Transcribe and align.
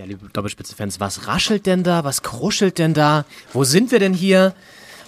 Ja, 0.00 0.06
liebe 0.06 0.30
Doppelspitze-Fans, 0.30 0.98
was 0.98 1.26
raschelt 1.26 1.66
denn 1.66 1.82
da? 1.82 2.04
Was 2.04 2.22
kruschelt 2.22 2.78
denn 2.78 2.94
da? 2.94 3.26
Wo 3.52 3.64
sind 3.64 3.92
wir 3.92 3.98
denn 3.98 4.14
hier? 4.14 4.54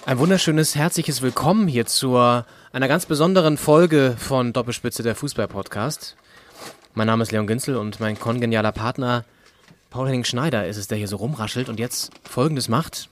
Ein 0.05 0.19
wunderschönes, 0.19 0.75
herzliches 0.75 1.23
Willkommen 1.23 1.67
hier 1.67 1.87
zu 1.87 2.15
einer 2.15 2.87
ganz 2.87 3.07
besonderen 3.07 3.57
Folge 3.57 4.15
von 4.19 4.53
Doppelspitze, 4.53 5.01
der 5.01 5.15
Fußball-Podcast. 5.15 6.15
Mein 6.93 7.07
Name 7.07 7.23
ist 7.23 7.31
Leon 7.31 7.47
Günzel 7.47 7.75
und 7.75 7.99
mein 7.99 8.19
kongenialer 8.19 8.71
Partner 8.71 9.25
Paul-Henning 9.89 10.25
Schneider 10.25 10.67
ist 10.67 10.77
es, 10.77 10.87
der 10.87 10.99
hier 10.99 11.07
so 11.07 11.15
rumraschelt 11.15 11.69
und 11.69 11.79
jetzt 11.79 12.11
Folgendes 12.23 12.69
macht. 12.69 13.09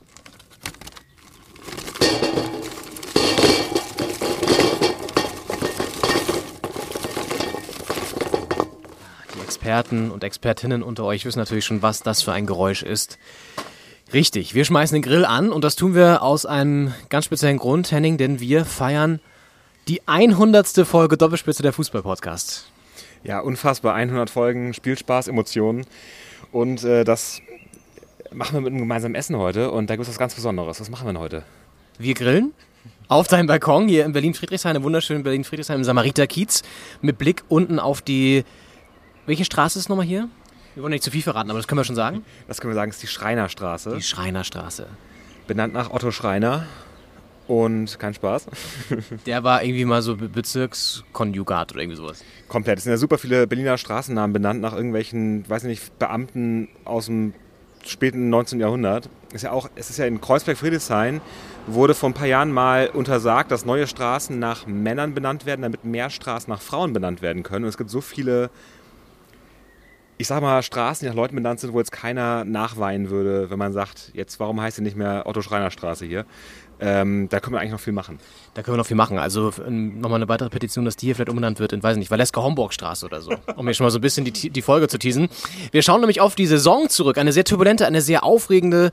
Experten 9.62 10.10
und 10.10 10.24
Expertinnen 10.24 10.82
unter 10.82 11.06
euch 11.06 11.24
wissen 11.24 11.38
natürlich 11.38 11.66
schon, 11.66 11.84
was 11.84 12.02
das 12.02 12.24
für 12.24 12.32
ein 12.32 12.48
Geräusch 12.48 12.82
ist. 12.82 13.20
Richtig, 14.12 14.56
wir 14.56 14.66
schmeißen 14.66 14.96
den 14.96 15.04
Grill 15.04 15.24
an 15.24 15.52
und 15.52 15.64
das 15.64 15.76
tun 15.76 15.94
wir 15.94 16.24
aus 16.24 16.48
einem 16.48 16.96
ganz 17.10 17.26
speziellen 17.26 17.60
Grund, 17.60 17.92
Henning, 17.92 18.18
denn 18.18 18.40
wir 18.40 18.66
feiern 18.66 19.20
die 19.88 20.02
100. 20.08 20.68
Folge 20.88 21.16
Doppelspitze 21.16 21.62
der 21.62 21.74
Fußball-Podcast. 21.74 22.72
Ja, 23.24 23.40
unfassbar. 23.40 23.94
100 23.94 24.32
Folgen, 24.32 24.74
Spielspaß, 24.74 25.28
Emotionen. 25.28 25.86
Und 26.52 26.84
äh, 26.84 27.04
das 27.04 27.40
machen 28.32 28.56
wir 28.56 28.62
mit 28.62 28.72
einem 28.72 28.80
gemeinsamen 28.80 29.14
Essen 29.14 29.38
heute. 29.38 29.70
Und 29.70 29.92
da 29.92 29.96
gibt 29.96 30.06
es 30.06 30.10
was 30.10 30.18
ganz 30.18 30.34
Besonderes. 30.34 30.82
Was 30.82 30.90
machen 30.90 31.06
wir 31.06 31.14
denn 31.14 31.22
heute? 31.22 31.44
Wir 32.00 32.16
grillen 32.16 32.52
auf 33.10 33.28
deinem 33.28 33.46
Balkon 33.46 33.88
hier 33.88 34.06
in 34.06 34.14
Berlin-Friedrichshain, 34.14 34.76
im 34.76 34.82
wunderschönen 34.82 35.22
Berlin-Friedrichshain 35.22 35.76
im 35.76 35.84
Samariter-Kiez, 35.84 36.64
mit 37.02 37.20
Blick 37.20 37.44
unten 37.48 37.78
auf 37.78 38.02
die. 38.02 38.44
Welche 39.32 39.46
Straße 39.46 39.80
ist 39.80 39.88
nochmal 39.88 40.06
hier? 40.06 40.28
Wir 40.76 40.84
wollen 40.84 40.92
nicht 40.92 41.06
zu 41.06 41.10
viel 41.10 41.22
verraten, 41.22 41.50
aber 41.50 41.58
das 41.58 41.66
können 41.66 41.80
wir 41.80 41.86
schon 41.86 41.96
sagen. 41.96 42.26
Das 42.50 42.60
können 42.60 42.72
wir 42.72 42.76
sagen, 42.76 42.92
ist 42.92 43.02
die 43.02 43.08
Schreinerstraße. 43.08 43.96
Die 43.96 44.02
Schreinerstraße. 44.02 44.88
Benannt 45.48 45.74
nach 45.74 45.90
Otto 45.90 46.12
Schreiner. 46.12 46.66
Und 47.48 47.98
kein 47.98 48.14
Spaß. 48.14 48.48
Der 49.26 49.46
war 49.46 49.64
irgendwie 49.64 49.86
mal 49.86 50.02
so 50.02 50.18
Be- 50.18 50.28
Bezirkskonjugat 50.28 51.72
oder 51.72 51.82
irgendwie 51.82 51.96
sowas. 51.96 52.26
Komplett. 52.50 52.80
Es 52.80 52.84
sind 52.84 52.92
ja 52.92 52.98
super 52.98 53.18
viele 53.18 53.48
Berliner 53.48 53.78
Straßennamen 53.78 54.34
benannt 54.34 54.60
nach 54.60 54.74
irgendwelchen, 54.74 55.50
weiß 55.50 55.64
nicht, 55.64 55.98
Beamten 55.98 56.68
aus 56.84 57.06
dem 57.06 57.34
späten 57.86 58.30
19. 58.30 58.60
Jahrhundert. 58.60 59.08
Ist 59.32 59.44
ja 59.44 59.52
auch, 59.54 59.70
es 59.76 59.90
ist 59.90 59.98
ja 59.98 60.08
in 60.08 60.20
Kreuzberg-Friedrichshain 60.20 61.22
wurde 61.68 61.94
vor 61.94 62.10
ein 62.10 62.14
paar 62.14 62.28
Jahren 62.28 62.52
mal 62.52 62.90
untersagt, 62.90 63.50
dass 63.52 63.64
neue 63.64 63.88
Straßen 63.88 64.38
nach 64.38 64.66
Männern 64.68 65.14
benannt 65.14 65.46
werden, 65.46 65.62
damit 65.62 65.86
mehr 65.86 66.10
Straßen 66.10 66.52
nach 66.52 66.62
Frauen 66.62 66.92
benannt 66.92 67.22
werden 67.22 67.44
können. 67.44 67.64
Und 67.64 67.70
es 67.70 67.78
gibt 67.78 67.90
so 67.92 68.02
viele, 68.02 68.50
ich 70.22 70.28
sag 70.28 70.40
mal, 70.42 70.62
Straßen, 70.62 71.04
die 71.04 71.10
nach 71.10 71.16
Leuten 71.16 71.36
benannt 71.36 71.60
sind, 71.60 71.74
wo 71.74 71.80
jetzt 71.80 71.92
keiner 71.92 72.46
nachweinen 72.46 73.10
würde, 73.10 73.50
wenn 73.50 73.58
man 73.58 73.74
sagt, 73.74 74.12
jetzt 74.14 74.40
warum 74.40 74.62
heißt 74.62 74.78
sie 74.78 74.84
nicht 74.84 74.96
mehr 74.96 75.24
Otto-Schreiner-Straße 75.26 76.06
hier? 76.06 76.26
Ähm, 76.80 77.28
da 77.30 77.40
können 77.40 77.56
wir 77.56 77.60
eigentlich 77.60 77.72
noch 77.72 77.80
viel 77.80 77.94
machen. 77.94 78.20
Da 78.54 78.62
können 78.62 78.76
wir 78.76 78.78
noch 78.78 78.86
viel 78.86 78.98
machen. 78.98 79.18
Also 79.18 79.52
ähm, 79.66 80.00
nochmal 80.00 80.20
eine 80.20 80.30
weitere 80.30 80.50
Petition, 80.50 80.86
dass 80.86 80.96
die 80.96 81.08
hier 81.08 81.16
vielleicht 81.16 81.30
umbenannt 81.30 81.60
wird 81.60 81.74
in, 81.74 81.82
weiß 81.82 81.98
nicht, 81.98 82.12
Valeska-Homburg-Straße 82.12 83.06
oder 83.06 83.22
so. 83.22 83.32
Um 83.56 83.66
hier 83.66 83.74
schon 83.74 83.86
mal 83.86 83.92
so 83.92 83.98
ein 83.98 84.02
bisschen 84.02 84.24
die, 84.24 84.52
die 84.52 84.62
Folge 84.62 84.88
zu 84.88 85.00
teasen. 85.00 85.30
Wir 85.72 85.82
schauen 85.82 86.02
nämlich 86.02 86.22
auf 86.22 86.36
die 86.36 86.46
Saison 86.46 86.88
zurück. 86.88 87.18
Eine 87.18 87.34
sehr 87.34 87.44
turbulente, 87.44 87.88
eine 87.88 88.02
sehr 88.02 88.24
aufregende 88.24 88.92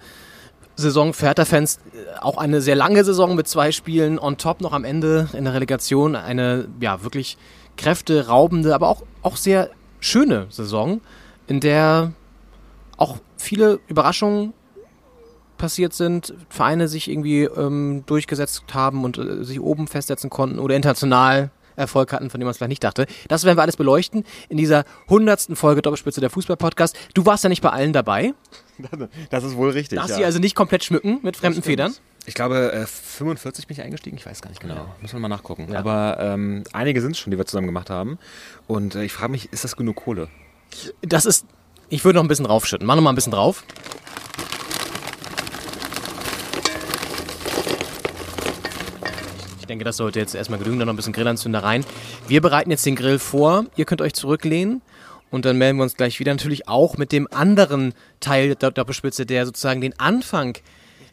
Saison 0.76 1.12
für 1.12 1.26
Hertha-Fans. 1.26 1.78
Äh, 1.92 2.18
Auch 2.20 2.38
eine 2.38 2.62
sehr 2.62 2.74
lange 2.74 3.04
Saison 3.04 3.36
mit 3.36 3.48
zwei 3.48 3.70
Spielen 3.70 4.18
on 4.18 4.38
top 4.38 4.62
noch 4.62 4.72
am 4.72 4.84
Ende 4.84 5.28
in 5.34 5.44
der 5.44 5.52
Relegation. 5.52 6.16
Eine, 6.16 6.68
ja, 6.80 7.02
wirklich 7.02 7.36
kräfteraubende, 7.76 8.74
aber 8.74 8.88
auch, 8.88 9.02
auch 9.22 9.36
sehr 9.36 9.70
schöne 10.00 10.46
Saison, 10.50 11.00
in 11.46 11.60
der 11.60 12.12
auch 12.96 13.18
viele 13.36 13.80
Überraschungen 13.88 14.52
passiert 15.56 15.92
sind, 15.92 16.34
Vereine 16.48 16.88
sich 16.88 17.10
irgendwie 17.10 17.42
ähm, 17.42 18.04
durchgesetzt 18.06 18.62
haben 18.72 19.04
und 19.04 19.18
äh, 19.18 19.44
sich 19.44 19.60
oben 19.60 19.88
festsetzen 19.88 20.30
konnten 20.30 20.58
oder 20.58 20.76
international 20.76 21.50
Erfolg 21.78 22.12
hatten, 22.12 22.28
von 22.28 22.40
dem 22.40 22.46
man 22.46 22.50
es 22.50 22.58
vielleicht 22.58 22.70
nicht 22.70 22.84
dachte. 22.84 23.06
Das 23.28 23.44
werden 23.44 23.56
wir 23.56 23.62
alles 23.62 23.76
beleuchten 23.76 24.24
in 24.48 24.56
dieser 24.56 24.84
hundertsten 25.08 25.56
Folge 25.56 25.80
Doppelspitze 25.80 26.20
der 26.20 26.30
Fußball-Podcast. 26.30 26.96
Du 27.14 27.24
warst 27.24 27.44
ja 27.44 27.48
nicht 27.48 27.62
bei 27.62 27.70
allen 27.70 27.92
dabei. 27.92 28.34
Das 29.30 29.42
ist 29.42 29.56
wohl 29.56 29.70
richtig. 29.70 29.98
Darfst 29.98 30.10
ja. 30.10 30.16
sie 30.18 30.24
also 30.24 30.38
nicht 30.38 30.54
komplett 30.54 30.84
schmücken 30.84 31.18
mit 31.22 31.36
fremden 31.36 31.62
Federn. 31.62 31.94
Ich 32.28 32.34
glaube, 32.34 32.72
äh, 32.72 32.84
45 32.86 33.66
bin 33.68 33.78
ich 33.78 33.82
eingestiegen, 33.82 34.18
ich 34.18 34.26
weiß 34.26 34.42
gar 34.42 34.50
nicht 34.50 34.60
genau. 34.60 34.94
Muss 35.00 35.14
man 35.14 35.22
mal 35.22 35.28
nachgucken. 35.28 35.72
Ja. 35.72 35.78
Aber 35.78 36.18
ähm, 36.20 36.62
einige 36.74 37.00
sind 37.00 37.12
es 37.12 37.18
schon, 37.18 37.30
die 37.30 37.38
wir 37.38 37.46
zusammen 37.46 37.66
gemacht 37.66 37.88
haben. 37.88 38.18
Und 38.66 38.96
äh, 38.96 39.04
ich 39.04 39.14
frage 39.14 39.32
mich, 39.32 39.50
ist 39.50 39.64
das 39.64 39.76
genug 39.76 39.96
Kohle? 39.96 40.28
Das 41.00 41.24
ist, 41.24 41.46
ich 41.88 42.04
würde 42.04 42.18
noch 42.18 42.24
ein 42.24 42.28
bisschen 42.28 42.44
draufschütten. 42.44 42.86
Mach 42.86 42.96
noch 42.96 43.02
mal 43.02 43.12
ein 43.12 43.14
bisschen 43.14 43.32
drauf. 43.32 43.64
Ich 49.60 49.66
denke, 49.66 49.86
das 49.86 49.96
sollte 49.96 50.20
jetzt 50.20 50.34
erstmal 50.34 50.58
genügen. 50.58 50.78
Dann 50.78 50.88
noch 50.88 50.92
ein 50.92 50.96
bisschen 50.96 51.14
Grillanzünder 51.14 51.62
rein. 51.64 51.82
Wir 52.26 52.42
bereiten 52.42 52.70
jetzt 52.70 52.84
den 52.84 52.94
Grill 52.94 53.18
vor. 53.18 53.64
Ihr 53.76 53.86
könnt 53.86 54.02
euch 54.02 54.12
zurücklehnen. 54.12 54.82
Und 55.30 55.46
dann 55.46 55.56
melden 55.56 55.78
wir 55.78 55.84
uns 55.84 55.96
gleich 55.96 56.20
wieder. 56.20 56.34
Natürlich 56.34 56.68
auch 56.68 56.98
mit 56.98 57.10
dem 57.10 57.26
anderen 57.32 57.94
Teil 58.20 58.54
der 58.54 58.70
Doppelspitze, 58.70 59.24
der 59.24 59.46
sozusagen 59.46 59.80
den 59.80 59.98
Anfang 59.98 60.58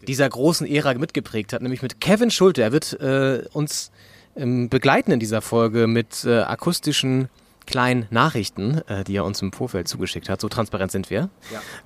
dieser 0.06 0.30
großen 0.30 0.68
Ära 0.68 0.94
mitgeprägt 0.94 1.54
hat. 1.54 1.62
Nämlich 1.62 1.82
mit 1.82 2.00
Kevin 2.00 2.32
Schulte. 2.32 2.62
Er 2.62 2.72
wird 2.72 2.94
äh, 3.00 3.44
uns 3.54 3.92
ähm, 4.36 4.70
begleiten 4.70 5.12
in 5.12 5.20
dieser 5.20 5.42
Folge 5.42 5.88
mit 5.88 6.24
äh, 6.26 6.40
akustischen 6.40 7.30
kleinen 7.66 8.08
Nachrichten, 8.12 8.82
äh, 8.88 9.04
die 9.04 9.16
er 9.16 9.26
uns 9.26 9.42
im 9.42 9.52
Vorfeld 9.52 9.88
zugeschickt 9.88 10.30
hat. 10.30 10.42
So 10.42 10.50
transparent 10.50 10.92
sind 10.92 11.10
wir. 11.10 11.30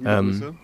Ja. 0.03 0.19
Ähm, 0.19 0.57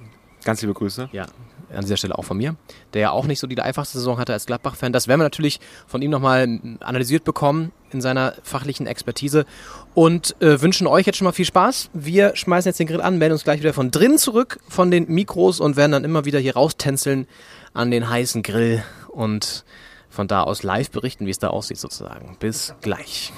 Ganz 0.44 0.62
liebe 0.62 0.76
Grüße. 0.76 1.10
Ja, 1.12 1.26
an 1.74 1.82
dieser 1.82 1.98
Stelle 1.98 2.16
auch 2.18 2.24
von 2.24 2.38
mir, 2.38 2.56
der 2.94 3.02
ja 3.02 3.12
auch 3.12 3.26
nicht 3.26 3.40
so 3.40 3.48
die 3.48 3.60
einfachste 3.60 3.98
Saison 3.98 4.20
hatte 4.20 4.32
als 4.34 4.46
Gladbach-Fan. 4.46 4.94
Das 4.94 5.08
werden 5.08 5.20
wir 5.20 5.24
natürlich 5.24 5.60
von 5.88 6.04
ihm 6.04 6.12
nochmal 6.12 6.60
analysiert 6.82 7.24
bekommen 7.24 7.72
in 7.96 8.02
seiner 8.02 8.34
fachlichen 8.44 8.88
Expertise 8.88 9.46
und 9.94 10.36
äh, 10.42 10.62
wünschen 10.62 10.88
euch 10.88 11.06
jetzt 11.06 11.18
schon 11.18 11.26
mal 11.26 11.32
viel 11.32 11.46
Spaß. 11.46 11.90
Wir 11.94 12.36
schmeißen 12.36 12.70
jetzt 12.70 12.80
den 12.80 12.88
Grill 12.88 13.02
an, 13.02 13.18
melden 13.18 13.34
uns 13.34 13.44
gleich 13.44 13.60
wieder 13.60 13.74
von 13.74 13.92
drinnen 13.92 14.18
zurück 14.18 14.60
von 14.68 14.92
den 14.92 15.10
Mikros 15.10 15.60
und 15.60 15.76
werden 15.76 15.92
dann 15.92 16.04
immer 16.04 16.26
wieder 16.26 16.40
hier 16.40 16.54
raustänzeln 16.54 17.28
an 17.74 17.92
den 17.92 18.10
heißen 18.10 18.44
Grill 18.44 18.84
und 19.10 19.66
von 20.10 20.28
da 20.28 20.44
aus 20.44 20.64
live 20.64 20.92
berichten, 20.92 21.26
wie 21.26 21.32
es 21.32 21.40
da 21.40 21.50
aussieht 21.50 21.78
sozusagen. 21.78 22.38
Bis 22.40 22.74
gleich. 22.82 23.34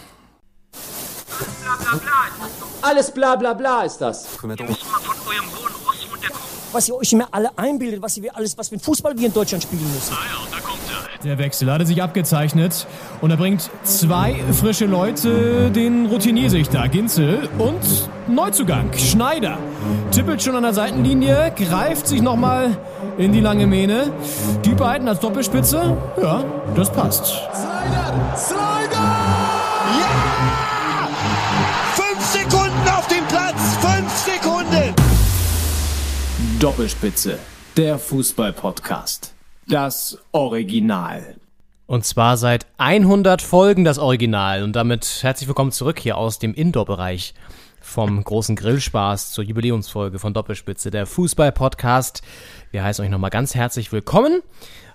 Alles 2.81 3.11
bla 3.11 3.35
bla 3.35 3.53
bla 3.53 3.83
ist 3.83 3.97
das. 3.97 4.27
Ihr 4.41 4.47
müsst 4.47 4.59
mal 4.59 4.99
von 4.99 5.15
eurem 5.27 5.45
hohen 5.51 5.73
Ross 5.85 6.07
runterkommen. 6.11 6.47
Was 6.71 6.87
ihr 6.87 6.95
euch 6.95 7.13
immer 7.13 7.27
alle 7.31 7.57
einbildet, 7.57 8.01
was 8.01 8.17
ihr 8.17 8.35
alles, 8.35 8.57
was 8.57 8.71
ein 8.71 8.79
Fußball 8.79 9.17
wir 9.17 9.27
in 9.27 9.33
Deutschland 9.33 9.63
spielen 9.63 9.91
müssen. 9.93 10.13
Ah 10.13 10.25
ja, 10.31 10.43
und 10.43 10.53
da 10.53 10.59
kommt. 10.59 10.76
Der 11.23 11.39
Wechsel 11.39 11.71
hatte 11.71 11.85
sich 11.85 12.01
abgezeichnet 12.03 12.85
und 13.21 13.31
er 13.31 13.37
bringt 13.37 13.69
zwei 13.83 14.35
frische 14.53 14.85
Leute, 14.85 15.71
den 15.71 16.05
Routiniersichter 16.05 16.87
Ginzel 16.89 17.49
und 17.57 18.09
Neuzugang 18.27 18.93
Schneider. 18.93 19.57
Tippelt 20.11 20.43
schon 20.43 20.55
an 20.55 20.63
der 20.63 20.73
Seitenlinie, 20.73 21.51
greift 21.55 22.07
sich 22.07 22.21
nochmal 22.21 22.77
in 23.17 23.31
die 23.31 23.41
lange 23.41 23.65
Mähne. 23.65 24.11
Die 24.63 24.75
beiden 24.75 25.07
als 25.07 25.19
Doppelspitze, 25.19 25.97
ja, 26.21 26.43
das 26.75 26.91
passt. 26.91 27.25
Slider! 27.25 28.35
Slider! 28.35 29.15
Ja! 29.99 31.09
Fünf 31.93 32.25
Sekunden 32.25 32.89
auf 32.95 33.07
dem 33.07 33.25
Platz! 33.27 33.77
Fünf 33.81 34.11
Sekunden! 34.17 34.93
Doppelspitze, 36.59 37.39
der 37.75 37.97
Fußball-Podcast. 37.97 39.36
Das 39.69 40.17
Original. 40.31 41.35
Und 41.87 42.05
zwar 42.05 42.37
seit 42.37 42.65
100 42.77 43.41
Folgen 43.41 43.83
das 43.83 43.99
Original. 43.99 44.63
Und 44.63 44.77
damit 44.77 45.19
herzlich 45.23 45.49
willkommen 45.49 45.73
zurück 45.73 45.99
hier 45.99 46.15
aus 46.15 46.39
dem 46.39 46.53
Indoor-Bereich 46.53 47.33
vom 47.81 48.23
großen 48.23 48.55
Grillspaß 48.55 49.33
zur 49.33 49.43
Jubiläumsfolge 49.43 50.19
von 50.19 50.33
Doppelspitze, 50.33 50.89
der 50.89 51.05
Fußball-Podcast. 51.05 52.21
Wir 52.71 52.81
heißen 52.81 53.03
euch 53.03 53.11
nochmal 53.11 53.29
ganz 53.29 53.55
herzlich 53.55 53.91
willkommen. 53.91 54.41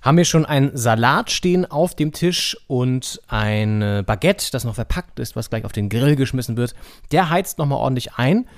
Haben 0.01 0.17
wir 0.17 0.25
schon 0.25 0.47
ein 0.47 0.71
Salat 0.73 1.31
stehen 1.31 1.71
auf 1.71 1.95
dem 1.95 2.13
Tisch 2.13 2.57
und 2.67 3.21
ein 3.29 4.05
Baguette, 4.07 4.51
das 4.53 4.65
noch 4.65 4.75
verpackt 4.75 5.19
ist, 5.19 5.37
was 5.37 5.51
gleich 5.51 5.67
auf 5.67 5.73
den 5.73 5.91
Grill 5.91 6.17
geschmissen 6.17 6.57
wird. 6.57 6.75
Der 7.11 7.29
heizt 7.29 7.59
nochmal 7.59 7.77
ordentlich 7.77 8.15
ein. 8.15 8.49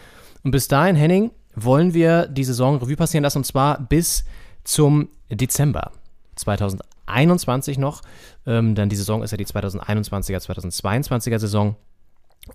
Und 0.44 0.52
bis 0.52 0.68
dahin, 0.68 0.94
Henning, 0.94 1.32
wollen 1.56 1.92
wir 1.92 2.28
die 2.28 2.44
Saison 2.44 2.76
Revue 2.76 2.94
passieren 2.94 3.24
lassen 3.24 3.38
und 3.38 3.44
zwar 3.44 3.80
bis 3.80 4.24
zum 4.62 5.08
Dezember 5.28 5.90
2021 6.34 7.78
noch. 7.78 8.02
Ähm, 8.46 8.74
denn 8.74 8.88
die 8.88 8.96
Saison 8.96 9.22
ist 9.22 9.30
ja 9.30 9.36
die 9.36 9.46
2021er, 9.46 10.42
2022er 10.42 11.38
Saison. 11.38 11.76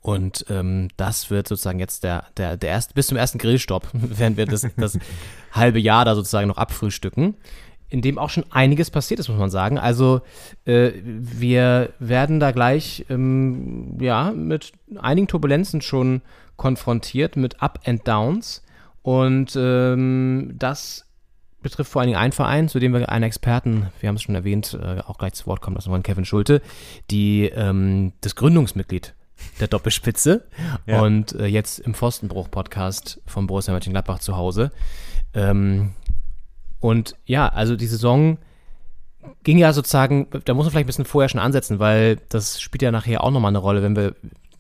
Und 0.02 0.46
ähm, 0.50 0.90
das 0.98 1.32
wird 1.32 1.48
sozusagen 1.48 1.80
jetzt 1.80 2.04
der, 2.04 2.26
der, 2.38 2.58
der 2.58 2.70
erste, 2.70 2.94
bis 2.94 3.08
zum 3.08 3.18
ersten 3.18 3.40
Grillstopp, 3.40 3.88
werden 3.94 4.38
wir 4.38 4.46
das, 4.46 4.68
das 4.78 5.00
halbe 5.52 5.80
Jahr 5.80 6.06
da 6.06 6.16
sozusagen 6.16 6.48
noch 6.48 6.58
abfrühstücken, 6.58 7.36
in 7.90 8.02
dem 8.02 8.20
auch 8.20 8.30
schon 8.30 8.46
einiges 8.52 8.92
passiert 8.92 9.20
ist, 9.20 9.30
muss 9.30 9.40
man 9.40 9.50
sagen. 9.50 9.80
Also 9.80 10.22
äh, 10.66 10.92
wir 11.04 11.92
werden 11.98 12.40
da 12.40 12.52
gleich 12.52 13.06
ähm, 13.10 13.98
ja 14.00 14.32
mit 14.32 14.74
einigen 15.00 15.28
Turbulenzen 15.28 15.82
schon 15.82 16.22
konfrontiert, 16.56 17.36
mit 17.36 17.64
Up 17.64 17.80
and 17.86 18.08
Downs. 18.08 18.64
Und 19.02 19.56
ähm, 19.56 20.54
das 20.60 21.09
betrifft 21.62 21.92
vor 21.92 22.02
allen 22.02 22.08
Dingen 22.10 22.20
einen 22.20 22.32
Verein, 22.32 22.70
zu 22.70 22.80
dem 22.80 22.94
wir 22.94 23.10
einen 23.10 23.24
Experten, 23.24 23.88
wir 24.00 24.08
haben 24.10 24.16
es 24.16 24.22
schon 24.24 24.36
erwähnt, 24.36 24.78
äh, 24.82 25.00
auch 25.02 25.18
gleich 25.18 25.34
zu 25.34 25.46
Wort 25.48 25.62
kommen 25.62 25.76
lassen 25.76 25.92
wollen, 25.92 26.04
Kevin 26.04 26.26
Schulte, 26.26 26.62
die 27.12 27.46
ähm, 27.46 28.14
das 28.22 28.36
Gründungsmitglied 28.36 29.14
der 29.60 29.68
Doppelspitze 29.68 30.46
Ja. 30.86 31.02
und 31.02 31.34
äh, 31.34 31.46
jetzt 31.46 31.80
im 31.80 31.94
Pfostenbruch-Podcast 31.94 33.22
von 33.26 33.48
Borussia 33.48 33.74
Mönchengladbach 33.74 34.20
zu 34.20 34.36
Hause. 34.38 34.72
Ähm, 35.34 35.92
und 36.80 37.16
ja, 37.26 37.48
also 37.50 37.76
die 37.76 37.88
Saison 37.88 38.38
ging 39.44 39.58
ja 39.58 39.74
sozusagen, 39.74 40.28
da 40.46 40.54
muss 40.54 40.66
man 40.66 40.72
vielleicht 40.72 40.86
ein 40.86 40.88
bisschen 40.88 41.06
vorher 41.06 41.30
schon 41.30 41.42
ansetzen, 41.42 41.80
weil 41.80 42.18
das 42.30 42.62
spielt 42.62 42.82
ja 42.82 42.92
nachher 42.92 43.24
auch 43.24 43.32
nochmal 43.32 43.50
eine 43.50 43.58
Rolle, 43.60 43.82
wenn 43.84 43.96
wir 43.96 44.16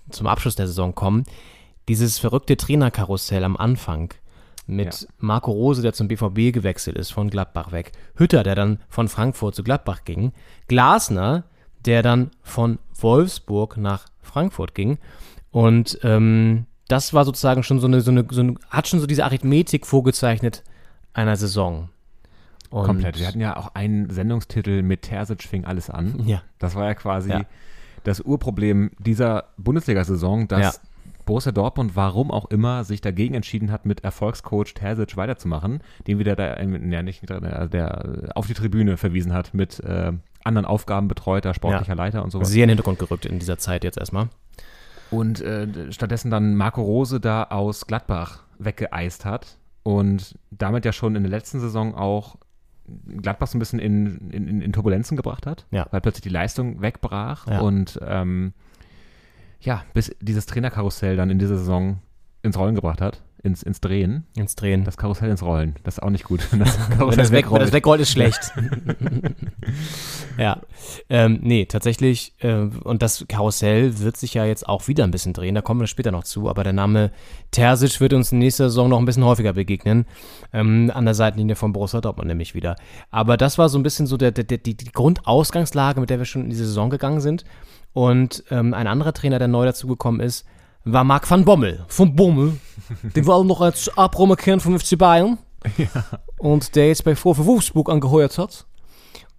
zum 0.10 0.28
Abschluss 0.28 0.56
der 0.56 0.68
Saison 0.68 0.94
kommen. 0.96 1.24
Dieses 1.88 2.20
verrückte 2.20 2.58
Trainerkarussell 2.58 3.44
am 3.44 3.58
Anfang 3.58 4.14
mit 4.70 5.02
Ja. 5.02 5.08
Marco 5.18 5.52
Rose, 5.52 5.82
der 5.82 5.94
zum 5.94 6.08
BVB 6.08 6.54
gewechselt 6.54 6.98
ist, 6.98 7.12
von 7.12 7.30
Gladbach 7.30 7.72
weg. 7.72 7.92
Hütter, 8.16 8.44
der 8.44 8.56
dann 8.56 8.80
von 8.90 9.08
Frankfurt 9.08 9.56
zu 9.56 9.64
Gladbach 9.64 10.04
ging. 10.06 10.32
Glasner, 10.68 11.44
der 11.86 12.04
dann 12.04 12.32
von 12.44 12.80
Wolfsburg 13.00 13.78
nach 13.78 14.06
Frankfurt 14.22 14.76
ging. 14.76 14.98
Und 15.52 16.00
ähm, 16.04 16.66
das 16.88 17.14
war 17.14 17.26
sozusagen 17.26 17.64
schon 17.64 17.80
so 17.80 17.88
eine, 17.88 18.02
so 18.02 18.12
eine, 18.12 18.26
so 18.30 18.42
eine, 18.42 18.56
hat 18.70 18.88
schon 18.88 19.00
so 19.00 19.08
diese 19.08 19.24
Arithmetik 19.26 19.86
vorgezeichnet 19.86 20.64
einer 21.14 21.36
Saison. 21.36 21.90
Und 22.70 22.86
Komplett. 22.86 23.18
Wir 23.20 23.28
hatten 23.28 23.42
ja 23.42 23.58
auch 23.58 23.74
einen 23.74 24.10
Sendungstitel 24.12 24.84
mit 24.84 25.02
Terzic 25.02 25.42
fing 25.44 25.66
alles 25.66 25.90
an. 25.90 26.22
Ja. 26.28 26.44
Das 26.60 26.76
war 26.76 26.86
ja 26.86 26.94
quasi 26.94 27.32
Ja. 27.32 27.42
das 28.04 28.22
Urproblem 28.22 28.92
dieser 29.00 29.46
Bundesliga-Saison, 29.58 30.48
dass 30.48 30.60
Ja. 30.76 30.89
Borussia 31.30 31.52
Dortmund, 31.54 31.96
warum 31.96 32.30
auch 32.32 32.46
immer, 32.50 32.84
sich 32.84 33.00
dagegen 33.02 33.34
entschieden 33.36 33.72
hat, 33.72 33.86
mit 33.86 34.04
Erfolgscoach 34.04 34.74
Terzic 34.74 35.16
weiterzumachen, 35.16 35.80
den 36.08 36.20
wieder 36.20 36.36
der, 36.36 36.62
ja, 36.62 37.02
nicht, 37.04 37.30
der, 37.30 37.68
der 37.68 38.32
auf 38.36 38.48
die 38.48 38.54
Tribüne 38.54 38.98
verwiesen 38.98 39.32
hat 39.34 39.54
mit 39.54 39.80
äh, 39.80 40.12
anderen 40.44 40.66
Aufgaben 40.66 41.08
betreuter, 41.08 41.54
sportlicher 41.54 41.94
Ja. 41.94 42.04
Leiter 42.04 42.24
und 42.24 42.32
sowas. 42.32 42.50
sehr 42.50 42.64
in 42.64 42.68
den 42.70 42.78
Hintergrund 42.78 43.00
gerückt 43.00 43.26
in 43.26 43.40
dieser 43.40 43.58
Zeit 43.58 43.84
jetzt 43.84 43.98
erstmal. 43.98 44.28
Und 45.12 45.42
äh, 45.42 45.92
stattdessen 45.92 46.30
dann 46.30 46.56
Marco 46.56 46.82
Rose 46.82 47.20
da 47.20 47.44
aus 47.44 47.88
Gladbach 47.88 48.44
weggeeist 48.60 49.26
hat 49.26 49.58
und 49.84 50.38
damit 50.52 50.86
ja 50.86 50.92
schon 50.92 51.16
in 51.16 51.24
der 51.24 51.32
letzten 51.32 51.60
Saison 51.60 51.96
auch 51.96 52.36
Gladbach 53.22 53.48
so 53.48 53.56
ein 53.58 53.60
bisschen 53.60 53.80
in, 53.80 54.30
in, 54.32 54.48
in- 54.48 54.62
in 54.62 54.74
Turbulenzen 54.74 55.16
gebracht 55.18 55.46
hat, 55.46 55.66
Ja. 55.72 55.88
weil 55.92 56.02
plötzlich 56.02 56.24
die 56.24 56.30
Leistung 56.30 56.82
wegbrach 56.82 57.48
Ja. 57.48 57.60
und 57.62 58.00
ähm, 58.04 58.54
ja, 59.62 59.84
bis 59.94 60.16
dieses 60.22 60.46
Trainerkarussell 60.46 61.16
dann 61.16 61.30
in 61.30 61.40
dieser 61.40 61.58
Saison 61.58 62.00
ins 62.42 62.58
Rollen 62.58 62.76
gebracht 62.76 63.02
hat, 63.02 63.22
ins, 63.44 63.64
ins 63.64 63.80
Drehen. 63.80 64.26
Ins 64.36 64.56
Drehen. 64.56 64.84
Das 64.84 64.98
Karussell 64.98 65.30
ins 65.30 65.44
Rollen, 65.44 65.76
das 65.84 65.96
ist 65.96 66.04
auch 66.04 66.10
nicht 66.10 66.26
gut. 66.26 66.48
Das 66.58 66.78
wenn, 66.98 67.18
das 67.18 67.32
weg, 67.32 67.52
wenn 67.52 67.60
das 67.60 67.72
wegrollt, 67.72 68.02
ist 68.02 68.12
schlecht. 68.12 68.54
ja. 70.38 70.62
Ähm, 71.10 71.40
nee, 71.42 71.66
tatsächlich, 71.66 72.34
äh, 72.40 72.68
und 72.84 73.02
das 73.02 73.26
Karussell 73.28 74.00
wird 74.00 74.18
sich 74.18 74.34
ja 74.34 74.46
jetzt 74.46 74.68
auch 74.68 74.88
wieder 74.88 75.04
ein 75.04 75.12
bisschen 75.12 75.34
drehen, 75.34 75.56
da 75.56 75.62
kommen 75.62 75.80
wir 75.80 75.88
später 75.88 76.12
noch 76.12 76.24
zu, 76.24 76.50
aber 76.50 76.64
der 76.64 76.74
Name 76.74 77.12
Terzic 77.52 78.00
wird 78.00 78.14
uns 78.14 78.32
in 78.32 78.40
nächster 78.40 78.70
Saison 78.70 78.90
noch 78.90 79.00
ein 79.00 79.06
bisschen 79.06 79.26
häufiger 79.26 79.54
begegnen, 79.54 80.06
ähm, 80.54 80.92
an 80.94 81.06
der 81.06 81.14
Seitenlinie 81.14 81.56
von 81.56 81.74
Borussia 81.74 82.02
Dortmund 82.02 82.28
nämlich 82.28 82.56
wieder. 82.56 82.76
Aber 83.10 83.38
das 83.38 83.58
war 83.58 83.70
so 83.70 83.80
ein 83.80 83.84
bisschen 83.84 84.08
so 84.08 84.18
der, 84.18 84.32
der, 84.32 84.44
der, 84.44 84.58
die, 84.58 84.76
die 84.76 84.92
Grundausgangslage, 84.92 86.00
mit 86.00 86.10
der 86.10 86.20
wir 86.20 86.26
schon 86.26 86.44
in 86.44 86.50
diese 86.50 86.66
Saison 86.66 86.90
gegangen 86.90 87.22
sind. 87.22 87.46
Und 88.00 88.46
ähm, 88.50 88.74
ein 88.74 88.88
anderer 88.88 89.12
Trainer, 89.12 89.40
der 89.40 89.50
neu 89.50 89.66
dazugekommen 89.66 90.22
ist, 90.22 90.46
war 90.86 91.04
Marc 91.04 91.30
van 91.30 91.44
Bommel. 91.44 91.84
Von 91.90 92.16
Bommel. 92.16 92.58
Den 93.14 93.28
wir 93.28 93.34
alle 93.34 93.44
noch 93.44 93.60
als 93.60 93.90
Abrommer 93.98 94.38
kennen 94.38 94.62
vom 94.62 94.80
FC 94.80 94.98
Bayern. 94.98 95.38
Und 96.38 96.78
der 96.78 96.88
jetzt 96.88 97.04
bei 97.04 97.18
VfW 97.18 97.44
Wolfsburg 97.44 97.90
angeheuert 97.90 98.38
hat. 98.38 98.68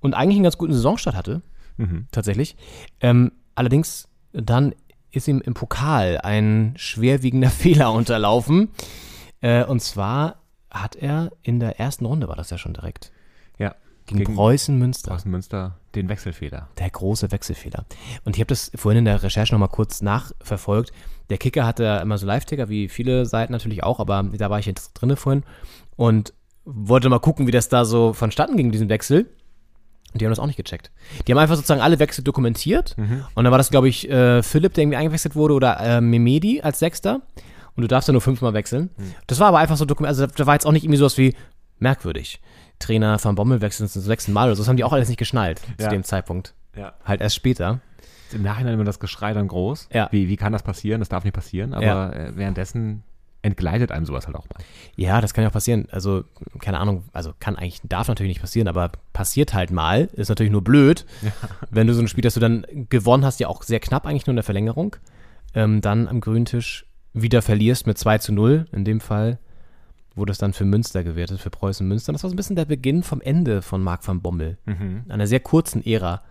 Und 0.01 0.13
eigentlich 0.13 0.37
einen 0.37 0.43
ganz 0.43 0.59
guten 0.59 0.75
Saisonstart 0.75 1.17
hatte. 1.17 1.41
Tatsächlich. 2.13 2.55
Ähm, 3.01 3.33
allerdings 3.55 4.09
dann 4.35 4.75
ist 5.11 5.27
ihm 5.27 5.41
im 5.41 5.55
Pokal 5.55 6.19
ein 6.19 6.75
schwerwiegender 6.77 7.49
Fehler 7.63 7.95
unterlaufen. 7.95 8.69
Äh, 9.41 9.65
und 9.65 9.81
zwar 9.81 10.43
hat 10.71 10.97
er 10.97 11.33
in 11.41 11.61
der 11.61 11.81
ersten 11.81 12.05
Runde, 12.05 12.29
war 12.29 12.37
das 12.37 12.51
ja 12.51 12.59
schon 12.59 12.75
direkt, 12.75 13.11
ja, 14.11 14.19
gegen, 14.19 14.35
Preußen 14.35 14.79
Münster. 14.79 15.11
Preußen 15.11 15.31
Münster 15.31 15.77
den 15.95 16.09
Wechselfehler. 16.09 16.69
Der 16.79 16.91
große 16.91 17.31
Wechselfehler. 17.31 17.85
Und 18.25 18.37
ich 18.37 18.41
habe 18.41 18.49
das 18.49 18.71
vorhin 18.75 19.01
in 19.01 19.05
der 19.05 19.23
Recherche 19.23 19.53
nochmal 19.53 19.69
kurz 19.69 20.03
nachverfolgt. 20.03 20.93
Der 21.31 21.39
Kicker 21.39 21.65
hatte 21.65 21.85
ja 21.85 21.99
immer 21.99 22.19
so 22.19 22.27
Live-Ticker, 22.27 22.69
wie 22.69 22.89
viele 22.89 23.27
Seiten 23.27 23.53
natürlich 23.53 23.83
auch, 23.85 24.01
aber 24.01 24.23
da 24.23 24.51
war 24.51 24.59
ich 24.59 24.67
jetzt 24.67 24.93
drinne 24.95 25.17
vorhin 25.17 25.45
und 25.97 26.33
wollte 26.65 27.09
mal 27.09 27.21
gucken, 27.21 27.47
wie 27.47 27.53
das 27.53 27.69
da 27.69 27.85
so 27.85 28.13
vonstatten 28.13 28.57
ging, 28.57 28.71
diesen 28.71 28.89
Wechsel. 28.89 29.27
Und 30.13 30.21
die 30.21 30.25
haben 30.25 30.33
das 30.33 30.41
auch 30.41 30.47
nicht 30.47 30.57
gecheckt. 30.57 30.91
Die 31.27 31.33
haben 31.33 31.39
einfach 31.39 31.55
sozusagen 31.55 31.81
alle 31.81 32.01
Wechsel 32.01 32.25
dokumentiert. 32.25 32.97
Und 33.35 33.45
dann 33.45 33.51
war 33.53 33.59
das, 33.59 33.71
glaube 33.71 33.89
ich, 33.89 34.11
äh, 34.11 34.43
Philipp, 34.43 34.75
der 34.75 34.83
irgendwie 34.83 34.97
eingewechselt 34.97 35.37
wurde, 35.37 35.55
oder 35.55 35.79
äh, 35.79 36.01
Memedi 36.01 36.61
als 36.63 36.81
Sechster. 36.81 37.23
Und 37.77 37.83
du 37.83 37.87
darfst 37.87 38.09
ja 38.09 38.13
nur 38.13 38.21
fünfmal 38.21 38.53
wechseln. 38.53 38.91
Das 39.29 39.39
war 39.39 39.49
aber 39.49 39.59
einfach 39.59 39.77
so 39.77 39.85
dokumentiert. 39.85 40.21
Also 40.21 40.35
da 40.37 40.47
war 40.47 40.55
jetzt 40.55 40.67
auch 40.67 40.73
nicht 40.73 40.83
irgendwie 40.85 40.99
sowas 40.99 41.17
wie 41.17 41.35
merkwürdig. 41.79 42.41
Trainer 42.81 43.19
von 43.21 43.37
Bommel 43.37 43.61
wechseln 43.61 43.89
zum 43.89 44.03
sechsten 44.03 44.33
Mal 44.33 44.47
oder 44.49 44.57
so. 44.57 44.63
Das 44.63 44.69
haben 44.69 44.77
die 44.77 44.85
auch 44.85 44.93
alles 44.93 45.09
nicht 45.09 45.19
geschnallt 45.19 45.61
zu 45.79 45.85
Ja. 45.85 45.89
dem 45.91 46.03
Zeitpunkt. 46.03 46.55
Ja. 46.77 46.95
Halt 47.05 47.21
erst 47.21 47.37
später. 47.37 47.81
Im 48.33 48.43
Nachhinein 48.43 48.75
immer 48.75 48.85
das 48.85 48.99
Geschrei 49.01 49.33
dann 49.33 49.49
groß. 49.49 49.89
Ja. 49.93 50.09
Wie, 50.11 50.29
wie 50.29 50.37
kann 50.37 50.53
das 50.53 50.63
passieren? 50.63 51.01
Das 51.01 51.09
darf 51.09 51.25
nicht 51.25 51.35
passieren. 51.35 51.75
Aber 51.75 51.85
Ja. 51.85 52.11
äh, 52.13 52.37
währenddessen 52.37 53.03
entgleitet 53.43 53.91
einem 53.91 54.05
sowas 54.05 54.27
halt 54.27 54.37
auch 54.37 54.45
mal. 54.51 54.63
Ja, 54.97 55.21
das 55.21 55.33
kann 55.35 55.43
ja 55.43 55.49
auch 55.49 55.53
passieren. 55.55 55.89
Also, 55.91 56.25
keine 56.61 56.79
Ahnung, 56.79 57.05
also 57.13 57.33
kann 57.41 57.57
eigentlich, 57.57 57.81
darf 57.85 58.07
natürlich 58.09 58.29
nicht 58.31 58.41
passieren, 58.41 58.69
aber 58.69 58.93
passiert 59.15 59.55
halt 59.55 59.71
mal. 59.71 60.11
Ist 60.13 60.29
natürlich 60.29 60.53
nur 60.53 60.63
blöd, 60.63 61.07
wenn 61.71 61.87
du 61.87 61.95
so 61.95 62.01
ein 62.03 62.09
Spiel, 62.09 62.23
das 62.23 62.35
du 62.35 62.41
dann 62.41 62.67
gewonnen 62.91 63.25
hast, 63.25 63.41
ja 63.41 63.49
auch 63.49 63.63
sehr 63.63 63.81
knapp 63.81 64.07
eigentlich 64.07 64.27
nur 64.27 64.33
in 64.33 64.37
der 64.37 64.43
Verlängerung, 64.45 64.97
ähm, 65.55 65.81
dann 65.81 66.07
am 66.07 66.21
grünen 66.21 66.45
Tisch 66.45 66.85
wieder 67.15 67.41
verlierst 67.43 67.87
mit 67.87 67.97
2 67.99 68.19
zu 68.19 68.33
0. 68.33 68.67
In 68.73 68.85
dem 68.85 69.01
Fall 69.01 69.39
wurde 70.21 70.31
es 70.33 70.39
dann 70.39 70.53
für 70.53 70.65
Münster 70.65 71.03
gewertet, 71.03 71.41
für 71.41 71.51
Preußen 71.51 71.87
Münster. 71.89 72.13
Das 72.13 72.23
war 72.23 72.31
so 72.31 72.35
ein 72.35 72.37
bisschen 72.37 72.55
der 72.57 72.67
Beginn 72.67 73.03
vom 73.03 73.21
Ende 73.21 73.63
von 73.63 73.83
Marc 73.83 74.07
van 74.07 74.21
Bommel. 74.23 74.59
Einer 75.09 75.27
sehr 75.27 75.41
kurzen 75.41 75.85
Ära 75.85 76.23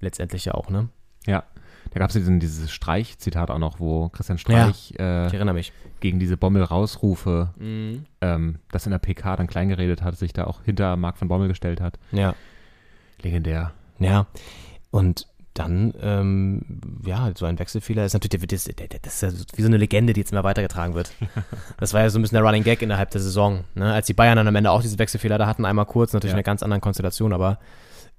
letztendlich 0.00 0.46
ja 0.46 0.54
auch, 0.54 0.68
ne? 0.70 0.88
Ja. 1.26 1.44
Da 1.92 2.00
gab 2.00 2.10
es 2.10 2.14
diesen, 2.14 2.40
dieses 2.40 2.70
Streich-Zitat 2.72 3.48
auch 3.50 3.58
noch, 3.60 3.78
wo 3.78 4.08
Christian 4.08 4.38
Streich 4.38 4.90
Ich 4.90 4.98
äh, 4.98 5.62
gegen 6.00 6.18
diese 6.18 6.36
Bommel-Rausrufe, 6.36 7.50
Mhm. 7.56 8.06
ähm, 8.20 8.56
das 8.72 8.86
in 8.86 8.90
der 8.90 8.98
PK 8.98 9.36
dann 9.36 9.46
klein 9.46 9.68
geredet 9.68 10.02
hat, 10.02 10.16
sich 10.18 10.32
da 10.32 10.44
auch 10.44 10.62
hinter 10.64 10.96
Marc 10.96 11.20
van 11.20 11.28
Bommel 11.28 11.46
gestellt 11.48 11.80
hat. 11.80 11.98
Ja. 12.10 12.34
Legendär. 13.22 13.72
Ja, 13.98 14.26
und 14.90 15.26
dann, 15.58 15.94
ähm, 16.00 16.62
ja, 17.04 17.30
so 17.34 17.46
ein 17.46 17.58
Wechselfehler 17.58 18.04
ist 18.04 18.12
natürlich, 18.12 18.46
das, 18.46 18.68
das, 19.02 19.14
ist 19.14 19.22
ja 19.22 19.30
wie 19.56 19.62
so 19.62 19.68
eine 19.68 19.76
Legende, 19.76 20.12
die 20.12 20.20
jetzt 20.20 20.32
immer 20.32 20.44
weitergetragen 20.44 20.94
wird. 20.94 21.12
Das 21.78 21.94
war 21.94 22.02
ja 22.02 22.10
so 22.10 22.18
ein 22.18 22.22
bisschen 22.22 22.36
der 22.36 22.44
Running 22.44 22.62
Gag 22.62 22.82
innerhalb 22.82 23.10
der 23.10 23.20
Saison. 23.20 23.64
Ne? 23.74 23.92
Als 23.92 24.06
die 24.06 24.14
Bayern 24.14 24.36
dann 24.36 24.48
am 24.48 24.54
Ende 24.54 24.70
auch 24.70 24.82
diese 24.82 24.98
Wechselfehler 24.98 25.38
da 25.38 25.46
hatten, 25.46 25.64
einmal 25.64 25.86
kurz, 25.86 26.12
natürlich 26.12 26.32
Ja. 26.32 26.34
in 26.34 26.38
einer 26.38 26.42
ganz 26.44 26.62
anderen 26.62 26.80
Konstellation, 26.80 27.32
aber 27.32 27.58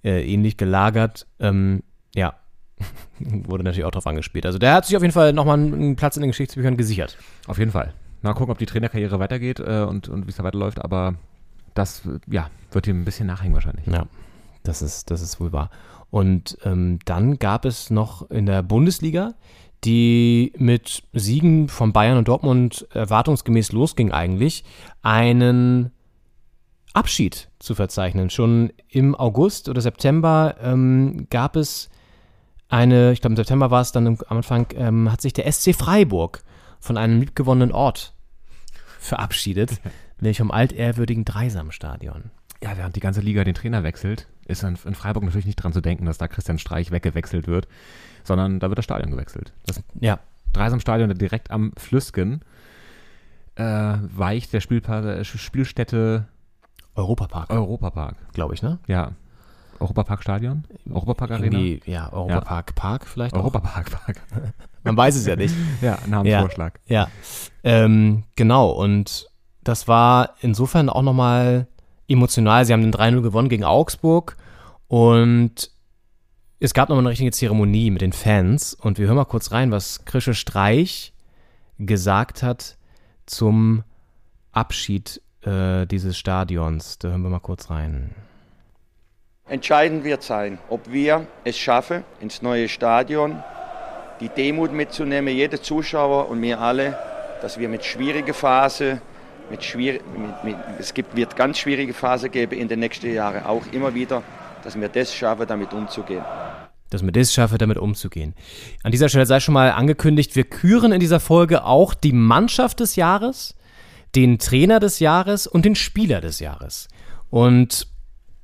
äh, 0.04 0.24
ähnlich 0.32 0.58
gelagert. 0.58 1.28
Ähm, 1.40 1.84
ja, 2.16 2.36
wurde 3.20 3.64
natürlich 3.64 3.86
auch 3.86 3.92
drauf 3.92 4.08
angespielt. 4.08 4.46
Also 4.46 4.60
der 4.60 4.74
hat 4.74 4.86
sich 4.86 4.96
auf 4.96 5.04
jeden 5.04 5.14
Fall 5.14 5.34
nochmal 5.34 5.58
einen 5.58 5.96
Platz 5.96 6.18
in 6.18 6.22
den 6.22 6.32
Geschichtsbüchern 6.32 6.78
gesichert. 6.78 7.18
Auf 7.48 7.58
jeden 7.58 7.72
Fall. 7.72 7.94
Mal 8.22 8.34
gucken, 8.34 8.52
ob 8.52 8.58
die 8.58 8.66
Trainerkarriere 8.66 9.20
weitergeht 9.20 9.60
äh, 9.60 9.86
und, 9.88 10.10
und 10.10 10.26
wie 10.26 10.32
es 10.32 10.38
da 10.38 10.44
weiterläuft, 10.44 10.84
aber 10.84 11.16
das, 11.74 12.02
ja, 12.28 12.50
wird 12.72 12.88
ihm 12.88 13.02
ein 13.02 13.06
bisschen 13.06 13.28
nachhängen 13.28 13.54
wahrscheinlich. 13.54 13.86
Ja, 13.88 14.08
das 14.64 14.82
ist, 14.82 15.12
das 15.12 15.22
ist 15.22 15.40
wohl 15.40 15.52
wahr. 15.52 15.70
Und 16.10 16.58
ähm, 16.64 17.00
dann 17.06 17.38
gab 17.38 17.66
es 17.66 17.90
noch 17.90 18.30
in 18.30 18.46
der 18.46 18.64
Bundesliga, 18.64 19.36
die 19.84 20.54
mit 20.58 21.04
Siegen 21.14 21.68
von 21.68 21.94
Bayern 21.94 22.18
und 22.18 22.28
Dortmund 22.28 22.88
erwartungsgemäß 22.94 23.72
losging 23.72 24.12
eigentlich, 24.12 24.64
einen 25.02 25.92
Abschied 26.94 27.50
zu 27.60 27.76
verzeichnen. 27.76 28.30
Schon 28.30 28.74
im 28.90 29.14
August 29.14 29.70
oder 29.70 29.82
September 29.82 30.56
ähm, 30.62 31.28
gab 31.30 31.56
es 31.56 31.90
eine, 32.70 33.12
ich 33.12 33.22
glaube 33.22 33.34
im 33.34 33.38
September 33.38 33.72
war 33.72 33.82
es 33.82 33.92
dann 33.92 34.08
am 34.08 34.18
Anfang, 34.30 34.68
ähm, 34.76 35.12
hat 35.12 35.22
sich 35.22 35.34
der 35.34 35.52
SC 35.52 35.76
Freiburg 35.76 36.44
von 36.80 36.98
einem 36.98 37.20
liebgewonnenen 37.20 37.72
Ort 37.72 38.14
verabschiedet, 39.00 39.80
nämlich 40.20 40.40
vom 40.40 40.52
altehrwürdigen 40.52 41.24
Dreisamstadion. 41.24 42.32
Ja, 42.64 42.76
während 42.76 42.96
die 42.96 43.00
ganze 43.00 43.22
Liga 43.22 43.44
den 43.44 43.54
Trainer 43.54 43.84
wechselt, 43.84 44.28
ist 44.48 44.64
in, 44.64 44.78
in 44.86 44.96
Freiburg 44.96 45.24
natürlich 45.24 45.46
nicht 45.46 45.58
dran 45.58 45.74
zu 45.74 45.82
denken, 45.82 46.06
dass 46.06 46.18
da 46.18 46.28
Christian 46.28 46.60
Streich 46.60 46.92
weggewechselt 46.92 47.48
wird, 47.48 47.68
sondern 48.24 48.60
da 48.60 48.70
wird 48.70 48.78
das 48.78 48.86
Stadion 48.86 49.12
gewechselt. 49.12 49.54
Das 49.66 49.82
Ja, 50.00 50.20
Dreisamstadion 50.54 51.14
direkt 51.16 51.52
am 51.52 51.74
Flüsken 51.78 52.42
äh, 53.56 53.64
weicht 53.64 54.54
der 54.54 54.62
Spielpa 54.62 55.24
Spielstätte 55.24 56.28
Europapark, 56.96 57.50
Europapark. 57.50 58.16
glaube 58.34 58.54
ich, 58.54 58.62
ne? 58.64 58.80
Ja. 58.88 59.12
Europaparkstadion? 59.80 60.64
Europapark 60.90 61.32
Arena? 61.32 61.58
Irgendwie, 61.58 61.82
ja, 61.92 62.12
Europapark 62.12 62.74
Park 62.74 63.06
vielleicht 63.06 63.36
auch. 63.36 63.40
Europapark 63.42 63.92
Park. 63.92 64.22
Man 64.84 64.98
weiß 64.98 65.16
es 65.16 65.28
ja 65.28 65.36
nicht. 65.36 65.54
ja, 65.82 66.00
Namensvorschlag. 66.08 66.80
Ja, 66.88 67.10
ähm, 67.64 68.24
genau. 68.36 68.72
Und 68.72 69.28
das 69.64 69.88
war 69.88 70.36
insofern 70.42 70.90
auch 70.90 71.04
nochmal 71.04 71.68
emotional. 72.08 72.66
Sie 72.66 72.74
haben 72.74 72.82
den 72.82 72.94
3-0 72.94 73.22
gewonnen 73.22 73.50
gegen 73.50 73.64
Augsburg 73.64 74.38
und 74.88 75.72
es 76.60 76.74
gab 76.74 76.90
nochmal 76.90 77.04
eine 77.04 77.10
richtige 77.10 77.32
Zeremonie 77.32 77.92
mit 77.92 78.02
den 78.02 78.14
Fans. 78.14 78.74
Und 78.74 78.98
wir 78.98 79.08
hören 79.08 79.18
mal 79.18 79.26
kurz 79.26 79.52
rein, 79.52 79.72
was 79.72 80.06
Krische 80.06 80.34
Streich 80.34 81.14
gesagt 81.78 82.42
hat 82.42 82.78
zum 83.26 83.84
Abschied 84.52 85.22
äh, 85.42 85.86
dieses 85.86 86.18
Stadions. 86.18 86.98
Da 86.98 87.10
hören 87.10 87.22
wir 87.22 87.30
mal 87.30 87.40
kurz 87.40 87.70
rein. 87.70 88.16
Entscheidend 89.48 90.04
wird 90.04 90.24
sein, 90.24 90.58
ob 90.70 90.92
wir 90.92 91.28
es 91.44 91.58
schaffen, 91.58 92.04
ins 92.20 92.42
neue 92.42 92.68
Stadion 92.68 93.42
die 94.20 94.30
Demut 94.30 94.74
mitzunehmen, 94.74 95.34
jeder 95.34 95.62
Zuschauer 95.62 96.28
und 96.30 96.42
wir 96.42 96.60
alle, 96.60 96.98
dass 97.42 97.60
wir 97.60 97.70
mit 97.70 97.86
schwieriger 97.86 98.34
Phase, 98.34 99.00
mit 99.50 99.64
schwier 99.64 100.00
mit, 100.16 100.44
mit, 100.44 100.56
es 100.80 100.94
gibt, 100.94 101.16
wird 101.16 101.36
ganz 101.36 101.58
schwierige 101.58 101.94
Phase 101.94 102.30
geben 102.30 102.58
in 102.58 102.68
den 102.68 102.80
nächsten 102.80 103.14
Jahren, 103.14 103.46
auch 103.46 103.66
immer 103.72 103.94
wieder, 103.94 104.24
dass 104.64 104.80
wir 104.80 104.90
das 104.90 105.14
schaffen, 105.14 105.48
damit 105.48 105.74
umzugehen. 105.74 106.24
Dass 106.90 107.04
wir 107.04 107.12
das 107.12 107.34
schaffen, 107.34 107.58
damit 107.58 107.78
umzugehen. 107.78 108.34
An 108.84 108.92
dieser 108.92 109.10
Stelle 109.10 109.26
sei 109.26 109.40
schon 109.40 109.54
mal 109.54 109.72
angekündigt, 109.72 110.36
wir 110.36 110.46
küren 110.46 110.92
in 110.92 111.00
dieser 111.00 111.20
Folge 111.20 111.64
auch 111.64 111.94
die 111.94 112.14
Mannschaft 112.14 112.80
des 112.80 112.96
Jahres, 112.96 113.56
den 114.16 114.40
Trainer 114.40 114.80
des 114.80 115.00
Jahres 115.00 115.48
und 115.48 115.66
den 115.66 115.76
Spieler 115.76 116.22
des 116.22 116.40
Jahres. 116.40 116.88
Und 117.30 117.88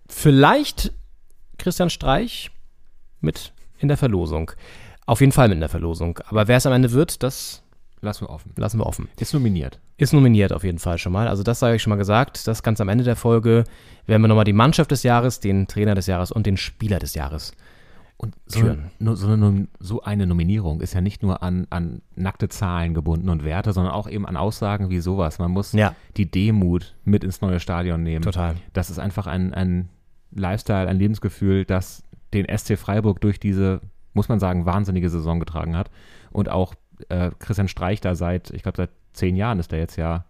vielleicht 0.10 0.92
Christian 1.58 1.90
Streich 1.90 2.52
mit 3.22 3.54
in 3.80 3.88
der 3.88 3.98
Verlosung. 3.98 4.52
Auf 5.06 5.22
jeden 5.22 5.32
Fall 5.32 5.48
mit 5.48 5.56
in 5.56 5.62
der 5.62 5.70
Verlosung. 5.70 6.20
Aber 6.28 6.48
wer 6.48 6.58
es 6.58 6.66
am 6.66 6.74
Ende 6.74 6.92
wird, 6.92 7.24
das 7.24 7.63
Lassen 8.04 8.26
wir 8.26 8.30
offen. 8.30 8.52
lassen 8.58 8.80
wir 8.80 8.86
offen. 8.86 9.08
Ist 9.20 9.34
nominiert. 9.34 9.80
Ist 9.98 10.14
nominiert 10.14 10.52
auf 10.54 10.64
jeden 10.64 10.78
Fall 10.80 10.98
schon 10.98 11.14
mal. 11.14 11.28
Also 11.28 11.42
das 11.42 11.60
sage 11.60 11.78
ich 11.78 11.82
schon 11.82 11.92
mal 11.92 11.96
gesagt. 11.98 12.48
Das 12.48 12.62
ganz 12.62 12.82
am 12.82 12.90
Ende 12.90 13.04
der 13.04 13.16
Folge 13.16 13.64
werden 14.06 14.22
wir 14.22 14.28
nochmal 14.28 14.44
die 14.46 14.54
Mannschaft 14.54 14.92
des 14.92 15.04
Jahres, 15.04 15.40
den 15.40 15.68
Trainer 15.68 15.96
des 15.96 16.08
Jahres 16.08 16.32
und 16.32 16.46
den 16.46 16.58
Spieler 16.58 17.00
des 17.00 17.16
Jahres. 17.16 17.54
Und 18.18 18.36
so, 18.46 18.60
so, 19.16 19.28
eine, 19.28 19.68
so 19.80 20.02
eine 20.04 20.28
Nominierung 20.28 20.82
ist 20.82 20.94
ja 20.94 21.02
nicht 21.02 21.24
nur 21.24 21.44
an, 21.44 21.66
an 21.70 22.02
nackte 22.16 22.48
Zahlen 22.48 22.94
gebunden 22.94 23.30
und 23.30 23.44
Werte, 23.44 23.74
sondern 23.74 23.94
auch 23.94 24.08
eben 24.10 24.26
an 24.26 24.38
Aussagen 24.38 24.90
wie 24.90 25.00
sowas. 25.00 25.40
Man 25.40 25.52
muss 25.52 25.74
Ja. 25.74 25.96
die 26.16 26.30
Demut 26.30 26.96
mit 27.06 27.24
ins 27.24 27.42
neue 27.42 27.60
Stadion 27.60 28.04
nehmen. 28.04 28.22
Total. 28.24 28.56
Das 28.74 28.90
ist 28.90 29.00
einfach 29.00 29.28
ein, 29.28 29.54
ein 29.54 29.90
Lifestyle, 30.32 30.88
ein 30.88 30.98
Lebensgefühl, 31.00 31.66
das 31.66 32.04
den 32.34 32.46
SC 32.56 32.78
Freiburg 32.78 33.20
durch 33.22 33.40
diese, 33.40 33.82
muss 34.14 34.30
man 34.30 34.40
sagen, 34.40 34.66
wahnsinnige 34.66 35.10
Saison 35.10 35.40
getragen 35.40 35.76
hat. 35.78 35.90
Und 36.32 36.50
auch 36.50 36.76
äh, 37.10 37.32
Christian 37.40 37.68
Streich 37.68 38.02
da 38.02 38.16
seit, 38.16 38.52
ich 38.52 38.64
glaube, 38.64 38.78
seit 38.78 38.90
zehn 39.14 39.36
Jahren 39.36 39.60
ist 39.60 39.72
er 39.74 39.80
jetzt 39.80 39.96
ja 39.96 40.26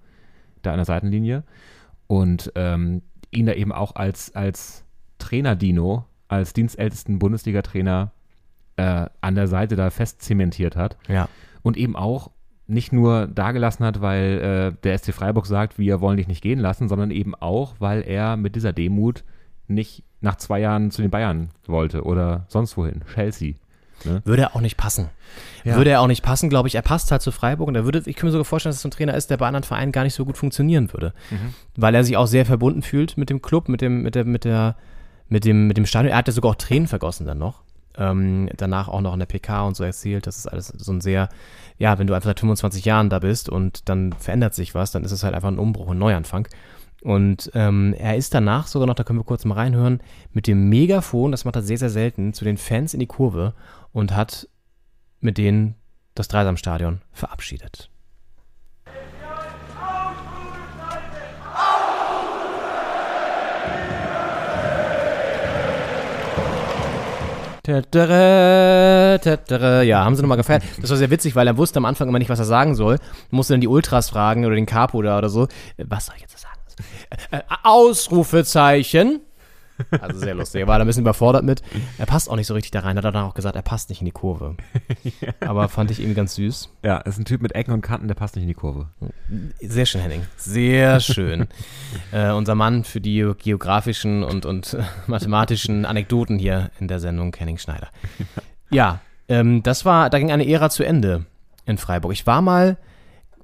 da 0.62 0.72
an 0.72 0.78
der 0.78 0.86
Seitenlinie. 0.86 1.44
Und 2.08 2.52
ähm, 2.56 3.02
ihn 3.32 3.46
da 3.46 3.54
eben 3.54 3.72
auch 3.72 3.96
als, 3.96 4.36
als 4.36 4.86
Trainer-Dino, 5.20 6.06
als 6.28 6.54
dienstältesten 6.54 7.20
Bundesliga-Trainer 7.20 8.12
äh, 8.78 9.06
an 9.22 9.36
der 9.36 9.48
Seite 9.48 9.76
da 9.76 9.90
fest 9.90 10.22
zementiert 10.22 10.76
hat. 10.76 10.98
Ja. 11.08 11.28
Und 11.62 11.78
eben 11.78 11.96
auch 11.96 12.32
nicht 12.68 12.94
nur 12.94 13.28
dagelassen 13.28 13.86
hat, 13.86 14.02
weil 14.02 14.74
äh, 14.74 14.82
der 14.84 14.98
SC 14.98 15.14
Freiburg 15.14 15.46
sagt, 15.46 15.78
wir 15.78 16.02
wollen 16.02 16.18
dich 16.18 16.28
nicht 16.28 16.42
gehen 16.42 16.60
lassen, 16.60 16.88
sondern 16.88 17.12
eben 17.12 17.36
auch, 17.36 17.76
weil 17.80 18.02
er 18.02 18.38
mit 18.38 18.56
dieser 18.56 18.74
Demut 18.74 19.24
nicht 19.68 20.04
nach 20.22 20.36
zwei 20.38 20.60
Jahren 20.60 20.92
zu 20.92 21.02
den 21.02 21.12
Bayern 21.12 21.50
wollte 21.68 22.04
oder 22.04 22.46
sonst 22.48 22.78
wohin, 22.78 23.04
Chelsea. 23.14 23.56
Würde 24.26 24.44
er 24.44 24.56
auch 24.56 24.62
nicht 24.62 24.78
passen. 24.78 25.10
Ja. 25.64 25.76
Würde 25.76 25.92
er 25.92 26.02
auch 26.02 26.08
nicht 26.08 26.24
passen, 26.24 26.50
glaube 26.50 26.68
ich. 26.68 26.76
Er 26.76 26.82
passt 26.82 27.12
halt 27.12 27.22
zu 27.22 27.32
Freiburg 27.32 27.68
und 27.68 27.76
er 27.76 27.86
würde, 27.86 28.04
ich 28.06 28.16
kann 28.16 28.28
mir 28.28 28.32
sogar 28.32 28.46
vorstellen, 28.46 28.72
dass 28.72 28.78
es 28.78 28.82
so 28.82 28.88
ein 28.90 28.92
Trainer 28.92 29.14
ist, 29.16 29.30
der 29.30 29.38
bei 29.38 29.48
anderen 29.48 29.64
Vereinen 29.64 29.92
gar 29.92 30.04
nicht 30.04 30.14
so 30.14 30.26
gut 30.26 30.38
funktionieren 30.38 30.92
würde. 30.94 31.14
Weil 31.76 31.96
er 31.96 32.04
sich 32.04 32.18
auch 32.18 32.28
sehr 32.28 32.46
verbunden 32.46 32.82
fühlt 32.82 33.18
mit 33.18 33.30
dem 33.30 33.42
Club, 33.42 33.70
mit 33.70 33.82
dem, 33.82 34.02
mit 34.02 34.16
der, 34.16 34.26
mit 34.26 34.44
der, 34.44 34.76
mit 35.30 35.46
dem, 35.46 35.68
mit 35.68 35.78
dem 35.78 35.86
Stadion. 35.86 36.12
Er 36.12 36.18
hat 36.18 36.28
ja 36.28 36.34
sogar 36.34 36.52
auch 36.52 36.56
Tränen 36.56 36.88
vergossen 36.88 37.26
dann 37.26 37.40
noch. 37.40 37.64
Ähm, 37.96 38.50
danach 38.58 38.88
auch 38.88 39.02
noch 39.02 39.14
in 39.14 39.20
der 39.20 39.28
PK 39.28 39.68
und 39.68 39.76
so 39.76 39.84
erzählt. 39.84 40.28
Das 40.28 40.38
ist 40.38 40.48
alles 40.48 40.68
so 40.68 40.92
ein 40.92 41.02
sehr, 41.02 41.30
ja, 41.78 42.00
wenn 42.00 42.08
du 42.08 42.14
einfach 42.14 42.30
seit 42.30 42.40
25 42.40 42.86
Jahren 42.86 43.10
da 43.10 43.20
bist 43.20 43.50
und 43.50 43.88
dann 43.88 44.14
verändert 44.14 44.56
sich 44.56 44.74
was, 44.74 44.92
dann 44.92 45.04
ist 45.04 45.12
es 45.12 45.24
halt 45.24 45.36
einfach 45.36 45.50
ein 45.50 45.60
Umbruch, 45.60 45.92
ein 45.92 46.00
Neuanfang. 46.00 46.48
Und 47.04 47.52
ähm, 47.54 47.94
er 47.98 48.16
ist 48.16 48.34
danach 48.34 48.68
sogar 48.68 48.88
noch, 48.88 48.96
da 48.96 49.04
können 49.04 49.20
wir 49.20 49.26
kurz 49.26 49.44
mal 49.44 49.56
reinhören, 49.56 50.00
mit 50.32 50.48
dem 50.48 50.70
Megafon, 50.70 51.32
das 51.32 51.44
macht 51.44 51.58
er 51.58 51.62
sehr, 51.62 51.78
sehr 51.78 51.90
selten, 51.90 52.34
zu 52.34 52.46
den 52.46 52.58
Fans 52.58 52.94
in 52.94 53.02
die 53.02 53.08
Kurve 53.08 53.54
und 53.94 54.16
hat 54.16 54.50
mit 55.20 55.38
denen 55.38 55.76
das 56.16 56.28
Dreisamstadion 56.28 57.02
verabschiedet. 57.12 57.90
Tätere, 67.64 69.22
tätere. 69.24 69.84
Ja, 69.86 70.04
haben 70.04 70.18
sie 70.18 70.22
nochmal 70.22 70.36
gefeiert. 70.36 70.64
Das 70.82 70.90
war 70.90 70.98
sehr 70.98 71.10
witzig, 71.10 71.34
weil 71.34 71.48
er 71.48 71.56
wusste 71.56 71.78
am 71.78 71.86
Anfang 71.86 72.10
immer 72.10 72.20
nicht, 72.20 72.30
was 72.30 72.40
er 72.40 72.44
sagen 72.44 72.76
soll. 72.76 73.00
Musste 73.32 73.54
dann 73.54 73.62
die 73.62 73.70
Ultras 73.70 74.10
fragen 74.10 74.44
oder 74.46 74.56
den 74.56 74.66
Capo 74.66 75.02
da 75.02 75.18
oder 75.18 75.30
so. 75.30 75.48
Was 75.78 76.08
soll 76.08 76.16
ich 76.18 76.24
jetzt 76.24 76.38
sagen? 76.38 76.60
Äh, 77.32 77.38
äh, 77.38 77.42
Ausrufezeichen. 77.64 79.22
Also 80.02 80.20
sehr 80.20 80.36
lustig. 80.36 80.62
Er 80.62 80.68
war 80.68 80.78
da 80.78 80.84
ein 80.84 80.88
bisschen 80.88 81.04
überfordert 81.04 81.44
mit. 81.44 81.62
Er 81.98 82.06
passt 82.06 82.30
auch 82.30 82.36
nicht 82.36 82.48
so 82.48 82.54
richtig 82.54 82.72
da 82.72 82.82
rein. 82.82 82.98
Hat 82.98 83.06
er 83.06 83.12
dann 83.12 83.26
auch 83.26 83.34
gesagt, 83.34 83.56
er 83.56 83.62
passt 83.62 83.90
nicht 83.90 84.02
in 84.02 84.06
die 84.06 84.12
Kurve. 84.12 84.56
Aber 85.40 85.70
fand 85.70 85.92
ich 85.92 86.00
irgendwie 86.00 86.16
ganz 86.16 86.36
süß. 86.36 86.70
Ja, 86.84 86.98
ist 86.98 87.18
ein 87.18 87.26
Typ 87.26 87.42
mit 87.42 87.54
Ecken 87.54 87.74
und 87.74 87.82
Kanten, 87.82 88.08
der 88.08 88.16
passt 88.16 88.36
nicht 88.36 88.44
in 88.44 88.50
die 88.50 88.54
Kurve. 88.54 88.88
Sehr 89.62 89.86
schön, 89.86 90.02
Henning. 90.02 90.24
Sehr 90.38 91.00
schön. 91.00 91.48
äh, 92.12 92.32
unser 92.32 92.56
Mann 92.56 92.84
für 92.84 93.02
die 93.02 93.34
geografischen 93.38 94.24
und, 94.24 94.46
und 94.46 94.78
mathematischen 95.08 95.86
Anekdoten 95.86 96.40
hier 96.40 96.72
in 96.80 96.88
der 96.88 97.00
Sendung, 97.00 97.36
Henning 97.36 97.58
Schneider. 97.58 97.90
Ja, 98.70 99.02
ähm, 99.28 99.64
das 99.64 99.86
war, 99.86 100.10
da 100.10 100.20
ging 100.20 100.32
eine 100.32 100.48
Ära 100.48 100.70
zu 100.70 100.84
Ende 100.84 101.26
in 101.66 101.78
Freiburg. 101.78 102.14
Ich 102.14 102.28
war 102.28 102.42
mal 102.42 102.78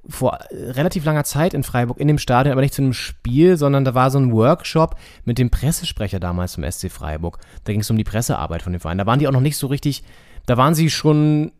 vor 0.08 0.38
äh, 0.50 0.70
relativ 0.70 1.04
langer 1.04 1.24
Zeit 1.24 1.54
in 1.54 1.62
Freiburg 1.62 1.98
in 1.98 2.08
dem 2.08 2.18
Stadion, 2.18 2.52
aber 2.52 2.62
nicht 2.62 2.74
zu 2.74 2.82
einem 2.82 2.92
Spiel, 2.92 3.56
sondern 3.56 3.84
da 3.84 3.94
war 3.94 4.10
so 4.10 4.18
ein 4.18 4.32
Workshop 4.32 4.96
mit 5.24 5.38
dem 5.38 5.50
Pressesprecher 5.50 6.20
damals 6.20 6.52
zum 6.52 6.64
SC 6.70 6.90
Freiburg. 6.90 7.38
Da 7.64 7.72
ging 7.72 7.80
es 7.80 7.90
um 7.90 7.96
die 7.96 8.04
Pressearbeit 8.04 8.62
von 8.62 8.72
dem 8.72 8.80
Verein. 8.80 8.98
Da 8.98 9.06
waren 9.06 9.18
die 9.18 9.28
auch 9.28 9.32
noch 9.32 9.40
nicht 9.40 9.56
so 9.56 9.66
richtig, 9.66 10.02
da 10.46 10.56
waren 10.56 10.74
sie 10.74 10.90
schon 10.90 11.52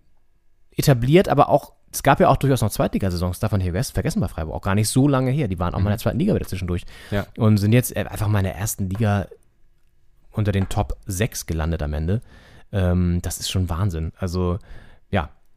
etabliert, 0.76 1.28
aber 1.28 1.48
auch, 1.48 1.72
es 1.92 2.02
gab 2.02 2.20
ja 2.20 2.28
auch 2.28 2.36
durchaus 2.36 2.62
noch 2.62 2.70
Zweitligasaisons, 2.70 3.40
man 3.42 3.60
hier 3.60 3.72
vergessen- 3.72 3.94
vergessen 3.94 4.20
bei 4.20 4.28
Freiburg, 4.28 4.54
auch 4.54 4.62
gar 4.62 4.74
nicht 4.74 4.88
so 4.88 5.08
lange 5.08 5.30
her. 5.30 5.48
Die 5.48 5.58
waren 5.58 5.74
auch 5.74 5.78
mal 5.80 5.86
in 5.90 5.94
der 5.94 5.98
zweiten 5.98 6.18
Liga 6.18 6.34
wieder 6.34 6.46
zwischendurch. 6.46 6.84
Ja. 7.10 7.26
Und 7.36 7.58
sind 7.58 7.72
jetzt 7.72 7.96
äh, 7.96 8.04
einfach 8.08 8.28
mal 8.28 8.38
in 8.38 8.44
der 8.44 8.56
ersten 8.56 8.88
Liga 8.88 9.26
unter 10.32 10.52
den 10.52 10.68
Top 10.68 10.96
6 11.06 11.46
gelandet 11.46 11.82
am 11.82 11.92
Ende. 11.92 12.20
Ähm, 12.72 13.18
das 13.22 13.38
ist 13.40 13.50
schon 13.50 13.68
Wahnsinn. 13.68 14.12
Also, 14.16 14.58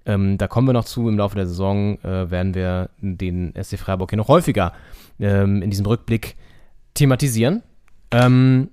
ähm, 0.05 0.37
da 0.37 0.47
kommen 0.47 0.67
wir 0.67 0.73
noch 0.73 0.85
zu. 0.85 1.07
Im 1.09 1.17
Laufe 1.17 1.35
der 1.35 1.47
Saison 1.47 1.97
äh, 2.03 2.29
werden 2.31 2.53
wir 2.53 2.89
den 2.99 3.53
SC 3.61 3.77
Freiburg 3.79 4.09
hier 4.11 4.17
noch 4.17 4.27
häufiger 4.27 4.73
ähm, 5.19 5.61
in 5.61 5.69
diesem 5.69 5.85
Rückblick 5.85 6.35
thematisieren. 6.93 7.63
Ähm, 8.11 8.69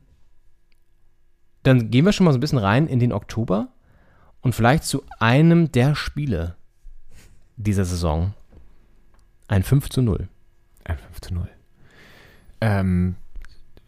dann 1.63 1.91
gehen 1.91 2.05
wir 2.05 2.13
schon 2.13 2.25
mal 2.25 2.33
so 2.33 2.39
ein 2.39 2.41
bisschen 2.41 2.59
rein 2.59 2.87
in 2.87 2.99
den 2.99 3.13
Oktober 3.13 3.69
und 4.41 4.55
vielleicht 4.55 4.85
zu 4.85 5.03
einem 5.19 5.71
der 5.73 5.95
Spiele 5.95 6.57
dieser 7.57 7.85
Saison. 7.85 8.33
Ein 9.49 9.63
5 9.63 9.89
zu 9.91 10.01
0. 10.03 10.29
Ein 10.85 10.97
5 10.99 11.21
zu 11.21 11.35
0. 11.35 11.49
Ähm, 12.63 13.17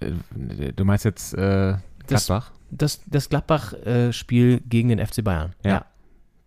äh, 0.00 0.72
du 0.74 0.84
meinst 0.84 1.04
jetzt 1.04 1.34
äh, 1.34 1.76
Das- 2.06 2.26
Gladbach? 2.26 2.52
Das, 2.74 3.02
das 3.06 3.28
Gladbach-Spiel 3.28 4.60
gegen 4.66 4.88
den 4.88 4.98
FC 5.06 5.22
Bayern. 5.22 5.52
Ja. 5.62 5.84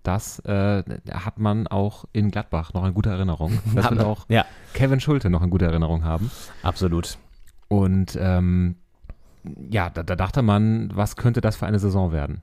Das 0.05 0.39
äh, 0.45 0.83
hat 1.12 1.39
man 1.39 1.67
auch 1.67 2.05
in 2.13 2.29
Gladbach 2.31 2.74
noch 2.74 2.85
in 2.85 2.93
guter 2.93 3.12
Erinnerung. 3.12 3.59
Das 3.75 3.89
wird 3.89 4.01
auch 4.01 4.25
Ja, 4.29 4.45
Kevin 4.74 5.00
Schulte 5.00 5.29
noch 5.29 5.41
in 5.41 5.50
guter 5.50 5.65
Erinnerung 5.67 6.03
haben. 6.03 6.31
absolut. 6.63 7.17
Und 7.67 8.17
ähm, 8.21 8.75
ja, 9.69 9.89
da, 9.89 10.03
da 10.03 10.15
dachte 10.15 10.41
man, 10.43 10.91
was 10.93 11.15
könnte 11.15 11.41
das 11.41 11.55
für 11.55 11.65
eine 11.65 11.79
Saison 11.79 12.12
werden? 12.12 12.41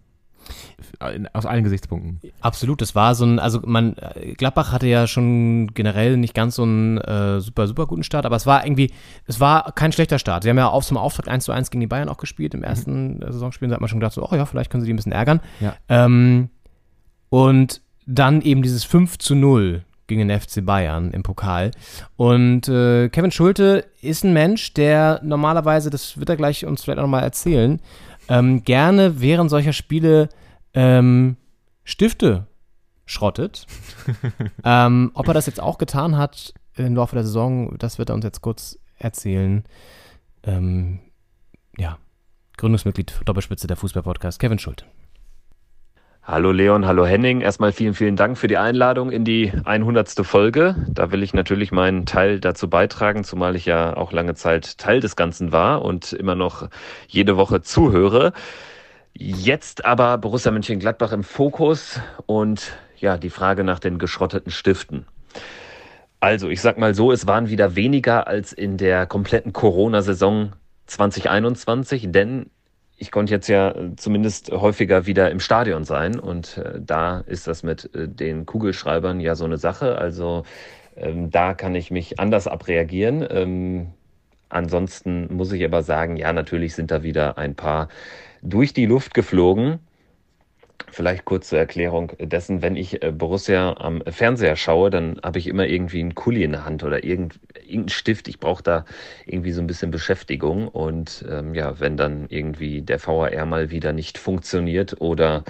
Aus 1.33 1.47
allen 1.47 1.63
Gesichtspunkten. 1.63 2.21
Absolut, 2.41 2.81
das 2.81 2.97
war 2.97 3.15
so 3.15 3.25
ein, 3.25 3.39
also 3.39 3.61
man, 3.65 3.95
Gladbach 4.37 4.73
hatte 4.73 4.89
ja 4.89 5.07
schon 5.07 5.69
generell 5.75 6.17
nicht 6.17 6.35
ganz 6.35 6.57
so 6.57 6.65
einen 6.65 6.99
äh, 6.99 7.41
super, 7.41 7.69
super 7.69 7.87
guten 7.87 8.03
Start, 8.03 8.27
aber 8.27 8.35
es 8.35 8.45
war 8.47 8.67
irgendwie, 8.67 8.91
es 9.27 9.39
war 9.39 9.71
kein 9.73 9.93
schlechter 9.93 10.19
Start. 10.19 10.43
Sie 10.43 10.51
haben 10.51 10.59
ja 10.59 10.69
auf 10.69 10.85
zum 10.85 10.97
Auftakt 10.97 11.29
1 11.29 11.45
zu 11.45 11.53
1 11.53 11.71
gegen 11.71 11.81
die 11.81 11.87
Bayern 11.87 12.09
auch 12.09 12.19
gespielt. 12.19 12.55
Im 12.55 12.65
ersten 12.65 13.23
äh, 13.23 13.33
Saisonspiel 13.33 13.69
da 13.69 13.75
hat 13.75 13.81
man 13.81 13.89
schon 13.89 14.01
gedacht, 14.01 14.15
so, 14.15 14.29
oh 14.29 14.35
ja, 14.35 14.45
vielleicht 14.45 14.71
können 14.71 14.81
sie 14.81 14.87
die 14.87 14.93
ein 14.93 14.97
bisschen 14.97 15.13
ärgern. 15.13 15.41
Ja. 15.61 15.77
Ähm, 15.89 16.51
und 17.33 17.81
dann 18.05 18.43
eben 18.43 18.61
dieses 18.61 18.85
5 18.85 19.17
zu 19.17 19.35
0 19.35 19.87
gegen 20.07 20.29
den 20.29 20.39
FC 20.39 20.63
Bayern 20.67 21.13
im 21.13 21.23
Pokal. 21.23 21.71
Und 22.17 22.69
äh, 22.69 23.09
Kevin 23.09 23.31
Schulte 23.31 23.87
ist 24.03 24.23
ein 24.23 24.35
Mensch, 24.35 24.75
der 24.75 25.19
normalerweise, 25.25 25.89
das 25.89 26.19
wird 26.19 26.29
er 26.29 26.37
gleich 26.37 26.67
uns 26.67 26.85
vielleicht 26.85 26.99
auch 26.99 27.05
nochmal 27.05 27.23
erzählen, 27.23 27.81
ähm, 28.29 28.65
gerne 28.65 29.23
während 29.23 29.49
solcher 29.49 29.73
Spiele 29.73 30.29
ähm, 30.75 31.39
Stifte 31.85 32.49
schrottet. 33.07 33.67
ähm, 34.63 35.11
ob 35.15 35.27
er 35.27 35.33
das 35.33 35.47
jetzt 35.47 35.61
auch 35.61 35.79
getan 35.79 36.19
hat, 36.19 36.53
im 36.77 36.97
Laufe 36.97 37.17
der 37.17 37.25
Saison, 37.25 37.79
das 37.79 37.97
wird 37.97 38.11
er 38.11 38.15
uns 38.15 38.27
jetzt 38.27 38.43
kurz 38.43 38.79
erzählen. 38.99 39.65
Ähm, 40.43 41.01
ja, 41.79 41.97
Gründungsmitglied 42.59 43.23
Doppelspitze 43.25 43.67
der 43.67 43.79
Fußball-Podcast, 43.79 44.39
Kevin 44.39 44.59
Schulte. 44.59 44.85
Hallo 46.25 46.53
Leon, 46.53 46.87
hallo 46.87 47.05
Henning. 47.05 47.41
Erstmal 47.41 47.73
vielen, 47.73 47.95
vielen 47.95 48.15
Dank 48.15 48.39
für 48.39 48.47
die 48.47 48.57
Einladung 48.57 49.11
in 49.11 49.25
die 49.25 49.53
100. 49.65 50.25
Folge. 50.25 50.77
Da 50.87 51.11
will 51.11 51.21
ich 51.21 51.35
natürlich 51.35 51.73
meinen 51.73 52.07
Teil 52.07 52.39
dazu 52.39 52.71
beitragen, 52.71 53.25
zumal 53.25 53.57
ich 53.57 53.67
ja 53.67 53.97
auch 53.97 54.13
lange 54.13 54.37
Zeit 54.37 54.79
Teil 54.79 55.01
des 55.01 55.17
Ganzen 55.17 55.51
war 55.51 55.83
und 55.83 56.13
immer 56.13 56.37
noch 56.37 56.69
jede 57.09 57.37
Woche 57.37 57.63
zuhöre. 57.63 58.33
Jetzt 59.15 59.85
aber 59.85 60.17
Borussia 60.17 60.53
Mönchengladbach 60.53 61.11
im 61.11 61.25
Fokus 61.25 61.99
und 62.27 62.79
ja, 62.99 63.19
die 63.19 63.29
Frage 63.29 63.65
nach 63.65 63.81
den 63.81 63.99
geschrotteten 63.99 64.53
Stiften. 64.53 65.07
Also, 66.21 66.49
ich 66.51 66.61
sag 66.61 66.79
mal 66.79 66.95
so, 66.95 67.11
es 67.11 67.27
waren 67.27 67.49
wieder 67.49 67.75
weniger 67.75 68.29
als 68.29 68.53
in 68.53 68.77
der 68.77 69.07
kompletten 69.07 69.53
Corona-Saison 69.53 70.53
2021, 70.87 72.13
denn 72.13 72.47
ich 73.03 73.11
konnte 73.11 73.33
jetzt 73.33 73.49
ja 73.49 73.75
zumindest 73.97 74.53
häufiger 74.53 75.07
wieder 75.07 75.29
im 75.33 75.41
Stadion 75.41 75.83
sein 75.83 76.21
und 76.21 76.57
äh, 76.57 76.81
da 76.81 77.19
ist 77.27 77.49
das 77.49 77.65
mit 77.65 77.93
äh, 77.97 78.07
den 78.07 78.47
Kugelschreibern 78.47 79.19
ja 79.19 79.35
so 79.35 79.45
eine 79.45 79.59
Sache. 79.59 79.99
Also 79.99 80.45
ähm, 80.97 81.29
da 81.33 81.53
kann 81.55 81.75
ich 81.75 81.91
mich 81.91 82.21
anders 82.21 82.47
abreagieren. 82.47 83.27
Ähm, 83.29 83.89
ansonsten 84.51 85.35
muss 85.35 85.51
ich 85.51 85.65
aber 85.65 85.83
sagen, 85.83 86.17
ja, 86.17 86.33
natürlich 86.33 86.77
sind 86.77 86.93
da 86.93 87.03
wieder 87.03 87.39
ein 87.39 87.57
paar 87.57 87.89
durch 88.41 88.73
die 88.73 88.87
Luft 88.87 89.15
geflogen. 89.15 89.81
Vielleicht 90.91 91.25
kurz 91.25 91.49
zur 91.49 91.59
Erklärung 91.59 92.13
dessen, 92.19 92.63
wenn 92.63 92.77
ich 92.77 93.03
äh, 93.03 93.13
Borussia 93.13 93.77
am 93.79 94.03
Fernseher 94.07 94.57
schaue, 94.57 94.91
dann 94.91 95.21
habe 95.23 95.39
ich 95.39 95.47
immer 95.47 95.67
irgendwie 95.67 96.01
einen 96.01 96.15
Kuli 96.15 96.43
in 96.43 96.53
der 96.53 96.65
Hand 96.65 96.83
oder 96.83 97.05
irgend, 97.05 97.41
irgendeinen 97.55 97.89
Stift. 97.89 98.29
Ich 98.29 98.41
brauche 98.41 98.63
da 98.63 98.85
irgendwie 99.27 99.53
so 99.53 99.61
ein 99.61 99.67
bisschen 99.67 99.91
Beschäftigung. 99.91 100.69
Und 100.69 101.25
ähm, 101.29 101.55
ja, 101.55 101.81
wenn 101.81 101.97
dann 101.97 102.27
irgendwie 102.29 102.83
der 102.83 103.05
VAR 103.05 103.47
mal 103.47 103.71
wieder 103.71 103.93
nicht 103.93 104.19
funktioniert 104.19 105.01
oder 105.01 105.45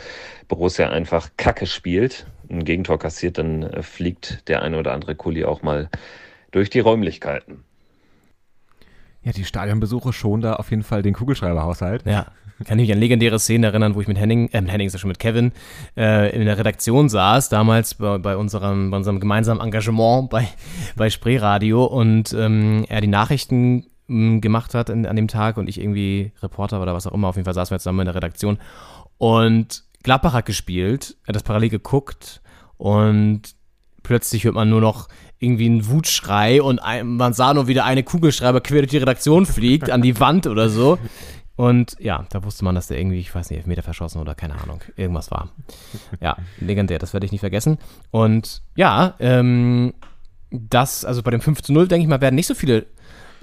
Borussia 0.49 0.91
einfach 0.91 1.31
Kacke 1.37 1.67
spielt, 1.67 2.27
ein 2.51 2.65
Gegentor 2.65 2.99
kassiert, 2.99 3.39
dann 3.39 3.63
äh, 3.63 3.83
fliegt 3.83 4.49
der 4.49 4.63
eine 4.63 4.79
oder 4.79 4.93
andere 4.93 5.15
Kuli 5.15 5.45
auch 5.45 5.63
mal 5.63 5.89
durch 6.51 6.71
die 6.71 6.81
Räumlichkeiten. 6.81 7.65
Ja, 9.25 9.33
die 9.33 9.45
Stadionbesuche 9.45 10.13
schon 10.13 10.41
da 10.41 10.55
auf 10.55 10.71
jeden 10.71 10.83
Fall 10.83 11.03
den 11.03 11.15
Kugelschreiberhaushalt. 11.15 12.05
Ja. 12.05 12.27
Kann 12.65 12.79
ich 12.79 12.89
mich 12.89 12.93
an 12.93 13.01
legendäre 13.01 13.39
Szenen 13.39 13.65
erinnern, 13.65 13.95
wo 13.95 14.01
ich 14.01 14.09
mit 14.09 14.19
Henning, 14.19 14.49
äh, 14.49 14.61
mit 14.61 14.71
Henning 14.71 14.87
ist 14.87 14.93
ja 14.93 14.99
schon 14.99 15.09
mit 15.09 15.19
Kevin, 15.19 15.53
äh, 15.97 16.35
in 16.35 16.45
der 16.45 16.59
Redaktion 16.59 17.09
saß, 17.09 17.49
damals 17.49 17.95
bei, 17.95 18.19
bei, 18.19 18.37
unserem, 18.37 18.91
bei 18.91 18.97
unserem 18.97 19.21
gemeinsamen 19.21 19.61
Engagement 19.61 20.31
bei, 20.31 20.49
bei 20.97 21.11
Spreeradio 21.11 21.85
und 21.85 22.33
ähm, 22.33 22.85
er 22.89 23.01
die 23.01 23.09
Nachrichten 23.09 23.87
ähm, 24.09 24.41
gemacht 24.41 24.75
hat 24.75 24.91
in, 24.91 25.07
an 25.07 25.17
dem 25.17 25.29
Tag 25.29 25.57
und 25.57 25.69
ich 25.69 25.81
irgendwie 25.81 26.33
Reporter 26.43 26.81
oder 26.81 26.95
was 26.95 27.07
auch 27.07 27.15
immer, 27.15 27.29
auf 27.29 27.37
jeden 27.37 27.45
Fall 27.45 27.55
saßen 27.55 27.75
wir 27.75 27.79
zusammen 27.79 28.01
in 28.01 28.07
der 28.07 28.15
Redaktion 28.15 28.59
und 29.19 29.85
Gladbach 30.03 30.33
hat 30.33 30.47
gespielt, 30.47 31.17
er 31.25 31.29
hat 31.29 31.37
das 31.37 31.43
parallel 31.45 31.71
geguckt 31.71 32.43
und 32.77 33.43
plötzlich 34.03 34.45
hört 34.45 34.55
man 34.55 34.69
nur 34.69 34.81
noch 34.81 35.09
irgendwie 35.39 35.67
einen 35.67 35.89
Wutschrei 35.89 36.63
und 36.63 36.79
ein, 36.79 37.17
man 37.17 37.33
sah 37.33 37.53
nur 37.53 37.67
wieder 37.67 37.85
eine 37.85 38.03
Kugelschreiber 38.05 38.61
quer 38.61 38.79
durch 38.83 38.91
die 38.91 38.99
Redaktion 38.99 39.45
fliegt, 39.45 39.91
an 39.91 40.03
die 40.03 40.19
Wand 40.21 40.47
oder 40.47 40.69
so. 40.69 40.99
Und 41.63 41.95
ja, 42.01 42.27
da 42.31 42.43
wusste 42.43 42.65
man, 42.65 42.75
dass 42.75 42.89
der 42.89 42.99
irgendwie, 42.99 43.21
ich 43.21 43.33
weiß 43.33 43.51
nicht, 43.51 43.69
Meter 43.69 43.85
verschossen 43.85 44.21
oder 44.21 44.35
keine 44.35 44.61
Ahnung, 44.61 44.81
irgendwas 44.97 45.31
war. 45.31 45.53
Ja, 46.21 46.37
legendär, 46.59 46.99
das 46.99 47.13
werde 47.13 47.25
ich 47.25 47.31
nicht 47.31 47.41
vergessen. 47.41 47.79
Und 48.11 48.63
ja, 48.75 49.15
ähm, 49.21 49.95
das, 50.51 51.05
also 51.05 51.23
bei 51.23 51.31
dem 51.31 51.41
5 51.41 51.63
zu 51.63 51.73
0, 51.73 51.87
denke 51.87 52.03
ich 52.03 52.09
mal, 52.09 52.21
werden 52.21 52.35
nicht 52.35 52.49
so 52.49 52.57
viele 52.57 52.87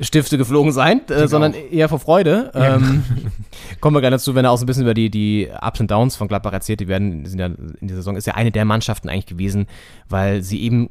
Stifte 0.02 0.38
geflogen 0.38 0.74
sein, 0.74 1.08
äh, 1.08 1.30
sondern 1.30 1.54
eher 1.54 1.88
vor 1.88 2.00
Freude. 2.00 2.52
Ja. 2.54 2.76
Ähm, 2.76 3.06
kommen 3.80 3.96
wir 3.96 4.02
gleich 4.02 4.12
dazu, 4.12 4.36
wenn 4.36 4.44
er 4.44 4.52
auch 4.52 4.58
so 4.58 4.66
ein 4.66 4.68
bisschen 4.68 4.84
über 4.84 4.94
die, 4.94 5.10
die 5.10 5.48
Ups 5.62 5.80
und 5.80 5.90
Downs 5.90 6.18
von 6.18 6.28
Gladbach 6.28 6.52
erzählt. 6.52 6.82
Die 6.82 6.90
werden, 6.90 7.26
sind 7.26 7.40
ja 7.40 7.46
in 7.46 7.88
dieser 7.88 8.00
Saison, 8.02 8.18
ist 8.18 8.28
ja 8.28 8.36
eine 8.36 8.52
der 8.52 8.66
Mannschaften 8.66 9.08
eigentlich 9.08 9.28
gewesen, 9.28 9.66
weil 10.10 10.44
sie 10.44 10.62
eben 10.62 10.90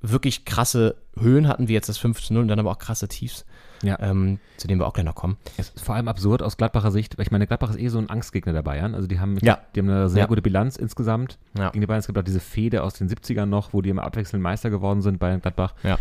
wirklich 0.00 0.46
krasse 0.46 0.96
Höhen 1.18 1.46
hatten, 1.46 1.68
wie 1.68 1.74
jetzt 1.74 1.90
das 1.90 1.98
5 1.98 2.22
zu 2.22 2.32
0 2.32 2.40
und 2.40 2.48
dann 2.48 2.58
aber 2.58 2.70
auch 2.70 2.78
krasse 2.78 3.06
Tiefs. 3.06 3.44
Ja. 3.82 3.98
Ähm, 4.00 4.38
zu 4.56 4.68
dem 4.68 4.78
wir 4.78 4.86
auch 4.86 4.92
gleich 4.92 5.06
noch 5.06 5.14
kommen. 5.14 5.36
Es 5.56 5.70
ist 5.70 5.84
vor 5.84 5.94
allem 5.94 6.08
absurd 6.08 6.42
aus 6.42 6.56
Gladbacher 6.56 6.90
Sicht, 6.90 7.16
weil 7.16 7.24
ich 7.24 7.30
meine, 7.30 7.46
Gladbach 7.46 7.70
ist 7.70 7.78
eh 7.78 7.88
so 7.88 7.98
ein 7.98 8.10
Angstgegner 8.10 8.52
der 8.52 8.62
Bayern. 8.62 8.94
Also 8.94 9.06
die 9.06 9.20
haben, 9.20 9.38
ja. 9.40 9.58
die 9.74 9.80
haben 9.80 9.88
eine 9.88 10.08
sehr 10.08 10.22
ja. 10.22 10.26
gute 10.26 10.42
Bilanz 10.42 10.76
insgesamt 10.76 11.38
gegen 11.54 11.80
die 11.80 11.86
Bayern. 11.86 12.00
Es 12.00 12.06
gibt 12.06 12.18
auch 12.18 12.24
diese 12.24 12.40
Fehde 12.40 12.82
aus 12.82 12.94
den 12.94 13.08
70ern 13.08 13.46
noch, 13.46 13.72
wo 13.72 13.80
die 13.80 13.90
immer 13.90 14.02
abwechselnd 14.02 14.42
Meister 14.42 14.70
geworden 14.70 15.02
sind 15.02 15.18
bei 15.18 15.36
Gladbach. 15.36 15.74
Ja. 15.82 15.98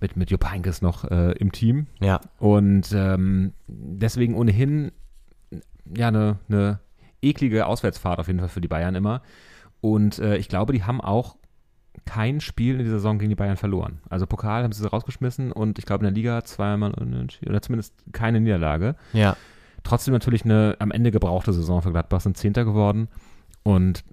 Mit, 0.00 0.16
mit 0.16 0.30
Jupp 0.30 0.48
Heynckes 0.48 0.80
noch 0.80 1.04
äh, 1.10 1.32
im 1.32 1.50
Team. 1.50 1.88
Ja. 2.00 2.20
Und 2.38 2.92
ähm, 2.92 3.52
deswegen 3.66 4.36
ohnehin 4.36 4.92
ja 5.96 6.08
eine, 6.08 6.38
eine 6.48 6.78
eklige 7.20 7.66
Auswärtsfahrt 7.66 8.20
auf 8.20 8.28
jeden 8.28 8.38
Fall 8.38 8.48
für 8.48 8.60
die 8.60 8.68
Bayern 8.68 8.94
immer. 8.94 9.22
Und 9.80 10.18
äh, 10.18 10.36
ich 10.36 10.48
glaube, 10.48 10.72
die 10.72 10.84
haben 10.84 11.00
auch 11.00 11.36
kein 12.04 12.40
Spiel 12.40 12.74
in 12.74 12.84
dieser 12.84 12.96
Saison 12.96 13.18
gegen 13.18 13.30
die 13.30 13.36
Bayern 13.36 13.56
verloren. 13.56 14.00
Also 14.08 14.26
Pokal 14.26 14.62
haben 14.62 14.72
sie 14.72 14.86
rausgeschmissen 14.88 15.52
und 15.52 15.78
ich 15.78 15.86
glaube 15.86 16.06
in 16.06 16.12
der 16.12 16.22
Liga 16.22 16.44
zweimal 16.44 16.92
oder 16.92 17.62
zumindest 17.62 17.94
keine 18.12 18.40
Niederlage. 18.40 18.96
Ja. 19.12 19.36
Trotzdem 19.84 20.12
natürlich 20.12 20.44
eine 20.44 20.76
am 20.78 20.90
Ende 20.90 21.10
gebrauchte 21.10 21.52
Saison 21.52 21.82
für 21.82 21.92
Gladbach, 21.92 22.20
sind 22.20 22.36
Zehnter 22.36 22.64
geworden 22.64 23.08
und 23.62 24.04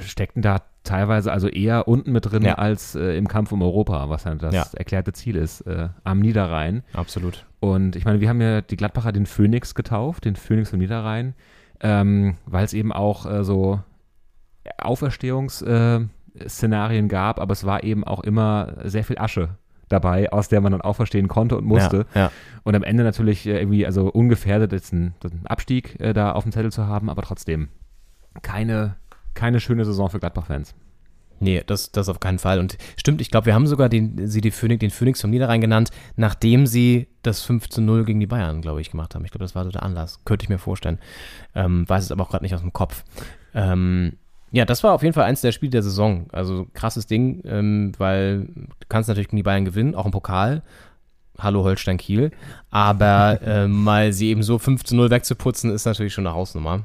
steckten 0.00 0.42
da 0.42 0.62
teilweise 0.82 1.30
also 1.30 1.48
eher 1.48 1.86
unten 1.86 2.12
mit 2.12 2.30
drin 2.30 2.42
ja. 2.42 2.54
als 2.54 2.94
äh, 2.94 3.16
im 3.16 3.28
Kampf 3.28 3.52
um 3.52 3.62
Europa, 3.62 4.08
was 4.08 4.24
dann 4.24 4.38
das 4.38 4.54
ja. 4.54 4.66
erklärte 4.74 5.12
Ziel 5.12 5.36
ist, 5.36 5.60
äh, 5.62 5.88
am 6.02 6.20
Niederrhein. 6.20 6.82
Absolut. 6.94 7.44
Und 7.60 7.94
ich 7.94 8.04
meine, 8.04 8.20
wir 8.20 8.28
haben 8.28 8.40
ja 8.40 8.60
die 8.60 8.76
Gladbacher 8.76 9.12
den 9.12 9.26
Phoenix 9.26 9.74
getauft, 9.74 10.24
den 10.24 10.36
Phoenix 10.36 10.70
vom 10.70 10.78
Niederrhein, 10.78 11.34
ähm, 11.80 12.36
weil 12.46 12.64
es 12.64 12.72
eben 12.72 12.92
auch 12.92 13.26
äh, 13.26 13.44
so 13.44 13.80
Auferstehungs- 14.80 15.64
äh, 15.64 16.06
Szenarien 16.48 17.08
gab, 17.08 17.40
aber 17.40 17.52
es 17.52 17.64
war 17.64 17.82
eben 17.84 18.04
auch 18.04 18.20
immer 18.20 18.74
sehr 18.84 19.04
viel 19.04 19.18
Asche 19.18 19.56
dabei, 19.88 20.30
aus 20.32 20.48
der 20.48 20.60
man 20.60 20.72
dann 20.72 20.82
auch 20.82 20.96
verstehen 20.96 21.28
konnte 21.28 21.56
und 21.56 21.64
musste. 21.64 22.06
Ja, 22.14 22.20
ja. 22.20 22.32
Und 22.62 22.74
am 22.74 22.82
Ende 22.82 23.04
natürlich 23.04 23.46
äh, 23.46 23.58
irgendwie, 23.58 23.86
also 23.86 24.08
ungefährdet 24.08 24.72
jetzt 24.72 24.92
einen, 24.92 25.14
einen 25.22 25.46
Abstieg 25.46 25.98
äh, 26.00 26.12
da 26.12 26.32
auf 26.32 26.44
dem 26.44 26.52
Zettel 26.52 26.72
zu 26.72 26.86
haben, 26.86 27.08
aber 27.08 27.22
trotzdem 27.22 27.68
keine, 28.42 28.96
keine 29.34 29.60
schöne 29.60 29.84
Saison 29.84 30.10
für 30.10 30.20
Gladbach-Fans. 30.20 30.74
Nee, 31.40 31.62
das, 31.64 31.92
das 31.92 32.08
auf 32.08 32.18
keinen 32.18 32.38
Fall. 32.38 32.58
Und 32.58 32.76
stimmt, 32.96 33.20
ich 33.20 33.30
glaube, 33.30 33.46
wir 33.46 33.54
haben 33.54 33.66
sogar 33.66 33.88
den, 33.88 34.26
sie 34.26 34.40
die 34.40 34.50
Phoenix, 34.50 34.80
den 34.80 34.90
Phoenix 34.90 35.20
vom 35.20 35.30
Niederrhein 35.30 35.60
genannt, 35.60 35.90
nachdem 36.16 36.66
sie 36.66 37.08
das 37.22 37.42
5 37.42 37.68
zu 37.68 37.80
0 37.80 38.04
gegen 38.04 38.18
die 38.18 38.26
Bayern, 38.26 38.60
glaube 38.60 38.80
ich, 38.80 38.90
gemacht 38.90 39.14
haben. 39.14 39.24
Ich 39.24 39.30
glaube, 39.30 39.44
das 39.44 39.54
war 39.54 39.64
so 39.64 39.70
der 39.70 39.84
Anlass. 39.84 40.24
Könnte 40.24 40.44
ich 40.44 40.48
mir 40.48 40.58
vorstellen. 40.58 40.98
Ähm, 41.54 41.88
weiß 41.88 42.04
es 42.04 42.12
aber 42.12 42.24
auch 42.24 42.30
gerade 42.30 42.44
nicht 42.44 42.54
aus 42.54 42.60
dem 42.60 42.72
Kopf. 42.72 43.04
Ähm, 43.54 44.14
ja, 44.50 44.64
das 44.64 44.82
war 44.82 44.94
auf 44.94 45.02
jeden 45.02 45.12
Fall 45.12 45.24
eins 45.24 45.40
der 45.40 45.52
Spiele 45.52 45.70
der 45.70 45.82
Saison. 45.82 46.26
Also 46.32 46.66
krasses 46.72 47.06
Ding, 47.06 47.42
ähm, 47.44 47.92
weil 47.98 48.46
du 48.46 48.86
kannst 48.88 49.08
natürlich 49.08 49.28
gegen 49.28 49.36
die 49.36 49.42
Bayern 49.42 49.64
gewinnen, 49.64 49.94
auch 49.94 50.06
im 50.06 50.12
Pokal. 50.12 50.62
Hallo 51.38 51.62
Holstein 51.62 51.98
Kiel. 51.98 52.32
Aber 52.70 53.40
äh, 53.46 53.68
mal 53.68 54.12
sie 54.12 54.28
eben 54.30 54.42
so 54.42 54.58
5 54.58 54.84
zu 54.84 54.96
0 54.96 55.10
wegzuputzen, 55.10 55.70
ist 55.70 55.84
natürlich 55.84 56.14
schon 56.14 56.26
eine 56.26 56.34
Hausnummer. 56.34 56.82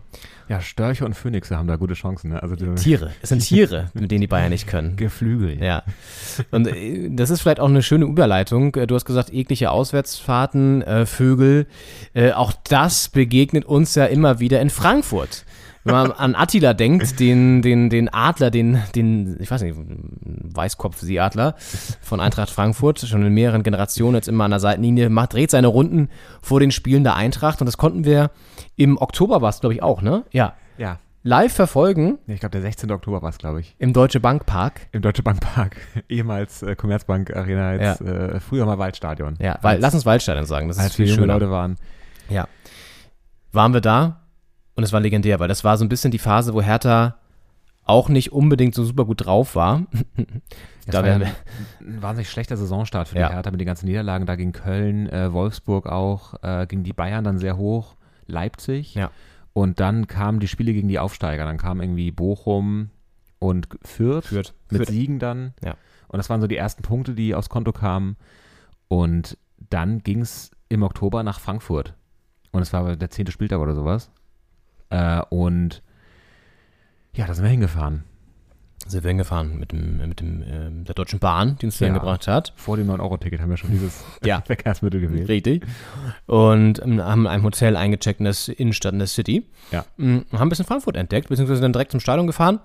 Ja, 0.49 0.59
Störche 0.59 1.05
und 1.05 1.13
Phönixe 1.13 1.57
haben 1.57 1.67
da 1.67 1.77
gute 1.77 1.93
Chancen. 1.93 2.31
Ne? 2.31 2.43
Also 2.43 2.55
Tiere. 2.55 3.11
Es 3.21 3.29
sind 3.29 3.39
Tiere, 3.39 3.89
mit 3.93 4.11
denen 4.11 4.21
die 4.21 4.27
Bayern 4.27 4.49
nicht 4.49 4.67
können. 4.67 4.97
Geflügel. 4.97 5.63
Ja. 5.63 5.83
Und 6.51 6.67
äh, 6.67 7.09
das 7.09 7.29
ist 7.29 7.41
vielleicht 7.41 7.61
auch 7.61 7.69
eine 7.69 7.81
schöne 7.81 8.05
Überleitung. 8.05 8.75
Äh, 8.75 8.85
du 8.85 8.95
hast 8.95 9.05
gesagt, 9.05 9.33
eklige 9.33 9.71
Auswärtsfahrten, 9.71 10.81
äh, 10.81 11.05
Vögel. 11.05 11.65
Äh, 12.13 12.33
auch 12.33 12.51
das 12.69 13.07
begegnet 13.07 13.63
uns 13.65 13.95
ja 13.95 14.05
immer 14.05 14.39
wieder 14.39 14.61
in 14.61 14.69
Frankfurt 14.69 15.45
wenn 15.83 15.93
man 15.93 16.11
an 16.11 16.35
Attila 16.35 16.73
denkt, 16.73 17.19
den, 17.19 17.61
den, 17.61 17.89
den 17.89 18.07
Adler, 18.09 18.51
den, 18.51 18.81
den, 18.95 19.37
ich 19.39 19.51
weiß 19.51 19.61
nicht, 19.61 19.75
Weißkopf-Seeadler 19.75 21.55
von 22.01 22.19
Eintracht 22.19 22.49
Frankfurt, 22.49 22.99
schon 22.99 23.25
in 23.25 23.33
mehreren 23.33 23.63
Generationen 23.63 24.15
jetzt 24.15 24.27
immer 24.27 24.45
an 24.45 24.51
der 24.51 24.59
Seitenlinie, 24.59 25.09
macht, 25.09 25.33
dreht 25.33 25.51
seine 25.51 25.67
Runden 25.67 26.09
vor 26.41 26.59
den 26.59 26.71
Spielen 26.71 27.03
der 27.03 27.15
Eintracht 27.15 27.61
und 27.61 27.65
das 27.65 27.77
konnten 27.77 28.05
wir 28.05 28.31
im 28.75 28.97
Oktober 28.97 29.41
war 29.41 29.49
es, 29.49 29.59
glaube 29.59 29.73
ich, 29.75 29.83
auch, 29.83 30.01
ne? 30.01 30.23
Ja. 30.31 30.53
Ja. 30.77 30.99
Live 31.25 31.53
verfolgen. 31.53 32.17
Ich 32.27 32.41
glaube, 32.41 32.51
der 32.51 32.61
16. 32.61 32.91
Oktober 32.91 33.21
war 33.21 33.29
es, 33.29 33.37
glaube 33.37 33.61
ich. 33.61 33.75
Im 33.79 33.93
Deutsche 33.93 34.19
Bank 34.19 34.45
Park. 34.45 34.87
Im 34.91 35.01
Deutsche 35.01 35.23
Bank 35.23 35.39
Park. 35.39 35.77
Ehemals 36.09 36.63
äh, 36.63 36.75
Commerzbank 36.75 37.33
Arena, 37.33 37.75
jetzt 37.75 38.01
ja. 38.01 38.07
äh, 38.07 38.39
früher 38.41 38.65
mal 38.65 38.77
Waldstadion. 38.77 39.37
Ja, 39.39 39.57
weil, 39.61 39.79
lass 39.79 39.93
uns 39.93 40.05
Waldstadion 40.05 40.45
sagen, 40.45 40.67
das 40.67 40.79
als 40.79 40.87
ist 40.87 40.95
viel 40.95 41.07
schöner. 41.07 41.33
Leute 41.33 41.49
waren. 41.49 41.77
Ja. 42.29 42.47
Waren 43.53 43.73
wir 43.73 43.81
da? 43.81 44.22
Und 44.75 44.83
es 44.83 44.93
war 44.93 44.99
legendär, 44.99 45.39
weil 45.39 45.47
das 45.47 45.63
war 45.63 45.77
so 45.77 45.85
ein 45.85 45.89
bisschen 45.89 46.11
die 46.11 46.19
Phase, 46.19 46.53
wo 46.53 46.61
Hertha 46.61 47.17
auch 47.85 48.09
nicht 48.09 48.31
unbedingt 48.31 48.73
so 48.73 48.83
super 48.83 49.05
gut 49.05 49.25
drauf 49.25 49.55
war. 49.55 49.83
da 50.87 51.03
war 51.03 51.11
ein, 51.11 51.23
ein 51.23 52.01
wahnsinnig 52.01 52.29
schlechter 52.29 52.57
Saisonstart 52.57 53.09
für 53.09 53.15
die 53.15 53.21
Hertha 53.21 53.51
mit 53.51 53.59
den 53.59 53.67
ganzen 53.67 53.87
Niederlagen 53.87 54.25
da 54.25 54.35
gegen 54.35 54.51
Köln, 54.51 55.09
äh, 55.09 55.33
Wolfsburg 55.33 55.87
auch, 55.87 56.35
äh, 56.43 56.65
gegen 56.67 56.83
die 56.83 56.93
Bayern 56.93 57.23
dann 57.23 57.39
sehr 57.39 57.57
hoch, 57.57 57.95
Leipzig. 58.25 58.95
Ja. 58.95 59.11
Und 59.53 59.79
dann 59.79 60.07
kamen 60.07 60.39
die 60.39 60.47
Spiele 60.47 60.73
gegen 60.73 60.87
die 60.87 60.99
Aufsteiger. 60.99 61.45
Dann 61.45 61.57
kam 61.57 61.79
irgendwie 61.79 62.11
Bochum 62.11 62.89
und 63.39 63.67
Fürth, 63.83 64.25
Fürth. 64.25 64.53
mit 64.71 64.79
Fürth. 64.79 64.89
Siegen 64.89 65.19
dann. 65.19 65.53
Ja. 65.63 65.75
Und 66.07 66.17
das 66.17 66.29
waren 66.29 66.41
so 66.41 66.47
die 66.47 66.57
ersten 66.57 66.81
Punkte, 66.81 67.13
die 67.13 67.35
aufs 67.35 67.49
Konto 67.49 67.71
kamen. 67.71 68.17
Und 68.87 69.37
dann 69.69 69.99
ging 69.99 70.21
es 70.21 70.51
im 70.69 70.83
Oktober 70.83 71.23
nach 71.23 71.39
Frankfurt. 71.39 71.93
Und 72.51 72.61
es 72.61 72.73
war 72.73 72.95
der 72.95 73.09
zehnte 73.09 73.31
Spieltag 73.31 73.59
oder 73.59 73.75
sowas. 73.75 74.11
Äh, 74.93 75.21
und 75.29 75.81
ja, 77.15 77.25
da 77.27 77.33
sind 77.33 77.43
wir 77.43 77.51
hingefahren. 77.51 78.03
Sind 78.85 79.03
wir 79.05 79.09
hingefahren 79.09 79.57
mit, 79.59 79.71
dem, 79.71 79.97
mit 80.09 80.19
dem, 80.19 80.43
ähm, 80.45 80.83
der 80.83 80.93
Deutschen 80.93 81.19
Bahn, 81.19 81.57
die 81.61 81.67
uns 81.67 81.79
Ja. 81.79 81.87
dahin 81.87 81.99
gebracht 82.01 82.27
hat. 82.27 82.51
Vor 82.57 82.75
dem 82.75 82.89
9-Euro-Ticket 82.89 83.39
haben 83.39 83.49
wir 83.49 83.55
schon 83.57 83.71
dieses 83.71 84.03
Ja. 84.25 84.41
Verkehrsmittel 84.45 84.99
gewählt. 84.99 85.29
Richtig. 85.29 85.65
Und 86.25 86.81
ähm, 86.83 87.01
haben 87.01 87.21
in 87.21 87.27
einem 87.27 87.43
Hotel 87.43 87.77
eingecheckt 87.77 88.19
in 88.19 88.25
der 88.25 88.35
Innenstadt 88.59 88.91
in 88.93 88.99
der 88.99 89.07
City. 89.07 89.45
Ja. 89.71 89.85
Mm, 89.97 90.17
Haben 90.33 90.41
ein 90.41 90.49
bisschen 90.49 90.65
Frankfurt 90.65 90.97
entdeckt, 90.97 91.29
beziehungsweise 91.29 91.61
dann 91.61 91.71
direkt 91.71 91.91
zum 91.91 92.01
Stadion 92.01 92.27
gefahren. 92.27 92.59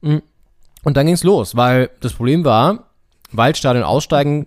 Mm, 0.00 0.16
Und 0.82 0.96
dann 0.96 1.06
ging's 1.06 1.22
los, 1.22 1.54
weil 1.56 1.90
das 2.00 2.14
Problem 2.14 2.44
war, 2.44 2.86
Waldstadion 3.32 3.84
aussteigen, 3.84 4.46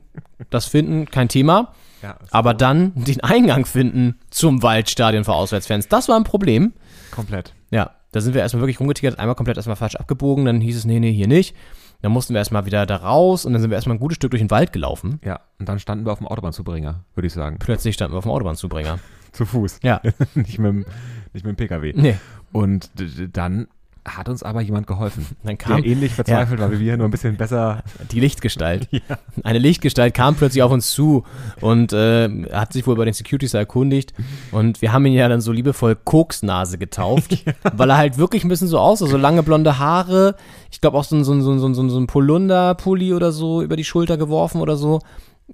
das 0.50 0.66
finden, 0.66 1.06
kein 1.10 1.30
Thema. 1.30 1.74
Ja, 2.02 2.18
Aber 2.32 2.54
dann 2.54 2.92
den 2.96 3.22
Eingang 3.22 3.66
finden 3.66 4.20
zum 4.30 4.62
Waldstadion 4.62 5.24
für 5.24 5.32
Auswärtsfans, 5.34 5.88
das 5.88 6.10
war 6.10 6.18
ein 6.18 6.26
Problem. 6.26 6.74
Komplett. 7.14 7.54
Ja, 7.72 7.92
da 8.12 8.22
sind 8.22 8.34
wir 8.34 8.42
erstmal 8.42 8.62
wirklich 8.62 8.80
rumgetigert, 8.80 9.20
einmal 9.20 9.36
komplett 9.36 9.58
erstmal 9.58 9.76
falsch 9.76 9.96
abgebogen, 9.96 10.46
dann 10.46 10.62
hieß 10.62 10.78
es, 10.78 10.86
nee, 10.86 11.00
nee, 11.00 11.12
hier 11.12 11.28
nicht. 11.28 11.56
Dann 12.02 12.12
mussten 12.12 12.34
wir 12.34 12.40
erstmal 12.40 12.66
wieder 12.66 12.86
da 12.86 12.98
raus 12.98 13.46
und 13.46 13.54
dann 13.54 13.62
sind 13.62 13.72
wir 13.72 13.76
erstmal 13.76 13.96
ein 13.96 14.00
gutes 14.00 14.18
Stück 14.18 14.32
durch 14.32 14.42
den 14.42 14.52
Wald 14.52 14.74
gelaufen. 14.74 15.20
Ja, 15.24 15.40
und 15.58 15.70
dann 15.70 15.80
standen 15.80 16.06
wir 16.06 16.12
auf 16.12 16.18
dem 16.18 16.28
Autobahnzubringer, 16.28 17.06
würde 17.16 17.28
ich 17.28 17.34
sagen. 17.34 17.58
Plötzlich 17.60 17.96
standen 17.96 18.14
wir 18.14 18.18
auf 18.18 18.26
dem 18.26 18.32
Autobahnzubringer. 18.32 19.00
Zu 19.32 19.46
Fuß. 19.46 19.80
Ja. 19.84 20.02
nicht, 20.36 20.60
mit 20.60 20.70
dem, 20.70 20.86
nicht 21.32 21.46
mit 21.46 21.46
dem 21.46 21.56
Pkw. 21.56 21.94
Nee. 21.96 22.18
Und 22.52 22.92
dann 23.32 23.68
hat 24.06 24.28
uns 24.28 24.44
aber 24.44 24.62
jemand 24.62 24.88
geholfen. 24.88 25.26
Dann 25.44 25.58
kam 25.58 25.82
der 25.82 25.92
ähnlich 25.92 26.14
verzweifelt 26.14 26.60
war 26.60 26.72
wie 26.72 26.80
wir, 26.80 26.98
nur 26.98 27.08
ein 27.08 27.12
bisschen 27.12 27.38
besser. 27.38 27.84
die 28.12 28.20
Lichtgestalt. 28.20 28.90
Eine 29.44 29.60
Lichtgestalt 29.60 30.14
kam 30.14 30.36
plötzlich 30.36 30.62
auf 30.64 30.72
uns 30.72 30.92
zu 30.92 31.24
und 31.62 31.94
äh, 31.94 32.30
hat 32.52 32.74
sich 32.74 32.86
wohl 32.86 32.96
bei 32.96 33.06
den 33.06 33.14
Securities 33.14 33.54
erkundigt. 33.54 34.14
Und 34.52 34.82
wir 34.82 34.92
haben 34.92 35.06
ihn 35.06 35.14
ja 35.14 35.28
dann 35.30 35.42
so 35.42 35.52
liebevoll 35.52 35.96
Koksnase 35.96 36.78
getauft, 36.78 37.44
weil 37.74 37.90
er 37.90 37.98
halt 37.98 38.18
wirklich 38.18 38.44
ein 38.44 38.50
bisschen 38.50 38.68
so 38.68 38.80
aussah. 38.80 39.08
So 39.08 39.18
lange 39.18 39.44
blonde 39.44 39.80
Haare. 39.80 40.36
Ich 40.72 40.82
glaube 40.82 40.98
auch 40.98 41.04
so 41.04 41.16
ein, 41.16 41.24
so 41.24 41.34
ein, 41.34 41.42
so 41.42 41.52
ein, 41.52 41.60
so 41.60 41.68
ein, 41.68 41.90
so 41.90 42.00
ein 42.00 42.08
Polunder-Pulli 42.08 43.14
oder 43.14 43.32
so 43.32 43.62
über 43.62 43.76
die 43.76 43.84
Schulter 43.84 44.18
geworfen 44.18 44.62
oder 44.62 44.76
so. 44.76 45.00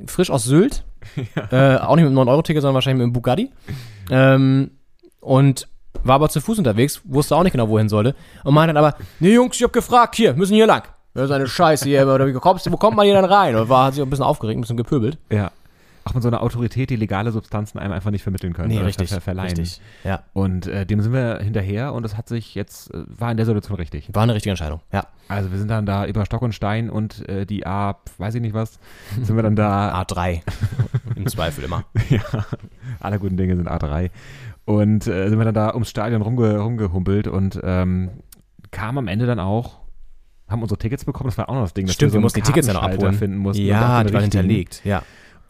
Frisch 0.06 0.30
aus 0.30 0.44
Sylt. 0.44 0.84
Äh, 1.52 1.78
auch 1.78 1.96
nicht 1.96 2.06
mit 2.06 2.18
einem 2.18 2.28
9-Euro-Ticket, 2.28 2.62
sondern 2.62 2.76
wahrscheinlich 2.76 2.98
mit 3.00 3.04
einem 3.06 3.14
Bugatti. 3.14 3.50
Ähm, 4.10 4.72
und 5.20 5.68
war 6.04 6.15
aber 6.15 6.30
zu 6.30 6.39
Fuß 6.41 6.58
unterwegs, 6.60 7.02
wusste 7.06 7.36
auch 7.36 7.43
nicht 7.43 7.52
genau, 7.54 7.67
wohin 7.69 7.89
sollte. 7.89 8.15
Und 8.43 8.54
meinte 8.54 8.73
dann 8.73 8.84
aber, 8.86 8.97
nee 9.19 9.34
Jungs, 9.34 9.56
ich 9.58 9.63
hab 9.63 9.73
gefragt, 9.73 10.15
hier, 10.15 10.34
müssen 10.34 10.54
hier 10.56 10.67
lang. 10.67 10.84
Das 11.13 11.25
ist 11.25 11.32
eine 11.32 11.47
Scheiße 11.47 11.86
hier, 11.86 12.08
oder 12.08 12.28
wie 12.28 12.34
kommst, 12.34 12.71
wo 12.71 12.78
kommt 12.78 12.95
man 12.95 13.06
hier 13.06 13.15
dann 13.15 13.25
rein? 13.25 13.56
Und 13.56 13.67
war, 13.69 13.86
hat 13.86 13.93
sich 13.95 14.02
auch 14.02 14.08
ein 14.08 14.10
bisschen 14.12 14.25
aufgeregt, 14.25 14.58
ein 14.58 14.62
bisschen 14.62 14.78
gepöbelt. 14.78 15.17
Ja. 15.32 15.52
Auch 16.06 16.13
mit 16.13 16.23
so 16.23 16.30
einer 16.30 16.41
Autorität, 16.41 16.89
die 16.91 16.95
legale 16.95 17.32
Substanzen 17.32 17.78
einem 17.78 17.91
einfach 17.93 18.10
nicht 18.10 18.23
vermitteln 18.23 18.54
können. 18.54 18.71
oder 18.80 18.91
ver- 18.91 19.19
verleihen. 19.21 19.49
richtig. 19.58 19.82
Ja, 20.04 20.21
Und 20.34 20.65
äh, 20.65 20.86
dem 20.86 21.02
sind 21.02 21.12
wir 21.13 21.39
hinterher 21.39 21.93
und 21.93 22.06
es 22.06 22.15
hat 22.15 22.30
sich 22.30 22.56
jetzt, 22.56 22.93
äh, 22.93 23.04
war 23.08 23.30
in 23.32 23.38
der 23.38 23.45
Situation 23.45 23.75
richtig. 23.75 24.10
war 24.13 24.23
eine 24.23 24.34
richtige 24.34 24.52
Entscheidung. 24.52 24.80
Ja. 24.93 25.06
Also 25.28 25.52
wir 25.52 25.60
sind 25.60 25.67
dann 25.67 25.86
da 25.86 26.06
über 26.06 26.25
Stock 26.25 26.41
und 26.41 26.54
Stein 26.56 26.89
und 26.89 27.28
äh, 27.28 27.45
die 27.45 27.65
A, 27.67 27.97
weiß 28.17 28.34
ich 28.36 28.41
nicht 28.41 28.54
was, 28.54 28.80
sind 29.21 29.36
wir 29.36 29.43
dann 29.43 29.56
da 29.56 30.02
A3. 30.02 30.41
Im 31.15 31.28
Zweifel 31.28 31.65
immer. 31.65 31.84
ja, 32.10 32.21
alle 32.99 33.19
guten 33.19 33.36
Dinge 33.38 33.56
sind 33.56 33.69
A3. 33.69 34.10
Und 34.69 35.08
äh, 35.08 35.29
sind 35.29 35.39
wir 35.39 35.45
dann 35.45 35.55
da 35.55 35.73
ums 35.73 35.89
Stadion 35.89 36.21
rumge 36.21 36.60
rumgehumpelt 36.60 37.27
und 37.27 37.60
ähm, 37.63 38.12
kam 38.69 38.99
am 38.99 39.08
Ende 39.08 39.25
dann 39.25 39.39
auch, 39.39 39.79
haben 40.47 40.62
unsere 40.62 40.77
Tickets 40.77 41.05
bekommen, 41.05 41.27
das 41.27 41.39
war 41.39 41.49
auch 41.49 41.55
noch 41.55 41.63
das 41.63 41.73
Ding, 41.73 41.88
dass 41.88 41.95
Stimmt, 41.95 42.10
wir 42.10 42.12
so 42.12 42.17
einen 42.17 42.23
mussten 42.25 42.41
die 42.41 42.45
Tickets 42.45 42.67
ja 42.67 42.73
noch 42.73 42.84
abholen. 42.84 43.15
finden 43.15 43.38
mussten. 43.38 43.65
ja, 43.65 44.03
die 44.03 44.13
waren 44.13 44.21
hinterlegt. 44.21 44.82
Ja. 44.84 45.01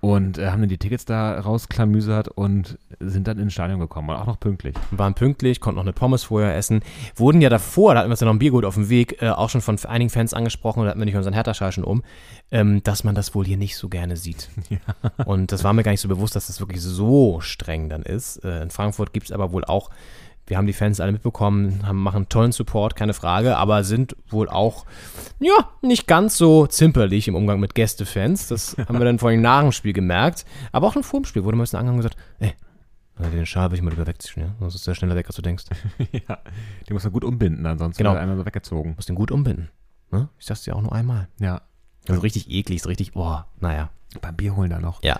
Und 0.02 0.38
äh, 0.38 0.50
haben 0.50 0.62
dann 0.62 0.70
die 0.70 0.78
Tickets 0.78 1.04
da 1.04 1.40
rausklamüsert 1.40 2.30
und 2.30 2.78
sind 3.00 3.28
dann 3.28 3.38
ins 3.38 3.52
Stadion 3.52 3.80
gekommen 3.80 4.10
und 4.10 4.16
auch 4.16 4.28
noch 4.28 4.40
pünktlich. 4.40 4.76
waren 4.92 5.14
pünktlich, 5.14 5.60
konnten 5.60 5.76
noch 5.76 5.84
eine 5.84 5.94
Pommes 5.94 6.24
vorher 6.24 6.56
essen. 6.56 6.82
Wurden 7.16 7.42
ja 7.42 7.50
davor, 7.50 7.94
da 7.94 8.00
hatten 8.00 8.10
wir 8.10 8.14
uns 8.14 8.22
ja 8.22 8.26
noch 8.26 8.34
ein 8.34 8.40
Bier 8.40 8.52
geholt 8.52 8.66
auf 8.66 8.76
dem 8.76 8.90
Weg, 8.90 9.22
äh, 9.22 9.30
auch 9.30 9.50
schon 9.50 9.62
von 9.62 9.78
einigen 9.86 10.10
Fans 10.10 10.34
angesprochen, 10.34 10.80
und 10.80 10.86
da 10.86 10.92
hatten 10.92 11.00
wir 11.00 11.06
nicht 11.06 11.18
unseren 11.18 11.34
Hertha-Schal 11.34 11.74
schon 11.74 11.84
um, 11.84 12.04
ähm, 12.52 12.82
dass 12.84 13.04
man 13.04 13.14
das 13.14 13.36
wohl 13.36 13.46
hier 13.46 13.58
nicht 13.58 13.76
so 13.76 13.90
gerne 13.90 14.16
sieht. 14.16 14.50
Und 15.26 15.52
das 15.52 15.64
war 15.64 15.74
mir 15.74 15.84
gar 15.84 15.92
nicht 15.92 16.02
so 16.02 16.08
bewusst, 16.08 16.36
dass 16.36 16.48
das 16.48 16.60
wirklich 16.60 16.82
so 16.82 17.42
streng 17.42 17.90
dann 17.90 18.04
ist. 18.04 18.44
Äh, 18.44 18.64
in 18.64 18.72
Frankfurt 18.72 19.14
gibt 19.14 19.28
es 19.28 19.32
aber 19.32 19.52
wohl 19.52 19.66
auch, 19.66 19.90
wir 20.50 20.58
haben 20.58 20.68
die 20.68 20.74
Fans 20.74 21.00
alle 21.00 21.12
mitbekommen, 21.14 21.86
haben, 21.88 22.02
machen 22.04 22.28
tollen 22.28 22.52
Support, 22.52 22.96
keine 22.96 23.14
Frage, 23.14 23.56
aber 23.58 23.84
sind 23.84 24.16
wohl 24.30 24.50
auch, 24.50 24.86
ja, 25.40 25.70
nicht 25.82 26.08
ganz 26.08 26.38
so 26.38 26.68
zimperlich 26.68 27.28
im 27.28 27.36
Umgang 27.36 27.60
mit 27.60 27.76
Gästefans. 27.76 28.48
Das 28.48 28.76
haben 28.88 28.98
wir 28.98 29.06
dann 29.06 29.20
vor 29.20 29.30
allem 29.30 29.42
nach 29.42 29.62
dem 29.62 29.72
Spiel 29.72 29.94
gemerkt. 29.94 30.46
Aber 30.72 30.88
auch 30.88 30.94
schon 30.94 31.04
vor 31.04 31.22
dem 31.22 31.26
Spiel 31.26 31.44
wurde 31.44 31.56
mal 31.56 31.62
ein 31.62 31.66
bisschen 31.66 31.80
angegangen 31.80 32.00
und 32.04 32.10
gesagt, 32.10 32.18
ey, 32.40 32.54
den 33.32 33.46
Schal 33.46 33.70
will 33.70 33.78
ich 33.78 33.84
mal 33.84 33.90
lieber 33.92 34.08
wegziehen, 34.08 34.44
ja? 34.44 34.56
sonst 34.60 34.76
ist 34.76 34.88
der 34.88 34.96
schneller 34.96 35.16
weg, 35.16 35.28
als 35.28 35.36
du 35.36 35.42
denkst. 35.42 35.66
ja, 36.12 36.38
die 36.88 36.94
muss 36.94 37.04
man 37.04 37.14
gut 37.14 37.24
umbinden, 37.24 37.66
ansonsten 37.66 37.98
Genau. 37.98 38.12
wird 38.12 38.20
er 38.20 38.22
einmal 38.24 38.38
so 38.38 38.46
weggezogen. 38.46 38.94
musst 38.96 39.10
den 39.10 39.16
gut 39.16 39.32
umbinden. 39.32 39.70
Ne? 40.12 40.30
Ich 40.40 40.46
sag's 40.46 40.64
dir 40.64 40.76
auch 40.76 40.82
nur 40.82 40.94
einmal. 40.94 41.28
Ja, 41.40 41.62
Also 42.08 42.22
richtig 42.22 42.50
eklig, 42.50 42.82
so 42.82 42.88
richtig, 42.90 43.12
boah, 43.12 43.48
naja. 43.60 43.90
beim 44.22 44.36
Bier 44.36 44.56
holen 44.56 44.70
da 44.70 44.80
noch. 44.80 45.04
Ja. 45.04 45.20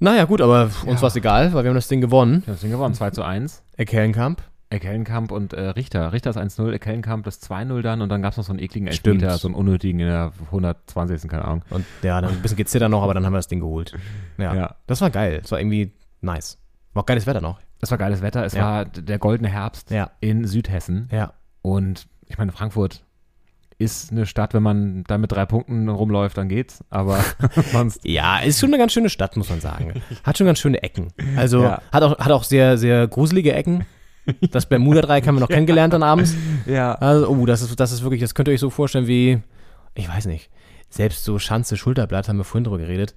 Naja, 0.00 0.24
gut, 0.24 0.40
aber 0.40 0.64
uns 0.64 0.84
Ja. 0.86 1.02
war's 1.02 1.16
egal, 1.16 1.52
weil 1.52 1.64
wir 1.64 1.68
haben 1.70 1.74
das 1.76 1.88
Ding 1.88 2.00
gewonnen. 2.00 2.42
Wir 2.42 2.46
haben 2.48 2.54
das 2.54 2.60
Ding 2.60 2.70
gewonnen, 2.70 2.94
2 2.94 3.10
zu 3.10 3.22
1. 3.24 3.62
Eckellenkamp. 3.76 4.42
Eckellenkamp 4.70 5.30
und 5.32 5.54
äh, 5.54 5.60
Richter. 5.70 6.12
Richter 6.12 6.30
ist 6.30 6.36
1-0, 6.36 6.72
Eckellenkamp 6.72 7.24
das 7.24 7.40
2-0 7.42 7.80
dann 7.80 8.02
und 8.02 8.10
dann 8.10 8.20
gab 8.20 8.32
es 8.32 8.36
noch 8.36 8.44
so 8.44 8.52
einen 8.52 8.58
ekligen 8.60 8.92
Stimmt. 8.92 9.22
Elfmeter, 9.22 9.38
so 9.38 9.48
einen 9.48 9.54
unnötigen 9.54 9.98
in 10.00 10.06
der 10.08 10.32
120. 10.52 11.28
keine 11.28 11.44
Ahnung. 11.46 11.62
Und 11.70 11.86
ja, 12.02 12.20
dann 12.20 12.30
ein 12.32 12.42
bisschen 12.42 12.58
gezittert 12.58 12.90
noch, 12.90 13.02
aber 13.02 13.14
dann 13.14 13.24
haben 13.24 13.32
wir 13.32 13.38
das 13.38 13.48
Ding 13.48 13.60
geholt. 13.60 13.94
Ja. 14.36 14.54
Ja. 14.54 14.74
Das 14.86 15.00
war 15.00 15.08
geil. 15.10 15.38
Das 15.40 15.50
war 15.52 15.58
irgendwie 15.58 15.92
nice. 16.20 16.58
War 16.92 17.02
auch 17.02 17.06
geiles 17.06 17.26
Wetter 17.26 17.40
noch. 17.40 17.60
Es 17.80 17.90
war 17.90 17.96
geiles 17.98 18.20
Wetter, 18.22 18.44
es 18.44 18.52
Ja. 18.52 18.62
war 18.62 18.84
der 18.84 19.18
goldene 19.18 19.48
Herbst 19.48 19.90
in 20.20 20.44
Südhessen 20.46 21.08
Ja. 21.12 21.32
und 21.62 22.06
ich 22.26 22.36
meine, 22.36 22.52
Frankfurt 22.52 23.04
ist 23.78 24.10
eine 24.10 24.26
Stadt, 24.26 24.54
wenn 24.54 24.62
man 24.62 25.04
da 25.04 25.18
mit 25.18 25.30
drei 25.30 25.46
Punkten 25.46 25.88
rumläuft, 25.88 26.36
dann 26.36 26.48
geht's, 26.48 26.82
aber 26.90 27.24
sonst 27.72 28.04
Ja, 28.04 28.38
ist 28.40 28.58
schon 28.58 28.70
eine 28.70 28.78
ganz 28.78 28.92
schöne 28.92 29.08
Stadt, 29.08 29.36
muss 29.36 29.50
man 29.50 29.60
sagen. 29.60 29.94
Hat 30.24 30.36
schon 30.36 30.46
ganz 30.46 30.58
schöne 30.58 30.82
Ecken. 30.82 31.08
Also 31.36 31.62
Ja. 31.62 31.80
hat, 31.92 32.02
auch, 32.02 32.18
hat 32.18 32.32
auch 32.32 32.42
sehr, 32.44 32.76
sehr 32.76 33.06
gruselige 33.06 33.52
Ecken. 33.54 33.86
Das 34.50 34.66
Bermuda-Dreieck 34.66 35.26
haben 35.26 35.36
wir 35.36 35.40
noch 35.40 35.48
kennengelernt 35.48 35.92
dann 35.94 36.02
abends. 36.02 36.34
ja, 36.66 36.92
Also, 36.94 37.28
oh, 37.28 37.46
das 37.46 37.62
ist, 37.62 37.78
das 37.78 37.92
ist 37.92 38.02
wirklich, 38.02 38.20
das 38.20 38.34
könnt 38.34 38.48
ihr 38.48 38.54
euch 38.54 38.60
so 38.60 38.68
vorstellen 38.70 39.06
wie, 39.06 39.40
ich 39.94 40.08
weiß 40.08 40.26
nicht, 40.26 40.50
selbst 40.90 41.24
so 41.24 41.38
Schanze, 41.38 41.76
Schulterblatt, 41.76 42.28
haben 42.28 42.36
wir 42.38 42.44
vorhin 42.44 42.64
drüber 42.64 42.78
geredet, 42.78 43.14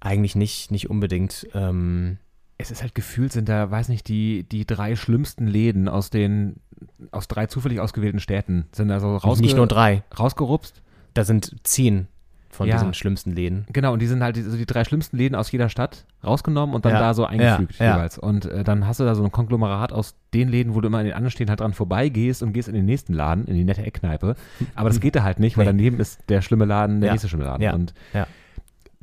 eigentlich 0.00 0.36
nicht, 0.36 0.70
nicht 0.70 0.90
unbedingt, 0.90 1.48
ähm, 1.54 2.18
es 2.56 2.70
ist 2.70 2.82
halt 2.82 2.94
gefühlt 2.94 3.32
sind 3.32 3.48
da, 3.48 3.70
weiß 3.70 3.88
nicht, 3.88 4.06
die, 4.08 4.42
die 4.48 4.66
drei 4.66 4.96
schlimmsten 4.96 5.46
Läden 5.46 5.88
aus 5.88 6.10
den 6.10 6.56
aus 7.10 7.28
drei 7.28 7.46
zufällig 7.46 7.80
ausgewählten 7.80 8.20
Städten 8.20 8.66
sind 8.72 8.88
da 8.88 9.00
so 9.00 9.16
rausge 9.16 9.42
nicht 9.42 9.56
nur 9.56 9.66
drei, 9.66 10.02
rausgerupst. 10.18 10.82
da 11.14 11.24
sind 11.24 11.54
zehn 11.64 12.06
von 12.50 12.66
Ja. 12.66 12.76
diesen 12.76 12.94
schlimmsten 12.94 13.32
Läden. 13.32 13.66
Genau, 13.72 13.92
und 13.92 14.00
die 14.00 14.06
sind 14.06 14.22
halt 14.22 14.36
die, 14.36 14.42
so 14.42 14.56
die 14.56 14.64
drei 14.66 14.82
schlimmsten 14.84 15.16
Läden 15.18 15.34
aus 15.34 15.52
jeder 15.52 15.68
Stadt 15.68 16.06
rausgenommen 16.24 16.74
und 16.74 16.84
dann 16.84 16.92
Ja, 16.94 16.98
da 17.00 17.14
so 17.14 17.24
eingefügt 17.26 17.78
ja, 17.78 17.94
jeweils. 17.94 18.18
Und 18.18 18.46
äh, 18.46 18.64
dann 18.64 18.86
hast 18.86 19.00
du 19.00 19.04
da 19.04 19.14
so 19.14 19.22
ein 19.22 19.30
Konglomerat 19.30 19.92
aus 19.92 20.14
den 20.34 20.48
Läden, 20.48 20.74
wo 20.74 20.80
du 20.80 20.88
immer 20.88 20.98
an 20.98 21.04
den 21.04 21.12
anderen 21.14 21.30
stehen 21.30 21.50
halt 21.50 21.60
dran 21.60 21.74
vorbeigehst 21.74 22.42
und 22.42 22.54
gehst 22.54 22.66
in 22.68 22.74
den 22.74 22.86
nächsten 22.86 23.12
Laden, 23.12 23.44
in 23.46 23.54
die 23.54 23.64
nette 23.64 23.82
Eckkneipe. 23.82 24.34
Aber 24.74 24.88
das 24.88 24.98
geht 25.00 25.14
da 25.14 25.22
halt 25.24 25.38
nicht, 25.40 25.56
weil 25.58 25.66
Nee. 25.66 25.72
daneben 25.72 26.00
ist 26.00 26.20
der 26.30 26.40
schlimme 26.40 26.64
Laden, 26.64 27.00
der 27.02 27.12
nächste 27.12 27.28
schlimme 27.28 27.44
Laden. 27.44 27.62
ja, 27.62 27.74
Und 27.74 27.92
ja. 28.14 28.26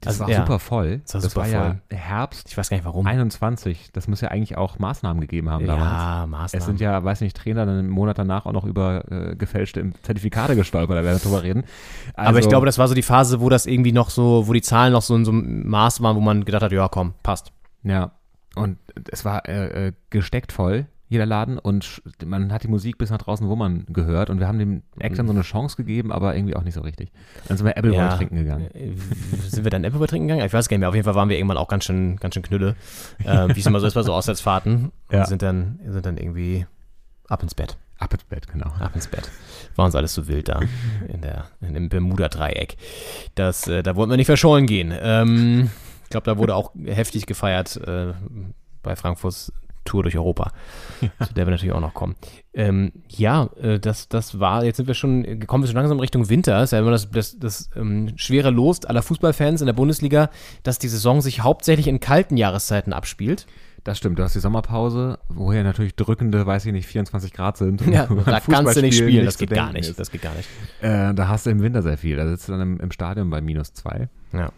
Das 0.02 0.14
Also, 0.20 0.24
war 0.26 0.30
ja. 0.30 0.38
super 0.42 0.60
voll. 0.60 1.00
Das 1.04 1.14
war 1.16 1.22
das 1.22 1.36
war 1.36 1.48
ja 1.48 1.76
Herbst 1.90 2.50
Ich 2.50 2.58
weiß 2.58 2.70
gar 2.70 2.78
nicht 2.78 2.86
warum. 2.86 3.06
21. 3.08 3.92
Das 3.94 4.08
muss 4.08 4.22
ja 4.22 4.28
eigentlich 4.30 4.58
auch 4.58 4.78
Maßnahmen 4.78 5.22
gegeben 5.22 5.50
haben 5.50 5.66
damals. 5.66 5.90
ja, 5.92 6.28
Maßnahmen. 6.28 6.60
Es 6.62 6.66
sind 6.66 6.80
ja, 6.82 7.04
weiß 7.04 7.22
nicht, 7.22 7.36
Trainer 7.38 7.66
dann 7.66 7.80
im 7.80 7.90
Monat 7.90 8.18
danach 8.20 8.46
auch 8.46 8.52
noch 8.52 8.66
über 8.66 9.10
äh, 9.12 9.36
gefälschte 9.36 9.90
Zertifikate 10.04 10.56
gestolpert, 10.56 10.98
da 10.98 11.04
werden 11.04 11.18
wir 11.18 11.24
drüber 11.24 11.44
reden. 11.44 11.64
aber 12.16 12.32
ich 12.32 12.36
Also- 12.38 12.50
glaube, 12.50 12.66
das 12.66 12.78
war 12.78 12.88
so 12.88 12.94
die 12.94 13.02
Phase, 13.04 13.40
wo 13.40 13.50
das 13.50 13.66
irgendwie 13.66 13.92
noch 13.94 14.10
so, 14.10 14.48
wo 14.48 14.54
die 14.54 14.62
Zahlen 14.62 14.92
noch 14.94 15.02
so 15.02 15.16
in 15.16 15.26
so 15.26 15.32
einem 15.32 15.68
Maß 15.70 16.02
waren, 16.02 16.16
wo 16.16 16.22
man 16.22 16.44
gedacht 16.46 16.64
hat, 16.64 16.72
ja 16.72 16.88
komm, 16.90 17.14
passt. 17.24 17.52
Ja, 17.84 18.12
und 18.56 18.78
es 19.12 19.24
war 19.26 19.48
äh, 19.48 19.88
äh, 19.88 19.94
gesteckt 20.10 20.52
voll, 20.52 20.88
jeder 21.08 21.26
Laden, 21.26 21.60
und 21.60 22.02
man 22.26 22.52
hat 22.52 22.64
die 22.64 22.68
Musik 22.68 22.98
bis 22.98 23.12
nach 23.12 23.20
draußen, 23.20 23.48
wo 23.48 23.56
man 23.56 23.86
gehört, 23.90 24.30
und 24.32 24.40
wir 24.40 24.48
haben 24.48 24.58
dem 24.60 24.82
Act 25.00 25.20
dann 25.20 25.28
so 25.28 25.34
eine 25.34 25.44
Chance 25.44 25.78
gegeben, 25.78 26.12
aber 26.12 26.36
irgendwie 26.36 26.56
auch 26.56 26.64
nicht 26.64 26.74
so 26.74 26.82
richtig. 26.82 27.12
Dann 27.48 27.58
sind 27.58 27.66
wir 27.66 27.78
Appleboy 27.78 27.98
Ja. 28.00 28.16
trinken 28.18 28.36
gegangen. 28.38 28.70
Äh, 28.74 28.94
Sind 29.50 29.64
wir 29.64 29.70
dann 29.70 29.84
Apple 29.84 30.06
trinken 30.08 30.28
gegangen? 30.28 30.46
Ich 30.46 30.54
weiß 30.54 30.68
gar 30.68 30.76
nicht 30.76 30.80
mehr. 30.82 30.90
Auf 30.90 30.96
jeden 30.96 31.06
Fall 31.06 31.16
waren 31.16 31.30
wir 31.30 31.38
irgendwann 31.38 31.58
auch 31.58 31.68
ganz 31.68 31.86
schön, 31.86 32.16
ganz 32.18 32.34
schön 32.34 32.44
knülle. 32.44 32.76
Äh, 33.24 33.50
wie 33.56 33.60
es 33.60 33.66
immer 33.68 33.80
so 33.80 33.86
ist 33.88 33.94
bei 33.94 34.02
so 34.04 34.14
Auswärtsfahrten. 34.16 34.86
Und 35.10 35.16
Ja. 35.16 35.26
sind, 35.26 35.42
dann, 35.44 35.80
sind 35.88 36.06
dann 36.06 36.18
irgendwie 36.18 36.66
ab 37.28 37.44
ins 37.44 37.54
Bett. 37.54 37.78
Ab 38.00 38.14
ins 38.14 38.24
Bett, 38.26 38.48
genau. 38.52 38.68
Ab 38.80 38.92
ins 38.96 39.08
Bett. 39.08 39.30
War 39.76 39.86
uns 39.86 39.96
alles 39.96 40.14
so 40.14 40.28
wild 40.28 40.50
da. 40.50 40.60
In 41.08 41.22
der, 41.22 41.46
in 41.62 41.74
dem 41.76 41.88
Bermuda-Dreieck. 41.90 42.76
Das, 43.36 43.68
äh, 43.68 43.84
da 43.84 43.96
wollten 43.96 44.12
wir 44.12 44.18
nicht 44.18 44.26
verschollen 44.26 44.66
gehen. 44.66 44.92
Ähm, 45.00 45.70
ich 46.04 46.10
glaube, 46.10 46.26
da 46.26 46.38
wurde 46.38 46.56
auch 46.56 46.72
heftig 46.84 47.26
gefeiert 47.26 47.78
äh, 47.78 48.14
bei 48.84 48.96
Frankfurts 48.96 49.54
Tour 49.86 50.04
durch 50.04 50.18
Europa, 50.18 50.52
zu 51.26 51.34
der 51.34 51.48
wir 51.48 51.52
natürlich 51.52 51.74
auch 51.74 51.80
noch 51.80 51.94
kommen. 51.94 52.16
Ähm, 52.54 52.92
ja, 53.08 53.50
äh, 53.62 53.80
das, 53.80 54.10
das 54.10 54.40
war, 54.40 54.64
jetzt 54.66 54.78
sind 54.78 54.88
wir 54.88 54.94
schon, 54.96 55.24
äh, 55.24 55.38
kommen 55.38 55.64
wir 55.64 55.68
schon 55.68 55.78
langsam 55.78 56.00
Richtung 56.00 56.30
Winter. 56.30 56.54
Das 56.60 56.66
ist 56.66 56.72
ja 56.72 56.80
immer 56.80 56.92
das, 56.92 57.10
das, 57.12 57.38
das 57.40 57.70
ähm, 57.76 58.14
schwere 58.18 58.50
Los 58.50 58.84
aller 58.86 59.02
Fußballfans 59.02 59.62
in 59.62 59.68
der 59.68 59.74
Bundesliga, 59.74 60.30
dass 60.64 60.80
die 60.80 60.88
Saison 60.90 61.22
sich 61.22 61.42
hauptsächlich 61.44 61.88
in 61.88 62.00
kalten 62.00 62.36
Jahreszeiten 62.38 62.92
abspielt. 62.94 63.46
Das 63.84 64.00
stimmt, 64.00 64.18
du 64.18 64.24
hast 64.24 64.34
die 64.34 64.40
Sommerpause, 64.40 65.20
wo 65.30 65.52
ja 65.52 65.62
natürlich 65.62 65.96
drückende, 65.96 66.44
weiß 66.48 66.66
ich 66.66 66.72
nicht, 66.72 66.88
24 66.88 67.32
Grad 67.34 67.58
sind. 67.58 67.86
Ja, 67.86 68.08
da 68.26 68.40
kannst 68.40 68.76
du 68.76 68.82
nicht 68.82 68.98
spielen, 68.98 69.26
das 69.26 69.38
geht 69.38 69.52
gar 69.52 69.72
nicht. 69.74 69.88
ist. 69.88 70.00
Das 70.00 70.10
geht 70.10 70.24
gar 70.24 70.34
nicht. 70.34 70.50
Äh, 70.82 71.14
da 71.14 71.28
hast 71.28 71.46
du 71.46 71.52
im 71.52 71.62
Winter 71.62 71.84
sehr 71.84 72.00
viel. 72.00 72.16
Da 72.16 72.28
sitzt 72.28 72.48
du 72.48 72.54
dann 72.54 72.62
im, 72.62 72.80
im 72.80 72.92
Stadion 72.92 73.30
bei 73.30 73.42
minus 73.42 73.74
zwei 73.74 74.10
Ja. 74.34 74.50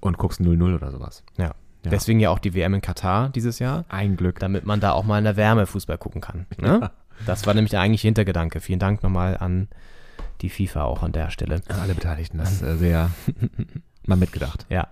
und 0.00 0.18
guckst 0.18 0.42
0-0 0.42 0.74
oder 0.74 0.90
sowas. 0.90 1.22
Ja. 1.38 1.54
Ja. 1.84 1.90
Deswegen 1.90 2.18
ja 2.20 2.30
auch 2.30 2.38
die 2.40 2.54
WM 2.54 2.74
in 2.74 2.80
Katar 2.80 3.28
dieses 3.30 3.58
Jahr, 3.60 3.84
Ein 3.88 4.16
Glück. 4.16 4.40
damit 4.40 4.66
man 4.66 4.80
da 4.80 4.92
auch 4.92 5.04
mal 5.04 5.18
in 5.18 5.24
der 5.24 5.36
Wärme 5.36 5.66
Fußball 5.66 5.96
gucken 5.98 6.20
kann. 6.20 6.46
Ne? 6.60 6.90
Das 7.26 7.46
war 7.46 7.54
nämlich 7.54 7.70
der 7.70 7.80
eigentliche 7.80 8.08
Hintergedanke. 8.08 8.60
Vielen 8.60 8.78
Dank 8.80 9.02
nochmal 9.02 9.36
an 9.38 9.68
die 10.40 10.50
FIFA 10.50 10.84
auch 10.84 11.02
an 11.02 11.12
der 11.12 11.30
Stelle. 11.30 11.62
An 11.68 11.80
alle 11.80 11.94
Beteiligten, 11.94 12.38
das 12.38 12.52
ist 12.52 12.62
äh, 12.62 12.76
sehr 12.76 13.10
mal 14.06 14.16
mitgedacht. 14.16 14.66
Ja. 14.68 14.88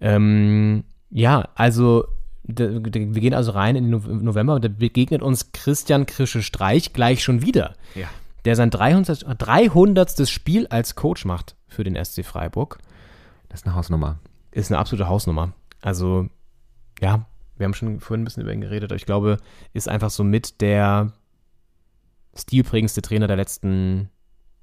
Ähm, 0.00 0.84
ja, 1.10 1.48
also 1.54 2.06
wir 2.42 2.80
gehen 2.80 3.34
also 3.34 3.52
rein 3.52 3.76
in 3.76 3.84
den 3.84 3.90
No- 3.90 3.98
November 4.22 4.54
und 4.54 4.64
da 4.64 4.68
begegnet 4.68 5.22
uns 5.22 5.52
Christian 5.52 6.06
Krische 6.06 6.42
Streich 6.42 6.92
gleich 6.92 7.22
schon 7.22 7.42
wieder, 7.42 7.74
Ja. 7.94 8.08
der 8.44 8.56
sein 8.56 8.70
300. 8.70 9.24
300. 9.38 10.28
Spiel 10.28 10.66
als 10.68 10.94
Coach 10.96 11.24
macht 11.24 11.54
für 11.68 11.84
den 11.84 12.02
SC 12.02 12.24
Freiburg. 12.24 12.78
Das 13.48 13.60
ist 13.60 13.66
eine 13.66 13.76
Hausnummer. 13.76 14.18
Ist 14.52 14.70
eine 14.72 14.78
absolute 14.78 15.08
Hausnummer. 15.08 15.52
Also, 15.82 16.28
ja, 17.00 17.24
wir 17.56 17.64
haben 17.64 17.74
schon 17.74 18.00
vorhin 18.00 18.22
ein 18.22 18.24
bisschen 18.24 18.42
über 18.42 18.52
ihn 18.52 18.60
geredet, 18.60 18.90
aber 18.90 18.96
ich 18.96 19.06
glaube, 19.06 19.38
ist 19.72 19.88
einfach 19.88 20.10
so 20.10 20.24
mit 20.24 20.60
der 20.60 21.12
stilprägendste 22.36 23.02
Trainer 23.02 23.26
der 23.26 23.36
letzten, 23.36 24.08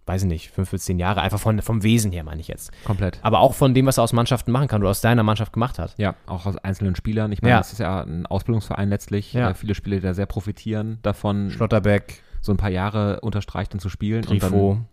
weiß 0.06 0.23
ich 0.23 0.27
nicht, 0.27 0.49
fünf 0.51 0.71
bis 0.71 0.86
zehn 0.86 0.99
Jahre. 0.99 1.21
Einfach 1.21 1.39
von, 1.39 1.62
vom 1.62 1.84
Wesen 1.84 2.12
her, 2.12 2.23
meine 2.23 2.39
ich 2.41 2.47
jetzt. 2.47 2.71
Komplett. 2.86 3.19
Aber 3.23 3.39
auch 3.39 3.53
von 3.53 3.73
dem, 3.73 3.86
was 3.86 3.97
er 3.97 4.03
aus 4.03 4.13
Mannschaften 4.13 4.51
machen 4.51 4.67
kann 4.67 4.82
oder 4.82 4.91
aus 4.91 5.01
deiner 5.01 5.23
Mannschaft 5.23 5.53
gemacht 5.53 5.80
hat. 5.80 5.93
Ja, 5.97 6.15
auch 6.25 6.45
aus 6.45 6.58
einzelnen 6.58 6.95
Spielern. 6.95 7.32
Ich 7.32 7.41
meine, 7.41 7.51
Ja. 7.51 7.58
das 7.58 7.73
ist 7.73 7.80
ja 7.80 8.01
ein 8.03 8.25
Ausbildungsverein 8.25 8.89
letztlich. 8.89 9.34
Ja. 9.34 9.49
Äh, 9.49 9.53
viele 9.53 9.75
Spieler, 9.75 9.97
die 9.97 10.03
da 10.03 10.13
sehr 10.13 10.25
profitieren 10.27 10.99
davon, 11.01 11.51
Schlotterbeck, 11.51 12.23
so 12.41 12.51
ein 12.53 12.58
paar 12.58 12.69
Jahre 12.69 13.19
unterstreicht 13.21 13.73
dann 13.73 13.80
zu 13.80 13.89
spielen 13.89 14.23
und 14.25 14.39
Grifo. 14.39 14.73
dann 14.75 14.86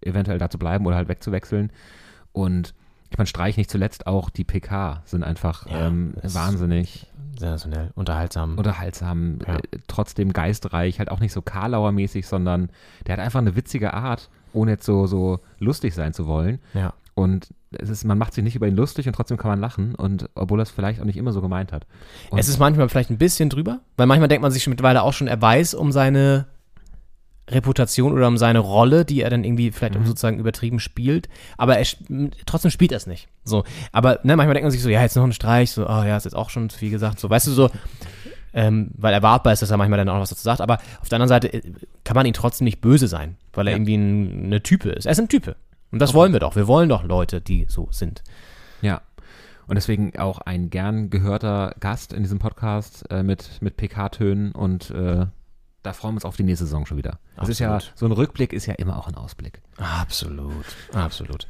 eventuell 0.00 0.38
da 0.38 0.48
zu 0.48 0.58
bleiben 0.58 0.86
oder 0.86 0.96
halt 0.96 1.08
wegzuwechseln. 1.08 1.72
Und 2.32 2.74
ich 3.12 3.18
meine, 3.18 3.26
Streich 3.28 3.56
nicht 3.56 3.70
zuletzt 3.70 4.06
auch 4.06 4.28
die 4.30 4.44
PK 4.44 5.02
sind 5.04 5.22
einfach 5.22 5.66
Ja, 5.70 5.86
ähm, 5.86 6.14
wahnsinnig 6.22 7.06
Sensationell, 7.38 7.90
unterhaltsam. 7.94 8.56
unterhaltsam, 8.58 9.38
Ja. 9.46 9.56
äh, 9.56 9.60
trotzdem 9.86 10.32
geistreich, 10.32 10.98
halt 10.98 11.10
auch 11.10 11.20
nicht 11.20 11.32
so 11.32 11.40
Karlauer-mäßig, 11.42 12.26
sondern 12.26 12.70
der 13.06 13.14
hat 13.14 13.20
einfach 13.24 13.38
eine 13.40 13.54
witzige 13.56 13.94
Art, 13.94 14.28
ohne 14.52 14.72
jetzt 14.72 14.84
so, 14.84 15.06
so 15.06 15.40
lustig 15.58 15.94
sein 15.94 16.12
zu 16.12 16.26
wollen. 16.26 16.58
ja. 16.74 16.92
Und 17.14 17.48
es 17.72 17.90
ist, 17.90 18.04
man 18.04 18.16
macht 18.16 18.32
sich 18.32 18.42
nicht 18.42 18.56
über 18.56 18.66
ihn 18.66 18.74
lustig 18.74 19.06
und 19.06 19.12
trotzdem 19.14 19.36
kann 19.36 19.50
man 19.50 19.60
lachen 19.60 19.94
und 19.94 20.30
obwohl 20.34 20.58
er 20.60 20.62
es 20.62 20.70
vielleicht 20.70 20.98
auch 20.98 21.04
nicht 21.04 21.18
immer 21.18 21.32
so 21.32 21.42
gemeint 21.42 21.70
hat. 21.70 21.86
Und 22.30 22.38
Es 22.38 22.48
ist 22.48 22.58
manchmal 22.58 22.88
vielleicht 22.88 23.10
ein 23.10 23.18
bisschen 23.18 23.50
drüber, 23.50 23.80
weil 23.98 24.06
manchmal 24.06 24.28
denkt 24.28 24.40
man 24.40 24.50
sich 24.50 24.66
mittlerweile 24.66 25.02
auch 25.02 25.12
schon, 25.12 25.26
er 25.28 25.40
weiß 25.40 25.74
um 25.74 25.92
seine 25.92 26.46
Reputation 27.48 28.12
oder 28.12 28.28
um 28.28 28.38
seine 28.38 28.60
Rolle, 28.60 29.04
die 29.04 29.20
er 29.22 29.30
dann 29.30 29.44
irgendwie 29.44 29.72
vielleicht 29.72 29.98
Mhm. 29.98 30.06
sozusagen 30.06 30.38
übertrieben 30.38 30.78
spielt, 30.80 31.28
aber 31.58 31.76
er, 31.78 31.86
trotzdem 32.46 32.70
spielt 32.70 32.92
er 32.92 32.96
es 32.98 33.06
nicht. 33.06 33.28
So, 33.44 33.64
aber 33.90 34.20
ne, 34.22 34.36
manchmal 34.36 34.54
denkt 34.54 34.64
man 34.64 34.70
sich 34.70 34.82
so, 34.82 34.88
ja, 34.88 35.02
jetzt 35.02 35.16
noch 35.16 35.24
ein 35.24 35.32
Streich, 35.32 35.70
so, 35.72 35.84
oh 35.88 36.02
ja, 36.04 36.16
ist 36.16 36.24
jetzt 36.24 36.36
auch 36.36 36.50
schon 36.50 36.70
zu 36.70 36.78
viel 36.78 36.90
gesagt, 36.90 37.18
so, 37.18 37.28
weißt 37.28 37.48
du, 37.48 37.50
so, 37.50 37.70
ähm, 38.54 38.90
weil 38.96 39.12
erwartbar 39.14 39.52
ist, 39.52 39.62
dass 39.62 39.70
er 39.70 39.76
manchmal 39.76 39.98
dann 39.98 40.08
auch 40.08 40.20
was 40.20 40.30
dazu 40.30 40.42
sagt, 40.42 40.60
aber 40.60 40.78
auf 41.00 41.08
der 41.08 41.16
anderen 41.16 41.28
Seite 41.28 41.52
äh, 41.52 41.62
kann 42.04 42.14
man 42.14 42.26
ihn 42.26 42.34
trotzdem 42.34 42.64
nicht 42.66 42.80
böse 42.80 43.08
sein, 43.08 43.36
weil 43.52 43.66
er 43.66 43.72
Ja. 43.72 43.76
irgendwie 43.76 43.96
ein, 43.96 44.44
eine 44.46 44.62
Type 44.62 44.90
ist. 44.90 45.06
Er 45.06 45.12
ist 45.12 45.18
ein 45.20 45.28
Type. 45.28 45.56
Und 45.90 45.98
das 46.00 46.14
wollen 46.14 46.32
wir 46.32 46.40
doch. 46.40 46.54
Wir 46.56 46.66
wollen 46.68 46.88
doch 46.88 47.02
Leute, 47.04 47.40
die 47.40 47.66
so 47.68 47.88
sind. 47.90 48.22
Ja. 48.82 49.02
Und 49.66 49.74
deswegen 49.76 50.18
auch 50.18 50.38
ein 50.40 50.70
gern 50.70 51.08
gehörter 51.10 51.74
Gast 51.80 52.12
in 52.12 52.22
diesem 52.22 52.38
Podcast 52.38 53.04
äh, 53.10 53.22
mit, 53.22 53.60
mit 53.62 53.76
PK-Tönen 53.76 54.52
und 54.52 54.90
äh, 54.90 55.26
da 55.82 55.92
freuen 55.92 56.14
wir 56.14 56.16
uns 56.18 56.24
auf 56.24 56.36
die 56.36 56.44
nächste 56.44 56.64
Saison 56.64 56.86
schon 56.86 56.96
wieder. 56.96 57.18
Das 57.36 57.48
ist 57.48 57.58
ja, 57.58 57.74
Absolut. 57.74 57.98
so 57.98 58.06
ein 58.06 58.12
Rückblick 58.12 58.52
ist 58.52 58.66
ja 58.66 58.74
immer 58.74 58.96
auch 58.96 59.08
ein 59.08 59.14
Ausblick. 59.16 59.60
Absolut, 59.78 60.64
absolut. 60.92 61.46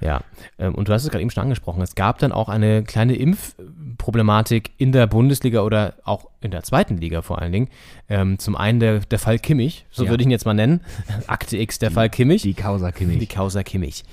Ja, 0.00 0.20
ähm, 0.58 0.74
und 0.74 0.88
du 0.88 0.92
hast 0.92 1.04
es 1.04 1.10
gerade 1.10 1.22
eben 1.22 1.30
schon 1.30 1.42
angesprochen. 1.42 1.80
Es 1.82 1.94
gab 1.94 2.18
dann 2.18 2.30
auch 2.32 2.48
eine 2.50 2.82
kleine 2.84 3.14
Impfproblematik 3.16 4.72
in 4.78 4.92
der 4.92 5.06
Bundesliga 5.06 5.60
oder 5.62 5.94
auch 6.04 6.28
in 6.40 6.50
der 6.50 6.62
zweiten 6.62 6.98
Liga 6.98 7.22
vor 7.22 7.40
allen 7.40 7.52
Dingen. 7.52 7.68
Ähm, 8.08 8.38
zum 8.38 8.56
einen 8.56 8.78
der, 8.80 9.00
der 9.00 9.18
Fall 9.18 9.38
Kimmich, 9.38 9.86
so 9.90 10.04
Ja. 10.04 10.10
würde 10.10 10.22
ich 10.22 10.26
ihn 10.26 10.30
jetzt 10.30 10.44
mal 10.46 10.54
nennen. 10.54 10.80
Akte 11.26 11.56
X, 11.56 11.78
der 11.78 11.90
Fall 11.90 12.10
Kimmich. 12.10 12.42
Die 12.42 12.54
Causa 12.54 12.92
Kimmich. 12.92 13.18
Die 13.18 13.26
Causa 13.26 13.62
Kimmich. 13.62 14.04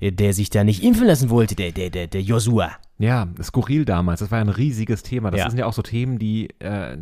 Äh, 0.00 0.12
Der 0.12 0.32
sich 0.32 0.48
da 0.50 0.64
nicht 0.64 0.82
impfen 0.82 1.06
lassen 1.06 1.28
wollte, 1.30 1.54
der, 1.54 1.72
der, 1.72 1.90
der, 1.90 2.06
der 2.06 2.22
Joshua. 2.22 2.70
Ja, 2.98 3.26
skurril 3.42 3.84
damals. 3.84 4.20
Das 4.20 4.30
war 4.30 4.38
ein 4.38 4.48
riesiges 4.48 5.02
Thema. 5.02 5.30
Das 5.32 5.40
Ja. 5.40 5.50
sind 5.50 5.58
ja 5.58 5.66
auch 5.66 5.72
so 5.72 5.82
Themen, 5.82 6.18
die 6.20 6.50
äh, 6.60 6.96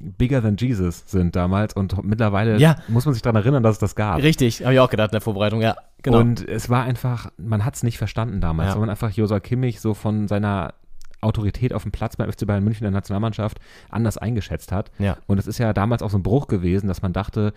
bigger 0.00 0.42
than 0.42 0.56
Jesus 0.58 1.04
sind 1.06 1.36
damals 1.36 1.74
und 1.74 2.02
mittlerweile 2.04 2.58
Ja. 2.58 2.76
muss 2.88 3.04
man 3.04 3.14
sich 3.14 3.22
daran 3.22 3.36
erinnern, 3.36 3.62
dass 3.62 3.74
es 3.76 3.78
das 3.78 3.94
gab. 3.94 4.22
Richtig, 4.22 4.62
habe 4.64 4.74
ich 4.74 4.80
auch 4.80 4.90
gedacht 4.90 5.10
in 5.10 5.16
der 5.16 5.20
Vorbereitung, 5.20 5.60
ja, 5.60 5.76
genau. 6.02 6.18
Und 6.18 6.46
es 6.46 6.68
war 6.70 6.82
einfach, 6.84 7.30
man 7.36 7.64
hat 7.64 7.74
es 7.76 7.82
nicht 7.82 7.98
verstanden 7.98 8.40
damals, 8.40 8.68
Ja. 8.68 8.74
weil 8.74 8.80
man 8.80 8.90
einfach 8.90 9.10
Josua 9.10 9.40
Kimmich 9.40 9.80
so 9.80 9.94
von 9.94 10.28
seiner 10.28 10.74
Autorität 11.20 11.72
auf 11.74 11.82
dem 11.82 11.92
Platz 11.92 12.16
beim 12.16 12.30
FC 12.32 12.46
Bayern 12.46 12.64
München 12.64 12.84
der 12.84 12.90
Nationalmannschaft 12.92 13.58
anders 13.90 14.16
eingeschätzt 14.18 14.72
hat. 14.72 14.90
Ja. 14.98 15.18
Und 15.26 15.38
es 15.38 15.46
ist 15.46 15.58
ja 15.58 15.72
damals 15.72 16.02
auch 16.02 16.10
so 16.10 16.18
ein 16.18 16.22
Bruch 16.22 16.46
gewesen, 16.46 16.86
dass 16.88 17.02
man 17.02 17.12
dachte, 17.12 17.52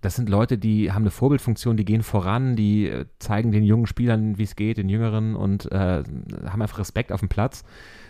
das 0.00 0.16
sind 0.16 0.28
Leute, 0.28 0.56
die 0.56 0.92
haben 0.92 1.02
eine 1.02 1.10
Vorbildfunktion, 1.10 1.76
die 1.76 1.84
gehen 1.84 2.02
voran, 2.02 2.56
die 2.56 2.88
äh, 2.88 3.04
zeigen 3.18 3.50
den 3.52 3.64
jungen 3.64 3.86
Spielern, 3.86 4.38
wie 4.38 4.44
es 4.44 4.56
geht, 4.56 4.78
den 4.78 4.88
Jüngeren 4.88 5.34
und 5.36 5.70
äh, 5.72 6.02
haben 6.46 6.62
einfach 6.62 6.78
Respekt 6.78 7.12
auf 7.12 7.20
dem 7.20 7.28
Platz. 7.28 7.64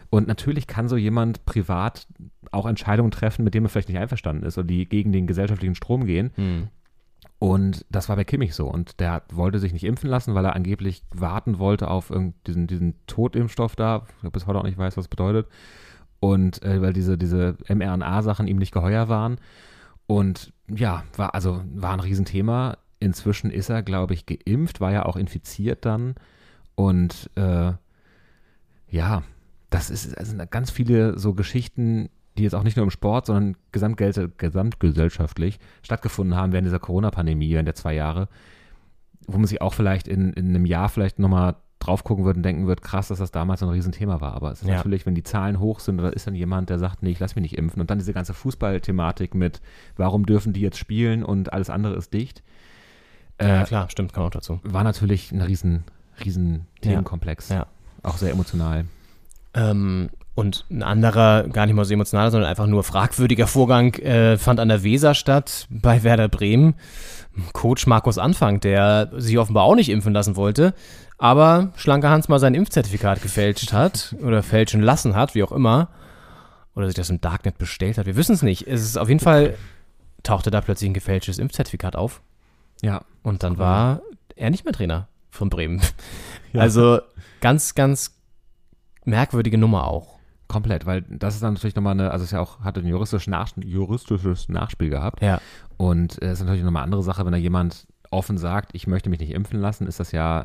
Und 0.08 0.28
natürlich 0.28 0.66
kann 0.66 0.88
so 0.88 0.96
jemand 0.96 1.44
privat 1.46 2.06
auch 2.50 2.66
Entscheidungen 2.66 3.10
treffen, 3.10 3.44
mit 3.44 3.54
denen 3.54 3.64
man 3.64 3.70
vielleicht 3.70 3.88
nicht 3.88 3.98
einverstanden 3.98 4.44
ist 4.44 4.58
oder 4.58 4.66
die 4.66 4.88
gegen 4.88 5.12
den 5.12 5.26
gesellschaftlichen 5.26 5.74
Strom 5.76 6.04
gehen. 6.04 6.30
Hm. 6.34 6.68
Und 7.40 7.86
das 7.88 8.10
war 8.10 8.16
bei 8.16 8.24
Kimmich 8.24 8.54
so. 8.54 8.68
Und 8.68 9.00
der 9.00 9.22
wollte 9.32 9.58
sich 9.58 9.72
nicht 9.72 9.84
impfen 9.84 10.10
lassen, 10.10 10.34
weil 10.34 10.44
er 10.44 10.54
angeblich 10.54 11.02
warten 11.10 11.58
wollte 11.58 11.88
auf 11.88 12.12
diesen, 12.46 12.66
diesen 12.66 12.94
Totimpfstoff 13.06 13.74
da. 13.76 14.06
Ich 14.22 14.30
bis 14.30 14.46
heute 14.46 14.58
auch 14.58 14.64
nicht 14.64 14.76
weiß, 14.76 14.98
was 14.98 15.04
das 15.04 15.08
bedeutet. 15.08 15.48
Und 16.20 16.62
äh, 16.62 16.82
weil 16.82 16.92
diese, 16.92 17.16
diese 17.16 17.56
mRNA-Sachen 17.66 18.46
ihm 18.46 18.58
nicht 18.58 18.72
geheuer 18.72 19.08
waren. 19.08 19.38
Und 20.06 20.52
ja, 20.68 21.02
war 21.16 21.34
also 21.34 21.62
war 21.74 21.94
ein 21.94 22.00
Riesenthema. 22.00 22.76
Inzwischen 22.98 23.50
ist 23.50 23.70
er, 23.70 23.82
glaube 23.82 24.12
ich, 24.12 24.26
geimpft, 24.26 24.82
war 24.82 24.92
ja 24.92 25.06
auch 25.06 25.16
infiziert 25.16 25.86
dann. 25.86 26.16
Und 26.74 27.30
äh, 27.36 27.72
ja, 28.90 29.22
das 29.70 29.88
ist 29.88 30.18
also 30.18 30.36
ganz 30.50 30.70
viele 30.70 31.18
so 31.18 31.32
Geschichten, 31.32 32.10
die 32.38 32.44
jetzt 32.44 32.54
auch 32.54 32.62
nicht 32.62 32.76
nur 32.76 32.84
im 32.84 32.90
Sport, 32.90 33.26
sondern 33.26 33.56
gesamtgel- 33.72 34.30
gesamtgesellschaftlich 34.36 35.58
stattgefunden 35.82 36.36
haben 36.36 36.52
während 36.52 36.66
dieser 36.66 36.78
Corona-Pandemie, 36.78 37.50
während 37.52 37.66
der 37.66 37.74
zwei 37.74 37.94
Jahre, 37.94 38.28
wo 39.26 39.36
man 39.38 39.46
sich 39.46 39.60
auch 39.60 39.74
vielleicht 39.74 40.08
in, 40.08 40.32
in 40.32 40.48
einem 40.48 40.64
Jahr 40.66 40.88
vielleicht 40.88 41.18
nochmal 41.18 41.56
drauf 41.80 42.04
gucken 42.04 42.24
wird 42.26 42.36
und 42.36 42.42
denken 42.42 42.66
wird, 42.66 42.82
krass, 42.82 43.08
dass 43.08 43.18
das 43.18 43.30
damals 43.30 43.60
so 43.60 43.66
ein 43.66 43.72
Riesenthema 43.72 44.20
war. 44.20 44.34
Aber 44.34 44.52
es 44.52 44.60
ist 44.62 44.68
Ja. 44.68 44.76
natürlich, 44.76 45.06
wenn 45.06 45.14
die 45.14 45.22
Zahlen 45.22 45.58
hoch 45.60 45.80
sind, 45.80 45.98
oder 45.98 46.12
ist 46.12 46.26
dann 46.26 46.34
jemand, 46.34 46.68
der 46.68 46.78
sagt, 46.78 47.02
nee, 47.02 47.10
ich 47.10 47.18
lass 47.20 47.36
mich 47.36 47.42
nicht 47.42 47.56
impfen. 47.56 47.80
Und 47.80 47.90
dann 47.90 47.98
diese 47.98 48.12
ganze 48.12 48.34
Fußballthematik 48.34 49.34
mit, 49.34 49.60
warum 49.96 50.26
dürfen 50.26 50.52
die 50.52 50.60
jetzt 50.60 50.76
spielen 50.76 51.24
und 51.24 51.52
alles 51.54 51.70
andere 51.70 51.94
ist 51.94 52.12
dicht. 52.12 52.42
ja, 53.40 53.62
Äh, 53.62 53.64
klar, 53.64 53.88
stimmt, 53.88 54.12
kann 54.12 54.24
auch 54.24 54.30
dazu. 54.30 54.60
war 54.62 54.84
natürlich 54.84 55.32
ein 55.32 55.40
riesen, 55.40 55.84
riesen 56.22 56.66
Themenkomplex. 56.82 57.48
Ja. 57.48 57.66
Auch 58.02 58.18
sehr 58.18 58.32
emotional. 58.32 58.84
Ähm, 59.54 60.10
und 60.34 60.64
ein 60.70 60.82
anderer, 60.82 61.48
gar 61.48 61.66
nicht 61.66 61.74
mal 61.74 61.84
so 61.84 61.94
emotionaler, 61.94 62.30
sondern 62.30 62.48
einfach 62.48 62.66
nur 62.66 62.84
fragwürdiger 62.84 63.46
Vorgang 63.46 63.94
äh, 63.94 64.38
fand 64.38 64.60
an 64.60 64.68
der 64.68 64.82
Weser 64.82 65.14
statt 65.14 65.66
bei 65.70 66.02
Werder 66.02 66.28
Bremen. 66.28 66.74
Coach 67.52 67.86
Markus 67.86 68.18
Anfang, 68.18 68.60
der 68.60 69.10
sich 69.16 69.38
offenbar 69.38 69.64
auch 69.64 69.74
nicht 69.74 69.88
impfen 69.88 70.12
lassen 70.12 70.36
wollte, 70.36 70.74
aber 71.18 71.72
schlanker 71.76 72.10
Hans 72.10 72.28
mal 72.28 72.38
sein 72.38 72.54
Impfzertifikat 72.54 73.22
gefälscht 73.22 73.72
hat 73.72 74.14
oder 74.22 74.42
fälschen 74.42 74.80
lassen 74.80 75.14
hat, 75.14 75.34
wie 75.34 75.42
auch 75.42 75.52
immer. 75.52 75.88
Oder 76.74 76.86
sich 76.86 76.94
das 76.94 77.10
im 77.10 77.20
Darknet 77.20 77.58
bestellt 77.58 77.98
hat. 77.98 78.06
Wir 78.06 78.16
wissen 78.16 78.34
es 78.34 78.42
nicht. 78.42 78.66
Es 78.66 78.82
ist 78.82 78.96
auf 78.96 79.08
jeden 79.08 79.20
Fall, 79.20 79.56
tauchte 80.22 80.50
da 80.50 80.60
plötzlich 80.60 80.88
ein 80.88 80.94
gefälschtes 80.94 81.38
Impfzertifikat 81.38 81.96
auf. 81.96 82.22
Ja. 82.80 83.02
Und 83.22 83.42
dann 83.42 83.58
war 83.58 84.00
er 84.36 84.50
nicht 84.50 84.64
mehr 84.64 84.72
Trainer 84.72 85.08
von 85.30 85.50
Bremen. 85.50 85.80
Also 86.52 87.00
ganz, 87.40 87.74
ganz 87.76 88.16
merkwürdige 89.04 89.58
Nummer 89.58 89.86
auch. 89.86 90.19
Komplett, 90.50 90.84
weil 90.84 91.02
das 91.02 91.34
ist 91.34 91.42
dann 91.44 91.54
natürlich 91.54 91.76
nochmal 91.76 91.92
eine, 91.92 92.10
also 92.10 92.24
es 92.24 92.28
ist 92.28 92.32
ja 92.32 92.40
auch, 92.40 92.60
hatte 92.60 92.80
ein 92.80 92.86
juristisches, 92.88 93.28
Nach 93.28 93.50
juristisches 93.56 94.48
Nachspiel 94.48 94.90
gehabt. 94.90 95.22
Ja. 95.22 95.40
Und 95.76 96.20
es 96.20 96.32
ist 96.32 96.40
natürlich 96.40 96.64
nochmal 96.64 96.82
eine 96.82 96.86
andere 96.88 97.02
Sache, 97.04 97.24
wenn 97.24 97.30
da 97.32 97.38
jemand 97.38 97.86
offen 98.10 98.36
sagt, 98.36 98.70
ich 98.74 98.88
möchte 98.88 99.08
mich 99.10 99.20
nicht 99.20 99.30
impfen 99.32 99.60
lassen, 99.60 99.86
ist 99.86 100.00
das 100.00 100.10
ja 100.10 100.44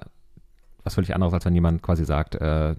was 0.83 0.93
völlig 0.93 1.15
anderes, 1.15 1.33
als 1.33 1.45
wenn 1.45 1.55
jemand 1.55 1.81
quasi 1.81 2.05
sagt, 2.05 2.35
äh, 2.35 2.75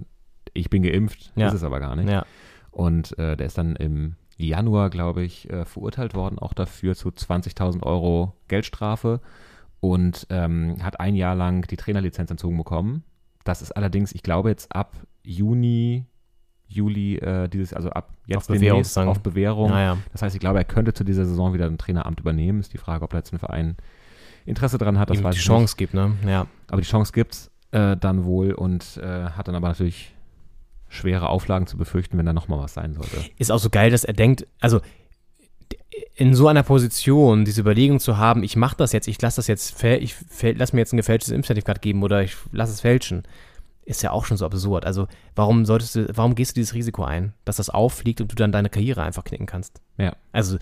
ich 0.54 0.70
bin 0.70 0.84
geimpft, 0.84 1.32
Ja. 1.34 1.48
ist 1.48 1.54
es 1.54 1.64
aber 1.64 1.80
gar 1.80 1.96
nicht. 1.96 2.08
Ja. 2.08 2.24
Und 2.70 3.18
äh, 3.18 3.36
der 3.36 3.46
ist 3.48 3.58
dann 3.58 3.74
im 3.74 4.14
Januar, 4.36 4.90
glaube 4.90 5.22
ich, 5.24 5.50
äh, 5.50 5.64
verurteilt 5.64 6.14
worden, 6.14 6.38
auch 6.38 6.52
dafür 6.52 6.94
zu 6.94 7.08
20.000 7.08 7.82
Euro 7.82 8.34
Geldstrafe 8.46 9.20
und 9.80 10.26
ähm, 10.30 10.76
hat 10.82 11.00
ein 11.00 11.16
Jahr 11.16 11.34
lang 11.34 11.66
die 11.66 11.76
Trainerlizenz 11.76 12.30
entzogen 12.30 12.56
bekommen. 12.56 13.02
Das 13.44 13.62
ist 13.62 13.72
allerdings, 13.72 14.12
ich 14.12 14.22
glaube, 14.22 14.50
jetzt 14.50 14.72
ab 14.74 14.94
Juni, 15.24 16.04
Juli 16.68 17.16
äh, 17.16 17.48
dieses, 17.48 17.72
also 17.72 17.90
ab 17.90 18.10
jetzt 18.26 18.38
Auf 18.38 18.46
Bewährung 18.48 18.84
auf 19.08 19.20
Bewährung. 19.20 19.70
Naja. 19.70 19.98
Das 20.12 20.22
heißt, 20.22 20.34
ich 20.34 20.40
glaube, 20.40 20.58
er 20.58 20.64
könnte 20.64 20.92
zu 20.92 21.04
dieser 21.04 21.24
Saison 21.24 21.54
wieder 21.54 21.66
ein 21.66 21.78
Traineramt 21.78 22.20
übernehmen. 22.20 22.60
Ist 22.60 22.72
die 22.72 22.78
Frage, 22.78 23.04
ob 23.04 23.10
da 23.10 23.18
jetzt 23.18 23.32
ein 23.32 23.38
Verein 23.38 23.76
Interesse 24.44 24.78
dran 24.78 24.98
hat. 24.98 25.10
Das 25.10 25.18
ihm 25.18 25.24
weiß 25.24 25.34
die 25.34 25.40
Chance 25.40 25.76
gibt, 25.76 25.94
ne? 25.94 26.12
Ja. 26.24 26.40
nicht. 26.40 26.50
Aber 26.68 26.80
die 26.80 26.88
Chance 26.88 27.12
gibt's 27.12 27.50
äh, 27.72 27.96
dann 27.96 28.24
wohl 28.24 28.52
und 28.52 28.96
äh, 29.02 29.30
hat 29.30 29.48
dann 29.48 29.54
aber 29.54 29.68
natürlich 29.68 30.12
schwere 30.88 31.28
Auflagen 31.28 31.66
zu 31.66 31.76
befürchten, 31.76 32.16
wenn 32.16 32.26
da 32.26 32.32
nochmal 32.32 32.60
was 32.60 32.74
sein 32.74 32.94
sollte. 32.94 33.16
Ist 33.38 33.50
auch 33.50 33.58
so 33.58 33.70
geil, 33.70 33.90
dass 33.90 34.04
er 34.04 34.14
denkt, 34.14 34.46
also 34.60 34.80
in 36.14 36.34
so 36.34 36.46
einer 36.48 36.62
Position 36.62 37.44
diese 37.44 37.60
Überlegung 37.60 38.00
zu 38.00 38.18
haben, 38.18 38.42
ich 38.42 38.56
mache 38.56 38.76
das 38.76 38.92
jetzt, 38.92 39.08
ich 39.08 39.20
lasse 39.20 39.36
das 39.36 39.46
jetzt, 39.48 39.82
ich 39.82 40.14
fäl- 40.14 40.54
lass 40.56 40.72
mir 40.72 40.80
jetzt 40.80 40.92
ein 40.92 40.96
gefälschtes 40.96 41.32
Impfzertifikat 41.32 41.82
geben 41.82 42.02
oder 42.02 42.22
ich 42.22 42.36
lasse 42.52 42.72
es 42.72 42.80
fälschen, 42.80 43.24
ist 43.86 44.02
ja 44.02 44.10
auch 44.10 44.26
schon 44.26 44.36
so 44.36 44.44
absurd. 44.44 44.84
Also 44.84 45.06
warum 45.34 45.64
solltest 45.64 45.94
du, 45.94 46.06
warum 46.14 46.34
gehst 46.34 46.56
du 46.56 46.60
dieses 46.60 46.74
Risiko 46.74 47.04
ein, 47.04 47.32
dass 47.44 47.56
das 47.56 47.70
auffliegt 47.70 48.20
und 48.20 48.30
du 48.30 48.34
dann 48.36 48.52
deine 48.52 48.68
Karriere 48.68 49.02
einfach 49.02 49.24
knicken 49.24 49.46
kannst? 49.46 49.80
Ja. 49.96 50.14
Also 50.32 50.58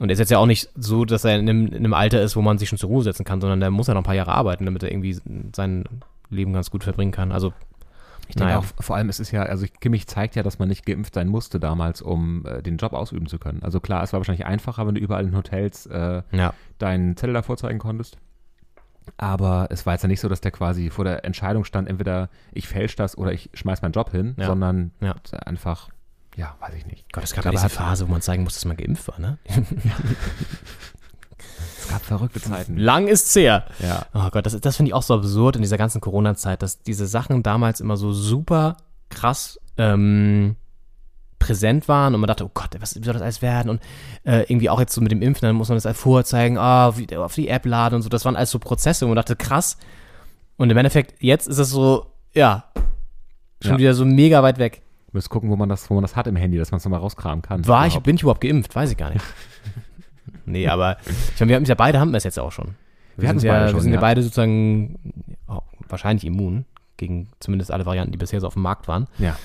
und 0.00 0.08
er 0.08 0.14
ist 0.14 0.18
jetzt 0.18 0.30
ja 0.30 0.38
auch 0.38 0.46
nicht 0.46 0.68
so, 0.74 1.04
dass 1.04 1.24
er 1.24 1.38
in 1.38 1.48
einem, 1.48 1.66
in 1.68 1.76
einem 1.76 1.94
Alter 1.94 2.20
ist, 2.20 2.34
wo 2.34 2.42
man 2.42 2.58
sich 2.58 2.68
schon 2.68 2.78
zur 2.78 2.88
Ruhe 2.88 3.04
setzen 3.04 3.24
kann, 3.24 3.40
sondern 3.40 3.60
der 3.60 3.70
muss 3.70 3.86
ja 3.86 3.94
noch 3.94 4.00
ein 4.00 4.04
paar 4.04 4.14
Jahre 4.16 4.32
arbeiten, 4.32 4.64
damit 4.64 4.82
er 4.82 4.90
irgendwie 4.90 5.16
sein 5.54 5.84
Leben 6.30 6.52
ganz 6.52 6.70
gut 6.70 6.82
verbringen 6.82 7.12
kann. 7.12 7.30
Also 7.30 7.52
Ich 8.26 8.34
denke 8.34 8.46
Naja. 8.54 8.58
auch, 8.58 8.64
vor 8.82 8.96
allem, 8.96 9.08
es 9.08 9.20
ist 9.20 9.30
ja, 9.30 9.42
also 9.44 9.66
Kimmich 9.80 10.06
zeigt 10.08 10.34
ja, 10.34 10.42
dass 10.42 10.58
man 10.58 10.68
nicht 10.68 10.84
geimpft 10.86 11.14
sein 11.14 11.28
musste 11.28 11.60
damals, 11.60 12.02
um 12.02 12.44
äh, 12.46 12.62
den 12.62 12.78
Job 12.78 12.92
ausüben 12.94 13.26
zu 13.26 13.38
können. 13.38 13.62
Also 13.62 13.80
klar, 13.80 14.02
es 14.02 14.12
war 14.12 14.20
wahrscheinlich 14.20 14.46
einfacher, 14.46 14.86
wenn 14.86 14.94
du 14.94 15.00
überall 15.00 15.24
in 15.24 15.36
Hotels 15.36 15.86
äh, 15.86 16.22
ja. 16.32 16.54
deinen 16.78 17.16
Zettel 17.16 17.34
da 17.34 17.42
vorzeigen 17.42 17.78
konntest. 17.78 18.16
Aber 19.16 19.68
es 19.70 19.86
war 19.86 19.92
jetzt 19.94 20.02
ja 20.02 20.08
nicht 20.08 20.20
so, 20.20 20.28
dass 20.28 20.40
der 20.40 20.50
quasi 20.50 20.90
vor 20.90 21.04
der 21.04 21.24
Entscheidung 21.24 21.64
stand, 21.64 21.88
entweder 21.88 22.28
ich 22.52 22.66
fälsche 22.68 22.96
das 22.96 23.16
oder 23.18 23.32
ich 23.32 23.50
schmeiß 23.54 23.82
meinen 23.82 23.92
Job 23.92 24.10
hin, 24.10 24.34
Ja. 24.38 24.46
sondern 24.46 24.90
Ja. 25.00 25.14
einfach, 25.44 25.88
ja, 26.36 26.54
weiß 26.60 26.74
ich 26.74 26.86
nicht. 26.86 27.12
Gott, 27.12 27.24
es 27.24 27.32
gab 27.34 27.44
ja 27.44 27.50
diese 27.52 27.68
Phase, 27.68 28.08
wo 28.08 28.12
man 28.12 28.22
zeigen 28.22 28.42
muss, 28.44 28.54
dass 28.54 28.64
man 28.64 28.76
geimpft 28.76 29.06
war, 29.08 29.18
ne? 29.20 29.38
Es 31.78 31.88
gab 31.90 32.02
verrückte 32.02 32.40
Zeiten. 32.40 32.78
Lang 32.78 33.08
ist's 33.08 33.34
her. 33.34 33.66
Ja. 33.78 34.06
Oh 34.14 34.30
Gott, 34.30 34.46
das, 34.46 34.58
das 34.58 34.76
finde 34.76 34.88
ich 34.88 34.94
auch 34.94 35.02
so 35.02 35.14
absurd 35.14 35.56
in 35.56 35.62
dieser 35.62 35.76
ganzen 35.76 36.00
Corona-Zeit, 36.00 36.62
dass 36.62 36.80
diese 36.82 37.06
Sachen 37.06 37.42
damals 37.42 37.80
immer 37.80 37.96
so 37.98 38.12
super 38.12 38.78
krass 39.10 39.60
ähm, 39.76 40.56
präsent 41.38 41.88
waren 41.88 42.14
und 42.14 42.20
man 42.20 42.28
dachte, 42.28 42.44
oh 42.44 42.50
Gott, 42.54 42.70
was 42.80 42.96
wie 42.96 43.04
soll 43.04 43.12
das 43.14 43.22
alles 43.22 43.42
werden? 43.42 43.68
Und 43.70 43.80
äh, 44.24 44.42
irgendwie 44.42 44.70
auch 44.70 44.80
jetzt 44.80 44.94
so 44.94 45.00
mit 45.00 45.12
dem 45.12 45.22
Impfen, 45.22 45.46
dann 45.46 45.56
muss 45.56 45.68
man 45.68 45.76
das 45.76 45.86
alles 45.86 45.98
vorzeigen, 45.98 46.58
ah, 46.58 46.96
wie, 46.96 47.14
auf 47.16 47.34
die 47.34 47.48
App 47.48 47.66
laden 47.66 47.96
und 47.96 48.02
so. 48.02 48.08
Das 48.08 48.24
waren 48.24 48.36
alles 48.36 48.50
so 48.50 48.58
Prozesse, 48.58 49.04
wo 49.04 49.08
man 49.08 49.16
dachte, 49.16 49.36
krass. 49.36 49.76
Und 50.56 50.70
im 50.70 50.76
Endeffekt, 50.76 51.14
jetzt 51.20 51.48
ist 51.48 51.58
es 51.58 51.70
so, 51.70 52.06
ja, 52.32 52.64
schon 53.60 53.72
Ja. 53.72 53.78
wieder 53.78 53.94
so 53.94 54.04
mega 54.04 54.42
weit 54.42 54.58
weg. 54.58 54.82
Müsst 55.12 55.30
gucken, 55.30 55.50
wo 55.50 55.56
man 55.56 55.68
das, 55.68 55.88
wo 55.90 55.94
man 55.94 56.02
das 56.02 56.16
hat 56.16 56.26
im 56.26 56.36
Handy, 56.36 56.58
dass 56.58 56.70
man 56.70 56.78
es 56.78 56.84
nochmal 56.84 57.00
rauskramen 57.00 57.42
kann. 57.42 57.66
War 57.68 57.86
ich, 57.86 57.92
Überhaupt. 57.92 58.06
bin 58.06 58.16
ich 58.16 58.22
überhaupt 58.22 58.40
geimpft? 58.40 58.74
Weiß 58.74 58.90
ich 58.90 58.96
gar 58.96 59.10
nicht. 59.12 59.24
nee, 60.44 60.66
aber 60.66 60.96
ich 61.06 61.40
meine, 61.40 61.50
wir 61.50 61.56
haben 61.56 61.64
ja 61.64 61.74
beide 61.74 62.00
haben 62.00 62.10
wir 62.10 62.16
es 62.16 62.24
jetzt 62.24 62.38
auch 62.38 62.50
schon. 62.52 62.74
Wir 63.16 63.28
hatten's 63.28 63.42
sind 63.42 63.48
ja, 63.48 63.54
beide 63.54 63.66
wir 63.66 63.70
schon, 63.70 63.80
sind 63.82 63.90
ja 63.92 63.96
ja. 63.96 64.00
beide 64.00 64.22
sozusagen 64.22 64.98
oh, 65.46 65.60
wahrscheinlich 65.88 66.24
immun 66.24 66.64
gegen 66.96 67.28
zumindest 67.38 67.70
alle 67.70 67.86
Varianten, 67.86 68.12
die 68.12 68.18
bisher 68.18 68.40
so 68.40 68.46
auf 68.48 68.54
dem 68.54 68.62
Markt 68.62 68.88
waren. 68.88 69.06
Ja. 69.18 69.36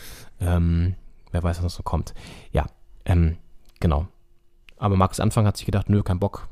Ähm, 0.41 0.95
wer 1.32 1.44
weiß, 1.44 1.58
was 1.58 1.63
noch 1.63 1.70
so 1.70 1.84
kommt. 1.84 2.13
Ja, 2.52 2.65
ähm, 3.06 3.38
genau. 3.80 4.08
Aber 4.78 4.96
Markus 4.96 5.20
Anfang 5.20 5.46
hat 5.46 5.58
sich 5.58 5.65
gedacht, 5.65 5.89
nö, 5.89 6.04
kein 6.04 6.20
Bock. 6.20 6.48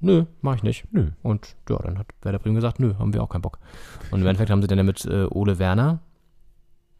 Nö, 0.00 0.24
mach 0.40 0.56
ich 0.56 0.62
nicht. 0.62 0.84
Nö. 0.92 1.10
Und 1.22 1.56
ja, 1.68 1.76
dann 1.78 1.98
hat 1.98 2.06
Werder 2.22 2.38
Bremen 2.38 2.54
gesagt, 2.54 2.78
nö, 2.80 2.94
haben 2.98 3.14
wir 3.14 3.22
auch 3.22 3.28
keinen 3.28 3.42
Bock. 3.42 3.58
Und 4.10 4.20
im 4.20 4.26
Endeffekt 4.26 4.50
haben 4.50 4.60
sie 4.62 4.68
dann 4.68 4.84
mit 4.84 5.04
äh, 5.04 5.24
Ole 5.30 5.58
Werner 5.58 6.00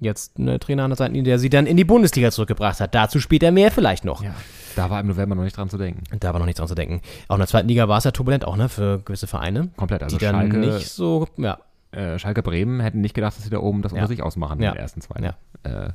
jetzt 0.00 0.36
einen 0.36 0.58
Trainer 0.58 0.82
an 0.84 0.90
der 0.90 0.96
Seite, 0.96 1.22
der 1.22 1.38
sie 1.38 1.48
dann 1.48 1.66
in 1.66 1.76
die 1.76 1.84
Bundesliga 1.84 2.30
zurückgebracht 2.32 2.80
hat. 2.80 2.92
Dazu 2.94 3.20
später 3.20 3.52
mehr 3.52 3.70
vielleicht 3.70 4.04
noch. 4.04 4.22
Ja. 4.22 4.34
Da 4.74 4.90
war 4.90 4.98
im 5.00 5.06
November 5.06 5.36
noch 5.36 5.44
nicht 5.44 5.56
dran 5.56 5.68
zu 5.68 5.78
denken. 5.78 6.02
Da 6.18 6.32
war 6.32 6.40
noch 6.40 6.46
nichts 6.46 6.58
dran 6.58 6.66
zu 6.66 6.74
denken. 6.74 7.00
Auch 7.28 7.36
in 7.36 7.40
der 7.40 7.46
zweiten 7.46 7.68
Liga 7.68 7.86
war 7.88 7.98
es 7.98 8.04
ja 8.04 8.10
turbulent 8.10 8.44
auch, 8.44 8.56
ne, 8.56 8.68
für 8.68 8.98
gewisse 9.00 9.26
Vereine. 9.28 9.68
Komplett. 9.76 10.02
Also 10.02 10.18
die 10.18 10.24
dann 10.24 10.34
Schalke, 10.50 10.56
nicht 10.58 10.88
so, 10.88 11.28
ja, 11.36 11.58
äh, 11.92 12.18
Schalke 12.18 12.42
Bremen 12.42 12.80
hätten 12.80 13.00
nicht 13.00 13.14
gedacht, 13.14 13.36
dass 13.36 13.44
sie 13.44 13.50
da 13.50 13.58
oben 13.58 13.82
das 13.82 13.92
Ja. 13.92 13.98
unter 13.98 14.08
sich 14.08 14.22
ausmachen 14.22 14.60
Ja. 14.60 14.70
in 14.70 14.74
den 14.76 14.80
ersten 14.82 15.02
zwei. 15.02 15.20
Ja. 15.22 15.34
Äh, 15.62 15.90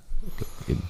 im, 0.68 0.82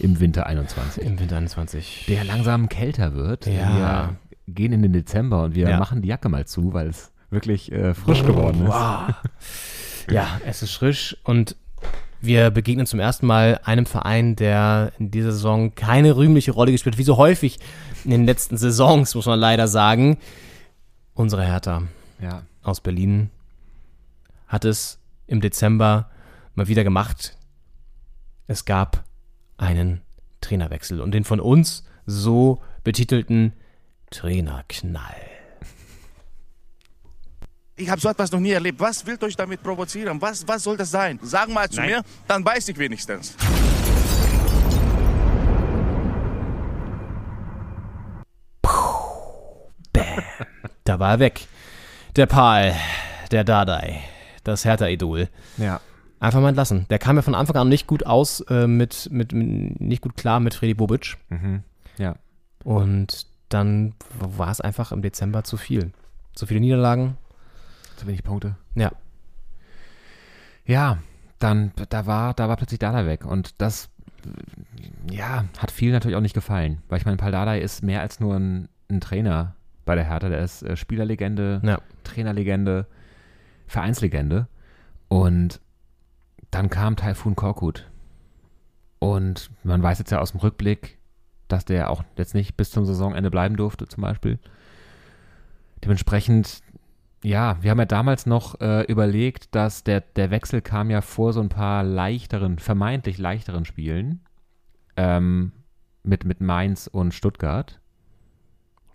Im 0.00 0.20
Winter 0.20 0.46
21. 0.46 1.02
im 1.04 1.18
Winter 1.18 1.36
21. 1.36 2.04
der 2.08 2.24
langsam 2.24 2.68
kälter 2.68 3.14
wird. 3.14 3.46
Ja. 3.46 4.14
Wir 4.46 4.54
gehen 4.54 4.72
in 4.72 4.82
den 4.82 4.92
Dezember 4.92 5.42
und 5.44 5.54
wir 5.54 5.68
Ja. 5.68 5.78
machen 5.78 6.02
die 6.02 6.08
Jacke 6.08 6.28
mal 6.28 6.46
zu, 6.46 6.72
weil 6.72 6.88
es 6.88 7.10
wirklich 7.30 7.70
äh, 7.72 7.94
frisch 7.94 8.24
geworden 8.24 8.62
ist. 8.64 8.72
Wow. 8.72 9.14
Ja, 10.10 10.40
es 10.46 10.62
ist 10.62 10.72
frisch 10.72 11.18
und 11.24 11.54
wir 12.22 12.50
begegnen 12.50 12.86
zum 12.86 12.98
ersten 12.98 13.26
Mal 13.26 13.60
einem 13.64 13.84
Verein, 13.84 14.36
der 14.36 14.90
in 14.98 15.10
dieser 15.10 15.32
Saison 15.32 15.74
keine 15.74 16.16
rühmliche 16.16 16.52
Rolle 16.52 16.72
gespielt 16.72 16.94
hat, 16.94 16.98
wie 16.98 17.04
so 17.04 17.18
häufig 17.18 17.58
in 18.04 18.10
den 18.12 18.24
letzten 18.24 18.56
Saisons, 18.56 19.14
muss 19.14 19.26
man 19.26 19.38
leider 19.38 19.68
sagen. 19.68 20.16
Unsere 21.12 21.44
Hertha 21.44 21.82
Ja. 22.22 22.42
aus 22.62 22.80
Berlin 22.80 23.28
hat 24.46 24.64
es 24.64 24.98
im 25.26 25.42
Dezember 25.42 26.08
mal 26.54 26.68
wieder 26.68 26.84
gemacht. 26.84 27.36
Es 28.50 28.64
gab 28.64 29.04
einen 29.58 30.00
Trainerwechsel 30.40 31.02
und 31.02 31.12
den 31.12 31.24
von 31.24 31.38
uns 31.38 31.84
so 32.06 32.62
betitelten 32.82 33.52
Trainerknall. 34.10 35.14
Ich 37.76 37.90
habe 37.90 38.00
so 38.00 38.08
etwas 38.08 38.32
noch 38.32 38.40
nie 38.40 38.52
erlebt. 38.52 38.80
Was 38.80 39.04
will 39.04 39.18
euch 39.22 39.36
damit 39.36 39.62
provozieren? 39.62 40.22
Was, 40.22 40.48
was 40.48 40.64
soll 40.64 40.78
das 40.78 40.90
sein? 40.90 41.20
Sag 41.22 41.50
mal 41.50 41.68
zu 41.68 41.76
Nein. 41.76 41.90
mir, 41.90 42.02
dann 42.26 42.42
weiß 42.42 42.70
ich 42.70 42.78
wenigstens. 42.78 43.36
Da 50.84 50.98
war 50.98 51.10
er 51.10 51.18
weg. 51.18 51.46
Der 52.16 52.24
Pal, 52.24 52.74
der 53.30 53.44
Dadai, 53.44 54.00
das 54.42 54.64
Hertha-Idol. 54.64 55.28
Ja. 55.58 55.82
Einfach 56.20 56.40
mal 56.40 56.48
entlassen. 56.48 56.86
Der 56.90 56.98
kam 56.98 57.16
ja 57.16 57.22
von 57.22 57.34
Anfang 57.34 57.56
an 57.56 57.68
nicht 57.68 57.86
gut 57.86 58.04
aus, 58.04 58.40
äh, 58.48 58.66
mit, 58.66 59.08
mit, 59.10 59.32
mit, 59.32 59.80
nicht 59.80 60.02
gut 60.02 60.16
klar 60.16 60.40
mit 60.40 60.54
Freddy 60.54 60.74
Bobic. 60.74 61.16
Mhm. 61.28 61.62
Ja. 61.96 62.16
Und 62.64 63.26
dann 63.48 63.94
war 64.18 64.50
es 64.50 64.60
einfach 64.60 64.92
im 64.92 65.02
Dezember 65.02 65.44
zu 65.44 65.56
viel. 65.56 65.92
Zu 66.34 66.46
viele 66.46 66.60
Niederlagen. 66.60 67.16
Zu 67.96 68.06
wenig 68.06 68.22
Punkte. 68.22 68.56
Ja. 68.74 68.92
Ja, 70.66 70.98
dann, 71.38 71.72
da 71.88 72.06
war, 72.06 72.34
da 72.34 72.48
war 72.48 72.56
plötzlich 72.56 72.78
Dada 72.78 73.06
weg 73.06 73.24
und 73.24 73.60
das, 73.60 73.88
ja, 75.10 75.44
hat 75.56 75.70
vielen 75.70 75.92
natürlich 75.92 76.16
auch 76.16 76.20
nicht 76.20 76.34
gefallen, 76.34 76.82
weil 76.88 76.98
ich 76.98 77.06
meine, 77.06 77.16
Paul 77.16 77.32
Dardai 77.32 77.60
ist 77.60 77.82
mehr 77.82 78.02
als 78.02 78.20
nur 78.20 78.36
ein, 78.36 78.68
ein 78.90 79.00
Trainer 79.00 79.54
bei 79.86 79.94
der 79.94 80.04
Hertha, 80.04 80.28
der 80.28 80.40
ist 80.40 80.62
äh, 80.62 80.76
Spielerlegende, 80.76 81.62
Ja. 81.64 81.80
Trainerlegende, 82.04 82.86
Vereinslegende 83.66 84.46
und 85.08 85.60
dann 86.50 86.70
kam 86.70 86.96
Taifun 86.96 87.36
Korkut 87.36 87.90
und 88.98 89.50
man 89.62 89.82
weiß 89.82 89.98
jetzt 89.98 90.10
ja 90.10 90.20
aus 90.20 90.32
dem 90.32 90.40
Rückblick, 90.40 90.98
dass 91.48 91.64
der 91.64 91.90
auch 91.90 92.02
jetzt 92.16 92.34
nicht 92.34 92.56
bis 92.56 92.70
zum 92.70 92.84
Saisonende 92.84 93.30
bleiben 93.30 93.56
durfte 93.56 93.86
zum 93.86 94.02
Beispiel. 94.02 94.38
Dementsprechend 95.84 96.62
ja, 97.22 97.56
wir 97.60 97.70
haben 97.70 97.78
ja 97.78 97.84
damals 97.84 98.26
noch 98.26 98.60
äh, 98.60 98.82
überlegt, 98.82 99.54
dass 99.54 99.82
der, 99.82 100.00
der 100.00 100.30
Wechsel 100.30 100.62
kam 100.62 100.90
ja 100.90 101.00
vor 101.00 101.32
so 101.32 101.40
ein 101.40 101.48
paar 101.48 101.82
leichteren, 101.82 102.58
vermeintlich 102.58 103.18
leichteren 103.18 103.64
Spielen 103.64 104.20
ähm, 104.96 105.52
mit, 106.02 106.24
mit 106.24 106.40
Mainz 106.40 106.86
und 106.86 107.14
Stuttgart. 107.14 107.80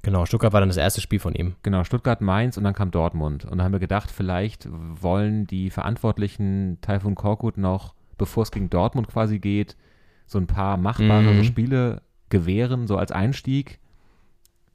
Genau, 0.04 0.26
Stuttgart 0.26 0.52
war 0.54 0.60
dann 0.60 0.70
das 0.70 0.78
erste 0.78 1.00
Spiel 1.02 1.20
von 1.20 1.34
ihm. 1.34 1.56
Genau, 1.64 1.84
Stuttgart, 1.86 2.20
Mainz 2.22 2.58
und 2.58 2.66
dann 2.66 2.74
kam 2.74 2.92
Dortmund. 2.92 3.46
Und 3.46 3.58
da 3.58 3.64
haben 3.64 3.72
wir 3.72 3.80
gedacht, 3.80 4.12
vielleicht 4.12 4.68
wollen 4.70 5.48
die 5.48 5.70
Verantwortlichen 5.70 6.78
Taifun 6.82 7.16
Korkut 7.16 7.58
noch, 7.58 7.94
bevor 8.18 8.44
es 8.44 8.52
gegen 8.52 8.70
Dortmund 8.70 9.08
quasi 9.08 9.40
geht, 9.40 9.78
so 10.28 10.38
ein 10.40 10.48
paar 10.48 10.76
machbare 10.78 11.34
Mhm. 11.34 11.44
Spiele 11.46 12.02
gewähren, 12.30 12.86
so 12.86 12.98
als 12.98 13.12
Einstieg, 13.14 13.80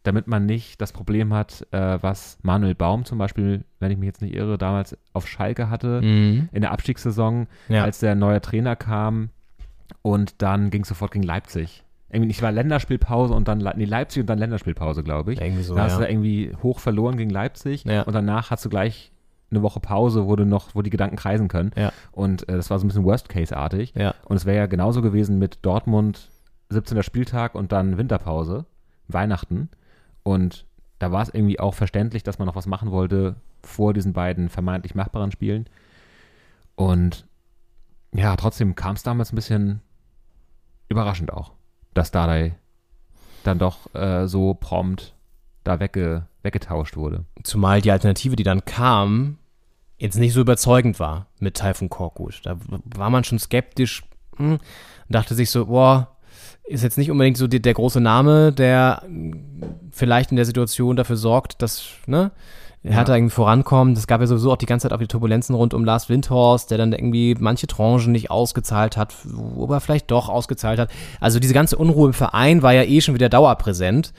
damit 0.03 0.29
man 0.29 0.47
nicht 0.47 0.81
das 0.81 0.93
Problem 0.93 1.35
hat, 1.35 1.67
äh, 1.73 1.99
was 2.03 2.39
Manuel 2.43 2.75
Baum 2.75 3.05
zum 3.05 3.19
Beispiel, 3.19 3.65
wenn 3.81 3.91
ich 3.91 3.99
mich 3.99 4.07
jetzt 4.07 4.23
nicht 4.23 4.35
irre, 4.35 4.57
damals 4.57 4.97
auf 5.13 5.29
Schalke 5.29 5.69
hatte, 5.69 6.01
Mhm. 6.01 6.49
in 6.53 6.63
der 6.63 6.73
Abstiegssaison, 6.73 7.49
Ja. 7.69 7.85
als 7.85 7.99
der 7.99 8.15
neue 8.15 8.41
Trainer 8.41 8.77
kam 8.77 9.29
und 10.01 10.41
dann 10.41 10.71
ging 10.71 10.83
es 10.83 10.89
sofort 10.89 11.11
gegen 11.11 11.25
Leipzig. 11.25 11.85
Irgendwie 12.11 12.29
nicht 12.29 12.41
war 12.41 12.53
Länderspielpause 12.53 13.35
und 13.35 13.49
dann 13.49 13.59
nee, 13.77 13.85
Leipzig 13.85 14.23
und 14.23 14.27
dann 14.29 14.39
Länderspielpause, 14.39 15.03
glaube 15.03 15.35
ich. 15.35 15.41
Irgendwie 15.41 15.63
so, 15.63 15.75
da 15.75 15.85
hast 15.85 15.93
ja. 15.93 16.07
du 16.07 16.11
irgendwie 16.11 16.55
hoch 16.63 16.79
verloren 16.79 17.17
gegen 17.17 17.31
Leipzig 17.31 17.85
Ja. 17.85 18.03
und 18.03 18.15
danach 18.15 18.51
hast 18.51 18.65
du 18.65 18.71
gleich 18.71 19.13
eine 19.51 19.63
Woche 19.63 19.81
Pause, 19.81 20.27
wo 20.27 20.37
du 20.37 20.45
noch, 20.45 20.75
wo 20.75 20.83
die 20.83 20.91
Gedanken 20.91 21.17
kreisen 21.17 21.49
können. 21.49 21.71
Ja. 21.77 21.93
Und 22.13 22.49
äh, 22.49 22.57
das 22.57 22.71
war 22.71 22.79
so 22.79 22.85
ein 22.85 22.89
bisschen 22.89 23.05
Worst-Case-artig. 23.05 23.95
Und 24.25 24.37
es 24.37 24.45
wäre 24.45 24.57
ja 24.59 24.67
genauso 24.67 25.03
gewesen 25.03 25.39
mit 25.39 25.59
Dortmund, 25.63 26.31
17. 26.71 27.03
Spieltag 27.03 27.55
und 27.55 27.73
dann 27.73 27.97
Winterpause, 27.97 28.67
Weihnachten. 29.09 29.71
Und 30.23 30.67
da 30.99 31.13
war 31.13 31.23
es 31.23 31.31
irgendwie 31.33 31.61
auch 31.61 31.75
verständlich, 31.75 32.23
dass 32.23 32.39
man 32.39 32.47
noch 32.47 32.57
was 32.57 32.67
machen 32.67 32.91
wollte 32.91 33.37
vor 33.63 33.95
diesen 33.95 34.13
beiden 34.13 34.49
vermeintlich 34.49 34.95
machbaren 34.95 35.31
Spielen. 35.33 35.67
Und 36.75 37.27
ja, 38.13 38.37
trotzdem 38.37 38.75
kam 38.75 38.97
es 38.97 39.03
damals 39.03 39.33
ein 39.33 39.37
bisschen 39.37 39.81
überraschend 40.89 41.33
auch, 41.33 41.53
dass 41.99 42.11
Dardai 42.11 42.55
dann 43.43 43.59
doch 43.59 43.95
äh, 43.95 44.27
so 44.27 44.55
prompt 44.55 45.15
da 45.65 45.81
wegge 45.81 46.27
weggetauscht 46.43 46.97
wurde. 46.97 47.25
Zumal 47.43 47.81
die 47.83 47.91
Alternative, 47.91 48.37
die 48.37 48.45
dann 48.45 48.65
kam, 48.65 49.39
jetzt 49.99 50.17
nicht 50.17 50.33
so 50.33 50.41
überzeugend 50.41 51.01
war 51.01 51.27
mit 51.41 51.57
Taifun 51.57 51.91
Korkut. 51.91 52.41
Da 52.45 52.57
war 52.85 53.11
man 53.11 53.25
schon 53.25 53.39
skeptisch, 53.39 54.05
hm, 54.37 54.59
dachte 55.09 55.35
sich 55.35 55.51
so, 55.51 55.67
boah, 55.67 56.17
ist 56.65 56.85
jetzt 56.85 56.99
nicht 56.99 57.11
unbedingt 57.11 57.37
so 57.37 57.49
die, 57.49 57.61
der 57.61 57.75
große 57.75 58.01
Name, 58.01 58.53
der 58.53 59.03
vielleicht 59.91 60.31
in 60.31 60.37
der 60.37 60.47
Situation 60.47 60.97
dafür 60.97 61.17
sorgt, 61.17 61.61
dass, 61.61 61.89
ne, 62.07 62.31
Hertha 62.85 63.15
irgendwie 63.15 63.35
vorankommt. 63.35 63.99
Es 63.99 64.07
gab 64.07 64.21
ja 64.21 64.27
sowieso 64.27 64.53
auch 64.53 64.57
die 64.57 64.67
ganze 64.67 64.85
Zeit 64.85 64.93
auch 64.93 65.01
die 65.01 65.09
Turbulenzen 65.09 65.55
rund 65.55 65.75
um 65.75 65.85
Lars 65.85 66.09
Windhorst, 66.09 66.71
der 66.71 66.79
dann 66.79 66.93
irgendwie 66.93 67.37
manche 67.39 67.67
Tranchen 67.67 68.13
nicht 68.13 68.31
ausgezahlt 68.31 68.97
hat, 68.97 69.15
wo 69.25 69.67
er 69.73 69.81
vielleicht 69.81 70.11
doch 70.11 70.29
ausgezahlt 70.29 70.79
hat. 70.79 70.91
Also 71.21 71.41
diese 71.41 71.55
ganze 71.55 71.77
Unruhe 71.77 72.09
im 72.09 72.15
Verein 72.15 72.63
war 72.63 72.73
ja 72.73 72.85
eh 72.85 73.01
schon 73.01 73.15
wieder 73.15 73.29
dauerpräsent. 73.29 74.13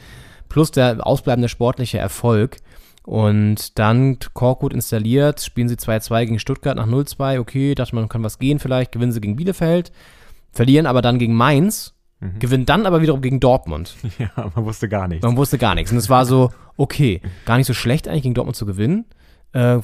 Plus 0.50 0.72
der 0.72 1.06
ausbleibende 1.06 1.48
sportliche 1.48 2.00
Erfolg. 2.00 2.58
Und 3.04 3.80
dann 3.80 4.20
Korkut 4.34 4.74
installiert, 4.74 5.42
spielen 5.42 5.70
sie 5.70 5.76
2-2 5.76 6.26
gegen 6.26 6.40
Stuttgart 6.40 6.76
nach 6.76 6.88
0-2. 6.88 7.40
Okay, 7.40 7.76
dachte 7.76 7.96
man, 7.96 8.10
kann 8.10 8.24
was 8.24 8.40
gehen 8.40 8.60
vielleicht. 8.60 8.92
Gewinnen 8.92 9.12
sie 9.12 9.22
gegen 9.22 9.36
Bielefeld. 9.36 9.92
Verlieren 10.52 10.86
aber 10.86 11.02
dann 11.02 11.18
gegen 11.18 11.34
Mainz. 11.34 11.96
Mhm. 12.20 12.40
Gewinnen 12.40 12.66
dann 12.66 12.86
aber 12.86 13.02
wiederum 13.02 13.22
gegen 13.22 13.40
Dortmund. 13.40 13.96
Ja, 14.20 14.52
man 14.56 14.66
wusste 14.66 14.90
gar 14.90 15.08
nichts. 15.08 15.26
Man 15.26 15.38
wusste 15.38 15.58
gar 15.58 15.76
nichts. 15.76 15.92
Und 15.92 15.98
es 15.98 16.10
war 16.10 16.26
so, 16.26 16.52
okay, 16.76 17.22
gar 17.46 17.58
nicht 17.58 17.68
so 17.68 17.74
schlecht 17.74 18.08
eigentlich 18.08 18.24
gegen 18.24 18.34
Dortmund 18.34 18.56
zu 18.56 18.66
gewinnen. 18.66 19.06
Äh, 19.54 19.80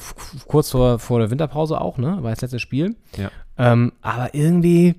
kurz 0.46 0.70
vor, 0.70 0.98
vor 0.98 1.18
der 1.18 1.30
Winterpause 1.30 1.80
auch, 1.80 1.98
ne? 1.98 2.18
War 2.22 2.30
das 2.30 2.42
letzte 2.42 2.60
Spiel. 2.60 2.96
Ja. 3.16 3.30
Ähm, 3.56 3.92
aber 4.02 4.34
irgendwie 4.34 4.96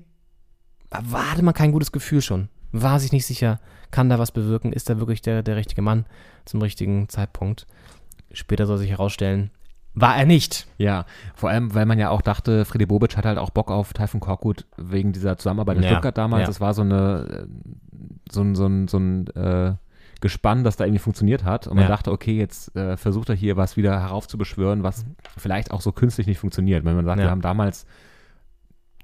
war, 0.90 1.30
hatte 1.30 1.42
man 1.44 1.54
kein 1.54 1.72
gutes 1.72 1.92
Gefühl 1.92 2.20
schon. 2.22 2.48
War 2.72 2.98
sich 3.00 3.12
nicht 3.12 3.26
sicher, 3.26 3.60
kann 3.90 4.08
da 4.08 4.18
was 4.18 4.32
bewirken? 4.32 4.72
Ist 4.72 4.90
da 4.90 4.98
wirklich 4.98 5.22
der, 5.22 5.42
der 5.42 5.56
richtige 5.56 5.82
Mann 5.82 6.06
zum 6.44 6.60
richtigen 6.60 7.08
Zeitpunkt? 7.08 7.66
Später 8.32 8.66
soll 8.66 8.78
sich 8.78 8.90
herausstellen, 8.90 9.50
war 10.00 10.16
er 10.16 10.26
nicht. 10.26 10.66
Ja, 10.78 11.04
vor 11.34 11.50
allem, 11.50 11.74
weil 11.74 11.86
man 11.86 11.98
ja 11.98 12.10
auch 12.10 12.22
dachte, 12.22 12.64
Freddy 12.64 12.86
Bobic 12.86 13.16
hat 13.16 13.24
halt 13.26 13.38
auch 13.38 13.50
Bock 13.50 13.70
auf 13.70 13.92
Taifun 13.92 14.20
Korkut 14.20 14.66
wegen 14.76 15.12
dieser 15.12 15.36
Zusammenarbeit 15.38 15.76
in 15.78 15.82
Ja, 15.82 15.90
Stuttgart 15.90 16.16
damals. 16.18 16.42
ja. 16.42 16.46
Das 16.46 16.60
war 16.60 16.74
so 16.74 16.82
eine, 16.82 17.46
äh, 17.46 17.46
so 18.30 18.42
ein, 18.42 18.54
so 18.54 18.66
ein, 18.66 18.88
so 18.88 18.98
ein 18.98 19.26
äh, 19.28 19.74
Gespann, 20.20 20.64
das 20.64 20.76
da 20.76 20.84
irgendwie 20.84 20.98
funktioniert 20.98 21.44
hat. 21.44 21.66
Und 21.66 21.76
man 21.76 21.84
Ja. 21.84 21.88
dachte, 21.88 22.10
okay, 22.12 22.36
jetzt 22.36 22.74
äh, 22.76 22.96
versucht 22.96 23.28
er 23.28 23.34
hier 23.36 23.56
was 23.56 23.76
wieder 23.76 24.00
heraufzubeschwören, 24.00 24.82
was 24.82 25.04
vielleicht 25.36 25.70
auch 25.70 25.80
so 25.80 25.92
künstlich 25.92 26.26
nicht 26.26 26.38
funktioniert. 26.38 26.84
Wenn 26.84 26.96
man 26.96 27.04
sagt, 27.04 27.20
wir 27.20 27.30
haben 27.30 27.40
damals, 27.40 27.86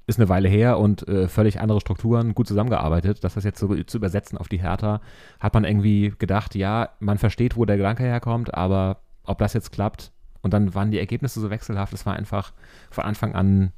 ist 0.07 0.19
eine 0.19 0.29
Weile 0.29 0.47
her 0.49 0.77
und 0.77 1.07
äh, 1.07 1.27
völlig 1.27 1.59
andere 1.59 1.81
Strukturen, 1.81 2.35
gut 2.35 2.47
zusammengearbeitet. 2.47 3.23
Das 3.23 3.33
das 3.33 3.43
jetzt 3.43 3.59
so 3.59 3.73
zu 3.85 3.97
übersetzen 3.97 4.37
auf 4.37 4.47
die 4.49 4.61
Hertha, 4.61 5.01
hat 5.39 5.53
man 5.53 5.63
irgendwie 5.63 6.13
gedacht, 6.19 6.53
ja, 6.53 6.89
man 6.99 7.17
versteht, 7.17 7.57
wo 7.57 7.65
der 7.65 7.77
Gedanke 7.77 8.03
herkommt, 8.03 8.53
aber 8.53 8.97
ob 9.23 9.39
das 9.39 9.53
jetzt 9.53 9.71
klappt, 9.71 10.11
und 10.45 10.51
dann 10.51 10.75
waren 10.75 10.91
die 10.91 10.99
Ergebnisse 10.99 11.39
so 11.39 11.49
wechselhaft, 11.49 11.91
es 11.91 12.05
war 12.05 12.15
einfach 12.15 12.53
von 12.91 13.03
Anfang 13.03 13.33
an 13.33 13.63
ein 13.63 13.73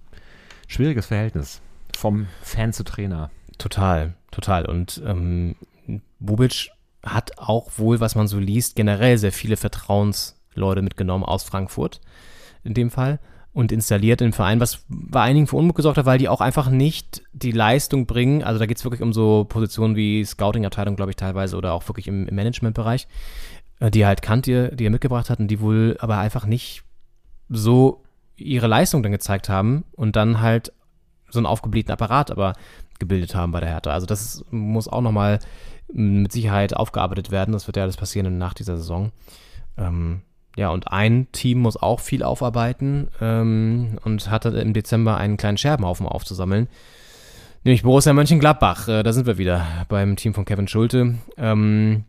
schwieriges 0.67 1.05
Verhältnis. 1.05 1.61
Vom 1.95 2.27
Fan 2.41 2.73
zu 2.73 2.83
Trainer. 2.83 3.31
Total, 3.57 4.15
total. 4.31 4.65
Und 4.65 5.01
ähm, 5.05 5.55
Bubic 6.19 6.71
hat 7.03 7.37
auch 7.37 7.71
wohl, 7.77 8.01
was 8.01 8.15
man 8.15 8.27
so 8.27 8.37
liest, 8.37 8.75
generell 8.75 9.17
sehr 9.17 9.31
viele 9.31 9.55
Vertrauensleute 9.55 10.81
mitgenommen 10.81 11.23
aus 11.23 11.43
Frankfurt 11.43 12.01
in 12.65 12.73
dem 12.73 12.91
Fall 12.91 13.19
und 13.53 13.71
installiert 13.71 14.19
im 14.21 14.33
Verein, 14.33 14.59
was 14.59 14.83
bei 14.89 15.21
einigen 15.21 15.47
für 15.47 15.55
Unmut 15.55 15.75
gesorgt 15.75 15.97
hat, 15.97 16.05
weil 16.05 16.19
die 16.19 16.27
auch 16.27 16.41
einfach 16.41 16.69
nicht 16.69 17.23
die 17.31 17.53
Leistung 17.53 18.07
bringen. 18.07 18.43
Also 18.43 18.59
da 18.59 18.65
geht 18.65 18.77
es 18.77 18.83
wirklich 18.83 19.01
um 19.01 19.13
so 19.13 19.45
Positionen 19.47 19.95
wie 19.95 20.25
Scouting-Abteilung, 20.25 20.97
glaube 20.97 21.11
ich, 21.11 21.15
teilweise 21.15 21.55
oder 21.55 21.71
auch 21.71 21.87
wirklich 21.87 22.09
im, 22.09 22.27
im 22.27 22.35
Managementbereich, 22.35 23.07
die 23.79 24.01
er 24.01 24.07
halt 24.07 24.21
kannte, 24.21 24.75
die 24.75 24.85
er 24.85 24.91
mitgebracht 24.91 25.29
hat 25.29 25.39
und 25.39 25.47
die 25.47 25.61
wohl 25.61 25.97
aber 25.99 26.17
einfach 26.17 26.45
nicht 26.45 26.83
so 27.49 28.03
ihre 28.35 28.67
Leistung 28.67 29.03
dann 29.03 29.11
gezeigt 29.11 29.49
haben 29.49 29.83
und 29.93 30.15
dann 30.15 30.41
halt 30.41 30.73
so 31.29 31.39
einen 31.39 31.45
aufgeblähten 31.45 31.91
Apparat 31.91 32.31
aber 32.31 32.53
gebildet 32.99 33.35
haben 33.35 33.51
bei 33.51 33.59
der 33.59 33.69
Hertha. 33.69 33.91
Also 33.91 34.05
das 34.05 34.43
muss 34.49 34.87
auch 34.87 35.01
nochmal 35.01 35.39
mit 35.91 36.31
Sicherheit 36.31 36.75
aufgearbeitet 36.75 37.31
werden. 37.31 37.51
Das 37.51 37.67
wird 37.67 37.77
ja 37.77 37.83
alles 37.83 37.97
passieren 37.97 38.37
nach 38.37 38.53
dieser 38.53 38.77
Saison. 38.77 39.11
Ähm, 39.77 40.21
ja, 40.55 40.69
und 40.69 40.91
ein 40.91 41.31
Team 41.31 41.59
muss 41.59 41.77
auch 41.77 41.99
viel 41.99 42.23
aufarbeiten 42.23 43.09
ähm, 43.21 43.99
und 44.03 44.29
hatte 44.29 44.49
im 44.49 44.73
Dezember 44.73 45.17
einen 45.17 45.37
kleinen 45.37 45.57
Scherbenhaufen 45.57 46.07
aufzusammeln. 46.07 46.67
Nämlich 47.63 47.83
Borussia 47.83 48.13
Mönchengladbach. 48.13 48.87
Äh, 48.87 49.03
da 49.03 49.13
sind 49.13 49.27
wir 49.27 49.37
wieder 49.37 49.65
beim 49.87 50.15
Team 50.15 50.33
von 50.33 50.45
Kevin 50.45 50.67
Schulte. 50.67 51.15
Ähm, 51.37 52.05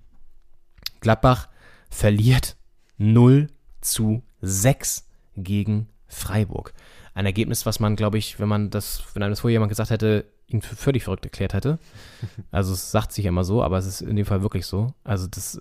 Gladbach 1.00 1.48
verliert 1.90 2.56
0 2.98 3.48
zu 3.80 4.22
6 4.40 5.06
gegen 5.36 5.88
Freiburg. 6.06 6.72
Ein 7.14 7.26
Ergebnis, 7.26 7.66
was 7.66 7.80
man, 7.80 7.96
glaube 7.96 8.18
ich, 8.18 8.38
wenn 8.38 8.48
man 8.48 8.70
das, 8.70 9.02
wenn 9.14 9.22
einem 9.22 9.32
das 9.32 9.40
vorher 9.40 9.54
jemand 9.54 9.70
gesagt 9.70 9.90
hätte, 9.90 10.24
ihn 10.46 10.62
für 10.62 10.76
völlig 10.76 11.04
verrückt 11.04 11.24
erklärt 11.24 11.54
hätte. 11.54 11.78
Also 12.50 12.72
es 12.72 12.90
sagt 12.90 13.12
sich 13.12 13.26
immer 13.26 13.44
so, 13.44 13.62
aber 13.62 13.78
es 13.78 13.86
ist 13.86 14.00
in 14.00 14.16
dem 14.16 14.26
Fall 14.26 14.42
wirklich 14.42 14.66
so. 14.66 14.94
Also 15.04 15.26
das 15.26 15.60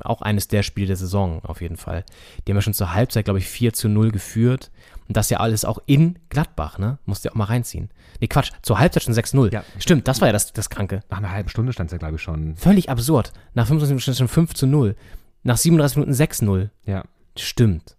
auch 0.00 0.22
eines 0.22 0.48
der 0.48 0.62
Spiele 0.62 0.88
der 0.88 0.96
Saison 0.96 1.44
auf 1.44 1.60
jeden 1.60 1.76
Fall. 1.76 2.04
Die 2.46 2.52
haben 2.52 2.56
ja 2.56 2.62
schon 2.62 2.74
zur 2.74 2.94
Halbzeit, 2.94 3.24
glaube 3.24 3.38
ich, 3.38 3.46
4 3.46 3.72
zu 3.72 3.88
0 3.88 4.10
geführt. 4.10 4.70
Und 5.08 5.16
das 5.16 5.30
ja 5.30 5.40
alles 5.40 5.64
auch 5.64 5.78
in 5.86 6.18
Gladbach, 6.28 6.78
ne? 6.78 6.98
Musst 7.04 7.24
du 7.24 7.28
ja 7.28 7.32
auch 7.32 7.36
mal 7.36 7.44
reinziehen. 7.44 7.90
Nee, 8.20 8.28
Quatsch, 8.28 8.52
zur 8.62 8.78
Halbzeit 8.78 9.02
schon 9.02 9.14
6-0. 9.14 9.52
Ja. 9.52 9.64
Stimmt, 9.78 10.08
das 10.08 10.20
war 10.20 10.28
ja 10.28 10.32
das, 10.32 10.52
das 10.52 10.70
Kranke. 10.70 11.00
Nach 11.10 11.18
einer 11.18 11.32
halben 11.32 11.48
Stunde 11.48 11.72
stand 11.72 11.88
es 11.88 11.92
ja, 11.92 11.98
glaube 11.98 12.16
ich, 12.16 12.22
schon. 12.22 12.56
Völlig 12.56 12.88
absurd. 12.88 13.32
Nach 13.54 13.66
25 13.66 13.88
Minuten 13.90 14.00
stand 14.02 14.12
es 14.14 14.18
schon 14.18 14.28
5 14.28 14.54
zu 14.54 14.66
0. 14.66 14.96
Nach 15.42 15.56
37 15.56 15.96
Minuten 15.98 16.12
6-0. 16.14 16.70
Ja. 16.86 17.04
Stimmt. 17.36 17.96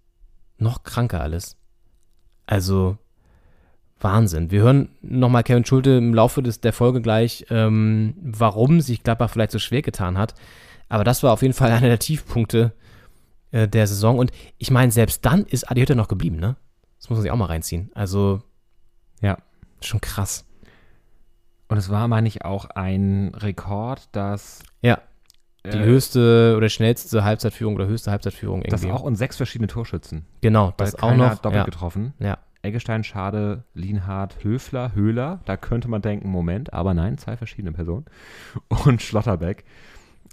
Noch 0.58 0.84
kranker 0.84 1.22
alles. 1.22 1.58
Also, 2.46 2.98
Wahnsinn. 4.00 4.52
Wir 4.52 4.62
hören 4.62 4.89
nochmal 5.02 5.44
Kevin 5.44 5.66
Schulte 5.66 5.91
im 5.91 6.14
Laufe 6.14 6.41
des, 6.44 6.62
der 6.62 6.74
Folge 6.74 7.02
gleich, 7.02 7.46
ähm, 7.50 8.16
warum 8.22 8.82
sich 8.82 9.04
Gladbach 9.04 9.30
vielleicht 9.30 9.52
so 9.52 9.60
schwer 9.60 9.82
getan 9.82 10.18
hat. 10.18 10.36
Aber 10.89 11.04
das 11.04 11.24
war 11.24 11.32
auf 11.34 11.41
jeden 11.41 11.54
Fall 11.54 11.72
einer 11.74 11.88
der 11.88 12.00
Tiefpunkte 12.00 12.74
äh, 13.52 13.68
der 13.68 13.88
Saison. 13.88 14.18
Und 14.18 14.32
ich 14.58 14.72
meine, 14.72 14.91
selbst 14.91 15.26
dann 15.26 15.46
ist 15.46 15.70
Adi 15.70 15.82
Hütter 15.82 15.96
noch 15.96 16.08
geblieben, 16.08 16.38
ne? 16.38 16.56
Das 17.00 17.10
muss 17.10 17.18
man 17.18 17.24
sich 17.24 17.32
auch 17.32 17.38
mal 17.38 17.46
reinziehen. 17.46 17.91
Also, 17.94 18.41
Ja. 19.22 19.38
schon 19.82 20.00
krass. 20.02 20.46
Und 21.68 21.78
es 21.78 21.89
war, 21.89 22.08
meine 22.08 22.28
ich, 22.28 22.46
auch 22.46 22.66
ein 22.66 23.34
Rekord, 23.36 24.08
dass. 24.12 24.60
Ja. 24.82 25.00
Die 25.66 25.78
äh, 25.78 25.84
höchste 25.86 26.55
oder 26.57 26.68
schnellste 26.70 27.24
Halbzeitführung 27.24 27.76
oder 27.76 27.88
höchste 27.88 28.11
Halbzeitführung 28.11 28.64
Das 28.64 28.84
irgendwie. 28.84 28.93
auch 28.99 29.03
und 29.03 29.16
sechs 29.16 29.38
verschiedene 29.38 29.68
Torschützen. 29.68 30.26
genau, 30.41 30.74
das 30.78 30.95
auch 31.01 31.16
noch. 31.16 31.36
doppelt 31.36 31.61
ja. 31.61 31.64
getroffen. 31.64 32.14
Ja. 32.20 32.38
Eggestein, 32.64 33.03
Schade, 33.03 33.64
Lienhardt, 33.74 34.43
Höfler, 34.43 34.95
Höhler. 34.95 35.41
Da 35.45 35.57
könnte 35.57 35.89
man 35.89 36.01
denken, 36.01 36.30
Moment, 36.30 36.74
aber 36.74 36.93
nein, 36.93 37.18
zwei 37.18 37.36
verschiedene 37.36 37.74
Personen. 37.74 38.05
Und 38.86 39.01
Schlotterbeck 39.01 39.66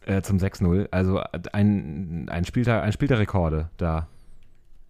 äh, 0.06 0.22
zum 0.22 0.38
6-0. 0.38 0.88
Also 0.90 1.20
ein, 1.52 2.28
ein, 2.30 2.44
Spiel 2.44 2.64
der, 2.64 2.82
ein 2.82 2.92
Spiel 2.92 3.08
der 3.08 3.18
Rekorde 3.18 3.70
da. 3.76 4.06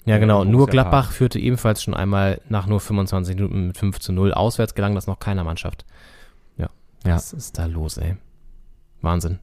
Ja, 0.05 0.19
genau. 0.19 0.43
im 0.43 0.51
Nur 0.51 0.67
Gladbach 0.67 1.07
Park. 1.07 1.13
führte 1.13 1.39
ebenfalls 1.39 1.83
schon 1.83 1.95
einmal 1.95 2.41
nach 2.49 2.67
nur 2.67 2.81
25 2.81 3.37
Minuten 3.37 3.69
mit 3.69 3.77
5 3.77 4.01
zu 4.01 4.13
0. 4.13 4.33
Auswärts 4.33 4.75
gelang 4.75 4.95
das 4.95 5.07
noch 5.07 5.19
keiner 5.19 5.45
Mannschaft. 5.45 5.85
Ja. 6.57 6.69
Ja. 7.05 7.17
Was 7.17 7.33
ist 7.33 7.59
da 7.59 7.67
los, 7.67 7.99
ey? 7.99 8.17
Wahnsinn. 9.03 9.39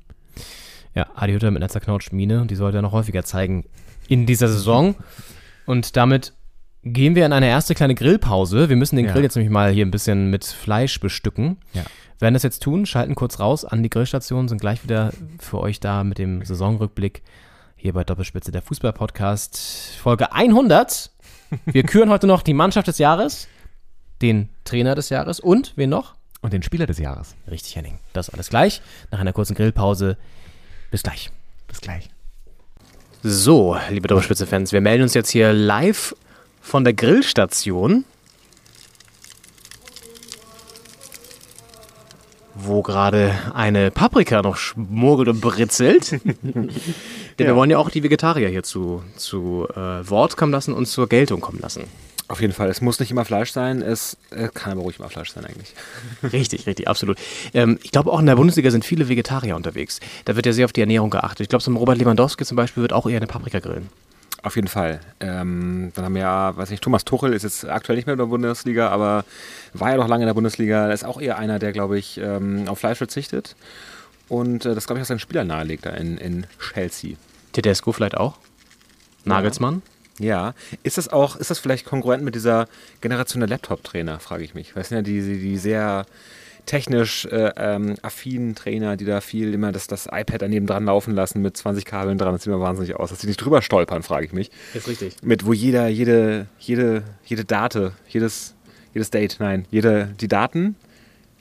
Ja, 0.98 1.06
Adi 1.14 1.34
Hütter 1.34 1.52
mit 1.52 1.62
einer 1.62 1.70
zerknautschten 1.70 2.16
Miene 2.18 2.42
und 2.42 2.50
die 2.50 2.56
sollte 2.56 2.80
er 2.80 2.82
noch 2.82 2.92
häufiger 2.92 3.24
zeigen 3.24 3.66
in 4.08 4.26
dieser 4.26 4.48
Saison. 4.48 4.96
Und 5.68 5.96
damit 5.96 6.34
gehen 6.82 7.14
wir 7.14 7.24
in 7.24 7.34
eine 7.34 7.46
erste 7.48 7.76
kleine 7.76 7.94
Grillpause. 7.94 8.68
Wir 8.68 8.76
müssen 8.76 8.96
den 8.96 9.06
Ja. 9.06 9.12
Grill 9.14 9.22
jetzt 9.22 9.36
nämlich 9.36 9.52
mal 9.52 9.70
hier 9.70 9.86
ein 9.86 9.92
bisschen 9.92 10.32
mit 10.32 10.44
Fleisch 10.44 11.00
bestücken. 11.00 11.58
Ja. 11.74 11.84
Werden 12.18 12.34
das 12.34 12.42
jetzt 12.42 12.64
tun, 12.64 12.88
schalten 12.88 13.14
kurz 13.14 13.40
raus 13.40 13.64
an 13.64 13.84
die 13.84 13.92
Grillstation, 13.92 14.48
sind 14.48 14.60
gleich 14.60 14.84
wieder 14.84 15.12
für 15.38 15.60
euch 15.60 15.80
da 15.80 16.04
mit 16.04 16.18
dem 16.18 16.44
Saisonrückblick 16.44 17.22
hier 17.76 17.94
bei 17.94 18.04
Doppelspitze 18.04 18.52
der 18.52 18.64
Fußball-Podcast, 18.64 19.98
Folge 20.02 20.32
100. 20.34 21.12
Wir 21.68 21.84
küren 21.84 22.10
heute 22.10 22.26
noch 22.26 22.42
die 22.42 22.56
Mannschaft 22.56 22.88
des 22.88 22.98
Jahres, 22.98 23.48
den 24.24 24.50
Trainer 24.64 24.96
des 24.96 25.10
Jahres 25.10 25.40
und 25.40 25.74
wen 25.76 25.92
noch? 25.92 26.16
Und 26.42 26.54
den 26.54 26.64
Spieler 26.64 26.88
des 26.88 26.98
Jahres. 26.98 27.36
Richtig, 27.52 27.76
Henning. 27.76 28.00
Das 28.14 28.32
alles 28.32 28.50
gleich. 28.50 28.82
Nach 29.12 29.20
einer 29.20 29.34
kurzen 29.34 29.54
Grillpause. 29.54 30.18
Bis 30.92 31.04
gleich. 31.04 31.32
Bis 31.68 31.82
gleich. 31.82 32.10
So, 33.24 33.78
liebe 33.90 34.08
Doppelspitze-Fans, 34.08 34.72
wir 34.72 34.82
melden 34.82 35.04
uns 35.04 35.14
jetzt 35.14 35.30
hier 35.30 35.52
live 35.54 36.16
von 36.62 36.84
der 36.84 36.94
Grillstation. 36.94 38.06
wo 42.60 42.82
gerade 42.82 43.38
eine 43.54 43.92
Paprika 43.92 44.42
noch 44.42 44.58
schmuggelt 44.58 45.30
und 45.30 45.42
britzelt. 45.42 46.12
Denn 46.44 46.72
wir 47.38 47.56
wollen 47.56 47.70
ja 47.70 47.78
auch 47.78 47.90
die 47.90 48.04
Vegetarier 48.04 48.50
hier 48.50 48.64
zu, 48.64 49.04
zu 49.16 49.68
äh, 49.76 50.10
Wort 50.10 50.38
kommen 50.38 50.52
lassen 50.52 50.74
und 50.74 50.88
zur 50.88 51.08
Geltung 51.08 51.40
kommen 51.40 51.60
lassen. 51.60 51.84
Auf 52.30 52.42
jeden 52.42 52.52
Fall. 52.52 52.70
Es 52.70 52.82
muss 52.82 53.00
nicht 53.00 53.10
immer 53.10 53.24
Fleisch 53.24 53.52
sein. 53.52 53.82
Es 53.82 54.18
äh, 54.32 54.50
kann 54.54 54.74
aber 54.74 54.82
ruhig 54.82 55.00
mal 55.00 55.08
Fleisch 55.08 55.32
sein 55.32 55.46
eigentlich. 55.46 55.74
Richtig, 56.34 56.68
richtig, 56.68 56.88
absolut. 56.88 57.18
Ähm, 57.54 57.80
ich 57.84 57.92
glaube, 57.92 58.12
auch 58.12 58.20
in 58.20 58.26
der 58.26 58.36
Bundesliga 58.36 58.70
sind 58.70 58.84
viele 58.84 59.08
Vegetarier 59.08 59.56
unterwegs. 59.56 60.02
Da 60.26 60.36
wird 60.36 60.46
ja 60.46 60.52
sehr 60.52 60.66
auf 60.66 60.74
die 60.74 60.82
Ernährung 60.82 61.10
geachtet. 61.10 61.42
Ich 61.42 61.50
glaube, 61.50 61.64
so 61.64 61.72
ein 61.72 61.78
Robert 61.78 61.98
Lewandowski 61.98 62.44
zum 62.44 62.58
Beispiel 62.58 62.82
wird 62.82 62.92
auch 62.92 63.08
eher 63.08 63.18
eine 63.18 63.28
Paprika 63.28 63.60
grillen. 63.60 63.90
Auf 64.44 64.56
jeden 64.56 64.68
Fall. 64.68 65.00
Ähm, 65.20 65.92
dann 65.96 66.06
haben 66.06 66.16
wir 66.16 66.22
ja, 66.22 66.56
weiß 66.56 66.70
nicht, 66.70 66.84
Thomas 66.84 67.06
Tuchel 67.06 67.34
ist 67.34 67.44
jetzt 67.44 67.66
aktuell 67.66 67.96
nicht 67.96 68.06
mehr 68.06 68.14
in 68.14 68.20
der 68.20 68.26
Bundesliga, 68.26 68.90
aber 68.90 69.26
war 69.74 69.92
ja 69.92 69.98
noch 69.98 70.08
lange 70.08 70.24
in 70.24 70.28
der 70.28 70.34
Bundesliga. 70.34 70.88
Er 70.88 70.94
ist 70.94 71.06
auch 71.06 71.20
eher 71.22 71.38
einer, 71.38 71.60
der, 71.60 71.72
glaube 71.72 71.98
ich, 71.98 72.18
ähm, 72.18 72.68
auf 72.68 72.80
Fleisch 72.80 72.98
verzichtet. 72.98 73.56
Und 74.28 74.66
äh, 74.66 74.76
das, 74.76 74.86
glaube 74.86 75.00
ich, 75.00 75.04
auch 75.04 75.08
seinen 75.08 75.20
Spieler 75.20 75.44
nahelegt 75.44 75.86
da 75.86 75.92
in, 75.92 76.18
in 76.18 76.46
Chelsea. 76.60 77.16
Tedesco 77.54 77.94
vielleicht 77.94 78.18
auch? 78.18 78.38
Nagelsmann? 79.24 79.82
Ja. 79.86 79.97
Ist 80.84 80.98
das 80.98 81.10
auch, 81.10 81.36
ist 81.36 81.50
das 81.50 81.60
vielleicht 81.60 81.86
konkurrent 81.86 82.24
mit 82.24 82.36
dieser 82.36 82.68
Generation 83.02 83.40
der 83.40 83.50
Laptop-Trainer, 83.50 84.20
frage 84.20 84.44
ich 84.44 84.54
mich. 84.54 84.76
Weil 84.76 84.82
es 84.82 84.90
sind 84.90 84.98
ja 84.98 85.02
die, 85.04 85.22
die 85.22 85.58
sehr 85.58 86.06
technisch 86.66 87.26
äh, 87.26 87.52
ähm, 87.56 87.96
affinen 88.02 88.54
Trainer, 88.54 88.98
die 88.98 89.06
da 89.06 89.22
viel 89.22 89.54
immer 89.54 89.72
das, 89.72 89.88
das 89.88 90.06
iPad 90.06 90.42
daneben 90.42 90.68
dran 90.68 90.86
laufen 90.86 91.16
lassen 91.16 91.42
mit 91.42 91.56
20 91.58 91.86
Kabeln 91.86 92.18
dran. 92.18 92.34
Das 92.34 92.44
sieht 92.44 92.52
immer 92.54 92.62
wahnsinnig 92.62 92.96
aus. 92.96 93.10
Dass 93.10 93.20
die 93.20 93.28
nicht 93.28 93.38
drüber 93.38 93.62
stolpern, 93.62 94.04
frage 94.04 94.26
ich 94.26 94.34
mich. 94.34 94.52
Ist 94.74 94.88
richtig. 94.88 95.16
Mit 95.22 95.46
wo 95.46 95.54
jeder, 95.54 95.88
jede, 95.88 96.48
jede, 96.60 97.04
jede 97.26 97.46
Date, 97.46 97.94
jedes, 98.10 98.54
jedes 98.94 99.10
Date, 99.10 99.38
nein, 99.40 99.66
jede, 99.72 100.14
die 100.20 100.28
Daten, 100.28 100.76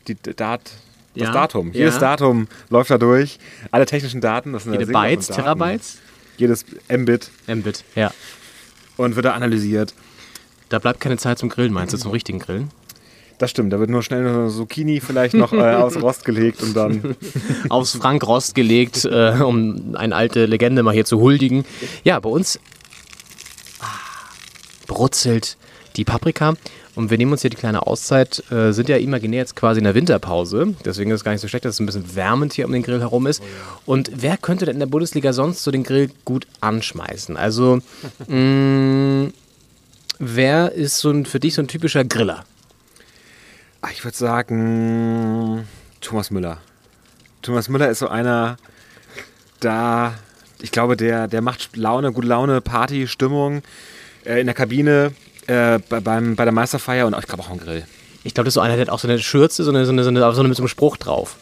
die 0.07 0.15
Dat, 0.15 0.37
das 0.37 0.63
Ja, 1.15 1.33
Datum, 1.33 1.73
ja. 1.73 1.81
jedes 1.81 1.99
Datum 1.99 2.47
läuft 2.71 2.91
da 2.91 2.99
durch. 2.99 3.39
Alle 3.71 3.87
technischen 3.87 4.21
Daten, 4.21 4.53
das 4.53 4.65
sind 4.65 4.75
ja 4.75 4.81
Jede 4.81 4.93
Bytes. 4.93 5.27
Terabytes? 5.29 5.99
Jedes 6.37 6.67
Mbit 6.89 7.31
Mbit, 7.49 7.85
ja. 7.95 8.13
Und 8.97 9.17
wird 9.17 9.27
da 9.27 9.33
analysiert. 9.33 9.95
Da 10.69 10.79
bleibt 10.79 11.01
keine 11.01 11.17
Zeit 11.17 11.39
zum 11.39 11.49
Grillen, 11.49 11.73
meinst 11.73 11.95
du, 11.95 11.99
zum 11.99 12.11
richtigen 12.11 12.39
Grillen? 12.39 12.71
Das 13.39 13.51
stimmt, 13.51 13.73
da 13.73 13.79
wird 13.79 13.91
nur 13.91 14.03
schnell 14.03 14.27
eine 14.27 14.49
Zucchini 14.49 15.01
vielleicht 15.01 15.35
noch 15.35 15.53
äh, 15.53 15.57
aus 15.75 16.01
Rost 16.01 16.25
gelegt 16.25 16.63
und 16.63 16.75
dann. 16.75 17.17
Aufs 17.69 17.93
Frank 17.97 18.27
Rost 18.27 18.55
gelegt, 18.55 19.05
äh, 19.05 19.39
um 19.43 19.95
eine 19.95 20.15
alte 20.15 20.47
Legende 20.47 20.83
mal 20.83 20.95
hier 20.95 21.05
zu 21.05 21.21
huldigen. 21.21 21.65
Ja, 22.03 22.19
bei 22.19 22.31
uns 22.31 22.59
ah, 23.81 23.87
brutzelt 24.87 25.59
die 25.97 26.05
Paprika. 26.05 26.55
Und 26.97 27.11
wir 27.11 27.19
nehmen 27.19 27.31
uns 27.31 27.43
hier 27.43 27.51
die 27.51 27.57
kleine 27.57 27.87
Auszeit, 27.87 28.43
äh, 28.51 28.73
sind 28.73 28.89
ja 28.89 28.97
imaginär 28.97 29.41
jetzt 29.41 29.55
quasi 29.55 29.79
in 29.79 29.85
der 29.85 29.95
Winterpause. 29.95 30.75
Deswegen 30.83 31.11
ist 31.11 31.21
es 31.21 31.25
gar 31.25 31.33
nicht 31.33 31.43
so 31.43 31.47
schlecht, 31.49 31.67
dass 31.67 31.75
es 31.75 31.81
ein 31.81 31.87
bisschen 31.87 32.17
wärmend 32.17 32.55
hier 32.55 32.65
um 32.65 32.73
den 32.73 32.83
Grill 32.83 33.01
herum 33.01 33.27
ist. 33.27 33.43
Und 33.85 34.11
wer 34.15 34.39
könnte 34.39 34.65
denn 34.65 34.77
in 34.77 34.81
der 34.81 34.87
Bundesliga 34.87 35.35
sonst 35.35 35.63
so 35.63 35.71
den 35.71 35.85
Grill 35.85 36.11
gut 36.25 36.47
anschmeißen? 36.63 37.37
Also, 37.37 37.81
mh, 38.27 39.29
wer 40.19 40.73
ist 40.73 40.97
so 40.99 41.11
ein, 41.11 41.27
für 41.27 41.39
dich 41.39 41.55
so 41.55 41.63
ein 41.63 41.69
typischer 41.69 42.03
Griller? 42.03 42.45
Ich 43.93 44.03
würde 44.03 44.17
sagen, 44.17 45.69
Thomas 46.01 46.31
Müller. 46.31 46.59
Thomas 47.43 47.69
Müller 47.69 47.91
ist 47.91 47.99
so 47.99 48.09
einer, 48.09 48.57
da, 49.61 50.15
ich 50.63 50.73
glaube, 50.73 50.97
der, 50.97 51.29
der 51.29 51.43
macht 51.43 51.77
Laune, 51.77 52.13
gute 52.13 52.27
Laune, 52.27 52.63
Party, 52.63 53.07
Stimmung 53.07 53.63
äh, 54.25 54.41
in 54.41 54.47
der 54.47 54.55
Kabine, 54.55 55.13
äh, 55.47 55.79
bei, 55.89 56.01
beim, 56.01 56.37
bei 56.37 56.45
der 56.45 56.53
Meisterfeier 56.53 57.07
und 57.07 57.15
auch, 57.15 57.21
ich 57.21 57.27
glaube 57.27 57.43
auch 57.43 57.51
am 57.51 57.59
Grill. 57.59 57.85
Ich 58.27 58.35
glaube, 58.35 58.47
das 58.47 58.53
ist 58.53 58.55
so 58.55 58.61
einer, 58.61 58.75
der 58.75 58.87
hat 58.87 58.91
auch 58.91 58.99
so 58.99 59.07
eine 59.07 59.21
Schürze, 59.21 59.63
so 59.63 59.71
eine, 59.71 59.87
so 59.87 59.93
eine, 59.93 60.03
so 60.03 60.11
eine, 60.11 60.21
so 60.21 60.41
eine 60.41 60.49
mit 60.49 60.57
so 60.57 60.63
einem 60.65 60.69
Spruch 60.69 60.97
drauf. 60.97 61.37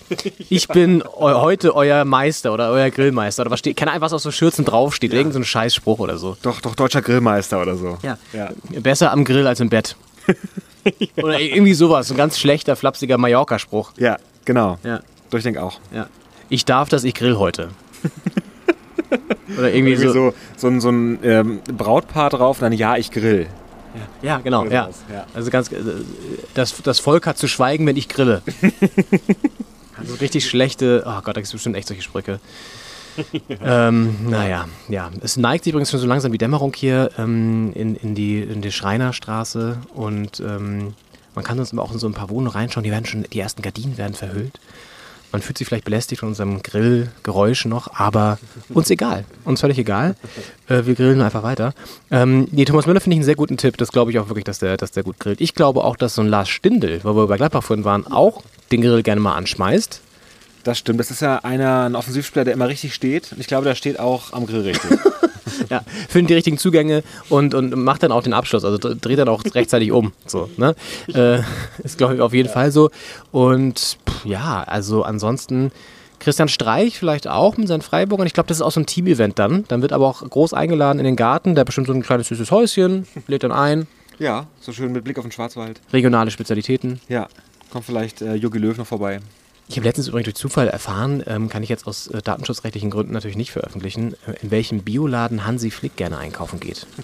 Ich 0.50 0.68
bin 0.68 1.02
eu 1.02 1.40
heute 1.40 1.74
euer 1.74 2.04
Meister 2.04 2.52
oder 2.52 2.70
euer 2.70 2.90
Grillmeister. 2.90 3.40
Oder 3.40 3.50
was 3.50 3.60
steht, 3.60 3.78
keine 3.78 3.92
Ahnung, 3.92 4.02
was 4.02 4.12
auf 4.12 4.20
so 4.20 4.30
Schürzen 4.30 4.66
draufsteht. 4.66 5.14
Irgend 5.14 5.32
so 5.32 5.38
ein 5.38 5.46
Scheißspruch 5.46 5.98
oder 5.98 6.18
so. 6.18 6.36
Doch, 6.42 6.60
doch, 6.60 6.74
deutscher 6.74 7.00
Grillmeister 7.00 7.62
oder 7.62 7.76
so. 7.76 7.96
Ja. 8.02 8.18
ja. 8.34 8.50
Besser 8.80 9.12
am 9.12 9.24
Grill 9.24 9.46
als 9.46 9.60
im 9.60 9.70
Bett. 9.70 9.96
oder 11.16 11.40
irgendwie 11.40 11.72
sowas. 11.72 12.08
So 12.08 12.14
ein 12.14 12.18
ganz 12.18 12.38
schlechter, 12.38 12.76
flapsiger 12.76 13.16
Mallorca-Spruch. 13.16 13.92
Ja, 13.96 14.18
genau. 14.44 14.78
Ja. 14.84 15.00
Doch, 15.30 15.38
ich 15.38 15.44
denke 15.44 15.62
auch. 15.62 15.80
Ja. 15.90 16.08
Ich 16.50 16.66
darf 16.66 16.90
das, 16.90 17.04
ich 17.04 17.14
grill 17.14 17.38
heute. 17.38 17.70
oder 19.56 19.72
irgendwie, 19.72 19.92
Irgendwie 19.92 20.06
so. 20.06 20.12
so, 20.12 20.34
so 20.58 20.66
ein, 20.66 20.80
so 20.82 20.90
ein 20.90 21.18
ähm, 21.22 21.60
Brautpaar 21.74 22.28
drauf 22.28 22.58
und 22.58 22.64
dann 22.64 22.72
Ja, 22.72 22.98
ich 22.98 23.10
grill. 23.10 23.46
Ja, 24.22 24.38
genau. 24.38 24.64
Ja. 24.66 24.88
Also 25.34 25.50
ganz, 25.50 25.70
äh, 25.70 25.76
das, 26.54 26.74
das 26.82 27.00
Volk 27.00 27.26
hat 27.26 27.38
zu 27.38 27.48
schweigen, 27.48 27.86
wenn 27.86 27.96
ich 27.96 28.08
grille. 28.08 28.42
also 29.98 30.14
richtig 30.16 30.46
schlechte. 30.46 31.04
Oh 31.06 31.20
Gott, 31.22 31.28
da 31.28 31.40
gibt 31.40 31.46
es 31.46 31.52
bestimmt 31.52 31.76
echt 31.76 31.88
solche 31.88 32.02
Sprüche. 32.02 32.40
ähm, 33.64 34.16
naja, 34.28 34.66
ja. 34.88 35.10
Es 35.20 35.36
neigt 35.36 35.64
sich 35.64 35.72
übrigens 35.72 35.90
schon 35.90 36.00
so 36.00 36.06
langsam 36.06 36.32
die 36.32 36.38
Dämmerung 36.38 36.72
hier 36.74 37.10
ähm, 37.18 37.72
in, 37.74 37.94
in, 37.96 38.14
die, 38.14 38.40
in 38.40 38.60
die 38.60 38.72
Schreinerstraße 38.72 39.78
und 39.94 40.40
ähm, 40.40 40.94
man 41.34 41.44
kann 41.44 41.58
uns 41.58 41.76
auch 41.76 41.92
in 41.92 41.98
so 41.98 42.06
ein 42.06 42.14
paar 42.14 42.30
Wohnungen 42.30 42.52
reinschauen, 42.52 42.84
die 42.84 42.90
werden 42.90 43.06
schon, 43.06 43.24
die 43.24 43.40
ersten 43.40 43.62
Gardinen 43.62 43.98
werden 43.98 44.14
verhüllt. 44.14 44.58
Man 45.34 45.42
fühlt 45.42 45.58
sich 45.58 45.66
vielleicht 45.66 45.84
belästigt 45.84 46.20
von 46.20 46.28
unserem 46.28 46.62
Grillgeräusch 46.62 47.64
noch, 47.64 47.92
aber 47.98 48.38
uns 48.68 48.88
egal. 48.88 49.24
Uns 49.44 49.62
völlig 49.62 49.76
egal. 49.78 50.14
Äh, 50.68 50.86
wir 50.86 50.94
grillen 50.94 51.20
einfach 51.22 51.42
weiter. 51.42 51.74
Ähm, 52.12 52.46
nee, 52.52 52.64
Thomas 52.64 52.86
Müller 52.86 53.00
finde 53.00 53.14
ich 53.14 53.18
einen 53.18 53.24
sehr 53.24 53.34
guten 53.34 53.56
Tipp. 53.56 53.76
Das 53.76 53.90
glaube 53.90 54.12
ich 54.12 54.20
auch 54.20 54.28
wirklich, 54.28 54.44
dass 54.44 54.60
der, 54.60 54.76
dass 54.76 54.92
der 54.92 55.02
gut 55.02 55.18
grillt. 55.18 55.40
Ich 55.40 55.56
glaube 55.56 55.82
auch, 55.82 55.96
dass 55.96 56.14
so 56.14 56.22
ein 56.22 56.28
Lars 56.28 56.48
Stindl, 56.48 57.00
wo 57.02 57.16
wir 57.16 57.26
bei 57.26 57.36
Gladbach 57.36 57.64
vorhin 57.64 57.84
waren, 57.84 58.06
auch 58.06 58.42
den 58.70 58.80
Grill 58.80 59.02
gerne 59.02 59.20
mal 59.20 59.34
anschmeißt. 59.34 60.00
Das 60.62 60.78
stimmt. 60.78 61.00
Das 61.00 61.10
ist 61.10 61.20
ja 61.20 61.38
einer, 61.38 61.86
ein 61.86 61.96
Offensivspieler, 61.96 62.44
der 62.44 62.54
immer 62.54 62.68
richtig 62.68 62.94
steht. 62.94 63.32
Und 63.32 63.40
ich 63.40 63.48
glaube, 63.48 63.64
der 63.64 63.74
steht 63.74 63.98
auch 63.98 64.32
am 64.32 64.46
Grill 64.46 64.60
richtig. 64.60 65.00
Ja, 65.70 65.82
findet 66.08 66.30
die 66.30 66.34
richtigen 66.34 66.58
Zugänge 66.58 67.04
und, 67.28 67.54
und 67.54 67.74
macht 67.76 68.02
dann 68.02 68.10
auch 68.10 68.24
den 68.24 68.32
Abschluss, 68.32 68.64
also 68.64 68.76
dr- 68.76 68.96
dreht 68.96 69.18
dann 69.20 69.28
auch 69.28 69.42
rechtzeitig 69.54 69.92
um. 69.92 70.12
So, 70.26 70.50
ne? 70.56 70.74
äh, 71.14 71.40
ist, 71.84 71.96
glaube 71.96 72.16
ich, 72.16 72.20
auf 72.20 72.34
jeden 72.34 72.48
Fall 72.48 72.72
so. 72.72 72.90
Und 73.30 73.98
ja, 74.24 74.62
also 74.64 75.02
ansonsten 75.02 75.70
Christian 76.20 76.48
Streich 76.48 76.98
vielleicht 76.98 77.26
auch 77.28 77.56
mit 77.56 77.68
seinen 77.68 77.82
Freiburgern. 77.82 78.26
Ich 78.26 78.32
glaube, 78.32 78.46
das 78.46 78.58
ist 78.58 78.62
auch 78.62 78.70
so 78.72 78.80
ein 78.80 78.86
Team-Event 78.86 79.38
dann. 79.38 79.64
Dann 79.68 79.82
wird 79.82 79.92
aber 79.92 80.06
auch 80.06 80.22
groß 80.28 80.54
eingeladen 80.54 80.98
in 80.98 81.04
den 81.04 81.16
Garten. 81.16 81.54
Der 81.54 81.64
bestimmt 81.64 81.86
so 81.86 81.92
ein 81.92 82.02
kleines 82.02 82.28
süßes 82.28 82.50
Häuschen, 82.50 83.06
lädt 83.26 83.42
dann 83.42 83.52
ein. 83.52 83.86
ja, 84.18 84.46
so 84.60 84.72
schön 84.72 84.92
mit 84.92 85.04
Blick 85.04 85.18
auf 85.18 85.24
den 85.24 85.32
Schwarzwald. 85.32 85.80
Regionale 85.92 86.30
Spezialitäten. 86.30 87.00
Ja, 87.08 87.28
kommt 87.70 87.84
vielleicht 87.84 88.22
äh, 88.22 88.34
Jogi 88.34 88.58
Löw 88.58 88.76
noch 88.78 88.86
vorbei. 88.86 89.20
Ich 89.68 89.76
habe 89.76 89.86
letztens 89.86 90.08
übrigens 90.08 90.26
durch 90.26 90.34
Zufall 90.36 90.68
erfahren, 90.68 91.22
ähm, 91.26 91.48
kann 91.48 91.62
ich 91.62 91.70
jetzt 91.70 91.86
aus 91.86 92.06
äh, 92.08 92.20
datenschutzrechtlichen 92.22 92.90
Gründen 92.90 93.12
natürlich 93.14 93.36
nicht 93.36 93.50
veröffentlichen, 93.50 94.12
äh, 94.26 94.34
in 94.42 94.50
welchem 94.50 94.82
Bioladen 94.82 95.46
Hansi 95.46 95.70
Flick 95.70 95.96
gerne 95.96 96.16
einkaufen 96.18 96.60
geht. 96.60 96.86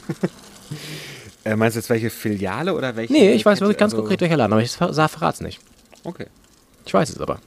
Äh, 1.43 1.57
meinst 1.57 1.75
du 1.75 1.81
jetzt 1.81 1.89
welche 1.89 2.11
Filiale 2.11 2.75
oder 2.75 2.97
welche? 2.97 3.13
Nee, 3.15 3.33
ich 3.33 3.47
weiß 3.47 3.55
Kette? 3.59 3.65
wirklich 3.65 3.79
ganz 3.79 3.93
Also- 3.95 4.03
konkret 4.03 4.21
welcher 4.21 4.37
Laden, 4.37 4.53
aber 4.53 4.63
ich 4.63 4.73
ver- 4.73 4.93
sag- 4.93 5.11
verrat's 5.11 5.41
nicht. 5.41 5.59
Okay. 6.05 6.27
Ich 6.87 6.95
weiß 6.95 7.11
es 7.11 7.21
aber. 7.21 7.39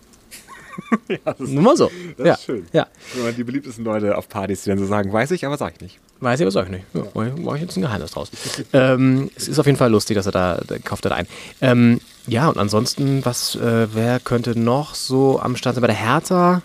Nur 1.37 1.61
mal 1.63 1.77
so. 1.77 1.91
Das 2.17 2.27
ja. 2.27 2.33
ist 2.33 2.43
schön. 2.45 2.65
Ja. 2.73 2.87
Wenn 3.13 3.23
man 3.25 3.35
die 3.35 3.43
beliebtesten 3.43 3.85
Leute 3.85 4.17
auf 4.17 4.27
Partys, 4.29 4.63
die 4.63 4.69
dann 4.69 4.79
so 4.79 4.85
sagen, 4.85 5.11
weiß 5.13 5.31
ich, 5.31 5.45
aber 5.45 5.57
sag 5.57 5.73
ich 5.75 5.81
nicht. 5.81 5.99
Weiß 6.19 6.39
ich 6.39 6.43
aber 6.45 6.51
sag 6.51 6.65
ich 6.65 6.71
nicht. 6.71 6.85
Ja, 6.93 7.03
Mache 7.13 7.27
ich, 7.35 7.43
mach 7.43 7.55
ich 7.55 7.61
jetzt 7.61 7.77
ein 7.77 7.81
Geheimnis 7.81 8.11
draus. 8.11 8.29
ähm, 8.73 9.29
es 9.35 9.47
ist 9.47 9.59
auf 9.59 9.65
jeden 9.65 9.77
Fall 9.77 9.91
lustig, 9.91 10.15
dass 10.15 10.25
er 10.25 10.31
da, 10.31 10.61
da 10.65 10.79
kauft 10.79 11.05
er 11.05 11.09
da 11.09 11.15
ein. 11.15 11.27
Ähm, 11.61 11.99
ja, 12.27 12.47
und 12.47 12.57
ansonsten, 12.57 13.23
was, 13.25 13.55
äh, 13.55 13.87
wer 13.93 14.19
könnte 14.19 14.57
noch 14.57 14.95
so 14.95 15.39
am 15.39 15.55
Start 15.55 15.75
sein? 15.75 15.81
Bei 15.81 15.87
der 15.87 15.95
Hertha 15.95 16.61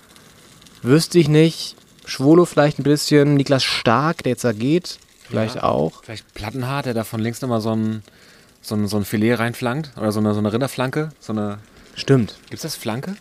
wüsste 0.83 1.19
ich 1.19 1.29
nicht. 1.29 1.77
Schwolo 2.07 2.45
vielleicht 2.47 2.79
ein 2.79 2.85
bisschen. 2.85 3.35
Niklas 3.35 3.65
Stark, 3.65 4.23
der 4.23 4.31
jetzt 4.31 4.45
da 4.45 4.53
geht, 4.53 4.99
vielleicht 5.29 5.57
Ja. 5.57 5.65
auch. 5.65 6.03
Vielleicht 6.05 6.33
Plattenhart, 6.33 6.87
der 6.87 6.95
da 6.95 7.05
von 7.05 7.21
links 7.21 7.43
nochmal 7.43 7.61
so 7.61 7.75
ein, 7.75 8.03
so, 8.63 8.75
ein, 8.75 8.87
so 8.89 8.97
ein 8.97 9.05
Filet 9.05 9.35
reinflankt. 9.35 9.93
Oder 9.99 10.13
so 10.13 10.21
eine, 10.21 10.33
so 10.33 10.39
eine 10.39 10.53
Rinderflanke. 10.53 11.11
So 11.21 11.33
eine, 11.33 11.59
Stimmt. 11.99 12.37
gibt's 12.49 12.63
das 12.63 12.77
Flanke? 12.77 13.17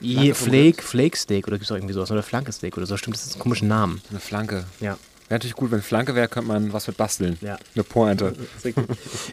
Vom 0.00 0.34
Flake, 0.34 0.82
Flake 0.82 1.16
Steak 1.16 1.46
oder 1.46 1.56
gibt 1.56 1.64
es 1.64 1.72
auch 1.72 1.76
irgendwie 1.76 1.94
sowas? 1.94 2.10
Oder 2.10 2.22
Flankesteak 2.22 2.76
oder 2.76 2.86
so. 2.86 2.96
Stimmt, 2.96 3.16
das 3.16 3.24
ist 3.24 3.36
ein 3.36 3.38
komischer 3.38 3.64
Namen. 3.64 4.02
Eine 4.10 4.20
Flanke. 4.20 4.64
Ja. 4.80 4.98
Wäre 5.28 5.38
natürlich 5.38 5.56
gut, 5.56 5.70
wenn 5.70 5.82
Flanke 5.82 6.14
wäre, 6.14 6.28
könnte 6.28 6.48
man 6.48 6.72
was 6.72 6.86
mit 6.86 6.96
basteln. 6.96 7.38
Ja. 7.40 7.58
Eine 7.74 7.84
Pointe. 7.84 8.34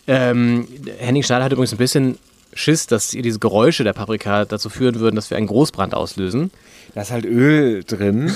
Ähm, 0.07 0.67
Henning 0.97 1.23
Schneider 1.23 1.45
hat 1.45 1.51
übrigens 1.51 1.71
ein 1.73 1.77
bisschen 1.77 2.17
Schiss, 2.53 2.87
dass 2.87 3.09
diese 3.09 3.39
Geräusche 3.39 3.83
der 3.83 3.93
Paprika 3.93 4.45
dazu 4.45 4.69
führen 4.69 4.99
würden, 4.99 5.15
dass 5.15 5.29
wir 5.29 5.37
einen 5.37 5.47
Großbrand 5.47 5.93
auslösen. 5.93 6.51
Da 6.93 7.01
ist 7.01 7.11
halt 7.11 7.25
Öl 7.25 7.83
drin 7.83 8.35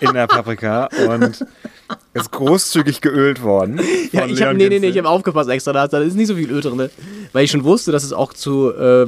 in 0.00 0.12
der 0.12 0.26
Paprika 0.26 0.88
und 1.08 1.44
ist 2.14 2.30
großzügig 2.30 3.00
geölt 3.00 3.42
worden. 3.42 3.80
Ja, 4.12 4.26
ich 4.26 4.42
habe 4.42 4.54
nee, 4.54 4.68
nee, 4.68 4.78
nee, 4.78 4.88
ich 4.88 4.98
habe 4.98 5.08
aufgepasst 5.08 5.48
extra, 5.50 5.72
da, 5.72 5.86
da 5.88 5.98
ist 6.00 6.14
nicht 6.14 6.26
so 6.28 6.34
viel 6.34 6.50
Öl 6.50 6.60
drin, 6.60 6.76
ne? 6.76 6.90
weil 7.32 7.44
ich 7.44 7.50
schon 7.50 7.64
wusste, 7.64 7.90
dass 7.92 8.04
es 8.04 8.12
auch 8.12 8.34
zu 8.34 8.70
äh, 8.74 9.06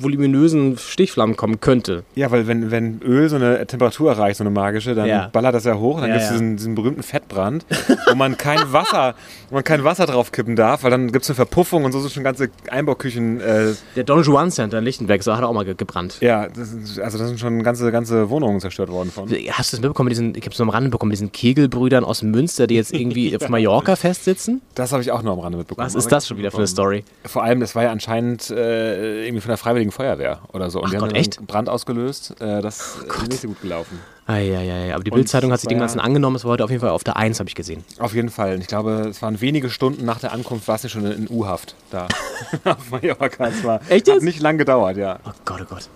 voluminösen 0.00 0.76
Stichflammen 0.78 1.36
kommen 1.36 1.60
könnte. 1.60 2.04
Ja, 2.14 2.30
weil 2.30 2.46
wenn, 2.46 2.70
wenn 2.70 3.00
Öl 3.02 3.28
so 3.28 3.36
eine 3.36 3.66
Temperatur 3.66 4.10
erreicht, 4.10 4.36
so 4.38 4.44
eine 4.44 4.50
magische, 4.50 4.94
dann 4.94 5.06
Ja. 5.06 5.28
ballert 5.32 5.54
das 5.54 5.64
ja 5.64 5.74
hoch, 5.78 6.00
dann 6.00 6.08
Ja, 6.10 6.14
gibt 6.16 6.24
es 6.24 6.30
ja. 6.30 6.32
diesen, 6.36 6.56
diesen 6.56 6.74
berühmten 6.74 7.02
Fettbrand, 7.02 7.64
wo 8.08 8.14
man 8.14 8.36
kein 8.36 8.72
Wasser, 8.72 9.14
wo 9.48 9.54
man 9.56 9.64
kein 9.64 9.84
Wasser 9.84 10.06
drauf 10.06 10.32
kippen 10.32 10.56
darf, 10.56 10.84
weil 10.84 10.90
dann 10.90 11.10
gibt 11.12 11.24
es 11.24 11.30
eine 11.30 11.36
Verpuffung 11.36 11.84
und 11.84 11.92
so 11.92 12.00
sind 12.00 12.12
schon 12.12 12.24
ganze 12.24 12.50
Einbauküchen. 12.70 13.40
Äh, 13.40 13.72
Der 13.96 14.04
Don 14.04 14.22
Juan 14.22 14.50
Center 14.50 14.78
in 14.78 14.84
Lichtenberg, 14.84 15.22
so 15.22 15.32
hat 15.34 15.40
er 15.42 15.48
auch 15.48 15.54
mal 15.54 15.64
ge 15.64 15.74
gebrannt. 15.74 16.18
ja, 16.20 16.48
das 16.48 16.72
ist, 16.72 16.98
also 17.00 17.16
das 17.18 17.28
sind 17.28 17.40
schon 17.40 17.62
ganze, 17.62 17.90
ganze 17.90 18.28
Wohnungen 18.30 18.60
zerstört 18.60 18.90
worden 18.90 19.10
von. 19.10 19.24
Hast 19.30 19.72
du 19.72 19.76
das 19.76 19.80
mitbekommen, 19.80 20.08
mit 20.08 20.12
diesen, 20.12 20.34
ich 20.34 20.42
habe 20.42 20.50
es 20.52 20.58
nur 20.58 20.66
am 20.66 20.70
Rande 20.70 20.90
bekommen, 20.90 21.08
mit 21.08 21.16
diesen 21.18 21.32
Kegelbrüdern 21.32 22.04
aus 22.12 22.22
Münster, 22.22 22.66
die 22.66 22.74
jetzt 22.76 22.92
irgendwie 22.94 23.34
auf 23.40 23.48
Mallorca 23.48 23.96
festsitzen? 23.96 24.62
Das 24.74 24.92
habe 24.92 25.02
ich 25.02 25.10
auch 25.10 25.22
noch 25.22 25.32
am 25.32 25.40
Rande 25.40 25.58
mitbekommen. 25.58 25.84
Was 25.86 25.94
ist 25.94 26.12
das 26.12 26.28
schon 26.28 26.36
wieder 26.38 26.50
für 26.50 26.58
eine 26.58 26.66
Story? 26.66 27.04
Vor 27.24 27.42
allem, 27.42 27.60
das 27.60 27.74
war 27.74 27.82
ja 27.82 27.90
anscheinend 27.90 28.50
äh, 28.50 29.24
irgendwie 29.26 29.40
von 29.40 29.48
der 29.48 29.56
Freiwilligen 29.58 29.90
Feuerwehr 29.92 30.40
oder 30.52 30.70
so. 30.70 30.78
Und 30.80 30.86
Ach 30.86 30.90
die 30.90 30.96
Gott, 30.98 31.08
haben 31.08 31.14
echt? 31.16 31.38
einen 31.38 31.46
Brand 31.46 31.68
ausgelöst. 31.68 32.36
Äh, 32.40 32.60
das 32.62 32.96
ist 32.96 33.28
nicht 33.28 33.40
so 33.40 33.48
gut 33.48 33.60
gelaufen. 33.62 33.98
Eieiei, 34.26 34.94
aber 34.94 35.02
die 35.02 35.10
Bildzeitung 35.10 35.50
hat 35.50 35.58
sich 35.60 35.68
dem 35.68 35.80
Ganzen 35.80 35.98
ja- 35.98 36.04
angenommen, 36.04 36.36
es 36.36 36.44
war 36.44 36.52
heute 36.52 36.62
auf 36.62 36.70
jeden 36.70 36.80
Fall 36.80 36.90
auf 36.90 37.02
der 37.02 37.16
1, 37.16 37.40
habe 37.40 37.48
ich 37.48 37.56
gesehen. 37.56 37.82
Auf 37.98 38.14
jeden 38.14 38.28
Fall. 38.28 38.60
Ich 38.60 38.68
glaube, 38.68 39.08
es 39.10 39.20
waren 39.20 39.40
wenige 39.40 39.68
Stunden 39.68 40.04
nach 40.04 40.20
der 40.20 40.32
Ankunft, 40.32 40.68
war 40.68 40.76
es 40.76 40.84
ja 40.84 40.88
schon 40.88 41.04
in 41.10 41.28
U-Haft 41.28 41.74
da. 41.90 42.06
Auf 42.64 42.90
Mallorca. 42.90 43.48
Es 43.48 43.64
war, 43.64 43.80
Echt 43.88 44.06
Hat 44.08 44.14
jetzt? 44.14 44.22
nicht 44.22 44.40
lang 44.40 44.58
gedauert, 44.58 44.96
ja. 44.96 45.18
Oh 45.26 45.30
Gott, 45.44 45.60
oh 45.62 45.66
Gott. 45.68 45.88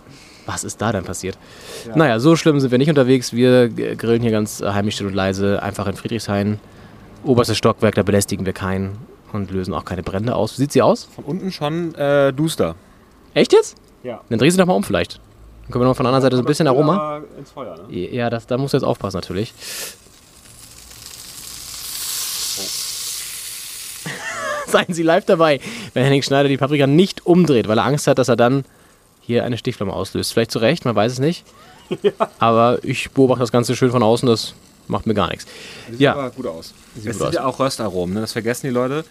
Was 0.47 0.62
ist 0.62 0.80
da 0.80 0.92
denn 0.92 1.05
passiert? 1.05 1.36
Naja, 1.94 2.20
so 2.20 2.36
schlimm 2.36 2.61
sind 2.61 2.70
wir 2.70 2.78
nicht 2.78 2.88
unterwegs. 2.88 3.32
Wir 3.32 3.68
grillen 3.68 4.22
hier 4.22 4.30
ganz 4.30 4.61
äh, 4.61 4.72
heimlich 4.72 4.94
still 4.94 5.09
und 5.09 5.14
leise, 5.14 5.61
einfach 5.62 5.88
in 5.88 5.97
Friedrichshain. 5.97 6.61
Oberstes 7.24 7.59
Stockwerk, 7.59 7.97
da 7.97 8.05
belästigen 8.05 8.47
wir 8.47 8.53
keinen 8.53 8.97
und 9.32 9.51
lösen 9.51 9.74
auch 9.74 9.84
keine 9.84 10.05
Brände 10.05 10.36
aus. 10.36 10.55
Wie 10.55 10.62
sieht 10.62 10.72
sie 10.72 10.82
aus? 10.82 11.05
Von 11.05 11.24
unten 11.24 11.51
schon 11.51 11.94
äh, 11.97 12.32
duster. 12.32 12.76
Echt 13.34 13.53
jetzt? 13.53 13.76
Ja. 14.05 14.20
Dann 14.28 14.38
dreh 14.38 14.49
sie 14.49 14.57
doch 14.57 14.66
mal 14.66 14.74
um 14.74 14.84
vielleicht. 14.84 15.18
Dann 15.62 15.72
können 15.72 15.82
wir 15.82 15.88
noch 15.88 15.97
von 15.97 16.05
der 16.05 16.11
anderen 16.11 16.22
Seite 16.22 16.36
so 16.36 16.42
ein 16.42 16.47
bisschen 16.47 16.68
Aroma. 16.68 17.22
Ins 17.36 17.51
Feuer, 17.51 17.76
ne? 17.76 17.92
Ja, 17.92 18.30
das, 18.30 18.47
da 18.47 18.57
musst 18.57 18.72
du 18.72 18.78
jetzt 18.78 18.84
aufpassen 18.84 19.16
natürlich. 19.16 19.53
Seien 24.68 24.94
Sie 24.94 25.03
live 25.03 25.24
dabei, 25.24 25.59
wenn 25.92 26.05
Henning 26.05 26.22
Schneider 26.22 26.49
die 26.49 26.57
Paprika 26.57 26.86
nicht 26.86 27.26
umdreht, 27.26 27.66
weil 27.66 27.78
er 27.78 27.84
Angst 27.84 28.07
hat, 28.07 28.18
dass 28.18 28.28
er 28.28 28.36
dann 28.36 28.64
hier 29.27 29.45
eine 29.45 29.59
Stichflamme 29.59 29.93
auslöst. 29.93 30.33
Vielleicht 30.33 30.51
zu 30.51 30.59
Recht, 30.59 30.85
man 30.85 30.95
weiß 30.95 31.12
es 31.12 31.18
nicht. 31.18 31.45
Aber 32.39 32.79
ich 32.83 33.11
beobachte 33.11 33.41
das 33.41 33.53
Ganze 33.53 33.77
schön 33.77 33.91
von 33.91 34.03
außen, 34.03 34.29
das 34.29 34.55
macht 34.89 35.07
mir 35.07 35.14
gar 35.14 35.29
nichts. 35.29 35.47
Sieht 35.91 36.01
Ja, 36.01 36.12
aber 36.12 36.31
gut 36.31 36.47
aus. 36.47 36.72
Es 36.97 37.05
gut 37.05 37.14
sind 37.14 37.22
aus. 37.27 37.35
ja 37.35 37.45
auch 37.45 37.59
Röstaromen, 37.59 38.14
ne? 38.14 38.20
das 38.20 38.33
vergessen 38.33 38.68
die 38.68 38.72
Leute. 38.72 39.05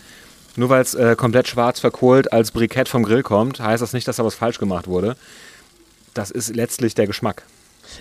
Nur 0.55 0.69
weil 0.69 0.81
es 0.81 0.93
äh, 0.93 1.17
komplett 1.17 1.49
schwarz 1.49 1.81
verkohlt 1.81 2.31
als 2.31 2.51
Brikett 2.51 2.87
vom 2.87 3.03
Grill 3.03 3.23
kommt, 3.23 3.59
heißt 3.59 3.81
das 3.81 3.91
nicht, 3.91 4.07
dass 4.07 4.15
da 4.15 4.23
was 4.23 4.35
falsch 4.35 4.57
gemacht 4.57 4.87
wurde. 4.87 5.17
Das 6.13 6.31
ist 6.31 6.55
letztlich 6.55 6.95
der 6.95 7.07
Geschmack. 7.07 7.43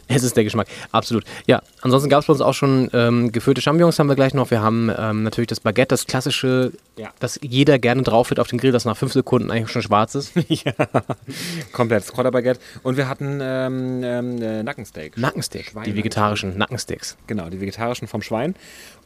Es 0.09 0.23
ist 0.23 0.37
der 0.37 0.45
Geschmack, 0.45 0.67
absolut. 0.93 1.25
Ja, 1.47 1.63
ansonsten 1.83 2.09
gab 2.11 2.21
es 2.21 2.27
bei 2.27 2.33
uns 2.33 2.41
auch 2.41 2.55
schon 2.55 2.89
ähm, 2.93 3.33
gefüllte 3.33 3.61
Champignons 3.61 3.99
haben 3.99 4.09
wir 4.09 4.17
gleich 4.17 4.35
noch. 4.35 4.51
Wir 4.51 4.63
haben 4.63 4.91
ähm, 4.97 5.23
natürlich 5.23 5.49
das 5.49 5.61
Baguette, 5.61 5.89
das 5.89 6.07
klassische, 6.07 6.73
Ja. 6.97 7.11
das 7.21 7.39
jeder 7.43 7.79
gerne 7.79 8.03
drauf 8.03 8.31
wird 8.31 8.41
auf 8.41 8.49
den 8.49 8.59
Grill, 8.59 8.73
das 8.73 8.85
nach 8.85 8.97
fünf 8.97 9.13
Sekunden 9.13 9.51
eigentlich 9.51 9.71
schon 9.71 9.83
schwarz 9.83 10.15
ist. 10.15 10.33
Komplett 11.73 12.07
Kräuterbaguette. 12.13 12.61
Und 12.83 12.97
wir 12.97 13.09
hatten 13.09 13.39
ähm, 13.43 14.01
ähm, 14.03 14.43
äh, 14.43 14.63
Nackensteak. 14.63 15.17
Nackensteak, 15.19 15.67
Schwein- 15.71 15.85
die 15.85 15.97
vegetarischen 15.97 16.57
Nackensteaks. 16.59 17.17
Genau, 17.27 17.49
die 17.51 17.61
vegetarischen 17.61 18.09
vom 18.09 18.23
Schwein. 18.23 18.55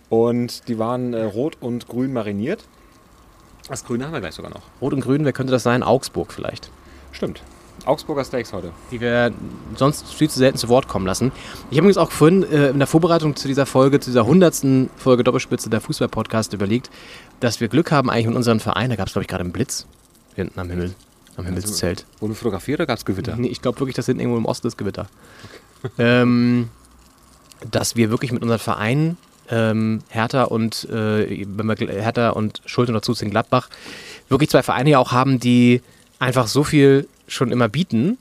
Und 0.09 0.69
die 0.69 0.79
waren 0.79 1.13
äh, 1.15 1.23
rot 1.25 1.57
und 1.61 1.87
grün 1.89 2.13
mariniert. 2.13 2.65
Das 3.69 3.85
Grüne 3.85 4.07
haben 4.07 4.13
wir 4.13 4.21
gleich 4.21 4.35
sogar 4.35 4.51
noch. 4.51 4.63
Rot 4.81 4.95
und 4.95 5.01
Grün, 5.01 5.25
wer 5.25 5.33
könnte 5.35 5.51
das 5.51 5.63
sein? 5.63 5.83
Augsburg 5.83 6.33
vielleicht. 6.33 6.71
Stimmt. 7.13 7.43
Augsburger 7.89 8.25
Steaks 8.25 8.53
heute. 8.53 8.73
Die 8.91 9.01
wir 9.01 9.33
sonst 9.75 10.13
viel 10.13 10.29
zu 10.29 10.39
selten 10.39 10.59
zu 10.59 10.69
Wort 10.69 10.89
kommen 10.89 11.07
lassen. 11.07 11.33
Ich 11.71 11.79
habe 11.79 11.87
übrigens 11.87 11.97
auch 11.97 12.11
vorhin 12.11 12.43
äh, 12.45 12.69
in 12.69 12.79
der 12.79 12.87
Vorbereitung 12.87 13.35
zu 13.35 13.49
dieser 13.49 13.67
Folge, 13.67 13.99
zu 13.99 14.11
dieser 14.11 14.27
hundertsten 14.27 14.91
Folge 14.97 15.25
Doppelspitze 15.25 15.71
der 15.71 15.81
Fußball-Podcast 15.81 16.53
überlegt, 16.53 16.91
dass 17.41 17.61
wir 17.61 17.69
Glück 17.69 17.91
haben 17.91 18.11
eigentlich 18.11 18.27
mit 18.27 18.37
unserem 18.37 18.61
Verein. 18.61 18.91
Da 18.91 18.97
gab 18.97 19.07
es, 19.07 19.15
glaube 19.15 19.23
ich, 19.23 19.29
gerade 19.29 19.45
einen 19.45 19.53
Blitz 19.53 19.87
hinten 20.35 20.61
am 20.61 20.69
Himmel, 20.69 20.95
am 21.37 21.47
Himmelszelt. 21.47 22.05
Wurde 22.21 22.35
fotografiert 22.35 22.79
oder 22.81 22.87
gab 22.87 22.99
es 22.99 23.05
Gewitter? 23.05 23.37
Nee, 23.37 23.49
ich 23.49 23.63
glaube 23.63 23.81
wirklich, 23.81 23.97
dass 23.97 24.07
hinten 24.07 24.21
irgendwo 24.21 24.39
im 24.39 24.45
Osten 24.45 24.67
ist 24.67 24.77
Gewitter. 24.77 25.09
ähm, 25.99 26.69
dass 27.71 27.97
wir 27.97 28.11
wirklich 28.11 28.33
mit 28.33 28.43
unserem 28.43 28.61
Verein 28.61 29.17
ähm, 29.51 30.01
Hertha 30.11 30.45
und 30.45 30.85
äh, 30.91 31.47
wenn 31.49 31.67
wir 31.67 31.77
Hertha 31.77 32.31
und 32.31 32.61
Schuld 32.67 32.89
und 32.89 32.95
dazu 32.95 33.15
sind 33.15 33.31
Gladbach 33.31 33.71
wirklich 34.29 34.51
zwei 34.51 34.63
Vereine 34.63 34.91
ja 34.91 34.99
auch 34.99 35.13
haben, 35.13 35.41
die 35.41 35.81
einfach 36.19 36.49
so 36.49 36.65
viel 36.65 37.09
schon 37.29 37.53
immer 37.53 37.69
bieten. 37.69 38.19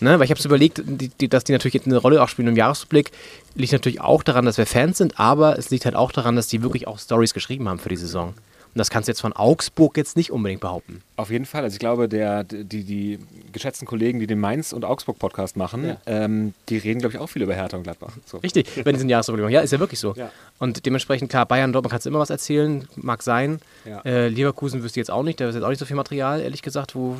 Ne? 0.00 0.18
Weil 0.18 0.24
ich 0.24 0.30
habe 0.30 0.38
es 0.40 0.44
überlegt, 0.44 0.82
die, 0.84 1.08
die, 1.08 1.28
dass 1.28 1.44
die 1.44 1.52
natürlich 1.52 1.74
jetzt 1.74 1.86
eine 1.86 1.96
Rolle 1.96 2.22
auch 2.22 2.28
spielen 2.28 2.48
im 2.48 2.56
Jahresrückblick, 2.56 3.10
liegt 3.54 3.72
natürlich 3.72 4.00
auch 4.00 4.22
daran, 4.22 4.44
dass 4.44 4.58
wir 4.58 4.66
Fans 4.66 4.98
sind, 4.98 5.18
aber 5.20 5.58
es 5.58 5.70
liegt 5.70 5.84
halt 5.84 5.94
auch 5.94 6.10
daran, 6.12 6.34
dass 6.36 6.48
die 6.48 6.62
wirklich 6.62 6.88
auch 6.88 6.98
Stories 6.98 7.34
geschrieben 7.34 7.68
haben 7.68 7.78
für 7.78 7.88
die 7.88 7.96
Saison. 7.96 8.28
Und 8.74 8.78
das 8.78 8.88
kannst 8.88 9.06
du 9.06 9.10
jetzt 9.12 9.20
von 9.20 9.34
Augsburg 9.34 9.98
jetzt 9.98 10.16
nicht 10.16 10.30
unbedingt 10.32 10.62
behaupten. 10.62 11.02
Auf 11.16 11.30
jeden 11.30 11.44
Fall. 11.44 11.62
Also 11.62 11.74
ich 11.74 11.78
glaube, 11.78 12.08
der, 12.08 12.42
die, 12.42 12.64
die 12.84 13.18
geschätzten 13.52 13.86
Kollegen, 13.86 14.18
die 14.18 14.26
den 14.26 14.40
Mainz- 14.40 14.72
und 14.72 14.86
Augsburg-Podcast 14.86 15.58
machen, 15.58 15.84
Ja. 15.88 15.96
ähm, 16.06 16.54
die 16.70 16.78
reden, 16.78 17.00
glaube 17.00 17.14
ich, 17.14 17.20
auch 17.20 17.26
viel 17.28 17.42
über 17.42 17.54
Hertha 17.54 17.76
und 17.76 17.82
Gladbach. 17.82 18.14
So. 18.24 18.38
Richtig, 18.38 18.66
wenn 18.84 18.96
es 18.96 19.02
ein 19.02 19.10
Jahresrückblick 19.10 19.44
machen. 19.44 19.52
Ja, 19.52 19.60
ist 19.60 19.72
ja 19.72 19.78
wirklich 19.78 20.00
so. 20.00 20.14
Ja. 20.16 20.30
Und 20.58 20.86
dementsprechend, 20.86 21.28
klar, 21.30 21.44
Bayern, 21.44 21.72
Dortmund 21.74 21.90
kannst 21.92 22.06
du 22.06 22.10
immer 22.10 22.18
was 22.18 22.30
erzählen, 22.30 22.88
mag 22.96 23.22
sein. 23.22 23.60
Ja. 23.84 24.00
Äh, 24.06 24.28
Leverkusen 24.28 24.82
wüsste 24.82 25.00
jetzt 25.00 25.10
auch 25.10 25.22
nicht, 25.22 25.38
da 25.38 25.48
ist 25.50 25.54
jetzt 25.54 25.64
auch 25.64 25.68
nicht 25.68 25.78
so 25.78 25.84
viel 25.84 25.96
Material, 25.96 26.40
ehrlich 26.40 26.62
gesagt, 26.62 26.94
wo. 26.94 27.16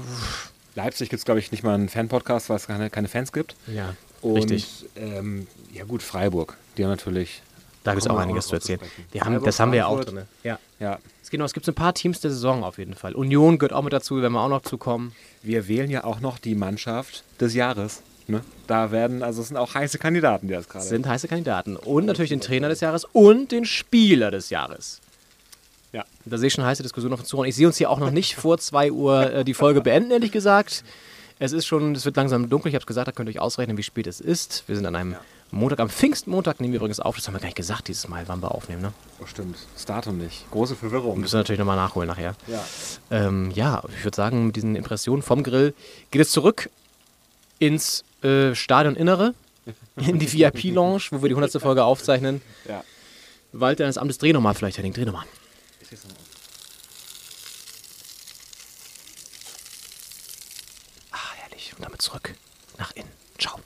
Leipzig 0.75 1.11
gibt 1.11 1.19
es, 1.19 1.25
glaube 1.25 1.41
ich, 1.41 1.53
nicht 1.53 1.63
mal 1.63 1.75
einen 1.75 1.89
Fan-Podcast, 1.89 2.49
weil 2.49 2.57
es 2.57 2.67
keine, 2.67 2.91
keine 2.91 3.09
Fans 3.09 3.33
gibt. 3.33 3.57
Ja, 3.67 3.95
Und, 4.21 4.37
richtig. 4.37 4.87
Ähm, 4.97 5.47
ja 5.73 5.85
gut, 5.85 6.03
Freiburg. 6.03 6.57
Die 6.77 6.85
haben 6.85 6.91
natürlich... 6.91 7.43
Da 7.85 7.93
gibt 7.93 8.05
es 8.05 8.11
auch 8.11 8.17
einiges 8.17 8.47
zu 8.47 8.55
erzählen. 8.55 8.79
zu 8.79 9.21
haben, 9.21 9.33
Freiburg, 9.33 9.45
das 9.45 9.59
haben 9.59 9.73
wir 9.73 9.79
ja 9.79 9.87
auch 9.87 10.05
drin. 10.05 10.23
Ja. 10.45 10.59
Ja. 10.79 10.99
Es, 11.21 11.31
genau, 11.31 11.45
es 11.45 11.53
gibt 11.53 11.67
so 11.67 11.73
ein 11.73 11.75
paar 11.75 11.95
Teams 11.95 12.21
der 12.21 12.31
Saison 12.31 12.63
auf 12.63 12.79
jeden 12.79 12.95
Fall. 12.95 13.15
Union 13.15 13.59
gehört 13.59 13.73
auch 13.73 13.83
mit 13.83 13.93
dazu, 13.93 14.23
wenn 14.23 14.31
wir 14.33 14.41
auch 14.41 14.49
noch 14.49 14.63
zukommen. 14.63 15.17
Wir 15.43 15.67
wählen 15.67 15.91
ja 15.91 16.05
auch 16.05 16.21
noch 16.21 16.39
die 16.39 16.55
Mannschaft 16.55 17.25
des 17.41 17.55
Jahres. 17.55 18.03
Ne? 18.29 18.43
Da 18.69 18.93
werden, 18.93 19.25
also 19.25 19.43
es 19.43 19.49
sind 19.49 19.57
auch 19.57 19.75
heiße 19.75 19.99
Kandidaten, 19.99 20.47
die 20.47 20.55
das 20.55 20.69
gerade 20.69 20.85
sind 20.85 21.09
heiße 21.09 21.27
Kandidaten. 21.27 21.77
Und 21.77 22.07
natürlich 22.07 22.31
den 22.31 22.41
Trainer 22.41 22.69
des 22.69 22.81
Jahres 22.81 23.05
und 23.05 23.51
den 23.51 23.65
Spieler 23.65 24.31
des 24.31 24.51
Jahres. 24.51 25.01
Ja. 25.93 26.05
Da 26.25 26.39
sehe 26.39 26.49
ich 26.49 26.53
schon 26.55 26.65
heiße 26.65 26.83
Diskussionen 26.83 27.15
auf 27.15 27.21
uns 27.21 27.29
zu. 27.29 27.39
Und 27.39 27.47
ich 27.47 27.55
sehe 27.55 27.67
uns 27.67 27.77
hier 27.77 27.91
auch 27.91 27.99
noch 27.99 28.11
nicht 28.11 28.35
vor 28.37 28.59
2 28.59 28.93
Uhr 28.93 29.33
äh, 29.33 29.45
die 29.45 29.55
Folge 29.55 29.81
beenden, 29.81 30.11
ehrlich 30.11 30.33
gesagt. 30.33 30.85
Es 31.39 31.53
ist 31.53 31.67
schon, 31.67 31.95
es 31.95 32.05
wird 32.05 32.17
langsam 32.17 32.49
dunkel. 32.49 32.69
Ich 32.69 32.75
habe 32.75 32.83
es 32.83 32.87
gesagt, 32.87 33.09
da 33.09 33.13
könnt 33.13 33.29
ihr 33.29 33.35
euch 33.35 33.41
ausrechnen, 33.41 33.77
wie 33.77 33.83
spät 33.83 34.07
es 34.07 34.21
ist. 34.21 34.65
Wir 34.69 34.77
sind 34.77 34.87
an 34.87 34.97
einem 34.97 35.17
Montag, 35.51 35.81
am 35.81 35.91
Pfingstmontag 35.91 36.61
nehmen 36.61 36.73
wir 36.73 36.79
übrigens 36.79 36.99
auf. 36.99 37.17
Das 37.17 37.27
haben 37.27 37.35
wir 37.35 37.41
gar 37.41 37.47
nicht 37.47 37.57
gesagt 37.57 37.89
dieses 37.89 38.09
Mal, 38.09 38.25
wann 38.27 38.43
wir 38.43 38.55
aufnehmen. 38.55 38.81
Ne? 38.81 38.93
Oh, 39.21 39.27
stimmt. 39.27 39.57
Das 39.75 39.85
Datum 39.85 40.17
nicht. 40.17 40.51
Große 40.51 40.77
Verwirrung. 40.77 41.21
Müssen 41.21 41.35
wir 41.35 41.41
natürlich 41.41 41.59
nochmal 41.59 41.77
nachholen 41.77 42.09
nachher. 42.09 42.35
Ja. 42.47 42.65
Ähm, 43.11 43.51
ja, 43.51 43.83
ich 43.97 44.03
würde 44.03 44.17
sagen, 44.17 44.47
mit 44.47 44.57
diesen 44.57 44.77
Impressionen 44.77 45.23
vom 45.23 45.43
Grill 45.43 45.75
geht 46.11 46.23
es 46.23 46.31
zurück 46.31 46.71
ins 47.59 48.03
äh, 48.23 48.55
Stadioninnere, 48.55 49.35
in 49.97 50.19
die 50.19 50.33
VIP-Lounge, 50.33 51.03
wo 51.11 51.23
wir 51.23 51.29
die 51.29 51.35
100. 51.35 51.61
Folge 51.61 51.85
aufzeichnen. 51.85 52.41
Ja. 52.67 52.83
Walter 53.53 53.85
des 53.85 53.99
Amtes, 53.99 54.17
dreh 54.17 54.33
nochmal 54.33 54.55
vielleicht, 54.55 54.79
Henning, 54.79 54.95
dreh 54.95 55.05
nochmal. 55.05 55.27
Ah, 61.11 61.17
herrlich. 61.37 61.73
Und 61.77 61.85
damit 61.85 62.01
zurück 62.03 62.35
nach 62.79 62.93
innen. 62.93 63.09
Ciao. 63.39 63.59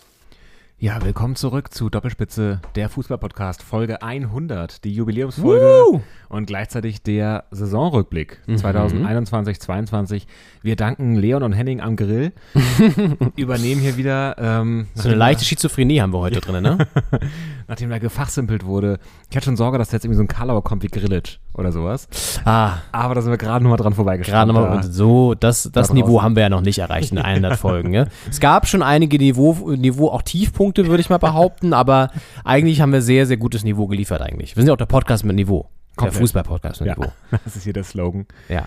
Ja, 0.79 1.03
willkommen 1.03 1.37
zurück 1.37 1.73
zu 1.73 1.89
Doppelspitze, 1.89 2.61
der 2.75 2.91
Fußballpodcast, 2.91 3.63
Folge 3.63 4.03
100, 4.03 4.85
die 4.85 4.93
Jubiläumsfolge 4.93 5.65
Woo! 5.65 6.03
und 6.29 6.47
gleichzeitig 6.47 7.03
der 7.03 7.45
Saisonrückblick 7.51 8.41
Mhm. 8.47 8.57
2021-22. 8.57 10.27
Wir 10.63 10.77
danken 10.77 11.15
Leon 11.15 11.43
und 11.43 11.53
Henning 11.55 11.81
am 11.81 11.97
Grill, 11.97 12.33
übernehmen 13.37 13.81
hier 13.81 13.97
wieder, 13.97 14.37
ähm, 14.39 14.89
So 14.95 15.09
eine 15.09 15.17
leichte 15.17 15.47
Schizophrenie 15.47 16.01
haben 16.03 16.13
wir 16.13 16.19
heute 16.19 16.41
drin, 16.41 16.63
ne? 16.63 16.87
nachdem 17.69 17.91
da 17.91 17.99
gefachsimpelt 17.99 18.65
wurde. 18.65 18.99
Ich 19.31 19.37
hatte 19.37 19.47
schon 19.47 19.57
Sorge, 19.57 19.79
dass 19.79 19.93
jetzt 19.93 20.05
irgendwie 20.05 20.17
so 20.19 20.23
ein 20.23 20.29
Karlauer 20.29 20.63
kommt 20.63 20.83
wie 20.83 20.89
Grillitsch 20.89 21.39
oder 21.55 21.73
sowas. 21.73 22.09
ah, 22.45 22.79
Aber 22.93 23.15
da 23.15 23.23
sind 23.23 23.31
wir 23.31 23.39
gerade 23.39 23.63
nochmal 23.65 23.77
dran 23.79 23.93
Gerade 23.93 23.97
vorbeigeschrammt. 23.97 24.53
nochmal, 24.53 24.77
und 24.77 24.83
so, 24.83 25.35
das, 25.35 25.71
das 25.73 25.89
da 25.89 25.95
Niveau 25.95 26.23
haben 26.23 26.37
wir 26.37 26.43
ja 26.43 26.49
noch 26.49 26.61
nicht 26.61 26.79
erreicht 26.79 27.13
in 27.13 27.19
100 27.19 27.57
Folgen. 27.59 27.91
Ne? 27.91 28.09
Es 28.31 28.41
gab 28.41 28.67
schon 28.67 28.83
einige 28.83 29.19
Niveau, 29.19 29.73
Niveau 29.77 30.09
auch 30.11 30.23
Tiefpunkte, 30.23 30.87
würde 30.87 31.01
ich 31.01 31.11
mal 31.11 31.19
behaupten, 31.19 31.73
aber 31.73 32.11
eigentlich 32.45 32.81
haben 32.81 32.93
wir 32.93 33.03
sehr, 33.03 33.27
sehr 33.27 33.37
gutes 33.37 33.65
Niveau 33.65 33.87
geliefert 33.87 34.23
eigentlich. 34.23 34.55
Wir 34.57 34.63
sind 34.63 34.69
ja 34.69 34.75
auch 34.75 34.79
der 34.79 34.87
Podcast 34.87 35.25
mit 35.25 35.37
Niveau. 35.37 35.69
Der 35.97 35.97
Komplett. 36.05 36.21
Fußball-Podcast 36.21 36.81
mit 36.83 36.89
Ja, 36.89 36.95
Niveau. 36.97 37.13
das 37.45 37.57
ist 37.57 37.65
hier 37.65 37.73
der 37.73 37.85
Slogan. 37.85 38.27
Ja. 38.49 38.67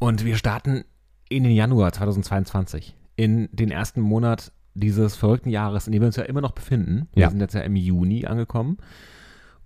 Und 0.00 0.24
wir 0.24 0.36
starten 0.36 0.84
in 1.28 1.44
den 1.44 1.52
Januar 1.52 1.92
2022, 1.92 2.94
in 3.16 3.48
den 3.52 3.70
ersten 3.70 4.00
Monat 4.00 4.52
dieses 4.74 5.16
verrückten 5.16 5.50
Jahres, 5.50 5.86
in 5.86 5.92
dem 5.92 6.02
wir 6.02 6.06
uns 6.06 6.16
ja 6.16 6.24
immer 6.24 6.40
noch 6.40 6.52
befinden. 6.52 7.08
Wir 7.14 7.22
Ja. 7.22 7.30
sind 7.30 7.40
jetzt 7.40 7.54
ja 7.54 7.60
im 7.62 7.76
Juni 7.76 8.26
angekommen. 8.26 8.78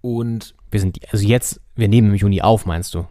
Und 0.00 0.54
Wir 0.70 0.80
sind, 0.80 0.98
also 1.12 1.26
jetzt, 1.26 1.60
wir 1.74 1.88
nehmen 1.88 2.10
im 2.10 2.14
Juni 2.14 2.40
auf, 2.42 2.66
meinst 2.66 2.94
du? 2.94 3.06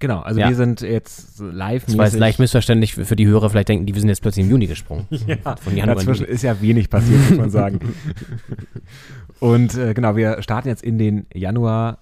genau, 0.00 0.20
also 0.20 0.38
Ja. 0.40 0.48
wir 0.48 0.56
sind 0.56 0.82
jetzt 0.82 1.38
live. 1.38 1.86
Das 1.86 1.96
war 1.96 2.04
jetzt 2.04 2.18
leicht 2.18 2.38
missverständlich 2.38 2.94
für, 2.94 3.16
die 3.16 3.26
Hörer, 3.26 3.48
vielleicht 3.48 3.68
denken 3.70 3.86
die, 3.86 3.94
wir 3.94 4.00
sind 4.00 4.08
jetzt 4.10 4.20
plötzlich 4.20 4.44
im 4.44 4.50
Juni 4.50 4.66
gesprungen. 4.66 5.06
Ja, 5.26 5.56
Von 5.56 5.74
Januar 5.76 5.98
in 6.00 6.06
dazwischen 6.06 6.26
ist 6.26 6.42
ja 6.42 6.60
wenig 6.60 6.90
passiert, 6.90 7.20
muss 7.30 7.38
man 7.38 7.50
sagen. 7.50 7.80
und 9.40 9.74
äh, 9.76 9.94
genau, 9.94 10.16
wir 10.16 10.42
starten 10.42 10.68
jetzt 10.68 10.82
in 10.82 10.98
den 10.98 11.26
Januar 11.32 11.98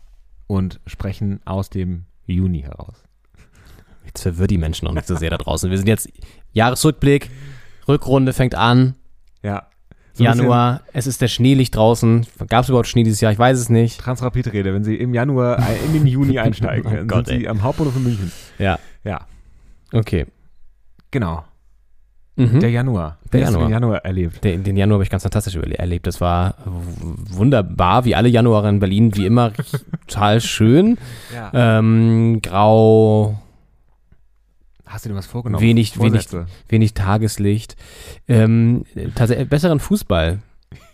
und 0.47 0.81
sprechen 0.87 1.41
aus 1.45 1.71
dem 1.71 2.05
Juni 2.27 2.63
heraus. 2.63 3.05
Jetzt 4.05 4.23
verwirrt 4.23 4.51
die 4.51 4.59
Menschen 4.59 4.87
noch 4.87 4.95
nicht 4.95 5.07
so 5.07 5.15
sehr 5.17 5.31
da 5.31 5.39
draußen. 5.39 5.71
Wir 5.71 5.79
sind 5.79 5.87
jetzt 5.89 6.09
Jahresrückblick, 6.53 7.31
Rückrunde 7.89 8.33
fängt 8.33 8.55
an, 8.55 8.95
Ja. 9.43 9.67
So 10.15 10.25
Januar, 10.25 10.83
es 10.93 11.07
ist 11.07 11.23
der 11.23 11.29
Schneelicht 11.29 11.75
draußen. 11.75 12.27
Gab 12.49 12.65
es 12.65 12.69
überhaupt 12.69 12.87
Schnee 12.87 13.03
dieses 13.03 13.23
Jahr? 13.23 13.33
Ich 13.33 13.39
weiß 13.39 13.59
es 13.59 13.71
nicht. 13.71 13.99
Transrapid-Rede, 13.99 14.75
wenn 14.75 14.85
Sie 14.85 14.95
im 14.97 15.15
Januar 15.15 15.59
äh, 15.59 15.87
in 15.87 15.95
den 15.95 16.07
Juni 16.07 16.39
einsteigen, 16.39 16.87
Oh 16.87 16.95
dann 16.95 17.09
Gott, 17.09 17.27
sind 17.29 17.39
Sie 17.39 17.45
ey. 17.45 17.49
am 17.49 17.63
Hauptbahnhof 17.63 17.97
in 17.97 18.03
München. 18.05 18.33
Ja, 18.59 18.79
Ja, 19.05 19.23
okay. 19.95 20.27
genau. 21.11 21.45
Mhm. 22.37 22.61
Der 22.61 22.71
Januar. 22.71 23.19
Der 23.33 23.41
Wie 23.41 23.45
Januar. 23.45 23.67
den 23.67 23.73
Januar 23.73 24.05
erlebt? 24.05 24.43
Den, 24.45 24.65
den 24.65 24.77
Januar 24.77 24.97
habe 24.97 25.05
ich 25.05 25.11
ganz 25.11 25.23
fantastisch 25.23 25.55
erlebt. 25.57 26.07
Das 26.07 26.21
war 26.21 26.55
wunderbar, 26.65 28.05
wie 28.05 28.15
alle 28.15 28.29
Januare 28.29 28.69
in 28.69 28.79
Berlin, 28.81 29.15
wie 29.17 29.27
immer 29.27 29.53
total 30.07 30.41
schön. 30.41 30.99
Ja. 31.35 31.79
Ähm, 31.79 32.41
grau, 32.43 33.39
Hast 34.93 35.05
du 35.05 35.09
dir 35.09 35.15
was 35.15 35.27
vorgenommen? 35.27 35.63
wenig, 35.63 35.99
wenig, 35.99 36.13
Vorsätze? 36.13 36.47
wenig 36.69 36.95
Tageslicht. 36.95 37.77
Ähm, 38.29 38.85
tatsächlich 39.15 39.49
besseren 39.49 39.81
Fußball 39.81 40.41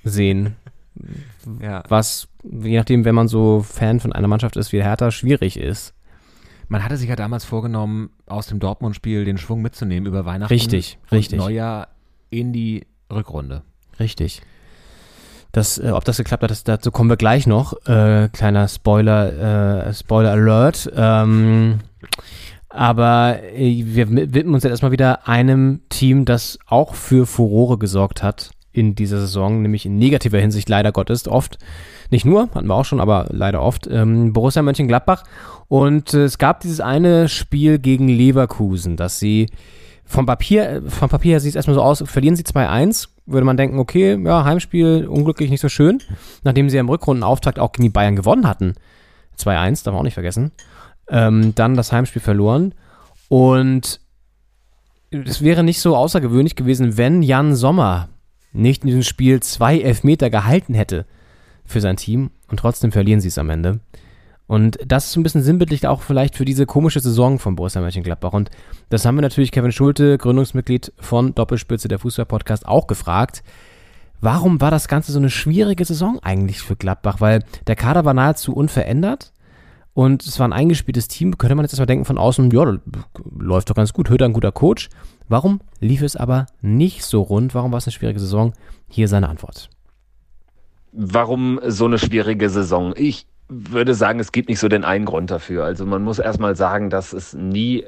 sehen, 0.04 0.56
Ja. 1.60 1.82
was, 1.88 2.28
je 2.44 2.76
nachdem, 2.78 3.04
wenn 3.04 3.14
man 3.14 3.28
so 3.28 3.60
Fan 3.62 4.00
von 4.00 4.12
einer 4.12 4.28
Mannschaft 4.28 4.56
ist 4.56 4.72
wie 4.72 4.82
Hertha, 4.82 5.10
schwierig 5.10 5.56
ist. 5.58 5.94
Man 6.68 6.84
hatte 6.84 6.96
sich 6.96 7.08
ja 7.08 7.16
damals 7.16 7.44
vorgenommen, 7.44 8.10
aus 8.26 8.46
dem 8.46 8.60
Dortmund-Spiel 8.60 9.24
den 9.24 9.38
Schwung 9.38 9.62
mitzunehmen 9.62 10.06
über 10.06 10.24
Weihnachten. 10.26 10.52
Richtig, 10.52 10.98
und 11.10 11.16
richtig. 11.18 11.38
Neujahr 11.38 11.88
in 12.30 12.52
die 12.52 12.86
Rückrunde. 13.12 13.62
Richtig. 13.98 14.42
Das, 15.52 15.78
äh, 15.78 15.90
ob 15.92 16.04
das 16.04 16.18
geklappt 16.18 16.42
hat, 16.42 16.50
das, 16.50 16.62
dazu 16.64 16.90
kommen 16.92 17.08
wir 17.08 17.16
gleich 17.16 17.46
noch. 17.46 17.72
Äh, 17.86 18.28
kleiner 18.32 18.68
Spoiler, 18.68 19.86
äh, 19.88 19.94
Spoiler 19.94 20.32
Alert. 20.32 20.90
Ähm, 20.94 21.78
aber 22.68 23.38
äh, 23.54 23.82
wir 23.84 24.10
widmen 24.10 24.54
uns 24.54 24.64
jetzt 24.64 24.72
erstmal 24.72 24.92
wieder 24.92 25.26
einem 25.26 25.80
Team, 25.88 26.24
das 26.24 26.58
auch 26.66 26.94
für 26.94 27.26
Furore 27.26 27.78
gesorgt 27.78 28.22
hat 28.22 28.50
in 28.72 28.94
dieser 28.94 29.18
Saison, 29.20 29.62
nämlich 29.62 29.86
in 29.86 29.98
negativer 29.98 30.38
Hinsicht 30.38 30.68
leider 30.68 30.92
Gottes 30.92 31.26
oft. 31.26 31.58
Nicht 32.10 32.24
nur, 32.24 32.48
hatten 32.54 32.66
wir 32.66 32.74
auch 32.74 32.84
schon, 32.84 33.00
aber 33.00 33.26
leider 33.30 33.62
oft. 33.62 33.86
Ähm, 33.90 34.32
Borussia 34.32 34.62
Mönchengladbach. 34.62 35.24
Und 35.68 36.14
äh, 36.14 36.24
es 36.24 36.38
gab 36.38 36.60
dieses 36.60 36.80
eine 36.80 37.28
Spiel 37.28 37.78
gegen 37.78 38.08
Leverkusen, 38.08 38.96
dass 38.96 39.18
sie 39.18 39.48
vom 40.04 40.26
Papier, 40.26 40.68
äh, 40.68 40.82
vom 40.82 41.08
Papier 41.08 41.32
her 41.32 41.40
sieht 41.40 41.50
es 41.50 41.56
erstmal 41.56 41.74
so 41.74 41.82
aus, 41.82 42.02
verlieren 42.06 42.36
sie 42.36 42.44
2-1, 42.44 43.08
würde 43.26 43.44
man 43.44 43.56
denken, 43.56 43.78
okay, 43.78 44.18
ja, 44.24 44.44
Heimspiel, 44.44 45.06
unglücklich, 45.06 45.50
nicht 45.50 45.60
so 45.60 45.68
schön. 45.68 46.02
Nachdem 46.44 46.70
sie 46.70 46.76
ja 46.76 46.80
im 46.80 46.88
Rückrundenauftakt 46.88 47.58
auch 47.58 47.72
gegen 47.72 47.84
die 47.84 47.90
Bayern 47.90 48.16
gewonnen 48.16 48.46
hatten. 48.46 48.74
2-1, 49.38 49.84
darf 49.84 49.92
man 49.92 50.00
auch 50.00 50.04
nicht 50.04 50.14
vergessen. 50.14 50.52
Ähm, 51.10 51.54
dann 51.54 51.74
das 51.74 51.92
Heimspiel 51.92 52.22
verloren. 52.22 52.74
Und 53.28 54.00
es 55.10 55.42
wäre 55.42 55.62
nicht 55.62 55.80
so 55.80 55.96
außergewöhnlich 55.96 56.56
gewesen, 56.56 56.96
wenn 56.96 57.22
Jan 57.22 57.54
Sommer 57.54 58.08
nicht 58.52 58.82
in 58.82 58.88
diesem 58.88 59.02
Spiel 59.02 59.40
zwei 59.40 59.78
Elfmeter 59.80 60.30
gehalten 60.30 60.74
hätte 60.74 61.06
für 61.64 61.80
sein 61.80 61.96
Team. 61.96 62.30
Und 62.48 62.60
trotzdem 62.60 62.92
verlieren 62.92 63.20
sie 63.20 63.28
es 63.28 63.38
am 63.38 63.50
Ende. 63.50 63.80
Und 64.46 64.78
das 64.86 65.08
ist 65.08 65.16
ein 65.16 65.22
bisschen 65.22 65.42
sinnbildlich 65.42 65.86
auch 65.86 66.00
vielleicht 66.00 66.34
für 66.34 66.46
diese 66.46 66.64
komische 66.64 67.00
Saison 67.00 67.38
von 67.38 67.54
Borussia 67.54 67.82
Mönchengladbach. 67.82 68.32
Und 68.32 68.50
das 68.88 69.04
haben 69.04 69.16
wir 69.16 69.22
natürlich 69.22 69.52
Kevin 69.52 69.72
Schulte, 69.72 70.16
Gründungsmitglied 70.16 70.92
von 70.98 71.34
Doppelspitze, 71.34 71.88
der 71.88 71.98
Fußball-Podcast, 71.98 72.66
auch 72.66 72.86
gefragt. 72.86 73.42
Warum 74.22 74.60
war 74.60 74.70
das 74.70 74.88
Ganze 74.88 75.12
so 75.12 75.18
eine 75.18 75.28
schwierige 75.28 75.84
Saison 75.84 76.18
eigentlich 76.22 76.62
für 76.62 76.76
Gladbach? 76.76 77.20
Weil 77.20 77.44
der 77.66 77.76
Kader 77.76 78.06
war 78.06 78.14
nahezu 78.14 78.54
unverändert 78.54 79.32
und 79.98 80.24
es 80.24 80.38
war 80.38 80.46
ein 80.46 80.52
eingespieltes 80.52 81.08
Team. 81.08 81.38
Könnte 81.38 81.56
man 81.56 81.64
jetzt 81.64 81.72
erstmal 81.72 81.86
denken 81.86 82.04
von 82.04 82.18
außen, 82.18 82.52
ja, 82.52 82.78
läuft 83.36 83.68
doch 83.68 83.74
ganz 83.74 83.92
gut, 83.92 84.08
Hütter 84.08 84.26
ein 84.26 84.32
guter 84.32 84.52
Coach. 84.52 84.90
Warum 85.28 85.60
lief 85.80 86.02
es 86.02 86.14
aber 86.14 86.46
nicht 86.60 87.02
so 87.02 87.20
rund? 87.20 87.52
Warum 87.52 87.72
war 87.72 87.78
es 87.78 87.86
eine 87.88 87.92
schwierige 87.94 88.20
Saison? 88.20 88.52
Hier 88.86 89.08
seine 89.08 89.28
Antwort. 89.28 89.70
Warum 90.92 91.58
so 91.66 91.86
eine 91.86 91.98
schwierige 91.98 92.48
Saison? 92.48 92.94
Ich 92.96 93.26
würde 93.48 93.92
sagen, 93.92 94.20
es 94.20 94.30
gibt 94.30 94.48
nicht 94.48 94.60
so 94.60 94.68
den 94.68 94.84
einen 94.84 95.04
Grund 95.04 95.32
dafür. 95.32 95.64
Also 95.64 95.84
man 95.84 96.04
muss 96.04 96.20
erstmal 96.20 96.54
sagen, 96.54 96.90
dass 96.90 97.12
es 97.12 97.34
nie 97.34 97.84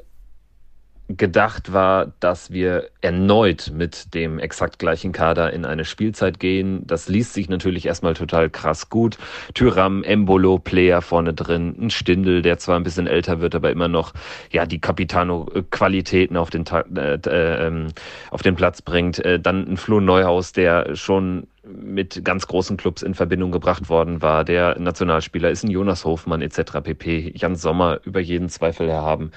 gedacht 1.17 1.73
war, 1.73 2.13
dass 2.21 2.51
wir 2.51 2.89
erneut 3.01 3.73
mit 3.75 4.15
dem 4.15 4.39
exakt 4.39 4.79
gleichen 4.79 5.13
Kader 5.13 5.53
in 5.53 5.65
eine 5.65 5.85
Spielzeit 5.85 6.41
gehen. 6.41 6.87
Das 6.87 7.09
liest 7.09 7.35
sich 7.35 7.49
natürlich 7.49 7.87
erstmal 7.87 8.15
total 8.15 8.51
krass 8.51 8.91
gut. 8.91 9.19
Tyram, 9.55 10.03
Embolo, 10.05 10.59
Player 10.59 11.03
vorne 11.03 11.35
drin, 11.35 11.75
ein 11.81 11.91
Stindel, 11.91 12.43
der 12.43 12.59
zwar 12.59 12.77
ein 12.77 12.83
bisschen 12.83 13.07
älter 13.07 13.41
wird, 13.41 13.55
aber 13.55 13.71
immer 13.71 13.89
noch 13.89 14.13
ja 14.51 14.67
die 14.67 14.81
Capitano-Qualitäten 14.81 16.37
auf 16.37 16.51
den 16.51 16.65
äh, 16.67 17.15
äh, 17.15 17.67
ähm, 17.67 17.89
auf 18.31 18.43
den 18.43 18.55
Platz 18.55 18.83
bringt. 18.83 19.25
Äh, 19.25 19.41
dann 19.41 19.67
ein 19.67 19.77
Flo 19.77 20.01
Neuhaus, 20.01 20.53
der 20.53 20.95
schon 20.97 21.47
mit 21.65 22.25
ganz 22.25 22.47
großen 22.47 22.77
Clubs 22.77 23.03
in 23.03 23.15
Verbindung 23.15 23.53
gebracht 23.53 23.89
worden 23.89 24.23
war. 24.23 24.45
Der 24.45 24.79
Nationalspieler 24.79 25.51
ist 25.51 25.63
ein 25.63 25.71
Jonas 25.71 26.05
Hofmann 26.05 26.43
etc. 26.43 26.81
pp. 26.83 27.33
Jan 27.37 27.55
Sommer 27.55 28.01
über 28.05 28.21
jeden 28.21 28.49
Zweifel 28.49 28.89
erhaben 28.89 29.31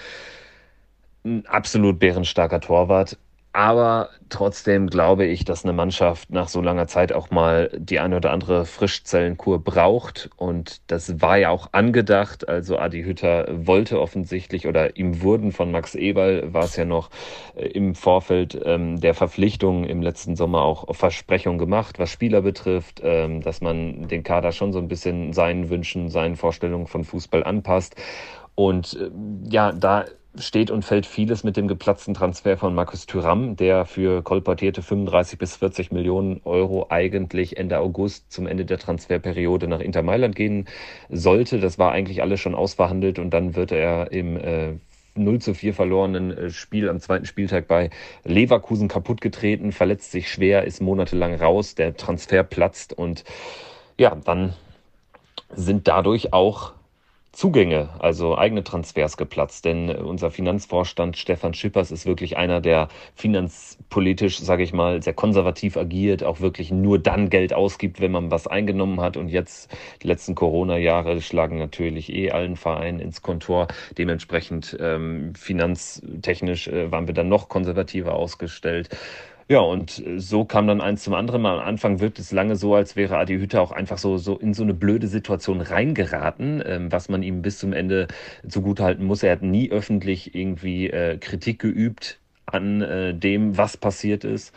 ein 1.26 1.45
absolut 1.45 1.99
bärenstarker 1.99 2.59
Torwart. 2.59 3.17
Aber 3.55 4.09
trotzdem 4.30 4.88
glaube 4.88 5.26
ich, 5.26 5.45
dass 5.45 5.63
eine 5.63 5.74
Mannschaft 5.74 6.32
nach 6.32 6.47
so 6.47 6.59
langer 6.59 6.88
Zeit 6.88 7.13
auch 7.13 7.30
mal 7.30 7.69
die 7.78 7.99
eine 7.99 8.17
oder 8.17 8.32
andere 8.32 8.65
Frischzellenkur 8.65 9.63
braucht. 9.63 10.32
Und 10.38 10.82
das 10.88 11.21
war 11.21 11.38
ja 11.38 11.51
auch 11.51 11.69
angedacht. 11.71 12.49
Also 12.49 12.80
Adi 12.80 13.03
Hütter 13.03 13.47
wollte 13.51 14.01
offensichtlich 14.01 14.65
oder 14.65 14.97
ihm 14.97 15.21
wurden 15.21 15.51
von 15.51 15.69
Max 15.69 15.93
Eberl, 15.93 16.51
war 16.51 16.63
es 16.63 16.76
ja 16.78 16.86
noch 16.86 17.11
äh, 17.55 17.67
im 17.67 17.93
Vorfeld 17.93 18.59
ähm, 18.65 18.99
der 18.99 19.13
Verpflichtung 19.13 19.84
im 19.84 20.01
letzten 20.01 20.36
Sommer 20.36 20.63
auch 20.63 20.95
Versprechungen 20.95 21.59
gemacht, 21.59 21.99
was 21.99 22.09
Spieler 22.09 22.41
betrifft, 22.41 23.01
ähm, 23.03 23.41
dass 23.41 23.61
man 23.61 24.07
den 24.07 24.24
Kader 24.24 24.51
schon 24.51 24.74
so 24.74 24.80
ein 24.80 24.88
bisschen 24.88 25.32
seinen 25.32 25.69
Wünschen, 25.69 26.09
seinen 26.09 26.38
Vorstellungen 26.38 26.88
von 26.88 27.03
Fußball 27.03 27.43
anpasst. 27.43 27.95
Und 28.55 28.97
äh, 28.99 29.11
ja, 29.47 29.71
da 29.71 30.05
steht 30.38 30.71
und 30.71 30.84
fällt 30.84 31.05
vieles 31.05 31.43
mit 31.43 31.57
dem 31.57 31.67
geplatzten 31.67 32.13
Transfer 32.13 32.57
von 32.57 32.73
Markus 32.73 33.05
Thüram, 33.05 33.55
der 33.55 33.86
für 33.86 34.23
kolportierte 34.23 34.81
35 34.81 35.38
bis 35.38 35.57
40 35.57 35.91
Millionen 35.91 36.41
Euro 36.43 36.88
eigentlich 36.89 37.57
Ende 37.57 37.79
August 37.79 38.31
zum 38.31 38.47
Ende 38.47 38.65
der 38.65 38.79
Transferperiode 38.79 39.67
nach 39.67 39.79
Inter 39.79 40.01
Mailand 40.01 40.36
gehen 40.36 40.67
sollte. 41.09 41.59
Das 41.59 41.77
war 41.77 41.91
eigentlich 41.91 42.21
alles 42.21 42.39
schon 42.39 42.55
ausverhandelt 42.55 43.19
und 43.19 43.31
dann 43.31 43.55
wird 43.55 43.71
er 43.71 44.11
im 44.11 44.38
äh, 44.38 44.73
0 45.15 45.39
zu 45.39 45.53
4 45.53 45.73
verlorenen 45.73 46.31
äh, 46.31 46.49
Spiel 46.49 46.89
am 46.89 46.99
zweiten 46.99 47.25
Spieltag 47.25 47.67
bei 47.67 47.91
Leverkusen 48.23 48.88
kaputtgetreten, 48.88 49.71
verletzt 49.71 50.11
sich 50.11 50.31
schwer, 50.31 50.63
ist 50.63 50.81
monatelang 50.81 51.36
raus, 51.36 51.75
der 51.75 51.95
Transfer 51.95 52.43
platzt 52.43 52.93
und 52.93 53.23
ja, 53.99 54.15
dann 54.15 54.53
sind 55.55 55.88
dadurch 55.88 56.34
auch 56.34 56.72
Zugänge, 57.34 57.89
also 57.97 58.38
eigene 58.38 58.63
Transfers 58.63 59.17
geplatzt. 59.17 59.65
Denn 59.65 59.89
unser 59.89 60.29
Finanzvorstand 60.29 61.17
Stefan 61.17 61.55
Schippers 61.55 61.91
ist 61.91 62.05
wirklich 62.05 62.38
einer, 62.38 62.61
der 62.61 62.89
finanzpolitisch, 63.15 64.39
sage 64.39 64.61
ich 64.61 64.71
mal, 64.71 65.01
sehr 65.01 65.13
konservativ 65.13 65.75
agiert, 65.75 66.23
auch 66.23 66.41
wirklich 66.41 66.71
nur 66.71 66.99
dann 66.99 67.29
Geld 67.31 67.53
ausgibt, 67.53 67.99
wenn 67.99 68.11
man 68.11 68.29
was 68.29 68.45
eingenommen 68.45 69.01
hat. 69.01 69.17
Und 69.17 69.29
jetzt, 69.29 69.75
die 70.03 70.07
letzten 70.07 70.36
Corona-Jahre 70.36 71.21
schlagen 71.21 71.57
natürlich 71.57 72.13
eh 72.13 72.29
allen 72.29 72.55
Vereinen 72.55 72.99
ins 72.99 73.23
Kontor. 73.23 73.67
Dementsprechend 73.97 74.77
ähm, 74.79 75.34
finanztechnisch 75.36 76.67
äh, 76.67 76.91
waren 76.91 77.07
wir 77.07 77.15
dann 77.15 77.29
noch 77.29 77.49
konservativer 77.49 78.13
ausgestellt. 78.13 78.89
Ja, 79.49 79.59
und 79.59 80.01
so 80.17 80.45
kam 80.45 80.67
dann 80.67 80.81
eins 80.81 81.03
zum 81.03 81.13
anderen. 81.13 81.45
Am 81.45 81.59
Anfang 81.59 81.99
wirkt 81.99 82.17
es 82.19 82.31
lange 82.31 82.55
so, 82.55 82.75
als 82.75 82.95
wäre 82.95 83.17
Adi 83.17 83.35
Hütter 83.37 83.61
auch 83.61 83.71
einfach 83.71 83.97
so, 83.97 84.17
so 84.17 84.37
in 84.37 84.53
so 84.53 84.63
eine 84.63 84.73
blöde 84.73 85.07
Situation 85.07 85.61
reingeraten, 85.61 86.63
ähm, 86.65 86.91
was 86.91 87.09
man 87.09 87.23
ihm 87.23 87.41
bis 87.41 87.59
zum 87.59 87.73
Ende 87.73 88.07
zugutehalten 88.47 89.05
muss. 89.05 89.21
Er 89.23 89.33
hat 89.33 89.41
nie 89.41 89.69
öffentlich 89.69 90.33
irgendwie 90.33 90.89
äh, 90.89 91.17
Kritik 91.17 91.59
geübt 91.59 92.19
an 92.45 92.81
äh, 92.81 93.13
dem, 93.13 93.57
was 93.57 93.77
passiert 93.77 94.23
ist. 94.23 94.53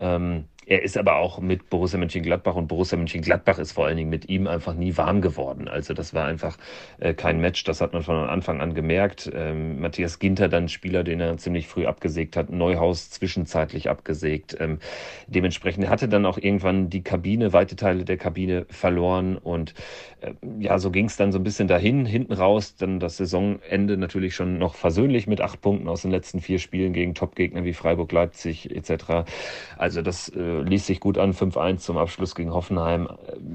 Ähm, 0.00 0.44
er 0.66 0.82
ist 0.82 0.96
aber 0.96 1.16
auch 1.16 1.40
mit 1.40 1.70
Borussia 1.70 1.98
Mönchengladbach 1.98 2.54
und 2.54 2.68
Borussia 2.68 2.96
Mönchengladbach 2.96 3.58
ist 3.58 3.72
vor 3.72 3.86
allen 3.86 3.96
Dingen 3.96 4.10
mit 4.10 4.28
ihm 4.28 4.46
einfach 4.46 4.74
nie 4.74 4.96
warm 4.96 5.20
geworden. 5.20 5.68
Also 5.68 5.94
das 5.94 6.14
war 6.14 6.26
einfach 6.26 6.56
äh, 6.98 7.14
kein 7.14 7.40
Match, 7.40 7.64
das 7.64 7.80
hat 7.80 7.92
man 7.92 8.02
von 8.02 8.16
Anfang 8.16 8.60
an 8.60 8.74
gemerkt. 8.74 9.30
Ähm, 9.34 9.80
Matthias 9.80 10.18
Ginter 10.18 10.48
dann 10.48 10.68
Spieler, 10.68 11.04
den 11.04 11.20
er 11.20 11.36
ziemlich 11.36 11.68
früh 11.68 11.86
abgesägt 11.86 12.36
hat, 12.36 12.50
Neuhaus 12.50 13.10
zwischenzeitlich 13.10 13.90
abgesägt. 13.90 14.56
Ähm, 14.60 14.78
dementsprechend 15.26 15.88
hatte 15.88 16.08
dann 16.08 16.26
auch 16.26 16.38
irgendwann 16.38 16.90
die 16.90 17.02
Kabine, 17.02 17.52
weite 17.52 17.76
Teile 17.76 18.04
der 18.04 18.16
Kabine 18.16 18.66
verloren 18.70 19.36
und 19.36 19.74
ja, 20.58 20.78
so 20.78 20.90
ging 20.90 21.06
es 21.06 21.16
dann 21.16 21.32
so 21.32 21.38
ein 21.38 21.44
bisschen 21.44 21.68
dahin, 21.68 22.06
hinten 22.06 22.32
raus, 22.32 22.76
dann 22.76 23.00
das 23.00 23.16
Saisonende 23.16 23.96
natürlich 23.96 24.34
schon 24.34 24.58
noch 24.58 24.74
versöhnlich 24.74 25.26
mit 25.26 25.40
acht 25.40 25.60
Punkten 25.60 25.88
aus 25.88 26.02
den 26.02 26.10
letzten 26.10 26.40
vier 26.40 26.58
Spielen 26.58 26.92
gegen 26.92 27.14
Topgegner 27.14 27.64
wie 27.64 27.72
Freiburg, 27.72 28.10
Leipzig 28.12 28.74
etc. 28.74 29.28
Also 29.76 30.02
das 30.02 30.28
äh, 30.28 30.60
ließ 30.60 30.86
sich 30.86 31.00
gut 31.00 31.18
an, 31.18 31.32
5-1 31.32 31.78
zum 31.78 31.98
Abschluss 31.98 32.34
gegen 32.34 32.52
Hoffenheim. 32.52 33.08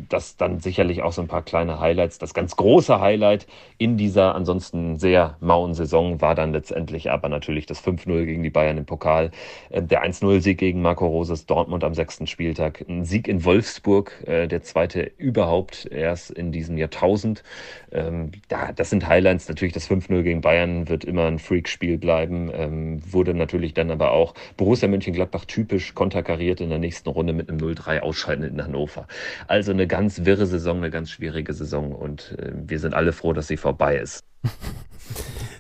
Das 0.09 0.37
dann 0.37 0.59
sicherlich 0.59 1.01
auch 1.01 1.11
so 1.11 1.21
ein 1.21 1.27
paar 1.27 1.41
kleine 1.41 1.79
Highlights. 1.79 2.19
Das 2.19 2.33
ganz 2.33 2.55
große 2.55 2.99
Highlight 2.99 3.47
in 3.77 3.97
dieser 3.97 4.35
ansonsten 4.35 4.97
sehr 4.97 5.37
mauen 5.39 5.73
Saison 5.73 6.21
war 6.21 6.35
dann 6.35 6.51
letztendlich 6.51 7.11
aber 7.11 7.29
natürlich 7.29 7.65
das 7.65 7.83
5-0 7.83 8.25
gegen 8.25 8.43
die 8.43 8.49
Bayern 8.49 8.77
im 8.77 8.85
Pokal. 8.85 9.31
Äh, 9.69 9.81
der 9.81 10.03
1-0-Sieg 10.03 10.57
gegen 10.57 10.81
Marco 10.81 11.07
Roses 11.07 11.45
Dortmund 11.45 11.83
am 11.83 11.93
sechsten 11.93 12.27
Spieltag. 12.27 12.85
Ein 12.87 13.05
Sieg 13.05 13.27
in 13.27 13.45
Wolfsburg, 13.45 14.23
äh, 14.27 14.47
der 14.47 14.61
zweite 14.63 15.11
überhaupt 15.17 15.85
erst 15.85 16.31
in 16.31 16.51
diesem 16.59 16.77
Jahrtausend. 16.77 17.43
Ähm, 17.91 18.31
das 18.75 18.89
sind 18.89 19.07
Highlights. 19.07 19.47
Natürlich 19.47 19.73
das 19.73 19.89
5-0 19.89 20.21
gegen 20.23 20.41
Bayern 20.41 20.89
wird 20.89 21.03
immer 21.03 21.25
ein 21.25 21.39
Freak-Spiel 21.39 21.97
bleiben. 21.97 22.51
Ähm, 22.53 23.01
wurde 23.11 23.33
natürlich 23.33 23.73
dann 23.73 23.89
aber 23.91 24.11
auch 24.11 24.33
Borussia 24.57 24.87
Mönchengladbach 24.87 25.45
typisch 25.45 25.95
konterkariert 25.95 26.61
in 26.61 26.69
der 26.69 26.79
nächsten 26.79 27.09
Runde 27.09 27.33
mit 27.33 27.49
einem 27.49 27.59
0-3 27.59 28.01
Ausscheiden 28.01 28.45
in 28.45 28.63
Hannover. 28.63 29.07
Also 29.47 29.71
eine 29.71 29.87
ganz 29.87 30.25
wirre 30.25 30.45
Saison, 30.45 30.77
eine 30.77 30.91
ganz 30.91 31.09
schwierige 31.09 31.53
Saison 31.53 31.93
und 31.93 32.35
äh, 32.37 32.51
wir 32.53 32.79
sind 32.79 32.93
alle 32.93 33.13
froh, 33.13 33.33
dass 33.33 33.47
sie 33.47 33.57
vorbei 33.57 33.97
ist. 33.97 34.23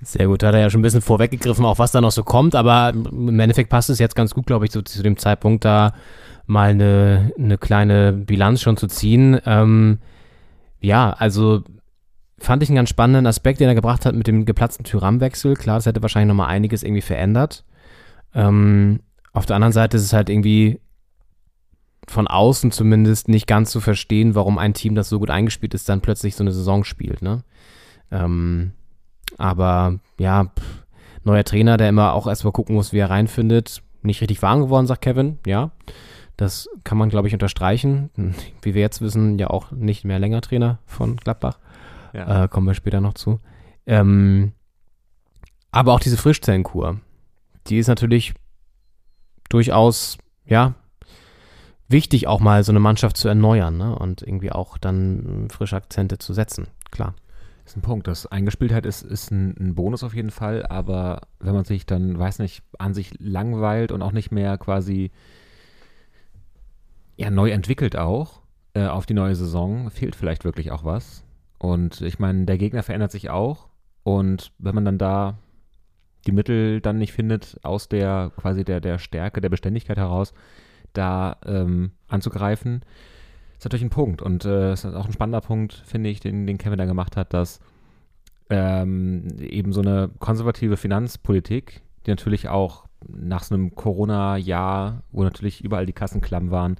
Sehr 0.01 0.27
gut, 0.27 0.43
da 0.43 0.47
hat 0.47 0.55
er 0.55 0.61
ja 0.61 0.69
schon 0.69 0.79
ein 0.79 0.83
bisschen 0.83 1.01
vorweggegriffen, 1.01 1.65
auch 1.65 1.79
was 1.79 1.91
da 1.91 2.01
noch 2.01 2.11
so 2.11 2.23
kommt, 2.23 2.55
aber 2.55 2.93
im 2.93 3.39
Endeffekt 3.39 3.69
passt 3.69 3.89
es 3.89 3.99
jetzt 3.99 4.15
ganz 4.15 4.33
gut, 4.33 4.45
glaube 4.45 4.65
ich, 4.65 4.71
so 4.71 4.81
zu 4.81 5.03
dem 5.03 5.17
Zeitpunkt 5.17 5.65
da 5.65 5.93
mal 6.49 6.69
eine, 6.69 7.31
eine 7.37 7.57
kleine 7.57 8.11
Bilanz 8.11 8.61
schon 8.61 8.75
zu 8.75 8.87
ziehen. 8.87 9.39
Ähm, 9.45 9.99
ja, 10.81 11.11
also 11.11 11.63
fand 12.37 12.63
ich 12.63 12.69
einen 12.69 12.77
ganz 12.77 12.89
spannenden 12.89 13.27
Aspekt, 13.27 13.59
den 13.59 13.67
er 13.67 13.75
gebracht 13.75 14.05
hat 14.05 14.15
mit 14.15 14.27
dem 14.27 14.45
geplatzten 14.45 14.85
Tyram-Wechsel. 14.85 15.55
Klar, 15.55 15.77
das 15.77 15.85
hätte 15.85 16.01
wahrscheinlich 16.01 16.29
nochmal 16.29 16.49
einiges 16.49 16.83
irgendwie 16.83 17.01
verändert. 17.01 17.65
Ähm, 18.33 19.01
auf 19.33 19.45
der 19.45 19.55
anderen 19.55 19.73
Seite 19.73 19.97
ist 19.97 20.03
es 20.03 20.13
halt 20.13 20.29
irgendwie 20.29 20.79
von 22.07 22.27
außen 22.27 22.71
zumindest 22.71 23.27
nicht 23.27 23.45
ganz 23.45 23.71
zu 23.71 23.81
verstehen, 23.81 24.35
warum 24.35 24.57
ein 24.57 24.73
Team, 24.73 24.95
das 24.95 25.09
so 25.09 25.19
gut 25.19 25.29
eingespielt 25.29 25.73
ist, 25.73 25.89
dann 25.89 26.01
plötzlich 26.01 26.35
so 26.35 26.43
eine 26.43 26.51
Saison 26.51 26.83
spielt. 26.83 27.21
Ne? 27.21 27.43
Ähm, 28.11 28.71
aber 29.37 29.99
ja, 30.17 30.45
pff, 30.45 30.83
neuer 31.23 31.43
Trainer, 31.43 31.77
der 31.77 31.89
immer 31.89 32.13
auch 32.13 32.27
erstmal 32.27 32.53
gucken 32.53 32.75
muss, 32.75 32.93
wie 32.93 32.99
er 32.99 33.09
reinfindet. 33.09 33.83
Nicht 34.01 34.21
richtig 34.21 34.41
warm 34.41 34.61
geworden, 34.61 34.87
sagt 34.87 35.01
Kevin, 35.01 35.37
ja. 35.45 35.71
Das 36.39 36.69
kann 36.85 36.97
man, 36.97 37.09
glaube 37.09 37.27
ich, 37.27 37.33
unterstreichen. 37.33 38.11
Wie 38.61 38.73
wir 38.73 38.81
jetzt 38.81 39.01
wissen, 39.01 39.37
ja 39.37 39.49
auch 39.49 39.71
nicht 39.71 40.05
mehr 40.05 40.19
länger 40.19 40.39
Trainer 40.39 40.79
von 40.85 41.17
Gladbach. 41.17 41.59
Ja. 42.13 42.45
Äh, 42.45 42.47
kommen 42.47 42.65
wir 42.65 42.75
später 42.75 43.01
noch 43.01 43.15
zu. 43.15 43.41
Ähm, 43.85 44.53
aber 45.69 45.91
auch 45.91 45.99
diese 45.99 46.15
Frischzellenkur, 46.15 47.01
die 47.67 47.77
ist 47.77 47.89
natürlich 47.89 48.35
durchaus, 49.49 50.17
ja, 50.45 50.75
wichtig, 51.89 52.27
auch 52.27 52.39
mal 52.39 52.63
so 52.63 52.71
eine 52.71 52.79
Mannschaft 52.79 53.17
zu 53.17 53.27
erneuern 53.27 53.77
ne? 53.77 53.93
und 53.99 54.21
irgendwie 54.21 54.53
auch 54.53 54.77
dann 54.77 55.49
frische 55.51 55.75
Akzente 55.75 56.19
zu 56.19 56.33
setzen, 56.33 56.67
klar. 56.89 57.15
Das 57.65 57.73
ist 57.73 57.77
ein 57.79 57.81
Punkt. 57.81 58.07
Das 58.07 58.25
Eingespieltheit 58.27 58.85
ist, 58.85 59.01
ist 59.01 59.29
ein, 59.29 59.57
ein, 59.59 59.75
Bonus 59.75 60.03
auf 60.03 60.15
jeden 60.15 60.31
Fall, 60.31 60.65
aber 60.65 61.27
wenn 61.41 61.53
man 61.53 61.65
sich 61.65 61.85
dann, 61.85 62.17
weiß 62.17 62.39
nicht, 62.39 62.63
an 62.77 62.93
sich 62.93 63.11
langweilt 63.19 63.91
und 63.91 64.01
auch 64.01 64.13
nicht 64.13 64.31
mehr 64.31 64.57
quasi 64.57 65.11
ja, 67.19 67.29
neu 67.29 67.51
entwickelt 67.51 67.97
auch 67.97 68.41
äh, 68.73 68.85
auf 68.85 69.05
die 69.05 69.13
neue 69.13 69.35
Saison, 69.35 69.91
fehlt 69.91 70.15
vielleicht 70.15 70.45
wirklich 70.45 70.71
auch 70.71 70.85
was. 70.85 71.25
Und 71.57 71.99
ich 71.99 72.17
meine, 72.17 72.45
der 72.45 72.57
Gegner 72.57 72.81
verändert 72.81 73.11
sich 73.11 73.29
auch 73.29 73.67
und 74.03 74.53
wenn 74.57 74.73
man 74.73 74.85
dann 74.85 74.97
da 74.97 75.37
die 76.25 76.31
Mittel 76.31 76.79
dann 76.79 76.97
nicht 76.97 77.11
findet, 77.11 77.59
aus 77.63 77.89
der 77.89 78.31
quasi 78.37 78.63
der, 78.63 78.79
der 78.79 78.99
Stärke, 78.99 79.41
der 79.41 79.49
Beständigkeit 79.49 79.97
heraus, 79.97 80.33
da 80.93 81.37
ähm, 81.45 81.91
anzugreifen, 82.07 82.85
ist 83.57 83.65
natürlich 83.65 83.83
ein 83.83 83.89
Punkt. 83.89 84.21
Und 84.21 84.45
äh, 84.45 84.71
ist 84.71 84.85
auch 84.85 85.05
ein 85.05 85.11
spannender 85.13 85.41
Punkt, 85.41 85.73
finde 85.73 86.09
ich, 86.09 86.21
den, 86.21 86.47
den 86.47 86.57
Kevin 86.57 86.77
da 86.77 86.85
gemacht 86.85 87.17
hat, 87.17 87.33
dass 87.33 87.59
ähm, 88.49 89.27
eben 89.39 89.73
so 89.73 89.81
eine 89.81 90.09
konservative 90.19 90.77
Finanzpolitik, 90.77 91.81
die 92.05 92.11
natürlich 92.11 92.47
auch 92.47 92.85
nach 93.07 93.43
so 93.43 93.55
einem 93.55 93.75
Corona-Jahr, 93.75 95.03
wo 95.11 95.23
natürlich 95.23 95.63
überall 95.63 95.85
die 95.85 95.93
Kassen 95.93 96.21
klamm 96.21 96.51
waren, 96.51 96.77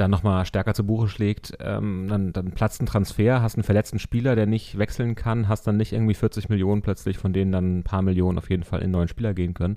dann 0.00 0.10
nochmal 0.10 0.46
stärker 0.46 0.74
zu 0.74 0.84
Buche 0.84 1.08
schlägt, 1.08 1.56
ähm, 1.60 2.06
dann, 2.08 2.32
dann 2.32 2.52
platzt 2.52 2.80
ein 2.80 2.86
Transfer, 2.86 3.42
hast 3.42 3.56
einen 3.56 3.64
verletzten 3.64 3.98
Spieler, 3.98 4.36
der 4.36 4.46
nicht 4.46 4.78
wechseln 4.78 5.14
kann, 5.14 5.48
hast 5.48 5.66
dann 5.66 5.76
nicht 5.76 5.92
irgendwie 5.92 6.14
40 6.14 6.48
Millionen 6.48 6.82
plötzlich, 6.82 7.18
von 7.18 7.32
denen 7.32 7.52
dann 7.52 7.78
ein 7.78 7.82
paar 7.82 8.02
Millionen 8.02 8.38
auf 8.38 8.50
jeden 8.50 8.62
Fall 8.62 8.80
in 8.80 8.90
neuen 8.90 9.08
Spieler 9.08 9.34
gehen 9.34 9.54
können. 9.54 9.76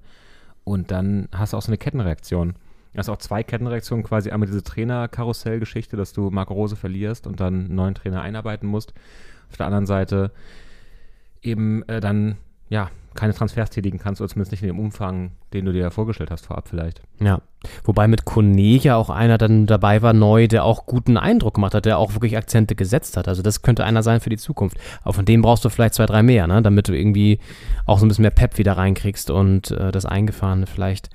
Und 0.63 0.91
dann 0.91 1.28
hast 1.34 1.53
du 1.53 1.57
auch 1.57 1.61
so 1.61 1.69
eine 1.69 1.78
Kettenreaktion. 1.78 2.53
Also 2.95 3.13
auch 3.13 3.17
zwei 3.17 3.41
Kettenreaktionen, 3.41 4.03
quasi 4.03 4.32
einmal 4.32 4.47
diese 4.47 4.63
Trainer-Karussell-Geschichte, 4.63 5.97
dass 5.97 6.13
du 6.13 6.30
Marco 6.30 6.53
Rose 6.53 6.76
verlierst 6.76 7.26
und 7.26 7.39
dann 7.39 7.65
einen 7.65 7.76
neuen 7.76 7.95
Trainer 7.95 8.22
einarbeiten 8.22 8.67
musst. 8.67 8.93
Auf 9.49 9.57
der 9.57 9.65
anderen 9.65 9.86
Seite 9.86 10.32
eben 11.41 11.84
äh, 11.88 11.99
dann, 11.99 12.38
ja, 12.72 12.89
keine 13.13 13.34
Transfers 13.34 13.69
tätigen 13.69 13.99
kannst, 13.99 14.22
oder 14.22 14.30
zumindest 14.30 14.53
nicht 14.53 14.61
in 14.61 14.67
dem 14.67 14.80
Umfang, 14.80 15.32
den 15.53 15.65
du 15.65 15.74
dir 15.74 15.91
vorgestellt 15.91 16.32
hast 16.32 16.45
vorab 16.45 16.69
vielleicht. 16.69 17.01
Ja, 17.19 17.41
wobei 17.84 18.07
mit 18.07 18.24
Kone 18.24 18.78
ja 18.78 18.95
auch 18.95 19.09
einer 19.09 19.38
dann 19.38 19.65
dabei 19.65 20.01
war, 20.01 20.13
neu, 20.13 20.47
der 20.47 20.63
auch 20.63 20.86
guten 20.86 21.17
Eindruck 21.17 21.55
gemacht 21.55 21.74
hat, 21.74 21.86
der 21.86 21.97
auch 21.97 22.13
wirklich 22.13 22.38
Akzente 22.38 22.74
gesetzt 22.74 23.17
hat. 23.17 23.28
Also 23.28 23.41
das 23.41 23.61
könnte 23.61 23.84
einer 23.84 24.01
sein 24.01 24.22
für 24.22 24.30
die 24.30 24.38
Zukunft. 24.38 24.78
Aber 25.03 25.13
von 25.13 25.26
dem 25.26 25.41
brauchst 25.41 25.65
du 25.65 25.69
vielleicht 25.69 25.95
zwei, 25.95 26.05
drei 26.05 26.24
mehr, 26.24 26.47
ne? 26.47 26.61
damit 26.61 26.88
du 26.88 26.97
irgendwie 26.97 27.39
auch 27.86 27.99
so 27.99 28.05
ein 28.05 28.07
bisschen 28.07 28.24
mehr 28.24 28.32
Pep 28.32 28.57
wieder 28.57 28.78
reinkriegst 28.78 29.30
und 29.30 29.72
äh, 29.72 29.91
das 29.91 30.05
Eingefahrene 30.05 30.65
vielleicht 30.65 31.09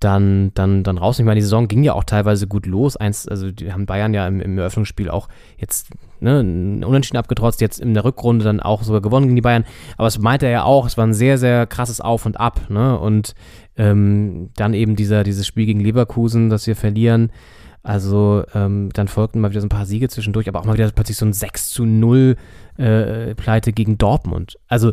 dann, 0.00 0.52
dann, 0.54 0.84
dann 0.84 0.98
raus. 0.98 1.18
Ich 1.18 1.24
meine, 1.24 1.36
die 1.36 1.42
Saison 1.42 1.66
ging 1.66 1.82
ja 1.82 1.94
auch 1.94 2.04
teilweise 2.04 2.46
gut 2.46 2.66
los. 2.66 2.96
Eins, 2.96 3.26
also 3.26 3.50
die 3.50 3.72
haben 3.72 3.86
Bayern 3.86 4.14
ja 4.14 4.26
im, 4.28 4.40
im 4.40 4.58
Eröffnungsspiel 4.58 5.10
auch 5.10 5.28
jetzt 5.56 5.90
ne, 6.20 6.40
Unentschieden 6.40 7.18
abgetrotzt, 7.18 7.60
jetzt 7.60 7.80
in 7.80 7.94
der 7.94 8.04
Rückrunde 8.04 8.44
dann 8.44 8.60
auch 8.60 8.82
sogar 8.82 9.00
gewonnen 9.00 9.26
gegen 9.26 9.36
die 9.36 9.42
Bayern. 9.42 9.64
Aber 9.96 10.06
es 10.06 10.18
meinte 10.18 10.46
er 10.46 10.52
ja 10.52 10.62
auch, 10.64 10.86
es 10.86 10.96
war 10.96 11.06
ein 11.06 11.14
sehr, 11.14 11.36
sehr 11.36 11.66
krasses 11.66 12.00
Auf 12.00 12.26
und 12.26 12.38
Ab. 12.38 12.60
Ne? 12.68 12.98
Und 12.98 13.34
ähm, 13.76 14.50
dann 14.54 14.72
eben 14.74 14.94
dieser, 14.94 15.24
dieses 15.24 15.46
Spiel 15.46 15.66
gegen 15.66 15.80
Leverkusen, 15.80 16.48
das 16.48 16.66
wir 16.66 16.76
verlieren. 16.76 17.32
Also 17.82 18.44
ähm, 18.54 18.90
dann 18.92 19.08
folgten 19.08 19.40
mal 19.40 19.50
wieder 19.50 19.60
so 19.60 19.66
ein 19.66 19.70
paar 19.70 19.86
Siege 19.86 20.08
zwischendurch, 20.08 20.48
aber 20.48 20.60
auch 20.60 20.64
mal 20.64 20.74
wieder 20.74 20.90
plötzlich 20.90 21.16
so 21.16 21.24
ein 21.24 21.32
6 21.32 21.70
zu 21.70 21.86
0 21.86 22.36
äh, 22.76 23.34
Pleite 23.34 23.72
gegen 23.72 23.98
Dortmund. 23.98 24.58
Also 24.68 24.92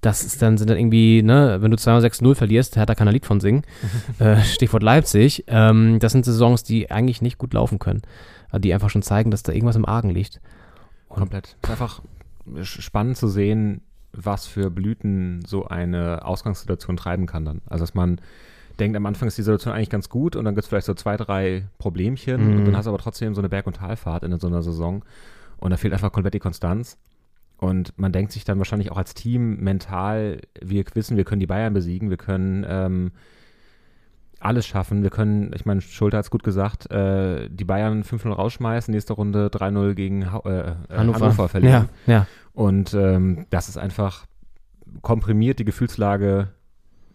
das 0.00 0.24
ist 0.24 0.42
dann, 0.42 0.58
sind 0.58 0.70
dann 0.70 0.78
irgendwie, 0.78 1.22
ne, 1.22 1.58
wenn 1.60 1.70
du 1.70 1.76
2-6-0 1.76 2.34
verlierst, 2.34 2.76
hat 2.76 2.88
da 2.88 2.94
keiner 2.94 3.12
Lied 3.12 3.26
von 3.26 3.40
singen. 3.40 3.62
äh, 4.18 4.40
Stichwort 4.42 4.82
Leipzig. 4.82 5.44
Ähm, 5.48 5.98
das 5.98 6.12
sind 6.12 6.24
Saisons, 6.24 6.62
die 6.62 6.90
eigentlich 6.90 7.22
nicht 7.22 7.38
gut 7.38 7.54
laufen 7.54 7.78
können. 7.78 8.02
Also 8.50 8.60
die 8.60 8.74
einfach 8.74 8.90
schon 8.90 9.02
zeigen, 9.02 9.30
dass 9.30 9.42
da 9.42 9.52
irgendwas 9.52 9.76
im 9.76 9.86
Argen 9.86 10.10
liegt. 10.10 10.40
Und 11.08 11.18
Komplett. 11.18 11.56
Es 11.62 11.68
ist 11.68 11.70
einfach 11.70 12.02
spannend 12.62 13.16
zu 13.16 13.28
sehen, 13.28 13.80
was 14.12 14.46
für 14.46 14.70
Blüten 14.70 15.42
so 15.46 15.66
eine 15.66 16.24
Ausgangssituation 16.24 16.96
treiben 16.96 17.26
kann 17.26 17.44
dann. 17.44 17.60
Also 17.66 17.82
dass 17.82 17.94
man 17.94 18.20
denkt, 18.78 18.96
am 18.96 19.06
Anfang 19.06 19.28
ist 19.28 19.38
die 19.38 19.42
Situation 19.42 19.74
eigentlich 19.74 19.90
ganz 19.90 20.08
gut 20.08 20.36
und 20.36 20.44
dann 20.44 20.54
gibt 20.54 20.64
es 20.64 20.68
vielleicht 20.68 20.86
so 20.86 20.94
zwei, 20.94 21.16
drei 21.16 21.64
Problemchen 21.78 22.52
mhm. 22.52 22.58
und 22.58 22.64
dann 22.66 22.76
hast 22.76 22.86
du 22.86 22.90
aber 22.90 22.98
trotzdem 22.98 23.34
so 23.34 23.40
eine 23.40 23.48
Berg- 23.48 23.66
und 23.66 23.76
Talfahrt 23.76 24.22
in 24.22 24.38
so 24.38 24.46
einer 24.46 24.62
Saison 24.62 25.04
und 25.58 25.70
da 25.70 25.76
fehlt 25.76 25.92
einfach 25.92 26.12
komplett 26.12 26.34
die 26.34 26.40
Konstanz. 26.40 26.98
Und 27.58 27.98
man 27.98 28.12
denkt 28.12 28.32
sich 28.32 28.44
dann 28.44 28.58
wahrscheinlich 28.58 28.92
auch 28.92 28.98
als 28.98 29.14
Team 29.14 29.56
mental, 29.60 30.40
wir 30.60 30.84
wissen, 30.94 31.16
wir 31.16 31.24
können 31.24 31.40
die 31.40 31.46
Bayern 31.46 31.72
besiegen, 31.72 32.10
wir 32.10 32.18
können 32.18 32.66
ähm, 32.68 33.12
alles 34.40 34.66
schaffen. 34.66 35.02
Wir 35.02 35.10
können, 35.10 35.52
ich 35.54 35.64
meine, 35.64 35.80
Schulter 35.80 36.18
hat 36.18 36.26
es 36.26 36.30
gut 36.30 36.42
gesagt, 36.42 36.90
äh, 36.90 37.48
die 37.48 37.64
Bayern 37.64 38.02
5-0 38.02 38.30
rausschmeißen, 38.30 38.92
nächste 38.92 39.14
Runde 39.14 39.48
3-0 39.48 39.94
gegen 39.94 40.32
ha 40.32 40.42
äh, 40.44 40.50
äh, 40.50 40.74
Hannover. 40.90 41.20
Hannover. 41.20 41.48
verlieren. 41.48 41.88
Ja, 42.06 42.12
ja. 42.12 42.26
Und 42.52 42.94
ähm, 42.94 43.46
das 43.50 43.68
ist 43.68 43.78
einfach 43.78 44.26
komprimiert 45.02 45.58
die 45.58 45.64
Gefühlslage 45.64 46.48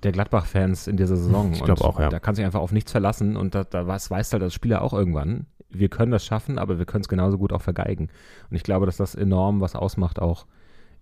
der 0.04 0.12
Gladbach-Fans 0.12 0.88
in 0.88 0.98
dieser 0.98 1.16
Saison. 1.16 1.54
Ich 1.54 1.64
glaube 1.64 1.84
auch, 1.84 2.00
ja. 2.00 2.10
Da 2.10 2.20
kann 2.20 2.36
sich 2.36 2.46
einfach 2.46 2.60
auf 2.60 2.72
nichts 2.72 2.92
verlassen 2.92 3.38
und 3.38 3.56
da, 3.56 3.64
da 3.64 3.86
weiß, 3.86 4.10
weiß 4.10 4.34
halt 4.34 4.42
das 4.44 4.54
Spieler 4.54 4.82
auch 4.82 4.94
irgendwann 4.94 5.46
wir 5.72 5.90
können 5.90 6.12
das 6.12 6.26
schaffen, 6.26 6.58
aber 6.58 6.78
wir 6.78 6.86
können 6.86 7.02
es 7.02 7.10
genauso 7.10 7.38
gut 7.38 7.54
auch 7.54 7.62
vergeigen. 7.62 8.10
Und 8.50 8.56
ich 8.56 8.64
glaube, 8.64 8.86
dass 8.86 8.98
das 8.98 9.16
enorm 9.16 9.62
was 9.62 9.76
ausmacht, 9.76 10.20
auch 10.20 10.46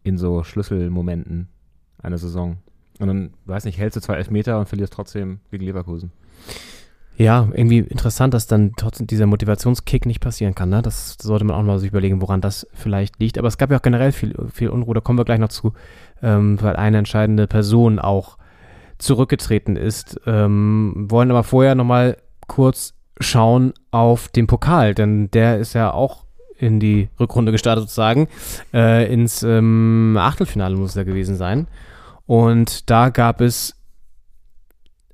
in 0.03 0.17
so 0.17 0.43
Schlüsselmomenten 0.43 1.49
einer 2.01 2.17
Saison. 2.17 2.57
Und 2.99 3.07
dann, 3.07 3.33
weiß 3.45 3.65
nicht, 3.65 3.77
hältst 3.77 3.97
du 3.97 4.01
zwei 4.01 4.15
Elfmeter 4.15 4.59
und 4.59 4.67
verlierst 4.67 4.93
trotzdem 4.93 5.39
gegen 5.51 5.65
Leverkusen. 5.65 6.11
Ja, 7.17 7.49
irgendwie 7.51 7.79
interessant, 7.79 8.33
dass 8.33 8.47
dann 8.47 8.73
trotzdem 8.77 9.05
dieser 9.05 9.25
Motivationskick 9.25 10.05
nicht 10.05 10.21
passieren 10.21 10.55
kann. 10.55 10.69
Ne? 10.69 10.81
Das 10.81 11.17
sollte 11.21 11.43
man 11.43 11.55
auch 11.57 11.63
mal 11.63 11.77
sich 11.77 11.89
überlegen, 11.89 12.21
woran 12.21 12.39
das 12.39 12.65
vielleicht 12.73 13.19
liegt. 13.19 13.37
Aber 13.37 13.49
es 13.49 13.57
gab 13.57 13.71
ja 13.71 13.77
auch 13.77 13.81
generell 13.81 14.13
viel, 14.13 14.35
viel 14.53 14.69
Unruhe, 14.69 14.93
da 14.93 15.01
kommen 15.01 15.19
wir 15.19 15.25
gleich 15.25 15.39
noch 15.39 15.49
zu, 15.49 15.73
ähm, 16.21 16.61
weil 16.61 16.77
eine 16.77 16.97
entscheidende 16.97 17.45
Person 17.45 17.99
auch 17.99 18.37
zurückgetreten 18.99 19.75
ist. 19.75 20.21
Ähm, 20.25 21.07
wollen 21.09 21.29
aber 21.29 21.43
vorher 21.43 21.75
nochmal 21.75 22.17
kurz 22.47 22.93
schauen 23.19 23.73
auf 23.91 24.29
den 24.29 24.47
Pokal, 24.47 24.95
denn 24.95 25.29
der 25.31 25.57
ist 25.57 25.73
ja 25.73 25.91
auch 25.91 26.25
in 26.57 26.79
die 26.79 27.09
Rückrunde 27.19 27.51
gestartet 27.51 27.83
sozusagen. 27.83 28.27
Äh, 28.73 29.11
ins 29.11 29.43
ähm, 29.43 30.17
Achtelfinale 30.19 30.75
muss 30.75 30.95
ja 30.95 31.03
gewesen 31.03 31.35
sein. 31.35 31.67
Und 32.25 32.89
da 32.89 33.09
gab 33.09 33.41
es 33.41 33.75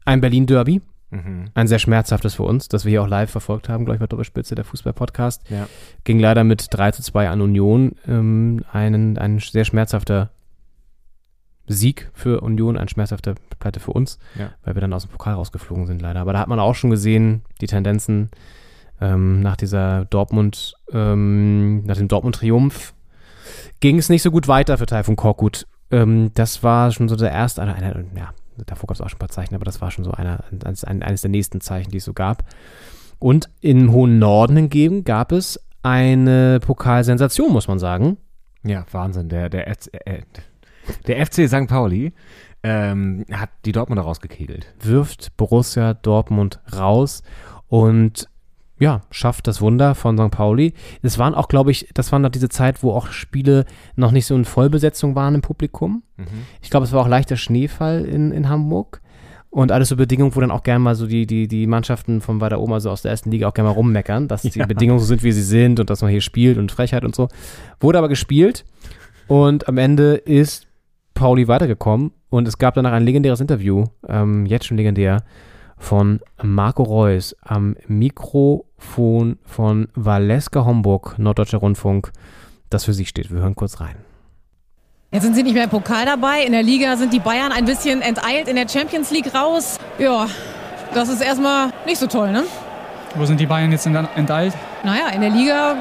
ein 0.05 0.21
Berlin-Derby. 0.21 0.81
Mhm. 1.11 1.45
Ein 1.53 1.67
sehr 1.67 1.79
schmerzhaftes 1.79 2.35
für 2.35 2.43
uns, 2.43 2.67
das 2.67 2.83
wir 2.83 2.89
hier 2.89 3.03
auch 3.03 3.07
live 3.07 3.29
verfolgt 3.29 3.69
haben, 3.69 3.85
glaube 3.85 3.95
ich, 3.95 3.99
bei 3.99 4.07
Doppelspitze, 4.07 4.55
der 4.55 4.65
Fußball-Podcast. 4.65 5.49
Ja. 5.49 5.67
Ging 6.03 6.19
leider 6.19 6.43
mit 6.43 6.67
3 6.71 6.91
zu 6.91 7.03
2 7.03 7.29
an 7.29 7.41
Union. 7.41 7.95
Ähm, 8.07 8.65
einen, 8.71 9.17
ein 9.17 9.39
sehr 9.39 9.65
schmerzhafter 9.65 10.31
Sieg 11.67 12.09
für 12.13 12.41
Union, 12.41 12.77
ein 12.77 12.87
schmerzhafter 12.87 13.35
Pleite 13.59 13.79
für 13.79 13.91
uns, 13.91 14.19
Ja. 14.37 14.51
weil 14.63 14.75
wir 14.75 14.81
dann 14.81 14.93
aus 14.93 15.03
dem 15.03 15.11
Pokal 15.11 15.33
rausgeflogen 15.33 15.87
sind, 15.87 16.01
leider. 16.01 16.19
Aber 16.21 16.33
da 16.33 16.39
hat 16.39 16.47
man 16.47 16.59
auch 16.59 16.75
schon 16.75 16.89
gesehen, 16.89 17.43
die 17.61 17.67
Tendenzen 17.67 18.29
ähm, 19.01 19.41
nach 19.41 19.57
dieser 19.57 20.05
Dortmund, 20.05 20.75
ähm, 20.91 21.83
nach 21.85 21.97
dem 21.97 22.07
Dortmund-Triumph 22.07 22.93
ging 23.79 23.97
es 23.97 24.09
nicht 24.09 24.21
so 24.21 24.31
gut 24.31 24.47
weiter 24.47 24.77
für 24.77 24.85
Taifun 24.85 25.15
Korkut. 25.15 25.67
Ähm, 25.91 26.31
das 26.33 26.63
war 26.63 26.91
schon 26.91 27.09
so 27.09 27.15
der 27.15 27.31
erste, 27.31 27.61
einer, 27.61 27.75
einer, 27.75 28.03
ja, 28.15 28.29
davor 28.65 28.87
gab 28.87 28.95
es 28.95 29.01
auch 29.01 29.09
schon 29.09 29.17
ein 29.17 29.19
paar 29.19 29.29
Zeichen, 29.29 29.53
aber 29.55 29.65
das 29.65 29.81
war 29.81 29.91
schon 29.91 30.05
so 30.05 30.11
einer, 30.11 30.43
eines, 30.63 30.83
eines 30.83 31.21
der 31.21 31.29
nächsten 31.31 31.61
Zeichen, 31.61 31.91
die 31.91 31.97
es 31.97 32.05
so 32.05 32.13
gab. 32.13 32.43
Und 33.19 33.49
im 33.61 33.91
hohen 33.91 34.17
Norden 34.19 34.55
hingegen 34.55 35.03
gab 35.03 35.31
es 35.31 35.59
eine 35.83 36.59
Pokalsensation, 36.61 37.51
muss 37.51 37.67
man 37.67 37.79
sagen. 37.79 38.17
Ja, 38.63 38.85
Wahnsinn. 38.91 39.29
Der, 39.29 39.49
der, 39.49 39.67
äh, 39.67 40.21
der 41.07 41.25
FC 41.25 41.47
St. 41.47 41.67
Pauli 41.67 42.13
ähm, 42.63 43.25
hat 43.31 43.49
die 43.65 43.71
Dortmunder 43.71 44.03
rausgekegelt. 44.03 44.73
wirft 44.81 45.35
Borussia 45.37 45.93
Dortmund 45.93 46.59
raus 46.75 47.23
und 47.67 48.27
ja, 48.77 49.01
schafft 49.09 49.47
das 49.47 49.61
Wunder 49.61 49.95
von 49.95 50.17
St. 50.17 50.31
Pauli. 50.31 50.73
Es 51.01 51.17
waren 51.17 51.33
auch, 51.33 51.47
glaube 51.47 51.71
ich, 51.71 51.87
das 51.93 52.11
war 52.11 52.19
noch 52.19 52.29
diese 52.29 52.49
Zeit, 52.49 52.83
wo 52.83 52.91
auch 52.91 53.07
Spiele 53.07 53.65
noch 53.95 54.11
nicht 54.11 54.25
so 54.25 54.35
in 54.35 54.43
Vollbesetzung 54.43 55.15
waren 55.15 55.35
im 55.35 55.41
Publikum. 55.41 56.03
Ich 56.61 56.69
glaube, 56.71 56.85
es 56.85 56.91
war 56.91 57.01
auch 57.01 57.07
leichter 57.07 57.37
Schneefall 57.37 58.03
in, 58.03 58.31
in 58.31 58.49
Hamburg. 58.49 59.01
Und 59.49 59.71
alles 59.71 59.87
so 59.87 59.95
Bedingungen, 59.95 60.35
wo 60.35 60.41
dann 60.41 60.51
auch 60.51 60.63
gerne 60.63 60.79
mal 60.79 60.95
so 60.95 61.07
die, 61.07 61.25
die, 61.25 61.47
die 61.47 61.65
Mannschaften 61.65 62.19
von 62.19 62.41
weiter 62.41 62.59
oben, 62.59 62.73
also 62.73 62.89
aus 62.89 63.03
der 63.03 63.11
ersten 63.11 63.31
Liga, 63.31 63.47
auch 63.47 63.53
gerne 63.53 63.69
mal 63.69 63.75
rummeckern, 63.75 64.27
dass 64.27 64.41
die 64.41 64.49
Ja. 64.59 64.65
Bedingungen 64.65 64.99
so 64.99 65.05
sind, 65.05 65.23
wie 65.23 65.31
sie 65.31 65.41
sind 65.43 65.79
und 65.79 65.89
dass 65.89 66.01
man 66.01 66.11
hier 66.11 66.19
spielt 66.19 66.57
und 66.57 66.69
Frechheit 66.73 67.05
und 67.05 67.15
so. 67.15 67.29
Wurde 67.79 67.99
aber 67.99 68.09
gespielt 68.09 68.65
und 69.27 69.69
am 69.69 69.77
Ende 69.77 70.15
ist 70.15 70.64
Pauli 71.15 71.47
weitergekommen 71.47 72.11
und 72.29 72.47
es 72.47 72.57
gab 72.59 72.75
danach 72.75 72.91
ein 72.91 73.03
legendäres 73.03 73.39
Interview, 73.41 73.85
ähm, 74.07 74.45
jetzt 74.45 74.65
schon 74.65 74.77
legendär, 74.77 75.23
von 75.77 76.19
Marco 76.43 76.83
Reus 76.83 77.35
am 77.41 77.75
Mikrofon 77.87 79.37
von 79.43 79.87
Valeska 79.95 80.63
Homburg, 80.65 81.15
Norddeutscher 81.17 81.57
Rundfunk, 81.57 82.11
das 82.69 82.85
für 82.85 82.93
sich 82.93 83.09
steht. 83.09 83.31
Wir 83.33 83.39
hören 83.41 83.55
kurz 83.55 83.79
rein. 83.81 83.95
Jetzt 85.11 85.23
sind 85.23 85.35
sie 85.35 85.43
nicht 85.43 85.53
mehr 85.53 85.63
im 85.65 85.69
Pokal 85.69 86.05
dabei. 86.05 86.43
In 86.45 86.51
der 86.51 86.63
Liga 86.63 86.97
sind 86.97 87.13
die 87.13 87.19
Bayern 87.19 87.51
ein 87.51 87.65
bisschen 87.65 88.01
enteilt 88.01 88.47
in 88.47 88.55
der 88.57 88.67
Champions 88.67 89.11
League 89.11 89.33
raus. 89.33 89.79
Ja, 89.97 90.27
das 90.93 91.09
ist 91.09 91.21
erstmal 91.21 91.71
nicht 91.85 91.97
so 91.97 92.07
toll, 92.07 92.31
ne? 92.31 92.43
Wo 93.15 93.23
sind 93.25 93.39
die 93.39 93.45
Bayern 93.45 93.71
jetzt 93.71 93.85
ent- 93.85 94.09
enteilt? 94.15 94.53
Naja, 94.83 95.07
in 95.13 95.21
der 95.21 95.29
Liga 95.29 95.75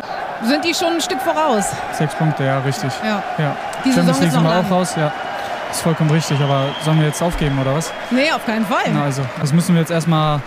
sind 0.45 0.65
die 0.65 0.75
schon 0.75 0.95
ein 0.95 1.01
Stück 1.01 1.21
voraus. 1.21 1.65
Sechs 1.93 2.15
Punkte, 2.15 2.45
ja, 2.45 2.61
richtig. 2.61 2.91
Ja. 3.05 3.23
ja. 3.39 3.57
Die 3.85 3.91
Saison 3.91 4.15
Champions 4.15 4.21
League 4.21 4.29
ist 4.29 4.35
sind 4.35 4.43
noch 4.43 4.55
auch 4.55 4.71
raus, 4.71 4.95
ja. 4.97 5.13
Ist 5.71 5.81
vollkommen 5.81 6.11
richtig, 6.11 6.39
aber 6.41 6.67
sollen 6.85 7.01
wir 7.01 7.07
jetzt 7.07 7.23
aufgeben 7.23 7.59
oder 7.61 7.75
was? 7.75 7.93
Nee, 8.11 8.31
auf 8.31 8.45
keinen 8.47 8.65
Fall. 8.65 8.85
Na 8.93 9.05
also, 9.05 9.23
das 9.41 9.53
müssen 9.53 9.75
wir 9.75 9.81
jetzt 9.81 9.91
erstmal 9.91 10.41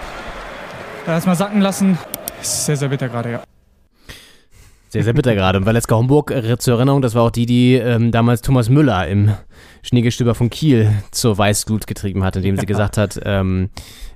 erstmal 1.06 1.36
sacken 1.36 1.62
lassen. 1.62 1.98
Ist 2.41 2.66
sehr, 2.66 2.78
sehr 2.78 2.89
bitter 2.89 3.10
gerade, 3.10 3.32
ja. 3.32 3.43
Sehr, 4.89 5.04
sehr 5.04 5.14
bitter 5.14 5.36
gerade. 5.36 5.58
Und 5.58 5.66
Valeska 5.66 5.95
Homburg, 5.95 6.32
äh, 6.32 6.58
zur 6.58 6.76
Erinnerung, 6.76 7.02
das 7.02 7.14
war 7.14 7.24
auch 7.24 7.32
die, 7.32 7.45
die 7.45 7.76
ähm, 7.76 8.12
damals 8.12 8.41
Thomas 8.41 8.70
Müller 8.70 9.06
im 9.08 9.34
Schneegestöber 9.88 10.36
von 10.36 10.50
Kiel 10.50 10.92
zur 11.12 11.38
Weißglut 11.38 11.88
getrieben 11.88 12.24
hat, 12.24 12.36
indem 12.36 12.58
sie 12.58 12.66
gesagt 12.66 12.98
hat, 12.98 13.20
ähm, 13.24 13.70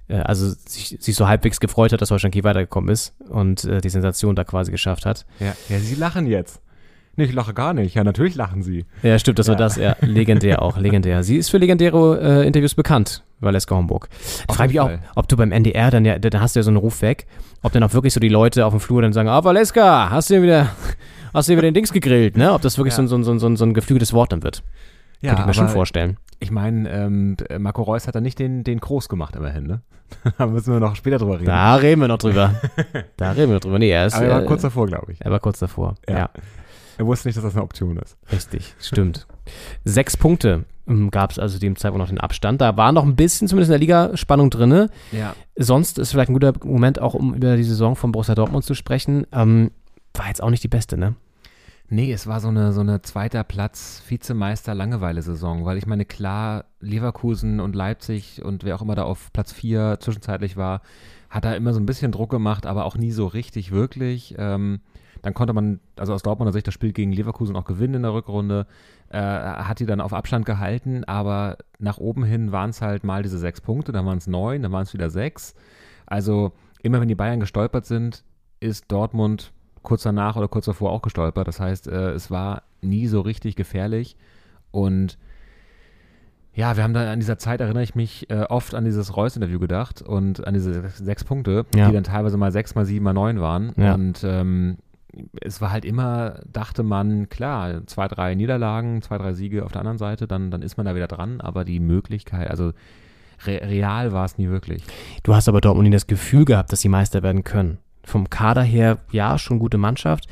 äh, 0.08 0.16
also 0.18 0.50
sich, 0.66 0.98
sich 1.00 1.16
so 1.16 1.28
halbwegs 1.28 1.60
gefreut 1.60 1.94
hat, 1.94 2.02
dass 2.02 2.12
Holstein 2.12 2.32
Kiel 2.32 2.44
weitergekommen 2.44 2.90
ist 2.90 3.14
und 3.30 3.64
äh, 3.64 3.80
die 3.82 3.90
Sensation 3.90 4.36
da 4.36 4.44
quasi 4.44 4.72
geschafft 4.72 5.06
hat. 5.06 5.26
Ja, 5.40 5.54
ja, 5.70 5.80
sie 5.80 5.96
lachen 5.96 6.28
jetzt. 6.28 6.62
Nee, 7.18 7.26
ich 7.26 7.34
lache 7.34 7.54
gar 7.54 7.74
nicht. 7.74 7.94
Ja, 7.96 8.06
natürlich 8.06 8.36
lachen 8.36 8.64
sie. 8.64 8.86
Ja, 9.04 9.20
stimmt, 9.20 9.38
das 9.38 9.48
war 9.50 9.56
Ja. 9.56 9.60
das, 9.60 9.76
ja. 9.76 9.96
Legendär 10.00 10.62
auch, 10.62 10.78
legendär. 10.78 11.24
Sie 11.24 11.36
ist 11.36 11.50
für 11.50 11.58
legendäre 11.58 12.20
äh, 12.44 12.48
Interviews 12.48 12.74
bekannt, 12.74 13.24
Valeska 13.42 13.76
Homburg. 13.76 14.08
Ich 14.50 14.56
frage 14.56 14.70
mich 14.70 14.80
auch, 14.80 14.92
ob 15.16 15.28
du 15.28 15.36
beim 15.36 15.52
NDR 15.52 15.92
dann 15.92 16.06
ja, 16.06 16.18
dann 16.20 16.40
hast 16.42 16.56
du 16.56 16.60
ja 16.60 16.64
so 16.64 16.70
einen 16.70 16.78
Ruf 16.78 17.02
weg, 17.02 17.28
ob 17.64 17.74
dann 17.74 17.84
auch 17.84 17.94
wirklich 17.94 18.14
so 18.14 18.22
die 18.22 18.30
Leute 18.30 18.66
auf 18.66 18.72
dem 18.74 18.80
Flur 18.80 19.02
dann 19.02 19.12
sagen, 19.12 19.28
ah, 19.28 19.44
Valeska, 19.44 20.10
hast 20.10 20.30
du 20.30 20.42
wieder, 20.42 20.70
hast 21.34 21.50
du 21.50 21.54
wieder 21.54 21.64
den 21.64 21.74
Dings 21.74 21.92
gegrillt, 21.92 22.38
ne? 22.38 22.54
Ob 22.54 22.62
das 22.62 22.78
wirklich 22.78 22.96
Ja. 22.98 23.06
so, 23.06 23.22
so, 23.22 23.38
so, 23.38 23.56
so 23.58 23.66
ein 23.66 23.74
geflügeltes 23.74 24.14
Wort 24.14 24.32
dann 24.32 24.42
wird. 24.44 24.64
Ja, 25.22 25.30
Könnte 25.30 25.42
ich 25.42 25.48
mir 25.48 25.54
schon 25.54 25.70
vorstellen. 25.70 26.18
Ich 26.40 26.52
meine, 26.52 26.90
ähm, 26.90 27.38
Marco 27.60 27.84
Reus 27.84 28.08
hat 28.08 28.16
da 28.16 28.22
nicht 28.22 28.40
den, 28.40 28.64
den 28.64 28.80
Groß 28.80 29.08
gemacht, 29.10 29.36
immerhin, 29.36 29.68
ne? 29.68 29.82
da 30.38 30.48
müssen 30.48 30.74
wir 30.74 30.80
noch 30.80 30.96
später 30.96 31.20
drüber 31.20 31.36
reden. 31.36 31.46
Da 31.46 31.76
reden 31.76 32.02
wir 32.02 32.08
noch 32.08 32.18
drüber. 32.18 32.56
da 33.18 33.32
reden 33.32 33.50
wir 33.50 33.56
noch 33.56 33.62
drüber. 33.62 33.80
Nee, 33.80 33.92
er 33.92 34.08
ist. 34.08 34.16
Aber 34.16 34.26
er 34.26 34.32
war 34.32 34.44
äh, 34.44 34.46
kurz 34.46 34.64
davor, 34.64 34.88
glaube 34.88 35.12
ich. 35.12 35.22
Er 35.22 35.32
war 35.32 35.40
kurz 35.40 35.60
davor, 35.60 35.96
ja. 36.10 36.18
Ja. 36.18 36.30
Er 36.98 37.06
wusste 37.06 37.28
nicht, 37.28 37.38
dass 37.38 37.44
das 37.44 37.54
eine 37.56 37.64
Option 37.64 37.98
ist. 37.98 38.18
Richtig, 38.32 38.76
stimmt. 38.80 39.26
Sechs 39.84 40.18
Punkte 40.18 40.66
gab 41.10 41.32
es 41.32 41.40
also 41.40 41.58
dem 41.58 41.76
Zeitpunkt 41.76 42.04
noch 42.04 42.10
den 42.10 42.20
Abstand. 42.20 42.62
Da 42.62 42.76
war 42.78 42.92
noch 42.92 43.04
ein 43.04 43.16
bisschen 43.16 43.48
zumindest 43.48 43.70
in 43.70 43.74
der 43.74 43.80
Liga 43.80 44.18
Spannung 44.18 44.50
drinne. 44.50 44.90
Ja. 45.12 45.36
Sonst 45.56 46.00
ist 46.00 46.12
vielleicht 46.12 46.30
ein 46.30 46.34
guter 46.34 46.54
Moment 46.64 47.00
auch, 47.00 47.14
um 47.14 47.34
über 47.34 47.56
die 47.56 47.64
Saison 47.64 47.96
von 47.96 48.12
Borussia 48.12 48.36
Dortmund 48.36 48.66
zu 48.66 48.74
sprechen. 48.74 49.26
Ähm, 49.32 49.72
war 50.14 50.28
jetzt 50.28 50.44
auch 50.44 50.50
nicht 50.50 50.64
die 50.64 50.68
beste, 50.68 50.98
ne? 50.98 51.16
Nee, 51.94 52.14
es 52.14 52.26
war 52.26 52.40
so 52.40 52.48
eine, 52.48 52.72
so 52.72 52.80
eine 52.80 53.02
zweiter 53.02 53.44
Platz 53.44 54.02
Vizemeister 54.08 54.74
Langeweile-Saison, 54.74 55.66
weil 55.66 55.78
ich 55.78 55.88
meine, 55.88 56.06
klar, 56.06 56.64
Leverkusen 56.80 57.60
und 57.60 57.76
Leipzig 57.76 58.42
und 58.46 58.64
wer 58.64 58.78
auch 58.78 58.82
immer 58.82 58.96
da 58.96 59.04
auf 59.04 59.34
Platz 59.34 59.52
4 59.52 59.98
zwischenzeitlich 60.00 60.56
war, 60.56 60.84
hat 61.30 61.44
da 61.44 61.54
immer 61.54 61.74
so 61.74 61.82
ein 61.82 61.86
bisschen 61.86 62.14
Druck 62.14 62.30
gemacht, 62.30 62.66
aber 62.66 62.86
auch 62.86 62.96
nie 62.96 63.12
so 63.12 63.28
richtig, 63.28 63.72
wirklich. 63.72 64.36
Ähm, 64.38 64.80
dann 65.22 65.34
konnte 65.34 65.52
man, 65.52 65.82
also 65.98 66.14
aus 66.14 66.24
Dortmunder 66.24 66.54
Sicht, 66.54 66.66
das 66.66 66.74
Spiel 66.74 66.94
gegen 66.94 67.12
Leverkusen 67.12 67.58
auch 67.58 67.66
gewinnen 67.66 67.96
in 67.96 68.04
der 68.04 68.14
Rückrunde, 68.14 68.68
äh, 69.10 69.20
hat 69.20 69.82
die 69.82 69.86
dann 69.86 70.00
auf 70.00 70.14
Abstand 70.14 70.46
gehalten, 70.46 71.04
aber 71.04 71.58
nach 71.78 71.98
oben 71.98 72.24
hin 72.24 72.54
waren 72.54 72.70
es 72.70 72.82
halt 72.82 73.04
mal 73.04 73.22
diese 73.22 73.38
sechs 73.38 73.60
Punkte, 73.60 73.92
dann 73.92 74.06
waren 74.06 74.18
es 74.18 74.28
neun, 74.28 74.62
dann 74.62 74.72
waren 74.72 74.84
es 74.84 74.94
wieder 74.94 75.10
sechs. 75.10 75.56
Also 76.06 76.54
immer 76.84 77.02
wenn 77.02 77.10
die 77.10 77.16
Bayern 77.16 77.42
gestolpert 77.42 77.86
sind, 77.86 78.24
ist 78.62 78.90
Dortmund 78.90 79.52
kurz 79.84 80.04
danach 80.04 80.36
oder 80.36 80.48
kurz 80.48 80.66
davor 80.66 80.92
auch 80.92 81.02
gestolpert. 81.02 81.48
Das 81.48 81.60
heißt, 81.60 81.88
äh, 81.88 82.12
es 82.12 82.30
war 82.32 82.64
nie 82.82 83.08
so 83.08 83.22
richtig 83.22 83.56
gefährlich. 83.56 84.16
Und 84.72 85.18
ja, 86.54 86.76
wir 86.76 86.84
haben 86.84 86.94
da 86.94 87.12
an 87.12 87.20
dieser 87.20 87.38
Zeit, 87.38 87.62
erinnere 87.62 87.84
ich 87.84 87.96
mich, 87.96 88.30
äh, 88.30 88.42
oft 88.50 88.76
an 88.76 88.84
dieses 88.84 89.16
Reus-Interview 89.16 89.60
gedacht 89.60 90.02
und 90.02 90.46
an 90.46 90.54
diese 90.54 90.74
sechs, 90.74 90.98
sechs 90.98 91.24
Punkte, 91.24 91.66
Ja. 91.76 91.88
die 91.88 91.94
dann 91.94 92.04
teilweise 92.04 92.38
mal 92.38 92.52
sechs, 92.52 92.76
mal 92.76 92.86
sieben, 92.86 93.06
mal 93.06 93.14
neun 93.14 93.40
waren. 93.40 93.72
Ja. 93.78 93.94
Und 93.94 94.24
ähm, 94.26 94.78
es 95.42 95.62
war 95.62 95.72
halt 95.72 95.86
immer, 95.86 96.40
dachte 96.52 96.84
man, 96.84 97.30
klar, 97.30 97.86
zwei, 97.88 98.08
drei 98.08 98.36
Niederlagen, 98.36 99.02
zwei, 99.02 99.18
drei 99.18 99.34
Siege 99.34 99.64
auf 99.66 99.72
der 99.72 99.80
anderen 99.82 99.98
Seite, 99.98 100.28
dann, 100.28 100.52
dann 100.52 100.62
ist 100.62 100.76
man 100.78 100.86
da 100.86 100.94
wieder 100.96 101.08
dran. 101.08 101.40
Aber 101.42 101.64
die 101.64 101.80
Möglichkeit, 101.80 102.50
also 102.50 102.74
re 103.46 103.62
real 103.64 104.12
war 104.12 104.26
es 104.26 104.38
nie 104.38 104.50
wirklich. 104.50 104.84
Du 105.24 105.34
hast 105.34 105.48
aber 105.48 105.62
Dortmund 105.62 105.86
nie 105.88 105.94
das 105.94 106.08
Gefühl 106.08 106.44
gehabt, 106.46 106.72
dass 106.72 106.82
sie 106.82 106.90
Meister 106.90 107.24
werden 107.24 107.44
können. 107.44 107.78
Vom 108.04 108.30
Kader 108.30 108.64
her, 108.64 108.98
ja, 109.12 109.38
schon 109.38 109.60
gute 109.60 109.78
Mannschaft. 109.78 110.28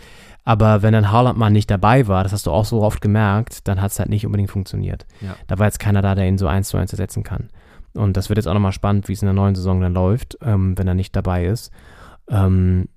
Aber 0.45 0.81
wenn 0.81 0.93
dann 0.93 1.11
Haaland 1.11 1.37
mal 1.37 1.51
nicht 1.51 1.69
dabei 1.69 2.07
war, 2.07 2.23
das 2.23 2.33
hast 2.33 2.47
du 2.47 2.51
auch 2.51 2.65
so 2.65 2.81
oft 2.81 3.01
gemerkt, 3.01 3.67
dann 3.67 3.81
hat 3.81 3.91
es 3.91 3.99
halt 3.99 4.09
nicht 4.09 4.25
unbedingt 4.25 4.49
funktioniert. 4.49 5.05
Ja. 5.21 5.35
Da 5.47 5.59
war 5.59 5.67
jetzt 5.67 5.79
keiner 5.79 6.01
da, 6.01 6.15
der 6.15 6.27
ihn 6.27 6.37
so 6.39 6.47
eins 6.47 6.69
zu 6.69 6.77
eins 6.77 6.91
ersetzen 6.91 7.23
kann. 7.23 7.49
Und 7.93 8.17
das 8.17 8.29
wird 8.29 8.37
jetzt 8.37 8.47
auch 8.47 8.53
nochmal 8.53 8.71
spannend, 8.71 9.07
wie 9.07 9.13
es 9.13 9.21
in 9.21 9.27
der 9.27 9.33
neuen 9.33 9.55
Saison 9.55 9.81
dann 9.81 9.93
läuft, 9.93 10.37
ähm, 10.41 10.77
wenn 10.77 10.87
er 10.87 10.93
nicht 10.95 11.15
dabei 11.15 11.45
ist. 11.45 11.71
Ähm, 12.29 12.87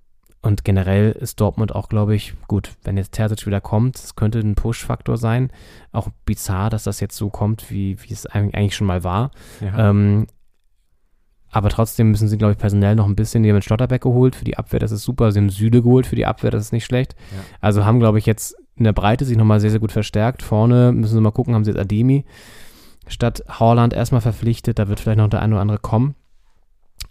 und 0.40 0.64
generell 0.64 1.12
ist 1.12 1.40
Dortmund 1.40 1.74
auch, 1.74 1.88
glaube 1.88 2.14
ich, 2.14 2.34
gut, 2.48 2.70
wenn 2.84 2.96
jetzt 2.96 3.12
Terzic 3.12 3.46
wieder 3.46 3.60
kommt, 3.60 3.96
es 3.96 4.16
könnte 4.16 4.38
ein 4.40 4.54
Push-Faktor 4.54 5.16
sein. 5.16 5.50
Auch 5.92 6.08
bizarr, 6.24 6.68
dass 6.68 6.84
das 6.84 7.00
jetzt 7.00 7.16
so 7.16 7.30
kommt, 7.30 7.70
wie, 7.70 7.96
wie 8.02 8.12
es 8.12 8.28
eig- 8.28 8.54
eigentlich 8.54 8.74
schon 8.76 8.86
mal 8.86 9.04
war. 9.04 9.30
Ja. 9.60 9.90
Ähm, 9.90 10.26
aber 11.52 11.68
trotzdem 11.68 12.10
müssen 12.10 12.28
sie, 12.28 12.38
glaube 12.38 12.52
ich, 12.52 12.58
personell 12.58 12.96
noch 12.96 13.06
ein 13.06 13.14
bisschen. 13.14 13.42
Die 13.42 13.52
haben 13.52 13.60
Schlotterbeck 13.60 14.02
geholt 14.02 14.34
für 14.34 14.44
die 14.44 14.56
Abwehr, 14.56 14.80
das 14.80 14.90
ist 14.90 15.02
super. 15.02 15.30
Sie 15.30 15.38
haben 15.38 15.50
Süde 15.50 15.82
geholt 15.82 16.06
für 16.06 16.16
die 16.16 16.24
Abwehr, 16.24 16.50
das 16.50 16.64
ist 16.64 16.72
nicht 16.72 16.86
schlecht. 16.86 17.14
Ja. 17.30 17.44
Also 17.60 17.84
haben, 17.84 18.00
glaube 18.00 18.18
ich, 18.18 18.24
jetzt 18.24 18.56
in 18.74 18.84
der 18.84 18.94
Breite 18.94 19.26
sich 19.26 19.36
nochmal 19.36 19.60
sehr, 19.60 19.70
sehr 19.70 19.78
gut 19.78 19.92
verstärkt. 19.92 20.42
Vorne 20.42 20.92
müssen 20.92 21.14
sie 21.14 21.20
mal 21.20 21.30
gucken, 21.30 21.54
haben 21.54 21.64
sie 21.64 21.70
jetzt 21.70 21.80
Ademi 21.80 22.24
statt 23.06 23.44
Haaland 23.48 23.92
erstmal 23.92 24.22
verpflichtet. 24.22 24.78
Da 24.78 24.88
wird 24.88 24.98
vielleicht 24.98 25.18
noch 25.18 25.28
der 25.28 25.42
eine 25.42 25.54
oder 25.54 25.60
andere 25.60 25.78
kommen. 25.78 26.14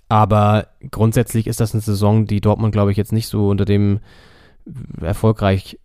Aber 0.09 0.67
grundsätzlich 0.89 1.45
ist 1.45 1.59
das 1.59 1.73
eine 1.73 1.81
Saison, 1.81 2.25
die 2.25 2.41
Dortmund, 2.41 2.71
glaube 2.71 2.91
ich, 2.91 2.97
jetzt 2.97 3.13
nicht 3.13 3.27
so 3.27 3.49
unter 3.49 3.65
dem 3.65 3.99
erfolgreich 4.99 5.79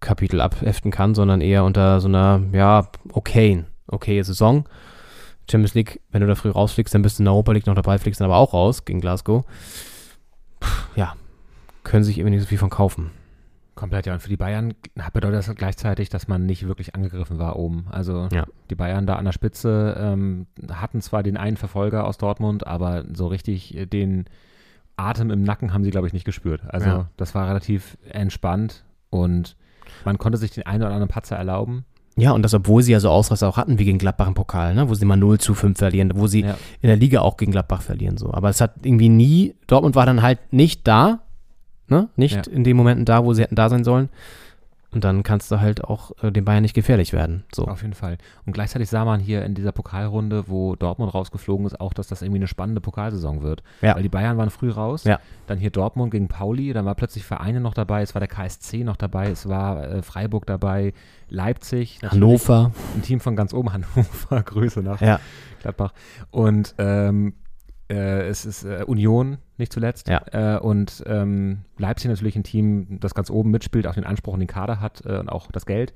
Kapitel 0.00 0.40
abheften 0.40 0.90
kann, 0.90 1.14
sondern 1.14 1.40
eher 1.40 1.64
unter 1.64 2.00
so 2.00 2.08
einer, 2.08 2.42
ja, 2.52 2.88
okayen, 3.12 3.66
okaye 3.86 4.22
Saison. 4.24 4.68
Champions 5.50 5.74
League, 5.74 6.00
wenn 6.10 6.20
du 6.20 6.26
da 6.26 6.34
früh 6.34 6.50
rausfliegst, 6.50 6.94
dann 6.94 7.02
bist 7.02 7.18
du 7.18 7.22
in 7.22 7.24
der 7.26 7.32
Europa 7.34 7.52
League 7.52 7.66
noch 7.66 7.74
dabei, 7.74 7.98
fliegst 7.98 8.20
dann 8.20 8.26
aber 8.26 8.36
auch 8.36 8.52
raus 8.52 8.84
gegen 8.84 9.00
Glasgow. 9.00 9.44
Puh, 10.60 10.68
ja, 10.96 11.14
können 11.84 12.04
sich 12.04 12.18
irgendwie 12.18 12.36
nicht 12.36 12.42
so 12.42 12.48
viel 12.48 12.58
von 12.58 12.70
kaufen. 12.70 13.10
Komplett, 13.74 14.06
ja. 14.06 14.14
Und 14.14 14.20
für 14.20 14.28
die 14.28 14.36
Bayern 14.36 14.74
bedeutet 15.12 15.38
das 15.38 15.54
gleichzeitig, 15.54 16.08
dass 16.08 16.26
man 16.26 16.46
nicht 16.46 16.66
wirklich 16.66 16.96
angegriffen 16.96 17.38
war 17.38 17.56
oben. 17.56 17.86
Also 17.90 18.28
Ja. 18.32 18.44
die 18.70 18.74
Bayern 18.74 19.06
da 19.06 19.14
an 19.14 19.24
der 19.24 19.30
Spitze 19.32 19.96
ähm, 19.98 20.46
hatten 20.72 21.00
zwar 21.00 21.22
den 21.22 21.36
einen 21.36 21.56
Verfolger 21.56 22.04
aus 22.04 22.18
Dortmund, 22.18 22.66
aber 22.66 23.04
so 23.14 23.28
richtig 23.28 23.76
äh, 23.76 23.86
den 23.86 24.24
Atem 24.96 25.30
im 25.30 25.44
Nacken 25.44 25.72
haben 25.72 25.84
sie, 25.84 25.90
glaube 25.92 26.08
ich, 26.08 26.12
nicht 26.12 26.24
gespürt. 26.24 26.62
Also 26.66 26.88
Ja. 26.88 27.08
das 27.16 27.36
war 27.36 27.46
relativ 27.48 27.96
entspannt 28.10 28.84
und 29.10 29.54
man 30.04 30.18
konnte 30.18 30.38
sich 30.38 30.50
den 30.50 30.66
einen 30.66 30.82
oder 30.82 30.92
anderen 30.92 31.08
Patzer 31.08 31.36
erlauben. 31.36 31.84
Ja, 32.20 32.32
und 32.32 32.42
das, 32.42 32.52
obwohl 32.52 32.82
sie 32.82 32.92
ja 32.92 33.00
so 33.00 33.10
Ausreißer 33.10 33.48
auch 33.48 33.56
hatten 33.56 33.78
wie 33.78 33.84
gegen 33.84 33.98
Gladbach 33.98 34.26
im 34.26 34.34
Pokal, 34.34 34.74
ne? 34.74 34.88
wo 34.88 34.94
sie 34.94 35.04
mal 35.04 35.16
0 35.16 35.38
zu 35.38 35.54
5 35.54 35.78
verlieren, 35.78 36.12
wo 36.16 36.26
sie 36.26 36.40
Ja. 36.42 36.56
in 36.80 36.88
der 36.88 36.96
Liga 36.96 37.20
auch 37.20 37.36
gegen 37.36 37.52
Gladbach 37.52 37.82
verlieren. 37.82 38.16
so. 38.16 38.32
Aber 38.32 38.48
es 38.48 38.60
hat 38.60 38.74
irgendwie 38.84 39.08
nie, 39.08 39.54
Dortmund 39.68 39.94
war 39.94 40.04
dann 40.06 40.20
halt 40.22 40.38
nicht 40.52 40.86
da, 40.88 41.20
ne? 41.88 42.08
nicht 42.16 42.46
Ja. 42.46 42.52
in 42.52 42.64
den 42.64 42.76
Momenten 42.76 43.04
da, 43.04 43.24
wo 43.24 43.32
sie 43.34 43.42
hätten 43.42 43.54
da 43.54 43.68
sein 43.68 43.84
sollen. 43.84 44.08
Und 44.90 45.04
dann 45.04 45.22
kannst 45.22 45.50
du 45.50 45.60
halt 45.60 45.84
auch 45.84 46.12
äh, 46.22 46.32
den 46.32 46.46
Bayern 46.46 46.62
nicht 46.62 46.74
gefährlich 46.74 47.12
werden. 47.12 47.44
So. 47.54 47.66
Auf 47.66 47.82
jeden 47.82 47.92
Fall. 47.92 48.16
Und 48.46 48.54
gleichzeitig 48.54 48.88
sah 48.88 49.04
man 49.04 49.20
hier 49.20 49.44
in 49.44 49.54
dieser 49.54 49.70
Pokalrunde, 49.70 50.44
wo 50.48 50.76
Dortmund 50.76 51.12
rausgeflogen 51.12 51.66
ist, 51.66 51.78
auch, 51.78 51.92
dass 51.92 52.06
das 52.06 52.22
irgendwie 52.22 52.38
eine 52.38 52.46
spannende 52.48 52.80
Pokalsaison 52.80 53.42
wird. 53.42 53.62
Ja. 53.82 53.94
Weil 53.96 54.02
die 54.02 54.08
Bayern 54.08 54.38
waren 54.38 54.48
früh 54.48 54.70
raus. 54.70 55.04
Ja. 55.04 55.20
Dann 55.46 55.58
hier 55.58 55.70
Dortmund 55.70 56.10
gegen 56.10 56.28
Pauli, 56.28 56.72
dann 56.72 56.86
war 56.86 56.94
plötzlich 56.94 57.24
Vereine 57.24 57.60
noch 57.60 57.74
dabei, 57.74 58.00
es 58.00 58.14
war 58.14 58.20
der 58.20 58.28
KSC 58.28 58.82
noch 58.82 58.96
dabei, 58.96 59.30
es 59.30 59.46
war 59.46 59.84
äh, 59.86 60.02
Freiburg 60.02 60.46
dabei, 60.46 60.94
Leipzig. 61.28 61.98
Hannover. 62.02 62.72
Ein 62.94 63.02
Team 63.02 63.20
von 63.20 63.36
ganz 63.36 63.52
oben, 63.52 63.70
Hannover, 63.72 64.42
Grüße 64.42 64.80
nach 64.80 65.02
Ja. 65.02 65.20
Gladbach. 65.60 65.92
Und 66.30 66.74
ähm, 66.78 67.34
äh, 67.90 68.26
es 68.26 68.46
ist 68.46 68.64
äh, 68.64 68.84
Union, 68.86 69.36
nicht 69.58 69.72
zuletzt. 69.72 70.08
Ja. 70.08 70.56
Äh, 70.56 70.58
und 70.58 71.02
ähm, 71.06 71.58
Leipzig 71.76 72.10
natürlich 72.10 72.36
ein 72.36 72.44
Team, 72.44 72.98
das 73.00 73.14
ganz 73.14 73.30
oben 73.30 73.50
mitspielt, 73.50 73.86
auch 73.86 73.94
den 73.94 74.04
Anspruch 74.04 74.34
und 74.34 74.40
den 74.40 74.48
Kader 74.48 74.80
hat 74.80 75.04
äh, 75.04 75.18
und 75.18 75.28
auch 75.28 75.50
das 75.52 75.66
Geld, 75.66 75.92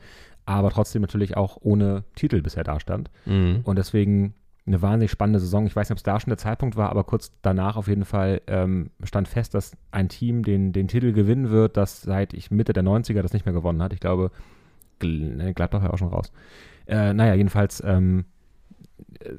aber 0.46 0.70
trotzdem 0.70 1.02
natürlich 1.02 1.36
auch 1.36 1.58
ohne 1.60 2.04
Titel 2.14 2.42
bisher 2.42 2.64
dastand. 2.64 3.10
Mhm. 3.26 3.60
Und 3.64 3.76
deswegen 3.76 4.34
eine 4.66 4.80
wahnsinnig 4.80 5.10
spannende 5.10 5.40
Saison. 5.40 5.66
Ich 5.66 5.74
weiß 5.74 5.88
nicht, 5.88 5.92
ob 5.92 5.98
es 5.98 6.04
da 6.04 6.20
schon 6.20 6.30
der 6.30 6.38
Zeitpunkt 6.38 6.76
war, 6.76 6.90
aber 6.90 7.04
kurz 7.04 7.32
danach 7.42 7.76
auf 7.76 7.88
jeden 7.88 8.04
Fall 8.04 8.42
ähm, 8.46 8.90
stand 9.02 9.26
fest, 9.26 9.54
dass 9.54 9.76
ein 9.90 10.08
Team 10.08 10.44
den, 10.44 10.72
den 10.72 10.88
Titel 10.88 11.12
gewinnen 11.12 11.50
wird, 11.50 11.76
das 11.76 12.02
seit 12.02 12.32
ich 12.32 12.50
Mitte 12.50 12.72
der 12.72 12.84
90er 12.84 13.22
das 13.22 13.32
nicht 13.32 13.44
mehr 13.44 13.54
gewonnen 13.54 13.82
hat. 13.82 13.92
Ich 13.92 14.00
glaube, 14.00 14.30
Gl 15.00 15.36
ne, 15.36 15.54
Gladbach 15.54 15.82
war 15.82 15.92
auch 15.92 15.98
schon 15.98 16.08
raus. 16.08 16.32
Äh, 16.86 17.12
naja, 17.12 17.34
jedenfalls 17.34 17.82
ähm, 17.84 18.20
äh, 18.20 18.31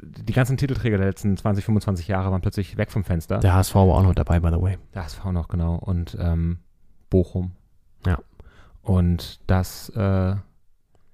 die 0.01 0.33
ganzen 0.33 0.57
Titelträger 0.57 0.97
der 0.97 1.07
letzten 1.07 1.35
20, 1.37 1.65
25 1.65 2.07
Jahre 2.07 2.31
waren 2.31 2.41
plötzlich 2.41 2.77
weg 2.77 2.91
vom 2.91 3.03
Fenster. 3.03 3.39
Der 3.39 3.53
HSV 3.53 3.75
war 3.75 3.83
auch 3.83 4.03
noch 4.03 4.15
dabei, 4.15 4.39
by 4.39 4.49
the 4.49 4.61
way. 4.61 4.77
Der 4.93 5.03
HSV 5.03 5.25
noch, 5.25 5.47
genau. 5.47 5.75
Und 5.75 6.17
ähm, 6.19 6.59
Bochum. 7.09 7.51
Ja. 8.05 8.19
Und 8.81 9.39
das, 9.47 9.89
äh, 9.95 10.35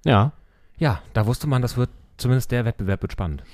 Ja. 0.04 0.32
ja, 0.78 1.00
da 1.12 1.26
wusste 1.26 1.46
man, 1.46 1.62
das 1.62 1.76
wird, 1.76 1.90
zumindest 2.16 2.50
der 2.50 2.64
Wettbewerb 2.64 3.02
wird 3.02 3.12
spannend. 3.12 3.44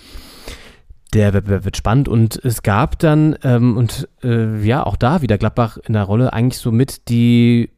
Der 1.13 1.33
Wettbewerb 1.35 1.65
wird 1.65 1.77
spannend 1.77 2.09
und 2.09 2.37
es 2.45 2.63
gab 2.63 2.99
dann, 2.99 3.37
ähm, 3.43 3.77
und 3.77 4.09
äh, 4.23 4.61
ja, 4.65 4.85
auch 4.85 4.97
da 4.97 5.23
wieder 5.23 5.39
Gladbach 5.39 5.77
in 5.79 5.93
der 5.93 6.03
Rolle, 6.05 6.33
eigentlich 6.33 6.59
so 6.59 6.73
mit 6.73 7.09
die, 7.09 7.71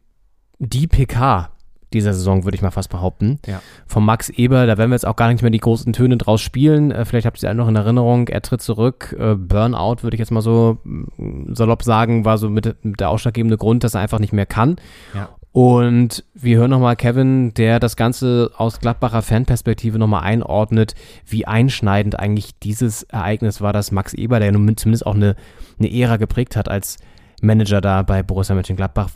die 0.59 0.86
PK 0.86 1.51
dieser 1.93 2.12
Saison, 2.14 2.45
würde 2.45 2.55
ich 2.55 2.62
mal 2.62 2.70
fast 2.70 2.91
behaupten. 2.91 3.39
Ja. 3.47 3.61
Von 3.86 4.05
Max 4.05 4.28
Eber, 4.28 4.66
da 4.66 4.78
werden 4.78 4.91
wir 4.91 4.95
jetzt 4.95 5.07
auch 5.07 5.16
gar 5.16 5.32
nicht 5.32 5.43
mehr 5.43 5.51
die 5.51 5.59
großen 5.59 5.93
Töne 5.93 6.16
draus 6.16 6.41
spielen. 6.41 6.91
Äh, 6.91 7.05
vielleicht 7.05 7.26
habt 7.26 7.39
ihr 7.39 7.41
sie 7.41 7.47
alle 7.49 7.57
noch 7.57 7.68
in 7.68 7.76
Erinnerung. 7.76 8.28
Er 8.28 8.43
tritt 8.43 8.62
zurück. 8.62 9.16
Äh, 9.18 9.34
Burnout, 9.34 10.03
würde 10.03 10.14
ich 10.14 10.20
jetzt 10.20 10.30
mal 10.30 10.43
so 10.43 10.78
mm, 10.84 11.55
salopp 11.55 11.82
sagen, 11.82 12.24
war 12.24 12.39
so 12.39 12.51
mit, 12.51 12.76
mit 12.84 13.01
der 13.01 13.11
ausschlaggebende 13.11 13.57
Grund, 13.57 13.84
dass 13.84 13.95
er 13.95 14.01
einfach 14.01 14.18
nicht 14.18 14.32
mehr 14.32 14.47
kann. 14.47 14.76
Ja. 15.14 15.30
Und 15.53 16.24
wir 16.34 16.59
hören 16.59 16.70
nochmal 16.70 16.95
Kevin, 16.95 17.55
der 17.55 17.80
das 17.80 17.97
Ganze 17.97 18.51
aus 18.57 18.80
Gladbacher 18.80 19.22
Fanperspektive 19.22 19.99
nochmal 19.99 20.22
einordnet, 20.22 20.95
wie 21.26 21.47
einschneidend 21.47 22.18
eigentlich 22.18 22.59
dieses 22.59 23.05
Ereignis 23.05 23.61
war, 23.61 23.72
dass 23.72 23.91
Max 23.91 24.14
Eber, 24.14 24.41
der 24.41 24.53
nun 24.53 24.76
zumindest 24.76 25.07
auch 25.07 25.14
eine, 25.14 25.36
eine 25.78 25.93
Ära 25.93 26.16
geprägt 26.16 26.55
hat 26.55 26.68
als 26.68 26.99
Manager 27.41 27.80
da 27.80 28.03
bei 28.03 28.22
Borussia 28.22 28.55
Mönchengladbach, 28.55 29.11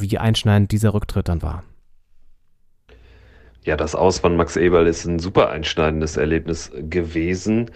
wie 0.00 0.18
einschneidend 0.18 0.72
dieser 0.72 0.94
Rücktritt 0.94 1.28
dann 1.28 1.42
war. 1.42 1.64
Ja, 3.64 3.76
das 3.76 3.94
Aus 3.94 4.20
von 4.20 4.36
Max 4.36 4.56
Eberl 4.56 4.86
ist 4.86 5.04
ein 5.04 5.18
super 5.18 5.50
einschneidendes 5.50 6.16
Erlebnis 6.16 6.70
gewesen, 6.74 7.70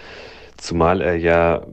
zumal 0.56 1.00
er 1.00 1.16
ja 1.16 1.66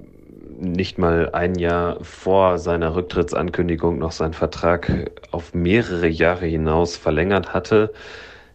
nicht 0.60 0.98
mal 0.98 1.30
ein 1.32 1.56
Jahr 1.56 2.04
vor 2.04 2.58
seiner 2.58 2.96
Rücktrittsankündigung 2.96 3.98
noch 4.00 4.12
seinen 4.12 4.34
Vertrag 4.34 5.12
auf 5.32 5.54
mehrere 5.54 6.08
Jahre 6.08 6.48
hinaus 6.48 6.98
verlängert 6.98 7.54
hatte. 7.54 7.94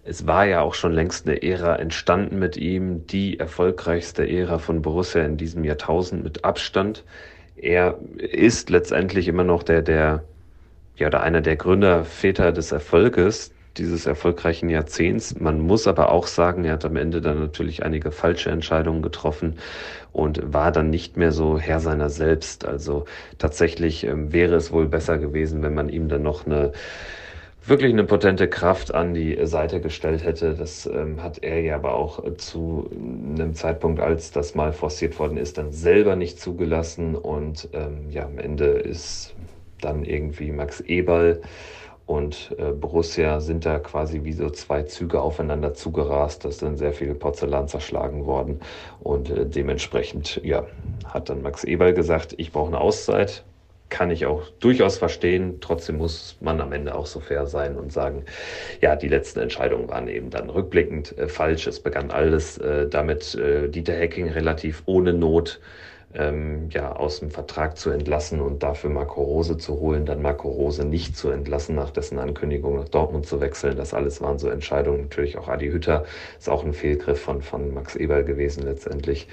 Es 0.02 0.26
war 0.26 0.44
ja 0.44 0.60
auch 0.60 0.74
schon 0.74 0.92
längst 0.92 1.26
eine 1.26 1.42
Ära 1.42 1.76
entstanden 1.76 2.38
mit 2.38 2.58
ihm, 2.58 3.06
die 3.06 3.38
erfolgreichste 3.38 4.28
Ära 4.28 4.58
von 4.58 4.82
Borussia 4.82 5.22
in 5.22 5.38
diesem 5.38 5.64
Jahrtausend 5.64 6.24
mit 6.24 6.44
Abstand. 6.44 7.04
Er 7.56 7.98
ist 8.18 8.68
letztendlich 8.68 9.28
immer 9.28 9.44
noch 9.44 9.62
der, 9.62 9.80
der, 9.80 10.24
ja, 10.96 11.06
oder 11.06 11.22
einer 11.22 11.40
der 11.40 11.56
Gründerväter 11.56 12.52
des 12.52 12.70
Erfolges 12.72 13.53
dieses 13.76 14.06
erfolgreichen 14.06 14.68
Jahrzehnts. 14.68 15.38
Man 15.38 15.60
muss 15.60 15.86
aber 15.86 16.12
auch 16.12 16.26
sagen, 16.26 16.64
er 16.64 16.74
hat 16.74 16.84
am 16.84 16.96
Ende 16.96 17.20
dann 17.20 17.38
natürlich 17.38 17.84
einige 17.84 18.10
falsche 18.10 18.50
Entscheidungen 18.50 19.02
getroffen 19.02 19.58
und 20.12 20.52
war 20.52 20.72
dann 20.72 20.90
nicht 20.90 21.16
mehr 21.16 21.32
so 21.32 21.58
Herr 21.58 21.80
seiner 21.80 22.10
selbst. 22.10 22.64
Also 22.64 23.04
tatsächlich 23.38 24.04
ähm, 24.04 24.32
wäre 24.32 24.54
es 24.54 24.72
wohl 24.72 24.86
besser 24.86 25.18
gewesen, 25.18 25.62
wenn 25.62 25.74
man 25.74 25.88
ihm 25.88 26.08
dann 26.08 26.22
noch 26.22 26.46
eine 26.46 26.72
wirklich 27.66 27.92
eine 27.92 28.04
potente 28.04 28.48
Kraft 28.48 28.94
an 28.94 29.14
die 29.14 29.38
Seite 29.46 29.80
gestellt 29.80 30.24
hätte. 30.24 30.54
Das 30.54 30.86
ähm, 30.86 31.22
hat 31.22 31.42
er 31.42 31.60
ja 31.60 31.76
aber 31.76 31.94
auch 31.94 32.22
zu 32.36 32.90
einem 32.92 33.54
Zeitpunkt, 33.54 34.00
als 34.00 34.30
das 34.30 34.54
mal 34.54 34.72
forciert 34.72 35.18
worden 35.18 35.38
ist, 35.38 35.58
dann 35.58 35.72
selber 35.72 36.16
nicht 36.16 36.40
zugelassen. 36.40 37.14
Und 37.16 37.68
ähm, 37.72 38.10
ja, 38.10 38.26
am 38.26 38.38
Ende 38.38 38.66
ist 38.66 39.34
dann 39.80 40.04
irgendwie 40.04 40.52
Max 40.52 40.80
Eberl 40.80 41.40
und 42.06 42.54
äh, 42.58 42.72
Borussia 42.72 43.40
sind 43.40 43.64
da 43.64 43.78
quasi 43.78 44.24
wie 44.24 44.34
so 44.34 44.50
zwei 44.50 44.82
Züge 44.82 45.22
aufeinander 45.22 45.72
zugerast. 45.72 46.44
Da 46.44 46.50
dann 46.60 46.76
sehr 46.76 46.92
viel 46.92 47.14
Porzellan 47.14 47.66
zerschlagen 47.66 48.26
worden. 48.26 48.60
Und 49.00 49.30
äh, 49.30 49.46
dementsprechend, 49.46 50.40
ja, 50.44 50.66
hat 51.06 51.30
dann 51.30 51.42
Max 51.42 51.64
Eberl 51.64 51.94
gesagt, 51.94 52.34
ich 52.36 52.52
brauche 52.52 52.68
eine 52.68 52.80
Auszeit. 52.80 53.44
Kann 53.88 54.10
ich 54.10 54.26
auch 54.26 54.48
durchaus 54.60 54.98
verstehen. 54.98 55.58
Trotzdem 55.60 55.96
muss 55.96 56.36
man 56.40 56.60
am 56.60 56.72
Ende 56.72 56.94
auch 56.94 57.06
so 57.06 57.20
fair 57.20 57.46
sein 57.46 57.76
und 57.76 57.92
sagen, 57.92 58.24
ja, 58.82 58.96
die 58.96 59.08
letzten 59.08 59.40
Entscheidungen 59.40 59.88
waren 59.88 60.08
eben 60.08 60.28
dann 60.28 60.50
rückblickend 60.50 61.16
äh, 61.16 61.28
falsch. 61.28 61.66
Es 61.66 61.80
begann 61.80 62.10
alles 62.10 62.58
äh, 62.58 62.86
damit, 62.86 63.34
äh, 63.34 63.68
Dieter 63.68 63.94
Hecking 63.94 64.28
relativ 64.28 64.82
ohne 64.84 65.14
Not 65.14 65.58
ähm, 66.14 66.68
ja, 66.70 66.94
aus 66.94 67.20
dem 67.20 67.30
Vertrag 67.30 67.76
zu 67.76 67.90
entlassen 67.90 68.40
und 68.40 68.62
dafür 68.62 68.90
Marco 68.90 69.22
Rose 69.22 69.58
zu 69.58 69.80
holen, 69.80 70.06
dann 70.06 70.22
Marco 70.22 70.48
Rose 70.48 70.84
nicht 70.84 71.16
zu 71.16 71.30
entlassen, 71.30 71.74
nach 71.74 71.90
dessen 71.90 72.18
Ankündigung 72.18 72.76
nach 72.76 72.88
Dortmund 72.88 73.26
zu 73.26 73.40
wechseln. 73.40 73.76
Das 73.76 73.94
alles 73.94 74.20
waren 74.20 74.38
so 74.38 74.48
Entscheidungen. 74.48 75.02
Natürlich 75.02 75.36
auch 75.36 75.48
Adi 75.48 75.70
Hütter 75.70 76.04
ist 76.38 76.48
auch 76.48 76.64
ein 76.64 76.72
Fehlgriff 76.72 77.20
von, 77.20 77.42
von 77.42 77.74
Max 77.74 77.96
Eberl 77.96 78.24
gewesen 78.24 78.62
letztendlich. 78.62 79.28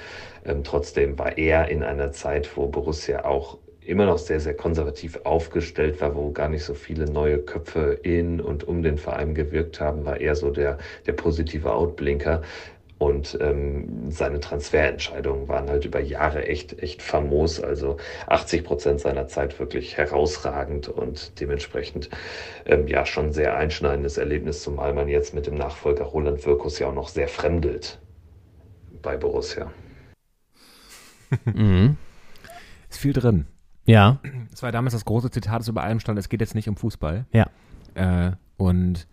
Ähm, 0.45 0.63
trotzdem 0.63 1.19
war 1.19 1.37
er 1.37 1.69
in 1.69 1.83
einer 1.83 2.11
Zeit, 2.11 2.49
wo 2.57 2.67
Borussia 2.67 3.25
auch 3.25 3.57
immer 3.85 4.05
noch 4.05 4.17
sehr, 4.17 4.39
sehr 4.39 4.53
konservativ 4.53 5.19
aufgestellt 5.23 6.01
war, 6.01 6.15
wo 6.15 6.31
gar 6.31 6.49
nicht 6.49 6.63
so 6.63 6.73
viele 6.73 7.05
neue 7.05 7.39
Köpfe 7.39 7.99
in 8.03 8.39
und 8.39 8.63
um 8.63 8.83
den 8.83 8.97
Verein 8.97 9.33
gewirkt 9.33 9.79
haben, 9.79 10.05
war 10.05 10.19
er 10.19 10.35
so 10.35 10.51
der, 10.51 10.77
der 11.07 11.13
positive 11.13 11.73
Outblinker. 11.73 12.41
Und 13.01 13.35
ähm, 13.41 14.11
seine 14.11 14.39
Transferentscheidungen 14.39 15.47
waren 15.47 15.67
halt 15.71 15.85
über 15.85 15.99
Jahre 15.99 16.45
echt, 16.45 16.83
echt 16.83 17.01
famos. 17.01 17.59
Also 17.59 17.97
80 18.27 18.63
Prozent 18.63 18.99
seiner 18.99 19.27
Zeit 19.27 19.57
wirklich 19.57 19.97
herausragend 19.97 20.87
und 20.87 21.39
dementsprechend 21.39 22.11
ähm, 22.67 22.87
ja 22.87 23.07
schon 23.07 23.31
sehr 23.33 23.57
einschneidendes 23.57 24.19
Erlebnis, 24.19 24.61
zumal 24.61 24.93
man 24.93 25.07
jetzt 25.07 25.33
mit 25.33 25.47
dem 25.47 25.55
Nachfolger 25.55 26.03
Roland 26.03 26.45
Wirkus 26.45 26.77
ja 26.77 26.89
auch 26.89 26.93
noch 26.93 27.07
sehr 27.07 27.27
fremdelt 27.27 27.97
bei 29.01 29.17
Borussia. 29.17 29.71
Mhm. 31.45 31.97
Ist 32.87 32.99
viel 32.99 33.13
drin. 33.13 33.47
Ja. 33.85 34.19
Es 34.53 34.61
war 34.61 34.71
damals 34.71 34.93
das 34.93 35.05
große 35.05 35.31
Zitat, 35.31 35.61
das 35.61 35.67
über 35.67 35.81
allem 35.81 35.99
stand, 35.99 36.19
es 36.19 36.29
geht 36.29 36.41
jetzt 36.41 36.53
nicht 36.53 36.69
um 36.69 36.77
Fußball. 36.77 37.25
Ja. 37.31 37.49
Äh, 37.95 38.33
und 38.57 39.07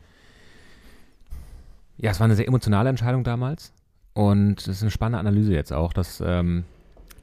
ja, 1.97 2.11
es 2.11 2.21
war 2.21 2.27
eine 2.27 2.37
sehr 2.37 2.47
emotionale 2.47 2.91
Entscheidung 2.91 3.25
damals. 3.25 3.73
Und 4.19 4.63
es 4.63 4.69
ist 4.69 4.83
eine 4.83 4.91
spannende 4.91 5.21
Analyse 5.21 5.53
jetzt 5.55 5.73
auch, 5.73 5.93
dass 5.93 6.21
ähm, 6.27 6.65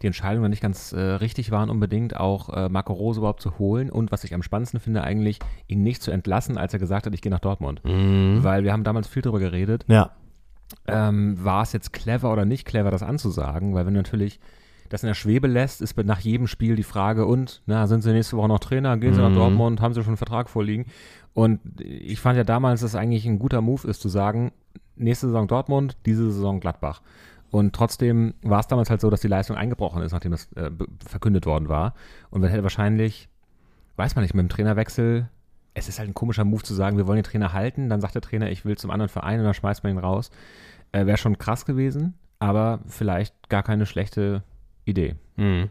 die 0.02 0.08
Entscheidungen 0.08 0.50
nicht 0.50 0.62
ganz 0.62 0.94
äh, 0.94 1.00
richtig 1.00 1.52
waren, 1.52 1.70
unbedingt 1.70 2.16
auch 2.16 2.48
äh, 2.56 2.70
Marco 2.70 2.94
Rose 2.94 3.20
überhaupt 3.20 3.42
zu 3.42 3.60
holen 3.60 3.90
und 3.90 4.14
was 4.14 4.24
ich 4.24 4.34
am 4.34 4.42
spannendsten 4.44 4.80
finde, 4.80 5.04
eigentlich 5.04 5.40
ihn 5.68 5.84
nicht 5.84 6.02
zu 6.02 6.12
entlassen, 6.12 6.58
als 6.58 6.72
er 6.72 6.80
gesagt 6.80 7.06
hat, 7.06 7.14
ich 7.14 7.22
gehe 7.22 7.32
nach 7.32 7.40
Dortmund. 7.42 7.82
Mhm. 7.84 8.40
Weil 8.44 8.64
wir 8.64 8.72
haben 8.72 8.86
damals 8.86 9.10
viel 9.10 9.22
darüber 9.22 9.40
geredet. 9.40 9.84
Ja. 9.90 10.12
Ähm, 10.88 11.38
war 11.44 11.64
es 11.64 11.74
jetzt 11.74 11.92
clever 11.92 12.32
oder 12.32 12.46
nicht 12.46 12.66
clever, 12.66 12.92
das 12.92 13.04
anzusagen? 13.04 13.74
Weil 13.76 13.86
wenn 13.86 13.94
du 13.94 14.00
natürlich 14.00 14.40
das 14.88 15.04
in 15.04 15.08
der 15.08 15.16
Schwebe 15.16 15.48
lässt, 15.48 15.82
ist 15.82 15.98
nach 15.98 16.20
jedem 16.22 16.48
Spiel 16.48 16.78
die 16.78 16.84
Frage, 16.84 17.26
und, 17.26 17.62
na, 17.66 17.88
sind 17.88 18.04
sie 18.04 18.14
nächste 18.14 18.38
Woche 18.38 18.48
noch 18.48 18.60
Trainer? 18.60 18.96
Gehen 18.98 19.14
sie 19.14 19.22
nach 19.22 19.32
Mhm. 19.32 19.36
Dortmund? 19.36 19.82
Haben 19.82 19.94
sie 19.94 20.02
schon 20.02 20.12
einen 20.12 20.18
Vertrag 20.18 20.50
vorliegen? 20.50 20.86
Und 21.34 21.60
ich 21.82 22.22
fand 22.22 22.38
ja 22.38 22.46
damals, 22.46 22.80
dass 22.80 22.92
es 22.92 22.96
eigentlich 22.96 23.26
ein 23.26 23.40
guter 23.40 23.60
Move 23.60 23.86
ist, 23.86 24.02
zu 24.02 24.08
sagen, 24.08 24.54
nächste 24.96 25.28
Saison 25.28 25.48
Dortmund, 25.48 25.98
diese 26.06 26.32
Saison 26.32 26.60
Gladbach. 26.60 27.02
Und 27.52 27.74
trotzdem 27.74 28.34
war 28.42 28.60
es 28.60 28.68
damals 28.68 28.90
halt 28.90 29.02
so, 29.02 29.10
dass 29.10 29.22
die 29.22 29.28
Leistung 29.28 29.56
eingebrochen 29.56 30.02
ist, 30.02 30.12
nachdem 30.12 30.32
das 30.32 30.52
äh, 30.54 30.72
verkündet 31.06 31.46
worden 31.46 31.70
war. 31.70 31.94
Und 32.30 32.42
man 32.42 32.50
hätte 32.50 32.64
wahrscheinlich, 32.64 33.30
weiß 33.96 34.16
man 34.16 34.24
nicht, 34.24 34.34
mit 34.34 34.44
dem 34.44 34.50
Trainerwechsel, 34.50 35.30
es 35.74 35.88
ist 35.88 36.00
halt 36.00 36.10
ein 36.10 36.14
komischer 36.14 36.46
Move 36.46 36.64
zu 36.64 36.74
sagen, 36.74 36.98
wir 36.98 37.08
wollen 37.08 37.18
den 37.18 37.24
Trainer 37.24 37.54
halten, 37.54 37.90
dann 37.90 38.02
sagt 38.02 38.16
der 38.16 38.22
Trainer, 38.22 38.50
ich 38.50 38.66
will 38.66 38.78
zum 38.78 38.92
anderen 38.92 39.10
Verein 39.10 39.40
und 39.40 39.46
dann 39.46 39.54
schmeißt 39.54 39.84
man 39.84 39.94
ihn 39.94 40.00
raus. 40.00 40.32
Äh, 40.92 41.06
Wäre 41.06 41.18
schon 41.18 41.38
krass 41.38 41.66
gewesen, 41.66 42.16
aber 42.40 42.80
vielleicht 42.88 43.50
gar 43.50 43.64
keine 43.64 43.86
schlechte 43.86 44.44
Idee. 44.86 45.16
Mhm. 45.36 45.70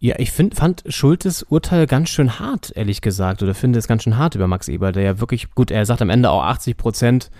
Ja, 0.00 0.16
ich 0.18 0.32
find, 0.32 0.54
fand 0.54 0.84
Schultes 0.88 1.42
Urteil 1.44 1.86
ganz 1.86 2.10
schön 2.10 2.38
hart, 2.38 2.72
ehrlich 2.74 3.00
gesagt, 3.00 3.42
oder 3.42 3.54
finde 3.54 3.78
es 3.78 3.88
ganz 3.88 4.02
schön 4.02 4.18
hart 4.18 4.34
über 4.34 4.46
Max 4.46 4.68
Eber, 4.68 4.92
der 4.92 5.02
ja 5.02 5.20
wirklich, 5.20 5.50
gut, 5.52 5.70
er 5.70 5.86
sagt 5.86 6.02
am 6.02 6.10
Ende 6.10 6.30
auch 6.30 6.42
80 6.42 6.76
Prozent 6.76 7.30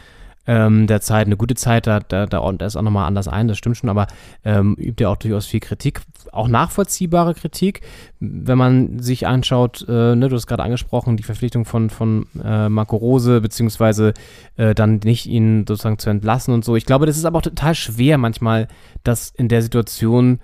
ähm, 0.46 0.86
der 0.86 1.00
Zeit, 1.00 1.26
eine 1.26 1.36
gute 1.36 1.54
Zeit, 1.54 1.86
da, 1.86 2.00
da, 2.00 2.26
da 2.26 2.40
ordnet 2.40 2.62
er 2.62 2.66
es 2.66 2.76
auch 2.76 2.82
nochmal 2.82 3.06
anders 3.06 3.28
ein, 3.28 3.48
das 3.48 3.58
stimmt 3.58 3.76
schon, 3.76 3.90
aber 3.90 4.06
ähm, 4.44 4.74
übt 4.74 5.02
er 5.02 5.10
auch 5.10 5.16
durchaus 5.16 5.46
viel 5.46 5.60
Kritik, 5.60 6.00
auch 6.32 6.48
nachvollziehbare 6.48 7.34
Kritik, 7.34 7.80
wenn 8.20 8.58
man 8.58 8.98
sich 8.98 9.26
anschaut, 9.26 9.84
äh, 9.88 10.14
ne, 10.14 10.28
du 10.28 10.36
hast 10.36 10.46
gerade 10.46 10.62
angesprochen, 10.62 11.16
die 11.16 11.22
Verpflichtung 11.22 11.64
von, 11.64 11.90
von 11.90 12.26
äh, 12.42 12.68
Marco 12.68 12.96
Rose, 12.96 13.40
beziehungsweise 13.40 14.14
äh, 14.56 14.74
dann 14.74 15.00
nicht 15.04 15.26
ihn 15.26 15.64
sozusagen 15.66 15.98
zu 15.98 16.10
entlassen 16.10 16.52
und 16.52 16.64
so. 16.64 16.76
Ich 16.76 16.86
glaube, 16.86 17.06
das 17.06 17.16
ist 17.16 17.24
aber 17.24 17.38
auch 17.38 17.42
total 17.42 17.74
schwer 17.74 18.18
manchmal, 18.18 18.68
das 19.02 19.30
in 19.30 19.48
der 19.48 19.62
Situation 19.62 20.40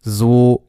so 0.00 0.64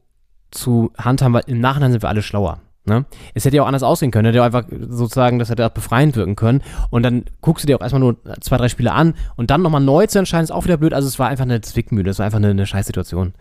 zu 0.52 0.92
handhaben, 0.98 1.34
weil 1.34 1.44
im 1.48 1.60
Nachhinein 1.60 1.92
sind 1.92 2.02
wir 2.02 2.10
alle 2.10 2.22
schlauer. 2.22 2.60
Ne? 2.90 3.06
Es 3.34 3.46
hätte 3.46 3.56
ja 3.56 3.64
auch 3.64 3.68
anders 3.68 3.84
aussehen 3.84 4.12
können, 4.12 4.26
hätte 4.26 4.40
ja 4.40 4.44
einfach 4.44 4.66
sozusagen, 4.90 5.40
das 5.40 5.50
hätte 5.50 5.66
auch 5.66 5.72
befreiend 5.72 6.16
wirken 6.16 6.36
können. 6.36 6.62
Und 6.90 7.04
dann 7.04 7.26
guckst 7.42 7.64
du 7.64 7.68
dir 7.68 7.78
auch 7.78 7.82
erstmal 7.82 8.02
nur 8.02 8.18
zwei, 8.42 8.58
drei 8.58 8.68
Spiele 8.68 8.92
an 8.92 9.14
und 9.38 9.50
dann 9.52 9.62
nochmal 9.62 9.82
neu 9.82 10.08
zu 10.08 10.20
entscheiden, 10.20 10.44
ist 10.44 10.52
auch 10.52 10.66
wieder 10.66 10.78
blöd. 10.78 10.94
Also 10.94 11.08
es 11.08 11.20
war 11.20 11.30
einfach 11.30 11.46
eine 11.46 11.62
Zwickmühle, 11.62 12.10
es 12.10 12.20
war 12.20 12.26
einfach 12.26 12.40
eine, 12.40 12.50
eine 12.50 12.66
Scheißsituation. 12.66 13.34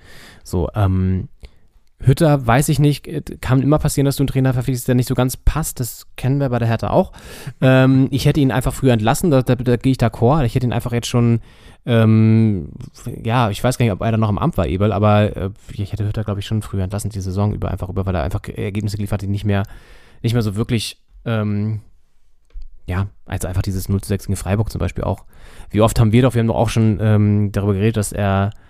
So, 0.45 0.69
ähm, 0.75 1.29
Hütter, 2.01 2.47
weiß 2.47 2.69
ich 2.69 2.79
nicht, 2.79 3.09
äh, 3.09 3.23
kann 3.41 3.62
immer 3.62 3.79
passieren, 3.79 4.05
dass 4.05 4.16
du 4.16 4.23
einen 4.23 4.29
Trainer 4.29 4.55
verpflichtest, 4.55 4.87
der 4.87 4.95
nicht 4.95 5.09
so 5.09 5.15
ganz 5.15 5.37
passt. 5.37 5.81
Das 5.81 6.07
kennen 6.16 6.39
wir 6.39 6.49
bei 6.49 6.59
der 6.59 6.69
Hertha 6.69 6.91
auch. 6.91 7.12
Ähm, 7.61 8.09
ich 8.11 8.25
hätte 8.25 8.41
ihn 8.41 8.53
einfach 8.53 8.73
früher 8.73 8.93
entlassen, 8.93 9.31
da, 9.31 9.43
da, 9.43 9.57
da 9.57 9.77
gehe 9.77 9.93
ich 9.93 9.99
d'accord. 9.99 10.45
Ich 10.45 10.55
hätte 10.55 10.66
ihn 10.66 10.73
einfach 10.73 10.93
jetzt 10.93 11.09
schon, 11.09 11.41
ähm, 11.87 12.70
ja, 13.25 13.51
ich 13.51 13.62
weiß 13.62 13.79
gar 13.79 13.85
nicht, 13.85 13.93
ob 13.93 14.01
er 14.01 14.12
da 14.12 14.16
noch 14.16 14.29
im 14.29 14.39
Amt 14.39 14.57
war, 14.57 14.66
Ebel, 14.66 14.93
aber 14.93 15.37
äh, 15.37 15.51
ich 15.73 15.93
hätte 15.93 16.07
Hütter, 16.07 16.23
glaube 16.23 16.41
ich, 16.41 16.47
schon 16.47 16.62
früher 16.62 16.85
entlassen, 16.85 17.11
die 17.11 17.20
Saison 17.20 17.53
über, 17.53 17.70
einfach 17.70 17.89
über, 17.89 18.07
weil 18.07 18.15
er 18.15 18.23
einfach 18.23 18.43
Ergebnisse 18.47 18.97
geliefert 18.97 19.15
hat, 19.15 19.23
die 19.23 19.29
nicht 19.29 19.45
mehr, 19.45 19.65
nicht 20.23 20.35
mehr 20.35 20.43
so 20.43 20.55
wirklich, 20.55 21.03
ähm, 21.25 21.81
ja, 22.87 23.09
als 23.27 23.45
einfach 23.45 23.62
dieses 23.62 23.89
0 23.89 24.01
zu 24.01 24.09
6 24.09 24.27
gegen 24.27 24.37
Freiburg 24.37 24.70
zum 24.70 24.79
Beispiel 24.79 25.05
auch. 25.05 25.25
Wie 25.70 25.81
oft 25.81 25.99
haben 25.99 26.12
wir 26.12 26.23
doch, 26.23 26.35
wir 26.35 26.41
haben 26.41 26.47
doch 26.47 26.57
auch 26.57 26.70
schon 26.70 26.99
ähm, 27.01 27.51
darüber 27.51 27.75
geredet, 27.75 27.97
dass 27.97 28.12
er 28.12 28.51
äh, 28.55 28.68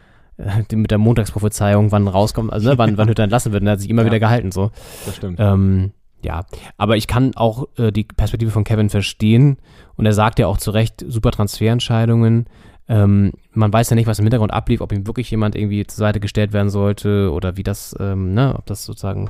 mit 0.72 0.90
der 0.90 0.98
Montagsprophezeiung, 0.98 1.90
wann 1.92 2.06
rauskommt, 2.08 2.52
also 2.52 2.70
ne, 2.70 2.78
wann, 2.78 2.96
wann 2.96 3.08
Hütter 3.08 3.24
entlassen 3.24 3.52
wird, 3.52 3.62
und 3.62 3.66
er 3.68 3.72
hat 3.72 3.80
sich 3.80 3.90
immer 3.90 4.02
Ja. 4.02 4.06
wieder 4.06 4.20
gehalten, 4.20 4.52
so. 4.52 4.70
Das 5.06 5.16
stimmt. 5.16 5.38
Ähm, 5.40 5.92
ja, 6.22 6.44
aber 6.76 6.96
ich 6.96 7.06
kann 7.06 7.36
auch 7.36 7.66
äh, 7.76 7.92
die 7.92 8.04
Perspektive 8.04 8.50
von 8.50 8.64
Kevin 8.64 8.88
verstehen 8.90 9.58
und 9.96 10.06
er 10.06 10.12
sagt 10.12 10.38
ja 10.38 10.46
auch 10.46 10.58
zu 10.58 10.70
Recht, 10.70 11.04
super 11.06 11.30
Transferentscheidungen. 11.30 12.46
Ähm, 12.88 13.32
man 13.52 13.72
weiß 13.72 13.90
ja 13.90 13.96
nicht, 13.96 14.06
was 14.06 14.18
im 14.18 14.24
Hintergrund 14.24 14.52
ablief, 14.52 14.80
ob 14.80 14.92
ihm 14.92 15.06
wirklich 15.06 15.30
jemand 15.30 15.54
irgendwie 15.54 15.86
zur 15.86 15.98
Seite 15.98 16.20
gestellt 16.20 16.52
werden 16.52 16.70
sollte 16.70 17.30
oder 17.32 17.56
wie 17.56 17.62
das, 17.62 17.94
ähm, 18.00 18.32
ne, 18.34 18.54
ob 18.56 18.66
das 18.66 18.84
sozusagen, 18.84 19.28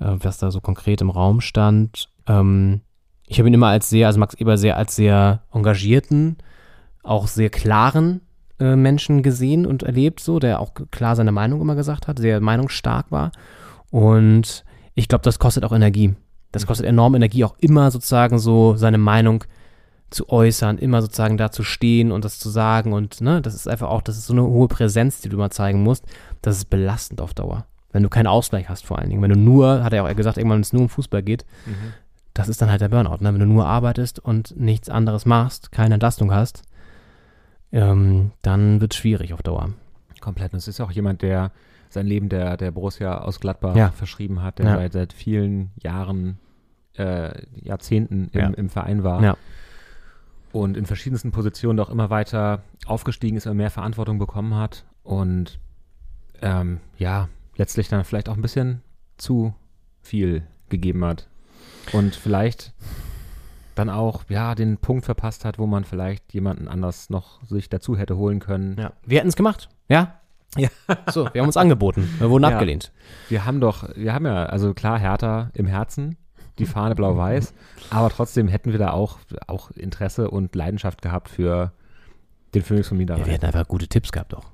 äh, 0.00 0.14
was 0.20 0.38
da 0.38 0.50
so 0.50 0.60
konkret 0.60 1.00
im 1.00 1.10
Raum 1.10 1.40
stand. 1.40 2.08
Ähm, 2.26 2.80
ich 3.26 3.38
habe 3.38 3.48
ihn 3.48 3.54
immer 3.54 3.66
als 3.68 3.90
sehr, 3.90 4.06
also 4.06 4.20
Max 4.20 4.34
Eber 4.34 4.56
sehr 4.56 4.76
als 4.76 4.94
sehr 4.96 5.42
engagierten, 5.52 6.36
auch 7.02 7.26
sehr 7.26 7.50
klaren 7.50 8.20
äh, 8.60 8.76
Menschen 8.76 9.22
gesehen 9.22 9.66
und 9.66 9.82
erlebt, 9.82 10.20
so, 10.20 10.38
der 10.38 10.60
auch 10.60 10.72
klar 10.90 11.16
seine 11.16 11.32
Meinung 11.32 11.60
immer 11.60 11.74
gesagt 11.74 12.08
hat, 12.08 12.18
sehr 12.18 12.40
meinungsstark 12.40 13.06
war. 13.10 13.32
Und 13.90 14.64
ich 14.94 15.08
glaube, 15.08 15.22
das 15.22 15.38
kostet 15.38 15.64
auch 15.64 15.72
Energie. 15.72 16.14
Das 16.52 16.66
kostet 16.66 16.86
enorm 16.86 17.14
Energie, 17.14 17.44
auch 17.44 17.56
immer 17.60 17.90
sozusagen 17.90 18.38
so 18.38 18.74
seine 18.76 18.98
Meinung 18.98 19.44
zu 20.10 20.30
äußern, 20.30 20.78
immer 20.78 21.02
sozusagen 21.02 21.36
da 21.36 21.50
zu 21.50 21.62
stehen 21.62 22.10
und 22.12 22.24
das 22.24 22.38
zu 22.38 22.48
sagen 22.48 22.94
und 22.94 23.20
ne, 23.20 23.42
das 23.42 23.54
ist 23.54 23.68
einfach 23.68 23.90
auch, 23.90 24.00
das 24.00 24.16
ist 24.16 24.26
so 24.26 24.32
eine 24.32 24.42
hohe 24.42 24.66
Präsenz, 24.66 25.20
die 25.20 25.28
du 25.28 25.36
mal 25.36 25.50
zeigen 25.50 25.82
musst. 25.82 26.06
Das 26.40 26.56
ist 26.56 26.70
belastend 26.70 27.20
auf 27.20 27.34
Dauer. 27.34 27.66
Wenn 27.92 28.02
du 28.02 28.08
keinen 28.08 28.26
Ausgleich 28.26 28.68
hast 28.70 28.86
vor 28.86 28.98
allen 28.98 29.10
Dingen. 29.10 29.20
Wenn 29.20 29.30
du 29.30 29.38
nur, 29.38 29.84
hat 29.84 29.92
er 29.92 30.04
auch 30.04 30.16
gesagt, 30.16 30.38
irgendwann, 30.38 30.56
wenn 30.56 30.62
es 30.62 30.72
nur 30.72 30.82
um 30.82 30.88
Fußball 30.88 31.22
geht, 31.22 31.44
Mhm. 31.66 31.92
das 32.32 32.48
ist 32.48 32.62
dann 32.62 32.70
halt 32.70 32.80
der 32.80 32.88
Burnout. 32.88 33.18
Ne? 33.22 33.32
Wenn 33.34 33.40
du 33.40 33.46
nur 33.46 33.66
arbeitest 33.66 34.18
und 34.18 34.54
nichts 34.58 34.88
anderes 34.88 35.26
machst, 35.26 35.72
keine 35.72 35.94
Entlastung 35.94 36.32
hast, 36.32 36.62
ähm, 37.72 38.32
dann 38.42 38.80
wird 38.80 38.92
es 38.94 38.98
schwierig 38.98 39.32
auf 39.32 39.42
Dauer. 39.42 39.70
Komplett. 40.20 40.52
Und 40.52 40.58
es 40.58 40.68
ist 40.68 40.80
auch 40.80 40.90
jemand, 40.90 41.22
der 41.22 41.52
sein 41.90 42.06
Leben 42.06 42.28
der, 42.28 42.56
der 42.56 42.70
Borussia 42.70 43.18
aus 43.18 43.40
Gladbach 43.40 43.74
Ja. 43.76 43.90
verschrieben 43.90 44.42
hat, 44.42 44.58
der 44.58 44.66
Ja. 44.66 44.76
seit, 44.76 44.92
seit 44.92 45.12
vielen 45.12 45.70
Jahren, 45.82 46.38
äh, 46.96 47.30
Jahrzehnten 47.62 48.28
im, 48.32 48.40
Ja. 48.40 48.46
im 48.48 48.68
Verein 48.68 49.04
war. 49.04 49.22
Und 50.52 50.76
in 50.76 50.86
verschiedensten 50.86 51.30
Positionen 51.30 51.78
auch 51.80 51.90
immer 51.90 52.10
weiter 52.10 52.62
aufgestiegen 52.86 53.36
ist, 53.36 53.46
immer 53.46 53.54
mehr 53.54 53.70
Verantwortung 53.70 54.18
bekommen 54.18 54.54
hat. 54.54 54.84
Und 55.02 55.58
ähm, 56.42 56.80
ja, 56.98 57.28
letztlich 57.56 57.88
dann 57.88 58.04
vielleicht 58.04 58.28
auch 58.28 58.34
ein 58.36 58.42
bisschen 58.42 58.82
zu 59.18 59.54
viel 60.00 60.42
gegeben 60.68 61.04
hat. 61.04 61.28
Und 61.92 62.14
vielleicht 62.14 62.72
dann 63.78 63.90
auch, 63.90 64.24
ja, 64.28 64.54
den 64.54 64.78
Punkt 64.78 65.04
verpasst 65.04 65.44
hat, 65.44 65.58
wo 65.58 65.66
man 65.66 65.84
vielleicht 65.84 66.32
jemanden 66.34 66.68
anders 66.68 67.10
noch 67.10 67.42
sich 67.44 67.68
dazu 67.68 67.96
hätte 67.96 68.16
holen 68.16 68.40
können. 68.40 68.76
Ja. 68.78 68.92
Wir 69.04 69.18
hätten 69.18 69.28
es 69.28 69.36
gemacht. 69.36 69.68
Ja. 69.88 70.14
Ja. 70.56 70.68
So, 71.10 71.28
wir 71.32 71.40
haben 71.42 71.48
uns 71.48 71.56
angeboten. 71.56 72.08
Wir 72.18 72.30
wurden 72.30 72.44
Ja. 72.44 72.50
abgelehnt. 72.50 72.92
Wir 73.28 73.44
haben 73.44 73.60
doch, 73.60 73.88
wir 73.94 74.14
haben 74.14 74.26
ja, 74.26 74.46
also 74.46 74.74
klar, 74.74 74.98
Hertha 74.98 75.50
im 75.54 75.66
Herzen, 75.66 76.16
die 76.58 76.66
Fahne 76.66 76.94
blau-weiß, 76.94 77.54
aber 77.90 78.08
trotzdem 78.10 78.48
hätten 78.48 78.72
wir 78.72 78.78
da 78.78 78.90
auch, 78.92 79.18
auch 79.46 79.70
Interesse 79.72 80.30
und 80.30 80.54
Leidenschaft 80.54 81.02
gehabt 81.02 81.28
für 81.28 81.72
den 82.54 82.62
Phoenix 82.62 82.88
von 82.88 82.96
Niederrhein. 82.96 83.20
Ja, 83.20 83.26
wir 83.26 83.34
hätten 83.34 83.46
einfach 83.46 83.68
gute 83.68 83.88
Tipps 83.88 84.10
gehabt 84.10 84.34
auch. 84.34 84.46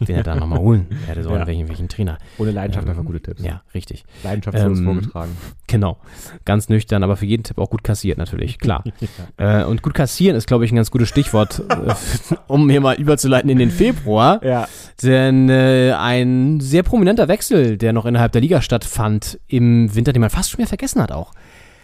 Den 0.00 0.16
er 0.16 0.36
nochmal 0.36 0.58
holen. 0.58 0.86
Er 1.02 1.08
hätte 1.08 1.22
so 1.22 1.30
Ja. 1.30 1.36
einen, 1.36 1.46
welchen, 1.46 1.68
welchen 1.68 1.88
Trainer. 1.88 2.18
Ohne 2.38 2.50
Leidenschaft 2.50 2.84
Ähm, 2.86 2.90
einfach 2.90 3.04
gute 3.04 3.20
Tipps. 3.20 3.42
Ja, 3.42 3.62
richtig. 3.74 4.04
Leidenschaftslos 4.24 4.78
Ähm, 4.78 4.84
vorgetragen. 4.84 5.36
Genau. 5.66 5.98
Ganz 6.44 6.68
nüchtern, 6.68 7.02
aber 7.02 7.16
für 7.16 7.26
jeden 7.26 7.42
Tipp 7.42 7.58
auch 7.58 7.70
gut 7.70 7.82
kassiert 7.84 8.18
natürlich, 8.18 8.58
klar. 8.58 8.84
äh, 9.36 9.64
und 9.64 9.82
gut 9.82 9.94
kassieren 9.94 10.36
ist, 10.36 10.46
glaube 10.46 10.64
ich, 10.64 10.72
ein 10.72 10.76
ganz 10.76 10.90
gutes 10.90 11.08
Stichwort, 11.08 11.62
äh, 11.68 11.94
um 12.46 12.68
hier 12.68 12.80
mal 12.80 12.96
überzuleiten 12.96 13.48
in 13.50 13.58
den 13.58 13.70
Februar. 13.70 14.44
Ja. 14.44 14.68
Denn 15.02 15.48
äh, 15.48 15.92
ein 15.92 16.60
sehr 16.60 16.82
prominenter 16.82 17.28
Wechsel, 17.28 17.78
der 17.78 17.92
noch 17.92 18.06
innerhalb 18.06 18.32
der 18.32 18.40
Liga 18.40 18.62
stattfand 18.62 19.38
im 19.48 19.94
Winter, 19.94 20.12
den 20.12 20.20
man 20.20 20.30
fast 20.30 20.50
schon 20.50 20.58
wieder 20.58 20.68
vergessen 20.68 21.00
hat 21.02 21.12
auch. 21.12 21.32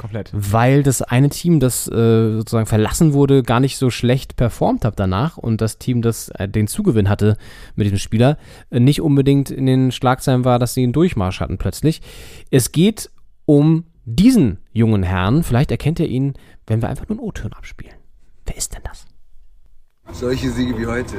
Komplett. 0.03 0.31
Weil 0.33 0.83
das 0.83 1.01
eine 1.01 1.29
Team, 1.29 1.61
das 1.61 1.87
äh, 1.87 2.33
sozusagen 2.33 2.67
verlassen 2.67 3.13
wurde, 3.13 3.45
gar 3.45 3.61
nicht 3.61 3.77
so 3.77 3.89
schlecht 3.89 4.35
performt 4.35 4.85
hat 4.85 4.99
danach 4.99 5.39
und 5.39 5.61
das 5.61 5.79
Team, 5.79 6.03
das 6.03 6.29
äh, 6.31 6.49
den 6.49 6.67
Zugewinn 6.67 7.09
hatte 7.09 7.37
mit 7.77 7.85
diesem 7.85 7.99
Spieler, 7.99 8.37
äh, 8.71 8.81
nicht 8.81 9.01
unbedingt 9.01 9.53
in 9.53 9.65
den 9.65 9.93
Schlagzeilen 9.93 10.45
war, 10.45 10.59
dass 10.59 10.75
sie 10.75 10.83
einen 10.83 10.93
Durchmarsch 10.93 11.39
hatten 11.39 11.57
plötzlich. 11.57 12.03
Es 12.51 12.73
geht 12.73 13.11
um 13.47 13.85
diesen 14.05 14.59
jungen 14.73 15.05
Herrn. 15.05 15.45
Vielleicht 15.45 15.71
erkennt 15.71 16.01
ihr 16.01 16.09
ihn, 16.09 16.35
wenn 16.67 16.83
wir 16.83 16.89
einfach 16.89 17.09
nur 17.09 17.19
einen 17.19 17.29
O-Ton 17.29 17.53
abspielen. 17.53 17.95
Wer 18.45 18.57
ist 18.57 18.75
denn 18.75 18.83
das? 18.83 19.07
Solche 20.11 20.51
Siege 20.51 20.77
wie 20.79 20.87
heute, 20.87 21.15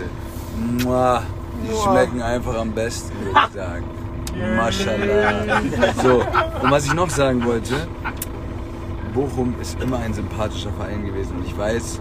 Mua, 0.84 1.24
die 1.64 1.74
schmecken 1.74 2.22
einfach 2.22 2.58
am 2.58 2.74
besten, 2.74 3.16
würde 3.24 3.40
ich 3.48 3.54
sagen. 3.54 3.86
Maschallah. 4.58 5.62
So, 6.02 6.16
und 6.62 6.72
was 6.72 6.86
ich 6.86 6.94
noch 6.94 7.10
sagen 7.10 7.46
wollte, 7.46 7.88
Bochum 9.14 9.54
ist 9.62 9.80
immer 9.82 10.00
ein 10.00 10.14
sympathischer 10.14 10.72
Verein 10.72 11.06
gewesen 11.06 11.38
und 11.38 11.46
ich 11.46 11.58
weiß, 11.58 12.00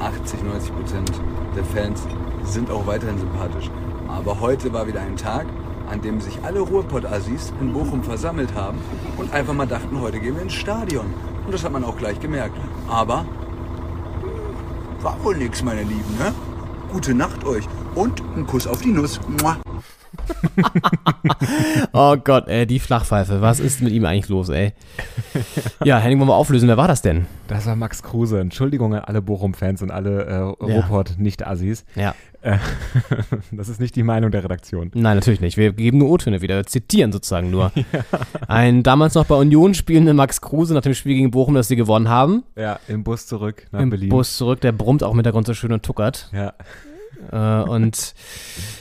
80, 0.00 0.42
90 0.42 0.74
Prozent 0.74 1.12
der 1.54 1.64
Fans 1.64 2.02
sind 2.44 2.70
auch 2.70 2.86
weiterhin 2.86 3.18
sympathisch. 3.18 3.70
Aber 4.08 4.40
heute 4.40 4.72
war 4.72 4.86
wieder 4.86 5.00
ein 5.00 5.16
Tag, 5.16 5.46
an 5.90 6.00
dem 6.00 6.20
sich 6.20 6.38
alle 6.44 6.60
Ruhrpott-Assis 6.60 7.52
in 7.60 7.72
Bochum 7.72 8.02
versammelt 8.02 8.54
haben 8.54 8.78
und 9.16 9.32
einfach 9.32 9.54
mal 9.54 9.66
dachten, 9.66 10.00
heute 10.00 10.18
gehen 10.18 10.34
wir 10.34 10.42
ins 10.42 10.54
Stadion. 10.54 11.06
Und 11.44 11.52
das 11.52 11.64
hat 11.64 11.72
man 11.72 11.84
auch 11.84 11.96
gleich 11.96 12.18
gemerkt. 12.20 12.56
Aber 12.88 13.24
war 15.00 15.16
wohl 15.22 15.36
nix, 15.36 15.62
meine 15.62 15.82
Lieben, 15.82 16.18
ne? 16.18 16.34
Gute 16.92 17.14
Nacht 17.14 17.44
euch 17.44 17.68
und 17.94 18.22
ein 18.36 18.46
Kuss 18.46 18.66
auf 18.66 18.80
die 18.80 18.92
Nuss. 18.92 19.20
Mua. 19.42 19.56
oh 21.92 22.16
Gott, 22.16 22.48
ey, 22.48 22.66
die 22.66 22.78
Flachpfeife. 22.78 23.40
Was 23.40 23.60
ist 23.60 23.82
mit 23.82 23.92
ihm 23.92 24.04
eigentlich 24.04 24.28
los, 24.28 24.48
ey? 24.48 24.72
Ja, 25.84 25.98
Henning, 25.98 26.18
wollen 26.18 26.28
wir 26.28 26.34
auflösen. 26.34 26.68
Wer 26.68 26.76
war 26.76 26.88
das 26.88 27.02
denn? 27.02 27.26
Das 27.48 27.66
war 27.66 27.76
Max 27.76 28.02
Kruse. 28.02 28.40
Entschuldigung 28.40 28.94
an 28.94 29.00
alle 29.00 29.22
Bochum-Fans 29.22 29.82
und 29.82 29.90
alle 29.90 30.24
äh, 30.24 30.36
Ruhrpott-Nicht-Assis. 30.36 31.84
Ja. 31.94 32.14
Äh, 32.42 32.58
das 33.52 33.68
ist 33.68 33.80
nicht 33.80 33.96
die 33.96 34.02
Meinung 34.02 34.30
der 34.30 34.44
Redaktion. 34.44 34.90
Nein, 34.94 35.16
natürlich 35.16 35.40
nicht. 35.40 35.56
Wir 35.56 35.72
geben 35.72 35.98
nur 35.98 36.10
O-Töne 36.10 36.42
wieder, 36.42 36.56
wir 36.56 36.66
zitieren 36.66 37.12
sozusagen 37.12 37.50
nur. 37.50 37.72
Ein 38.46 38.82
damals 38.82 39.14
noch 39.14 39.26
bei 39.26 39.34
Union 39.34 39.74
spielender 39.74 40.14
Max 40.14 40.40
Kruse 40.40 40.74
nach 40.74 40.82
dem 40.82 40.94
Spiel 40.94 41.14
gegen 41.16 41.30
Bochum, 41.30 41.54
das 41.54 41.68
sie 41.68 41.76
gewonnen 41.76 42.08
haben. 42.08 42.44
Ja, 42.56 42.78
im 42.88 43.02
Bus 43.04 43.26
zurück 43.26 43.66
nach 43.72 43.80
Im 43.80 43.90
Berlin. 43.90 44.10
Bus 44.10 44.36
zurück, 44.36 44.60
der 44.60 44.72
brummt 44.72 45.02
auch 45.02 45.10
im 45.10 45.16
Hintergrund 45.16 45.46
so 45.46 45.54
schön 45.54 45.72
und 45.72 45.82
tuckert. 45.82 46.30
Ja. 46.32 46.54
Äh, 47.30 47.62
und 47.68 48.14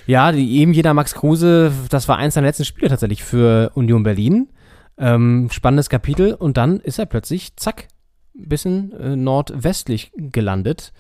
ja, 0.08 0.32
die, 0.32 0.58
eben 0.58 0.74
jeder 0.74 0.94
Max 0.94 1.14
Kruse, 1.14 1.72
das 1.90 2.08
war 2.08 2.18
eins 2.18 2.34
seiner 2.36 2.48
letzten 2.48 2.66
Spiele 2.66 2.90
tatsächlich 2.90 3.24
für 3.24 3.72
Union 3.76 4.04
Berlin. 4.04 4.50
Ähm, 4.98 5.50
spannendes 5.52 5.90
Kapitel 5.90 6.34
und 6.34 6.56
dann 6.58 6.80
ist 6.80 7.00
er 7.00 7.06
plötzlich, 7.06 7.56
zack, 7.58 7.88
ein 8.38 8.48
bisschen 8.50 8.92
äh, 8.94 9.16
nordwestlich 9.16 10.12
gelandet 10.16 10.94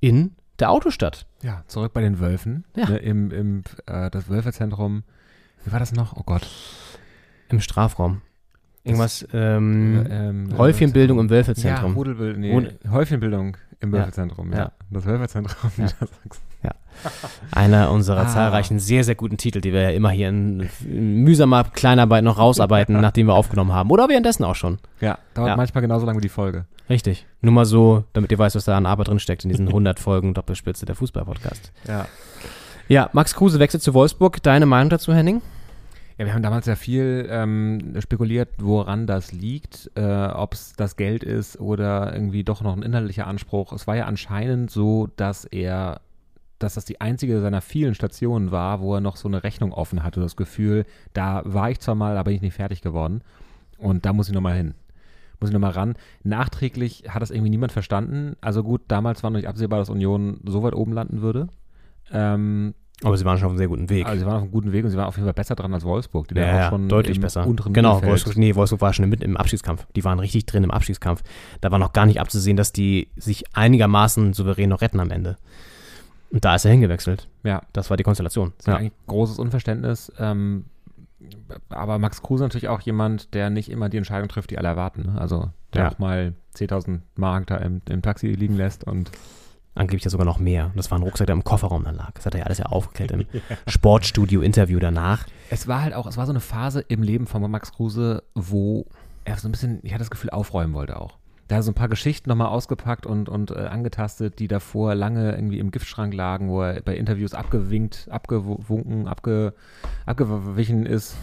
in 0.00 0.36
der 0.58 0.70
Autostadt. 0.70 1.26
Ja, 1.42 1.62
zurück 1.66 1.92
bei 1.94 2.02
den 2.02 2.20
Wölfen. 2.20 2.64
Ja. 2.76 2.88
Ne, 2.90 2.98
Im, 2.98 3.30
im 3.30 3.62
äh, 3.86 4.10
das 4.10 4.28
Wölfezentrum. 4.28 5.04
Wie 5.64 5.72
war 5.72 5.78
das 5.78 5.92
noch? 5.92 6.16
Oh 6.16 6.22
Gott. 6.24 6.46
Im 7.48 7.60
Strafraum. 7.60 8.20
Irgendwas, 8.84 9.26
ähm, 9.32 10.06
Äh, 10.06 10.28
ähm, 10.28 10.58
Häufchenbildung 10.58 11.18
im 11.18 11.28
Wölfezentrum. 11.30 11.90
Ja, 11.92 11.96
Rudelbild, 11.96 12.38
nee, 12.38 12.68
Häufchenbildung 12.90 13.56
im. 13.80 13.92
Wölfezentrum, 13.92 14.52
ja. 14.52 14.58
Ja. 14.58 14.72
Das 14.90 15.04
Wölfezentrum 15.04 15.70
Ja. 15.76 15.84
Niedersachsen. 15.84 16.49
Ja. 16.62 16.70
Einer 17.52 17.90
unserer 17.90 18.22
Ah. 18.22 18.28
zahlreichen 18.28 18.78
sehr, 18.78 19.04
sehr 19.04 19.14
guten 19.14 19.36
Titel, 19.38 19.60
die 19.60 19.72
wir 19.72 19.80
ja 19.82 19.90
immer 19.90 20.10
hier 20.10 20.28
in, 20.28 20.68
in 20.84 21.22
mühsamer 21.24 21.64
Kleinarbeit 21.64 22.22
noch 22.24 22.38
rausarbeiten, 22.38 22.94
nachdem 23.00 23.26
wir 23.28 23.34
aufgenommen 23.34 23.72
haben. 23.72 23.90
Oder 23.90 24.08
währenddessen 24.08 24.44
auch 24.44 24.54
schon. 24.54 24.78
Ja, 25.00 25.18
dauert 25.34 25.48
Ja. 25.48 25.56
manchmal 25.56 25.80
genauso 25.82 26.04
lange 26.06 26.18
wie 26.18 26.22
die 26.22 26.28
Folge. 26.28 26.66
Richtig. 26.90 27.26
Nur 27.40 27.52
mal 27.54 27.64
so, 27.64 28.04
damit 28.12 28.30
ihr 28.32 28.38
weißt, 28.38 28.56
was 28.56 28.64
da 28.64 28.76
an 28.76 28.84
Arbeit 28.86 29.08
drin 29.08 29.18
steckt 29.20 29.44
in 29.44 29.50
diesen 29.50 29.68
100 29.68 29.98
Folgen 30.00 30.34
Doppelspitze 30.34 30.84
der 30.86 30.96
Fußball-Podcast. 30.96 31.72
Ja. 31.88 32.06
Ja, 32.88 33.08
Max 33.12 33.34
Kruse 33.34 33.60
wechselt 33.60 33.82
zu 33.82 33.94
Wolfsburg. 33.94 34.42
Deine 34.42 34.66
Meinung 34.66 34.90
dazu, 34.90 35.14
Henning? 35.14 35.40
Ja, 36.18 36.26
wir 36.26 36.34
haben 36.34 36.42
damals 36.42 36.66
ja 36.66 36.74
viel 36.76 37.26
ähm, 37.30 37.94
spekuliert, 38.00 38.48
woran 38.58 39.06
das 39.06 39.32
liegt, 39.32 39.90
äh, 39.94 40.02
ob 40.26 40.52
es 40.52 40.74
das 40.76 40.96
Geld 40.96 41.22
ist 41.24 41.58
oder 41.60 42.12
irgendwie 42.12 42.44
doch 42.44 42.60
noch 42.60 42.76
ein 42.76 42.82
inhaltlicher 42.82 43.26
Anspruch. 43.26 43.72
Es 43.72 43.86
war 43.86 43.96
ja 43.96 44.04
anscheinend 44.04 44.70
so, 44.70 45.08
dass 45.16 45.44
er, 45.46 46.00
dass 46.60 46.74
das 46.74 46.84
die 46.84 47.00
einzige 47.00 47.40
seiner 47.40 47.60
vielen 47.60 47.94
Stationen 47.94 48.52
war, 48.52 48.80
wo 48.80 48.94
er 48.94 49.00
noch 49.00 49.16
so 49.16 49.26
eine 49.28 49.42
Rechnung 49.42 49.72
offen 49.72 50.02
hatte. 50.04 50.20
Das 50.20 50.36
Gefühl, 50.36 50.84
da 51.12 51.42
war 51.44 51.70
ich 51.70 51.80
zwar 51.80 51.94
mal, 51.96 52.16
aber 52.16 52.26
bin 52.26 52.36
ich 52.36 52.42
nicht 52.42 52.54
fertig 52.54 52.80
geworden. 52.82 53.22
Und 53.78 54.06
da 54.06 54.12
muss 54.12 54.28
ich 54.28 54.34
nochmal 54.34 54.56
hin. 54.56 54.74
Muss 55.40 55.50
ich 55.50 55.54
nochmal 55.54 55.70
ran. 55.72 55.94
Nachträglich 56.22 57.04
hat 57.08 57.22
das 57.22 57.30
irgendwie 57.30 57.50
niemand 57.50 57.72
verstanden. 57.72 58.36
Also 58.42 58.62
gut, 58.62 58.82
damals 58.88 59.22
war 59.22 59.30
noch 59.30 59.38
nicht 59.38 59.48
absehbar, 59.48 59.78
dass 59.78 59.88
Union 59.88 60.38
so 60.44 60.62
weit 60.62 60.74
oben 60.74 60.92
landen 60.92 61.22
würde. 61.22 61.48
Ähm, 62.12 62.74
Aber 63.02 63.16
sie 63.16 63.24
waren 63.24 63.38
schon 63.38 63.46
auf 63.46 63.52
einem 63.52 63.58
sehr 63.58 63.68
guten 63.68 63.88
Weg. 63.88 64.06
also 64.06 64.20
sie 64.20 64.26
waren 64.26 64.36
auf 64.36 64.42
einem 64.42 64.50
guten 64.50 64.72
Weg 64.72 64.84
und 64.84 64.90
sie 64.90 64.98
waren 64.98 65.06
auf 65.06 65.16
jeden 65.16 65.26
Fall 65.26 65.32
besser 65.32 65.54
dran 65.54 65.72
als 65.72 65.84
Wolfsburg, 65.84 66.28
die 66.28 66.34
ja, 66.34 66.42
auch 66.44 66.54
ja, 66.56 66.68
schon 66.68 66.88
deutlich 66.90 67.20
besser. 67.20 67.46
unteren 67.46 67.72
Genau, 67.72 67.94
Mittelfeld- 67.94 68.10
Wolfsburg, 68.10 68.36
nee, 68.36 68.54
Wolfsburg 68.54 68.80
war 68.82 68.92
schon 68.92 69.08
mit 69.08 69.22
im 69.22 69.38
Abstiegskampf. 69.38 69.86
Die 69.96 70.04
waren 70.04 70.18
richtig 70.18 70.44
drin 70.44 70.64
im 70.64 70.70
Abstiegskampf. 70.70 71.22
Da 71.62 71.70
war 71.70 71.78
noch 71.78 71.94
gar 71.94 72.04
nicht 72.04 72.20
abzusehen, 72.20 72.58
dass 72.58 72.72
die 72.72 73.08
sich 73.16 73.44
einigermaßen 73.56 74.34
souverän 74.34 74.68
noch 74.68 74.82
retten 74.82 75.00
am 75.00 75.10
Ende. 75.10 75.38
Und 76.30 76.44
da 76.44 76.54
ist 76.54 76.64
er 76.64 76.70
hingewechselt. 76.70 77.28
Ja. 77.42 77.62
Das 77.72 77.90
war 77.90 77.96
die 77.96 78.04
Konstellation. 78.04 78.52
Das 78.58 78.66
ist 78.68 78.74
eigentlich 78.74 78.92
großes 79.06 79.38
Unverständnis. 79.38 80.12
Ähm, 80.18 80.66
aber 81.68 81.98
Max 81.98 82.22
Kruse 82.22 82.44
natürlich 82.44 82.68
auch 82.68 82.80
jemand, 82.80 83.34
der 83.34 83.50
nicht 83.50 83.70
immer 83.70 83.88
die 83.88 83.96
Entscheidung 83.96 84.28
trifft, 84.28 84.50
die 84.50 84.58
alle 84.58 84.68
erwarten. 84.68 85.12
Ne? 85.12 85.20
Also 85.20 85.50
der 85.74 85.82
Ja. 85.84 85.88
auch 85.90 85.98
mal 85.98 86.34
10.000 86.54 87.00
Mark 87.16 87.46
da 87.48 87.56
im, 87.56 87.80
im 87.88 88.02
Taxi 88.02 88.28
liegen 88.28 88.56
lässt 88.56 88.84
und 88.84 89.10
Angeblich 89.72 90.02
ja 90.04 90.10
sogar 90.10 90.26
noch 90.26 90.40
mehr. 90.40 90.66
Und 90.66 90.76
das 90.76 90.90
war 90.90 90.98
ein 90.98 91.02
Rucksack, 91.02 91.28
der 91.28 91.34
im 91.36 91.44
Kofferraum 91.44 91.84
dann 91.84 91.94
lag. 91.94 92.10
Das 92.14 92.26
hat 92.26 92.34
er 92.34 92.40
ja 92.40 92.46
alles 92.46 92.58
ja 92.58 92.66
aufgeklärt 92.66 93.12
im 93.12 93.24
Sportstudio-Interview 93.68 94.80
danach. 94.80 95.26
es 95.48 95.68
war 95.68 95.82
halt 95.82 95.94
auch, 95.94 96.06
es 96.06 96.16
war 96.16 96.26
so 96.26 96.32
eine 96.32 96.40
Phase 96.40 96.80
im 96.80 97.04
Leben 97.04 97.28
von 97.28 97.48
Max 97.48 97.72
Kruse, 97.72 98.24
wo 98.34 98.86
er 99.24 99.36
so 99.36 99.48
ein 99.48 99.52
bisschen, 99.52 99.78
ich 99.84 99.92
hatte 99.92 100.00
das 100.00 100.10
Gefühl, 100.10 100.30
aufräumen 100.30 100.74
wollte 100.74 101.00
auch. 101.00 101.18
Da 101.50 101.62
so 101.62 101.72
ein 101.72 101.74
paar 101.74 101.88
Geschichten 101.88 102.28
nochmal 102.28 102.46
ausgepackt 102.46 103.06
und, 103.06 103.28
und 103.28 103.50
äh, 103.50 103.54
angetastet, 103.54 104.38
die 104.38 104.46
davor 104.46 104.94
lange 104.94 105.32
irgendwie 105.32 105.58
im 105.58 105.72
Giftschrank 105.72 106.14
lagen, 106.14 106.48
wo 106.48 106.62
er 106.62 106.80
bei 106.80 106.96
Interviews 106.96 107.34
abgewinkt, 107.34 108.06
abgewunken, 108.08 109.08
abge, 109.08 109.54
abgewichen 110.06 110.86
ist. 110.86 111.16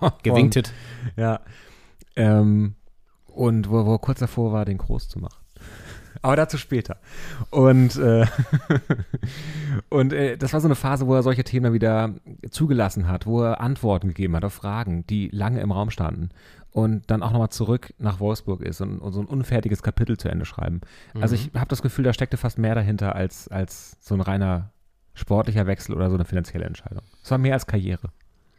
Gewinktet. 0.22 0.72
Ja. 1.16 1.40
Ähm, 2.16 2.74
und 3.26 3.68
wo, 3.70 3.84
wo 3.84 3.96
er 3.96 3.98
kurz 3.98 4.20
davor 4.20 4.50
war, 4.52 4.64
den 4.64 4.78
groß 4.78 5.10
zu 5.10 5.18
machen. 5.18 5.45
Aber 6.26 6.36
dazu 6.36 6.58
später. 6.58 6.96
Und, 7.50 7.96
äh, 7.96 8.26
und 9.88 10.12
äh, 10.12 10.36
das 10.36 10.52
war 10.52 10.60
so 10.60 10.68
eine 10.68 10.74
Phase, 10.74 11.06
wo 11.06 11.14
er 11.14 11.22
solche 11.22 11.44
Themen 11.44 11.64
dann 11.64 11.72
wieder 11.72 12.14
zugelassen 12.50 13.08
hat, 13.08 13.26
wo 13.26 13.42
er 13.42 13.60
Antworten 13.60 14.08
gegeben 14.08 14.34
hat 14.36 14.44
auf 14.44 14.52
Fragen, 14.54 15.06
die 15.06 15.28
lange 15.32 15.60
im 15.60 15.70
Raum 15.72 15.90
standen. 15.90 16.30
Und 16.72 17.10
dann 17.10 17.22
auch 17.22 17.30
nochmal 17.32 17.48
zurück 17.50 17.94
nach 17.98 18.20
Wolfsburg 18.20 18.60
ist 18.60 18.80
und, 18.80 18.98
und 18.98 19.12
so 19.12 19.20
ein 19.20 19.26
unfertiges 19.26 19.82
Kapitel 19.82 20.18
zu 20.18 20.28
Ende 20.28 20.44
schreiben. 20.44 20.80
Also 21.14 21.34
Mhm. 21.36 21.42
ich 21.54 21.58
habe 21.60 21.68
das 21.68 21.80
Gefühl, 21.80 22.04
da 22.04 22.12
steckte 22.12 22.36
fast 22.36 22.58
mehr 22.58 22.74
dahinter 22.74 23.14
als, 23.14 23.48
als 23.48 23.96
so 24.00 24.14
ein 24.14 24.20
reiner 24.20 24.72
sportlicher 25.14 25.66
Wechsel 25.66 25.94
oder 25.94 26.10
so 26.10 26.16
eine 26.16 26.26
finanzielle 26.26 26.66
Entscheidung. 26.66 27.02
Es 27.22 27.30
war 27.30 27.38
mehr 27.38 27.54
als 27.54 27.66
Karriere. 27.66 28.10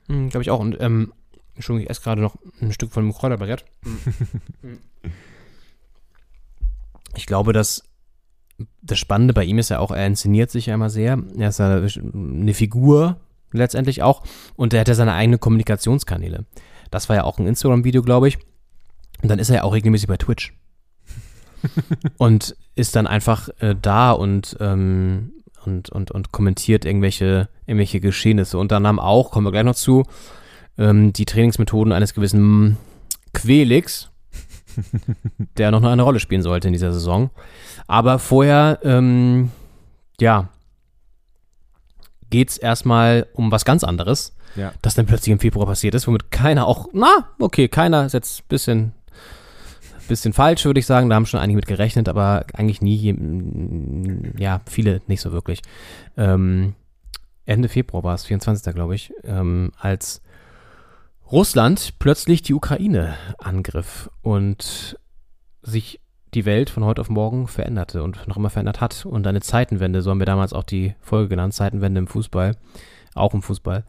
Mhm, 0.08 0.30
Glaube 0.30 0.42
ich 0.42 0.50
auch. 0.50 0.60
Und, 0.60 0.78
ähm, 0.82 1.14
Entschuldigung, 1.54 1.84
ich 1.86 1.90
esse 1.92 2.02
gerade 2.02 2.22
noch 2.22 2.38
ein 2.62 2.72
Stück 2.72 2.92
von 2.92 3.04
dem 3.04 3.14
Kräuterbrett. 3.14 3.66
ich 7.18 7.26
glaube, 7.26 7.52
dass 7.52 7.84
das 8.82 8.98
Spannende 8.98 9.34
bei 9.34 9.44
ihm 9.44 9.60
ist 9.60 9.70
ja 9.70 9.80
auch, 9.80 9.92
er 9.92 10.08
inszeniert 10.08 10.50
sich 10.50 10.68
ja 10.68 10.76
immer 10.76 10.90
sehr. 10.90 11.22
Er 11.38 11.50
ist 11.50 11.60
ja 11.60 11.82
eine 12.14 12.54
Figur 12.54 13.18
letztendlich 13.52 14.02
auch 14.02 14.24
und 14.56 14.74
er 14.74 14.82
hat 14.82 14.88
ja 14.88 14.96
seine 14.96 15.14
eigenen 15.14 15.40
Kommunikationskanäle. 15.40 16.46
Das 16.92 17.10
war 17.10 17.16
ja 17.18 17.24
auch 17.24 17.38
ein 17.38 17.48
Instagram-Video, 17.48 18.02
glaube 18.02 18.28
ich. 18.28 18.38
Und 19.22 19.30
dann 19.30 19.40
ist 19.40 19.50
er 19.50 19.58
ja 19.58 19.64
auch 19.64 19.74
regelmäßig 19.74 20.08
bei 20.08 20.18
Twitch. 20.18 20.54
und 22.18 22.56
ist 22.76 22.96
dann 22.96 23.08
einfach 23.08 23.50
äh, 23.60 23.76
da 23.80 24.12
und, 24.12 24.58
ähm, 24.60 25.34
und, 25.66 25.90
und, 25.90 26.12
und 26.12 26.32
kommentiert 26.32 26.86
irgendwelche, 26.86 27.50
irgendwelche 27.66 28.00
Geschehnisse. 28.00 28.58
Und 28.58 28.72
dann 28.72 28.88
haben 28.88 29.00
auch, 29.00 29.32
kommen 29.32 29.46
wir 29.48 29.52
gleich 29.52 29.64
noch 29.64 29.76
zu, 29.76 30.04
ähm, 30.78 31.14
die 31.14 31.26
Trainingsmethoden 31.26 31.94
eines 31.94 32.14
gewissen 32.14 32.78
Quelix, 33.34 34.12
der 35.58 35.72
noch 35.72 35.84
eine 35.84 36.02
Rolle 36.02 36.20
spielen 36.20 36.42
sollte 36.42 36.68
in 36.68 36.74
dieser 36.74 36.94
Saison. 36.94 37.30
Aber 37.88 38.20
vorher, 38.20 38.80
ähm, 38.84 39.52
ja, 40.20 40.50
geht 42.30 42.50
es 42.50 42.58
erstmal 42.58 43.28
um 43.34 43.52
was 43.52 43.66
ganz 43.66 43.84
anderes, 43.84 44.36
Ja. 44.56 44.74
das 44.82 44.96
dann 44.96 45.06
plötzlich 45.06 45.32
im 45.32 45.40
Februar 45.40 45.66
passiert 45.66 45.96
ist, 45.96 46.08
womit 46.08 46.32
keiner 46.32 46.68
auch, 46.68 46.90
na, 46.94 47.30
okay, 47.40 47.68
keiner 47.68 48.06
ist 48.06 48.14
jetzt 48.14 48.42
ein 48.42 48.46
bisschen, 48.50 48.92
bisschen 50.08 50.34
falsch, 50.34 50.64
würde 50.66 50.80
ich 50.80 50.86
sagen. 50.86 51.10
Da 51.10 51.16
haben 51.16 51.26
schon 51.26 51.40
einige 51.40 51.58
mit 51.58 51.68
gerechnet, 51.68 52.08
aber 52.10 52.46
eigentlich 52.54 52.82
nie, 52.82 53.12
mm, 53.14 54.34
ja, 54.38 54.62
viele 54.66 55.02
nicht 55.08 55.22
so 55.22 55.32
wirklich. 55.32 55.62
Ähm, 56.18 56.74
Ende 57.46 57.70
Februar 57.70 58.04
war 58.04 58.16
es, 58.16 58.26
24. 58.26 58.74
glaube 58.74 58.96
ich, 58.96 59.14
ähm, 59.24 59.72
als 59.80 60.22
Russland 61.32 62.00
plötzlich 62.00 62.42
die 62.42 62.54
Ukraine 62.54 63.16
angriff 63.38 64.10
und 64.22 64.98
sich 65.62 66.00
die 66.34 66.46
Welt 66.46 66.70
von 66.70 66.86
heute 66.86 67.02
auf 67.02 67.10
morgen 67.10 67.48
veränderte 67.48 68.02
und 68.02 68.28
noch 68.28 68.38
immer 68.38 68.50
verändert 68.50 68.80
hat. 68.80 69.06
Und 69.06 69.28
eine 69.28 69.42
Zeitenwende, 69.42 70.02
so 70.02 70.12
haben 70.12 70.20
wir 70.20 70.26
damals 70.26 70.54
auch 70.54 70.64
die 70.64 70.96
Folge 71.02 71.30
genannt, 71.30 71.54
Zeitenwende 71.54 72.00
im 72.00 72.08
Fußball, 72.08 72.56
auch 73.14 73.34
im 73.34 73.42
Fußball, 73.42 73.84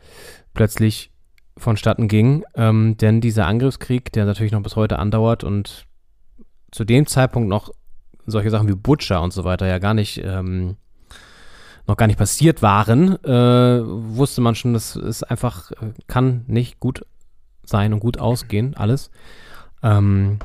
plötzlich 0.52 1.12
vonstatten 1.56 2.08
ging. 2.08 2.44
Ähm, 2.54 2.96
denn 2.96 3.20
dieser 3.20 3.46
Angriffskrieg, 3.46 4.12
der 4.12 4.24
natürlich 4.24 4.52
noch 4.52 4.62
bis 4.62 4.74
heute 4.74 4.98
andauert 4.98 5.44
und 5.44 5.86
zu 6.72 6.84
dem 6.84 7.06
Zeitpunkt 7.06 7.48
noch 7.48 7.70
solche 8.26 8.50
Sachen 8.50 8.68
wie 8.68 8.74
Butcher 8.74 9.22
und 9.22 9.32
so 9.32 9.44
weiter 9.44 9.66
ja 9.66 9.78
gar 9.78 9.94
nicht 9.94 10.20
ähm, 10.24 10.76
noch 11.86 11.96
gar 11.96 12.06
nicht 12.06 12.18
passiert 12.18 12.62
waren, 12.62 13.22
äh, 13.24 13.80
wusste 13.82 14.40
man 14.40 14.54
schon, 14.54 14.74
das 14.74 14.96
ist 14.96 15.22
einfach, 15.22 15.70
äh, 15.72 15.92
kann 16.06 16.44
nicht 16.46 16.80
gut 16.80 17.04
sein 17.68 17.92
und 17.92 18.00
gut 18.00 18.18
ausgehen, 18.18 18.76
alles. 18.76 19.10
Ähm, 19.82 20.38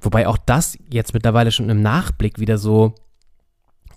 wobei 0.00 0.26
auch 0.26 0.38
das 0.38 0.78
jetzt 0.90 1.14
mittlerweile 1.14 1.52
schon 1.52 1.70
im 1.70 1.82
Nachblick 1.82 2.38
wieder 2.38 2.58
so, 2.58 2.94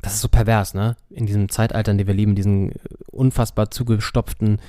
das 0.02 0.16
ist 0.16 0.22
so 0.22 0.28
pervers, 0.28 0.74
ne? 0.74 0.98
In 1.10 1.26
diesem 1.26 1.50
Zeitalter, 1.50 1.92
in 1.92 1.98
dem 1.98 2.08
wir 2.08 2.14
leben, 2.14 2.36
diesen 2.36 2.72
äh, 2.72 2.76
unfassbar 3.12 3.72
zugestopften, 3.72 4.60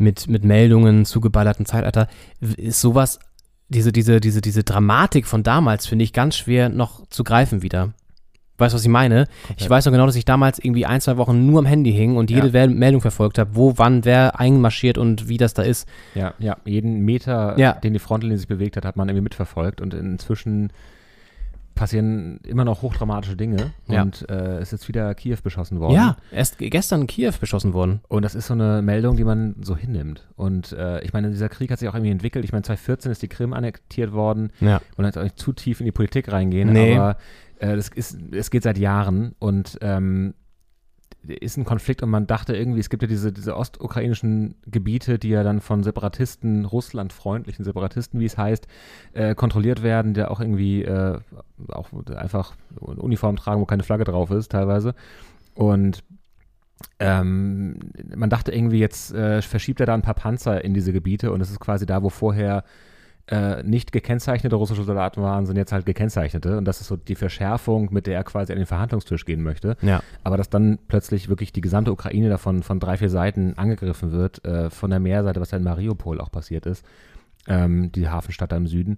mit, 0.00 0.28
mit 0.28 0.44
Meldungen 0.44 1.04
zugeballerten 1.04 1.66
Zeitalter, 1.66 2.08
ist 2.40 2.80
sowas, 2.80 3.20
diese, 3.68 3.92
diese, 3.92 4.18
diese, 4.18 4.40
diese 4.40 4.64
Dramatik 4.64 5.26
von 5.26 5.42
damals 5.42 5.86
finde 5.86 6.04
ich 6.04 6.12
ganz 6.12 6.36
schwer 6.36 6.68
noch 6.68 7.06
zu 7.08 7.22
greifen 7.22 7.62
wieder. 7.62 7.92
Weißt 8.60 8.74
du, 8.74 8.76
was 8.76 8.82
ich 8.82 8.88
meine? 8.90 9.26
Ich 9.56 9.68
weiß 9.68 9.86
noch 9.86 9.92
genau, 9.92 10.06
dass 10.06 10.16
ich 10.16 10.24
damals 10.24 10.58
irgendwie 10.58 10.86
ein, 10.86 11.00
zwei 11.00 11.16
Wochen 11.16 11.46
nur 11.46 11.58
am 11.60 11.66
Handy 11.66 11.92
hing 11.92 12.16
und 12.16 12.30
jede 12.30 12.48
Ja. 12.56 12.66
Meldung 12.66 13.00
verfolgt 13.00 13.38
habe, 13.38 13.50
wo, 13.54 13.74
wann, 13.76 14.04
wer 14.04 14.38
einmarschiert 14.38 14.98
und 14.98 15.28
wie 15.28 15.36
das 15.38 15.54
da 15.54 15.62
ist. 15.62 15.88
Ja, 16.14 16.34
ja, 16.38 16.56
jeden 16.64 17.04
Meter, 17.04 17.58
Ja. 17.58 17.72
den 17.72 17.92
die 17.92 17.98
Frontlinie 17.98 18.36
sich 18.38 18.48
bewegt 18.48 18.76
hat, 18.76 18.84
hat 18.84 18.96
man 18.96 19.08
irgendwie 19.08 19.24
mitverfolgt 19.24 19.80
und 19.80 19.94
inzwischen 19.94 20.70
passieren 21.74 22.40
immer 22.46 22.66
noch 22.66 22.82
hochdramatische 22.82 23.36
Dinge 23.36 23.70
Ja. 23.88 24.02
und 24.02 24.28
äh, 24.28 24.60
ist 24.60 24.86
wieder 24.88 25.14
Kiew 25.14 25.38
beschossen 25.42 25.80
worden. 25.80 25.94
Ja, 25.94 26.16
erst 26.30 26.58
gestern 26.58 27.06
Kiew 27.06 27.32
beschossen 27.40 27.72
worden. 27.72 28.00
Und 28.08 28.22
das 28.22 28.34
ist 28.34 28.48
so 28.48 28.54
eine 28.54 28.82
Meldung, 28.82 29.16
die 29.16 29.24
man 29.24 29.54
so 29.62 29.76
hinnimmt. 29.76 30.28
Und 30.36 30.72
äh, 30.72 31.00
ich 31.02 31.14
meine, 31.14 31.30
dieser 31.30 31.48
Krieg 31.48 31.70
hat 31.70 31.78
sich 31.78 31.88
auch 31.88 31.94
irgendwie 31.94 32.10
entwickelt. 32.10 32.44
Ich 32.44 32.52
meine, 32.52 32.62
2014 32.64 33.12
ist 33.12 33.22
die 33.22 33.28
Krim 33.28 33.54
annektiert 33.54 34.12
worden. 34.12 34.50
Ja. 34.60 34.82
Und 34.98 35.06
jetzt 35.06 35.16
auch 35.16 35.22
nicht 35.22 35.38
zu 35.38 35.52
tief 35.54 35.80
in 35.80 35.86
die 35.86 35.92
Politik 35.92 36.30
reingehen, 36.30 36.70
Nee. 36.70 36.96
aber 36.98 37.16
äh, 37.60 37.76
das 37.76 37.88
ist, 37.88 38.18
es 38.32 38.50
geht 38.50 38.62
seit 38.62 38.78
Jahren 38.78 39.34
und 39.38 39.78
ähm, 39.82 40.34
ist 41.26 41.58
ein 41.58 41.66
Konflikt 41.66 42.02
und 42.02 42.08
man 42.08 42.26
dachte 42.26 42.56
irgendwie, 42.56 42.80
es 42.80 42.88
gibt 42.88 43.02
ja 43.02 43.08
diese, 43.08 43.30
diese 43.30 43.54
ostukrainischen 43.54 44.54
Gebiete, 44.66 45.18
die 45.18 45.28
ja 45.28 45.42
dann 45.42 45.60
von 45.60 45.82
Separatisten, 45.82 46.64
russlandfreundlichen 46.64 47.64
Separatisten, 47.64 48.20
wie 48.20 48.24
es 48.24 48.38
heißt, 48.38 48.66
äh, 49.12 49.34
kontrolliert 49.34 49.82
werden, 49.82 50.14
die 50.14 50.24
auch 50.24 50.40
irgendwie 50.40 50.82
äh, 50.82 51.18
auch 51.68 51.90
einfach 52.16 52.54
Uniform 52.80 53.36
tragen, 53.36 53.60
wo 53.60 53.66
keine 53.66 53.82
Flagge 53.82 54.04
drauf 54.04 54.30
ist, 54.30 54.50
teilweise. 54.52 54.94
Und 55.54 56.02
ähm, 56.98 57.78
man 58.16 58.30
dachte 58.30 58.52
irgendwie, 58.52 58.78
jetzt 58.78 59.12
äh, 59.12 59.42
verschiebt 59.42 59.80
er 59.80 59.86
da 59.86 59.94
ein 59.94 60.02
paar 60.02 60.14
Panzer 60.14 60.64
in 60.64 60.72
diese 60.72 60.94
Gebiete 60.94 61.32
und 61.32 61.42
es 61.42 61.50
ist 61.50 61.60
quasi 61.60 61.84
da, 61.84 62.02
wo 62.02 62.08
vorher 62.08 62.64
äh, 63.26 63.62
nicht 63.62 63.92
gekennzeichnete 63.92 64.56
russische 64.56 64.82
Soldaten 64.82 65.22
waren, 65.22 65.46
sind 65.46 65.56
jetzt 65.56 65.72
halt 65.72 65.86
gekennzeichnete. 65.86 66.58
Und 66.58 66.64
das 66.64 66.80
ist 66.80 66.88
so 66.88 66.96
die 66.96 67.14
Verschärfung, 67.14 67.92
mit 67.92 68.06
der 68.06 68.14
er 68.14 68.24
quasi 68.24 68.52
an 68.52 68.58
den 68.58 68.66
Verhandlungstisch 68.66 69.24
gehen 69.24 69.42
möchte. 69.42 69.76
Ja. 69.82 70.02
Aber 70.24 70.36
dass 70.36 70.50
dann 70.50 70.78
plötzlich 70.88 71.28
wirklich 71.28 71.52
die 71.52 71.60
gesamte 71.60 71.92
Ukraine 71.92 72.28
davon 72.28 72.62
von 72.62 72.80
drei, 72.80 72.96
vier 72.96 73.10
Seiten 73.10 73.54
angegriffen 73.56 74.12
wird, 74.12 74.44
äh, 74.44 74.70
von 74.70 74.90
der 74.90 75.00
Meerseite, 75.00 75.40
was 75.40 75.50
da 75.50 75.56
in 75.56 75.64
Mariupol 75.64 76.20
auch 76.20 76.32
passiert 76.32 76.66
ist, 76.66 76.84
ähm, 77.46 77.92
die 77.92 78.08
Hafenstadt 78.08 78.52
da 78.52 78.56
im 78.56 78.66
Süden, 78.66 78.96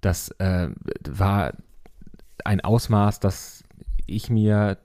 das 0.00 0.30
äh, 0.38 0.68
war 1.08 1.52
ein 2.44 2.60
Ausmaß, 2.60 3.20
das 3.20 3.64
ich 4.06 4.30
mir 4.30 4.78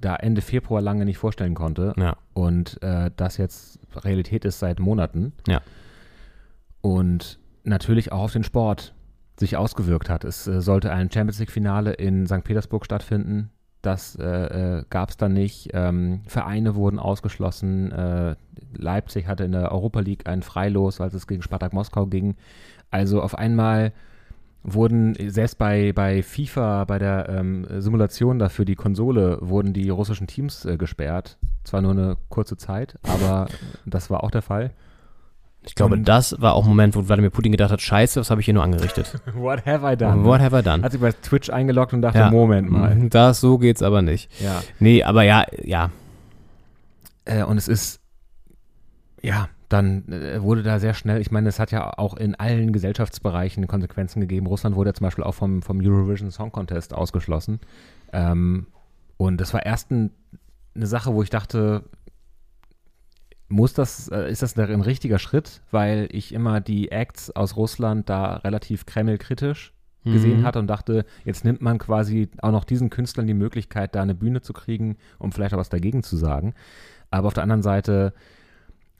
da 0.00 0.16
Ende 0.16 0.42
Februar 0.42 0.82
lange 0.82 1.04
nicht 1.04 1.18
vorstellen 1.18 1.54
konnte. 1.54 1.94
Ja. 1.96 2.16
Und 2.34 2.82
äh, 2.82 3.10
das 3.16 3.38
jetzt 3.38 3.80
Realität 4.04 4.44
ist 4.44 4.58
seit 4.58 4.80
Monaten. 4.80 5.32
Ja. 5.46 5.62
Und 6.82 7.38
natürlich 7.66 8.12
auch 8.12 8.20
auf 8.20 8.32
den 8.32 8.44
Sport 8.44 8.94
sich 9.38 9.56
ausgewirkt 9.56 10.08
hat. 10.08 10.24
Es 10.24 10.46
äh, 10.46 10.60
sollte 10.60 10.92
ein 10.92 11.10
Champions 11.10 11.38
League-Finale 11.38 11.92
in 11.92 12.26
St. 12.26 12.44
Petersburg 12.44 12.84
stattfinden. 12.84 13.50
Das 13.82 14.16
äh, 14.16 14.24
äh, 14.78 14.84
gab 14.88 15.10
es 15.10 15.16
dann 15.16 15.32
nicht. 15.32 15.70
Ähm, 15.74 16.22
Vereine 16.26 16.74
wurden 16.74 16.98
ausgeschlossen. 16.98 17.92
Äh, 17.92 18.36
Leipzig 18.76 19.26
hatte 19.26 19.44
in 19.44 19.52
der 19.52 19.70
Europa 19.70 20.00
League 20.00 20.26
ein 20.26 20.42
Freilos, 20.42 21.00
als 21.00 21.14
es 21.14 21.26
gegen 21.26 21.42
Spartak 21.42 21.72
Moskau 21.72 22.06
ging. 22.06 22.36
Also 22.90 23.22
auf 23.22 23.36
einmal 23.36 23.92
wurden 24.62 25.14
selbst 25.30 25.58
bei, 25.58 25.92
bei 25.92 26.22
FIFA, 26.22 26.84
bei 26.84 26.98
der 26.98 27.28
ähm, 27.28 27.66
Simulation 27.78 28.40
dafür 28.40 28.64
die 28.64 28.74
Konsole, 28.74 29.38
wurden 29.40 29.72
die 29.72 29.88
russischen 29.90 30.26
Teams 30.26 30.64
äh, 30.64 30.76
gesperrt. 30.76 31.38
Zwar 31.62 31.82
nur 31.82 31.92
eine 31.92 32.16
kurze 32.28 32.56
Zeit, 32.56 32.98
aber 33.02 33.46
das 33.84 34.10
war 34.10 34.24
auch 34.24 34.30
der 34.30 34.42
Fall. 34.42 34.72
Ich 35.66 35.74
glaube, 35.74 35.94
Und- 35.94 36.04
das 36.08 36.40
war 36.40 36.54
auch 36.54 36.64
ein 36.64 36.68
Moment, 36.68 36.94
wo 36.94 37.06
Wladimir 37.08 37.30
Putin 37.30 37.52
gedacht 37.52 37.70
hat, 37.72 37.80
scheiße, 37.80 38.20
was 38.20 38.30
habe 38.30 38.40
ich 38.40 38.44
hier 38.44 38.54
nur 38.54 38.62
angerichtet? 38.62 39.20
What 39.34 39.66
have 39.66 39.84
I 39.90 39.96
done? 39.96 40.24
What 40.24 40.40
have 40.40 40.56
I 40.58 40.62
done? 40.62 40.82
Hat 40.82 40.92
sich 40.92 41.00
bei 41.00 41.12
Twitch 41.12 41.50
eingeloggt 41.50 41.92
und 41.92 42.02
dachte, 42.02 42.30
Moment 42.30 42.70
mal. 42.70 42.94
Mhm, 42.94 43.10
Das, 43.10 43.40
so 43.40 43.58
geht's 43.58 43.82
aber 43.82 44.02
nicht. 44.02 44.30
Ja. 44.40 44.62
Nee, 44.78 45.02
aber 45.02 45.22
ja, 45.24 45.44
ja. 45.62 45.90
Äh, 47.24 47.42
und 47.42 47.56
es 47.58 47.66
ist, 47.68 48.00
ja, 49.22 49.48
dann 49.68 50.06
äh, 50.12 50.40
wurde 50.40 50.62
da 50.62 50.78
sehr 50.78 50.94
schnell, 50.94 51.20
ich 51.20 51.32
meine, 51.32 51.48
es 51.48 51.58
hat 51.58 51.72
ja 51.72 51.98
auch 51.98 52.16
in 52.16 52.36
allen 52.36 52.72
Gesellschaftsbereichen 52.72 53.66
Konsequenzen 53.66 54.20
gegeben. 54.20 54.46
Russland 54.46 54.76
wurde 54.76 54.90
ja 54.90 54.94
zum 54.94 55.04
Beispiel 55.06 55.24
auch 55.24 55.34
vom, 55.34 55.62
vom 55.62 55.80
Eurovision 55.80 56.30
Song 56.30 56.52
Contest 56.52 56.94
ausgeschlossen. 56.94 57.58
Ähm, 58.12 58.68
und 59.16 59.40
das 59.40 59.52
war 59.52 59.66
erst 59.66 59.90
ein, 59.90 60.10
eine 60.76 60.86
Sache, 60.86 61.12
wo 61.14 61.22
ich 61.22 61.30
dachte, 61.30 61.82
muss 63.48 63.72
das, 63.74 64.08
äh, 64.08 64.30
ist 64.30 64.42
das 64.42 64.56
ein 64.58 64.80
richtiger 64.80 65.18
Schritt, 65.18 65.62
weil 65.70 66.08
ich 66.10 66.32
immer 66.34 66.60
die 66.60 66.90
Acts 66.90 67.30
aus 67.34 67.56
Russland 67.56 68.08
da 68.08 68.36
relativ 68.36 68.86
kremlkritisch 68.86 69.72
gesehen 70.04 70.40
Mhm. 70.40 70.44
hatte 70.44 70.58
und 70.60 70.68
dachte, 70.68 71.04
jetzt 71.24 71.44
nimmt 71.44 71.60
man 71.62 71.78
quasi 71.78 72.28
auch 72.40 72.52
noch 72.52 72.62
diesen 72.64 72.90
Künstlern 72.90 73.26
die 73.26 73.34
Möglichkeit, 73.34 73.94
da 73.96 74.02
eine 74.02 74.14
Bühne 74.14 74.40
zu 74.40 74.52
kriegen, 74.52 74.96
um 75.18 75.32
vielleicht 75.32 75.52
auch 75.54 75.58
was 75.58 75.68
dagegen 75.68 76.02
zu 76.04 76.16
sagen. 76.16 76.54
Aber 77.10 77.26
auf 77.28 77.34
der 77.34 77.42
anderen 77.42 77.62
Seite 77.62 78.12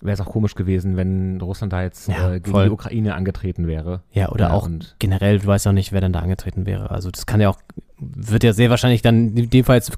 wäre 0.01 0.15
es 0.15 0.21
auch 0.21 0.27
komisch 0.31 0.55
gewesen, 0.57 0.97
wenn 0.97 1.41
Russland 1.41 1.73
da 1.73 1.83
jetzt 1.83 2.09
Ja, 2.09 2.31
äh, 2.33 2.41
gegen 2.41 2.51
voll. 2.51 2.65
die 2.67 2.71
Ukraine 2.71 3.15
angetreten 3.15 3.67
wäre. 3.69 4.03
Ja, 4.13 4.31
oder 4.31 4.49
Ja, 4.49 4.55
auch 4.55 4.67
und- 4.67 4.97
generell, 4.99 5.39
du 5.39 5.47
weißt 5.47 5.65
ja 5.67 5.71
auch 5.71 5.75
nicht, 5.75 5.93
wer 5.93 6.01
dann 6.01 6.13
da 6.13 6.21
angetreten 6.21 6.67
wäre. 6.67 6.91
Also 6.91 7.11
das 7.11 7.25
kann 7.25 7.41
ja 7.41 7.49
auch, 7.51 7.59
wird 7.99 8.43
ja 8.45 8.53
sehr 8.53 8.71
wahrscheinlich 8.71 9.01
dann 9.03 9.37
in 9.37 9.49
dem 9.51 9.65
Fall 9.65 9.77
jetzt 9.77 9.93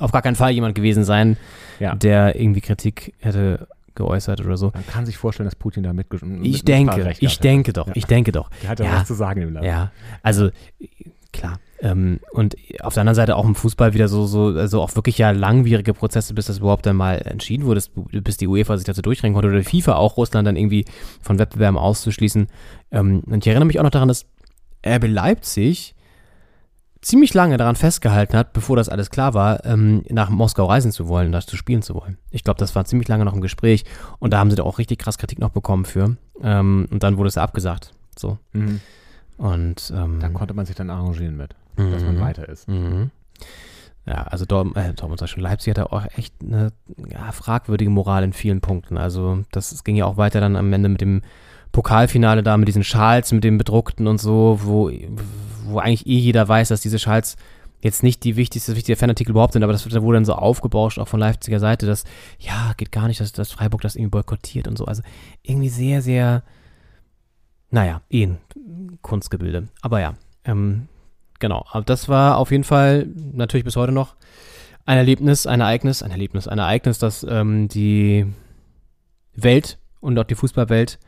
auf 0.00 0.12
gar 0.12 0.22
keinen 0.22 0.34
Fall 0.34 0.50
jemand 0.52 0.74
gewesen 0.74 1.04
sein, 1.04 1.36
Ja. 1.78 1.94
der 1.94 2.40
irgendwie 2.40 2.60
Kritik 2.62 3.14
hätte 3.20 3.68
geäußert 3.94 4.40
oder 4.44 4.56
so. 4.56 4.70
Man 4.74 4.86
kann 4.86 5.06
sich 5.06 5.16
vorstellen, 5.16 5.46
dass 5.46 5.56
Putin 5.56 5.82
da 5.82 5.90
mitgesch- 5.90 6.24
mit 6.24 6.44
Ich 6.46 6.64
denke, 6.64 7.14
ich 7.20 7.38
denke 7.38 7.72
doch, 7.72 7.86
Ja. 7.88 7.92
ich 7.96 8.06
denke 8.06 8.32
doch. 8.32 8.50
Der 8.62 8.70
hat 8.70 8.80
ja, 8.80 8.92
was 8.92 9.06
zu 9.06 9.14
sagen 9.14 9.42
im 9.42 9.52
Land. 9.52 9.66
Ja, 9.66 9.92
also 10.22 10.50
klar. 11.32 11.58
Ähm, 11.80 12.20
und 12.32 12.56
auf 12.80 12.94
der 12.94 13.02
anderen 13.02 13.16
Seite 13.16 13.36
auch 13.36 13.44
im 13.44 13.54
Fußball 13.54 13.92
wieder 13.94 14.08
so, 14.08 14.24
so, 14.26 14.46
also 14.46 14.80
auch 14.80 14.94
wirklich 14.96 15.18
ja 15.18 15.32
langwierige 15.32 15.92
Prozesse, 15.92 16.32
bis 16.32 16.46
das 16.46 16.58
überhaupt 16.58 16.86
dann 16.86 16.96
mal 16.96 17.16
entschieden 17.26 17.66
wurde, 17.66 17.82
bis 18.22 18.36
die 18.36 18.46
UEFA 18.46 18.76
sich 18.78 18.86
dazu 18.86 19.02
durchringen 19.02 19.34
konnte 19.34 19.48
oder 19.48 19.58
die 19.58 19.64
FIFA 19.64 19.96
auch 19.96 20.16
Russland 20.16 20.46
dann 20.46 20.56
irgendwie 20.56 20.84
von 21.20 21.38
Wettbewerben 21.38 21.76
auszuschließen. 21.76 22.46
Ähm, 22.92 23.22
und 23.26 23.44
ich 23.44 23.48
erinnere 23.48 23.66
mich 23.66 23.78
auch 23.78 23.82
noch 23.84 23.90
daran, 23.90 24.08
dass 24.08 24.24
RB 24.86 25.06
Leipzig 25.08 25.93
ziemlich 27.04 27.34
lange 27.34 27.56
daran 27.56 27.76
festgehalten 27.76 28.36
hat, 28.36 28.52
bevor 28.52 28.76
das 28.76 28.88
alles 28.88 29.10
klar 29.10 29.34
war, 29.34 29.64
ähm, 29.64 30.02
nach 30.08 30.30
Moskau 30.30 30.64
reisen 30.66 30.90
zu 30.90 31.06
wollen, 31.08 31.32
das 31.32 31.46
zu 31.46 31.56
spielen 31.56 31.82
zu 31.82 31.94
wollen. 31.94 32.18
Ich 32.30 32.44
glaube, 32.44 32.58
das 32.58 32.74
war 32.74 32.84
ziemlich 32.84 33.08
lange 33.08 33.24
noch 33.24 33.34
im 33.34 33.40
Gespräch 33.40 33.84
und 34.18 34.32
da 34.32 34.38
haben 34.38 34.50
sie 34.50 34.56
da 34.56 34.62
auch 34.62 34.78
richtig 34.78 34.98
krass 34.98 35.18
Kritik 35.18 35.38
noch 35.38 35.50
bekommen 35.50 35.84
für. 35.84 36.16
Ähm, 36.42 36.86
und 36.90 37.02
dann 37.02 37.16
wurde 37.18 37.28
es 37.28 37.38
abgesagt. 37.38 37.92
So. 38.18 38.38
Mhm. 38.52 38.80
Und 39.36 39.92
ähm, 39.94 40.18
Da 40.20 40.28
konnte 40.30 40.54
man 40.54 40.64
sich 40.66 40.76
dann 40.76 40.90
arrangieren 40.90 41.36
mit, 41.36 41.54
dass 41.76 42.02
man 42.02 42.16
Mhm. 42.16 42.20
weiter 42.20 42.48
ist. 42.48 42.68
Mhm. 42.68 43.10
Ja, 44.06 44.22
also 44.24 44.44
Dortmund, 44.44 44.76
äh, 44.76 44.92
Dortmund 44.92 45.18
sag 45.18 45.28
schon, 45.28 45.42
Leipzig 45.42 45.70
hatte 45.70 45.90
auch 45.90 46.04
echt 46.16 46.34
eine 46.42 46.72
ja, 47.10 47.32
fragwürdige 47.32 47.90
Moral 47.90 48.22
in 48.22 48.32
vielen 48.32 48.60
Punkten. 48.60 48.98
Also 48.98 49.40
das, 49.50 49.72
es 49.72 49.82
ging 49.82 49.96
ja 49.96 50.04
auch 50.04 50.16
weiter 50.18 50.40
dann 50.40 50.56
am 50.56 50.72
Ende 50.72 50.88
mit 50.90 51.00
dem 51.00 51.22
Pokalfinale 51.72 52.42
da, 52.42 52.56
mit 52.56 52.68
diesen 52.68 52.84
Schals, 52.84 53.32
mit 53.32 53.42
dem 53.44 53.58
bedruckten 53.58 54.06
und 54.06 54.18
so, 54.20 54.60
wo, 54.62 54.90
wo 55.64 55.78
eigentlich 55.78 56.06
eh 56.06 56.18
jeder 56.18 56.46
weiß, 56.48 56.68
dass 56.68 56.80
diese 56.80 56.98
Schals 56.98 57.36
jetzt 57.80 58.02
nicht 58.02 58.24
die 58.24 58.36
wichtigste, 58.36 58.74
wichtige 58.76 58.96
Fanartikel 58.96 59.32
überhaupt 59.32 59.52
sind, 59.52 59.62
aber 59.62 59.72
das 59.72 59.84
wurde 59.84 60.16
dann 60.16 60.24
so 60.24 60.34
aufgebauscht, 60.34 60.98
auch 60.98 61.08
von 61.08 61.20
Leipziger 61.20 61.60
Seite, 61.60 61.86
dass, 61.86 62.04
ja, 62.38 62.72
geht 62.78 62.90
gar 62.92 63.08
nicht, 63.08 63.20
dass, 63.20 63.32
dass 63.32 63.52
Freiburg 63.52 63.82
das 63.82 63.94
irgendwie 63.94 64.10
boykottiert 64.10 64.66
und 64.66 64.78
so. 64.78 64.86
Also 64.86 65.02
irgendwie 65.42 65.68
sehr, 65.68 66.00
sehr, 66.00 66.42
naja, 67.70 68.00
eh 68.08 68.24
ein 68.26 68.38
Kunstgebilde. 69.02 69.68
Aber 69.82 70.00
ja, 70.00 70.14
ähm, 70.46 70.88
genau. 71.40 71.66
Aber 71.70 71.84
das 71.84 72.08
war 72.08 72.38
auf 72.38 72.50
jeden 72.50 72.64
Fall 72.64 73.06
natürlich 73.32 73.64
bis 73.64 73.76
heute 73.76 73.92
noch 73.92 74.16
ein 74.86 74.96
Erlebnis, 74.96 75.46
ein 75.46 75.60
Ereignis, 75.60 76.02
ein 76.02 76.10
Erlebnis, 76.10 76.48
ein 76.48 76.58
Ereignis, 76.58 76.98
das 76.98 77.24
ähm, 77.28 77.68
die 77.68 78.26
Welt 79.34 79.78
und 80.00 80.18
auch 80.18 80.24
die 80.24 80.34
Fußballwelt 80.34 80.98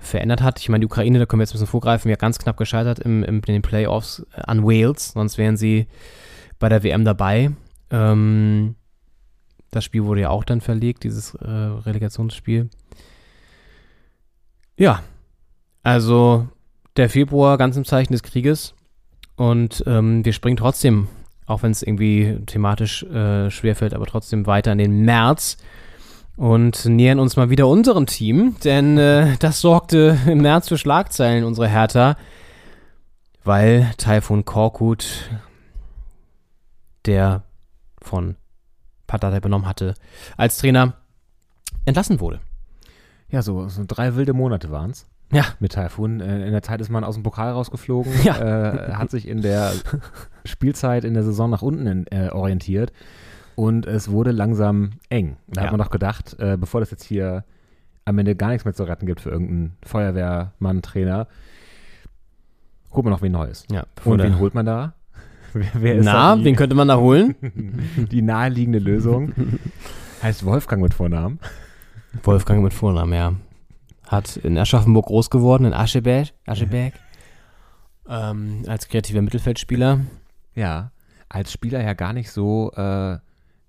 verändert 0.00 0.42
hat. 0.42 0.60
Ich 0.60 0.68
meine, 0.68 0.80
die 0.80 0.86
Ukraine, 0.86 1.18
da 1.18 1.26
können 1.26 1.40
wir 1.40 1.44
jetzt 1.44 1.50
ein 1.50 1.54
bisschen 1.54 1.66
vorgreifen, 1.66 2.10
ja 2.10 2.16
ganz 2.16 2.38
knapp 2.38 2.56
gescheitert 2.56 2.98
im, 2.98 3.22
im, 3.24 3.36
in 3.36 3.54
den 3.54 3.62
Playoffs 3.62 4.26
äh, 4.34 4.42
an 4.42 4.62
Wales, 4.64 5.12
sonst 5.12 5.38
wären 5.38 5.56
sie 5.56 5.86
bei 6.58 6.68
der 6.68 6.82
WM 6.82 7.04
dabei. 7.04 7.50
Ähm, 7.90 8.74
das 9.70 9.84
Spiel 9.84 10.04
wurde 10.04 10.22
ja 10.22 10.30
auch 10.30 10.44
dann 10.44 10.60
verlegt, 10.60 11.04
dieses 11.04 11.34
äh, 11.34 11.46
Relegationsspiel. 11.48 12.70
Ja, 14.76 15.02
also 15.82 16.48
der 16.96 17.10
Februar 17.10 17.58
ganz 17.58 17.76
im 17.76 17.84
Zeichen 17.84 18.12
des 18.12 18.22
Krieges 18.22 18.74
und 19.36 19.84
ähm, 19.86 20.24
wir 20.24 20.32
springen 20.32 20.56
trotzdem, 20.56 21.08
auch 21.46 21.62
wenn 21.62 21.70
es 21.70 21.82
irgendwie 21.82 22.38
thematisch 22.46 23.02
äh, 23.04 23.50
schwerfällt, 23.50 23.94
aber 23.94 24.06
trotzdem 24.06 24.46
weiter 24.46 24.72
in 24.72 24.78
den 24.78 25.04
März 25.04 25.58
und 26.38 26.84
nähern 26.86 27.18
uns 27.18 27.36
mal 27.36 27.50
wieder 27.50 27.66
unserem 27.66 28.06
Team, 28.06 28.54
denn 28.64 28.96
äh, 28.96 29.36
das 29.40 29.60
sorgte 29.60 30.16
im 30.26 30.38
März 30.40 30.68
für 30.68 30.78
Schlagzeilen 30.78 31.44
unsere 31.44 31.66
Hertha, 31.68 32.16
weil 33.44 33.90
Taifun 33.98 34.44
Korkut, 34.44 35.28
der 37.06 37.42
von 38.00 38.36
Patata 39.08 39.36
übernommen 39.36 39.66
hatte, 39.66 39.94
als 40.36 40.58
Trainer 40.58 40.94
entlassen 41.84 42.20
wurde. 42.20 42.38
Ja, 43.30 43.42
so, 43.42 43.68
so 43.68 43.82
drei 43.86 44.14
wilde 44.14 44.32
Monate 44.32 44.70
waren 44.70 44.90
es. 44.90 45.06
Ja. 45.32 45.44
Mit 45.58 45.72
Taifun. 45.72 46.20
Äh, 46.20 46.46
in 46.46 46.52
der 46.52 46.62
Zeit 46.62 46.80
ist 46.80 46.88
man 46.88 47.04
aus 47.04 47.14
dem 47.14 47.22
Pokal 47.22 47.50
rausgeflogen, 47.52 48.12
Ja. 48.22 48.38
äh, 48.38 48.92
hat 48.94 49.10
sich 49.10 49.26
in 49.28 49.42
der 49.42 49.72
Spielzeit 50.44 51.04
in 51.04 51.14
der 51.14 51.24
Saison 51.24 51.50
nach 51.50 51.62
unten 51.62 51.86
in, 51.86 52.06
äh, 52.06 52.30
orientiert 52.30 52.92
und 53.58 53.86
es 53.86 54.08
wurde 54.08 54.30
langsam 54.30 54.90
eng. 55.08 55.36
Da 55.48 55.62
Ja. 55.62 55.66
hat 55.66 55.72
man 55.72 55.80
doch 55.80 55.90
gedacht, 55.90 56.36
äh, 56.38 56.56
bevor 56.56 56.78
das 56.78 56.92
jetzt 56.92 57.02
hier 57.02 57.44
am 58.04 58.16
Ende 58.16 58.36
gar 58.36 58.50
nichts 58.50 58.64
mehr 58.64 58.72
zu 58.72 58.84
retten 58.84 59.04
gibt 59.04 59.20
für 59.20 59.30
irgendeinen 59.30 59.76
Feuerwehrmann, 59.82 60.80
Trainer, 60.80 61.26
holt 62.92 63.04
man 63.04 63.12
noch 63.12 63.20
wen 63.22 63.32
Neues. 63.32 63.64
Ja, 63.68 63.84
und 64.04 64.22
wen 64.22 64.38
holt 64.38 64.54
man 64.54 64.64
da? 64.64 64.94
Wer, 65.54 65.66
wer 65.74 65.94
ist 65.96 66.04
Na, 66.04 66.36
wen 66.44 66.54
könnte 66.56 66.76
man 66.76 66.86
da 66.88 66.98
holen? 66.98 67.34
die 68.12 68.20
naheliegende 68.22 68.78
Lösung 68.78 69.32
heißt 70.22 70.44
Wolfgang 70.44 70.80
mit 70.82 70.92
Vornamen. 70.94 71.40
Wolfgang 72.22 72.62
mit 72.62 72.74
Vornamen, 72.74 73.12
ja. 73.14 73.32
Hat 74.06 74.36
in 74.36 74.56
Aschaffenburg 74.58 75.06
groß 75.06 75.30
geworden, 75.30 75.64
in 75.64 75.72
Ascheberg, 75.72 76.28
Ascheberg. 76.46 76.92
ähm, 78.08 78.62
als 78.68 78.88
kreativer 78.88 79.22
Mittelfeldspieler. 79.22 80.00
Ja, 80.54 80.92
als 81.30 81.50
Spieler 81.50 81.82
ja 81.82 81.94
gar 81.94 82.12
nicht 82.12 82.30
so 82.30 82.70
äh, 82.76 83.16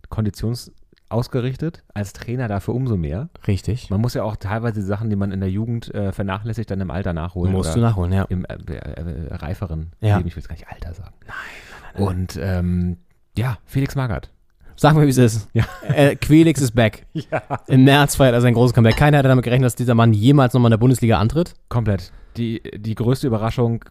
konditionsausgerichtet, 0.10 1.84
als 1.94 2.14
Trainer 2.14 2.48
dafür 2.48 2.76
umso 2.76 2.98
mehr. 2.98 3.30
Richtig. 3.48 3.90
Man 3.90 4.02
muss 4.02 4.14
ja 4.14 4.24
auch 4.24 4.36
teilweise 4.36 4.80
die 4.82 4.86
Sachen, 4.86 5.10
die 5.10 5.16
man 5.16 5.32
in 5.32 5.40
der 5.40 5.50
Jugend 5.50 5.94
äh, 5.94 6.12
vernachlässigt, 6.12 6.70
dann 6.72 6.82
im 6.82 6.92
Alter 6.92 7.14
nachholen. 7.14 7.52
Musst 7.54 7.76
du 7.76 7.80
nachholen, 7.80 8.12
ja. 8.14 8.24
Im 8.30 8.46
äh, 8.46 8.54
äh, 8.74 9.34
reiferen 9.36 9.92
Ja. 10.02 10.18
Leben, 10.18 10.28
ich 10.28 10.36
will 10.36 10.42
jetzt 10.42 10.50
gar 10.50 10.56
nicht 10.56 10.68
Alter 10.70 10.94
sagen. 10.94 11.14
Nein, 11.28 12.04
Und 12.08 12.40
ähm, 12.42 12.98
ja, 13.38 13.58
Felix 13.66 13.96
Magath. 13.96 14.30
Sag 14.76 14.96
mal, 14.96 15.06
wie 15.06 15.10
es 15.10 15.18
ist. 15.18 15.50
Ja. 15.54 15.66
Äh, 15.84 16.16
Quelix 16.16 16.62
ist 16.62 16.72
back. 16.72 17.06
Ja. 17.14 17.42
Im 17.68 17.84
März 17.84 18.16
feiert 18.16 18.34
er 18.34 18.40
sein 18.42 18.54
großes 18.54 18.74
Comeback. 18.74 18.96
Keiner 18.96 19.18
hätte 19.18 19.28
damit 19.28 19.44
gerechnet, 19.44 19.66
dass 19.66 19.76
dieser 19.76 19.94
Mann 19.94 20.14
jemals 20.14 20.54
nochmal 20.54 20.70
in 20.70 20.72
der 20.72 20.78
Bundesliga 20.78 21.20
antritt. 21.20 21.54
Komplett. 21.68 22.14
Die, 22.38 22.62
die 22.78 22.96
größte 22.96 23.28
Überraschung 23.28 23.84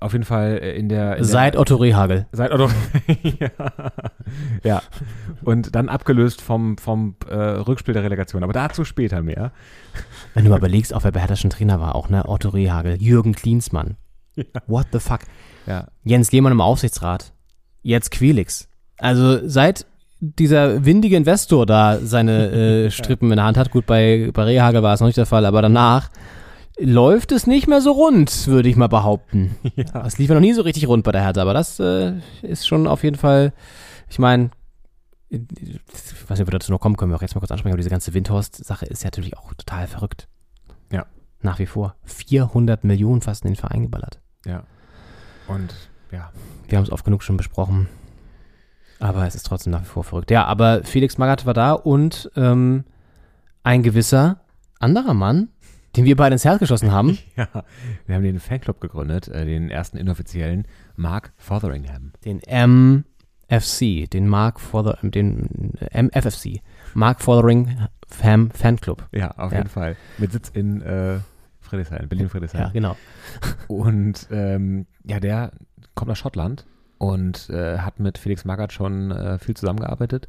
auf 0.00 0.12
jeden 0.12 0.24
Fall 0.24 0.58
äh, 0.62 0.76
in 0.76 0.88
der... 0.88 1.16
In 1.16 1.24
Seit 1.24 1.54
der, 1.54 1.60
Otto 1.60 1.76
Rehagel. 1.76 2.26
Seit 2.32 2.52
Otto. 2.52 2.70
ja. 3.40 3.50
ja. 4.62 4.82
Und 5.42 5.74
dann 5.74 5.88
abgelöst 5.88 6.40
vom, 6.40 6.78
vom 6.78 7.16
äh, 7.28 7.34
Rückspiel 7.34 7.94
der 7.94 8.02
Relegation. 8.02 8.42
Aber 8.42 8.52
dazu 8.52 8.84
später 8.84 9.22
mehr. 9.22 9.52
Wenn 10.34 10.44
du 10.44 10.50
mal 10.50 10.58
überlegst, 10.58 10.94
auch 10.94 11.04
wer 11.04 11.12
bei 11.12 11.20
Hertha 11.20 11.36
schon 11.36 11.50
Trainer 11.50 11.80
war, 11.80 11.94
auch, 11.94 12.08
ne? 12.08 12.28
Otto 12.28 12.48
Rehagel, 12.48 13.00
Jürgen 13.00 13.34
Klinsmann. 13.34 13.96
Ja. 14.36 14.44
What 14.66 14.88
the 14.92 14.98
fuck? 14.98 15.20
Ja. 15.66 15.88
Jens 16.04 16.32
Lehmann 16.32 16.52
im 16.52 16.60
Aufsichtsrat. 16.60 17.32
Jetzt 17.82 18.10
Quelix. 18.10 18.68
Also 18.98 19.46
seit 19.48 19.86
dieser 20.20 20.84
windige 20.84 21.16
Investor 21.16 21.66
da 21.66 21.98
seine 21.98 22.50
äh, 22.50 22.90
Strippen 22.90 23.30
in 23.30 23.36
der 23.36 23.44
Hand 23.44 23.56
hat, 23.56 23.70
gut, 23.70 23.86
bei, 23.86 24.30
bei 24.32 24.44
Rehagel 24.44 24.82
war 24.82 24.94
es 24.94 25.00
noch 25.00 25.06
nicht 25.06 25.18
der 25.18 25.26
Fall, 25.26 25.44
aber 25.46 25.62
danach 25.62 26.10
läuft 26.78 27.32
es 27.32 27.46
nicht 27.46 27.66
mehr 27.66 27.80
so 27.80 27.92
rund, 27.92 28.46
würde 28.46 28.68
ich 28.68 28.76
mal 28.76 28.88
behaupten. 28.88 29.56
Ja. 29.76 30.06
Es 30.06 30.18
lief 30.18 30.28
ja 30.28 30.34
noch 30.34 30.40
nie 30.40 30.52
so 30.52 30.62
richtig 30.62 30.86
rund 30.88 31.04
bei 31.04 31.12
der 31.12 31.22
Hertha, 31.22 31.42
aber 31.42 31.54
das 31.54 31.80
äh, 31.80 32.14
ist 32.42 32.66
schon 32.66 32.86
auf 32.86 33.02
jeden 33.02 33.16
Fall, 33.16 33.52
ich 34.08 34.18
meine, 34.18 34.50
ich 35.28 35.40
weiß 35.40 36.38
nicht, 36.38 36.42
ob 36.42 36.48
wir 36.48 36.58
dazu 36.58 36.70
noch 36.70 36.80
kommen, 36.80 36.96
können 36.96 37.10
wir 37.10 37.16
auch 37.16 37.22
jetzt 37.22 37.34
mal 37.34 37.40
kurz 37.40 37.50
ansprechen, 37.50 37.72
aber 37.72 37.78
diese 37.78 37.90
ganze 37.90 38.14
Windhorst-Sache 38.14 38.86
ist 38.86 39.02
ja 39.02 39.08
natürlich 39.08 39.36
auch 39.36 39.52
total 39.54 39.86
verrückt. 39.86 40.28
Ja. 40.92 41.06
Nach 41.40 41.58
wie 41.58 41.66
vor. 41.66 41.96
400 42.04 42.84
Millionen 42.84 43.20
fast 43.20 43.44
in 43.44 43.50
den 43.50 43.56
Verein 43.56 43.82
geballert. 43.82 44.20
Ja. 44.46 44.64
Und 45.48 45.74
ja. 46.12 46.30
Wir 46.68 46.78
haben 46.78 46.84
es 46.84 46.92
oft 46.92 47.04
genug 47.04 47.22
schon 47.22 47.36
besprochen. 47.36 47.88
Aber 49.00 49.26
es 49.26 49.34
ist 49.34 49.44
trotzdem 49.46 49.72
nach 49.72 49.82
wie 49.82 49.86
vor 49.86 50.04
verrückt. 50.04 50.30
Ja, 50.30 50.44
aber 50.44 50.84
Felix 50.84 51.18
Magath 51.18 51.46
war 51.46 51.54
da 51.54 51.72
und 51.72 52.30
ähm, 52.36 52.84
ein 53.62 53.82
gewisser 53.82 54.40
anderer 54.78 55.14
Mann, 55.14 55.48
den 55.96 56.04
wir 56.04 56.16
beide 56.16 56.34
ins 56.34 56.44
Herz 56.44 56.58
geschossen 56.58 56.90
haben. 56.92 57.18
Ja, 57.36 57.48
wir 58.06 58.14
haben 58.16 58.22
den 58.22 58.40
Fanclub 58.40 58.80
gegründet, 58.80 59.28
äh, 59.28 59.44
den 59.44 59.70
ersten 59.70 59.96
inoffiziellen, 59.96 60.66
Mark 60.96 61.32
Fotheringham. 61.36 62.12
Den 62.24 62.40
MFC, 63.48 64.08
den 64.10 64.28
Mark 64.28 64.60
Fother, 64.60 64.98
den 65.02 65.74
äh, 65.80 66.02
MFFC, 66.02 66.60
Mark 66.94 67.20
Fotheringham 67.20 68.50
Fanclub. 68.52 69.08
Ja, 69.12 69.32
auf 69.32 69.52
Ja. 69.52 69.58
jeden 69.58 69.70
Fall. 69.70 69.96
Mit 70.18 70.32
Sitz 70.32 70.48
in 70.50 70.80
äh, 70.82 71.18
Friedrichshain, 71.60 72.08
Berlin-Friedrichshain. 72.08 72.60
Ja, 72.60 72.68
genau. 72.70 72.96
Und 73.68 74.28
ähm, 74.30 74.86
ja, 75.04 75.18
der 75.20 75.52
kommt 75.94 76.10
aus 76.10 76.18
Schottland 76.18 76.66
und 76.98 77.48
äh, 77.50 77.78
hat 77.78 78.00
mit 78.00 78.18
Felix 78.18 78.44
Magath 78.44 78.72
schon 78.72 79.10
äh, 79.10 79.38
viel 79.38 79.56
zusammengearbeitet. 79.56 80.28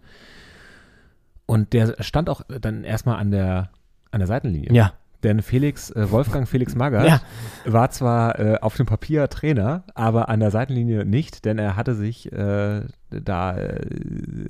Und 1.46 1.74
der 1.74 1.96
stand 2.02 2.30
auch 2.30 2.42
dann 2.48 2.84
erstmal 2.84 3.18
an 3.18 3.32
der, 3.32 3.70
an 4.12 4.20
der 4.20 4.28
Seitenlinie. 4.28 4.74
Ja. 4.74 4.94
Denn 5.26 5.41
Felix, 5.41 5.89
äh, 5.91 6.10
Wolfgang 6.11 6.47
Felix 6.47 6.76
Magath 6.76 7.06
Ja. 7.07 7.22
war 7.65 7.89
zwar 7.89 8.39
äh, 8.39 8.57
auf 8.61 8.76
dem 8.77 8.85
Papier 8.85 9.27
Trainer, 9.27 9.84
aber 9.95 10.30
an 10.30 10.39
der 10.39 10.52
Seitenlinie 10.52 11.03
nicht, 11.03 11.43
denn 11.45 11.57
er 11.60 11.76
hatte 11.76 11.95
sich 11.95 12.31
äh, 12.31 12.81
da, 13.10 13.57
äh, 13.57 13.80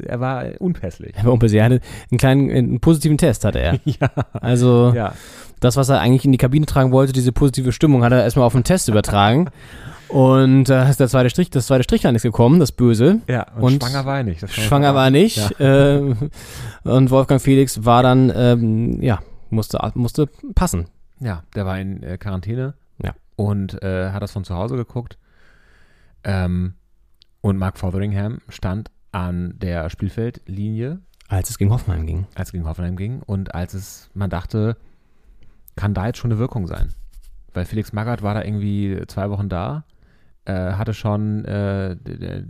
er 0.05 0.19
war 0.19 0.43
unpässlich. 0.59 1.13
Er 1.15 1.25
war 1.25 1.33
unbesiegt. 1.33 1.59
Er 1.59 1.65
hatte 1.65 1.81
einen 2.11 2.17
kleinen, 2.17 2.51
einen 2.51 2.79
positiven 2.79 3.17
Test 3.17 3.45
hatte 3.45 3.59
er. 3.59 3.79
Ja. 3.85 4.09
Also 4.33 4.91
Ja. 4.95 5.13
das, 5.59 5.77
was 5.77 5.89
er 5.89 5.99
eigentlich 6.01 6.25
in 6.25 6.31
die 6.31 6.37
Kabine 6.37 6.65
tragen 6.65 6.91
wollte, 6.91 7.13
diese 7.13 7.31
positive 7.31 7.71
Stimmung, 7.71 8.03
hat 8.03 8.11
er 8.11 8.23
erstmal 8.23 8.45
auf 8.45 8.53
den 8.53 8.63
Test 8.63 8.89
übertragen. 8.89 9.49
Und 10.07 10.65
da 10.65 10.87
ist 10.87 10.99
der 10.99 11.07
zweite 11.07 11.31
Strich, 11.31 11.49
das 11.49 11.65
zweite 11.65 11.83
Strichlein 11.83 12.13
ist 12.15 12.21
gekommen, 12.21 12.59
das 12.59 12.71
Böse. 12.71 13.21
Ja, 13.27 13.47
und 13.59 13.81
schwanger 13.83 14.05
war 14.05 14.17
er 14.17 14.23
nicht, 14.23 14.47
Schwanger 14.51 14.93
war 14.93 15.05
er 15.05 15.09
nicht. 15.11 15.37
Ja. 15.59 15.95
Äh, 15.97 16.13
und 16.83 17.09
Wolfgang 17.09 17.41
Felix 17.41 17.85
war 17.85 18.03
dann, 18.03 18.31
ähm, 18.35 19.01
ja, 19.01 19.19
musste, 19.49 19.79
musste 19.95 20.27
passen. 20.55 20.87
Ja, 21.19 21.43
der 21.55 21.65
war 21.65 21.79
in 21.79 22.03
äh, 22.03 22.17
Quarantäne 22.17 22.73
Ja. 23.01 23.13
und 23.35 23.81
äh, 23.83 24.11
hat 24.11 24.21
das 24.21 24.31
von 24.31 24.43
zu 24.43 24.55
Hause 24.55 24.75
geguckt. 24.75 25.17
Ähm, 26.23 26.73
und 27.41 27.57
Mark 27.57 27.77
Fotheringham 27.77 28.39
stand 28.49 28.89
an 29.11 29.53
der 29.59 29.89
Spielfeldlinie. 29.89 30.99
Als 31.27 31.49
es 31.49 31.57
gegen 31.57 31.71
Hoffenheim 31.71 32.05
ging. 32.05 32.27
Als 32.35 32.49
es 32.49 32.51
gegen 32.53 32.65
Hoffenheim 32.65 32.95
ging. 32.97 33.21
Und 33.21 33.53
als 33.55 33.73
es, 33.73 34.09
man 34.13 34.29
dachte, 34.29 34.77
kann 35.75 35.93
da 35.93 36.07
jetzt 36.07 36.17
schon 36.17 36.31
eine 36.31 36.39
Wirkung 36.39 36.67
sein. 36.67 36.89
Weil 37.53 37.65
Felix 37.65 37.93
Magath 37.93 38.21
war 38.23 38.33
da 38.33 38.43
irgendwie 38.43 39.01
zwei 39.07 39.29
Wochen 39.29 39.47
da, 39.49 39.85
äh, 40.45 40.53
hatte 40.73 40.93
schon, 40.93 41.45
äh, 41.45 41.95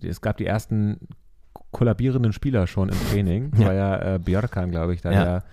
es 0.06 0.22
gab 0.22 0.38
die 0.38 0.46
ersten 0.46 1.00
kollabierenden 1.72 2.34
Spieler 2.34 2.68
schon 2.68 2.90
im 2.90 2.98
Training. 3.12 3.52
Ja. 3.58 3.66
war 3.68 3.74
ja 3.74 4.16
äh, 4.16 4.20
Björkan, 4.20 4.72
glaube 4.72 4.94
ich, 4.94 5.02
da 5.02 5.12
Ja. 5.12 5.24
der 5.24 5.44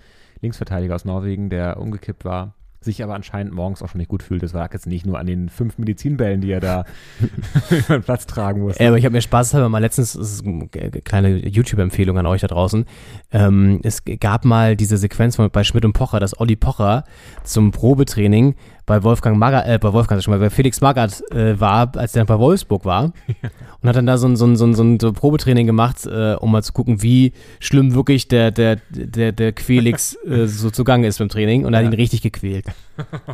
Linksverteidiger 0.43 0.95
aus 0.95 1.05
Norwegen, 1.05 1.49
der 1.49 1.79
umgekippt 1.79 2.25
war, 2.25 2.55
sich 2.85 3.03
aber 3.03 3.15
anscheinend 3.15 3.55
morgens 3.55 3.83
auch 3.83 3.89
schon 3.89 3.99
nicht 3.99 4.09
gut 4.09 4.23
fühlt. 4.23 4.43
Das 4.43 4.53
lag 4.53 4.73
jetzt 4.73 4.87
nicht 4.87 5.07
nur 5.07 5.19
an 5.19 5.27
den 5.27 5.49
fünf 5.49 5.79
Medizinbällen, 5.79 6.41
die 6.41 6.51
er 6.51 6.61
da 6.61 6.85
über 7.71 7.99
den 7.99 8.03
Platz 8.03 8.27
tragen 8.27 8.63
musste. 8.63 8.83
Ja, 8.83 8.89
aber 8.89 8.99
ich 8.99 9.05
habe 9.05 9.13
mir 9.13 9.23
spaßhalber 9.23 9.69
mal 9.69 9.79
letztens, 9.79 10.15
das 10.15 10.33
ist 10.33 10.47
eine 10.47 10.69
kleine 10.69 11.47
YouTube-Empfehlung 11.47 12.19
an 12.19 12.27
euch 12.27 12.41
da 12.41 12.49
draußen, 12.49 12.85
ähm, 13.31 13.81
es 13.83 14.03
gab 14.05 14.45
mal 14.45 14.77
diese 14.77 14.97
Sequenz 14.97 15.37
von, 15.37 15.49
bei 15.51 15.65
Schmidt 15.65 15.85
und 15.85 15.93
Pocher, 15.93 16.21
dass 16.21 16.39
Olli 16.39 16.57
Pocher 16.57 17.05
zum 17.45 17.71
Probetraining 17.71 18.57
bei 18.85 19.03
Wolfgang 19.03 19.39
Magath, 19.39 19.67
äh, 19.67 19.79
bei 19.79 19.93
Wolfgang, 19.93 20.23
schon 20.23 20.33
mal, 20.33 20.41
bei 20.41 20.51
Felix 20.51 20.81
Magath 20.81 21.23
äh, 21.31 21.59
war, 21.61 21.97
als 21.97 22.13
der 22.13 22.25
bei 22.25 22.39
Wolfsburg 22.39 22.85
war 22.85 23.13
und 23.81 23.89
hat 23.89 23.97
dann 23.97 24.07
da 24.07 24.19
so 24.19 24.27
ein, 24.27 24.37
so 24.37 24.45
ein, 24.47 24.57
so 24.57 24.65
ein, 24.67 24.75
so 24.75 24.83
ein 24.85 24.99
Probetraining 24.99 25.67
gemacht, 25.67 26.05
äh, 26.07 26.35
um 26.35 26.51
mal 26.51 26.63
zu 26.63 26.73
gucken, 26.73 27.03
wie 27.03 27.33
schlimm 27.61 27.95
wirklich 27.95 28.29
der, 28.29 28.51
der, 28.51 28.79
der, 28.91 29.33
der 29.33 29.53
Quelix 29.53 30.15
äh, 30.29 30.47
so 30.47 30.71
zugange 30.71 31.07
ist 31.07 31.19
beim 31.19 31.29
Training 31.29 31.65
und 31.65 31.75
er 31.75 31.79
hat 31.81 31.87
ihn 31.87 31.93
richtig 31.95 32.23
gequält. 32.23 32.67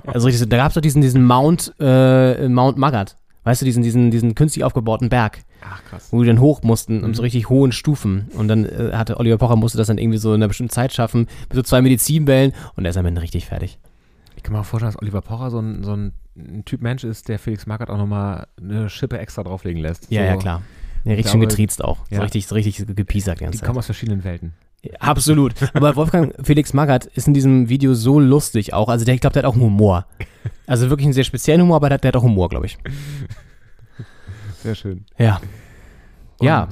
Also 0.07 0.27
richtig, 0.27 0.41
so- 0.41 0.47
da 0.47 0.57
gab 0.59 0.69
es 0.69 0.75
doch 0.75 0.81
diesen, 0.81 1.03
diesen 1.03 1.25
Mount, 1.25 1.75
äh, 1.81 2.49
Mount 2.49 2.79
Magath. 2.79 3.17
Weißt 3.45 3.63
du, 3.63 3.65
diesen, 3.65 3.83
diesen, 3.83 4.11
diesen 4.11 4.35
künstlich 4.35 4.63
aufgebauten 4.65 5.09
Berg. 5.09 5.39
Ach, 5.65 5.83
krass. 5.89 6.09
Wo 6.11 6.21
die 6.23 6.27
dann 6.29 6.41
hoch 6.41 6.63
mussten, 6.63 7.03
um 7.03 7.11
Mhm. 7.11 7.15
so 7.15 7.23
richtig 7.23 7.49
hohen 7.49 7.73
Stufen. 7.73 8.29
Und 8.37 8.49
dann 8.49 8.67
äh, 8.67 8.91
hatte 8.93 9.17
Oliver 9.19 9.39
Pocher 9.39 9.57
musste 9.57 9.79
das 9.79 9.87
dann 9.87 9.97
irgendwie 9.99 10.19
so 10.19 10.31
in 10.31 10.37
einer 10.37 10.49
bestimmten 10.49 10.71
Zeit 10.73 10.93
schaffen, 10.93 11.21
mit 11.49 11.55
so 11.57 11.63
zwei 11.63 11.81
Medizinbällen 11.81 12.53
und 12.77 12.85
er 12.85 12.91
ist 12.91 12.97
am 12.99 13.07
Ende 13.07 13.23
richtig 13.23 13.47
fertig. 13.47 13.79
Ich 14.39 14.45
kann 14.45 14.53
mir 14.53 14.61
auch 14.61 14.65
vorstellen, 14.65 14.93
dass 14.93 15.03
Oliver 15.03 15.21
Pocher 15.21 15.51
so 15.51 15.59
ein, 15.59 15.83
so 15.83 15.97
ein, 15.97 16.13
Typ 16.65 16.81
Mensch 16.81 17.03
ist, 17.03 17.29
der 17.29 17.41
Felix 17.41 17.67
Magath 17.67 17.91
auch 17.91 17.99
nochmal 17.99 18.47
eine 18.57 18.89
Schippe 18.89 19.19
extra 19.19 19.43
drauflegen 19.43 19.83
lässt. 19.83 20.09
Ja, 20.13 20.23
so, 20.23 20.27
ja, 20.29 20.37
klar. 20.37 20.63
Ja, 21.03 21.11
richtig 21.11 21.27
Ich 21.27 21.33
schön 21.33 21.41
getriezt 21.41 21.83
auch. 21.83 21.99
Ja. 22.11 22.19
So 22.19 22.23
richtig, 22.23 22.47
so 22.47 22.55
richtig 22.55 22.87
gepiesert 22.95 23.41
die 23.41 23.51
Die 23.51 23.59
kommen 23.59 23.79
aus 23.79 23.87
verschiedenen 23.87 24.23
Welten. 24.23 24.55
Absolut. 25.01 25.55
Aber 25.75 25.97
Wolfgang 25.97 26.33
Felix 26.47 26.73
Magath 26.73 27.07
ist 27.07 27.27
in 27.27 27.35
diesem 27.35 27.69
Video 27.69 27.95
so 27.95 28.21
lustig 28.21 28.73
auch. 28.75 28.89
Also 28.89 29.05
der, 29.05 29.17
ich 29.17 29.21
glaube, 29.21 29.35
der 29.35 29.43
hat 29.43 29.49
auch 29.49 29.55
einen 29.55 29.65
Humor. 29.65 30.07
Also 30.69 30.89
wirklich 30.89 31.07
einen 31.07 31.15
sehr 31.15 31.25
speziellen 31.25 31.63
Humor, 31.63 31.77
aber 31.77 31.89
der, 31.89 31.99
der 31.99 32.09
hat 32.11 32.17
auch 32.17 32.23
Humor, 32.23 32.49
glaube 32.49 32.67
ich. 32.67 32.79
Sehr 34.63 34.77
schön. 34.77 35.05
Ja. 35.19 35.41
Und, 36.39 36.47
Ja. 36.47 36.69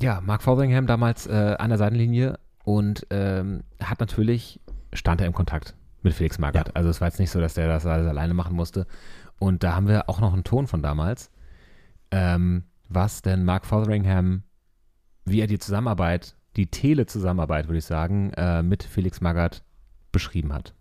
Ja, 0.00 0.22
Mark 0.22 0.42
Fotheringham 0.42 0.86
damals 0.86 1.26
äh, 1.26 1.56
an 1.58 1.68
der 1.68 1.78
Seitenlinie 1.78 2.38
und 2.64 3.06
ähm, 3.10 3.64
hat 3.82 4.00
natürlich, 4.00 4.58
stand 4.94 5.20
er 5.20 5.26
im 5.26 5.34
Kontakt 5.34 5.74
mit 6.04 6.14
Felix 6.14 6.38
Magath. 6.38 6.76
Also 6.76 6.90
es 6.90 7.00
war 7.00 7.08
jetzt 7.08 7.18
nicht 7.18 7.30
so, 7.30 7.40
dass 7.40 7.54
der 7.54 7.66
das 7.66 7.86
alles 7.86 8.06
alleine 8.06 8.34
machen 8.34 8.54
musste. 8.54 8.86
Und 9.38 9.62
da 9.62 9.74
haben 9.74 9.88
wir 9.88 10.08
auch 10.08 10.20
noch 10.20 10.32
einen 10.32 10.44
Ton 10.44 10.66
von 10.66 10.82
damals, 10.82 11.30
ähm, 12.10 12.64
was 12.88 13.22
denn 13.22 13.44
Mark 13.44 13.66
Fotheringham, 13.66 14.44
wie 15.24 15.40
er 15.40 15.46
die 15.46 15.58
Zusammenarbeit, 15.58 16.36
die 16.56 16.66
Tele-Zusammenarbeit, 16.68 17.66
würde 17.66 17.78
ich 17.78 17.84
sagen, 17.84 18.32
äh, 18.34 18.62
mit 18.62 18.84
Felix 18.84 19.20
Magath 19.20 19.62
beschrieben 20.12 20.52
hat. 20.52 20.74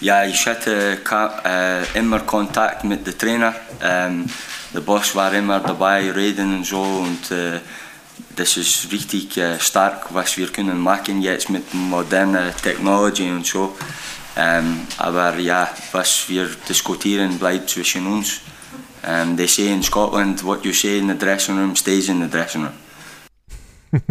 ja, 0.00 0.24
ich 0.24 0.46
hatte 0.46 0.98
äh, 1.44 1.98
immer 1.98 2.20
Kontakt 2.20 2.84
mit 2.84 3.06
dem 3.06 3.16
Trainer. 3.16 3.54
Ähm, 3.82 4.26
der 4.74 4.80
Boss 4.80 5.14
war 5.14 5.32
immer 5.32 5.60
dabei, 5.60 6.10
reden 6.10 6.56
und 6.56 6.66
so. 6.66 6.82
Und 6.82 7.30
äh, 7.30 7.60
das 8.36 8.56
ist 8.56 8.92
richtig 8.92 9.36
äh, 9.36 9.58
stark, 9.58 10.14
was 10.14 10.36
wir 10.36 10.48
können 10.48 10.78
machen 10.78 11.22
jetzt 11.22 11.50
mit 11.50 11.72
moderner 11.74 12.54
Technologie 12.56 13.30
und 13.30 13.46
so. 13.46 13.76
Ähm, 14.36 14.86
aber 14.98 15.36
ja, 15.38 15.70
was 15.92 16.28
wir 16.28 16.48
diskutieren, 16.68 17.38
bleibt 17.38 17.70
zwischen 17.70 18.06
uns. 18.06 18.40
Um, 19.06 19.36
they 19.36 19.46
say 19.46 19.72
in 19.72 19.82
Scotland, 19.82 20.42
what 20.44 20.64
you 20.64 20.72
say 20.72 20.98
in 20.98 21.08
the 21.08 21.16
dressing 21.16 21.56
room 21.56 21.76
stays 21.76 22.08
in 22.08 22.20
the 22.20 22.28
dressing 22.28 22.62
room. 22.64 22.72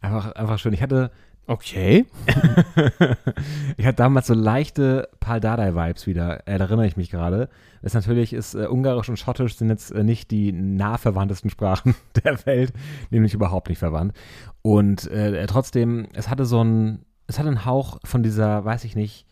Einfach, 0.00 0.32
einfach 0.34 0.58
schön. 0.58 0.72
Ich 0.72 0.82
hatte. 0.82 1.12
Okay. 1.46 2.06
ich 3.76 3.84
hatte 3.84 3.96
damals 3.96 4.28
so 4.28 4.34
leichte 4.34 5.08
Pal 5.18 5.40
Dardai-Vibes 5.40 6.06
wieder, 6.06 6.46
äh, 6.46 6.58
erinnere 6.58 6.86
ich 6.86 6.96
mich 6.96 7.10
gerade. 7.10 7.48
Es 7.82 7.94
natürlich 7.94 8.32
ist 8.32 8.54
äh, 8.54 8.66
Ungarisch 8.66 9.08
und 9.08 9.18
Schottisch 9.18 9.56
sind 9.56 9.68
jetzt 9.68 9.90
äh, 9.90 10.04
nicht 10.04 10.30
die 10.30 10.52
nah 10.52 10.98
verwandtesten 10.98 11.50
Sprachen 11.50 11.96
der 12.24 12.46
Welt, 12.46 12.72
nämlich 13.10 13.34
überhaupt 13.34 13.68
nicht 13.68 13.80
verwandt. 13.80 14.14
Und 14.62 15.10
äh, 15.10 15.46
trotzdem, 15.46 16.06
es 16.14 16.28
hatte 16.28 16.44
so 16.44 16.62
ein, 16.62 17.04
es 17.26 17.40
hatte 17.40 17.48
einen 17.48 17.64
Hauch 17.64 17.98
von 18.04 18.22
dieser, 18.22 18.64
weiß 18.64 18.84
ich 18.84 18.94
nicht, 18.94 19.26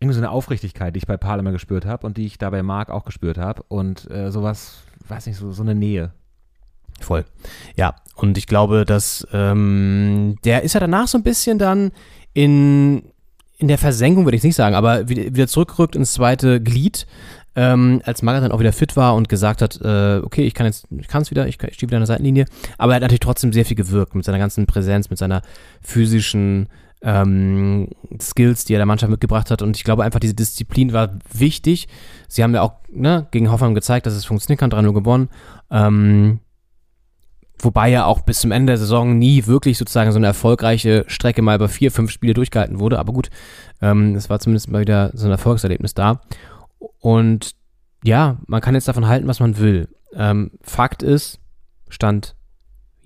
irgendwie 0.00 0.14
so 0.14 0.20
eine 0.20 0.30
Aufrichtigkeit, 0.30 0.94
die 0.94 0.98
ich 0.98 1.06
bei 1.06 1.16
Paul 1.18 1.38
immer 1.38 1.52
gespürt 1.52 1.84
habe 1.84 2.06
und 2.06 2.16
die 2.16 2.26
ich 2.26 2.38
da 2.38 2.50
bei 2.50 2.62
Marc 2.62 2.90
auch 2.90 3.04
gespürt 3.04 3.38
habe. 3.38 3.62
Und 3.68 4.10
äh, 4.10 4.30
sowas, 4.30 4.84
weiß 5.06 5.26
nicht, 5.26 5.36
so, 5.36 5.52
so 5.52 5.62
eine 5.62 5.74
Nähe. 5.74 6.12
Voll. 7.00 7.24
Ja, 7.76 7.96
und 8.16 8.38
ich 8.38 8.46
glaube, 8.46 8.84
dass 8.84 9.26
ähm, 9.32 10.36
der 10.44 10.62
ist 10.62 10.74
ja 10.74 10.80
danach 10.80 11.08
so 11.08 11.18
ein 11.18 11.24
bisschen 11.24 11.58
dann 11.58 11.90
in, 12.32 13.02
in 13.58 13.68
der 13.68 13.78
Versenkung, 13.78 14.24
würde 14.24 14.36
ich 14.36 14.42
nicht 14.42 14.56
sagen, 14.56 14.74
aber 14.74 15.08
wieder, 15.08 15.46
zurückgerückt 15.46 15.96
ins 15.96 16.12
zweite 16.12 16.60
Glied, 16.60 17.06
ähm, 17.56 18.02
als 18.04 18.22
Magath 18.22 18.42
dann 18.42 18.52
auch 18.52 18.60
wieder 18.60 18.72
fit 18.72 18.96
war 18.96 19.14
und 19.14 19.28
gesagt 19.28 19.62
hat, 19.62 19.80
äh, 19.82 20.20
okay, 20.24 20.44
ich 20.44 20.54
kann 20.54 20.66
jetzt, 20.66 20.86
ich 20.98 21.08
kann 21.08 21.22
es 21.22 21.30
wieder, 21.30 21.46
ich, 21.46 21.62
ich 21.62 21.74
stehe 21.74 21.88
wieder 21.88 21.98
an 21.98 22.02
der 22.02 22.08
Seitenlinie, 22.08 22.46
aber 22.78 22.92
er 22.92 22.96
hat 22.96 23.02
natürlich 23.02 23.20
trotzdem 23.20 23.52
sehr 23.52 23.64
viel 23.64 23.76
gewirkt 23.76 24.14
mit 24.14 24.24
seiner 24.24 24.38
ganzen 24.38 24.66
Präsenz, 24.66 25.10
mit 25.10 25.18
seiner 25.18 25.42
physischen 25.80 26.68
ähm, 27.04 27.88
Skills, 28.20 28.64
die 28.64 28.74
er 28.74 28.78
der 28.78 28.86
Mannschaft 28.86 29.10
mitgebracht 29.10 29.50
hat. 29.50 29.62
Und 29.62 29.76
ich 29.76 29.84
glaube 29.84 30.02
einfach, 30.04 30.20
diese 30.20 30.34
Disziplin 30.34 30.92
war 30.92 31.18
wichtig. 31.32 31.86
Sie 32.28 32.42
haben 32.42 32.54
ja 32.54 32.62
auch 32.62 32.72
ne, 32.90 33.26
gegen 33.30 33.50
Hoffenheim 33.50 33.74
gezeigt, 33.74 34.06
dass 34.06 34.14
es 34.14 34.24
funktionieren 34.24 34.58
kann, 34.58 34.72
3-0 34.72 34.92
gewonnen. 34.92 35.28
Ähm, 35.70 36.40
wobei 37.64 37.88
ja 37.90 38.04
auch 38.04 38.20
bis 38.20 38.40
zum 38.40 38.52
Ende 38.52 38.72
der 38.72 38.78
Saison 38.78 39.18
nie 39.18 39.46
wirklich 39.46 39.78
sozusagen 39.78 40.12
so 40.12 40.18
eine 40.18 40.26
erfolgreiche 40.26 41.04
Strecke 41.08 41.42
mal 41.42 41.56
über 41.56 41.68
vier, 41.68 41.90
fünf 41.90 42.10
Spiele 42.10 42.34
durchgehalten 42.34 42.78
wurde. 42.78 42.98
Aber 42.98 43.12
gut, 43.12 43.30
ähm, 43.80 44.14
es 44.14 44.30
war 44.30 44.38
zumindest 44.40 44.70
mal 44.70 44.80
wieder 44.80 45.10
so 45.14 45.26
ein 45.26 45.32
Erfolgserlebnis 45.32 45.94
da. 45.94 46.20
Und 47.00 47.54
ja, 48.02 48.38
man 48.46 48.60
kann 48.60 48.74
jetzt 48.74 48.88
davon 48.88 49.06
halten, 49.06 49.26
was 49.26 49.40
man 49.40 49.58
will. 49.58 49.88
Ähm, 50.14 50.52
Fakt 50.62 51.02
ist, 51.02 51.40
Stand 51.88 52.36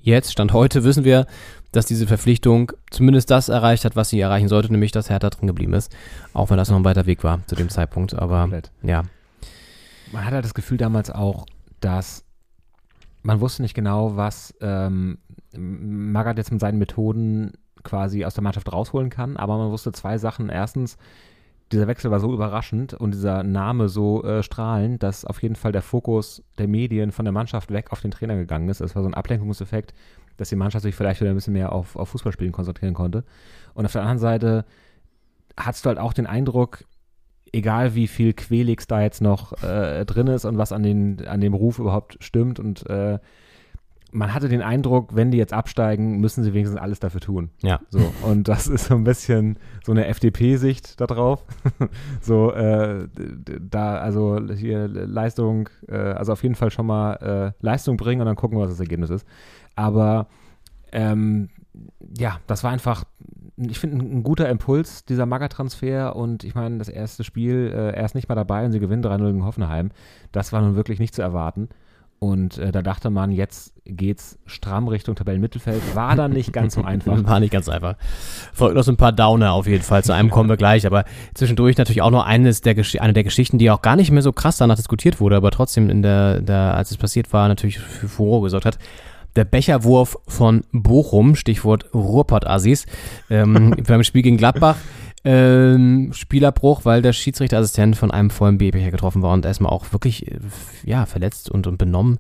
jetzt, 0.01 0.32
Stand 0.32 0.52
heute, 0.52 0.85
wissen 0.85 1.05
wir, 1.05 1.26
dass 1.72 1.86
diese 1.86 2.06
Verpflichtung 2.06 2.72
zumindest 2.90 3.30
das 3.30 3.48
erreicht 3.48 3.85
hat, 3.85 3.94
was 3.94 4.09
sie 4.09 4.20
erreichen 4.20 4.48
sollte, 4.48 4.72
nämlich 4.72 4.93
dass 4.93 5.10
Hertha 5.10 5.30
drin 5.30 5.47
geblieben 5.47 5.74
ist. 5.74 5.94
Auch 6.32 6.51
wenn 6.51 6.56
das 6.56 6.70
noch 6.70 6.76
ein 6.76 6.85
weiter 6.85 7.06
Weg 7.06 7.24
war 7.24 7.40
zu 7.47 7.55
dem 7.55 7.68
Zeitpunkt. 7.68 8.14
Aber 8.14 8.43
Komplett. 8.43 8.70
ja. 8.82 9.02
Man 10.12 10.24
hatte 10.24 10.36
halt 10.36 10.44
das 10.44 10.55
Gefühl 10.55 10.78
damals 10.78 11.10
auch, 11.10 11.44
dass 11.80 12.24
man 13.22 13.40
wusste 13.40 13.62
nicht 13.62 13.74
genau, 13.74 14.16
was 14.16 14.54
ähm, 14.60 15.18
Magath 15.56 16.38
jetzt 16.38 16.52
mit 16.52 16.60
seinen 16.60 16.78
Methoden 16.78 17.52
quasi 17.82 18.24
aus 18.24 18.34
der 18.34 18.42
Mannschaft 18.42 18.72
rausholen 18.72 19.10
kann, 19.10 19.36
aber 19.36 19.58
man 19.58 19.70
wusste 19.70 19.92
zwei 19.92 20.18
Sachen. 20.18 20.48
Erstens, 20.48 20.96
dieser 21.72 21.86
Wechsel 21.86 22.10
war 22.10 22.20
so 22.20 22.32
überraschend 22.32 22.94
und 22.94 23.12
dieser 23.12 23.42
Name 23.42 23.88
so 23.88 24.24
äh, 24.24 24.42
strahlend, 24.42 25.02
dass 25.02 25.24
auf 25.24 25.42
jeden 25.42 25.56
Fall 25.56 25.72
der 25.72 25.82
Fokus 25.82 26.42
der 26.56 26.68
Medien 26.68 27.12
von 27.12 27.24
der 27.24 27.32
Mannschaft 27.32 27.70
weg 27.70 27.92
auf 27.92 28.00
den 28.00 28.10
Trainer 28.10 28.36
gegangen 28.36 28.68
ist. 28.68 28.80
Es 28.80 28.94
war 28.94 29.02
so 29.02 29.08
ein 29.08 29.14
Ablenkungseffekt, 29.14 29.92
dass 30.36 30.48
die 30.48 30.56
Mannschaft 30.56 30.82
sich 30.82 30.94
vielleicht 30.94 31.20
wieder 31.20 31.30
ein 31.30 31.36
bisschen 31.36 31.52
mehr 31.52 31.72
auf, 31.72 31.96
auf 31.96 32.08
Fußballspielen 32.10 32.52
konzentrieren 32.52 32.94
konnte. 32.94 33.24
Und 33.74 33.84
auf 33.84 33.92
der 33.92 34.02
anderen 34.02 34.18
Seite 34.18 34.64
hattest 35.58 35.84
du 35.84 35.88
halt 35.88 35.98
auch 35.98 36.12
den 36.12 36.26
Eindruck, 36.26 36.84
egal 37.52 37.94
wie 37.94 38.06
viel 38.06 38.32
Quelix 38.32 38.86
da 38.86 39.02
jetzt 39.02 39.20
noch 39.20 39.62
äh, 39.62 40.04
drin 40.04 40.26
ist 40.26 40.44
und 40.44 40.58
was 40.58 40.72
an, 40.72 40.82
den, 40.82 41.26
an 41.26 41.40
dem 41.40 41.54
Ruf 41.54 41.78
überhaupt 41.78 42.16
stimmt 42.20 42.60
und 42.60 42.88
äh, 42.88 43.18
man 44.10 44.32
hatte 44.32 44.48
den 44.48 44.62
Eindruck, 44.62 45.14
wenn 45.14 45.30
die 45.30 45.38
jetzt 45.38 45.52
absteigen, 45.52 46.18
müssen 46.18 46.42
sie 46.42 46.54
wenigstens 46.54 46.80
alles 46.80 46.98
dafür 46.98 47.20
tun. 47.20 47.50
Ja. 47.62 47.80
So, 47.90 48.00
und 48.22 48.48
das 48.48 48.66
ist 48.66 48.86
so 48.86 48.94
ein 48.94 49.04
bisschen 49.04 49.58
so 49.84 49.92
eine 49.92 50.06
FDP-Sicht 50.06 51.00
da 51.00 51.06
drauf. 51.06 51.44
so, 52.20 52.52
äh, 52.52 53.06
da, 53.60 53.98
also 53.98 54.40
hier 54.54 54.88
Leistung, 54.88 55.68
äh, 55.88 55.96
also 55.96 56.32
auf 56.32 56.42
jeden 56.42 56.54
Fall 56.54 56.70
schon 56.70 56.86
mal 56.86 57.54
äh, 57.60 57.64
Leistung 57.64 57.96
bringen 57.96 58.22
und 58.22 58.26
dann 58.26 58.36
gucken, 58.36 58.58
was 58.58 58.70
das 58.70 58.80
Ergebnis 58.80 59.10
ist. 59.10 59.26
Aber 59.76 60.28
ähm, 60.92 61.50
ja, 62.16 62.40
das 62.46 62.64
war 62.64 62.70
einfach, 62.70 63.04
ich 63.59 63.78
finde, 63.78 63.97
ein, 63.97 64.18
ein, 64.18 64.22
guter 64.22 64.48
Impuls, 64.48 65.05
dieser 65.05 65.26
Maga-Transfer. 65.26 66.14
Und 66.16 66.44
ich 66.44 66.55
meine, 66.55 66.78
das 66.78 66.89
erste 66.89 67.24
Spiel, 67.24 67.72
äh, 67.74 67.97
er 67.97 68.05
ist 68.05 68.14
nicht 68.14 68.28
mal 68.28 68.35
dabei 68.35 68.64
und 68.64 68.72
sie 68.72 68.80
gewinnen 68.80 69.05
3-0 69.05 69.26
gegen 69.26 69.44
Hoffenheim. 69.44 69.90
Das 70.32 70.52
war 70.52 70.60
nun 70.60 70.76
wirklich 70.76 70.98
nicht 70.98 71.14
zu 71.14 71.22
erwarten. 71.22 71.68
Und 72.20 72.59
äh, 72.59 72.72
da 72.72 72.82
dachte 72.82 73.10
man, 73.10 73.30
jetzt 73.30 73.74
geht's 73.85 74.39
stramm 74.44 74.89
Richtung 74.89 75.14
Tabellenmittelfeld. 75.14 75.94
War 75.94 76.16
dann 76.16 76.32
nicht 76.32 76.52
ganz 76.52 76.74
so 76.74 76.82
einfach. 76.85 77.24
War 77.24 77.39
nicht 77.39 77.52
ganz 77.52 77.68
einfach. 77.68 77.94
Folgt 78.52 78.74
noch 78.74 78.82
so 78.82 78.90
ein 78.90 78.97
paar 78.97 79.12
Downer 79.12 79.52
auf 79.52 79.68
jeden 79.68 79.85
Fall. 79.85 80.02
Zu 80.02 80.12
einem 80.12 80.30
kommen 80.30 80.48
wir 80.48 80.56
gleich. 80.56 80.85
Aber 80.85 81.05
zwischendurch 81.35 81.76
natürlich 81.76 82.02
auch 82.02 82.10
noch 82.10 82.26
eines 82.26 82.60
der 82.60 82.74
eine 82.98 83.12
der 83.12 83.24
Geschichten, 83.24 83.59
die 83.59 83.70
auch 83.70 83.82
gar 83.82 83.94
nicht 83.94 84.10
mehr 84.10 84.22
so 84.22 84.32
krass 84.32 84.56
danach 84.56 84.76
diskutiert 84.76 85.20
wurde, 85.20 85.36
aber 85.36 85.52
trotzdem 85.52 85.90
in 85.90 86.02
der, 86.02 86.40
der 86.40 86.74
als 86.74 86.90
es 86.90 86.97
passiert 86.97 87.32
war, 87.32 87.47
natürlich 87.47 87.78
für 87.78 88.09
Furore 88.09 88.44
gesorgt 88.44 88.66
hat. 88.66 88.78
Der 89.36 89.44
Becherwurf 89.44 90.18
von 90.26 90.64
Bochum, 90.72 91.34
Stichwort 91.34 91.92
Ruhrpott-Assis, 91.94 92.86
ähm, 93.30 93.76
beim 93.86 94.02
Spiel 94.02 94.22
gegen 94.22 94.36
Gladbach. 94.36 94.76
Ähm, 95.24 96.12
Spielabbruch, 96.12 96.84
weil 96.84 97.02
der 97.02 97.12
Schiedsrichterassistent 97.12 97.96
von 97.96 98.10
einem 98.10 98.30
vollen 98.30 98.59
B-Becher 98.59 98.92
getroffen 98.92 99.20
war 99.20 99.34
und 99.34 99.44
erstmal 99.44 99.72
auch 99.72 99.92
wirklich 99.92 100.30
ja, 100.84 101.06
verletzt 101.06 101.50
und, 101.50 101.66
und 101.66 101.76
benommen 101.76 102.18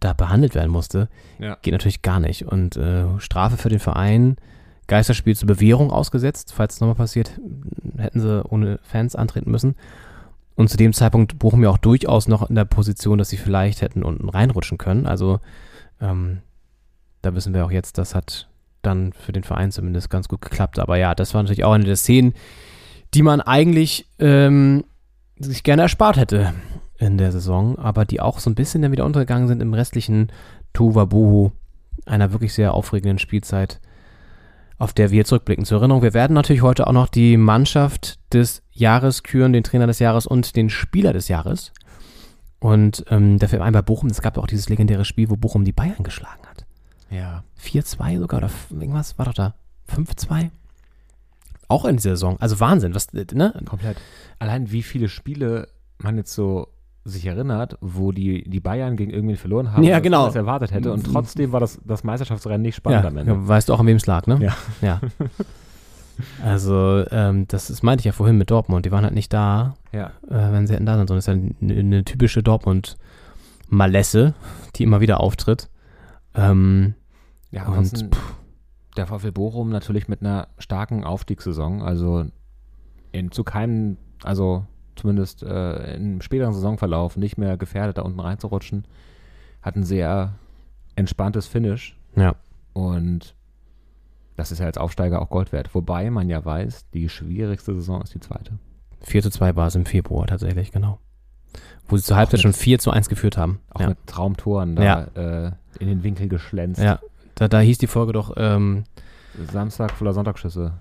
da 0.00 0.12
behandelt 0.12 0.54
werden 0.54 0.70
musste. 0.70 1.08
Ja. 1.38 1.56
Geht 1.62 1.72
natürlich 1.72 2.02
gar 2.02 2.20
nicht. 2.20 2.46
Und 2.46 2.76
äh, 2.76 3.04
Strafe 3.18 3.56
für 3.56 3.68
den 3.68 3.78
Verein, 3.78 4.36
Geisterspiel 4.86 5.36
zur 5.36 5.48
Bewährung 5.48 5.90
ausgesetzt. 5.90 6.52
Falls 6.54 6.74
es 6.74 6.80
nochmal 6.80 6.96
passiert, 6.96 7.40
hätten 7.96 8.20
sie 8.20 8.44
ohne 8.44 8.78
Fans 8.82 9.16
antreten 9.16 9.50
müssen. 9.50 9.74
Und 10.56 10.70
zu 10.70 10.76
dem 10.76 10.92
Zeitpunkt 10.92 11.38
Bochum 11.38 11.62
ja 11.62 11.70
auch 11.70 11.78
durchaus 11.78 12.28
noch 12.28 12.48
in 12.48 12.54
der 12.54 12.64
Position, 12.64 13.18
dass 13.18 13.28
sie 13.28 13.36
vielleicht 13.36 13.82
hätten 13.82 14.04
unten 14.04 14.28
reinrutschen 14.28 14.78
können. 14.78 15.06
Also 15.06 15.40
ähm, 16.00 16.40
da 17.22 17.34
wissen 17.34 17.54
wir 17.54 17.64
auch 17.64 17.70
jetzt, 17.70 17.98
das 17.98 18.14
hat 18.14 18.48
dann 18.82 19.12
für 19.12 19.32
den 19.32 19.44
Verein 19.44 19.72
zumindest 19.72 20.10
ganz 20.10 20.28
gut 20.28 20.40
geklappt. 20.40 20.78
Aber 20.78 20.96
ja, 20.96 21.14
das 21.14 21.34
war 21.34 21.42
natürlich 21.42 21.64
auch 21.64 21.72
eine 21.72 21.84
der 21.84 21.96
Szenen, 21.96 22.34
die 23.14 23.22
man 23.22 23.40
eigentlich 23.40 24.06
ähm, 24.18 24.84
sich 25.38 25.62
gerne 25.62 25.82
erspart 25.82 26.16
hätte 26.16 26.52
in 26.98 27.18
der 27.18 27.32
Saison, 27.32 27.78
aber 27.78 28.04
die 28.04 28.20
auch 28.20 28.38
so 28.38 28.50
ein 28.50 28.54
bisschen 28.54 28.82
dann 28.82 28.92
wieder 28.92 29.04
untergegangen 29.04 29.48
sind 29.48 29.62
im 29.62 29.74
restlichen 29.74 30.30
Tuvabohu 30.72 31.52
einer 32.06 32.32
wirklich 32.32 32.54
sehr 32.54 32.74
aufregenden 32.74 33.18
Spielzeit, 33.18 33.80
auf 34.78 34.92
der 34.92 35.10
wir 35.10 35.24
zurückblicken. 35.24 35.64
Zur 35.64 35.78
Erinnerung, 35.78 36.02
wir 36.02 36.14
werden 36.14 36.34
natürlich 36.34 36.62
heute 36.62 36.86
auch 36.86 36.92
noch 36.92 37.08
die 37.08 37.36
Mannschaft 37.36 38.18
des 38.32 38.62
Jahres 38.72 39.22
küren, 39.22 39.52
den 39.52 39.64
Trainer 39.64 39.86
des 39.86 39.98
Jahres 39.98 40.26
und 40.26 40.56
den 40.56 40.70
Spieler 40.70 41.12
des 41.12 41.28
Jahres. 41.28 41.72
Und 42.64 43.04
ähm, 43.10 43.38
dafür 43.38 43.62
ein 43.62 43.74
bei 43.74 43.82
Bochum, 43.82 44.08
es 44.08 44.22
gab 44.22 44.38
auch 44.38 44.46
dieses 44.46 44.70
legendäre 44.70 45.04
Spiel, 45.04 45.28
wo 45.28 45.36
Bochum 45.36 45.66
die 45.66 45.72
Bayern 45.72 46.02
geschlagen 46.02 46.40
hat. 46.48 46.64
Ja. 47.10 47.44
4-2 47.62 48.20
sogar 48.20 48.38
oder 48.38 48.50
irgendwas 48.70 49.18
war 49.18 49.26
doch 49.26 49.34
da. 49.34 49.54
5-2? 49.94 50.48
Auch 51.68 51.84
in 51.84 51.96
dieser 51.96 52.12
Saison. 52.12 52.40
Also 52.40 52.60
Wahnsinn, 52.60 52.94
was, 52.94 53.12
ne? 53.12 53.52
Komplett. 53.66 53.98
Allein 54.38 54.72
wie 54.72 54.82
viele 54.82 55.10
Spiele 55.10 55.68
man 55.98 56.16
jetzt 56.16 56.32
so 56.32 56.68
sich 57.04 57.26
erinnert, 57.26 57.76
wo 57.82 58.12
die, 58.12 58.48
die 58.48 58.60
Bayern 58.60 58.96
gegen 58.96 59.10
irgendwen 59.10 59.36
verloren 59.36 59.70
haben, 59.70 59.82
ja, 59.82 59.98
genau. 59.98 60.24
das 60.24 60.34
erwartet 60.34 60.72
hätte. 60.72 60.90
Und 60.90 61.04
trotzdem 61.04 61.52
war 61.52 61.60
das, 61.60 61.78
das 61.84 62.02
Meisterschaftsrennen 62.02 62.62
nicht 62.62 62.76
spannend 62.76 63.02
ja, 63.02 63.08
am 63.10 63.18
Ende. 63.18 63.46
Weißt 63.46 63.68
du 63.68 63.74
auch, 63.74 63.80
an 63.80 63.86
wem 63.86 63.98
es 63.98 64.06
lag, 64.06 64.26
ne? 64.26 64.38
Ja. 64.40 64.56
ja. 64.80 65.00
Also, 66.42 67.04
ähm, 67.10 67.46
das, 67.48 67.68
das 67.68 67.82
meinte 67.82 68.02
ich 68.02 68.06
ja 68.06 68.12
vorhin 68.12 68.38
mit 68.38 68.50
Dortmund. 68.50 68.86
Die 68.86 68.92
waren 68.92 69.04
halt 69.04 69.14
nicht 69.14 69.32
da, 69.32 69.74
ja. 69.92 70.08
äh, 70.28 70.52
wenn 70.52 70.66
sie 70.66 70.74
hätten 70.74 70.86
da 70.86 70.96
sind, 70.96 71.08
sondern 71.08 71.18
es 71.18 71.28
ist 71.28 71.34
ja 71.34 71.68
eine, 71.68 71.80
eine 71.80 72.04
typische 72.04 72.42
Dortmund-Malesse, 72.42 74.34
die 74.76 74.82
immer 74.82 75.00
wieder 75.00 75.20
auftritt. 75.20 75.68
Ähm, 76.34 76.94
ja, 77.50 77.66
und 77.68 78.10
der 78.96 79.06
VfL 79.06 79.32
Bochum 79.32 79.70
natürlich 79.70 80.08
mit 80.08 80.20
einer 80.20 80.48
starken 80.58 81.04
Aufstiegssaison. 81.04 81.82
Also 81.82 82.26
in, 83.12 83.30
zu 83.30 83.44
keinem, 83.44 83.96
also 84.22 84.66
zumindest 84.96 85.42
äh, 85.42 85.94
im 85.94 86.20
späteren 86.20 86.52
Saisonverlauf 86.52 87.16
nicht 87.16 87.38
mehr 87.38 87.56
gefährdet, 87.56 87.98
da 87.98 88.02
unten 88.02 88.20
reinzurutschen. 88.20 88.86
Hat 89.62 89.76
ein 89.76 89.84
sehr 89.84 90.34
entspanntes 90.96 91.46
Finish. 91.46 91.96
Ja. 92.16 92.34
Und 92.72 93.34
das 94.36 94.52
ist 94.52 94.58
ja 94.58 94.66
als 94.66 94.78
Aufsteiger 94.78 95.20
auch 95.22 95.30
Gold 95.30 95.52
wert. 95.52 95.74
Wobei 95.74 96.10
man 96.10 96.28
ja 96.28 96.44
weiß, 96.44 96.90
die 96.90 97.08
schwierigste 97.08 97.74
Saison 97.74 98.02
ist 98.02 98.14
die 98.14 98.20
zweite. 98.20 98.58
4 99.02 99.22
zu 99.22 99.30
2 99.30 99.56
war 99.56 99.66
es 99.66 99.74
im 99.74 99.84
Februar 99.86 100.26
tatsächlich, 100.26 100.72
genau. 100.72 100.98
Wo 101.86 101.96
sie 101.96 102.02
zur 102.02 102.16
Halbzeit 102.16 102.40
schon 102.40 102.52
4 102.52 102.78
zu 102.78 102.90
1 102.90 103.08
geführt 103.08 103.36
haben. 103.36 103.60
Auch 103.70 103.80
ja. 103.80 103.88
mit 103.90 103.98
Traumtoren 104.06 104.76
da 104.76 104.82
Ja. 104.82 105.00
äh, 105.46 105.52
in 105.78 105.88
den 105.88 106.02
Winkel 106.02 106.28
geschlänzt. 106.28 106.80
Ja, 106.82 107.00
da, 107.34 107.48
da 107.48 107.60
hieß 107.60 107.78
die 107.78 107.86
Folge 107.86 108.12
doch, 108.12 108.32
ähm, 108.36 108.84
Samstag 109.52 109.92
voller 109.92 110.12
Sonntagsschüsse. 110.14 110.72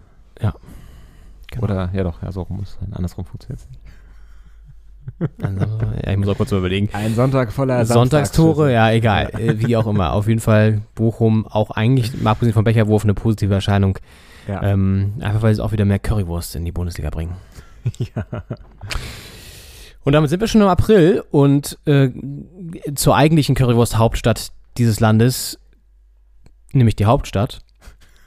Ja. 0.41 0.53
Genau. 1.51 1.63
Oder, 1.63 1.89
ja 1.93 2.03
doch, 2.03 2.21
ja, 2.23 2.31
so 2.31 2.43
rum 2.43 2.57
muss 2.57 2.69
es 2.69 2.75
sein. 2.79 2.93
Andersrum 2.93 3.25
funktioniert 3.25 3.59
es 3.59 3.69
nicht. 3.69 3.79
Ja, 5.39 6.11
ich 6.11 6.17
muss 6.17 6.27
auch 6.27 6.37
kurz 6.37 6.51
mal 6.51 6.57
überlegen. 6.57 6.89
Ein 6.93 7.15
Sonntag 7.15 7.51
voller 7.51 7.85
Sonntagstore, 7.85 8.73
ja, 8.73 8.91
egal. 8.91 9.29
Äh, 9.37 9.59
Wie 9.59 9.75
auch 9.75 9.87
immer. 9.87 10.13
Auf 10.13 10.27
jeden 10.27 10.39
Fall 10.39 10.81
Bochum 10.95 11.47
auch 11.47 11.71
eigentlich, 11.71 12.21
mal 12.21 12.31
abgesehen 12.31 12.53
vom 12.53 12.63
Becherwurf, 12.63 13.03
eine 13.03 13.13
positive 13.13 13.53
Erscheinung. 13.53 13.97
Ja. 14.47 14.61
Ähm, 14.63 15.13
einfach 15.21 15.41
weil 15.41 15.55
sie 15.55 15.63
auch 15.63 15.71
wieder 15.71 15.85
mehr 15.85 15.99
Currywurst 15.99 16.55
in 16.55 16.65
die 16.65 16.71
Bundesliga 16.71 17.09
bringen. 17.09 17.35
ja. 17.97 18.25
Und 20.03 20.13
damit 20.13 20.29
sind 20.29 20.41
wir 20.41 20.47
schon 20.47 20.61
im 20.61 20.67
April 20.67 21.23
und 21.31 21.77
äh, 21.85 22.09
zur 22.93 23.15
eigentlichen 23.15 23.55
Currywurst-Hauptstadt 23.55 24.51
dieses 24.77 24.99
Landes, 24.99 25.59
nämlich 26.73 26.95
die 26.95 27.05
Hauptstadt, 27.05 27.61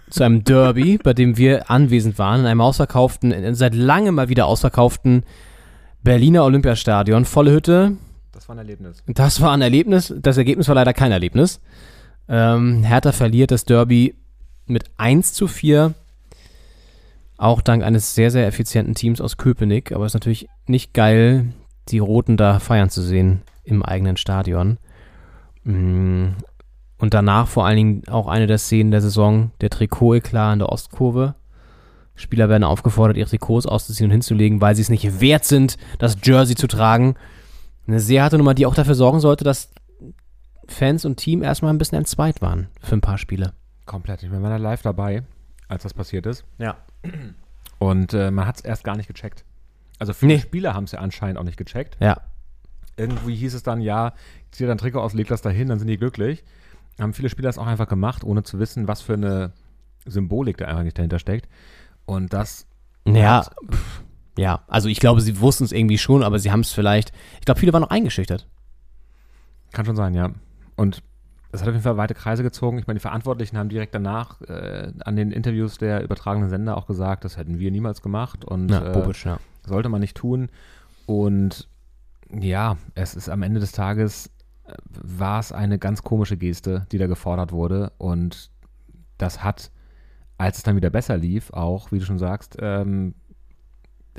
zu 0.08 0.22
einem 0.22 0.44
Derby, 0.44 0.98
bei 0.98 1.12
dem 1.12 1.36
wir 1.36 1.70
anwesend 1.70 2.18
waren, 2.18 2.40
in 2.40 2.46
einem 2.46 2.60
ausverkauften, 2.60 3.54
seit 3.54 3.74
langem 3.74 4.14
mal 4.14 4.28
wieder 4.28 4.46
ausverkauften 4.46 5.24
Berliner 6.06 6.44
Olympiastadion, 6.44 7.24
volle 7.24 7.50
Hütte. 7.50 7.96
Das 8.30 8.48
war 8.48 8.54
ein 8.54 8.58
Erlebnis. 8.58 9.02
Das 9.08 9.40
war 9.40 9.50
ein 9.50 9.60
Erlebnis. 9.60 10.14
Das 10.16 10.36
Ergebnis 10.36 10.68
war 10.68 10.76
leider 10.76 10.92
kein 10.94 11.10
Erlebnis. 11.10 11.60
Ähm, 12.28 12.84
Hertha 12.84 13.10
verliert 13.10 13.50
das 13.50 13.64
Derby 13.64 14.14
mit 14.66 14.84
1 14.98 15.32
zu 15.32 15.48
4. 15.48 15.94
Auch 17.38 17.60
dank 17.60 17.82
eines 17.82 18.14
sehr, 18.14 18.30
sehr 18.30 18.46
effizienten 18.46 18.94
Teams 18.94 19.20
aus 19.20 19.36
Köpenick. 19.36 19.90
Aber 19.90 20.04
es 20.04 20.10
ist 20.10 20.14
natürlich 20.14 20.48
nicht 20.68 20.94
geil, 20.94 21.46
die 21.88 21.98
Roten 21.98 22.36
da 22.36 22.60
feiern 22.60 22.88
zu 22.88 23.02
sehen 23.02 23.42
im 23.64 23.82
eigenen 23.82 24.16
Stadion. 24.16 24.78
Mm, 25.64 26.26
Und 26.98 27.14
danach 27.14 27.48
vor 27.48 27.66
allen 27.66 27.76
Dingen 27.78 28.02
auch 28.06 28.28
eine 28.28 28.46
der 28.46 28.58
Szenen 28.58 28.92
der 28.92 29.00
Saison, 29.00 29.50
der 29.60 29.70
Trikot-Eklat 29.70 30.52
in 30.52 30.58
der 30.60 30.68
Ostkurve. 30.68 31.34
Spieler 32.16 32.48
werden 32.48 32.64
aufgefordert, 32.64 33.16
ihre 33.16 33.28
Trikots 33.28 33.66
auszuziehen 33.66 34.06
und 34.06 34.12
hinzulegen, 34.12 34.60
weil 34.60 34.74
sie 34.74 34.82
es 34.82 34.88
nicht 34.88 35.20
wert 35.20 35.44
sind, 35.44 35.76
das 35.98 36.16
Jersey 36.22 36.56
zu 36.56 36.66
tragen. 36.66 37.14
Eine 37.86 38.00
sehr 38.00 38.22
harte 38.22 38.38
Nummer, 38.38 38.54
die 38.54 38.66
auch 38.66 38.74
dafür 38.74 38.94
sorgen 38.94 39.20
sollte, 39.20 39.44
dass 39.44 39.70
Fans 40.66 41.04
und 41.04 41.16
Team 41.16 41.42
erstmal 41.42 41.72
ein 41.72 41.78
bisschen 41.78 41.98
entzweit 41.98 42.42
waren 42.42 42.68
für 42.80 42.96
ein 42.96 43.00
paar 43.00 43.18
Spiele. 43.18 43.52
Komplett. 43.84 44.22
Ich 44.22 44.32
war 44.32 44.40
da 44.40 44.56
live 44.56 44.82
dabei, 44.82 45.22
als 45.68 45.84
das 45.84 45.94
passiert 45.94 46.26
ist. 46.26 46.44
Ja. 46.58 46.76
Und 47.78 48.14
äh, 48.14 48.30
man 48.30 48.46
hat 48.46 48.56
es 48.56 48.62
erst 48.62 48.82
gar 48.82 48.96
nicht 48.96 49.06
gecheckt. 49.06 49.44
Also 49.98 50.12
viele 50.12 50.34
Nee. 50.34 50.40
Spieler 50.40 50.74
haben 50.74 50.84
es 50.84 50.92
ja 50.92 50.98
anscheinend 50.98 51.38
auch 51.38 51.44
nicht 51.44 51.56
gecheckt. 51.56 51.96
Ja. 52.00 52.20
Irgendwie 52.96 53.36
hieß 53.36 53.54
es 53.54 53.62
dann, 53.62 53.80
ja, 53.80 54.14
zieh 54.50 54.66
dein 54.66 54.78
Trikot 54.78 55.00
aus, 55.00 55.12
leg 55.12 55.28
das 55.28 55.42
dahin, 55.42 55.68
dann 55.68 55.78
sind 55.78 55.88
die 55.88 55.98
glücklich. 55.98 56.42
Haben 56.98 57.12
viele 57.12 57.28
Spieler 57.28 57.48
das 57.50 57.58
auch 57.58 57.66
einfach 57.66 57.88
gemacht, 57.88 58.24
ohne 58.24 58.42
zu 58.42 58.58
wissen, 58.58 58.88
was 58.88 59.02
für 59.02 59.12
eine 59.12 59.52
Symbolik 60.06 60.56
da 60.56 60.64
einfach 60.66 60.82
nicht 60.82 60.96
dahinter 60.98 61.18
steckt. 61.18 61.48
Und 62.06 62.32
das 62.32 62.66
Ja, 63.06 63.44
hat- 63.46 63.56
ja, 64.38 64.60
also 64.68 64.88
ich 64.88 64.98
glaube, 65.00 65.20
sie 65.20 65.40
wussten 65.40 65.64
es 65.64 65.72
irgendwie 65.72 65.98
schon, 65.98 66.22
aber 66.22 66.38
sie 66.38 66.50
haben 66.52 66.60
es 66.60 66.72
vielleicht, 66.72 67.12
ich 67.38 67.44
glaube, 67.44 67.60
viele 67.60 67.72
waren 67.72 67.82
noch 67.82 67.90
eingeschüchtert. 67.90 68.46
Kann 69.72 69.84
schon 69.86 69.96
sein, 69.96 70.14
ja. 70.14 70.30
Und 70.76 71.02
es 71.52 71.60
hat 71.62 71.68
auf 71.68 71.74
jeden 71.74 71.82
Fall 71.84 71.96
weite 71.96 72.14
Kreise 72.14 72.42
gezogen. 72.42 72.78
Ich 72.78 72.86
meine, 72.86 72.98
die 72.98 73.02
Verantwortlichen 73.02 73.56
haben 73.56 73.68
direkt 73.68 73.94
danach 73.94 74.40
äh, 74.42 74.92
an 75.04 75.16
den 75.16 75.30
Interviews 75.32 75.78
der 75.78 76.02
übertragenen 76.02 76.50
Sender 76.50 76.76
auch 76.76 76.86
gesagt, 76.86 77.24
das 77.24 77.36
hätten 77.36 77.58
wir 77.58 77.70
niemals 77.70 78.02
gemacht 78.02 78.44
und 78.44 78.70
Ja, 78.70 78.90
äh, 78.90 78.92
Bobic, 78.92 79.24
ja. 79.24 79.38
sollte 79.66 79.88
man 79.88 80.00
nicht 80.00 80.16
tun. 80.16 80.50
Und 81.06 81.68
ja, 82.30 82.76
es 82.94 83.14
ist 83.14 83.28
am 83.28 83.42
Ende 83.42 83.60
des 83.60 83.72
Tages 83.72 84.30
äh, 84.66 84.72
war 84.90 85.38
es 85.40 85.52
eine 85.52 85.78
ganz 85.78 86.02
komische 86.02 86.36
Geste, 86.36 86.86
die 86.92 86.98
da 86.98 87.06
gefordert 87.06 87.52
wurde. 87.52 87.92
Und 87.98 88.50
das 89.18 89.42
hat, 89.42 89.70
als 90.38 90.58
es 90.58 90.62
dann 90.62 90.76
wieder 90.76 90.90
besser 90.90 91.16
lief, 91.16 91.50
auch, 91.52 91.92
wie 91.92 91.98
du 91.98 92.04
schon 92.04 92.18
sagst, 92.18 92.56
ähm, 92.60 93.14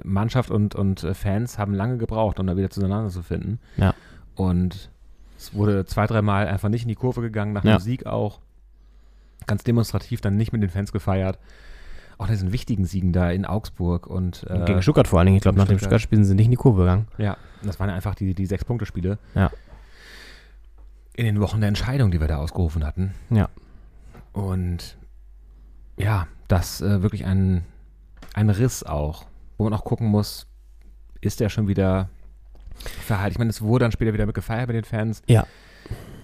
Mannschaft 0.03 0.51
und, 0.51 0.75
und 0.75 1.03
äh, 1.03 1.13
Fans 1.13 1.57
haben 1.57 1.73
lange 1.73 1.97
gebraucht, 1.97 2.39
um 2.39 2.47
da 2.47 2.55
wieder 2.57 2.69
zueinander 2.69 3.09
zu 3.09 3.23
finden. 3.23 3.59
Ja. 3.77 3.93
Und 4.35 4.89
es 5.37 5.53
wurde 5.53 5.85
zwei, 5.85 6.05
dreimal 6.07 6.47
einfach 6.47 6.69
nicht 6.69 6.83
in 6.83 6.87
die 6.89 6.95
Kurve 6.95 7.21
gegangen, 7.21 7.53
nach 7.53 7.63
Ja. 7.63 7.77
dem 7.77 7.81
Sieg 7.81 8.05
auch. 8.05 8.39
Ganz 9.47 9.63
demonstrativ 9.63 10.21
dann 10.21 10.35
nicht 10.35 10.51
mit 10.51 10.61
den 10.61 10.69
Fans 10.69 10.91
gefeiert. 10.91 11.39
Auch 12.19 12.27
diesen 12.27 12.51
wichtigen 12.51 12.85
Siegen 12.85 13.13
da 13.13 13.29
in 13.29 13.45
Augsburg 13.45 14.07
und 14.07 14.43
äh, 14.49 14.65
Gegen 14.65 14.81
Stuttgart 14.81 15.07
vor 15.07 15.19
allen 15.19 15.27
Dingen. 15.27 15.37
Ich 15.37 15.43
glaube, 15.43 15.57
nach 15.59 15.67
dem 15.67 15.77
Stuttgart-Spiel 15.77 16.17
sind 16.17 16.25
sie 16.25 16.33
nicht 16.35 16.45
in 16.45 16.51
die 16.51 16.57
Kurve 16.57 16.81
gegangen. 16.81 17.07
Ja, 17.19 17.37
das 17.63 17.79
waren 17.79 17.89
ja 17.89 17.95
einfach 17.95 18.15
die, 18.15 18.33
die 18.33 18.45
Sechs-Punkte-Spiele. 18.47 19.19
Ja. 19.35 19.51
In 21.13 21.25
den 21.25 21.39
Wochen 21.39 21.59
der 21.59 21.67
Entscheidung, 21.69 22.09
die 22.11 22.19
wir 22.19 22.27
da 22.27 22.37
ausgerufen 22.37 22.85
hatten. 22.85 23.13
Ja. 23.29 23.49
Und 24.33 24.97
ja, 25.97 26.27
das 26.47 26.81
äh, 26.81 27.01
wirklich 27.01 27.25
ein, 27.25 27.63
ein 28.33 28.49
Riss 28.49 28.83
auch, 28.83 29.25
wo 29.57 29.65
man 29.65 29.73
auch 29.73 29.83
gucken 29.83 30.07
muss, 30.07 30.47
ist 31.21 31.39
der 31.39 31.49
schon 31.49 31.67
wieder 31.67 32.09
verheilt. 33.05 33.33
Ich 33.33 33.39
meine, 33.39 33.49
es 33.49 33.61
wurde 33.61 33.85
dann 33.85 33.91
später 33.91 34.13
wieder 34.13 34.25
mit 34.25 34.35
gefeiert 34.35 34.67
bei 34.67 34.73
den 34.73 34.83
Fans. 34.83 35.21
Ja. 35.27 35.45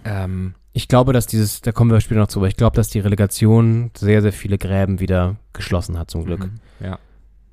Ähm, 0.05 0.53
Ich 0.73 0.87
glaube, 0.87 1.13
dass 1.13 1.25
dieses, 1.25 1.61
da 1.61 1.71
kommen 1.71 1.91
wir 1.91 1.99
später 2.01 2.19
noch 2.19 2.27
zu, 2.27 2.39
aber 2.39 2.47
ich 2.47 2.57
glaube, 2.57 2.75
dass 2.75 2.89
die 2.89 2.99
Relegation 2.99 3.91
sehr, 3.97 4.21
sehr 4.21 4.33
viele 4.33 4.57
Gräben 4.57 4.99
wieder 4.99 5.35
geschlossen 5.53 5.97
hat, 5.97 6.11
zum 6.11 6.25
Glück. 6.25 6.41
Mhm, 6.45 6.59
ja. 6.79 6.99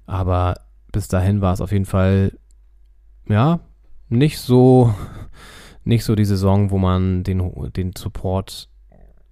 Aber 0.06 0.60
bis 0.92 1.08
dahin 1.08 1.40
war 1.40 1.54
es 1.54 1.60
auf 1.60 1.72
jeden 1.72 1.86
Fall, 1.86 2.32
ja, 3.28 3.60
nicht 4.08 4.38
so, 4.38 4.94
nicht 5.84 6.04
so 6.04 6.14
die 6.14 6.24
Saison, 6.24 6.70
wo 6.70 6.78
man 6.78 7.22
den, 7.22 7.72
den 7.72 7.92
Support 7.96 8.68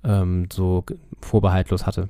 ähm, 0.05 0.49
so 0.53 0.85
vorbehaltlos 1.21 1.85
hatte. 1.85 2.09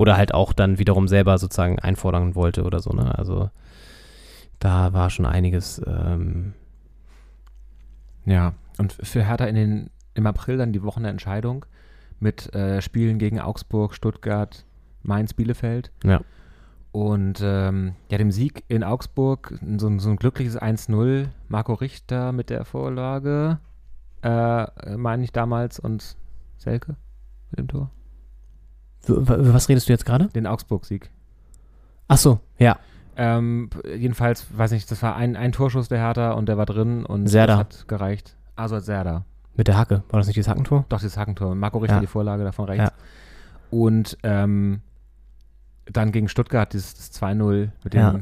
Oder 0.00 0.16
halt 0.16 0.32
auch 0.32 0.52
dann 0.54 0.78
wiederum 0.78 1.08
selber 1.08 1.36
sozusagen 1.38 1.78
einfordern 1.78 2.34
wollte 2.34 2.64
oder 2.64 2.80
so, 2.80 2.90
ne? 2.90 3.16
Also 3.18 3.50
da 4.58 4.92
war 4.92 5.10
schon 5.10 5.26
einiges, 5.26 5.80
ähm, 5.86 6.54
Ja, 8.24 8.54
und 8.78 8.92
für 8.92 9.24
Hertha 9.24 9.44
in 9.44 9.54
den, 9.54 9.90
im 10.14 10.26
April 10.26 10.56
dann 10.56 10.72
die 10.72 10.82
Wochen 10.82 11.02
der 11.02 11.10
Entscheidung 11.10 11.64
mit 12.18 12.54
äh, 12.54 12.80
Spielen 12.82 13.18
gegen 13.18 13.40
Augsburg, 13.40 13.94
Stuttgart, 13.94 14.64
Mainz, 15.02 15.34
Bielefeld. 15.34 15.90
Ja. 16.04 16.20
Und 16.92 17.40
ähm, 17.42 17.94
ja, 18.10 18.18
dem 18.18 18.30
Sieg 18.30 18.64
in 18.68 18.82
Augsburg, 18.84 19.58
so, 19.78 19.86
ein- 19.86 19.98
so 20.00 20.10
ein 20.10 20.16
glückliches 20.16 20.56
1-0, 20.60 21.28
Marco 21.48 21.74
Richter 21.74 22.32
mit 22.32 22.50
der 22.50 22.64
Vorlage, 22.64 23.58
äh, 24.22 24.96
meine 24.96 25.24
ich 25.24 25.32
damals, 25.32 25.78
und 25.78 26.16
Selke 26.58 26.96
mit 27.50 27.58
dem 27.60 27.68
Tor. 27.68 27.90
Was 29.06 29.68
redest 29.68 29.88
du 29.88 29.92
jetzt 29.92 30.04
gerade? 30.04 30.28
Den 30.28 30.46
Augsburg-Sieg. 30.46 31.10
Ach 32.08 32.18
so, 32.18 32.40
ja. 32.58 32.78
Ähm, 33.16 33.68
jedenfalls, 33.96 34.46
weiß 34.56 34.70
nicht, 34.72 34.90
das 34.90 35.02
war 35.02 35.16
ein, 35.16 35.36
ein 35.36 35.52
Torschuss 35.52 35.88
der 35.88 35.98
Hertha 35.98 36.32
und 36.32 36.48
der 36.48 36.56
war 36.56 36.66
drin 36.66 37.04
und 37.04 37.26
Serda. 37.26 37.64
das 37.64 37.80
hat 37.80 37.88
gereicht. 37.88 38.36
Also 38.56 38.78
Serda. 38.78 39.24
Mit 39.56 39.68
der 39.68 39.76
Hacke. 39.76 40.02
War 40.10 40.20
das 40.20 40.26
nicht 40.26 40.38
das 40.38 40.48
Hackentor? 40.48 40.84
Doch, 40.88 41.00
das 41.00 41.16
Hackentor. 41.16 41.54
Marco 41.54 41.78
Richter 41.78 41.96
Ja. 41.96 42.00
die 42.00 42.06
Vorlage 42.06 42.44
davon 42.44 42.66
rechts. 42.66 42.84
Ja. 42.84 42.92
Und 43.70 44.16
ähm, 44.22 44.80
dann 45.86 46.12
gegen 46.12 46.28
Stuttgart 46.28 46.72
dieses 46.72 46.94
das 46.94 47.12
2-0 47.22 47.68
mit 47.84 47.92
dem 47.94 48.00
Ja. 48.00 48.14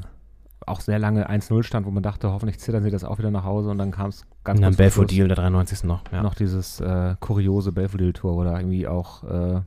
auch 0.67 0.81
sehr 0.81 0.99
lange 0.99 1.29
1-0 1.31 1.63
stand, 1.63 1.87
wo 1.87 1.91
man 1.91 2.03
dachte, 2.03 2.31
hoffentlich 2.33 2.59
zittern 2.59 2.83
sie 2.83 2.91
das 2.91 3.05
auch 3.05 3.19
wieder 3.19 3.31
nach 3.31 3.45
Hause 3.45 3.71
und 3.71 3.79
dann 3.79 3.91
kam 3.91 4.09
es 4.09 4.25
ganz 4.43 4.59
Und 4.59 4.63
dann 4.65 4.75
Belfodil, 4.75 5.29
der 5.29 5.37
93. 5.37 5.85
noch. 5.85 6.03
Ja. 6.13 6.23
Noch 6.23 6.35
dieses 6.35 6.81
äh, 6.81 7.15
kuriose 7.21 7.73
Belfodil-Tor, 7.73 8.35
wo 8.35 8.43
da 8.45 8.57
irgendwie 8.59 8.89
auch 8.89 9.23
äh, 9.25 9.61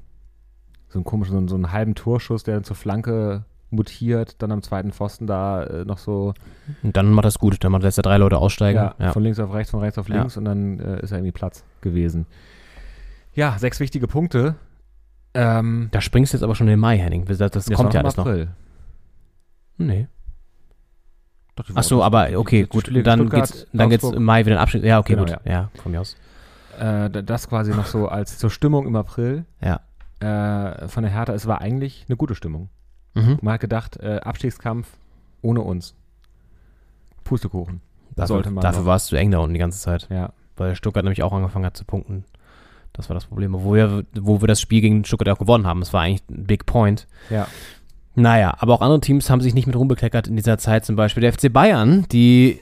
so 0.92 1.00
ein 1.00 1.04
komischen, 1.04 1.34
so, 1.34 1.38
einen- 1.40 1.48
so 1.48 1.56
einen 1.56 1.72
halben 1.72 1.96
Torschuss, 1.96 2.44
der 2.44 2.56
dann 2.56 2.64
zur 2.64 2.76
Flanke 2.76 3.44
mutiert, 3.70 4.36
dann 4.42 4.52
am 4.52 4.62
zweiten 4.62 4.92
Pfosten 4.92 5.28
da 5.28 5.64
äh, 5.64 5.86
noch 5.86 5.98
so 5.98 6.34
Und 6.84 6.98
dann 6.98 7.12
macht 7.12 7.24
das 7.26 7.40
gut. 7.40 7.64
Dann 7.64 7.72
macht 7.72 7.84
lässt 7.84 7.98
er 7.98 8.02
drei 8.04 8.18
Leute 8.18 8.38
aussteigen. 8.38 8.76
ja, 8.78 8.96
Ja. 9.00 9.12
von 9.14 9.24
links 9.24 9.40
auf 9.40 9.54
rechts, 9.54 9.72
von 9.72 9.80
rechts 9.80 9.98
auf 9.98 10.10
Ja. 10.10 10.18
links 10.20 10.36
und 10.36 10.44
dann 10.46 10.80
äh, 10.80 11.02
ist 11.02 11.12
er 11.12 11.20
irgendwie 11.20 11.32
Platz 11.32 11.64
gewesen. 11.80 12.26
Ja, 13.34 13.56
sechs 13.58 13.80
wichtige 13.80 14.08
Punkte. 14.08 14.56
Ähm, 15.34 15.88
Da 15.92 16.02
springst 16.02 16.34
du 16.34 16.38
jetzt 16.38 16.44
aber 16.44 16.56
schon 16.56 16.68
in 16.68 16.72
den 16.72 16.80
Mai, 16.82 16.98
Henning. 16.98 17.24
Das, 17.24 17.38
das 17.38 17.70
kommt 17.72 17.94
ja 17.94 18.02
alles 18.02 18.18
noch. 18.18 18.26
April. 18.26 18.50
Nee. 19.78 20.08
Doch, 21.56 21.66
Ach 21.76 21.84
so, 21.84 22.04
aber 22.04 22.28
okay, 22.36 22.64
gut. 22.64 22.88
Spiele 22.88 23.04
Dann 23.04 23.20
Stuttgart, 23.20 23.50
geht's, 23.52 23.68
dann 23.72 23.90
geht's 23.90 24.04
im 24.04 24.24
Mai 24.24 24.46
wieder 24.46 24.58
ein 24.58 24.62
Abschnitt. 24.62 24.84
Ja, 24.84 25.00
okay, 25.00 25.14
Genau, 25.16 25.26
gut. 25.26 25.38
Ja, 25.46 25.70
von 25.82 25.92
mir 25.94 26.02
aus. 26.02 26.16
Äh, 26.80 27.10
das 27.24 27.48
quasi 27.50 27.72
noch 27.72 27.86
so 27.86 28.08
als 28.08 28.38
zur 28.38 28.50
Stimmung 28.50 28.86
im 28.88 28.96
April. 28.96 29.46
Ja. 29.62 29.80
Äh, 30.22 30.88
von 30.88 31.04
der 31.04 31.12
Hertha, 31.12 31.34
es 31.34 31.48
war 31.48 31.62
eigentlich 31.62 32.06
eine 32.08 32.16
gute 32.16 32.36
Stimmung. 32.36 32.70
Mhm. 33.16 33.40
Man 33.42 33.56
hat 33.56 33.62
gedacht, 33.62 33.98
äh, 33.98 34.20
Abstiegskampf 34.24 34.88
ohne 35.42 35.62
uns. 35.62 35.96
Pustekuchen. 37.24 37.82
Dafür, 38.16 38.28
Sollte 38.28 38.52
man 38.52 38.62
dafür 38.62 38.86
war 38.86 38.98
es 38.98 39.06
zu 39.06 39.16
eng 39.16 39.32
da 39.32 39.40
unten 39.40 39.54
die 39.54 39.60
ganze 39.60 39.80
Zeit. 39.80 40.08
Ja. 40.10 40.34
Weil 40.58 40.76
Stuttgart 40.76 41.04
nämlich 41.04 41.24
auch 41.24 41.34
angefangen 41.34 41.66
hat 41.66 41.78
zu 41.78 41.86
punkten. 41.86 42.26
Das 42.94 43.10
war 43.10 43.14
das 43.14 43.26
Problem, 43.26 43.54
wo 43.54 43.74
wir, 43.74 44.04
wo 44.20 44.42
wir 44.42 44.48
das 44.48 44.60
Spiel 44.60 44.82
gegen 44.82 45.06
Stuttgart 45.06 45.30
auch 45.30 45.40
gewonnen 45.40 45.66
haben. 45.66 45.80
Das 45.80 45.94
war 45.94 46.02
eigentlich 46.02 46.24
ein 46.30 46.46
Big 46.46 46.66
Point. 46.66 47.08
Ja. 47.30 47.48
Naja, 48.16 48.54
aber 48.60 48.74
auch 48.74 48.82
andere 48.82 49.00
Teams 49.00 49.30
haben 49.30 49.40
sich 49.40 49.54
nicht 49.54 49.66
mit 49.66 49.76
rumbekleckert 49.76 50.28
in 50.28 50.36
dieser 50.36 50.58
Zeit. 50.58 50.86
Zum 50.86 50.98
Beispiel 50.98 51.22
der 51.22 51.32
FC 51.32 51.52
Bayern, 51.52 52.06
die 52.12 52.60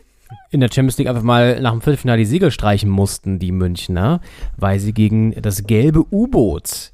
in 0.52 0.60
der 0.60 0.70
Champions 0.72 1.00
League 1.00 1.08
einfach 1.08 1.24
mal 1.24 1.60
nach 1.60 1.72
dem 1.72 1.82
Viertelfinale 1.82 2.20
die 2.20 2.26
Siegel 2.26 2.52
streichen 2.52 2.90
mussten, 2.90 3.40
die 3.40 3.52
Münchner, 3.52 4.22
weil 4.58 4.80
sie 4.80 4.94
gegen 4.94 5.34
das 5.42 5.64
gelbe 5.64 6.06
U-Boot 6.12 6.92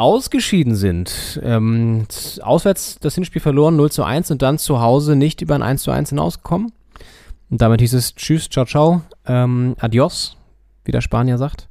ausgeschieden 0.00 0.74
sind. 0.74 1.40
Ähm, 1.44 2.06
auswärts 2.40 2.98
das 3.00 3.14
Hinspiel 3.14 3.42
verloren, 3.42 3.76
0 3.76 3.92
zu 3.92 4.02
1 4.02 4.30
und 4.30 4.42
dann 4.42 4.58
zu 4.58 4.80
Hause 4.80 5.14
nicht 5.14 5.42
über 5.42 5.54
ein 5.54 5.62
1 5.62 5.82
zu 5.82 5.90
1 5.90 6.08
hinausgekommen. 6.08 6.72
Und 7.50 7.60
damit 7.60 7.80
hieß 7.80 7.94
es 7.94 8.14
Tschüss, 8.14 8.48
ciao, 8.48 8.64
ciao, 8.64 9.02
ähm, 9.26 9.76
adios, 9.78 10.36
wie 10.84 10.92
der 10.92 11.00
Spanier 11.00 11.36
sagt. 11.36 11.68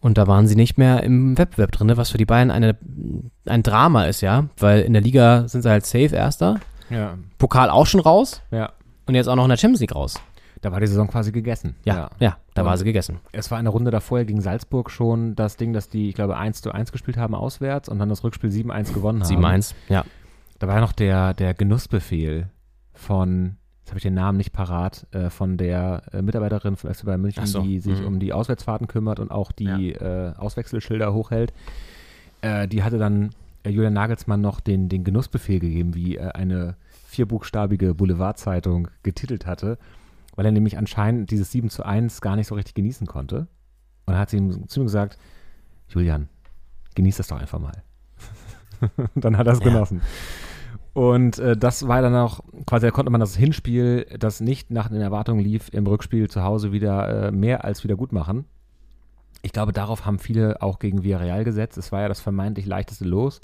Und 0.00 0.18
da 0.18 0.26
waren 0.26 0.46
sie 0.46 0.56
nicht 0.56 0.76
mehr 0.76 1.02
im 1.02 1.38
Wettbewerb 1.38 1.72
drin, 1.72 1.90
was 1.96 2.10
für 2.10 2.18
die 2.18 2.26
Bayern 2.26 2.50
eine, 2.50 2.76
ein 3.46 3.62
Drama 3.62 4.04
ist, 4.04 4.20
ja. 4.20 4.48
Weil 4.58 4.80
in 4.80 4.92
der 4.92 5.02
Liga 5.02 5.48
sind 5.48 5.62
sie 5.62 5.70
halt 5.70 5.86
safe 5.86 6.14
Erster. 6.14 6.60
Ja. 6.90 7.16
Pokal 7.38 7.70
auch 7.70 7.86
schon 7.86 8.00
raus. 8.00 8.42
Ja. 8.50 8.72
Und 9.06 9.14
jetzt 9.14 9.28
auch 9.28 9.36
noch 9.36 9.44
in 9.44 9.50
der 9.50 9.56
Champions 9.56 9.80
League 9.80 9.94
raus. 9.94 10.20
Da 10.64 10.72
war 10.72 10.80
die 10.80 10.86
Saison 10.86 11.08
quasi 11.08 11.30
gegessen. 11.30 11.76
Ja, 11.84 12.08
ja, 12.18 12.38
da 12.54 12.62
Und 12.62 12.68
war 12.68 12.78
sie 12.78 12.84
gegessen. 12.84 13.18
Es 13.32 13.50
war 13.50 13.58
in 13.58 13.66
der 13.66 13.72
Runde 13.72 13.90
davor 13.90 14.24
gegen 14.24 14.40
Salzburg 14.40 14.90
schon 14.90 15.36
das 15.36 15.58
Ding, 15.58 15.74
dass 15.74 15.90
die, 15.90 16.08
ich 16.08 16.14
glaube, 16.14 16.38
1 16.38 16.62
zu 16.62 16.72
1 16.72 16.90
gespielt 16.90 17.18
haben 17.18 17.34
auswärts 17.34 17.90
und 17.90 17.98
dann 17.98 18.08
das 18.08 18.24
Rückspiel 18.24 18.48
7-1 18.48 18.94
gewonnen 18.94 19.22
haben. 19.22 19.44
7-1, 19.44 19.74
ja. 19.90 20.06
Da 20.58 20.66
war 20.66 20.76
ja 20.76 20.80
noch 20.80 20.92
der, 20.92 21.34
der 21.34 21.52
Genussbefehl 21.52 22.48
von, 22.94 23.56
jetzt 23.80 23.90
habe 23.90 23.98
ich 23.98 24.04
den 24.04 24.14
Namen 24.14 24.38
nicht 24.38 24.54
parat, 24.54 25.06
äh, 25.12 25.28
von 25.28 25.58
der 25.58 26.04
äh, 26.12 26.22
Mitarbeiterin 26.22 26.76
von 26.76 26.94
FC 26.94 27.04
Bayern 27.04 27.20
München, 27.20 27.44
so, 27.44 27.60
die 27.60 27.78
sich 27.80 28.00
mhm. 28.00 28.06
um 28.06 28.18
die 28.18 28.32
Auswärtsfahrten 28.32 28.86
kümmert 28.86 29.20
und 29.20 29.30
auch 29.30 29.52
die 29.52 29.92
äh, 29.92 30.32
Auswechselschilder 30.38 31.12
hochhält. 31.12 31.52
Äh, 32.40 32.68
die 32.68 32.82
hatte 32.82 32.96
dann 32.96 33.34
äh, 33.64 33.68
Julian 33.68 33.92
Nagelsmann 33.92 34.40
noch 34.40 34.60
den, 34.60 34.88
den 34.88 35.04
Genussbefehl 35.04 35.60
gegeben, 35.60 35.94
wie 35.94 36.16
äh, 36.16 36.30
eine 36.30 36.76
vierbuchstabige 37.04 37.94
Boulevardzeitung 37.94 38.88
getitelt 39.02 39.44
hatte, 39.44 39.76
weil 40.36 40.46
er 40.46 40.52
nämlich 40.52 40.78
anscheinend 40.78 41.30
dieses 41.30 41.50
7 41.52 41.70
zu 41.70 41.84
1 41.84 42.20
gar 42.20 42.36
nicht 42.36 42.46
so 42.46 42.54
richtig 42.54 42.74
genießen 42.74 43.06
konnte. 43.06 43.40
Und 44.06 44.12
dann 44.12 44.18
hat 44.18 44.30
sie 44.30 44.36
ihm 44.36 44.68
zu 44.68 44.80
ihm 44.80 44.84
gesagt, 44.86 45.18
Julian, 45.88 46.28
genieß 46.94 47.16
das 47.16 47.28
doch 47.28 47.40
einfach 47.40 47.58
mal. 47.58 47.82
dann 49.14 49.36
hat 49.38 49.46
er 49.46 49.52
es 49.54 49.60
Ja. 49.60 49.64
genossen. 49.66 50.00
Und 50.92 51.38
äh, 51.40 51.56
das 51.56 51.88
war 51.88 52.02
dann 52.02 52.14
auch, 52.14 52.40
quasi 52.66 52.86
da 52.86 52.92
konnte 52.92 53.10
man 53.10 53.20
das 53.20 53.34
Hinspiel, 53.36 54.06
das 54.18 54.40
nicht 54.40 54.70
nach 54.70 54.88
den 54.88 55.00
Erwartungen 55.00 55.40
lief, 55.40 55.68
im 55.72 55.86
Rückspiel 55.86 56.30
zu 56.30 56.42
Hause 56.44 56.70
wieder 56.70 57.28
äh, 57.28 57.32
mehr 57.32 57.64
als 57.64 57.82
wieder 57.82 57.96
gut 57.96 58.12
machen. 58.12 58.44
Ich 59.42 59.52
glaube, 59.52 59.72
darauf 59.72 60.06
haben 60.06 60.18
viele 60.20 60.62
auch 60.62 60.78
gegen 60.78 61.02
Villarreal 61.02 61.44
gesetzt. 61.44 61.76
Es 61.78 61.90
war 61.90 62.02
ja 62.02 62.08
das 62.08 62.20
vermeintlich 62.20 62.66
leichteste 62.66 63.04
Los. 63.04 63.40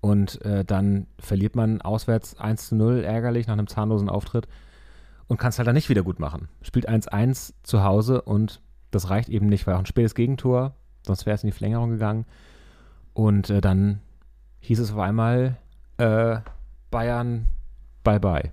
Und 0.00 0.44
äh, 0.44 0.64
dann 0.64 1.06
verliert 1.20 1.54
man 1.54 1.80
auswärts 1.80 2.36
1 2.38 2.68
zu 2.70 2.74
0, 2.74 3.04
ärgerlich, 3.04 3.46
nach 3.46 3.52
einem 3.54 3.68
zahnlosen 3.68 4.08
Auftritt. 4.10 4.48
Und 5.28 5.38
kann 5.38 5.50
es 5.50 5.58
halt 5.58 5.66
dann 5.66 5.74
nicht 5.74 5.88
wieder 5.88 6.02
gut 6.02 6.20
machen. 6.20 6.48
Spielt 6.62 6.88
1-1 6.88 7.54
zu 7.62 7.82
Hause 7.82 8.22
und 8.22 8.60
das 8.90 9.08
reicht 9.08 9.28
eben 9.28 9.46
nicht, 9.46 9.66
war 9.66 9.76
auch 9.76 9.80
ein 9.80 9.86
spätes 9.86 10.14
Gegentor, 10.14 10.74
sonst 11.06 11.26
wäre 11.26 11.34
es 11.34 11.42
in 11.42 11.48
die 11.48 11.56
Verlängerung 11.56 11.90
gegangen. 11.90 12.26
Und 13.14 13.50
äh, 13.50 13.60
dann 13.60 14.00
hieß 14.60 14.78
es 14.78 14.92
auf 14.92 14.98
einmal, 14.98 15.56
äh, 15.98 16.36
Bayern, 16.90 17.46
bye 18.04 18.20
bye. 18.20 18.50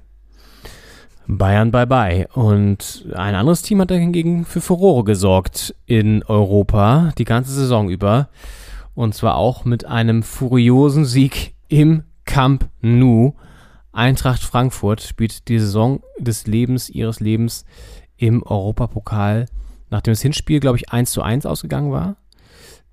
Bayern 1.28 1.70
bye 1.70 1.86
bye. 1.86 2.28
Und 2.34 3.06
ein 3.14 3.36
anderes 3.36 3.62
Team 3.62 3.80
hat 3.82 3.91
da 3.91 3.96
hingegen 3.96 4.46
für 4.46 4.62
Furore 4.62 5.04
gesorgt 5.04 5.76
in 5.86 6.24
Europa 6.24 7.12
die 7.20 7.26
ganze 7.26 7.52
Saison 7.52 7.90
über. 7.90 8.30
Und 8.96 9.14
zwar 9.14 9.36
auch 9.36 9.64
mit 9.64 9.86
einem 9.86 10.24
furiosen 10.24 11.06
Sieg 11.06 11.54
im 11.68 12.04
Camp 12.26 12.68
Nou. 12.82 13.36
Eintracht 13.91 14.41
Frankfurt 14.41 15.02
spielt 15.02 15.48
die 15.48 15.60
Saison 15.60 16.02
des 16.20 16.48
Lebens, 16.48 16.90
ihres 16.90 17.20
Lebens 17.20 17.66
im 18.18 18.44
Europapokal. 18.44 19.45
Nachdem 19.90 20.11
das 20.11 20.22
Hinspiel, 20.22 20.60
glaube 20.60 20.78
ich, 20.78 20.91
1 20.91 21.11
zu 21.11 21.22
1 21.22 21.45
ausgegangen 21.45 21.91
war, 21.91 22.18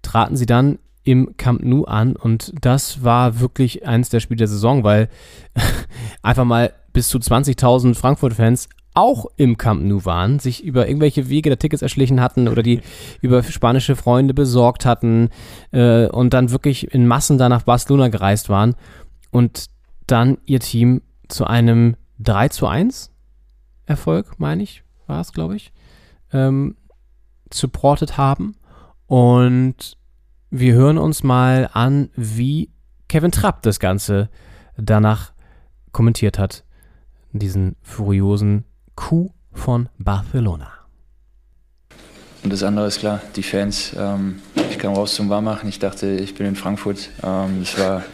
traten 0.02 0.36
sie 0.36 0.46
dann 0.46 0.78
im 1.04 1.36
Camp 1.36 1.62
Nou 1.62 1.84
an 1.84 2.16
und 2.16 2.52
das 2.60 3.04
war 3.04 3.38
wirklich 3.38 3.86
eines 3.86 4.08
der 4.08 4.20
Spiele 4.20 4.38
der 4.38 4.48
Saison, 4.48 4.82
weil 4.82 5.08
einfach 6.22 6.44
mal 6.44 6.72
bis 6.92 7.08
zu 7.08 7.18
20.000 7.18 7.94
Frankfurt-Fans 7.94 8.68
auch 8.94 9.26
im 9.36 9.58
Camp 9.58 9.84
Nou 9.84 10.04
waren, 10.04 10.38
sich 10.38 10.64
über 10.64 10.88
irgendwelche 10.88 11.28
Wege 11.28 11.50
der 11.50 11.58
Tickets 11.58 11.82
erschlichen 11.82 12.20
hatten 12.20 12.48
oder 12.48 12.62
die 12.62 12.80
über 13.20 13.42
spanische 13.42 13.94
Freunde 13.94 14.34
besorgt 14.34 14.84
hatten 14.84 15.28
äh, 15.70 16.06
und 16.08 16.34
dann 16.34 16.50
wirklich 16.50 16.92
in 16.92 17.06
Massen 17.06 17.38
da 17.38 17.48
nach 17.48 17.62
Barcelona 17.62 18.08
gereist 18.08 18.48
waren 18.48 18.74
und 19.30 19.66
dann 20.06 20.38
ihr 20.44 20.60
Team 20.60 21.02
zu 21.28 21.46
einem 21.46 21.96
3 22.18 22.48
zu 22.48 22.66
1 22.66 23.10
Erfolg, 23.86 24.38
meine 24.38 24.62
ich, 24.62 24.82
war 25.06 25.20
es, 25.20 25.32
glaube 25.32 25.56
ich, 25.56 25.72
ähm, 26.32 26.76
supported 27.52 28.16
haben. 28.16 28.56
Und 29.06 29.96
wir 30.50 30.74
hören 30.74 30.98
uns 30.98 31.22
mal 31.22 31.70
an, 31.72 32.10
wie 32.16 32.70
Kevin 33.08 33.30
Trapp 33.30 33.62
das 33.62 33.78
Ganze 33.78 34.28
danach 34.76 35.32
kommentiert 35.92 36.38
hat. 36.38 36.64
Diesen 37.32 37.76
furiosen 37.82 38.64
Coup 38.94 39.32
von 39.52 39.88
Barcelona. 39.98 40.70
Und 42.42 42.52
das 42.52 42.62
andere 42.62 42.86
ist 42.86 43.00
klar, 43.00 43.20
die 43.34 43.42
Fans. 43.42 43.92
Ähm, 43.98 44.40
ich 44.70 44.78
kam 44.78 44.94
raus 44.94 45.14
zum 45.14 45.28
Warmmachen. 45.28 45.68
Ich 45.68 45.78
dachte, 45.78 46.06
ich 46.06 46.34
bin 46.34 46.46
in 46.46 46.56
Frankfurt. 46.56 47.10
Ähm, 47.22 47.62
es, 47.62 47.78
war, 47.78 48.04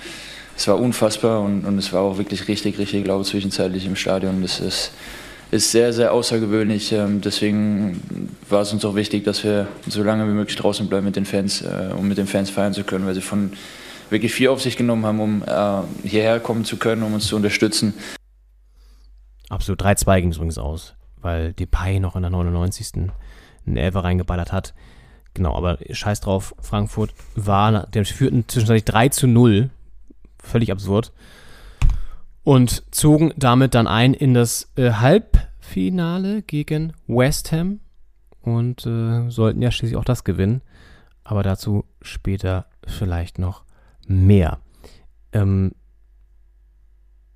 es 0.57 0.69
war 0.69 0.79
unfassbar 0.79 1.41
und, 1.41 1.65
und 1.65 1.79
es 1.79 1.93
war 1.93 2.03
auch 2.03 2.19
wirklich 2.19 2.49
richtig, 2.49 2.79
richtig 2.79 3.07
laut 3.07 3.27
zwischenzeitlich 3.27 3.87
im 3.87 3.97
Stadion. 3.97 4.43
Das 4.43 4.61
ist, 4.61 4.93
ist 5.51 5.71
sehr, 5.71 5.93
sehr 5.93 6.13
außergewöhnlich. 6.13 6.93
Ähm, 6.93 7.21
deswegen 7.21 8.31
war 8.49 8.63
es 8.63 8.73
uns 8.73 8.85
auch 8.85 8.95
wichtig, 8.95 9.25
dass 9.25 9.45
wir 9.45 9.69
so 9.89 10.03
lange 10.03 10.27
wie 10.27 10.33
möglich 10.33 10.57
draußen 10.57 10.89
bleiben 10.89 11.07
mit 11.07 11.17
den 11.17 11.25
Fans, 11.25 11.63
äh, 11.63 11.91
um 11.97 12.09
mit 12.09 12.19
den 12.19 12.27
Fans 12.27 12.51
feiern 12.51 12.75
zu 12.75 12.85
können, 12.85 13.07
weil 13.07 13.15
sie 13.15 13.21
von 13.21 13.53
wirklich 14.11 14.33
viel 14.33 14.49
auf 14.49 14.61
sich 14.61 14.77
genommen 14.77 15.07
haben, 15.07 15.21
um 15.21 15.43
äh, 15.43 16.07
hierher 16.07 16.39
kommen 16.39 16.65
zu 16.65 16.77
können, 16.77 17.03
um 17.03 17.15
uns 17.15 17.27
zu 17.27 17.37
unterstützen. 17.37 17.95
Absolut 19.49 19.83
3-2 19.83 20.21
ging 20.21 20.31
es 20.31 20.37
übrigens 20.37 20.59
aus, 20.59 20.95
weil 21.21 21.53
Depay 21.53 22.01
noch 22.01 22.17
in 22.17 22.23
der 22.23 22.31
99. 22.31 23.11
einen 23.67 23.77
Elfer 23.77 24.05
reingeballert 24.05 24.53
hat. 24.53 24.75
Genau, 25.35 25.57
aber 25.57 25.79
scheiß 25.91 26.21
drauf, 26.21 26.55
Frankfurt 26.61 27.15
war, 27.35 27.87
der 27.87 28.05
führten 28.05 28.45
zwischenzeitlich 28.49 28.85
3 28.85 29.09
zu 29.09 29.27
0. 29.27 29.71
Völlig 30.43 30.71
absurd. 30.73 31.13
Und 32.45 32.83
zogen 32.91 33.33
damit 33.37 33.75
dann 33.75 33.87
ein 33.87 34.15
in 34.15 34.35
das 34.35 34.73
äh, 34.77 34.93
Halbfinale 34.93 36.43
gegen 36.43 36.93
West 37.07 37.53
Ham 37.53 37.81
und 38.41 38.85
äh, 38.85 39.31
sollten 39.31 39.63
ja 39.63 39.71
schließlich 39.71 39.97
auch 39.97 40.05
das 40.05 40.25
gewinnen. 40.25 40.63
Aber 41.25 41.43
dazu 41.43 41.85
später 42.01 42.67
vielleicht 42.85 43.39
noch 43.39 43.65
mehr. 44.07 44.59
Ähm, 45.33 45.73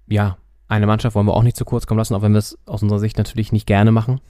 ja, 0.08 0.38
eine 0.68 0.86
Mannschaft 0.86 1.14
wollen 1.14 1.26
wir 1.26 1.34
auch 1.34 1.44
nicht 1.44 1.56
zu 1.56 1.64
kurz 1.64 1.86
kommen 1.86 1.98
lassen, 1.98 2.14
auch 2.14 2.22
wenn 2.22 2.32
wir 2.32 2.38
es 2.38 2.58
aus 2.66 2.82
unserer 2.82 2.98
Sicht 2.98 3.18
natürlich 3.18 3.52
nicht 3.52 3.66
gerne 3.66 3.92
machen. 3.92 4.20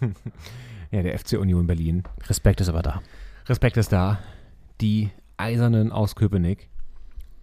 ja, 0.90 1.02
der 1.02 1.18
FC 1.18 1.34
Union 1.34 1.66
Berlin. 1.66 2.04
Respekt 2.28 2.60
ist 2.62 2.68
aber 2.68 2.82
da. 2.82 3.02
Respekt 3.46 3.76
ist 3.76 3.92
da. 3.92 4.18
Die 4.80 5.10
Eisernen 5.36 5.92
aus 5.92 6.16
Köpenick. 6.16 6.70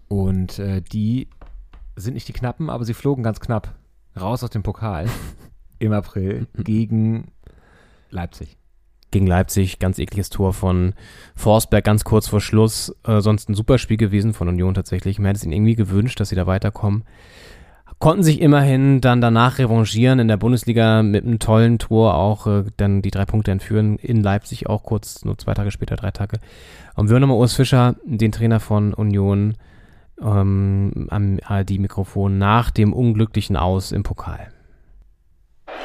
Und 0.09 0.59
äh, 0.59 0.81
die 0.81 1.29
sind 1.95 2.15
nicht 2.15 2.27
die 2.27 2.33
Knappen, 2.33 2.69
aber 2.69 2.83
sie 2.83 2.93
flogen 2.93 3.23
ganz 3.23 3.39
knapp 3.39 3.75
raus 4.19 4.43
aus 4.43 4.49
dem 4.49 4.63
Pokal 4.63 5.07
im 5.79 5.93
April 5.93 6.47
gegen 6.57 7.31
Leipzig. 8.09 8.57
Gegen 9.11 9.27
Leipzig, 9.27 9.79
ganz 9.79 9.97
ekliges 9.97 10.29
Tor 10.29 10.53
von 10.53 10.93
Forsberg 11.35 11.83
ganz 11.83 12.03
kurz 12.03 12.27
vor 12.27 12.41
Schluss. 12.41 12.93
Äh, 13.05 13.21
sonst 13.21 13.49
ein 13.49 13.55
super 13.55 13.77
Spiel 13.77 13.97
gewesen 13.97 14.33
von 14.33 14.47
Union 14.47 14.73
tatsächlich. 14.73 15.19
Man 15.19 15.27
hätte 15.27 15.37
es 15.37 15.43
ihnen 15.43 15.53
irgendwie 15.53 15.75
gewünscht, 15.75 16.19
dass 16.19 16.29
sie 16.29 16.35
da 16.35 16.45
weiterkommen. 16.45 17.03
Konnten 17.99 18.23
sich 18.23 18.39
immerhin 18.39 19.01
dann 19.01 19.19
danach 19.19 19.57
revanchieren 19.57 20.19
in 20.19 20.27
der 20.27 20.37
Bundesliga 20.37 21.03
mit 21.03 21.25
einem 21.25 21.37
tollen 21.37 21.79
Tor 21.79 22.15
auch 22.15 22.47
äh, 22.47 22.63
dann 22.77 23.01
die 23.01 23.11
drei 23.11 23.25
Punkte 23.25 23.51
entführen 23.51 23.97
in 23.97 24.23
Leipzig 24.23 24.67
auch 24.67 24.83
kurz, 24.83 25.25
nur 25.25 25.37
zwei 25.37 25.53
Tage 25.53 25.69
später, 25.71 25.95
drei 25.95 26.11
Tage. 26.11 26.39
Und 26.95 27.09
wir 27.09 27.13
hören 27.13 27.21
nochmal 27.21 27.37
Urs 27.37 27.53
Fischer, 27.53 27.95
den 28.05 28.31
Trainer 28.31 28.59
von 28.59 28.93
Union, 28.93 29.55
ähm, 30.21 31.07
am 31.09 31.39
ARD-Mikrofon 31.45 32.37
nach 32.37 32.71
dem 32.71 32.93
unglücklichen 32.93 33.57
Aus 33.57 33.91
im 33.91 34.03
Pokal. 34.03 34.51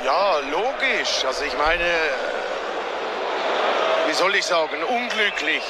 Ja, 0.04 0.38
logisch. 0.50 1.24
Also 1.26 1.44
ich 1.44 1.56
meine, 1.58 1.84
wie 4.06 4.14
soll 4.14 4.34
ich 4.34 4.44
sagen, 4.44 4.76
unglücklich. 4.88 5.62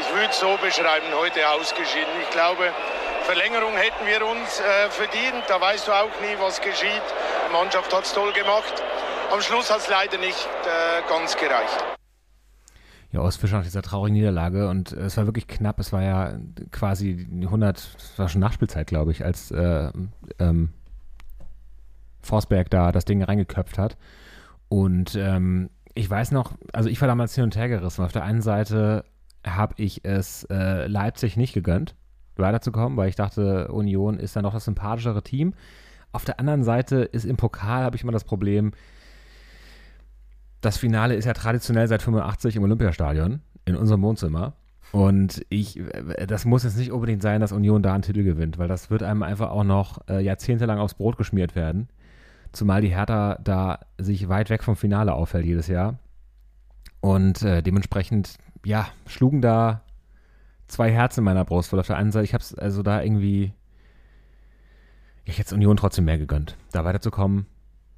Ich 0.00 0.14
würde 0.14 0.30
es 0.30 0.38
so 0.38 0.56
beschreiben, 0.62 1.06
heute 1.18 1.48
ausgeschieden. 1.48 2.12
Ich 2.22 2.30
glaube, 2.30 2.72
Verlängerung 3.22 3.72
hätten 3.74 4.06
wir 4.06 4.26
uns 4.26 4.60
äh, 4.60 4.90
verdient. 4.90 5.44
Da 5.48 5.60
weißt 5.60 5.88
du 5.88 5.92
auch 5.92 6.20
nie, 6.20 6.36
was 6.38 6.60
geschieht. 6.60 7.02
Die 7.48 7.52
Mannschaft 7.52 7.94
hat 7.94 8.04
es 8.04 8.12
toll 8.12 8.32
gemacht. 8.32 8.82
Am 9.32 9.40
Schluss 9.40 9.70
hat 9.70 9.78
es 9.78 9.88
leider 9.88 10.18
nicht 10.18 10.48
äh, 10.64 11.08
ganz 11.08 11.36
gereicht. 11.36 11.84
Ja, 13.16 13.22
Ostfischer 13.22 13.58
nach 13.58 13.64
dieser 13.64 13.82
traurigen 13.82 14.14
Niederlage 14.14 14.68
und 14.68 14.92
äh, 14.92 15.06
es 15.06 15.16
war 15.16 15.26
wirklich 15.26 15.46
knapp. 15.46 15.78
Es 15.80 15.92
war 15.92 16.02
ja 16.02 16.38
quasi 16.70 17.26
100, 17.42 17.78
es 17.78 18.18
war 18.18 18.28
schon 18.28 18.40
Nachspielzeit, 18.40 18.86
glaube 18.86 19.10
ich, 19.10 19.24
als 19.24 19.50
äh, 19.50 19.90
ähm, 20.38 20.70
Forsberg 22.20 22.70
da 22.70 22.92
das 22.92 23.04
Ding 23.04 23.22
reingeköpft 23.22 23.78
hat. 23.78 23.96
Und 24.68 25.14
ähm, 25.16 25.70
ich 25.94 26.08
weiß 26.08 26.32
noch, 26.32 26.52
also 26.72 26.88
ich 26.88 27.00
war 27.00 27.08
damals 27.08 27.34
hin 27.34 27.44
und 27.44 27.56
her 27.56 27.68
gerissen. 27.68 28.04
Auf 28.04 28.12
der 28.12 28.24
einen 28.24 28.42
Seite 28.42 29.04
habe 29.46 29.74
ich 29.78 30.04
es 30.04 30.44
äh, 30.50 30.86
Leipzig 30.86 31.36
nicht 31.36 31.54
gegönnt, 31.54 31.94
weiterzukommen, 32.36 32.98
weil 32.98 33.08
ich 33.08 33.16
dachte, 33.16 33.68
Union 33.68 34.18
ist 34.18 34.36
dann 34.36 34.42
doch 34.42 34.52
das 34.52 34.64
sympathischere 34.64 35.22
Team. 35.22 35.54
Auf 36.12 36.24
der 36.24 36.40
anderen 36.40 36.64
Seite 36.64 36.96
ist 36.96 37.24
im 37.24 37.36
Pokal, 37.36 37.84
habe 37.84 37.96
ich 37.96 38.02
immer 38.02 38.12
das 38.12 38.24
Problem, 38.24 38.72
das 40.60 40.78
Finale 40.78 41.14
ist 41.14 41.24
ja 41.24 41.32
traditionell 41.32 41.88
seit 41.88 42.02
85 42.02 42.56
im 42.56 42.62
Olympiastadion, 42.64 43.40
in 43.64 43.76
unserem 43.76 44.02
Wohnzimmer. 44.02 44.54
Und 44.92 45.44
ich, 45.48 45.80
das 46.26 46.44
muss 46.44 46.64
jetzt 46.64 46.76
nicht 46.76 46.92
unbedingt 46.92 47.22
sein, 47.22 47.40
dass 47.40 47.52
Union 47.52 47.82
da 47.82 47.92
einen 47.92 48.02
Titel 48.02 48.22
gewinnt, 48.22 48.58
weil 48.58 48.68
das 48.68 48.90
wird 48.90 49.02
einem 49.02 49.22
einfach 49.22 49.50
auch 49.50 49.64
noch 49.64 49.98
äh, 50.08 50.20
jahrzehntelang 50.20 50.78
aufs 50.78 50.94
Brot 50.94 51.16
geschmiert 51.16 51.56
werden. 51.56 51.88
Zumal 52.52 52.80
die 52.80 52.94
Hertha 52.94 53.38
da 53.42 53.80
sich 53.98 54.28
weit 54.28 54.48
weg 54.48 54.62
vom 54.62 54.76
Finale 54.76 55.12
auffällt 55.12 55.44
jedes 55.44 55.66
Jahr. 55.66 55.98
Und 57.00 57.42
äh, 57.42 57.62
dementsprechend, 57.62 58.36
ja, 58.64 58.86
schlugen 59.06 59.42
da 59.42 59.82
zwei 60.66 60.90
Herzen 60.90 61.20
in 61.20 61.24
meiner 61.24 61.44
Brust. 61.44 61.72
Weil 61.72 61.80
auf 61.80 61.86
der 61.86 61.96
einen 61.96 62.12
Seite, 62.12 62.24
ich 62.24 62.34
habe 62.34 62.42
es 62.42 62.54
also 62.54 62.82
da 62.82 63.02
irgendwie, 63.02 63.52
ich 65.24 65.38
hätte 65.38 65.54
Union 65.54 65.76
trotzdem 65.76 66.04
mehr 66.04 66.18
gegönnt, 66.18 66.56
da 66.72 66.84
weiterzukommen. 66.84 67.46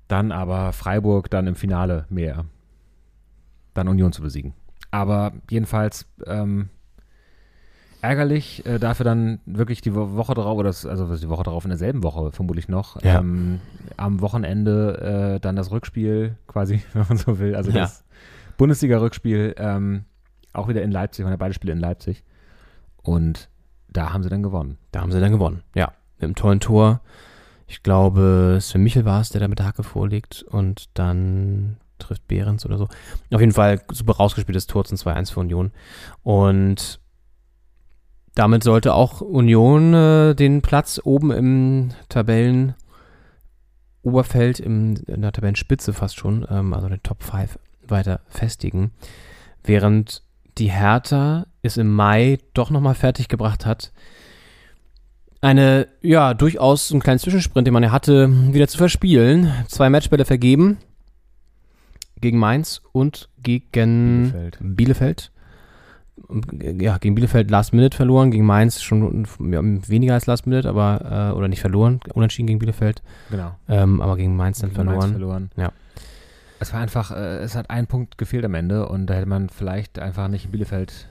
Dann 0.09 0.33
aber 0.33 0.73
Freiburg 0.73 1.31
dann 1.31 1.47
im 1.47 1.55
Finale 1.55 2.07
mehr. 2.09 2.45
Dann 3.75 3.89
Union 3.89 4.13
zu 4.13 4.23
besiegen. 4.23 4.55
Aber 4.91 5.33
jedenfalls 5.51 6.07
ähm, 6.27 6.71
ärgerlich, 8.01 8.65
äh, 8.65 8.79
dafür 8.79 9.05
dann 9.05 9.41
wirklich 9.45 9.81
die 9.81 9.95
Wo- 9.95 10.15
Woche 10.17 10.35
drauf, 10.35 10.57
oder 10.59 10.69
das, 10.69 10.87
also 10.87 11.15
die 11.17 11.29
Woche 11.29 11.43
drauf 11.43 11.65
in 11.65 11.71
derselben 11.71 12.03
Woche 12.03 12.31
vermutlich 12.33 12.69
noch, 12.69 13.03
Ja. 13.03 13.19
ähm, 13.21 13.61
am 13.97 14.21
Wochenende 14.21 15.35
äh, 15.37 15.41
dann 15.41 15.57
das 15.57 15.71
Rückspiel 15.71 16.37
quasi, 16.47 16.83
wenn 16.93 17.07
man 17.09 17.19
so 17.19 17.39
will, 17.39 17.55
also 17.57 17.71
Ja. 17.71 17.81
das 17.81 18.05
Bundesliga-Rückspiel, 18.57 19.55
ähm, 19.59 20.05
auch 20.53 20.69
wieder 20.69 20.83
in 20.83 20.91
Leipzig, 20.91 21.25
waren 21.25 21.33
ja 21.33 21.37
beide 21.37 21.55
Spiele 21.55 21.73
in 21.73 21.79
Leipzig. 21.81 22.25
Und 23.03 23.49
da 23.89 24.13
haben 24.13 24.23
sie 24.23 24.29
dann 24.29 24.43
gewonnen. 24.43 24.79
Da 24.93 25.01
haben 25.01 25.13
sie 25.13 25.21
dann 25.21 25.33
gewonnen, 25.33 25.63
ja. 25.75 25.93
Mit 26.17 26.25
einem 26.25 26.35
tollen 26.35 26.61
Tor. 26.61 27.01
Ich 27.69 27.83
glaube, 27.83 28.59
Sven 28.61 28.83
Michel 28.83 29.05
war 29.05 29.21
es, 29.21 29.29
der 29.29 29.43
da 29.43 29.49
mit 29.49 29.59
der 29.59 29.67
Hacke 29.67 29.83
vorlegt 29.83 30.43
und 30.43 30.89
dann 30.95 31.77
trifft 31.99 32.27
Behrens 32.27 32.65
oder 32.65 32.79
so. 32.79 32.89
Auf 33.31 33.41
jeden 33.41 33.53
Fall 33.53 33.83
super 33.93 34.15
rausgespieltes 34.15 34.67
Tor 34.67 34.87
zum 34.87 34.97
2-1 34.97 35.33
für 35.33 35.41
Union. 35.41 35.71
Und 36.23 36.99
damit 38.35 38.65
sollte 38.65 38.95
auch 38.95 39.21
Union 39.21 39.93
äh, 39.93 40.35
den 40.35 40.63
Platz 40.63 40.99
oben 41.05 41.31
im 41.31 41.91
Tabellenoberfeld, 42.09 44.61
im, 44.61 44.97
in 45.07 45.21
der 45.21 45.33
Tabellenspitze 45.33 45.93
fast 45.93 46.17
schon, 46.17 46.47
ähm, 46.49 46.73
also 46.73 46.89
den 46.89 47.03
Top 47.03 47.23
5 47.23 47.59
weiter 47.87 48.21
festigen. 48.29 48.93
Während 49.63 50.23
die 50.57 50.71
Hertha 50.71 51.47
es 51.63 51.77
im 51.77 51.95
Mai 51.95 52.39
doch 52.55 52.71
nochmal 52.71 52.95
fertiggebracht 52.95 53.67
hat, 53.67 53.93
eine, 55.41 55.89
ja, 56.03 56.35
durchaus 56.35 56.91
einen 56.91 57.01
kleinen 57.01 57.19
Zwischensprint, 57.19 57.67
den 57.67 57.75
man 57.75 57.83
ja 57.83 57.93
hatte, 57.93 58.29
wieder 58.53 58.69
zu 58.69 58.79
verspielen. 58.79 59.53
Zwei 59.69 59.89
Matchbälle 59.91 60.25
vergeben. 60.25 60.79
Gegen 62.21 62.39
Mainz 62.39 62.83
und 62.93 63.29
gegen 63.43 64.33
Bielefeld. 64.33 64.59
Bielefeld. 64.61 65.33
Ja, 66.81 66.99
gegen 66.99 67.15
Bielefeld 67.15 67.49
Last 67.49 67.73
Minute 67.73 67.97
verloren, 67.97 68.33
gegen 68.33 68.45
Mainz 68.45 68.83
schon 68.83 69.25
ja, 69.39 69.61
weniger 69.63 70.15
als 70.15 70.27
Last 70.27 70.47
Minute, 70.47 70.69
aber, 70.69 71.31
äh, 71.33 71.37
oder 71.37 71.47
nicht 71.47 71.61
verloren, 71.61 72.01
unentschieden 72.13 72.49
gegen 72.49 72.59
Bielefeld. 72.59 73.03
Genau. 73.31 73.55
Ähm, 73.69 74.01
aber 74.01 74.17
gegen 74.17 74.37
Mainz 74.37 74.59
dann 74.59 74.71
Gegen 74.71 74.85
Mainz 74.85 75.05
verloren. 75.05 75.13
verloren. 75.13 75.51
Ja. 75.57 75.73
Es 76.59 76.73
war 76.73 76.81
einfach, 76.81 77.13
äh, 77.13 77.39
es 77.39 77.55
hat 77.55 77.71
ein 77.71 77.87
Punkt 77.87 78.19
gefehlt 78.19 78.45
am 78.45 78.55
Ende 78.55 78.89
und 78.89 79.07
da 79.07 79.15
hätte 79.15 79.29
man 79.29 79.49
vielleicht 79.49 80.01
einfach 80.01 80.27
nicht 80.27 80.47
in 80.47 80.51
Bielefeld 80.51 81.09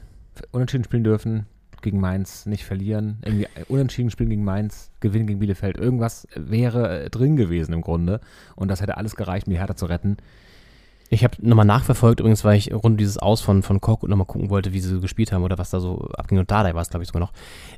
unentschieden 0.51 0.83
spielen 0.83 1.05
dürfen, 1.05 1.45
gegen 1.81 1.99
Mainz 1.99 2.45
nicht 2.45 2.65
verlieren, 2.65 3.17
irgendwie 3.23 3.47
unentschieden 3.67 4.09
spielen 4.11 4.29
gegen 4.29 4.43
Mainz, 4.43 4.91
gewinnen 4.99 5.27
gegen 5.27 5.39
Bielefeld. 5.39 5.77
Irgendwas 5.77 6.27
wäre 6.35 7.05
äh, 7.05 7.09
drin 7.09 7.35
gewesen 7.35 7.73
im 7.73 7.81
Grunde 7.81 8.19
und 8.55 8.69
das 8.69 8.81
hätte 8.81 8.97
alles 8.97 9.15
gereicht, 9.15 9.47
um 9.47 9.51
die 9.53 9.59
Hertha 9.59 9.75
zu 9.75 9.85
retten. 9.85 10.17
Ich 11.09 11.23
habe 11.23 11.35
nochmal 11.39 11.65
nachverfolgt, 11.65 12.19
übrigens, 12.19 12.43
weil 12.43 12.57
ich 12.57 12.73
rund 12.73 12.83
um 12.85 12.97
dieses 12.97 13.17
Aus 13.17 13.39
von, 13.41 13.63
von 13.63 13.79
Kork 13.79 14.03
und 14.03 14.09
nochmal 14.09 14.25
gucken 14.27 14.49
wollte, 14.49 14.73
wie 14.73 14.81
sie 14.81 14.99
gespielt 14.99 15.31
haben 15.31 15.43
oder 15.43 15.57
was 15.57 15.69
da 15.69 15.79
so 15.79 16.09
abging. 16.17 16.37
Und 16.39 16.51
Dardai 16.51 16.73
war 16.73 16.81
es, 16.81 16.89
glaube 16.89 17.03
ich, 17.03 17.07
sogar 17.07 17.21
noch. 17.21 17.31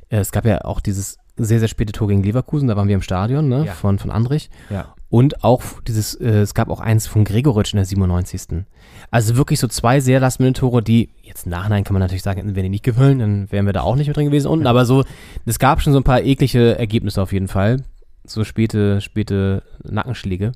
Äh, 0.08 0.16
es 0.18 0.32
gab 0.32 0.44
ja 0.44 0.64
auch 0.64 0.80
dieses 0.80 1.18
sehr, 1.36 1.60
sehr 1.60 1.68
späte 1.68 1.92
Tor 1.92 2.08
gegen 2.08 2.22
Leverkusen, 2.24 2.66
da 2.68 2.76
waren 2.76 2.88
wir 2.88 2.96
im 2.96 3.02
Stadion, 3.02 3.48
ne, 3.48 3.64
Ja. 3.66 3.72
von, 3.72 3.98
von 4.00 4.10
Andrich. 4.10 4.50
Ja. 4.68 4.94
Und 5.10 5.42
auch 5.42 5.62
dieses, 5.86 6.14
äh, 6.14 6.40
es 6.40 6.54
gab 6.54 6.70
auch 6.70 6.78
eins 6.78 7.08
von 7.08 7.24
Gregoritsch 7.24 7.72
in 7.72 7.78
der 7.78 7.84
97. 7.84 8.64
Also 9.10 9.36
wirklich 9.36 9.58
so 9.58 9.66
zwei 9.66 9.98
sehr 9.98 10.20
Last-Minute-Tore, 10.20 10.82
die, 10.82 11.10
jetzt 11.22 11.46
im 11.46 11.50
Nachhinein 11.50 11.82
kann 11.82 11.94
man 11.94 12.00
natürlich 12.00 12.22
sagen, 12.22 12.38
hätten 12.38 12.54
wir 12.54 12.62
die 12.62 12.68
nicht 12.68 12.84
gewollt, 12.84 13.20
dann 13.20 13.50
wären 13.50 13.66
wir 13.66 13.72
da 13.72 13.80
auch 13.80 13.96
nicht 13.96 14.06
mit 14.06 14.16
drin 14.16 14.26
gewesen 14.26 14.46
unten. 14.46 14.68
Aber 14.68 14.84
so, 14.84 15.04
es 15.46 15.58
gab 15.58 15.82
schon 15.82 15.92
so 15.92 15.98
ein 15.98 16.04
paar 16.04 16.22
eklige 16.22 16.78
Ergebnisse 16.78 17.20
auf 17.20 17.32
jeden 17.32 17.48
Fall. 17.48 17.82
So 18.24 18.44
späte, 18.44 19.00
späte 19.00 19.64
Nackenschläge. 19.82 20.52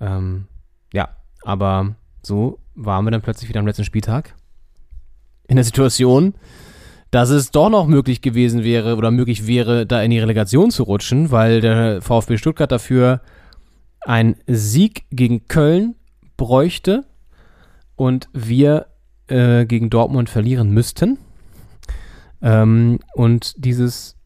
Ähm, 0.00 0.46
ja, 0.94 1.10
aber 1.42 1.96
so 2.22 2.58
waren 2.74 3.04
wir 3.04 3.10
dann 3.10 3.22
plötzlich 3.22 3.50
wieder 3.50 3.60
am 3.60 3.66
letzten 3.66 3.84
Spieltag 3.84 4.34
in 5.48 5.56
der 5.56 5.64
Situation, 5.64 6.34
dass 7.10 7.28
es 7.28 7.50
doch 7.50 7.68
noch 7.68 7.86
möglich 7.86 8.22
gewesen 8.22 8.64
wäre 8.64 8.96
oder 8.96 9.10
möglich 9.10 9.46
wäre, 9.46 9.86
da 9.86 10.02
in 10.02 10.10
die 10.10 10.18
Relegation 10.18 10.70
zu 10.70 10.82
rutschen, 10.82 11.30
weil 11.30 11.60
der 11.60 12.00
VfB 12.00 12.38
Stuttgart 12.38 12.72
dafür 12.72 13.20
einen 14.06 14.36
Sieg 14.46 15.04
gegen 15.10 15.48
Köln 15.48 15.96
bräuchte 16.36 17.04
und 17.96 18.28
wir 18.32 18.86
äh, 19.26 19.66
gegen 19.66 19.90
Dortmund 19.90 20.30
verlieren 20.30 20.70
müssten. 20.70 21.18
Ähm, 22.40 23.00
und 23.14 23.64
dieses 23.64 24.16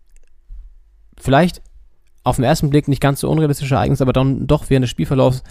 vielleicht 1.18 1.62
auf 2.24 2.36
den 2.36 2.44
ersten 2.44 2.70
Blick 2.70 2.88
nicht 2.88 3.00
ganz 3.00 3.20
so 3.20 3.30
unrealistische 3.30 3.74
Ereignis, 3.74 4.02
aber 4.02 4.12
dann 4.12 4.46
doch 4.46 4.68
während 4.68 4.84
des 4.84 4.90
Spielverlaufs 4.90 5.42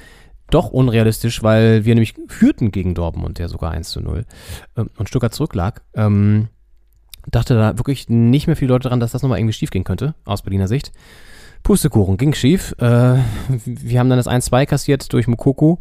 doch 0.51 0.69
unrealistisch, 0.69 1.41
weil 1.41 1.85
wir 1.85 1.95
nämlich 1.95 2.15
führten 2.27 2.71
gegen 2.71 2.95
Dortmund, 2.95 3.39
der 3.39 3.49
sogar 3.49 3.71
1 3.71 3.89
zu 3.89 4.01
0 4.01 4.25
ähm, 4.77 4.89
und 4.97 5.09
Stuttgart 5.09 5.33
zurücklag. 5.33 5.81
Ähm, 5.95 6.49
dachte 7.27 7.55
da 7.55 7.77
wirklich 7.77 8.09
nicht 8.09 8.47
mehr 8.47 8.55
viele 8.55 8.73
Leute 8.73 8.89
dran, 8.89 8.99
dass 8.99 9.11
das 9.11 9.23
nochmal 9.23 9.39
irgendwie 9.39 9.53
schief 9.53 9.71
gehen 9.71 9.83
könnte, 9.83 10.13
aus 10.25 10.43
Berliner 10.43 10.67
Sicht. 10.67 10.91
Pustekuchen, 11.63 12.17
ging 12.17 12.33
schief. 12.33 12.73
Äh, 12.79 13.17
wir 13.65 13.99
haben 13.99 14.09
dann 14.09 14.17
das 14.17 14.27
1-2 14.27 14.65
kassiert 14.65 15.13
durch 15.13 15.27
Mukoko 15.27 15.79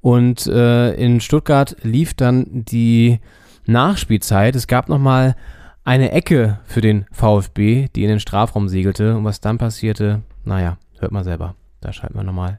und 0.00 0.46
äh, 0.46 0.94
in 0.94 1.20
Stuttgart 1.20 1.76
lief 1.82 2.14
dann 2.14 2.46
die 2.50 3.20
Nachspielzeit. 3.66 4.56
Es 4.56 4.66
gab 4.66 4.88
nochmal 4.88 5.36
eine 5.84 6.12
Ecke 6.12 6.60
für 6.64 6.80
den 6.80 7.06
VfB, 7.10 7.88
die 7.94 8.04
in 8.04 8.08
den 8.10 8.20
Strafraum 8.20 8.68
segelte. 8.68 9.16
Und 9.16 9.24
was 9.24 9.40
dann 9.40 9.58
passierte, 9.58 10.22
naja, 10.44 10.78
hört 10.98 11.12
mal 11.12 11.24
selber. 11.24 11.54
Da 11.80 11.92
schalten 11.92 12.16
wir 12.16 12.24
nochmal 12.24 12.58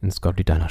ins 0.00 0.20
Gottlieb 0.20 0.46
Deiner 0.46 0.68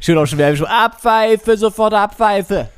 Schön 0.00 0.18
auf 0.18 0.28
Schwäbisch. 0.28 0.62
Abpfeife, 0.62 1.56
sofort 1.56 1.94
Abpfeife. 1.94 2.68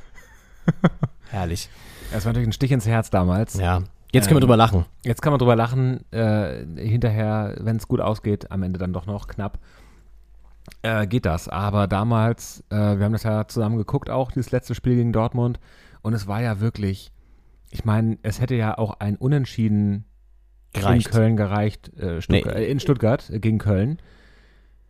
Herrlich. 1.31 1.69
Das 2.13 2.25
war 2.25 2.33
natürlich 2.33 2.49
ein 2.49 2.53
Stich 2.53 2.73
ins 2.73 2.87
Herz 2.87 3.11
damals. 3.11 3.55
Ähm, 3.57 3.61
Ja. 3.61 3.83
Jetzt 4.13 4.27
können 4.27 4.39
wir 4.39 4.41
drüber 4.41 4.57
lachen. 4.57 4.87
Jetzt 5.05 5.23
kann 5.23 5.33
man 5.33 5.39
drüber 5.39 5.55
lachen. 5.55 6.01
Äh, 6.13 6.65
hinterher, 6.77 7.55
wenn 7.61 7.77
es 7.77 7.87
gut 7.87 8.01
ausgeht, 8.01 8.51
am 8.51 8.65
Ende 8.65 8.79
dann 8.81 8.93
doch 8.93 9.07
noch 9.07 9.29
knapp, 9.29 9.61
äh, 10.83 11.07
geht 11.07 11.27
das. 11.27 11.49
Aber 11.49 11.87
damals, 11.87 12.65
äh, 12.71 12.75
wir 12.99 13.05
haben 13.05 13.13
das 13.13 13.23
ja 13.23 13.47
zusammen 13.47 13.77
geguckt, 13.77 14.11
auch 14.11 14.33
dieses 14.33 14.51
letzte 14.51 14.75
Spiel 14.75 14.97
gegen 14.97 15.13
Dortmund. 15.13 15.61
Und 16.03 16.15
es 16.15 16.27
war 16.27 16.43
ja 16.43 16.59
wirklich, 16.59 17.13
ich 17.71 17.85
meine, 17.85 18.19
es 18.25 18.41
hätte 18.41 18.57
ja 18.57 18.77
auch 18.77 18.99
ein 18.99 19.15
Unentschieden 19.17 20.07
Gereicht. 20.73 21.07
in 21.07 21.13
Köln 21.13 21.37
gereicht, 21.37 21.97
äh, 21.97 22.21
Stuttgart, 22.21 22.55
Nee. 22.57 22.63
äh, 22.65 22.71
in 22.71 22.81
Stuttgart 22.81 23.31
äh, 23.31 23.39
gegen 23.39 23.59
Köln. 23.59 24.01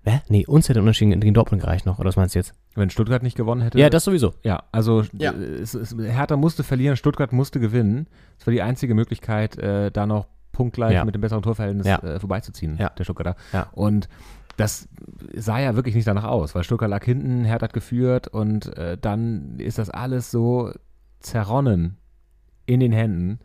Hä? 0.05 0.21
Nee, 0.29 0.47
uns 0.47 0.69
hätte 0.69 0.81
Unterschied 0.81 1.21
gegen 1.21 1.35
Dortmund 1.35 1.63
gereicht 1.63 1.85
noch, 1.85 1.99
oder 1.99 2.09
was 2.09 2.17
meinst 2.17 2.35
du 2.35 2.39
jetzt? 2.39 2.55
Wenn 2.75 2.89
Stuttgart 2.89 3.23
nicht 3.23 3.37
gewonnen 3.37 3.61
hätte. 3.63 3.79
Ja, 3.79 3.91
das 3.91 4.05
sowieso. 4.05 4.33
Ja, 4.43 4.63
also 4.73 5.05
Ja. 5.13 5.33
äh, 5.33 5.61
Es, 5.61 5.75
es, 5.75 5.95
Hertha 5.99 6.37
musste 6.37 6.63
verlieren, 6.65 6.97
Stuttgart 6.97 7.33
musste 7.33 7.61
gewinnen. 7.61 8.07
Das 8.39 8.47
war 8.47 8.53
die 8.53 8.63
einzige 8.63 8.95
Möglichkeit, 8.95 9.59
äh, 9.59 9.91
da 9.91 10.07
noch 10.07 10.27
punktgleich 10.53 10.95
Ja. 10.95 11.05
mit 11.05 11.15
dem 11.15 11.21
besseren 11.21 11.43
Torverhältnis 11.43 11.87
Ja. 11.87 11.99
äh, 11.99 12.19
vorbeizuziehen, 12.19 12.77
Ja. 12.79 12.89
der 12.91 13.05
Stuttgarter. 13.05 13.37
Ja. 13.53 13.69
Und 13.73 14.09
das 14.57 14.89
sah 15.35 15.59
ja 15.59 15.75
wirklich 15.77 15.95
nicht 15.95 16.07
danach 16.09 16.25
aus, 16.25 16.55
weil 16.55 16.65
Stuttgart 16.65 16.91
lag 16.91 17.05
hinten, 17.05 17.45
Hertha 17.45 17.65
hat 17.65 17.73
geführt 17.73 18.27
und 18.29 18.77
äh, 18.79 18.97
dann 18.99 19.59
ist 19.59 19.79
das 19.79 19.91
alles 19.91 20.31
so 20.31 20.73
zerronnen 21.21 21.97
in 22.67 22.81
den 22.81 22.93
Händen 22.93 23.39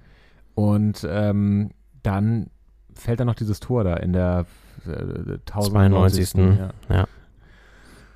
und 0.56 1.06
ähm, 1.10 1.72
dann 2.04 2.48
fällt 2.94 3.20
dann 3.20 3.28
noch 3.28 3.36
dieses 3.36 3.60
Tor 3.60 3.84
da 3.84 3.96
in 3.98 4.14
der 4.14 4.46
äh, 4.86 5.40
92. 5.46 6.36
1090. 6.36 6.60
Ja. 6.90 7.08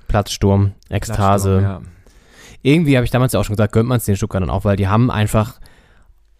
Platzsturm, 0.08 0.72
Ekstase. 0.88 1.58
Platzsturm, 1.58 1.62
ja. 1.62 1.80
Irgendwie 2.62 2.96
habe 2.96 3.04
ich 3.04 3.10
damals 3.10 3.32
ja 3.32 3.40
auch 3.40 3.44
schon 3.44 3.56
gesagt, 3.56 3.72
gönnt 3.72 3.88
man 3.88 3.98
es 3.98 4.04
den 4.04 4.16
Stuttgartern 4.16 4.50
auch, 4.50 4.64
weil 4.64 4.76
die 4.76 4.88
haben 4.88 5.10
einfach 5.10 5.60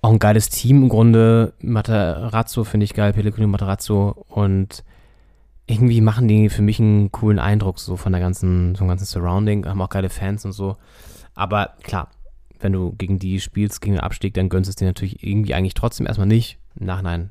auch 0.03 0.11
ein 0.11 0.19
geiles 0.19 0.51
Team 0.51 0.83
im 0.83 0.89
Grunde. 0.89 1.55
Materazzo 1.61 2.65
finde 2.65 2.85
ich 2.85 2.95
geil, 2.95 3.13
Pellegrino 3.13 3.49
Materazzo 3.49 4.25
und 4.29 4.85
irgendwie 5.67 6.01
machen 6.01 6.27
die 6.27 6.49
für 6.49 6.63
mich 6.63 6.81
einen 6.81 7.13
coolen 7.13 7.39
Eindruck 7.39 7.79
so 7.79 7.97
von 7.97 8.13
der 8.13 8.21
ganzen, 8.21 8.77
vom 8.77 8.89
ganzen 8.89 9.05
Surrounding, 9.05 9.67
haben 9.67 9.81
auch 9.81 9.89
geile 9.89 10.11
Fans 10.11 10.45
und 10.45 10.53
so. 10.53 10.77
Aber 11.35 11.75
klar, 11.83 12.09
wenn 12.59 12.73
du 12.73 12.93
gegen 12.93 13.19
die 13.19 13.41
spielst, 13.41 13.81
gegen 13.81 13.95
den 13.95 14.01
Abstieg, 14.01 14.35
dann 14.35 14.49
gönnst 14.49 14.69
du 14.69 14.71
es 14.71 14.77
dir 14.77 14.87
natürlich 14.87 15.23
irgendwie 15.23 15.55
eigentlich 15.55 15.75
trotzdem 15.75 16.07
erstmal 16.07 16.27
nicht. 16.27 16.59
Im 16.79 16.87
Nachhinein 16.87 17.31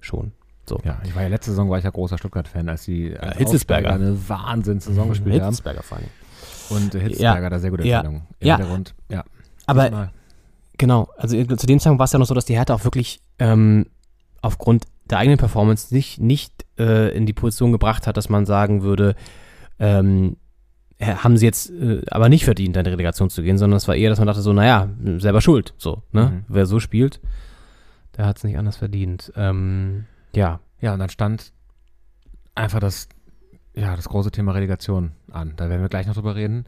schon. 0.00 0.32
So. 0.68 0.78
Ja, 0.84 1.00
ich 1.04 1.14
war 1.14 1.22
ja 1.22 1.28
letzte 1.28 1.50
Saison 1.50 1.68
war 1.70 1.78
ich 1.78 1.84
ja 1.84 1.90
großer 1.90 2.18
Stuttgart-Fan, 2.18 2.68
als 2.68 2.84
sie 2.84 3.16
als 3.18 3.36
Hitzelsberger. 3.38 3.90
Aufsteiger 3.90 4.10
eine 4.10 4.28
Wahnsinns-Saison 4.28 5.08
gespielt 5.08 5.34
haben. 5.36 5.48
Hitzelsberger 5.50 5.82
vor 5.82 5.98
allem. 5.98 6.06
Und 6.70 6.92
Hitzelsberger 6.92 7.42
Ja. 7.42 7.50
da 7.50 7.58
sehr 7.58 7.70
gute 7.70 7.86
Ja. 7.86 7.98
Entscheidung 7.98 8.26
im 8.40 8.46
Ja. 8.46 8.56
Hintergrund. 8.56 8.94
Ja. 9.08 9.24
Aber 9.66 10.10
genau, 10.78 11.08
also 11.16 11.36
zu 11.44 11.66
dem 11.66 11.78
Zeitpunkt 11.80 11.98
war 11.98 12.04
es 12.04 12.12
ja 12.12 12.18
noch 12.18 12.26
so, 12.26 12.34
dass 12.34 12.44
die 12.44 12.54
Hertha 12.56 12.74
auch 12.74 12.84
wirklich 12.84 13.20
ähm, 13.38 13.86
aufgrund 14.40 14.84
der 15.10 15.18
eigenen 15.18 15.38
Performance 15.38 15.92
nicht, 15.92 16.20
nicht 16.20 16.52
äh, 16.78 17.14
in 17.16 17.26
die 17.26 17.32
Position 17.32 17.72
gebracht 17.72 18.06
hat, 18.06 18.16
dass 18.16 18.28
man 18.28 18.46
sagen 18.46 18.82
würde, 18.82 19.14
ähm, 19.78 20.36
äh, 20.98 21.14
haben 21.16 21.36
sie 21.36 21.44
jetzt 21.44 21.70
äh, 21.70 22.02
aber 22.10 22.28
nicht 22.28 22.44
verdient, 22.44 22.76
in 22.76 22.84
die 22.84 22.90
Relegation 22.90 23.28
zu 23.30 23.42
gehen, 23.42 23.58
sondern 23.58 23.76
es 23.76 23.88
war 23.88 23.96
eher, 23.96 24.10
dass 24.10 24.18
man 24.20 24.28
dachte 24.28 24.42
so, 24.42 24.52
naja, 24.52 24.88
selber 25.18 25.40
schuld, 25.40 25.74
so, 25.76 26.02
ne? 26.12 26.26
Mhm. 26.26 26.44
Wer 26.48 26.66
so 26.66 26.78
spielt, 26.80 27.20
der 28.16 28.26
hat 28.26 28.36
es 28.38 28.44
nicht 28.44 28.56
anders 28.58 28.76
verdient. 28.76 29.32
Ähm, 29.36 30.04
ja. 30.34 30.60
Ja, 30.80 30.92
und 30.94 30.98
dann 30.98 31.10
stand 31.10 31.52
einfach 32.54 32.80
das, 32.80 33.08
ja, 33.74 33.94
das 33.94 34.08
große 34.08 34.32
Thema 34.32 34.52
Relegation 34.52 35.12
an. 35.30 35.54
Da 35.56 35.68
werden 35.68 35.80
wir 35.80 35.88
gleich 35.88 36.06
noch 36.06 36.14
drüber 36.14 36.34
reden. 36.34 36.66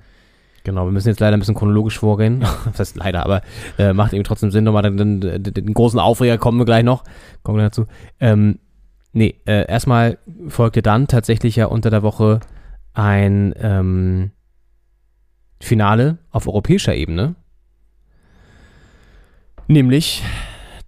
Genau, 0.65 0.87
wir 0.87 0.93
müssen 0.93 1.09
jetzt 1.09 1.21
leider 1.21 1.37
ein 1.37 1.41
bisschen 1.41 1.55
chronologisch 1.55 1.99
vorgehen. 1.99 2.41
Das 2.65 2.79
heißt 2.79 2.97
leider, 2.97 3.25
aber 3.25 3.43
äh, 3.79 3.93
macht 3.93 4.13
eben 4.13 4.25
trotzdem 4.25 4.51
Sinn. 4.51 4.65
Nochmal 4.65 4.83
den, 4.83 5.21
den, 5.21 5.43
den 5.43 5.75
großen 5.75 5.99
Aufreger 5.99 6.39
kommen 6.39 6.59
wir 6.59 6.65
gleich 6.65 6.85
noch. 6.85 7.05
Kommen 7.43 7.59
wir 7.59 7.65
dazu. 7.65 7.87
Ähm, 8.19 8.59
nee, 9.13 9.35
äh, 9.47 9.67
erstmal 9.69 10.19
folgte 10.49 10.81
dann 10.81 11.07
tatsächlich 11.07 11.57
ja 11.57 11.67
unter 11.67 11.91
der 11.91 12.03
Woche 12.03 12.41
ein 12.95 13.55
ähm, 13.59 14.31
Finale 15.61 16.19
auf 16.31 16.47
europäischer 16.47 16.95
Ebene. 16.95 17.35
Nämlich 19.67 20.23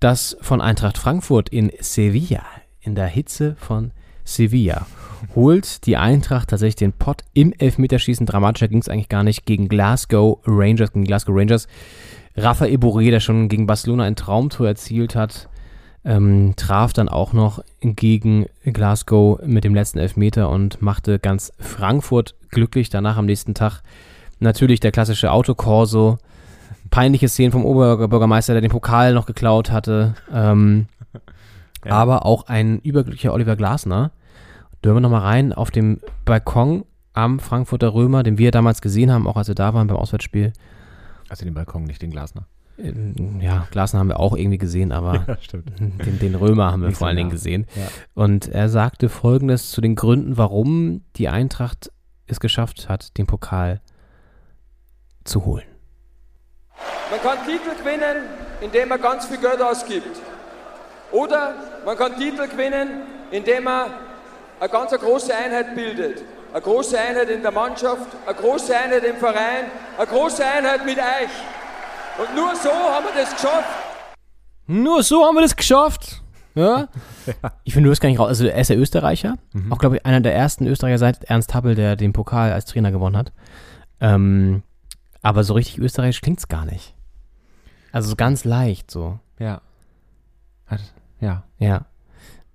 das 0.01 0.37
von 0.41 0.61
Eintracht 0.61 0.99
Frankfurt 0.99 1.49
in 1.49 1.71
Sevilla. 1.81 2.45
In 2.87 2.95
der 2.95 3.09
Hitze 3.09 3.57
von 3.59 3.91
Sevilla 4.25 4.87
holt 5.35 5.87
die 5.87 5.97
Eintracht 5.97 6.51
tatsächlich 6.51 6.77
den 6.77 6.93
Pott 6.93 7.25
im 7.35 7.53
Elfmeterschießen. 7.53 8.27
Dramatischer 8.27 8.69
ging 8.69 8.79
es 8.79 8.89
eigentlich 8.89 9.09
gar 9.09 9.25
nicht 9.25 9.45
gegen 9.45 9.69
Glasgow 9.69 10.39
Rangers. 10.47 10.93
Gegen 10.93 11.05
Glasgow 11.05 11.35
Rangers. 11.37 11.67
Rafa 12.37 12.67
Eboré, 12.67 13.11
der 13.11 13.19
schon 13.19 13.49
gegen 13.49 13.67
Barcelona 13.67 14.05
ein 14.05 14.15
Traumtor 14.15 14.69
erzielt 14.69 15.17
hat, 15.17 15.49
ähm, 16.05 16.55
traf 16.57 16.93
dann 16.93 17.09
auch 17.09 17.33
noch 17.33 17.61
gegen 17.81 18.47
Glasgow 18.65 19.41
mit 19.45 19.65
dem 19.65 19.75
letzten 19.75 19.99
Elfmeter 19.99 20.49
und 20.49 20.81
machte 20.81 21.19
ganz 21.19 21.53
Frankfurt 21.59 22.37
glücklich. 22.51 22.89
Danach 22.89 23.17
am 23.17 23.27
nächsten 23.27 23.55
Tag 23.55 23.83
natürlich 24.39 24.79
der 24.79 24.93
klassische 24.93 25.33
Autokorso. 25.33 26.19
Peinliche 26.91 27.29
Szenen 27.29 27.51
vom 27.51 27.65
Oberbürgermeister, 27.65 28.53
der 28.53 28.63
den 28.63 28.71
Pokal 28.71 29.13
noch 29.13 29.27
geklaut 29.27 29.73
hatte. 29.73 30.15
Ähm, 30.33 30.87
Ja. 31.87 31.93
Aber 31.93 32.27
auch 32.27 32.47
ein 32.47 32.79
überglücklicher 32.81 33.33
Oliver 33.33 33.57
Glasner. 33.57 34.13
Dürfen 34.85 34.97
wir 34.97 35.01
nochmal 35.01 35.23
rein 35.23 35.53
auf 35.53 35.71
dem 35.71 36.01
Balkon 36.25 36.85
am 37.13 37.41
Frankfurter 37.41 37.95
Römer, 37.95 38.23
den 38.23 38.39
wir 38.39 38.51
damals 38.51 38.81
gesehen 38.83 39.11
haben, 39.11 39.27
auch 39.27 39.37
als 39.37 39.49
wir 39.49 39.55
da 39.55 39.73
waren 39.73 39.87
beim 39.87 39.97
Auswärtsspiel. 39.97 40.53
Also 41.29 41.45
den 41.45 41.55
Balkon, 41.55 41.85
nicht 41.85 42.03
den 42.03 42.11
Glasner. 42.11 42.47
Ähm, 42.79 43.41
Ja, 43.41 43.67
Glasner 43.71 44.01
haben 44.01 44.09
wir 44.09 44.21
auch 44.21 44.37
irgendwie 44.37 44.59
gesehen, 44.59 44.93
aber 44.93 45.15
Ja, 45.27 45.37
den, 45.79 46.19
den 46.19 46.35
Römer 46.35 46.71
haben 46.73 46.83
wir 46.83 46.89
Nicht 46.89 46.99
vor 46.99 47.07
allen 47.09 47.17
Dingen 47.17 47.31
gesehen. 47.31 47.67
Ja. 47.75 47.89
Und 48.15 48.49
er 48.49 48.69
sagte 48.69 49.09
folgendes 49.09 49.71
zu 49.71 49.81
den 49.81 49.95
Gründen, 49.95 50.37
warum 50.37 51.03
die 51.17 51.29
Eintracht 51.29 51.91
es 52.27 52.39
geschafft 52.39 52.89
hat, 52.89 53.17
den 53.19 53.27
Pokal 53.27 53.81
zu 55.25 55.45
holen. 55.45 55.65
Man 57.11 57.21
kann 57.21 57.39
Titel 57.47 57.75
gewinnen, 57.79 58.27
indem 58.61 58.89
man 58.91 59.01
ganz 59.01 59.27
viel 59.27 59.39
Geld 59.39 59.63
ausgibt. 59.63 60.21
Oder 61.13 61.55
man 61.85 61.97
kann 61.97 62.17
Titel 62.17 62.49
gewinnen, 62.49 63.03
indem 63.31 63.65
man 63.65 63.91
eine 64.61 64.69
ganz 64.69 64.93
eine 64.93 65.01
große 65.01 65.35
Einheit 65.35 65.75
bildet. 65.75 66.23
Eine 66.53 66.63
große 66.63 66.99
Einheit 66.99 67.29
in 67.29 67.43
der 67.43 67.53
Mannschaft, 67.53 68.07
eine 68.27 68.35
große 68.35 68.77
Einheit 68.77 69.05
im 69.05 69.17
Verein, 69.17 69.67
eine 69.97 70.07
große 70.07 70.45
Einheit 70.45 70.85
mit 70.85 70.99
euch. 70.99 71.31
Und 72.19 72.35
nur 72.35 72.55
so 72.57 72.71
haben 72.71 73.05
wir 73.05 73.23
das 73.23 73.35
geschafft. 73.35 73.69
Nur 74.67 75.03
so 75.03 75.25
haben 75.25 75.35
wir 75.35 75.43
das 75.43 75.55
geschafft. 75.55 76.23
Ja. 76.55 76.89
Ich 77.65 77.75
finde, 77.75 77.89
du 77.89 77.91
bist 77.91 78.01
gar 78.01 78.09
nicht 78.09 78.19
raus. 78.19 78.29
Also, 78.29 78.47
er 78.47 78.61
ist 78.61 78.71
der 78.71 78.79
Österreicher. 78.79 79.37
Mhm. 79.53 79.73
Auch, 79.73 79.79
glaube 79.79 79.97
ich, 79.97 80.07
einer 80.07 80.21
der 80.21 80.35
ersten 80.35 80.67
Österreicher 80.67 80.99
seit 80.99 81.25
Ernst 81.25 81.55
Happel, 81.55 81.75
der 81.75 81.97
den 81.97 82.13
Pokal 82.13 82.53
als 82.53 82.65
Trainer 82.65 82.91
gewonnen 82.91 83.17
hat. 83.17 83.33
Ähm, 84.01 84.63
aber 85.23 85.45
so 85.45 85.55
richtig 85.55 85.79
österreichisch 85.79 86.21
klingt 86.21 86.39
es 86.39 86.49
gar 86.49 86.65
nicht. 86.65 86.95
Also 87.93 88.09
so 88.11 88.17
ganz 88.17 88.45
leicht 88.45 88.91
so. 88.91 89.19
Ja. 89.39 89.61
Hat, 90.67 90.81
ja. 91.21 91.45
Ja. 91.59 91.87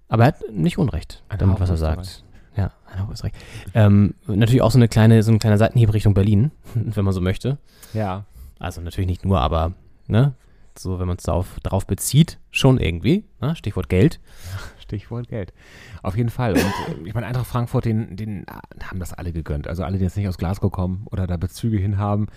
Aber 0.08 0.24
er 0.24 0.28
hat 0.28 0.42
nicht 0.52 0.78
Unrecht, 0.78 1.24
Ein 1.30 1.40
damit, 1.40 1.56
Hauch 1.56 1.62
was 1.62 1.70
er 1.70 1.78
sagt. 1.78 2.24
Ja, 2.56 2.72
ein 2.92 3.02
Hauch 3.02 3.12
Österreich. 3.12 3.34
Ähm, 3.74 4.16
natürlich 4.28 4.62
auch 4.62 4.72
so 4.72 4.78
eine 4.78 4.90
kleine, 4.90 5.24
so 5.24 5.32
ein 5.32 5.40
kleiner 5.40 5.58
Seitenhieb 5.58 5.94
Richtung 5.94 6.14
Berlin, 6.14 6.52
wenn 6.74 7.06
man 7.06 7.14
so 7.14 7.22
möchte. 7.22 7.58
Ja. 7.94 8.26
Also 8.60 8.82
natürlich 8.82 9.08
nicht 9.08 9.26
nur, 9.26 9.40
aber, 9.40 9.74
ne? 10.08 10.34
So, 10.78 11.00
wenn 11.00 11.08
man 11.08 11.18
es 11.18 11.24
darauf, 11.24 11.60
darauf 11.64 11.86
bezieht, 11.86 12.40
schon 12.50 12.80
irgendwie. 12.80 13.26
Ne? 13.42 13.56
Stichwort 13.56 13.90
Geld. 13.90 14.20
Stichwort 14.80 15.28
Geld. 15.28 15.54
Auf 16.02 16.16
jeden 16.16 16.30
Fall. 16.30 16.54
Und 16.54 16.60
äh, 16.60 17.08
ich 17.08 17.14
meine, 17.14 17.28
Eintracht 17.28 17.48
Frankfurt, 17.48 17.86
den, 17.86 18.16
den 18.16 18.44
äh, 18.48 18.84
haben 18.84 19.00
das 19.00 19.14
alle 19.14 19.34
gegönnt. 19.34 19.68
Also 19.68 19.84
alle, 19.84 19.98
die 19.98 20.04
jetzt 20.04 20.16
nicht 20.16 20.28
aus 20.28 20.38
Glasgow 20.38 20.72
kommen 20.72 21.06
oder 21.12 21.28
da 21.28 21.38
Bezüge 21.38 21.78
hin 21.78 21.98
haben, 21.98 22.28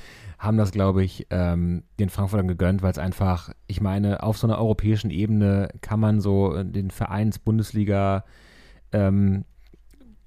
haben 0.45 0.57
das, 0.57 0.73
glaube 0.73 1.03
ich, 1.03 1.27
ähm, 1.31 1.85
den 1.99 2.09
Frankfurtern 2.09 2.49
gegönnt, 2.49 2.83
weil 2.83 2.91
es 2.91 2.99
einfach, 2.99 3.53
ich 3.67 3.81
meine, 3.81 4.23
auf 4.23 4.39
so 4.39 4.47
einer 4.47 4.59
europäischen 4.59 5.11
Ebene 5.11 5.69
kann 5.81 6.01
man 6.01 6.21
so 6.21 6.55
äh, 6.55 6.65
den 6.65 6.91
Vereins-Bundesliga, 6.91 8.25
ähm, 8.93 9.45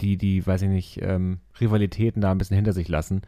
die, 0.02 0.18
die, 0.18 0.46
weiß 0.46 0.64
ich 0.64 0.70
nicht, 0.70 1.00
ähm, 1.02 1.40
Rivalitäten 1.60 2.22
da 2.22 2.32
ein 2.32 2.38
bisschen 2.38 2.56
hinter 2.56 2.74
sich 2.74 2.88
lassen. 2.88 3.22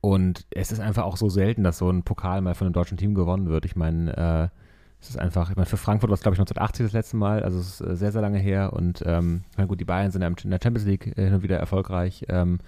Und 0.00 0.46
es 0.50 0.72
ist 0.72 0.80
einfach 0.80 1.04
auch 1.04 1.16
so 1.16 1.28
selten, 1.28 1.64
dass 1.64 1.78
so 1.78 1.90
ein 1.90 2.04
Pokal 2.04 2.40
mal 2.40 2.54
von 2.54 2.66
einem 2.66 2.74
deutschen 2.74 2.96
Team 2.96 3.14
gewonnen 3.14 3.48
wird. 3.48 3.64
Ich 3.64 3.76
meine, 3.76 4.16
äh, 4.16 4.56
es 5.00 5.10
ist 5.10 5.18
einfach, 5.18 5.50
ich 5.50 5.56
meine, 5.56 5.66
für 5.66 5.76
Frankfurt 5.76 6.10
war 6.10 6.14
es, 6.14 6.22
glaube 6.22 6.34
ich, 6.34 6.40
1980 6.40 6.86
das 6.86 6.92
letzte 6.92 7.16
Mal, 7.16 7.42
also 7.42 7.58
es 7.58 7.80
ist 7.80 7.86
äh, 7.86 7.96
sehr, 7.96 8.12
sehr 8.12 8.22
lange 8.22 8.38
her. 8.38 8.72
Und 8.72 9.02
ähm, 9.06 9.44
gut, 9.66 9.80
die 9.80 9.84
Bayern 9.84 10.10
sind 10.10 10.22
in 10.22 10.50
der 10.50 10.60
Champions 10.62 10.86
League 10.86 11.16
äh, 11.18 11.24
hin 11.24 11.34
und 11.34 11.42
wieder 11.42 11.58
erfolgreich. 11.58 12.24
Ähm, 12.28 12.58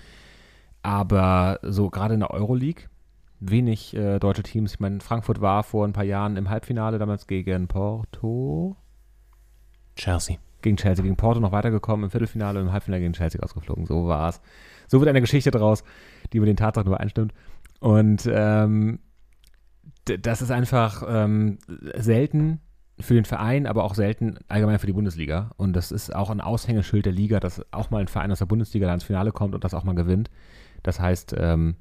aber 0.83 1.59
so 1.63 1.91
gerade 1.91 2.15
in 2.15 2.21
der 2.21 2.31
Euroleague 2.31 2.85
wenig 3.41 3.95
äh, 3.95 4.19
deutsche 4.19 4.43
Teams. 4.43 4.75
Ich 4.75 4.81
meine, 4.81 5.01
Frankfurt 5.01 5.41
war 5.41 5.63
vor 5.63 5.87
ein 5.87 5.93
paar 5.93 6.05
Jahren 6.05 6.37
im 6.37 6.51
Halbfinale 6.51 6.99
damals 6.99 7.27
gegen 7.27 7.69
Porto. 7.69 8.77
Chelsea. 9.97 10.37
Gegen 10.61 10.77
Chelsea, 10.77 11.05
gegen 11.05 11.17
Porto 11.17 11.41
noch 11.41 11.53
weitergekommen, 11.53 12.05
im 12.05 12.11
Viertelfinale 12.11 12.59
und 12.59 12.67
im 12.67 12.73
Halbfinale 12.73 13.01
gegen 13.01 13.13
Chelsea 13.13 13.41
ausgeflogen. 13.41 13.87
So 13.87 14.09
war 14.09 14.29
es. 14.29 14.41
So 14.89 15.01
wird 15.01 15.09
eine 15.09 15.21
Geschichte 15.21 15.51
draus, 15.51 15.85
die 16.33 16.41
mit 16.41 16.49
den 16.49 16.57
Tatsachen 16.57 16.89
übereinstimmt. 16.89 17.33
Und 17.81 18.29
ähm, 18.31 18.99
das 20.05 20.43
ist 20.43 20.51
einfach 20.51 21.05
ähm, 21.07 21.59
selten 21.97 22.61
für 23.01 23.15
den 23.15 23.25
Verein, 23.25 23.67
aber 23.67 23.85
auch 23.85 23.95
selten 23.95 24.39
allgemein 24.49 24.79
für 24.79 24.87
die 24.87 24.93
Bundesliga. 24.93 25.53
Und 25.57 25.75
das 25.75 25.93
ist 25.93 26.15
auch 26.15 26.31
ein 26.31 26.41
Aushängeschild 26.41 27.07
der 27.07 27.13
Liga, 27.13 27.39
dass 27.39 27.65
auch 27.73 27.91
mal 27.91 28.01
ein 28.01 28.09
Verein 28.09 28.33
aus 28.33 28.41
der 28.41 28.47
Bundesliga 28.47 28.87
da 28.87 28.95
ins 28.95 29.05
Finale 29.05 29.31
kommt 29.31 29.55
und 29.55 29.63
das 29.63 29.75
auch 29.75 29.85
mal 29.85 29.95
gewinnt. 29.95 30.31
Das 30.83 30.99
heißt, 30.99 31.35
ähm, 31.39 31.77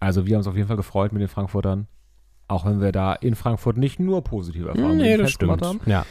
also 0.00 0.26
wir 0.26 0.34
haben 0.34 0.40
uns 0.40 0.46
auf 0.46 0.56
jeden 0.56 0.68
Fall 0.68 0.76
gefreut 0.76 1.12
mit 1.12 1.20
den 1.22 1.28
Frankfurtern. 1.28 1.86
Auch 2.50 2.64
wenn 2.64 2.80
wir 2.80 2.92
da 2.92 3.12
in 3.12 3.34
Frankfurt 3.34 3.76
nicht 3.76 4.00
nur 4.00 4.24
positive 4.24 4.70
Erfahrungen 4.70 4.96
Nee, 4.96 5.18
das 5.18 5.32
stimmt. 5.32 5.60
haben. 5.60 5.80
Ja. 5.84 6.06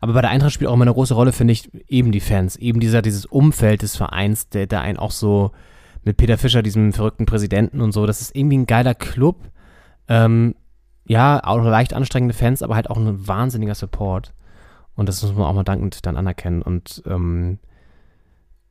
Aber 0.00 0.12
bei 0.12 0.20
der 0.22 0.30
Eintracht 0.30 0.52
spielt 0.52 0.68
auch 0.68 0.74
immer 0.74 0.82
eine 0.84 0.92
große 0.92 1.14
Rolle, 1.14 1.30
finde 1.32 1.52
ich, 1.52 1.70
eben 1.88 2.10
die 2.10 2.18
Fans. 2.20 2.56
Eben 2.56 2.80
dieser, 2.80 3.00
dieses 3.00 3.26
Umfeld 3.26 3.82
des 3.82 3.96
Vereins, 3.96 4.48
der, 4.48 4.66
der 4.66 4.80
einen 4.80 4.98
auch 4.98 5.12
so 5.12 5.52
mit 6.02 6.16
Peter 6.16 6.36
Fischer, 6.36 6.62
diesem 6.62 6.92
verrückten 6.92 7.26
Präsidenten 7.26 7.80
und 7.80 7.92
so, 7.92 8.06
das 8.06 8.20
ist 8.20 8.34
irgendwie 8.34 8.58
ein 8.58 8.66
geiler 8.66 8.94
Club. 8.94 9.36
Ähm, 10.08 10.56
ja, 11.06 11.40
auch 11.44 11.62
leicht 11.62 11.94
anstrengende 11.94 12.34
Fans, 12.34 12.62
aber 12.62 12.74
halt 12.74 12.90
auch 12.90 12.96
ein 12.96 13.28
wahnsinniger 13.28 13.74
Support. 13.76 14.34
Und 14.96 15.08
das 15.08 15.22
muss 15.22 15.32
man 15.34 15.46
auch 15.46 15.54
mal 15.54 15.62
dankend 15.62 16.04
dann 16.06 16.16
anerkennen. 16.16 16.60
Und 16.60 17.04
ähm, 17.06 17.60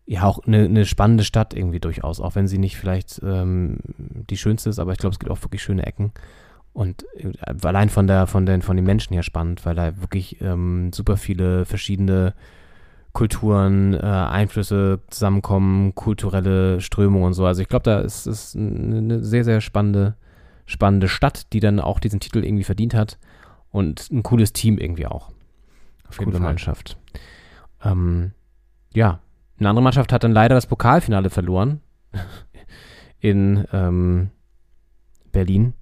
ja, 0.07 0.23
auch 0.23 0.39
eine, 0.47 0.63
eine 0.63 0.85
spannende 0.85 1.25
Stadt 1.25 1.53
irgendwie 1.53 1.81
durchaus, 1.81 2.21
auch 2.21 2.35
wenn 2.35 2.47
sie 2.47 2.57
nicht 2.57 2.77
vielleicht 2.77 3.21
ähm, 3.23 3.77
die 3.97 4.37
schönste 4.37 4.69
ist, 4.69 4.79
aber 4.79 4.93
ich 4.93 4.99
glaube, 4.99 5.13
es 5.13 5.19
gibt 5.19 5.29
auch 5.29 5.43
wirklich 5.43 5.61
schöne 5.61 5.85
Ecken. 5.85 6.13
Und 6.71 7.05
äh, 7.17 7.33
allein 7.63 7.89
von 7.89 8.07
der, 8.07 8.25
von 8.25 8.45
den, 8.45 8.61
von 8.61 8.77
den 8.77 8.85
Menschen 8.85 9.13
her 9.13 9.23
spannend, 9.23 9.65
weil 9.65 9.75
da 9.75 9.99
wirklich 9.99 10.39
ähm, 10.41 10.93
super 10.93 11.17
viele 11.17 11.65
verschiedene 11.65 12.33
Kulturen, 13.11 13.95
äh, 13.95 13.97
Einflüsse 13.97 15.01
zusammenkommen, 15.09 15.93
kulturelle 15.93 16.79
Strömungen 16.79 17.27
und 17.27 17.33
so. 17.33 17.45
Also 17.45 17.61
ich 17.61 17.67
glaube, 17.67 17.83
da 17.83 17.99
ist 17.99 18.27
es 18.27 18.55
eine 18.55 19.21
sehr, 19.23 19.43
sehr 19.43 19.59
spannende, 19.59 20.15
spannende 20.65 21.09
Stadt, 21.09 21.51
die 21.51 21.59
dann 21.59 21.81
auch 21.81 21.99
diesen 21.99 22.21
Titel 22.21 22.45
irgendwie 22.45 22.63
verdient 22.63 22.93
hat. 22.93 23.17
Und 23.71 24.09
ein 24.09 24.23
cooles 24.23 24.53
Team 24.53 24.77
irgendwie 24.77 25.07
auch. 25.07 25.31
Auf 26.07 26.19
jeden 26.19 26.31
Coole 26.31 26.37
Fall. 26.37 26.47
Mannschaft. 26.47 26.97
Ähm, 27.83 28.31
ja, 28.93 29.19
eine 29.59 29.69
andere 29.69 29.83
Mannschaft 29.83 30.13
hat 30.13 30.23
dann 30.23 30.31
leider 30.31 30.55
das 30.55 30.67
Pokalfinale 30.67 31.29
verloren 31.29 31.81
in 33.19 33.65
ähm, 33.71 34.29
Berlin, 35.31 35.73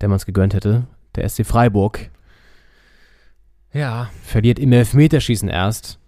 der 0.00 0.08
man 0.08 0.16
es 0.16 0.26
gegönnt 0.26 0.54
hätte. 0.54 0.86
Der 1.14 1.28
SC 1.28 1.44
Freiburg. 1.44 2.10
Ja. 3.72 4.10
Verliert 4.22 4.58
im 4.58 4.72
Elfmeterschießen 4.72 5.48
erst 5.48 5.98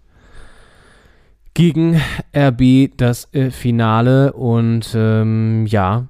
gegen 1.53 2.01
RB 2.35 2.91
das 2.97 3.33
äh, 3.33 3.49
Finale 3.49 4.33
und 4.33 4.93
ähm, 4.93 5.65
ja, 5.65 6.07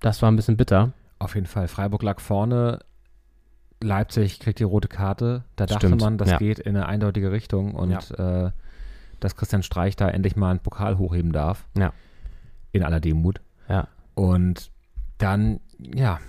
das 0.00 0.22
war 0.22 0.30
ein 0.30 0.36
bisschen 0.36 0.56
bitter. 0.56 0.92
Auf 1.18 1.34
jeden 1.34 1.46
Fall. 1.46 1.68
Freiburg 1.68 2.02
lag 2.02 2.20
vorne. 2.20 2.80
Leipzig 3.82 4.40
kriegt 4.40 4.58
die 4.58 4.64
rote 4.64 4.88
Karte. 4.88 5.44
Da 5.56 5.66
dachte 5.66 5.86
Stimmt, 5.86 6.02
man, 6.02 6.18
das 6.18 6.30
ja. 6.30 6.38
geht 6.38 6.58
in 6.58 6.76
eine 6.76 6.86
eindeutige 6.86 7.32
Richtung 7.32 7.74
und 7.74 7.92
äh, 8.18 8.50
dass 9.24 9.36
Christian 9.36 9.62
Streich 9.62 9.96
da 9.96 10.08
endlich 10.08 10.36
mal 10.36 10.50
einen 10.50 10.60
Pokal 10.60 10.98
hochheben 10.98 11.32
darf. 11.32 11.66
Ja. 11.76 11.92
In 12.72 12.82
aller 12.82 13.00
Demut. 13.00 13.40
Ja. 13.68 13.88
Und 14.14 14.70
dann, 15.18 15.60
ja, 15.78 16.20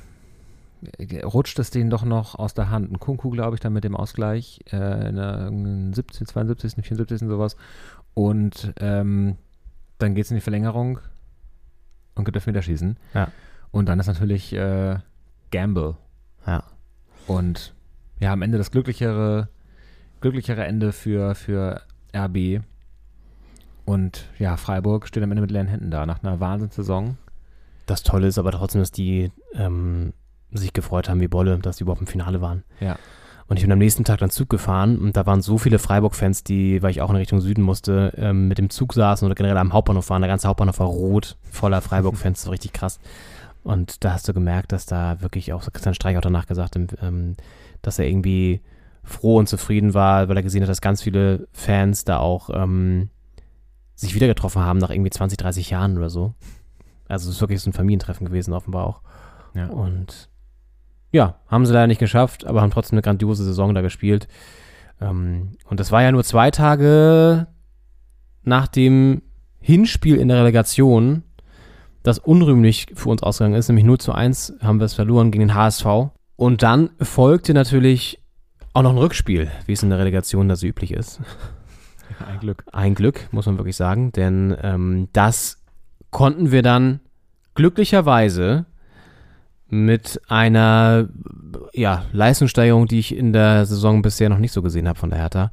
rutscht 1.23 1.59
es 1.59 1.71
denen 1.71 1.89
doch 1.89 2.03
noch 2.03 2.35
aus 2.35 2.53
der 2.53 2.69
Hand. 2.69 2.91
Ein 2.91 2.99
Kunku, 2.99 3.29
glaube 3.29 3.55
ich, 3.55 3.59
dann 3.59 3.73
mit 3.73 3.83
dem 3.83 3.95
Ausgleich 3.95 4.61
äh, 4.71 5.09
in 5.09 5.15
der 5.15 5.39
irgendeinen 5.39 5.93
17, 5.93 6.27
72, 6.27 6.85
74, 6.85 7.27
sowas. 7.27 7.55
Und 8.13 8.73
ähm, 8.79 9.37
dann 9.97 10.15
geht 10.15 10.25
es 10.25 10.31
in 10.31 10.37
die 10.37 10.41
Verlängerung 10.41 10.99
und 12.15 12.25
gibt 12.25 12.35
Elfmeterschießen. 12.35 12.97
Ja. 13.13 13.29
Und 13.71 13.89
dann 13.89 13.99
ist 13.99 14.07
natürlich 14.07 14.53
äh, 14.53 14.97
Gamble. 15.51 15.97
Ja. 16.47 16.63
Und 17.27 17.73
ja, 18.19 18.31
am 18.31 18.41
Ende 18.41 18.57
das 18.57 18.71
glücklichere, 18.71 19.49
glücklichere 20.21 20.65
Ende 20.65 20.91
für, 20.91 21.35
für 21.35 21.81
RB. 22.15 22.61
Und 23.85 24.25
ja, 24.39 24.57
Freiburg 24.57 25.07
steht 25.07 25.23
am 25.23 25.31
Ende 25.31 25.41
mit 25.41 25.51
leeren 25.51 25.67
Händen 25.67 25.91
da, 25.91 26.05
nach 26.05 26.23
einer 26.23 26.39
Wahnsinnssaison. 26.39 27.17
Das 27.85 28.01
Tolle 28.01 28.27
ist 28.27 28.39
aber 28.39 28.51
trotzdem, 28.51 28.81
dass 28.81 28.91
die 28.91 29.31
ähm, 29.53 30.13
sich 30.51 30.73
gefreut 30.73 31.07
haben 31.07 31.21
wie 31.21 31.27
Bolle, 31.27 31.59
dass 31.59 31.77
die 31.77 31.83
überhaupt 31.83 32.01
im 32.01 32.07
Finale 32.07 32.41
waren. 32.41 32.63
Ja. 32.79 32.97
Und 33.47 33.57
ich 33.57 33.63
bin 33.63 33.71
am 33.71 33.77
nächsten 33.77 34.03
Tag 34.03 34.19
dann 34.19 34.31
Zug 34.31 34.49
gefahren 34.49 34.97
und 34.97 35.15
da 35.15 35.27
waren 35.27 35.41
so 35.41 35.59
viele 35.59 35.77
Freiburg-Fans, 35.77 36.43
die, 36.43 36.81
weil 36.81 36.89
ich 36.89 37.01
auch 37.01 37.11
in 37.11 37.15
Richtung 37.15 37.41
Süden 37.41 37.61
musste, 37.61 38.11
ähm, 38.17 38.47
mit 38.47 38.57
dem 38.57 38.71
Zug 38.71 38.93
saßen 38.93 39.23
oder 39.23 39.35
generell 39.35 39.57
am 39.57 39.71
Hauptbahnhof 39.71 40.09
waren. 40.09 40.23
Der 40.23 40.29
ganze 40.29 40.47
Hauptbahnhof 40.47 40.79
war 40.79 40.87
rot, 40.87 41.37
voller 41.43 41.81
Freiburg-Fans, 41.81 42.41
so 42.41 42.49
richtig 42.49 42.73
krass. 42.73 42.99
Und 43.63 44.03
da 44.03 44.13
hast 44.13 44.27
du 44.27 44.33
gemerkt, 44.33 44.71
dass 44.71 44.87
da 44.87 45.21
wirklich 45.21 45.53
auch, 45.53 45.61
Christian 45.71 45.93
Streich 45.93 46.17
auch 46.17 46.21
danach 46.21 46.47
gesagt, 46.47 46.75
ähm, 46.75 47.35
dass 47.83 47.99
er 47.99 48.07
irgendwie 48.07 48.61
froh 49.03 49.37
und 49.37 49.47
zufrieden 49.47 49.93
war, 49.93 50.27
weil 50.27 50.37
er 50.37 50.43
gesehen 50.43 50.63
hat, 50.63 50.69
dass 50.69 50.81
ganz 50.81 51.03
viele 51.03 51.47
Fans 51.53 52.03
da 52.03 52.17
auch 52.17 52.49
ähm, 52.51 53.09
sich 53.95 54.15
wieder 54.15 54.27
getroffen 54.27 54.61
haben 54.61 54.79
nach 54.79 54.89
irgendwie 54.89 55.09
20, 55.09 55.37
30 55.37 55.69
Jahren 55.69 55.97
oder 55.97 56.09
so. 56.09 56.33
Also 57.07 57.29
es 57.29 57.35
ist 57.35 57.41
wirklich 57.41 57.61
so 57.61 57.69
ein 57.69 57.73
Familientreffen 57.73 58.25
gewesen, 58.25 58.53
offenbar 58.53 58.85
auch. 58.85 59.01
Ja. 59.53 59.67
Und 59.67 60.29
ja, 61.11 61.39
haben 61.47 61.65
sie 61.65 61.73
leider 61.73 61.87
nicht 61.87 61.99
geschafft, 61.99 62.45
aber 62.45 62.61
haben 62.61 62.71
trotzdem 62.71 62.95
eine 62.95 63.03
grandiose 63.03 63.43
Saison 63.43 63.73
da 63.73 63.81
gespielt. 63.81 64.27
Ähm, 64.99 65.51
und 65.69 65.79
das 65.79 65.91
war 65.91 66.01
ja 66.01 66.11
nur 66.11 66.23
zwei 66.23 66.51
Tage 66.51 67.47
nach 68.43 68.67
dem 68.67 69.21
Hinspiel 69.59 70.17
in 70.17 70.27
der 70.27 70.37
Relegation, 70.37 71.23
das 72.03 72.19
unrühmlich 72.19 72.87
für 72.93 73.09
uns 73.09 73.23
ausgegangen 73.23 73.55
ist, 73.55 73.67
nämlich 73.67 73.85
0 73.85 73.97
zu 73.97 74.11
1 74.11 74.55
haben 74.61 74.79
wir 74.79 74.85
es 74.85 74.93
verloren 74.93 75.31
gegen 75.31 75.47
den 75.47 75.55
HSV. 75.55 75.85
Und 76.35 76.61
dann 76.61 76.91
folgte 77.01 77.53
natürlich 77.53 78.21
auch 78.73 78.83
noch 78.83 78.91
ein 78.91 78.97
Rückspiel, 78.97 79.49
wie 79.65 79.73
es 79.73 79.83
in 79.83 79.89
der 79.89 79.99
Relegation 79.99 80.49
da 80.49 80.55
so 80.55 80.67
üblich 80.67 80.91
ist. 80.91 81.21
Ein 82.25 82.39
Glück. 82.39 82.63
Ein 82.71 82.95
Glück, 82.95 83.27
muss 83.31 83.45
man 83.45 83.57
wirklich 83.57 83.75
sagen, 83.75 84.11
denn 84.11 84.55
ähm, 84.61 85.09
das 85.13 85.63
konnten 86.11 86.51
wir 86.51 86.61
dann 86.61 86.99
glücklicherweise 87.55 88.65
mit 89.67 90.21
einer 90.27 91.09
ja, 91.73 92.05
Leistungssteigerung, 92.11 92.87
die 92.87 92.99
ich 92.99 93.15
in 93.15 93.33
der 93.33 93.65
Saison 93.65 94.01
bisher 94.01 94.29
noch 94.29 94.37
nicht 94.37 94.51
so 94.51 94.61
gesehen 94.61 94.87
habe 94.87 94.99
von 94.99 95.09
der 95.09 95.19
Hertha, 95.19 95.51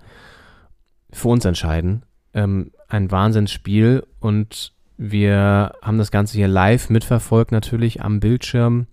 für 1.10 1.28
uns 1.28 1.44
entscheiden. 1.44 2.04
Ähm, 2.34 2.70
ein 2.88 3.10
Wahnsinnsspiel 3.10 4.06
und 4.20 4.72
wir 4.96 5.74
haben 5.82 5.98
das 5.98 6.10
Ganze 6.10 6.36
hier 6.36 6.48
live 6.48 6.90
mitverfolgt, 6.90 7.52
natürlich 7.52 8.02
am 8.02 8.20
Bildschirm. 8.20 8.86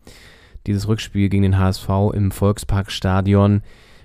Dieses 0.66 0.88
Rückspiel 0.88 1.30
gegen 1.30 1.44
den 1.44 1.60
HSV 1.60 1.88
im 2.14 2.32
Volksparkstadion 2.32 3.62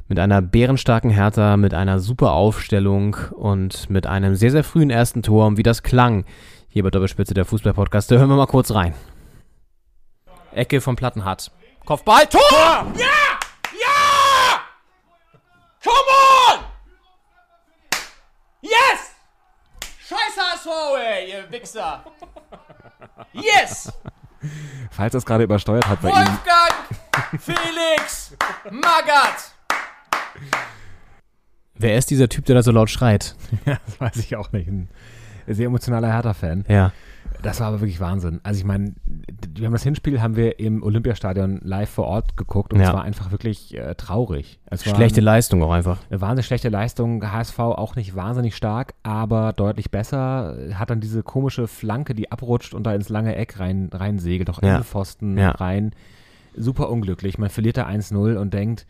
mit 0.09 0.19
einer 0.19 0.43
bärenstarken 0.43 1.11
Hertha, 1.11 1.57
mit 1.57 1.75
einer 1.75 1.99
super 1.99 2.33
Aufstellung 2.33 3.17
und 3.33 3.89
mit 3.89 4.07
einem 4.07 4.35
sehr, 4.35 4.51
sehr 4.51 4.65
frühen 4.65 4.91
ersten 4.91 5.23
Tor. 5.23 5.47
Und 5.47 5.57
wie 5.57 5.63
das 5.63 5.83
klang 5.83 6.25
hier 6.69 6.83
bei 6.83 6.91
Doppelspitze 6.91 7.35
der 7.35 7.45
Fußball-Podcast, 7.45 8.11
da 8.11 8.17
hören 8.17 8.29
wir 8.29 8.37
mal 8.37 8.47
kurz 8.47 8.73
rein. 8.73 8.95
Ecke 10.53 10.81
vom 10.81 10.97
Plattenhardt. 10.97 11.51
Kopfball, 11.85 12.27
Tor! 12.27 12.41
Ja! 12.97 13.39
Ja! 13.73 14.61
Come 15.83 15.95
on! 16.51 16.65
Yes! 18.63 19.15
Scheiß 20.09 20.37
HSV, 20.37 20.69
ey, 20.99 21.33
ihr 21.33 21.51
Wichser! 21.51 22.05
Yes! 23.33 23.93
Falls 24.91 25.13
das 25.13 25.27
gerade 25.27 25.45
übersteuert 25.45 25.89
hat 25.89 26.01
bei 26.03 26.11
ihm. 26.11 26.15
Wolfgang! 26.15 26.75
Felix! 27.41 28.37
Magath! 28.71 29.54
Wer 31.77 31.97
ist 31.99 32.11
dieser 32.11 32.29
Typ, 32.29 32.45
der 32.45 32.55
da 32.57 32.63
so 32.63 32.71
laut 32.71 32.91
schreit? 32.91 33.35
Ja, 33.67 33.79
das 33.87 34.01
weiß 34.01 34.17
ich 34.19 34.37
auch 34.37 34.53
nicht. 34.53 34.69
Ein 34.69 34.89
sehr 35.47 35.67
emotionaler 35.67 36.09
Hertha-Fan. 36.13 36.65
Ja. 36.69 36.93
Das 37.43 37.61
war 37.61 37.67
aber 37.69 37.81
wirklich 37.81 38.01
Wahnsinn. 38.01 38.41
Also 38.43 38.59
ich 38.59 38.65
meine, 38.65 38.95
wir 39.55 39.67
haben 39.67 39.73
das 39.73 39.83
Hinspiel 39.83 40.23
haben 40.23 40.37
wir 40.37 40.59
im 40.61 40.83
Olympiastadion 40.83 41.61
live 41.63 41.91
vor 41.91 42.07
Ort 42.07 42.37
geguckt 42.37 42.73
und 42.73 42.81
Ja. 42.81 42.89
es 42.89 42.93
war 42.95 43.03
einfach 43.03 43.31
wirklich 43.33 43.77
äh, 43.77 43.95
traurig. 43.97 44.61
Schlechte 44.75 45.21
ein- 45.21 45.25
Leistung 45.25 45.63
auch 45.63 45.73
einfach. 45.73 45.99
Eine 46.09 46.21
wahnsinnig 46.21 46.47
schlechte 46.47 46.69
Leistung. 46.71 47.31
HSV 47.31 47.59
auch 47.59 47.97
nicht 47.97 48.15
wahnsinnig 48.15 48.57
stark, 48.57 48.95
aber 49.03 49.53
deutlich 49.53 49.91
besser. 49.91 50.57
Hat 50.75 50.89
dann 50.91 51.01
diese 51.01 51.23
komische 51.23 51.67
Flanke, 51.67 52.15
die 52.15 52.31
abrutscht 52.33 52.73
und 52.73 52.85
da 52.85 52.95
ins 52.95 53.09
lange 53.11 53.35
Eck 53.37 53.59
rein, 53.61 53.91
rein 53.93 54.19
segelt, 54.19 54.49
auch 54.49 54.63
Ja. 54.63 54.83
Pfosten 54.83 55.37
Ja. 55.37 55.51
rein. 55.51 55.93
Super 56.57 56.89
unglücklich. 56.89 57.37
Man 57.37 57.51
verliert 57.51 57.77
da 57.77 57.87
1-0 57.87 58.37
und 58.39 58.55
denkt, 58.55 58.87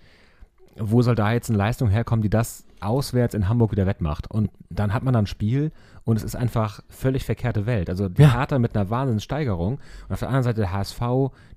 wo 0.76 1.02
soll 1.02 1.14
da 1.14 1.32
jetzt 1.32 1.50
eine 1.50 1.58
Leistung 1.58 1.88
herkommen, 1.88 2.22
die 2.22 2.30
das 2.30 2.64
auswärts 2.80 3.34
in 3.34 3.48
Hamburg 3.48 3.72
wieder 3.72 3.86
wettmacht? 3.86 4.30
Und 4.30 4.50
dann 4.70 4.92
hat 4.92 5.02
man 5.02 5.14
dann 5.14 5.24
ein 5.24 5.28
Spiel 5.28 5.72
und 6.04 6.16
es 6.16 6.22
ist 6.22 6.36
einfach 6.36 6.80
völlig 6.88 7.24
verkehrte 7.24 7.66
Welt. 7.66 7.88
Also 7.88 8.08
die 8.08 8.22
Ja. 8.22 8.32
Hertha 8.34 8.58
mit 8.58 8.76
einer 8.76 8.90
Wahnsinnssteigerung 8.90 9.74
und 9.74 10.12
auf 10.12 10.18
der 10.18 10.28
anderen 10.28 10.44
Seite 10.44 10.60
der 10.62 10.72
HSV, 10.72 11.00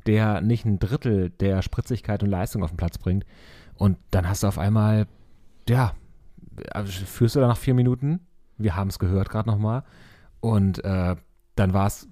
der 0.06 0.42
nicht 0.42 0.66
ein 0.66 0.80
Drittel 0.80 1.32
der 1.32 1.62
Spritzigkeit 1.62 2.24
und 2.24 2.30
Leistung 2.30 2.64
auf 2.64 2.72
den 2.72 2.78
Platz 2.78 2.98
bringt. 2.98 3.26
Und 3.76 3.98
dann 4.12 4.28
hast 4.28 4.44
du 4.44 4.48
auf 4.48 4.58
einmal, 4.58 5.08
ja, 5.68 5.94
führst 6.86 7.36
du 7.36 7.40
da 7.40 7.48
nach 7.48 7.58
vier 7.58 7.74
Minuten. 7.74 8.22
Wir 8.58 8.76
haben 8.76 8.88
es 8.90 9.00
gehört 9.00 9.30
gerade 9.30 9.50
nochmal. 9.50 9.84
Und 10.40 10.84
äh, 10.84 11.16
dann 11.56 11.74
war 11.74 11.88
es 11.88 12.08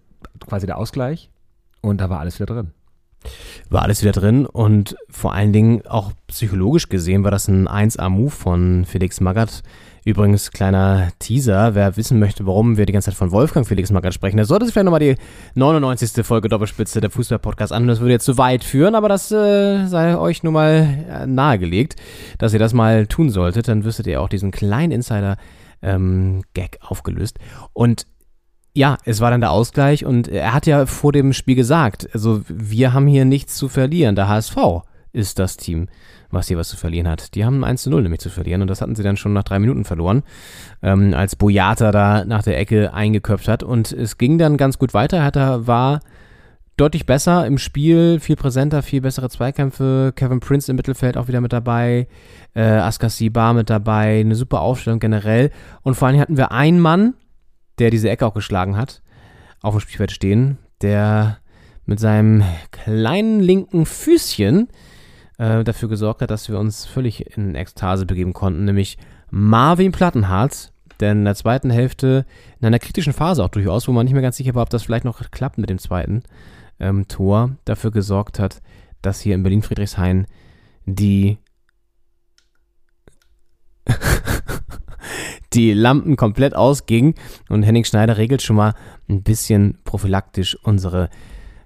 quasi 0.48 0.66
der 0.66 0.78
Ausgleich 0.78 1.32
und 1.82 2.02
da 2.02 2.10
war 2.10 2.20
alles 2.20 2.40
wieder 2.40 2.54
drin. 2.54 2.72
War 3.70 3.84
alles 3.84 4.02
wieder 4.02 4.12
drin 4.12 4.46
und 4.46 4.96
vor 5.10 5.34
allen 5.34 5.54
Dingen 5.54 5.86
auch 5.88 6.12
psychologisch 6.28 6.90
gesehen 6.90 7.24
war 7.24 7.32
das 7.32 7.48
ein 7.48 7.68
1A-Move 7.68 8.32
von 8.32 8.86
Felix 8.86 9.22
Magath. 9.22 9.64
Übrigens, 10.06 10.52
kleiner 10.52 11.10
Teaser, 11.18 11.74
wer 11.74 11.98
wissen 11.98 12.20
möchte, 12.20 12.46
warum 12.46 12.78
wir 12.78 12.86
die 12.86 12.94
ganze 12.94 13.10
Zeit 13.10 13.18
von 13.18 13.32
Wolfgang 13.32 13.68
Felix 13.68 13.92
Magath 13.92 14.14
sprechen, 14.14 14.38
der 14.38 14.46
sollte 14.46 14.66
sich 14.66 14.74
vielleicht 14.74 14.86
nochmal 14.86 15.00
die 15.00 15.16
99. 15.56 16.24
Folge 16.24 16.48
Doppelspitze 16.48 17.02
der 17.02 17.10
Fußball-Podcast 17.10 17.74
anhören. 17.74 17.88
Das 17.88 18.02
würde 18.02 18.12
jetzt 18.12 18.26
zu 18.26 18.38
weit 18.38 18.64
führen, 18.64 18.94
aber 18.94 19.10
das 19.10 19.32
äh, 19.32 19.88
sei 19.88 20.16
euch 20.16 20.44
nun 20.44 20.54
mal 20.54 21.06
äh, 21.10 21.26
nahegelegt, 21.26 21.96
dass 22.38 22.54
ihr 22.54 22.60
das 22.60 22.74
mal 22.74 23.08
tun 23.08 23.32
solltet. 23.32 23.68
Dann 23.68 23.84
wüsstet 23.84 24.06
ihr 24.06 24.22
auch 24.22 24.30
diesen 24.30 24.52
kleinen 24.52 24.92
Insider-Gag 24.92 26.78
aufgelöst. 26.82 27.40
Und 27.74 28.06
ja, 28.76 28.98
es 29.06 29.22
war 29.22 29.32
dann 29.32 29.42
der 29.42 29.52
Ausgleich 29.52 30.06
und 30.06 30.28
er 30.28 30.54
hat 30.54 30.68
ja 30.68 30.86
vor 30.86 31.14
dem 31.14 31.32
Spiel 31.32 31.56
gesagt, 31.56 32.10
also 32.14 32.42
wir 32.48 32.92
haben 32.92 33.08
hier 33.08 33.24
nichts 33.24 33.56
zu 33.56 33.70
verlieren. 33.70 34.16
Der 34.16 34.28
HSV 34.28 34.58
ist 35.14 35.40
das 35.40 35.56
Team, 35.56 35.88
was 36.30 36.50
hier 36.50 36.58
was 36.58 36.68
zu 36.68 36.76
verlieren 36.76 37.08
hat. 37.08 37.36
Die 37.36 37.46
haben 37.46 37.64
1 37.64 37.84
zu 37.84 37.90
0 37.90 38.04
nämlich 38.04 38.20
zu 38.20 38.30
verlieren 38.30 38.62
und 38.62 38.68
das 38.68 38.82
hatten 38.82 38.96
sie 38.96 39.04
dann 39.04 39.16
schon 39.16 39.32
nach 39.32 39.44
drei 39.44 39.60
Minuten 39.60 39.86
verloren, 39.86 40.24
ähm, 40.84 41.14
als 41.14 41.38
Boyata 41.38 41.94
da 41.94 42.26
nach 42.26 42.44
der 42.44 42.60
Ecke 42.60 42.94
eingeköpft 42.94 43.48
hat 43.48 43.64
und 43.64 43.94
es 43.94 44.18
ging 44.18 44.38
dann 44.38 44.58
ganz 44.58 44.78
gut 44.78 44.94
weiter. 44.94 45.24
Hertha 45.24 45.66
war 45.66 46.02
deutlich 46.76 47.06
besser 47.06 47.48
im 47.48 47.58
Spiel, 47.58 48.20
viel 48.20 48.36
präsenter, 48.36 48.84
viel 48.84 49.00
bessere 49.00 49.30
Zweikämpfe. 49.30 50.12
Kevin 50.18 50.42
Prince 50.42 50.70
im 50.70 50.76
Mittelfeld 50.76 51.16
auch 51.16 51.30
wieder 51.30 51.40
mit 51.40 51.54
dabei, 51.54 52.10
äh, 52.54 52.62
Askasi 52.62 53.30
Bar 53.30 53.54
mit 53.54 53.70
dabei, 53.70 54.20
eine 54.20 54.36
super 54.36 54.60
Aufstellung 54.60 55.00
generell. 55.00 55.52
Und 55.82 55.96
vor 55.96 56.10
allem 56.10 56.20
hatten 56.20 56.36
wir 56.36 56.52
einen 56.52 56.82
Mann, 56.82 57.14
der 57.80 57.90
diese 57.90 58.10
Ecke 58.10 58.26
auch 58.26 58.34
geschlagen 58.34 58.78
hat, 58.78 59.02
auf 59.62 59.76
dem 59.76 59.82
Spielfeld 59.82 60.12
stehen, 60.12 60.58
der 60.82 61.40
mit 61.86 62.00
seinem 62.00 62.44
kleinen 62.72 63.40
linken 63.40 63.86
Füßchen 63.86 64.70
äh, 65.38 65.64
dafür 65.64 65.90
gesorgt 65.90 66.22
hat, 66.22 66.32
dass 66.32 66.50
wir 66.50 66.60
uns 66.60 66.86
völlig 66.86 67.38
in 67.38 67.56
Ekstase 67.56 68.06
begeben 68.06 68.34
konnten, 68.34 68.66
nämlich 68.66 68.98
Marvin 69.30 69.92
Plattenhardt, 69.92 70.72
der 71.00 71.12
in 71.12 71.26
der 71.26 71.36
zweiten 71.36 71.70
Hälfte, 71.70 72.26
in 72.60 72.68
einer 72.68 72.80
kritischen 72.80 73.14
Phase 73.14 73.44
auch 73.44 73.50
durchaus, 73.50 73.88
wo 73.88 73.92
man 73.92 74.06
nicht 74.06 74.14
mehr 74.14 74.22
ganz 74.22 74.38
sicher 74.38 74.56
war, 74.56 74.64
ob 74.64 74.70
das 74.70 74.84
vielleicht 74.84 75.06
noch 75.06 75.30
klappt 75.32 75.58
mit 75.58 75.70
dem 75.70 75.80
zweiten 75.80 76.24
ähm, 76.80 77.08
Tor, 77.08 77.58
dafür 77.66 77.92
gesorgt 77.92 78.40
hat, 78.40 78.62
dass 79.02 79.20
hier 79.20 79.36
in 79.36 79.44
Berlin-Friedrichshain 79.44 80.26
die 80.86 81.38
die 85.56 85.74
Lampen 85.74 86.18
komplett 86.18 86.56
ausgingen 86.56 87.16
und 87.50 87.64
Henning 87.64 87.86
Schneider 87.86 88.18
regelt 88.18 88.42
schon 88.42 88.58
mal 88.58 88.74
ein 89.08 89.24
bisschen 89.24 89.78
prophylaktisch 89.86 90.58
unsere 90.64 91.10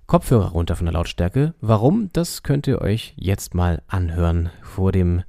Kopfhörer 0.05 0.49
runter 0.49 0.75
von 0.75 0.85
der 0.85 0.93
Lautstärke. 0.93 1.55
Warum? 1.59 2.09
Das 2.13 2.43
könnt 2.43 2.67
ihr 2.67 2.81
euch 2.81 3.13
jetzt 3.17 3.55
mal 3.55 3.81
anhören. 3.87 4.51
Vor 4.61 4.91
dem 4.91 5.23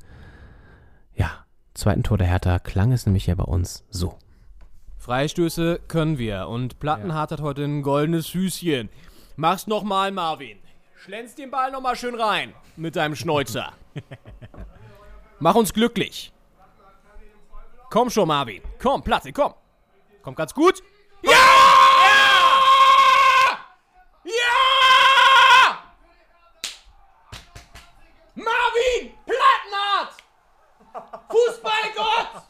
ja, 1.14 1.30
zweiten 1.74 2.02
Tor 2.02 2.18
der 2.18 2.26
Hertha 2.26 2.58
klang 2.58 2.92
es 2.92 3.06
nämlich 3.06 3.26
ja 3.26 3.34
bei 3.34 3.44
uns 3.44 3.84
so. 3.90 4.18
Freistöße 4.98 5.80
können 5.88 6.18
wir 6.18 6.48
und 6.48 6.78
Plattenhardt 6.80 7.32
hat 7.32 7.40
heute 7.40 7.64
ein 7.64 7.82
goldenes 7.82 8.26
Füßchen. 8.26 8.90
Mach's 9.36 9.66
nochmal, 9.66 10.12
Marvin. 10.12 10.58
Schlänz 10.96 11.34
den 11.34 11.50
Ball 11.50 11.72
nochmal 11.72 11.96
schön 11.96 12.14
rein 12.14 12.52
mit 12.76 12.96
deinem 12.96 13.16
Schnäuzer. 13.16 13.72
Mach 15.38 15.54
uns 15.54 15.72
glücklich. 15.72 16.32
Komm 17.90 18.08
schon, 18.08 18.28
Marvin. 18.28 18.62
Komm, 18.80 19.02
Platte, 19.02 19.32
komm. 19.32 19.52
Kommt 20.22 20.36
ganz 20.36 20.54
gut. 20.54 20.80
Ja! 21.22 21.32
Ja! 24.22 25.82
Marvin! 28.36 29.12
Plattenhardt! 29.26 30.14
Fußballgott! 31.30 32.42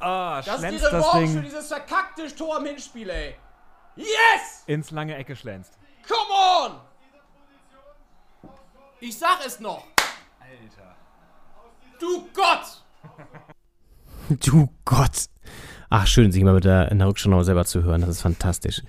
Ah, 0.00 0.42
Das 0.42 0.62
ist 0.62 0.70
die 0.70 0.78
das 0.78 1.10
Ding 1.12 1.32
für 1.32 1.40
dieses 1.42 1.68
verkackte 1.68 2.34
Tor 2.36 2.58
im 2.58 2.66
Hinspiel, 2.66 3.08
ey. 3.08 3.36
Yes! 3.96 4.62
ins 4.66 4.90
lange 4.90 5.16
Ecke 5.16 5.34
schlänzt. 5.34 5.78
Come 6.06 6.74
on! 6.74 8.50
Ich 9.00 9.18
sag 9.18 9.44
es 9.44 9.58
noch. 9.58 9.84
Alter. 10.38 10.94
Du 11.98 12.28
Gott! 12.34 12.84
Du 14.40 14.68
Gott. 14.84 15.26
Ach, 15.90 16.06
schön, 16.06 16.32
sich 16.32 16.42
mal 16.44 16.54
mit 16.54 16.64
der, 16.64 16.90
in 16.90 16.98
der 16.98 17.08
Rückschau 17.08 17.30
noch 17.30 17.42
selber 17.42 17.64
zu 17.64 17.82
hören. 17.82 18.02
Das 18.02 18.10
ist 18.10 18.20
fantastisch. 18.20 18.82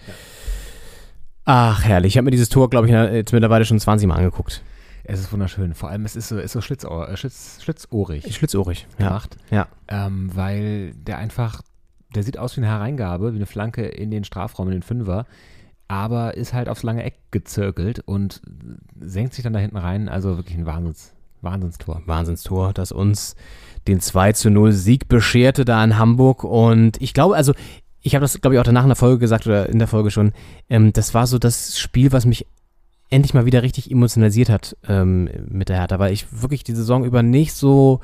Ach, 1.46 1.84
herrlich. 1.84 2.14
Ich 2.14 2.18
habe 2.18 2.26
mir 2.26 2.32
dieses 2.32 2.50
Tor, 2.50 2.70
glaube 2.70 2.88
ich, 2.88 2.94
jetzt 2.94 3.32
mittlerweile 3.32 3.66
schon 3.66 3.80
20 3.80 4.08
Mal 4.08 4.16
angeguckt. 4.16 4.62
Es 5.04 5.20
ist 5.20 5.32
wunderschön. 5.32 5.74
Vor 5.74 5.90
allem, 5.90 6.06
es 6.06 6.16
ist 6.16 6.28
so, 6.28 6.38
ist 6.38 6.52
so 6.52 6.62
schlitzohr, 6.62 7.10
äh, 7.10 7.18
schlitz, 7.18 7.64
schlitzohrig. 7.64 8.36
Schlitzohrig, 8.36 8.86
ja. 9.00 9.08
gemacht. 9.08 9.38
Ja. 9.50 9.68
Ähm, 9.88 10.30
weil 10.36 10.94
der 10.94 11.18
einfach, 11.18 11.62
der 12.14 12.24
sieht 12.24 12.38
aus 12.38 12.56
wie 12.56 12.62
eine 12.62 12.70
Hereingabe, 12.70 13.34
wie 13.34 13.38
eine 13.38 13.46
Flanke 13.46 13.88
in 13.88 14.12
den 14.12 14.24
Strafraum, 14.24 14.68
in 14.68 14.74
den 14.74 14.84
Fünfer, 14.84 15.26
aber 15.88 16.36
ist 16.36 16.54
halt 16.54 16.70
aufs 16.70 16.84
lange 16.84 17.04
Eck 17.04 17.16
gezirkelt 17.32 18.02
und 18.06 18.42
senkt 19.00 19.34
sich 19.34 19.44
dann 19.44 19.54
da 19.54 19.60
hinten 19.60 19.78
rein. 19.78 20.10
Also 20.10 20.38
wirklich 20.38 20.58
ein 20.58 20.68
Wahnsinns, 20.68 21.16
Wahnsinnstor. 21.42 22.04
Wahnsinnstor, 22.06 22.74
das 22.74 22.92
uns 22.92 23.36
den 23.88 24.00
2 24.00 24.34
zu 24.34 24.50
0 24.50 24.72
Sieg 24.72 25.08
bescherte 25.08 25.66
da 25.66 25.84
in 25.84 25.98
Hamburg. 25.98 26.44
Und 26.44 27.02
ich 27.02 27.14
glaube, 27.14 27.36
also, 27.36 27.54
ich 28.02 28.16
habe 28.16 28.22
das, 28.22 28.40
glaube 28.40 28.56
ich, 28.56 28.60
auch 28.60 28.66
danach 28.66 28.84
in 28.84 28.90
der 28.90 28.96
Folge 28.96 29.20
gesagt 29.20 29.46
oder 29.46 29.70
in 29.70 29.80
der 29.80 29.88
Folge 29.88 30.12
schon. 30.12 30.34
Ähm, 30.70 30.94
das 30.94 31.14
war 31.14 31.28
so 31.28 31.38
das 31.38 31.80
Spiel, 31.80 32.12
was 32.12 32.26
mich 32.26 32.46
endlich 33.10 33.34
mal 33.34 33.46
wieder 33.46 33.64
richtig 33.64 33.90
emotionalisiert 33.92 34.50
hat 34.50 34.78
ähm, 34.88 35.30
mit 35.48 35.70
der 35.70 35.78
Hertha, 35.78 36.00
weil 36.00 36.14
ich 36.14 36.28
wirklich 36.42 36.64
die 36.64 36.76
Saison 36.76 37.04
über 37.04 37.24
nicht 37.24 37.54
so 37.54 38.02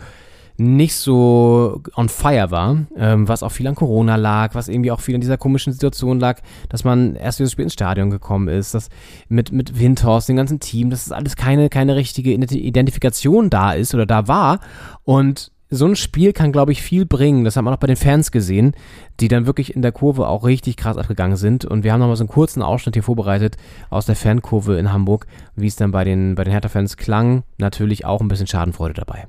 nicht 0.58 0.96
so 0.96 1.82
on 1.98 2.08
fire 2.08 2.50
war, 2.50 2.86
ähm, 2.96 3.28
was 3.28 3.44
auch 3.44 3.52
viel 3.52 3.68
an 3.68 3.76
Corona 3.76 4.16
lag, 4.16 4.56
was 4.56 4.70
irgendwie 4.70 4.92
auch 4.92 5.02
viel 5.02 5.16
an 5.16 5.22
dieser 5.22 5.38
komischen 5.38 5.74
Situation 5.74 6.20
lag, 6.20 6.40
dass 6.70 6.86
man 6.86 7.16
erst 7.16 7.40
wieder 7.40 7.50
Spiel 7.50 7.64
ins 7.64 7.74
Stadion 7.74 8.10
gekommen 8.10 8.48
ist, 8.48 8.74
dass 8.74 8.90
mit, 9.28 9.52
mit 9.52 9.78
Windhorst, 9.78 10.30
dem 10.30 10.38
ganzen 10.38 10.62
Team, 10.62 10.90
dass 10.90 11.06
das 11.06 11.12
alles 11.12 11.36
keine, 11.36 11.68
keine 11.70 11.96
richtige 11.96 12.32
Identifikation 12.32 13.50
da 13.50 13.74
ist 13.74 13.94
oder 13.94 14.06
da 14.06 14.30
war 14.30 14.62
und 15.04 15.52
so 15.70 15.86
ein 15.86 15.96
Spiel 15.96 16.34
kann, 16.34 16.52
glaube 16.52 16.72
ich, 16.72 16.82
viel 16.82 17.06
bringen. 17.06 17.44
Das 17.44 17.56
hat 17.56 17.64
man 17.64 17.74
auch 17.74 17.80
bei 17.80 17.88
den 17.88 17.96
Fans 17.96 18.32
gesehen, 18.32 18.74
die 19.20 19.28
dann 19.28 19.46
wirklich 19.46 19.76
in 19.76 19.82
der 19.82 19.92
Kurve 19.92 20.28
auch 20.28 20.46
richtig 20.46 20.78
krass 20.78 20.98
abgegangen 20.98 21.38
sind. 21.38 21.66
Und 21.66 21.84
wir 21.84 21.92
haben 21.92 22.00
nochmal 22.00 22.16
so 22.16 22.24
einen 22.24 22.30
kurzen 22.30 22.62
Ausschnitt 22.62 22.96
hier 22.96 23.04
vorbereitet 23.04 23.58
aus 23.90 24.06
der 24.06 24.16
Fankurve 24.16 24.78
in 24.78 24.94
Hamburg, 24.94 25.28
wie 25.56 25.68
es 25.68 25.76
dann 25.76 25.92
bei 25.92 26.04
den, 26.04 26.36
bei 26.36 26.44
den 26.44 26.52
Hertha-Fans 26.52 26.98
klang. 26.98 27.44
Natürlich 27.58 28.06
auch 28.06 28.22
ein 28.22 28.28
bisschen 28.28 28.48
Schadenfreude 28.48 28.94
dabei. 28.94 29.28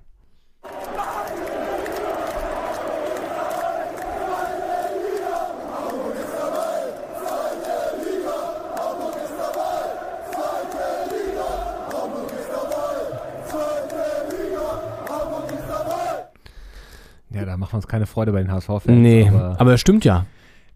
Ja, 17.31 17.45
da 17.45 17.57
machen 17.57 17.73
wir 17.73 17.77
uns 17.77 17.89
keine 17.89 18.07
Freude 18.07 18.33
bei 18.33 18.43
den 18.43 18.51
HSV-Fans. 18.51 18.87
Nee, 18.87 19.29
aber 19.29 19.75
es 19.75 19.81
stimmt 19.81 20.05
ja. 20.05 20.27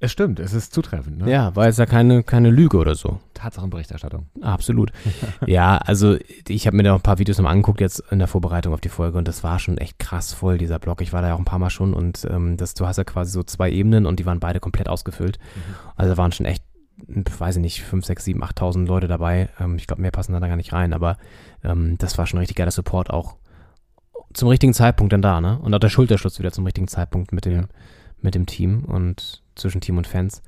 Es 0.02 0.12
stimmt, 0.12 0.40
es 0.40 0.54
ist 0.54 0.72
zutreffend. 0.72 1.18
Ne? 1.18 1.30
Ja, 1.30 1.54
war 1.54 1.66
jetzt 1.66 1.78
ja 1.78 1.84
keine, 1.84 2.22
keine 2.22 2.48
Lüge 2.48 2.78
oder 2.78 2.94
so. 2.94 3.20
Tatsachenberichterstattung. 3.34 4.28
Absolut. 4.40 4.92
ja, 5.46 5.76
also 5.76 6.16
ich 6.48 6.66
habe 6.66 6.78
mir 6.78 6.84
da 6.84 6.94
auch 6.94 7.00
ein 7.00 7.02
paar 7.02 7.18
Videos 7.18 7.36
nochmal 7.36 7.52
angeguckt 7.52 7.82
jetzt 7.82 8.02
in 8.10 8.18
der 8.18 8.26
Vorbereitung 8.26 8.72
auf 8.72 8.80
die 8.80 8.88
Folge 8.88 9.18
und 9.18 9.28
das 9.28 9.44
war 9.44 9.58
schon 9.58 9.76
echt 9.76 9.98
krass 9.98 10.32
voll, 10.32 10.56
dieser 10.56 10.78
Block. 10.78 11.02
Ich 11.02 11.12
war 11.12 11.20
da 11.20 11.28
ja 11.28 11.34
auch 11.34 11.38
ein 11.38 11.44
paar 11.44 11.58
Mal 11.58 11.68
schon 11.68 11.92
und 11.92 12.26
ähm, 12.30 12.56
das, 12.56 12.72
du 12.72 12.86
hast 12.86 12.96
ja 12.96 13.04
quasi 13.04 13.30
so 13.30 13.42
zwei 13.42 13.70
Ebenen 13.70 14.06
und 14.06 14.18
die 14.18 14.24
waren 14.24 14.40
beide 14.40 14.58
komplett 14.58 14.88
ausgefüllt. 14.88 15.38
Also 15.96 16.12
da 16.12 16.16
waren 16.16 16.32
schon 16.32 16.46
echt, 16.46 16.64
weiß 17.06 17.56
ich 17.56 17.62
nicht, 17.62 17.82
5, 17.82 18.02
6, 18.02 18.24
7, 18.24 18.42
8.000 18.42 18.86
Leute 18.86 19.06
dabei. 19.06 19.50
Ähm, 19.60 19.76
ich 19.76 19.86
glaube, 19.86 20.00
mehr 20.00 20.12
passen 20.12 20.32
da 20.32 20.40
gar 20.40 20.56
nicht 20.56 20.72
rein, 20.72 20.94
aber 20.94 21.18
ähm, 21.62 21.98
das 21.98 22.16
war 22.16 22.26
schon 22.26 22.38
richtig 22.38 22.56
geiler 22.56 22.70
Support 22.70 23.10
auch 23.10 23.36
zum 24.32 24.48
richtigen 24.48 24.74
Zeitpunkt 24.74 25.12
dann 25.12 25.22
da, 25.22 25.40
ne? 25.40 25.58
Und 25.58 25.74
auch 25.74 25.78
der 25.78 25.88
Schulterschluss 25.88 26.38
wieder 26.38 26.52
zum 26.52 26.64
richtigen 26.64 26.88
Zeitpunkt 26.88 27.32
mit 27.32 27.44
dem, 27.44 27.66
mit 28.20 28.34
dem 28.34 28.46
Team 28.46 28.84
und 28.84 29.42
zwischen 29.54 29.80
Team 29.80 29.98
und 29.98 30.06
Fans. 30.06 30.42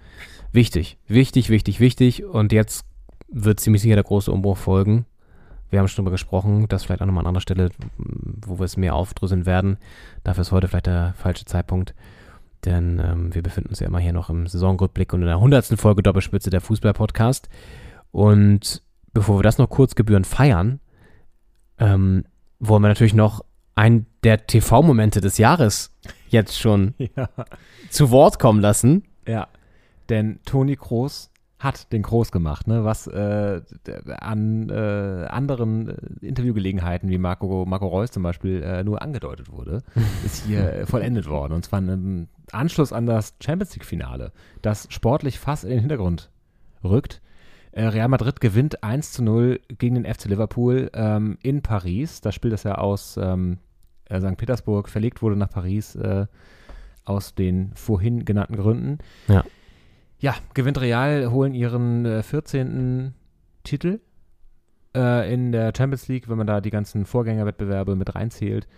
Wichtig, 0.53 0.99
wichtig, 1.09 1.51
wichtig, 1.51 1.81
wichtig. 1.81 2.25
Und 2.25 2.53
jetzt 2.53 2.87
wird 3.29 3.61
ziemlich 3.61 3.83
sicher 3.83 3.97
der 3.97 4.05
große 4.05 4.31
Umbruch 4.31 4.57
folgen. 4.57 5.07
Wir 5.71 5.79
haben 5.79 5.89
schon 5.89 6.05
darüber 6.05 6.13
gesprochen, 6.13 6.67
das 6.69 6.85
vielleicht 6.85 7.01
auch 7.01 7.07
nochmal 7.07 7.23
an 7.23 7.29
anderer 7.29 7.41
Stelle, 7.41 7.71
wo 7.97 8.59
wir 8.59 8.65
es 8.65 8.77
mehr 8.77 8.95
aufdröseln 8.95 9.47
werden. 9.47 9.79
Dafür 10.23 10.43
ist 10.43 10.53
heute 10.53 10.69
vielleicht 10.69 10.87
der 10.87 11.15
falsche 11.17 11.47
Zeitpunkt. 11.47 11.95
Denn 12.65 13.01
ähm, 13.05 13.35
wir 13.35 13.43
befinden 13.43 13.71
uns 13.71 13.81
ja 13.81 13.87
immer 13.87 13.99
hier 13.99 14.13
noch 14.13 14.31
im 14.31 14.47
Saisonrückblick 14.47 15.13
und 15.13 15.23
in 15.23 15.27
der 15.27 15.41
hundertsten 15.41 15.77
Folge 15.77 16.03
Doppelspitze 16.03 16.51
der 16.51 16.61
Fußball-Podcast. 16.61 17.49
Und 18.13 18.83
bevor 19.13 19.39
wir 19.39 19.43
das 19.43 19.59
noch 19.59 19.69
kurz 19.69 19.95
gebührend 19.95 20.27
feiern, 20.27 20.79
ähm, 21.79 22.25
wollen 22.61 22.83
wir 22.83 22.89
natürlich 22.89 23.15
noch 23.15 23.43
einen 23.75 24.07
der 24.23 24.47
TV-Momente 24.47 25.21
des 25.21 25.39
Jahres 25.39 25.91
jetzt 26.29 26.59
schon 26.59 26.95
Ja. 27.17 27.29
zu 27.91 28.11
Wort 28.11 28.39
kommen 28.39 28.61
lassen. 28.61 29.05
Ja, 29.27 29.49
denn 30.09 30.41
Toni 30.45 30.77
Kroos 30.77 31.31
hat 31.59 31.93
den 31.93 32.03
Kroos 32.03 32.33
gemacht, 32.33 32.67
ne? 32.67 32.85
was 32.85 33.07
äh, 33.07 33.61
an 34.19 34.69
äh, 34.69 35.27
anderen 35.29 35.89
äh, 35.89 36.27
Interviewgelegenheiten 36.27 37.09
wie 37.09 37.19
Marco, 37.19 37.65
Marco 37.67 37.87
Reus 37.87 38.11
zum 38.11 38.25
Beispiel 38.25 38.63
äh, 38.65 38.83
nur 38.83 39.01
angedeutet 39.01 39.49
wurde, 39.53 39.83
ist 40.25 40.45
hier 40.45 40.73
äh, 40.73 40.87
vollendet 40.87 41.29
worden. 41.29 41.53
Und 41.53 41.65
zwar 41.65 41.79
im 41.79 42.27
Anschluss 42.51 42.93
an 42.93 43.07
das 43.07 43.35
Champions 43.41 43.75
League-Finale, 43.77 44.33
das 44.61 44.89
sportlich 44.91 45.39
fast 45.39 45.63
in 45.63 45.71
den 45.71 45.79
Hintergrund 45.81 46.31
rückt. 46.83 47.23
Äh, 47.73 47.87
Real 47.87 48.09
Madrid 48.09 48.41
gewinnt 48.41 48.83
1 48.85 49.13
zu 49.13 49.23
0 49.23 49.61
gegen 49.79 49.97
den 49.97 50.05
FC 50.13 50.27
Liverpool 50.27 50.91
ähm, 50.95 51.39
in 51.43 51.63
Paris. 51.63 52.21
Das 52.21 52.35
Spiel, 52.35 52.51
das 52.51 52.63
ja 52.63 52.77
aus 52.77 53.17
ähm, 53.17 53.59
äh, 54.09 54.21
St. 54.21 54.37
Petersburg 54.37 54.89
verlegt 54.89 55.23
wurde 55.23 55.37
nach 55.37 55.51
Paris, 55.51 55.95
äh, 55.97 56.27
aus 57.05 57.35
den 57.35 57.73
vorhin 57.75 58.25
genannten 58.25 58.57
Gründen. 58.57 58.99
Ja. 59.29 59.45
Ja, 60.19 60.37
gewinnt 60.55 60.81
Real, 60.81 61.33
holen 61.33 61.55
ihren 61.55 62.05
äh, 62.07 62.23
14. 62.23 63.15
Titel. 63.65 64.01
äh, 64.95 65.33
in 65.33 65.53
der 65.53 65.73
Champions 65.77 66.09
League, 66.09 66.29
wenn 66.29 66.39
man 66.39 66.47
da 66.47 66.61
die 66.61 66.71
ganzen 66.71 67.07
Vorgängerwettbewerbe 67.07 67.97
mit 67.97 68.15
reinzählt. 68.15 68.69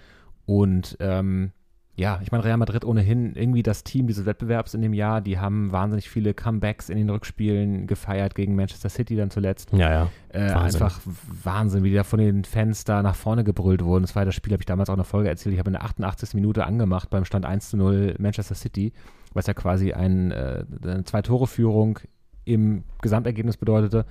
Und 0.47 0.97
ähm, 1.01 1.53
ja, 1.97 2.19
ich 2.23 2.33
meine, 2.33 2.43
Real 2.43 2.57
Madrid 2.57 2.85
ohnehin 2.85 3.37
irgendwie 3.37 3.63
das 3.63 3.85
Team 3.85 4.09
dieses 4.09 4.27
Wettbewerbs 4.27 4.75
in 4.75 4.83
dem 4.83 4.95
Jahr. 4.95 5.21
Die 5.21 5.39
haben 5.39 5.71
wahnsinnig 5.71 6.11
viele 6.11 6.35
Comebacks 6.35 6.89
in 6.89 6.97
den 6.97 7.09
Rückspielen 7.09 7.87
gefeiert 7.87 8.35
gegen 8.35 8.57
Manchester 8.57 8.89
City 8.89 9.15
dann 9.15 9.31
zuletzt. 9.31 9.73
Ja, 9.73 9.91
ja. 9.91 10.09
Äh, 10.31 10.53
Wahnsinn. 10.53 10.83
einfach 10.83 11.01
Wahnsinn, 11.45 11.85
wie 11.85 11.91
die 11.91 11.95
da 11.95 12.03
von 12.03 12.19
den 12.19 12.45
Fans 12.45 12.83
da 12.83 13.01
nach 13.03 13.15
vorne 13.15 13.45
gebrüllt 13.45 13.85
wurden. 13.85 14.03
Das 14.03 14.17
war 14.17 14.25
das 14.25 14.35
Spiel, 14.35 14.53
habe 14.53 14.63
ich 14.63 14.67
damals 14.67 14.89
auch 14.89 14.95
in 14.95 14.99
der 14.99 15.05
Folge 15.05 15.29
erzählt. 15.29 15.53
Ich 15.53 15.59
habe 15.61 15.69
in 15.69 15.75
der 15.75 15.85
88. 15.85 16.35
Minute 16.35 16.67
angemacht 16.67 17.11
beim 17.11 17.25
Stand 17.25 17.47
1 17.47 17.71
zu 17.71 17.77
0 17.77 18.17
Manchester 18.19 18.57
City, 18.57 18.93
was 19.33 19.47
ja 19.47 19.55
quasi 19.55 19.93
ein, 19.93 20.33
äh, 20.33 20.65
eine 20.83 21.05
Zwei-Tore-Führung 21.05 22.01
im 22.45 22.83
Gesamtergebnis 23.03 23.57
bedeutete. 23.57 24.05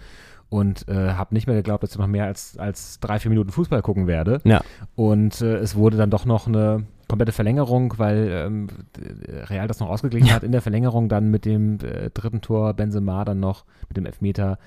Und 0.47 0.87
äh, 0.87 1.13
habe 1.13 1.33
nicht 1.33 1.47
mehr 1.47 1.55
geglaubt, 1.55 1.83
dass 1.83 1.91
ich 1.91 1.97
noch 1.97 2.07
mehr 2.07 2.25
als, 2.25 2.57
als 2.57 2.99
drei, 2.99 3.19
vier 3.19 3.29
Minuten 3.29 3.49
Fußball 3.49 3.81
gucken 3.81 4.07
werde. 4.07 4.39
Ja. 4.43 4.61
Und 4.95 5.41
äh, 5.41 5.55
es 5.55 5.75
wurde 5.75 5.97
dann 5.97 6.11
doch 6.11 6.25
noch 6.25 6.47
eine 6.47 6.85
komplette 7.07 7.31
Verlängerung, 7.31 7.93
weil 7.97 8.29
ähm, 8.31 8.67
Real 9.49 9.67
das 9.67 9.79
noch 9.79 9.89
ausgeglichen 9.89 10.31
hat. 10.33 10.43
In 10.43 10.51
der 10.51 10.61
Verlängerung 10.61 11.09
dann 11.09 11.29
mit 11.29 11.45
dem 11.45 11.79
äh, 11.79 12.09
dritten 12.11 12.41
Tor 12.41 12.73
Benzema 12.73 13.25
dann 13.25 13.39
noch 13.39 13.65
mit 13.87 13.97
dem 13.97 14.05
Elfmeter 14.05 14.57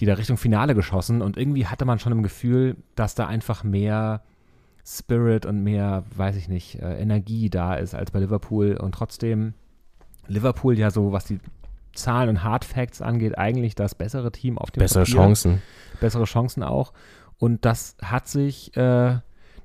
die 0.00 0.06
da 0.06 0.14
Richtung 0.14 0.38
Finale 0.38 0.74
geschossen. 0.74 1.20
Und 1.22 1.36
irgendwie 1.36 1.66
hatte 1.66 1.84
man 1.84 1.98
schon 1.98 2.12
im 2.12 2.22
Gefühl, 2.22 2.76
dass 2.94 3.14
da 3.14 3.26
einfach 3.26 3.62
mehr 3.62 4.22
Spirit 4.84 5.44
und 5.44 5.62
mehr, 5.62 6.04
weiß 6.16 6.36
ich 6.36 6.48
nicht, 6.48 6.80
äh, 6.80 6.98
Energie 6.98 7.50
da 7.50 7.74
ist 7.74 7.94
als 7.94 8.10
bei 8.10 8.18
Liverpool. 8.20 8.76
Und 8.76 8.92
trotzdem 8.92 9.52
Liverpool 10.26 10.78
ja 10.78 10.90
so, 10.90 11.12
was 11.12 11.26
die 11.26 11.38
Zahlen 11.94 12.30
und 12.30 12.44
Hard 12.44 12.64
Facts 12.64 13.02
angeht, 13.02 13.36
eigentlich 13.36 13.74
das 13.74 13.94
bessere 13.94 14.32
Team 14.32 14.56
auf 14.56 14.70
dem 14.70 14.80
Bessere 14.80 15.04
Papier. 15.04 15.14
Chancen. 15.14 15.62
Bessere 16.00 16.24
Chancen 16.24 16.62
auch. 16.62 16.92
Und 17.36 17.64
das 17.64 17.96
hat 18.02 18.26
sich 18.26 18.74
äh, 18.76 19.18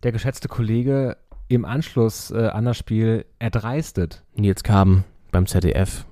der 0.03 0.11
geschätzte 0.11 0.47
Kollege 0.49 1.17
im 1.47 1.65
Anschluss 1.65 2.31
äh, 2.31 2.47
an 2.47 2.65
das 2.65 2.77
Spiel 2.77 3.25
erdreistet. 3.39 4.23
Nils 4.35 4.63
Kaben 4.63 5.03
beim 5.31 5.45
ZDF. 5.45 6.05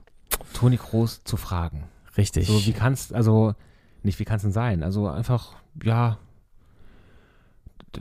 Toni 0.54 0.78
Kroos 0.78 1.24
zu 1.24 1.38
fragen. 1.38 1.84
Richtig. 2.18 2.48
So, 2.48 2.66
wie 2.66 2.74
kannst, 2.74 3.14
also, 3.14 3.56
nicht 4.04 4.20
wie 4.20 4.26
kann 4.26 4.38
es 4.38 4.44
denn 4.44 4.52
sein? 4.52 4.84
Also 4.84 5.08
einfach, 5.08 5.56
ja, 5.84 6.18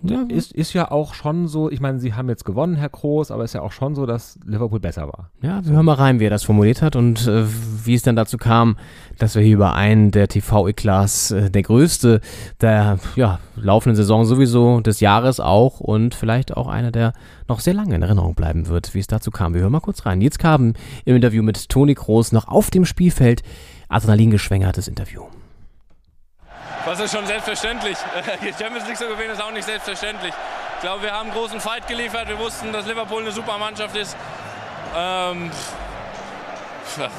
Ja, 0.02 0.24
ist, 0.28 0.52
ist 0.52 0.73
ja 0.73 0.90
auch 0.90 1.14
schon 1.14 1.48
so, 1.48 1.70
ich 1.70 1.81
meine, 1.81 1.98
sie 1.98 2.14
haben 2.14 2.28
jetzt 2.28 2.44
gewonnen, 2.44 2.77
Herr 2.77 2.89
Kroos, 2.89 3.31
aber 3.31 3.44
ist 3.44 3.55
ja 3.55 3.62
auch 3.62 3.73
schon 3.73 3.94
so, 3.94 4.06
dass 4.06 4.39
Liverpool 4.44 4.81
besser 4.81 5.06
war. 5.06 5.31
Ja, 5.43 5.64
wir 5.64 5.73
hören 5.73 5.85
mal 5.85 5.94
rein, 5.94 6.20
wie 6.20 6.27
er 6.27 6.31
das 6.31 6.44
formuliert 6.44 6.82
hat 6.82 6.97
und 6.97 7.27
äh, 7.27 7.44
wie 7.85 7.94
es 7.94 8.02
dann 8.02 8.16
dazu 8.16 8.39
kam, 8.39 8.77
dass 9.19 9.35
wir 9.35 9.43
hier 9.43 9.55
über 9.55 9.74
einen 9.74 10.10
der 10.10 10.28
TV-Eklas, 10.28 11.31
äh, 11.32 11.51
der 11.51 11.62
größte 11.62 12.20
der 12.60 12.98
ja, 13.16 13.39
laufenden 13.56 13.97
Saison 13.97 14.24
sowieso, 14.24 14.81
des 14.81 15.01
Jahres 15.01 15.40
auch 15.40 15.81
und 15.81 16.14
vielleicht 16.14 16.56
auch 16.56 16.69
einer, 16.69 16.90
der 16.90 17.12
noch 17.48 17.60
sehr 17.60 17.74
lange 17.74 17.94
in 17.94 18.02
Erinnerung 18.02 18.35
bleiben 18.35 18.69
wird, 18.69 18.94
wie 18.94 19.01
es 19.01 19.06
dazu 19.06 19.31
kam. 19.31 19.55
Wir 19.55 19.62
hören 19.62 19.73
mal 19.73 19.81
kurz 19.81 20.06
rein. 20.06 20.20
Jetzt 20.20 20.39
kam 20.39 20.74
im 21.05 21.16
Interview 21.16 21.43
mit 21.43 21.69
Toni 21.69 21.94
Kroos 21.94 22.32
noch 22.32 22.48
auf 22.48 22.70
dem 22.70 22.85
Spielfeld 22.85 23.43
Adrenalingeschwängertes 23.89 24.89
Interview. 24.89 25.24
Was 26.84 26.98
ist 26.98 27.12
schon 27.12 27.26
selbstverständlich. 27.26 27.96
Die 28.42 28.52
Champions 28.52 28.86
League 28.88 28.96
zu 28.96 29.06
gewinnen 29.06 29.30
ist 29.30 29.42
auch 29.42 29.52
nicht 29.52 29.64
selbstverständlich. 29.64 30.34
Ich 30.76 30.80
glaube, 30.80 31.02
wir 31.02 31.12
haben 31.12 31.30
einen 31.30 31.38
großen 31.38 31.60
Fight 31.60 31.86
geliefert. 31.86 32.28
Wir 32.28 32.38
wussten, 32.38 32.72
dass 32.72 32.86
Liverpool 32.86 33.22
eine 33.22 33.30
super 33.30 33.56
Mannschaft 33.56 33.96
ist. 33.96 34.16
Ähm, 34.96 35.50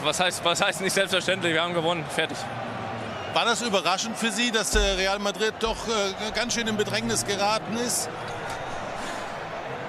was, 0.03 0.19
heißt, 0.19 0.43
was 0.43 0.61
heißt 0.61 0.81
nicht 0.81 0.93
selbstverständlich? 0.93 1.53
Wir 1.53 1.63
haben 1.63 1.73
gewonnen. 1.73 2.03
Fertig. 2.09 2.37
War 3.33 3.45
das 3.45 3.61
überraschend 3.61 4.17
für 4.17 4.31
Sie, 4.31 4.51
dass 4.51 4.71
der 4.71 4.97
Real 4.97 5.17
Madrid 5.19 5.53
doch 5.59 5.87
äh, 5.87 6.31
ganz 6.35 6.53
schön 6.53 6.67
in 6.67 6.75
Bedrängnis 6.75 7.25
geraten 7.25 7.77
ist? 7.77 8.09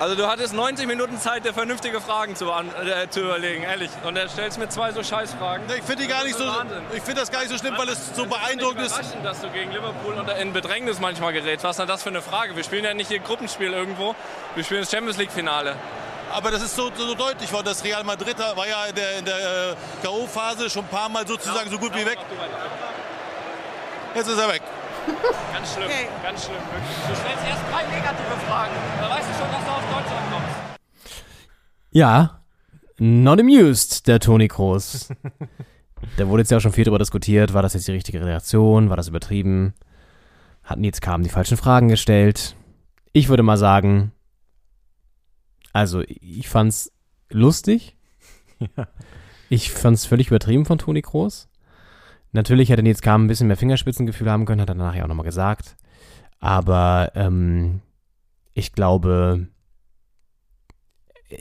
Also 0.04 0.16
du 0.16 0.26
hattest 0.26 0.52
90 0.52 0.86
Minuten 0.86 1.18
Zeit, 1.18 1.46
dir 1.46 1.54
vernünftige 1.54 1.98
Fragen 1.98 2.36
zu, 2.36 2.50
äh, 2.50 3.08
zu 3.08 3.20
überlegen, 3.20 3.62
ehrlich. 3.62 3.88
Und 4.06 4.18
er 4.18 4.28
stellst 4.28 4.58
mir 4.58 4.68
zwei 4.68 4.92
so 4.92 5.02
Scheißfragen. 5.02 5.64
Ich 5.78 5.82
finde 5.82 6.06
gar 6.06 6.24
nicht 6.24 6.36
so, 6.36 6.44
ich 6.94 7.02
finde 7.02 7.22
das 7.22 7.30
gar 7.30 7.40
nicht 7.40 7.48
so 7.48 7.56
schlimm, 7.56 7.72
weil 7.78 7.88
es 7.88 8.14
so 8.14 8.26
beeindruckend 8.26 8.82
ist. 8.82 8.98
Überraschend, 8.98 9.24
dass 9.24 9.40
du 9.40 9.48
gegen 9.48 9.72
Liverpool 9.72 10.12
unter, 10.12 10.36
in 10.36 10.52
Bedrängnis 10.52 11.00
manchmal 11.00 11.32
gerätst. 11.32 11.64
Was 11.64 11.70
ist 11.70 11.78
denn 11.78 11.88
das 11.88 12.02
für 12.02 12.10
eine 12.10 12.20
Frage? 12.20 12.54
Wir 12.54 12.64
spielen 12.64 12.84
ja 12.84 12.92
nicht 12.92 13.08
hier 13.08 13.20
Gruppenspiel 13.20 13.72
irgendwo. 13.72 14.14
Wir 14.54 14.62
spielen 14.62 14.82
das 14.82 14.90
Champions 14.90 15.16
League 15.16 15.32
Finale. 15.32 15.74
Aber 16.30 16.50
das 16.50 16.60
ist 16.60 16.76
so, 16.76 16.90
so 16.94 17.14
deutlich 17.14 17.50
worden. 17.50 17.64
Das 17.64 17.82
Real 17.82 18.04
Madrid 18.04 18.38
war 18.38 18.68
ja 18.68 18.84
in 18.84 18.94
der, 18.96 19.18
in 19.20 19.24
der 19.24 19.36
äh, 19.70 19.74
K.O.-Phase 20.02 20.68
schon 20.68 20.84
ein 20.84 20.88
paar 20.88 21.08
Mal 21.08 21.26
sozusagen 21.26 21.70
so 21.70 21.78
gut 21.78 21.94
wie 21.94 22.04
weg. 22.04 22.18
Jetzt 24.14 24.28
ist 24.28 24.38
er 24.38 24.48
weg. 24.52 24.60
Ganz 25.52 25.74
schlimm, 25.74 25.88
ganz 26.22 26.44
schlimm. 26.44 26.56
Wirklich. 26.56 27.08
Du 27.08 27.14
stellst 27.14 27.44
erst 27.48 27.62
drei 27.70 27.82
negative 27.94 28.36
Fragen. 28.48 28.72
Da 29.00 29.10
weißt 29.10 29.28
du 29.28 29.34
schon, 29.34 29.50
dass 29.50 29.64
du 29.64 29.70
auf 29.70 29.84
Deutschland 29.84 30.32
kommst. 30.32 30.56
Ja, 31.90 32.40
not 32.98 33.40
amused, 33.40 34.06
der 34.06 34.20
Toni 34.20 34.48
Kroos. 34.48 35.08
da 36.16 36.28
wurde 36.28 36.42
jetzt 36.42 36.50
ja 36.50 36.58
auch 36.58 36.62
schon 36.62 36.72
viel 36.72 36.84
drüber 36.84 36.98
diskutiert. 36.98 37.54
War 37.54 37.62
das 37.62 37.74
jetzt 37.74 37.88
die 37.88 37.92
richtige 37.92 38.24
Reaktion? 38.24 38.90
War 38.90 38.96
das 38.96 39.08
übertrieben? 39.08 39.74
Hatten 40.62 40.84
jetzt 40.84 41.02
kamen 41.02 41.24
die 41.24 41.30
falschen 41.30 41.56
Fragen 41.56 41.88
gestellt. 41.88 42.56
Ich 43.12 43.28
würde 43.28 43.42
mal 43.42 43.58
sagen, 43.58 44.12
also 45.72 46.02
ich 46.06 46.48
fand's 46.48 46.92
lustig. 47.30 47.96
Ja. 48.76 48.86
Ich 49.50 49.70
fand's 49.70 50.06
völlig 50.06 50.28
übertrieben 50.28 50.64
von 50.64 50.78
Toni 50.78 51.02
Kroos. 51.02 51.48
Natürlich 52.34 52.68
hätte 52.68 52.82
Nils 52.82 53.00
Kamen 53.00 53.24
ein 53.24 53.28
bisschen 53.28 53.46
mehr 53.46 53.56
Fingerspitzengefühl 53.56 54.28
haben 54.28 54.44
können, 54.44 54.60
hat 54.60 54.68
er 54.68 54.74
nachher 54.74 55.04
auch 55.04 55.08
nochmal 55.08 55.24
gesagt. 55.24 55.76
Aber 56.40 57.12
ähm, 57.14 57.80
ich 58.54 58.72
glaube, 58.72 59.46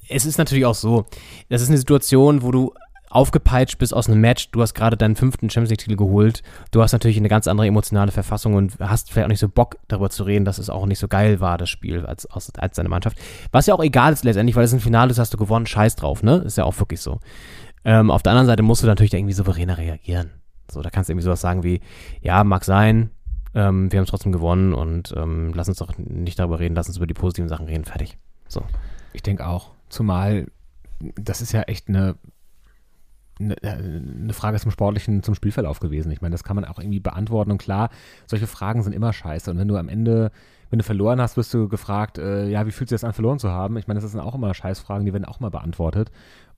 es 0.08 0.26
ist 0.26 0.38
natürlich 0.38 0.66
auch 0.66 0.76
so, 0.76 1.06
das 1.50 1.64
ist 1.64 1.70
eine 1.70 1.80
Situation, 1.80 2.44
wo 2.44 2.52
du 2.52 2.74
aufgepeitscht 3.10 3.80
bist 3.80 3.94
aus 3.94 4.08
einem 4.08 4.22
Match, 4.22 4.52
du 4.52 4.62
hast 4.62 4.76
gerade 4.76 4.96
deinen 4.96 5.16
fünften 5.16 5.50
Champions 5.50 5.72
League-Titel 5.72 5.96
geholt, 5.96 6.44
du 6.72 6.82
hast 6.82 6.94
natürlich 6.94 7.18
eine 7.18 7.28
ganz 7.28 7.48
andere 7.48 7.68
emotionale 7.68 8.12
Verfassung 8.12 8.54
und 8.54 8.80
hast 8.80 9.12
vielleicht 9.12 9.26
auch 9.26 9.30
nicht 9.30 9.40
so 9.40 9.50
Bock 9.50 9.78
darüber 9.88 10.12
zu 10.12 10.24
reden, 10.24 10.46
dass 10.46 10.60
es 10.60 10.70
auch 10.70 10.86
nicht 10.86 11.00
so 11.00 11.08
geil 11.08 11.40
war, 11.40 11.58
das 11.58 11.70
Spiel, 11.70 12.06
als, 12.06 12.28
als, 12.28 12.52
als 12.56 12.76
deine 12.76 12.90
Mannschaft. 12.90 13.18
Was 13.52 13.66
ja 13.66 13.74
auch 13.74 13.84
egal 13.84 14.14
ist 14.14 14.24
letztendlich, 14.24 14.56
weil 14.56 14.66
es 14.66 14.74
ein 14.74 14.80
Finale 14.80 15.10
ist, 15.10 15.20
hast 15.20 15.34
du 15.34 15.38
gewonnen, 15.38 15.66
scheiß 15.66 15.96
drauf, 15.96 16.22
ne? 16.22 16.38
Ist 16.38 16.58
ja 16.58 16.66
auch 16.66 16.80
wirklich 16.80 17.02
so. 17.02 17.20
Ähm, 17.84 18.12
auf 18.12 18.24
der 18.24 18.32
anderen 18.32 18.48
Seite 18.48 18.64
musst 18.64 18.84
du 18.84 18.88
natürlich 18.88 19.14
irgendwie 19.14 19.34
souveräner 19.34 19.78
reagieren. 19.78 20.32
So, 20.72 20.82
da 20.82 20.90
kannst 20.90 21.10
du 21.10 21.14
irgendwie 21.14 21.26
sowas 21.26 21.42
sagen 21.42 21.64
wie, 21.64 21.82
ja, 22.22 22.44
mag 22.44 22.64
sein, 22.64 23.10
ähm, 23.54 23.92
wir 23.92 24.00
haben 24.00 24.06
es 24.06 24.10
trotzdem 24.10 24.32
gewonnen 24.32 24.74
und 24.74 25.14
ähm, 25.16 25.52
lass 25.54 25.68
uns 25.68 25.78
doch 25.78 25.98
nicht 25.98 26.40
darüber 26.40 26.60
reden, 26.60 26.76
lass 26.76 26.88
uns 26.88 26.98
über 26.98 27.08
die 27.08 27.14
positiven 27.14 27.50
Sachen 27.50 27.66
reden, 27.66 27.86
fertig. 27.86 28.18
So. 28.48 28.64
Ich 29.14 29.22
denke 29.22 29.48
auch. 29.48 29.72
Zumal, 29.90 30.48
das 31.00 31.42
ist 31.42 31.52
ja 31.52 31.62
echt 31.64 31.88
eine, 31.88 32.16
eine, 33.40 33.56
eine 33.62 34.34
Frage 34.34 34.60
zum 34.60 34.72
sportlichen, 34.72 35.22
zum 35.22 35.36
Spielverlauf 35.36 35.80
gewesen. 35.80 36.12
Ich 36.12 36.22
meine, 36.22 36.34
das 36.34 36.44
kann 36.44 36.56
man 36.56 36.66
auch 36.66 36.80
irgendwie 36.80 37.00
beantworten. 37.00 37.52
Und 37.52 37.60
klar, 37.60 37.90
solche 38.26 38.48
Fragen 38.48 38.82
sind 38.82 38.94
immer 38.94 39.14
scheiße. 39.14 39.52
Und 39.52 39.60
wenn 39.60 39.68
du 39.68 39.78
am 39.78 39.88
Ende, 39.88 40.32
wenn 40.72 40.80
du 40.80 40.84
verloren 40.84 41.22
hast, 41.22 41.38
wirst 41.38 41.54
du 41.54 41.68
gefragt, 41.68 42.18
äh, 42.18 42.48
ja, 42.48 42.66
wie 42.66 42.72
fühlt 42.72 42.90
sich 42.90 42.96
das 42.96 43.04
an, 43.04 43.14
verloren 43.14 43.38
zu 43.38 43.52
haben? 43.52 43.78
Ich 43.78 43.88
meine, 43.88 44.00
das 44.00 44.10
sind 44.10 44.20
auch 44.20 44.34
immer 44.34 44.54
Scheißfragen, 44.54 45.06
die 45.06 45.14
werden 45.14 45.26
auch 45.26 45.40
mal 45.40 45.52
beantwortet. 45.52 46.12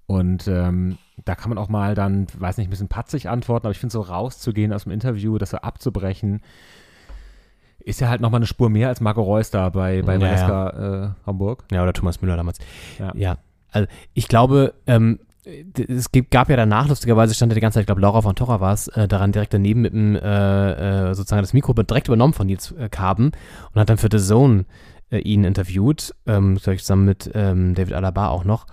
Und 0.08 0.48
ähm, 0.48 0.98
da 1.24 1.36
kann 1.36 1.50
man 1.50 1.58
auch 1.58 1.70
mal 1.70 1.96
dann, 1.96 2.28
weiß 2.38 2.58
nicht, 2.58 2.68
ein 2.68 2.70
bisschen 2.70 2.88
patzig 2.88 3.30
antworten, 3.30 3.66
aber 3.66 3.72
ich 3.72 3.80
finde 3.80 3.94
so 3.94 4.02
rauszugehen 4.02 4.72
aus 4.74 4.84
dem 4.84 4.92
Interview, 4.92 5.38
das 5.38 5.50
so 5.50 5.58
abzubrechen, 5.58 6.42
ist 7.80 8.02
ja 8.02 8.10
halt 8.10 8.22
nochmal 8.22 8.40
eine 8.40 8.48
Spur 8.48 8.70
mehr 8.70 8.88
als 8.90 9.02
Marco 9.02 9.22
Reus 9.22 9.52
da 9.52 9.70
bei, 9.70 10.02
bei 10.02 10.16
Ja, 10.16 10.22
Valeska 10.22 10.70
Äh, 11.06 11.28
Hamburg. 11.28 11.64
Ja, 11.72 11.84
oder 11.84 11.94
Thomas 11.94 12.22
Müller 12.22 12.36
damals. 12.36 12.60
Ja. 13.00 13.12
Ja, 13.16 13.38
also 13.72 13.88
ich 14.14 14.28
glaube, 14.28 14.74
ähm, 14.88 15.20
es 15.88 16.10
gab 16.32 16.50
ja 16.50 16.56
danach, 16.56 16.88
lustigerweise 16.88 17.36
stand 17.36 17.52
ja 17.52 17.56
die 17.56 17.62
ganze 17.62 17.76
Zeit, 17.76 17.84
ich 17.84 17.88
glaube, 17.88 18.02
Laura 18.02 18.22
von 18.22 18.36
Torra 18.36 18.60
war 18.60 18.74
es, 18.74 18.88
äh, 18.90 19.08
daran 19.08 19.32
direkt 19.32 19.54
daneben 19.54 19.82
mit 19.82 19.94
dem, 19.94 20.16
äh, 20.16 21.10
äh, 21.10 21.14
sozusagen 21.14 21.44
das 21.44 21.54
Mikro 21.54 21.74
direkt 21.74 22.08
übernommen 22.08 22.34
von 22.34 22.48
Nils 22.48 22.72
äh, 22.72 22.90
Kaben 22.90 23.32
und 23.74 23.80
hat 23.80 23.90
dann 23.90 23.98
für 23.98 24.10
The 24.12 24.18
Zone 24.18 24.66
äh, 25.12 25.20
ihn 25.20 25.44
interviewt, 25.44 26.16
ähm, 26.26 26.58
zusammen 26.60 27.06
mit 27.06 27.30
ähm, 27.36 27.76
David 27.76 27.94
Alaba 27.94 28.30
auch 28.30 28.44
noch. 28.44 28.66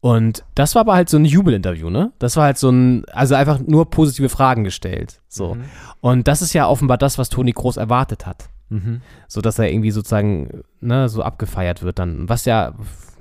Und 0.00 0.44
das 0.54 0.74
war 0.74 0.80
aber 0.80 0.94
halt 0.94 1.08
so 1.08 1.16
ein 1.16 1.24
Jubelinterview, 1.24 1.90
ne? 1.90 2.12
Das 2.18 2.36
war 2.36 2.44
halt 2.44 2.58
so 2.58 2.70
ein, 2.70 3.04
also 3.06 3.34
einfach 3.34 3.58
nur 3.58 3.90
positive 3.90 4.28
Fragen 4.28 4.62
gestellt. 4.62 5.20
So. 5.28 5.54
Mhm. 5.54 5.64
Und 6.00 6.28
das 6.28 6.40
ist 6.40 6.52
ja 6.52 6.68
offenbar 6.68 6.98
das, 6.98 7.18
was 7.18 7.30
Toni 7.30 7.52
Groß 7.52 7.76
erwartet 7.78 8.24
hat. 8.26 8.48
Mhm. 8.68 9.00
So 9.26 9.40
dass 9.40 9.58
er 9.58 9.70
irgendwie 9.70 9.90
sozusagen, 9.90 10.62
ne, 10.80 11.08
so 11.08 11.22
abgefeiert 11.22 11.82
wird 11.82 11.98
dann. 11.98 12.28
Was 12.28 12.44
ja, 12.44 12.74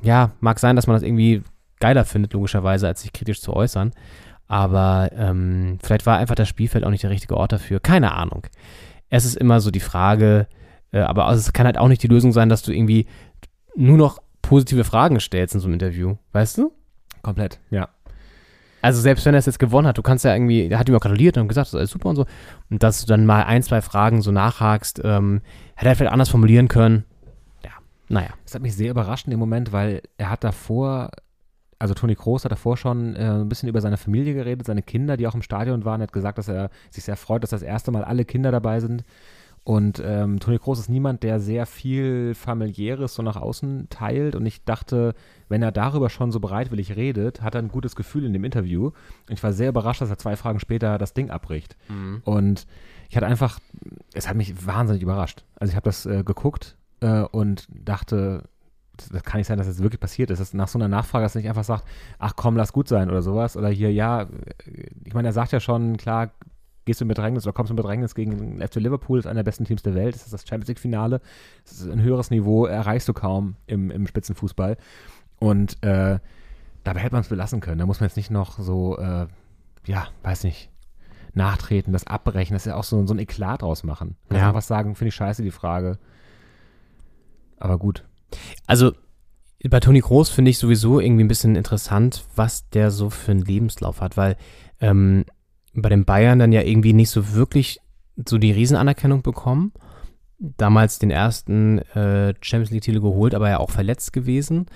ja, 0.04 0.32
mag 0.40 0.60
sein, 0.60 0.76
dass 0.76 0.88
man 0.88 0.96
das 0.96 1.04
irgendwie 1.04 1.42
geiler 1.80 2.06
findet, 2.06 2.34
logischerweise, 2.34 2.88
als 2.88 3.02
sich 3.02 3.14
kritisch 3.14 3.42
zu 3.42 3.54
äußern. 3.54 3.94
Aber 4.48 5.10
ähm, 5.14 5.80
vielleicht 5.82 6.06
war 6.06 6.18
einfach 6.18 6.36
das 6.36 6.48
Spielfeld 6.48 6.84
auch 6.84 6.90
nicht 6.90 7.04
der 7.04 7.10
richtige 7.10 7.38
Ort 7.38 7.52
dafür. 7.52 7.80
Keine 7.80 8.14
Ahnung. 8.14 8.44
Es 9.10 9.26
ist 9.26 9.36
immer 9.36 9.62
so 9.62 9.72
die 9.72 9.80
Frage, 9.80 10.48
äh, 10.92 11.00
aber 11.00 11.30
es 11.32 11.54
kann 11.54 11.66
halt 11.66 11.78
auch 11.78 11.88
nicht 11.88 12.04
die 12.04 12.08
Lösung 12.08 12.32
sein, 12.32 12.50
dass 12.50 12.62
du 12.62 12.72
irgendwie 12.72 13.08
nur 13.76 13.98
noch 13.98 14.20
positive 14.48 14.84
Fragen 14.84 15.20
stellst 15.20 15.54
in 15.56 15.60
so 15.60 15.68
einem 15.68 15.74
Interview. 15.74 16.16
Weißt 16.32 16.58
du? 16.58 16.72
Komplett, 17.22 17.60
ja. 17.70 17.90
Also 18.82 19.02
selbst 19.02 19.26
wenn 19.26 19.36
er 19.36 19.40
es 19.40 19.46
jetzt 19.46 19.60
gewonnen 19.60 19.88
hat, 19.88 19.98
du 19.98 20.02
kannst 20.02 20.24
ja 20.24 20.34
irgendwie, 20.34 20.68
er 20.70 20.80
hat 20.80 20.88
ihm 20.88 20.96
auch 20.96 21.02
gratuliert 21.02 21.38
und 21.38 21.48
gesagt, 21.48 21.68
das 21.68 21.74
ist 21.74 21.78
alles 21.78 21.90
super 21.90 22.10
und 22.10 22.16
so. 22.16 22.26
Und 22.70 22.84
dass 22.84 23.02
du 23.02 23.08
dann 23.08 23.26
mal 23.26 23.44
ein, 23.44 23.64
zwei 23.64 23.82
Fragen 23.82 24.22
so 24.22 24.32
nachhakst, 24.32 25.02
ähm, 25.04 25.42
hätte 25.76 25.90
er 25.90 25.96
vielleicht 25.96 26.14
anders 26.14 26.30
formulieren 26.30 26.68
können. 26.68 27.04
Ja, 27.66 27.72
naja. 28.08 28.30
Das 28.46 28.56
hat 28.56 28.62
mich 28.62 28.76
sehr 28.76 28.92
überrascht 28.92 29.26
in 29.26 29.32
dem 29.32 29.40
Moment, 29.40 29.74
weil 29.74 30.02
er 30.18 30.30
hat 30.30 30.44
davor, 30.44 31.10
also 31.80 31.94
Toni 31.96 32.16
Kroos 32.16 32.46
hat 32.46 32.52
davor 32.52 32.78
schon 32.78 33.16
äh, 33.16 33.32
ein 33.32 33.50
bisschen 33.50 33.68
über 33.68 33.82
seine 33.82 33.98
Familie 33.98 34.34
geredet, 34.34 34.66
seine 34.66 34.84
Kinder, 34.84 35.18
die 35.18 35.28
auch 35.28 35.36
im 35.36 35.42
Stadion 35.42 35.84
waren. 35.84 36.00
Er 36.00 36.04
hat 36.04 36.14
gesagt, 36.14 36.38
dass 36.38 36.48
er 36.48 36.70
sich 36.92 37.04
sehr 37.04 37.18
freut, 37.18 37.44
dass 37.44 37.50
das 37.50 37.64
erste 37.64 37.92
Mal 37.92 38.06
alle 38.06 38.24
Kinder 38.24 38.52
dabei 38.52 38.80
sind. 38.80 39.04
Und 39.68 40.02
ähm, 40.02 40.40
Toni 40.40 40.60
Kroos 40.60 40.80
ist 40.80 40.88
niemand, 40.88 41.24
der 41.24 41.42
sehr 41.42 41.66
viel 41.66 42.36
familiäres 42.36 43.16
so 43.16 43.22
nach 43.22 43.36
außen 43.36 43.90
teilt. 43.90 44.34
Und 44.34 44.46
ich 44.46 44.64
dachte, 44.64 45.14
wenn 45.50 45.62
er 45.62 45.74
darüber 45.74 46.10
schon 46.10 46.32
so 46.32 46.40
bereitwillig 46.40 46.96
redet, 46.96 47.42
hat 47.42 47.54
er 47.54 47.62
ein 47.62 47.68
gutes 47.68 47.98
Gefühl 47.98 48.24
in 48.24 48.32
dem 48.32 48.46
Interview. 48.46 48.86
Und 48.86 49.34
ich 49.34 49.44
war 49.44 49.52
sehr 49.52 49.68
überrascht, 49.68 50.00
dass 50.00 50.10
er 50.10 50.18
zwei 50.18 50.38
Fragen 50.38 50.62
später 50.62 50.98
das 50.98 51.14
Ding 51.14 51.32
abbricht. 51.32 51.76
Mhm. 51.90 52.22
Und 52.24 52.66
ich 53.10 53.18
hatte 53.18 53.28
einfach, 53.28 53.60
es 54.14 54.30
hat 54.30 54.38
mich 54.38 54.66
wahnsinnig 54.66 55.04
überrascht. 55.04 55.44
Also 55.56 55.72
ich 55.72 55.76
habe 55.76 55.84
das 55.84 56.06
äh, 56.06 56.24
geguckt 56.24 56.78
äh, 57.02 57.24
und 57.24 57.68
dachte, 57.70 58.44
das, 58.96 59.10
das 59.10 59.24
kann 59.24 59.40
nicht 59.40 59.48
sein, 59.48 59.58
dass 59.58 59.68
das 59.68 59.84
wirklich 59.84 60.00
passiert 60.00 60.32
ist. 60.32 60.40
Dass 60.40 60.54
nach 60.54 60.70
so 60.70 60.80
einer 60.80 60.88
Nachfrage, 60.88 61.26
dass 61.26 61.36
er 61.36 61.42
nicht 61.42 61.50
einfach 61.50 61.66
sagt, 61.66 61.84
ach 62.20 62.38
komm, 62.38 62.56
lass 62.56 62.72
gut 62.72 62.88
sein 62.88 63.10
oder 63.10 63.22
sowas. 63.22 63.58
Oder 63.58 63.68
hier, 63.68 63.92
ja, 63.92 64.22
äh, 64.22 64.28
ich 65.04 65.14
meine, 65.14 65.28
er 65.28 65.34
sagt 65.34 65.52
ja 65.52 65.60
schon, 65.60 65.98
klar, 65.98 66.32
gehst 66.88 67.02
du 67.02 67.06
in 67.06 67.10
Bedrängnis 67.10 67.46
oder 67.46 67.54
kommst 67.54 67.70
du 67.70 67.74
in 67.74 67.76
Bedrängnis 67.76 68.16
gegen 68.16 68.60
FC 68.60 68.76
Liverpool, 68.78 69.20
ist 69.20 69.28
einer 69.28 69.36
der 69.36 69.44
besten 69.44 69.66
Teams 69.66 69.84
der 69.84 69.94
Welt, 69.94 70.16
das 70.16 70.24
ist 70.24 70.34
das 70.34 70.42
Champions 70.48 70.70
League-Finale, 70.70 71.22
das 71.66 71.74
ist 71.82 71.88
ein 71.88 72.02
höheres 72.02 72.32
Niveau, 72.32 72.66
erreichst 72.66 73.08
du 73.08 73.14
kaum 73.14 73.56
im, 73.68 73.92
im 73.92 74.08
Spitzenfußball. 74.08 74.78
Und 75.40 75.84
äh, 75.84 76.18
dabei 76.84 77.00
hätte 77.02 77.14
man 77.14 77.22
es 77.22 77.28
belassen 77.28 77.60
können. 77.60 77.78
Da 77.78 77.86
muss 77.86 78.00
man 78.00 78.08
jetzt 78.10 78.18
nicht 78.18 78.32
noch 78.32 78.58
so, 78.58 78.98
äh, 78.98 79.28
ja, 79.86 80.08
weiß 80.24 80.44
nicht, 80.46 80.72
nachtreten, 81.34 81.94
das 81.94 82.08
abbrechen, 82.08 82.54
das 82.54 82.64
ist 82.64 82.72
ja 82.72 82.76
auch 82.76 82.84
so, 82.84 83.06
so 83.06 83.14
ein 83.14 83.20
Eklat 83.20 83.62
draus 83.62 83.84
machen. 83.84 84.16
Kann 84.30 84.40
Ja. 84.40 84.54
was 84.56 84.68
sagen, 84.68 84.96
finde 84.96 85.10
ich 85.10 85.16
scheiße, 85.16 85.44
die 85.44 85.52
Frage. 85.52 86.00
Aber 87.60 87.78
gut. 87.78 88.04
Also 88.66 88.94
bei 89.68 89.80
Toni 89.80 90.02
Kroos 90.02 90.30
finde 90.30 90.52
ich 90.52 90.58
sowieso 90.58 91.00
irgendwie 91.00 91.24
ein 91.24 91.28
bisschen 91.28 91.56
interessant, 91.56 92.26
was 92.36 92.70
der 92.70 92.92
so 92.92 93.10
für 93.10 93.32
einen 93.32 93.42
Lebenslauf 93.42 94.02
hat, 94.02 94.18
weil 94.18 94.38
ähm, 94.80 95.26
bei 95.82 95.90
den 95.90 96.06
Bayern 96.06 96.40
dann 96.40 96.52
ja 96.52 96.62
irgendwie 96.62 96.94
nicht 96.94 97.10
so 97.10 97.34
wirklich 97.34 97.80
so 98.26 98.38
die 98.38 98.52
Riesenanerkennung 98.52 99.22
bekommen. 99.22 99.72
Damals 100.40 101.00
den 101.00 101.12
ersten 101.12 101.80
äh, 101.80 102.34
Champions 102.42 102.72
League-Titel 102.72 103.00
geholt, 103.00 103.34
aber 103.34 103.50
ja 103.50 103.60
auch 103.60 103.72
verletzt 103.72 104.14
gewesen. 104.14 104.68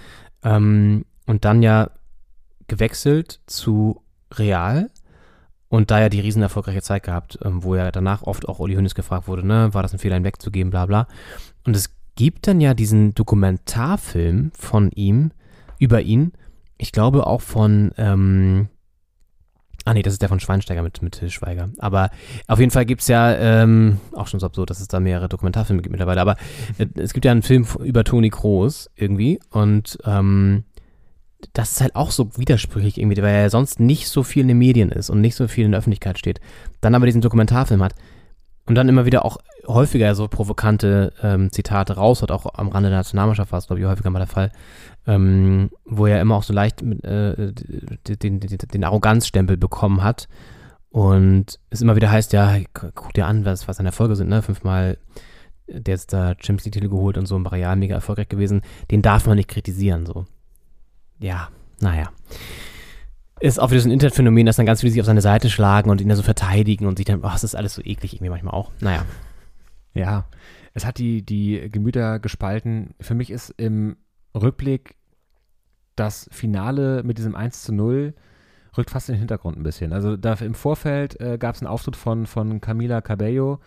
Ähm, 0.43 1.05
und 1.25 1.45
dann 1.45 1.61
ja 1.61 1.91
gewechselt 2.67 3.41
zu 3.45 4.01
Real 4.33 4.89
und 5.69 5.91
da 5.91 5.99
ja 5.99 6.09
die 6.09 6.19
riesen 6.19 6.41
erfolgreiche 6.41 6.81
Zeit 6.81 7.03
gehabt, 7.03 7.39
ähm, 7.43 7.63
wo 7.63 7.75
ja 7.75 7.91
danach 7.91 8.23
oft 8.23 8.47
auch 8.47 8.59
Uli 8.59 8.75
Hoeneß 8.75 8.95
gefragt 8.95 9.27
wurde, 9.27 9.45
ne, 9.45 9.73
war 9.73 9.83
das 9.83 9.93
ein 9.93 9.99
Fehler, 9.99 10.17
ihn 10.17 10.23
wegzugeben, 10.23 10.69
bla 10.69 10.85
bla. 10.85 11.07
Und 11.65 11.75
es 11.75 11.95
gibt 12.15 12.47
dann 12.47 12.59
ja 12.59 12.73
diesen 12.73 13.13
Dokumentarfilm 13.15 14.51
von 14.53 14.91
ihm, 14.91 15.31
über 15.79 16.01
ihn, 16.01 16.33
ich 16.77 16.91
glaube 16.91 17.25
auch 17.27 17.41
von, 17.41 17.91
ähm, 17.97 18.69
ah 19.85 19.93
nee, 19.93 20.01
das 20.01 20.13
ist 20.13 20.21
der 20.21 20.29
von 20.29 20.39
Schweinsteiger 20.39 20.83
mit, 20.83 21.01
mit 21.01 21.21
Schweiger. 21.31 21.69
Aber 21.79 22.09
auf 22.47 22.59
jeden 22.59 22.71
Fall 22.71 22.85
gibt 22.85 23.01
es 23.01 23.07
ja, 23.07 23.33
ähm, 23.35 23.97
auch 24.13 24.27
schon 24.27 24.39
so 24.39 24.45
absurd, 24.45 24.69
dass 24.69 24.79
es 24.79 24.87
da 24.87 24.99
mehrere 24.99 25.29
Dokumentarfilme 25.29 25.81
gibt 25.81 25.91
mittlerweile, 25.91 26.21
aber 26.21 26.35
äh, 26.77 26.87
es 26.95 27.13
gibt 27.13 27.25
ja 27.25 27.31
einen 27.31 27.41
Film 27.41 27.65
über 27.83 28.03
Toni 28.03 28.29
Kroos 28.29 28.89
irgendwie 28.95 29.39
und 29.49 29.97
ähm, 30.05 30.63
das 31.53 31.71
ist 31.71 31.81
halt 31.81 31.95
auch 31.95 32.11
so 32.11 32.37
widersprüchlich 32.37 32.99
irgendwie, 32.99 33.21
weil 33.21 33.35
er 33.35 33.49
sonst 33.49 33.79
nicht 33.79 34.07
so 34.07 34.23
viel 34.23 34.41
in 34.41 34.49
den 34.49 34.57
Medien 34.57 34.91
ist 34.91 35.09
und 35.09 35.21
nicht 35.21 35.35
so 35.35 35.47
viel 35.47 35.65
in 35.65 35.71
der 35.71 35.79
Öffentlichkeit 35.79 36.19
steht. 36.19 36.39
Dann 36.81 36.95
aber 36.95 37.07
diesen 37.07 37.21
Dokumentarfilm 37.21 37.81
hat 37.83 37.95
und 38.65 38.75
dann 38.75 38.89
immer 38.89 39.05
wieder 39.05 39.25
auch 39.25 39.37
häufiger 39.67 40.15
so 40.15 40.27
provokante 40.27 41.13
ähm, 41.21 41.51
Zitate 41.51 41.93
raus 41.93 42.21
hat, 42.21 42.31
auch 42.31 42.53
am 42.53 42.69
Rande 42.69 42.89
der 42.89 42.99
Nationalmannschaft 42.99 43.51
war 43.51 43.59
es, 43.59 43.67
glaube 43.67 43.79
ich, 43.79 43.85
häufiger 43.85 44.09
mal 44.09 44.19
der 44.19 44.27
Fall, 44.27 44.51
ähm, 45.07 45.71
wo 45.85 46.05
er 46.05 46.21
immer 46.21 46.35
auch 46.35 46.43
so 46.43 46.53
leicht 46.53 46.81
mit, 46.81 47.03
äh, 47.03 47.53
den, 48.07 48.39
den, 48.39 48.57
den 48.57 48.83
Arroganzstempel 48.83 49.57
bekommen 49.57 50.03
hat 50.03 50.27
und 50.89 51.59
es 51.69 51.81
immer 51.81 51.95
wieder 51.95 52.11
heißt, 52.11 52.33
ja, 52.33 52.57
guck 52.73 53.13
dir 53.13 53.25
an, 53.25 53.45
was, 53.45 53.67
was 53.67 53.77
seine 53.77 53.89
Erfolge 53.89 54.15
sind, 54.15 54.29
ne, 54.29 54.41
fünfmal 54.41 54.97
der 55.67 55.93
jetzt 55.93 56.13
da 56.13 56.29
Champions 56.31 56.65
League 56.65 56.73
Titel 56.73 56.89
geholt 56.89 57.17
und 57.17 57.25
so 57.25 57.35
im 57.35 57.45
Real 57.45 57.75
mega 57.75 57.95
erfolgreich 57.95 58.29
gewesen, 58.29 58.61
den 58.91 59.01
darf 59.01 59.25
man 59.25 59.37
nicht 59.37 59.49
kritisieren, 59.49 60.05
so. 60.05 60.25
Ja, 61.19 61.49
naja. 61.79 62.09
Ist 63.41 63.59
auch 63.59 63.71
wieder 63.71 63.81
so 63.81 63.89
ein 63.89 63.91
Internetphänomen, 63.91 64.45
dass 64.45 64.57
dann 64.57 64.67
ganz 64.67 64.81
viele 64.81 64.91
sich 64.91 65.01
auf 65.01 65.07
seine 65.07 65.21
Seite 65.21 65.49
schlagen 65.49 65.89
und 65.89 65.99
ihn 65.99 66.09
da 66.09 66.15
so 66.15 66.21
verteidigen 66.21 66.85
und 66.85 66.97
sich 66.97 67.05
dann, 67.05 67.21
oh, 67.21 67.29
das 67.31 67.43
ist 67.43 67.55
alles 67.55 67.73
so 67.73 67.81
eklig 67.81 68.13
irgendwie 68.13 68.29
manchmal 68.29 68.53
auch. 68.53 68.71
Naja. 68.79 69.05
Ja, 69.93 70.25
es 70.73 70.85
hat 70.85 70.99
die, 70.99 71.25
die 71.25 71.69
Gemüter 71.71 72.19
gespalten. 72.19 72.93
Für 73.01 73.15
mich 73.15 73.31
ist 73.31 73.49
im 73.57 73.97
Rückblick 74.35 74.95
das 75.95 76.29
Finale 76.31 77.03
mit 77.03 77.17
diesem 77.17 77.35
1 77.35 77.63
zu 77.63 77.73
0 77.73 78.13
rückt 78.77 78.91
fast 78.91 79.09
in 79.09 79.15
den 79.15 79.19
Hintergrund 79.19 79.57
ein 79.57 79.63
bisschen. 79.63 79.91
Also 79.91 80.15
da 80.15 80.33
im 80.33 80.53
Vorfeld 80.53 81.19
äh, 81.19 81.37
gab 81.37 81.55
es 81.55 81.61
einen 81.61 81.67
Auftritt 81.67 81.95
von, 81.95 82.25
von 82.25 82.61
Camila 82.61 83.01
Cabello, 83.01 83.59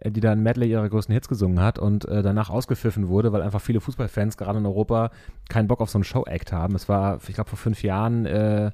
äh, 0.00 0.10
die 0.10 0.20
da 0.20 0.32
ein 0.32 0.42
Medley 0.42 0.70
ihrer 0.70 0.88
größten 0.88 1.14
Hits 1.14 1.28
gesungen 1.28 1.60
hat 1.60 1.78
und 1.78 2.06
äh, 2.06 2.22
danach 2.22 2.50
ausgepfiffen 2.50 3.08
wurde, 3.08 3.32
weil 3.32 3.42
einfach 3.42 3.60
viele 3.60 3.80
Fußballfans, 3.80 4.36
gerade 4.36 4.58
in 4.58 4.66
Europa, 4.66 5.10
keinen 5.48 5.68
Bock 5.68 5.80
auf 5.80 5.88
so 5.88 5.98
einen 5.98 6.04
Show-Act 6.04 6.52
haben. 6.52 6.74
Es 6.74 6.88
war, 6.88 7.20
ich 7.26 7.34
glaube, 7.34 7.48
vor 7.48 7.58
fünf 7.58 7.82
Jahren 7.82 8.26
äh, 8.26 8.70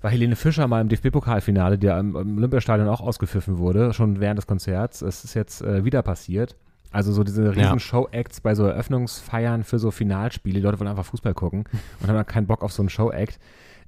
war 0.00 0.10
Helene 0.10 0.36
Fischer 0.36 0.66
mal 0.66 0.80
im 0.80 0.88
DFB-Pokalfinale, 0.88 1.78
der 1.78 1.98
im, 1.98 2.16
im 2.16 2.38
Olympiastadion 2.38 2.88
auch 2.88 3.00
ausgepfiffen 3.00 3.58
wurde, 3.58 3.92
schon 3.92 4.20
während 4.20 4.38
des 4.38 4.46
Konzerts. 4.46 5.02
Es 5.02 5.24
ist 5.24 5.34
jetzt 5.34 5.62
äh, 5.62 5.84
wieder 5.84 6.02
passiert. 6.02 6.56
Also 6.92 7.12
so 7.12 7.22
diese 7.22 7.50
riesen 7.50 7.60
Ja. 7.74 7.78
Show-Acts 7.78 8.40
bei 8.40 8.54
so 8.54 8.64
Eröffnungsfeiern 8.66 9.62
für 9.62 9.78
so 9.78 9.90
Finalspiele. 9.90 10.54
Die 10.56 10.60
Leute 10.60 10.80
wollen 10.80 10.88
einfach 10.88 11.04
Fußball 11.04 11.34
gucken 11.34 11.64
und 12.00 12.08
haben 12.08 12.16
dann 12.16 12.26
keinen 12.26 12.46
Bock 12.46 12.62
auf 12.62 12.72
so 12.72 12.82
einen 12.82 12.88
Show-Act. 12.88 13.38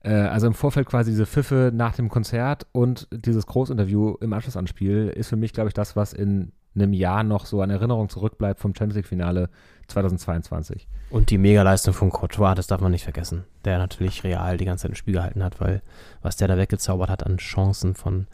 Äh, 0.05 0.13
also 0.13 0.47
im 0.47 0.55
Vorfeld 0.55 0.87
quasi 0.87 1.11
diese 1.11 1.27
Pfiffe 1.27 1.73
nach 1.75 1.95
dem 1.95 2.09
Konzert 2.09 2.67
und 2.73 3.09
dieses 3.11 3.47
Großinterview 3.47 4.17
im 4.21 4.33
Anschluss 4.33 4.57
an 4.57 4.67
Spiel 4.67 5.09
ist 5.09 5.29
für 5.29 5.37
mich, 5.37 5.53
glaube 5.53 5.69
ich, 5.69 5.75
das, 5.75 5.97
was 5.97 6.13
in 6.13 6.53
einem 6.75 6.93
Jahr 6.93 7.25
noch 7.25 7.47
so 7.47 7.61
an 7.61 7.71
Erinnerung 7.71 8.09
zurückbleibt 8.09 8.61
vom 8.61 8.75
Champions 8.75 8.97
League-Finale 8.97 9.51
2022. 9.93 10.87
Und 11.11 11.31
die 11.31 11.39
Mega-Leistung 11.39 11.95
von 11.95 12.11
Courtois, 12.11 12.55
das 12.55 12.67
darf 12.67 12.81
man 12.81 12.93
nicht 12.93 13.05
vergessen. 13.05 13.45
Der 13.65 13.79
natürlich 13.79 14.25
real 14.25 14.57
die 14.57 14.65
ganze 14.65 14.83
Zeit 14.83 14.91
im 14.91 14.97
Spiel 14.97 15.15
gehalten 15.15 15.43
hat, 15.43 15.61
weil 15.61 15.83
was 16.23 16.37
der 16.37 16.49
da 16.49 16.57
weggezaubert 16.57 17.11
hat 17.11 17.25
an 17.25 17.37
Chancen 17.39 17.95
von 17.95 18.27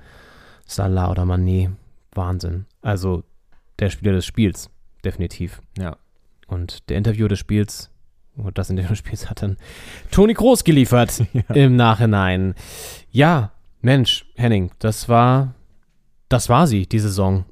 Salah 0.65 1.11
oder 1.11 1.25
Mané, 1.25 1.73
Wahnsinn. 2.13 2.67
Also 2.83 3.25
der 3.79 3.91
Spieler 3.91 4.13
des 4.13 4.27
Spiels, 4.27 4.71
definitiv. 5.05 5.63
Ja. 5.79 5.97
Und 6.47 6.89
der 6.89 6.97
Interview 6.99 7.29
des 7.29 7.39
Spiels, 7.39 7.91
und 8.37 8.57
das 8.59 8.71
Interview 8.71 8.91
des 8.91 8.99
Spiels 8.99 9.29
hat 9.29 9.43
dann 9.43 9.57
Toni 10.11 10.35
Groß 10.35 10.65
geliefert 10.65 11.25
im 11.55 11.77
Nachhinein. 11.77 12.55
Ja, 13.11 13.53
Mensch, 13.81 14.27
Henning, 14.35 14.71
das 14.79 15.09
war, 15.09 15.55
das 16.29 16.49
war 16.49 16.67
sie, 16.67 16.87
die 16.87 16.99
Saison. 16.99 17.45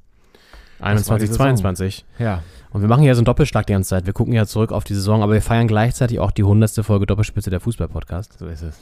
war 0.79 0.91
die 0.91 0.99
21, 0.99 1.29
Saison. 1.29 1.45
22. 1.45 2.05
Ja. 2.19 2.43
Und 2.77 2.83
wir 2.83 2.89
machen 2.89 3.05
ja 3.05 3.15
so 3.15 3.21
einen 3.21 3.25
Doppelschlag 3.25 3.67
die 3.67 3.73
ganze 3.73 3.89
Zeit. 3.89 4.05
Wir 4.05 4.13
gucken 4.13 4.35
ja 4.35 4.45
zurück 4.45 4.71
auf 4.71 4.85
die 4.85 4.93
Saison, 4.93 5.23
aber 5.23 5.33
wir 5.33 5.41
feiern 5.41 5.67
gleichzeitig 5.67 6.21
auch 6.21 6.31
die 6.31 6.43
hundertste 6.43 6.85
Folge 6.85 7.07
Doppelspitze 7.07 7.49
der 7.49 7.59
Fußball-Podcast. 7.61 8.39
So 8.39 8.47
ist 8.49 8.61
es. 8.61 8.79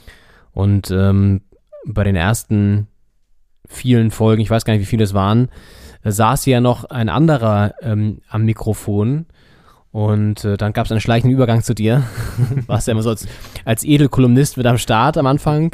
Und 0.51 0.91
ähm, 0.91 1.43
bei 1.85 2.03
den 2.03 2.17
ersten 2.17 2.87
vielen 3.69 4.11
Folgen, 4.11 4.41
ich 4.41 4.49
weiß 4.49 4.65
gar 4.65 4.73
nicht, 4.73 4.81
wie 4.81 4.85
viele 4.85 5.05
es 5.05 5.13
waren, 5.13 5.47
äh, 6.03 6.11
saß 6.11 6.43
hier 6.43 6.55
ja 6.55 6.59
noch 6.59 6.83
ein 6.83 7.07
anderer 7.07 7.73
ähm, 7.81 8.19
am 8.27 8.43
Mikrofon. 8.43 9.27
Und 9.91 10.43
äh, 10.43 10.57
dann 10.57 10.73
gab 10.73 10.87
es 10.87 10.91
einen 10.91 10.99
schleichenden 10.99 11.33
Übergang 11.33 11.63
zu 11.63 11.73
dir. 11.73 12.03
Warst 12.67 12.89
ja 12.89 12.91
immer 12.91 13.01
so 13.01 13.11
als, 13.11 13.25
als 13.63 13.85
Edelkolumnist 13.85 14.57
mit 14.57 14.65
am 14.65 14.77
Start 14.77 15.17
am 15.17 15.25
Anfang. 15.25 15.73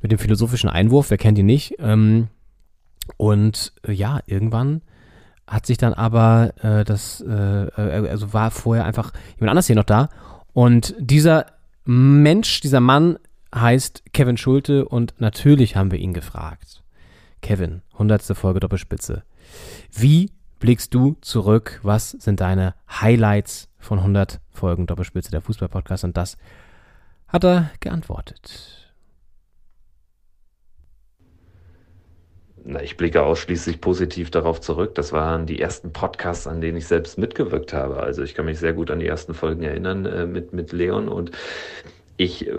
Mit 0.00 0.12
dem 0.12 0.18
philosophischen 0.18 0.70
Einwurf, 0.70 1.10
wer 1.10 1.18
kennt 1.18 1.36
ihn 1.36 1.44
nicht. 1.44 1.74
Ähm, 1.78 2.28
und 3.18 3.74
äh, 3.86 3.92
ja, 3.92 4.20
irgendwann 4.24 4.80
hat 5.50 5.66
sich 5.66 5.78
dann 5.78 5.94
aber 5.94 6.54
äh, 6.62 6.84
das, 6.84 7.20
äh, 7.20 7.64
äh, 7.66 8.08
also 8.08 8.32
war 8.32 8.52
vorher 8.52 8.84
einfach 8.84 9.12
jemand 9.34 9.50
anders 9.50 9.66
hier 9.66 9.74
noch 9.74 9.84
da. 9.84 10.08
Und 10.52 10.94
dieser 10.98 11.46
Mensch, 11.84 12.60
dieser 12.60 12.78
Mann 12.80 13.18
heißt 13.52 14.04
Kevin 14.12 14.36
Schulte 14.36 14.86
und 14.86 15.14
natürlich 15.18 15.74
haben 15.74 15.90
wir 15.90 15.98
ihn 15.98 16.14
gefragt. 16.14 16.84
Kevin, 17.42 17.82
hundertste 17.98 18.36
Folge 18.36 18.60
Doppelspitze. 18.60 19.24
Wie 19.92 20.30
blickst 20.60 20.94
du 20.94 21.16
zurück? 21.20 21.80
Was 21.82 22.10
sind 22.12 22.40
deine 22.40 22.74
Highlights 22.88 23.68
von 23.78 23.98
100 23.98 24.40
Folgen 24.50 24.86
Doppelspitze 24.86 25.32
der 25.32 25.40
Fußball-Podcast? 25.40 26.04
Und 26.04 26.16
das 26.16 26.36
hat 27.26 27.44
er 27.44 27.72
geantwortet. 27.80 28.79
Na, 32.64 32.82
ich 32.82 32.96
blicke 32.96 33.22
ausschließlich 33.22 33.80
positiv 33.80 34.30
darauf 34.30 34.60
zurück. 34.60 34.94
Das 34.94 35.12
waren 35.12 35.46
die 35.46 35.60
ersten 35.60 35.92
Podcasts, 35.92 36.46
an 36.46 36.60
denen 36.60 36.76
ich 36.76 36.86
selbst 36.86 37.18
mitgewirkt 37.18 37.72
habe. 37.72 37.98
Also 37.98 38.22
ich 38.22 38.34
kann 38.34 38.44
mich 38.44 38.58
sehr 38.58 38.72
gut 38.72 38.90
an 38.90 39.00
die 39.00 39.06
ersten 39.06 39.34
Folgen 39.34 39.62
erinnern 39.62 40.04
äh, 40.06 40.26
mit, 40.26 40.52
mit 40.52 40.72
Leon 40.72 41.08
und 41.08 41.30
ich 42.16 42.46
äh, 42.46 42.58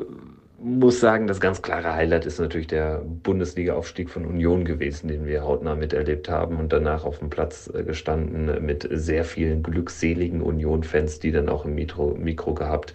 muss 0.64 1.00
sagen, 1.00 1.26
das 1.26 1.40
ganz 1.40 1.62
klare 1.62 1.94
Highlight 1.94 2.26
ist 2.26 2.40
natürlich 2.40 2.68
der 2.68 3.02
Bundesliga-Aufstieg 3.24 4.10
von 4.10 4.26
Union 4.26 4.64
gewesen, 4.64 5.08
den 5.08 5.26
wir 5.26 5.44
hautnah 5.44 5.76
miterlebt 5.76 6.30
haben 6.30 6.58
und 6.58 6.72
danach 6.72 7.04
auf 7.04 7.18
dem 7.18 7.32
Platz 7.32 7.72
äh, 7.74 7.84
gestanden 7.84 8.64
mit 8.64 8.88
sehr 8.92 9.26
vielen 9.26 9.64
glückseligen 9.64 10.42
Union-Fans, 10.42 11.20
die 11.20 11.32
dann 11.32 11.50
auch 11.50 11.66
im 11.66 11.74
Mikro, 11.74 12.16
Mikro 12.16 12.54
gehabt. 12.54 12.94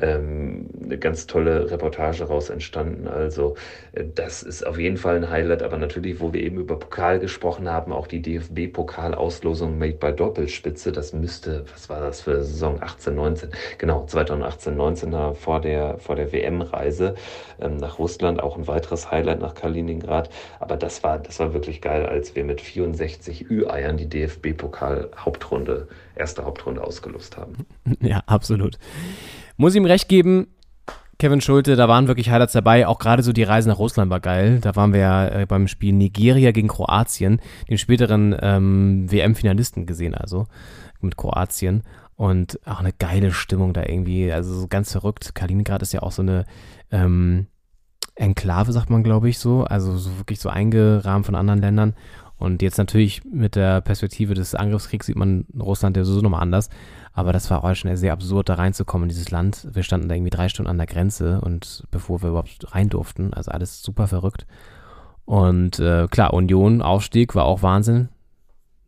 Ähm, 0.00 0.68
eine 0.84 0.98
ganz 0.98 1.26
tolle 1.26 1.70
Reportage 1.70 2.24
raus 2.24 2.50
entstanden. 2.50 3.08
Also 3.08 3.54
äh, 3.92 4.04
das 4.14 4.42
ist 4.42 4.66
auf 4.66 4.78
jeden 4.78 4.98
Fall 4.98 5.16
ein 5.16 5.30
Highlight, 5.30 5.62
aber 5.62 5.78
natürlich, 5.78 6.20
wo 6.20 6.34
wir 6.34 6.42
eben 6.42 6.58
über 6.58 6.78
Pokal 6.78 7.20
gesprochen 7.20 7.70
haben, 7.70 7.92
auch 7.92 8.06
die 8.06 8.20
DFB-Pokalauslosung 8.20 9.78
Made 9.78 9.94
by 9.94 10.12
Doppelspitze, 10.12 10.92
das 10.92 11.14
müsste, 11.14 11.64
was 11.72 11.88
war 11.88 12.00
das 12.00 12.20
für 12.22 12.42
Saison 12.42 12.82
18, 12.82 13.14
19? 13.14 13.50
Genau, 13.78 14.04
2018, 14.04 14.76
19 14.76 15.34
vor 15.34 15.60
der, 15.60 15.96
vor 15.98 16.16
der 16.16 16.32
WM-Reise 16.32 16.97
Reise 16.98 17.14
ähm, 17.60 17.76
nach 17.76 17.98
Russland, 17.98 18.42
auch 18.42 18.56
ein 18.56 18.66
weiteres 18.66 19.10
Highlight 19.10 19.40
nach 19.40 19.54
Kaliningrad. 19.54 20.30
Aber 20.60 20.76
das 20.76 21.02
war, 21.02 21.18
das 21.18 21.38
war 21.40 21.52
wirklich 21.54 21.80
geil, 21.80 22.06
als 22.06 22.34
wir 22.34 22.44
mit 22.44 22.60
64 22.60 23.50
Ü-Eiern 23.50 23.96
die 23.96 24.08
DFB-Pokal-Hauptrunde, 24.08 25.88
erste 26.16 26.44
Hauptrunde 26.44 26.82
ausgelost 26.82 27.36
haben. 27.36 27.66
Ja, 28.00 28.22
absolut. 28.26 28.78
Muss 29.56 29.74
ihm 29.74 29.84
recht 29.84 30.08
geben, 30.08 30.46
Kevin 31.18 31.40
Schulte, 31.40 31.74
da 31.74 31.88
waren 31.88 32.06
wirklich 32.06 32.30
Highlights 32.30 32.52
dabei. 32.52 32.86
Auch 32.86 32.98
gerade 32.98 33.22
so 33.22 33.32
die 33.32 33.42
Reise 33.42 33.68
nach 33.68 33.78
Russland 33.78 34.10
war 34.10 34.20
geil. 34.20 34.60
Da 34.60 34.76
waren 34.76 34.92
wir 34.92 35.00
ja 35.00 35.28
äh, 35.28 35.46
beim 35.46 35.66
Spiel 35.66 35.92
Nigeria 35.92 36.52
gegen 36.52 36.68
Kroatien, 36.68 37.40
den 37.68 37.76
späteren 37.76 38.36
ähm, 38.40 39.10
WM-Finalisten 39.10 39.84
gesehen, 39.84 40.14
also 40.14 40.46
mit 41.00 41.16
Kroatien. 41.16 41.82
Und 42.18 42.58
auch 42.66 42.80
eine 42.80 42.92
geile 42.92 43.30
Stimmung 43.30 43.72
da 43.72 43.84
irgendwie. 43.84 44.32
Also 44.32 44.52
so 44.52 44.66
ganz 44.66 44.90
verrückt. 44.90 45.36
Kaliningrad 45.36 45.82
ist 45.82 45.92
ja 45.92 46.02
auch 46.02 46.10
so 46.10 46.22
eine 46.22 46.46
ähm, 46.90 47.46
Enklave, 48.16 48.72
sagt 48.72 48.90
man, 48.90 49.04
glaube 49.04 49.28
ich, 49.28 49.38
so. 49.38 49.62
Also 49.62 49.96
so 49.96 50.18
wirklich 50.18 50.40
so 50.40 50.48
eingerahmt 50.48 51.26
von 51.26 51.36
anderen 51.36 51.60
Ländern. 51.60 51.94
Und 52.36 52.60
jetzt 52.60 52.76
natürlich 52.76 53.22
mit 53.24 53.54
der 53.54 53.80
Perspektive 53.82 54.34
des 54.34 54.56
Angriffskriegs 54.56 55.06
sieht 55.06 55.14
man 55.14 55.46
Russland 55.60 55.96
ja 55.96 56.02
sowieso 56.02 56.22
nochmal 56.22 56.42
anders. 56.42 56.70
Aber 57.12 57.32
das 57.32 57.50
war 57.50 57.62
auch 57.62 57.74
schon 57.76 57.96
sehr 57.96 58.12
absurd, 58.12 58.48
da 58.48 58.54
reinzukommen 58.54 59.04
in 59.04 59.10
dieses 59.10 59.30
Land. 59.30 59.68
Wir 59.72 59.84
standen 59.84 60.08
da 60.08 60.16
irgendwie 60.16 60.30
drei 60.30 60.48
Stunden 60.48 60.70
an 60.70 60.78
der 60.78 60.88
Grenze 60.88 61.40
und 61.40 61.84
bevor 61.92 62.20
wir 62.20 62.30
überhaupt 62.30 62.74
rein 62.74 62.88
durften. 62.88 63.32
Also 63.32 63.52
alles 63.52 63.80
super 63.80 64.08
verrückt. 64.08 64.44
Und 65.24 65.78
äh, 65.78 66.08
klar, 66.08 66.34
Union, 66.34 66.82
Aufstieg 66.82 67.36
war 67.36 67.44
auch 67.44 67.62
Wahnsinn. 67.62 68.08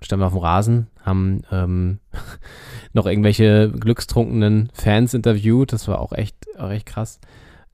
Standen 0.02 0.22
wir 0.22 0.26
auf 0.26 0.32
dem 0.32 0.42
Rasen, 0.42 0.86
haben 1.02 1.42
ähm, 1.52 1.98
noch 2.92 3.06
irgendwelche 3.06 3.70
glückstrunkenen 3.70 4.70
Fans 4.72 5.14
interviewt. 5.14 5.72
Das 5.72 5.88
war 5.88 6.00
auch 6.00 6.12
echt, 6.12 6.36
auch 6.58 6.70
echt 6.70 6.86
krass 6.86 7.20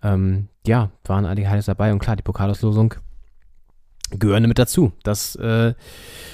ähm, 0.03 0.49
ja, 0.67 0.91
waren 1.05 1.27
einige 1.27 1.49
Highlights 1.49 1.67
dabei 1.67 1.93
und 1.93 1.99
klar, 1.99 2.17
die 2.17 2.23
Pokalauslosung 2.23 2.95
gehören 4.11 4.47
mit 4.47 4.59
dazu. 4.59 4.93
Das, 5.03 5.37
äh, 5.37 5.75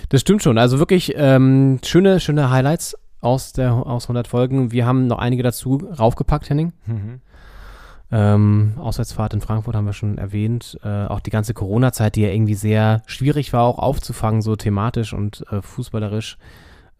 das 0.08 0.20
stimmt 0.20 0.42
schon. 0.42 0.58
Also 0.58 0.78
wirklich 0.78 1.14
ähm, 1.16 1.78
schöne, 1.84 2.20
schöne 2.20 2.50
Highlights 2.50 2.96
aus, 3.20 3.52
der, 3.52 3.72
aus 3.72 4.04
100 4.04 4.28
Folgen. 4.28 4.72
Wir 4.72 4.84
haben 4.84 5.06
noch 5.06 5.18
einige 5.18 5.42
dazu 5.42 5.76
raufgepackt, 5.98 6.50
Henning. 6.50 6.72
Mhm. 6.86 7.20
Ähm, 8.14 8.74
Auswärtsfahrt 8.76 9.32
in 9.32 9.40
Frankfurt 9.40 9.74
haben 9.74 9.86
wir 9.86 9.94
schon 9.94 10.18
erwähnt. 10.18 10.78
Äh, 10.84 11.06
auch 11.06 11.20
die 11.20 11.30
ganze 11.30 11.54
Corona-Zeit, 11.54 12.14
die 12.14 12.20
ja 12.20 12.28
irgendwie 12.28 12.54
sehr 12.54 13.02
schwierig 13.06 13.54
war, 13.54 13.64
auch 13.64 13.78
aufzufangen, 13.78 14.42
so 14.42 14.54
thematisch 14.54 15.14
und 15.14 15.44
äh, 15.50 15.62
fußballerisch. 15.62 16.36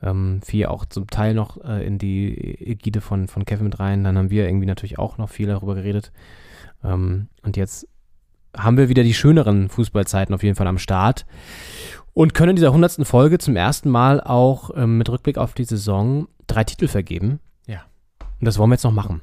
Ähm, 0.02 0.40
fiel 0.42 0.66
auch 0.66 0.86
zum 0.86 1.08
Teil 1.08 1.34
noch 1.34 1.62
äh, 1.62 1.86
in 1.86 1.98
die 1.98 2.34
Ägide 2.66 3.02
von, 3.02 3.28
von 3.28 3.44
Kevin 3.44 3.64
mit 3.64 3.78
rein. 3.78 4.04
Dann 4.04 4.16
haben 4.16 4.30
wir 4.30 4.46
irgendwie 4.46 4.66
natürlich 4.66 4.98
auch 4.98 5.18
noch 5.18 5.28
viel 5.28 5.46
darüber 5.46 5.74
geredet. 5.74 6.12
Ähm, 6.82 7.28
und 7.42 7.58
jetzt 7.58 7.86
haben 8.56 8.78
wir 8.78 8.88
wieder 8.88 9.02
die 9.02 9.14
schöneren 9.14 9.68
Fußballzeiten 9.68 10.34
auf 10.34 10.42
jeden 10.42 10.56
Fall 10.56 10.66
am 10.66 10.78
Start 10.78 11.26
und 12.14 12.34
können 12.34 12.50
in 12.50 12.56
dieser 12.56 12.72
hundertsten 12.72 13.04
Folge 13.04 13.38
zum 13.38 13.54
ersten 13.54 13.90
Mal 13.90 14.20
auch 14.20 14.70
ähm, 14.74 14.98
mit 14.98 15.08
Rückblick 15.08 15.38
auf 15.38 15.52
die 15.52 15.64
Saison 15.64 16.26
drei 16.46 16.64
Titel 16.64 16.88
vergeben. 16.88 17.38
Ja. 17.66 17.82
Und 18.40 18.46
das 18.46 18.58
wollen 18.58 18.70
wir 18.70 18.74
jetzt 18.74 18.84
noch 18.84 18.92
machen, 18.92 19.20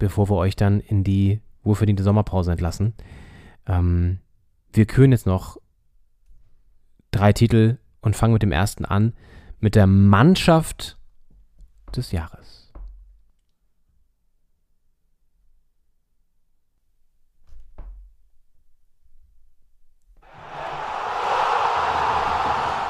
bevor 0.00 0.28
wir 0.28 0.36
euch 0.36 0.56
dann 0.56 0.80
in 0.80 1.04
die 1.04 1.40
wohlverdiente 1.62 2.02
Sommerpause 2.02 2.50
entlassen. 2.50 2.94
Ähm, 3.66 4.18
wir 4.72 4.86
küren 4.86 5.12
jetzt 5.12 5.26
noch 5.26 5.58
drei 7.12 7.32
Titel 7.32 7.78
und 8.00 8.16
fangen 8.16 8.32
mit 8.32 8.42
dem 8.42 8.50
ersten 8.50 8.84
an, 8.84 9.12
mit 9.60 9.76
der 9.76 9.86
Mannschaft 9.86 10.98
des 11.94 12.12
Jahres. 12.12 12.72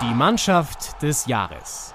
Die 0.02 0.14
Mannschaft 0.14 1.02
des 1.02 1.26
Jahres. 1.26 1.94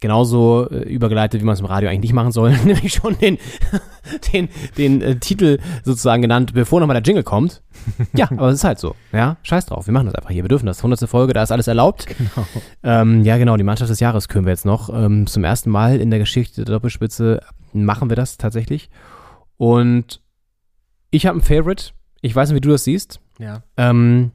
Genauso 0.00 0.66
äh, 0.70 0.88
übergeleitet, 0.88 1.42
wie 1.42 1.44
man 1.44 1.52
es 1.52 1.60
im 1.60 1.66
Radio 1.66 1.90
eigentlich 1.90 2.00
nicht 2.00 2.12
machen 2.14 2.32
soll, 2.32 2.56
nämlich 2.64 2.94
schon 2.94 3.18
den, 3.18 3.36
den, 4.32 4.48
den 4.78 5.02
äh, 5.02 5.16
Titel 5.16 5.58
sozusagen 5.84 6.22
genannt, 6.22 6.54
bevor 6.54 6.80
nochmal 6.80 6.94
der 6.94 7.02
Jingle 7.02 7.22
kommt. 7.22 7.62
Ja, 8.12 8.30
aber 8.30 8.48
es 8.48 8.56
ist 8.56 8.64
halt 8.64 8.78
so. 8.78 8.94
Ja, 9.12 9.36
scheiß 9.42 9.66
drauf, 9.66 9.86
wir 9.86 9.92
machen 9.92 10.06
das 10.06 10.14
einfach 10.14 10.30
hier. 10.30 10.42
Wir 10.42 10.48
dürfen 10.48 10.66
das. 10.66 10.78
100. 10.78 11.08
Folge, 11.08 11.32
da 11.32 11.42
ist 11.42 11.52
alles 11.52 11.66
erlaubt. 11.66 12.06
Genau. 12.06 12.46
Ähm, 12.82 13.24
ja, 13.24 13.38
genau, 13.38 13.56
die 13.56 13.62
Mannschaft 13.62 13.90
des 13.90 14.00
Jahres 14.00 14.28
können 14.28 14.44
wir 14.44 14.50
jetzt 14.50 14.66
noch. 14.66 14.90
Ähm, 14.92 15.26
zum 15.26 15.44
ersten 15.44 15.70
Mal 15.70 16.00
in 16.00 16.10
der 16.10 16.18
Geschichte 16.18 16.64
der 16.64 16.74
Doppelspitze 16.74 17.40
machen 17.72 18.10
wir 18.10 18.16
das 18.16 18.36
tatsächlich. 18.36 18.90
Und 19.56 20.20
ich 21.10 21.26
habe 21.26 21.38
ein 21.38 21.42
Favorite. 21.42 21.92
Ich 22.20 22.34
weiß 22.34 22.50
nicht, 22.50 22.56
wie 22.56 22.60
du 22.60 22.70
das 22.70 22.84
siehst. 22.84 23.20
Ja. 23.38 23.62
Ähm, 23.76 24.32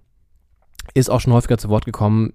ist 0.93 1.09
auch 1.09 1.21
schon 1.21 1.33
häufiger 1.33 1.57
zu 1.57 1.69
Wort 1.69 1.85
gekommen 1.85 2.33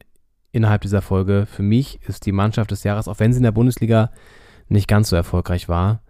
innerhalb 0.53 0.83
dieser 0.83 1.03
Folge. 1.03 1.47
Für 1.47 1.63
mich 1.63 2.01
ist 2.07 2.27
die 2.27 2.33
Mannschaft 2.33 2.71
des 2.71 2.85
Jahres, 2.85 3.09
auch 3.09 3.19
wenn 3.19 3.33
sie 3.33 3.39
in 3.39 3.45
der 3.45 3.53
Bundesliga 3.53 4.11
nicht 4.69 4.89
ganz 4.89 5.09
so 5.09 5.17
erfolgreich 5.17 5.69
war, 5.69 6.03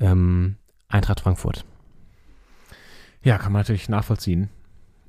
ähm, 0.00 0.56
Eintracht 0.88 1.20
Frankfurt. 1.20 1.64
Ja, 3.22 3.38
kann 3.38 3.52
man 3.52 3.60
natürlich 3.60 3.88
nachvollziehen. 3.88 4.50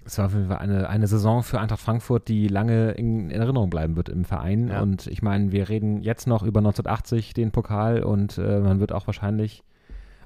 Es 0.05 0.19
war 0.19 0.61
eine, 0.61 0.87
eine 0.87 1.07
Saison 1.07 1.41
für 1.41 1.59
Eintracht 1.59 1.81
Frankfurt, 1.81 2.27
die 2.27 2.47
lange 2.47 2.91
in, 2.91 3.31
in 3.31 3.41
Erinnerung 3.41 3.71
bleiben 3.71 3.95
wird 3.95 4.07
im 4.07 4.23
Verein. 4.23 4.67
Ja. 4.67 4.81
Und 4.81 5.07
ich 5.07 5.23
meine, 5.23 5.51
wir 5.51 5.67
reden 5.67 6.01
jetzt 6.01 6.27
noch 6.27 6.43
über 6.43 6.59
1980, 6.59 7.33
den 7.33 7.51
Pokal, 7.51 8.03
und 8.03 8.37
äh, 8.37 8.59
man 8.59 8.79
wird 8.79 8.91
auch 8.91 9.07
wahrscheinlich, 9.07 9.63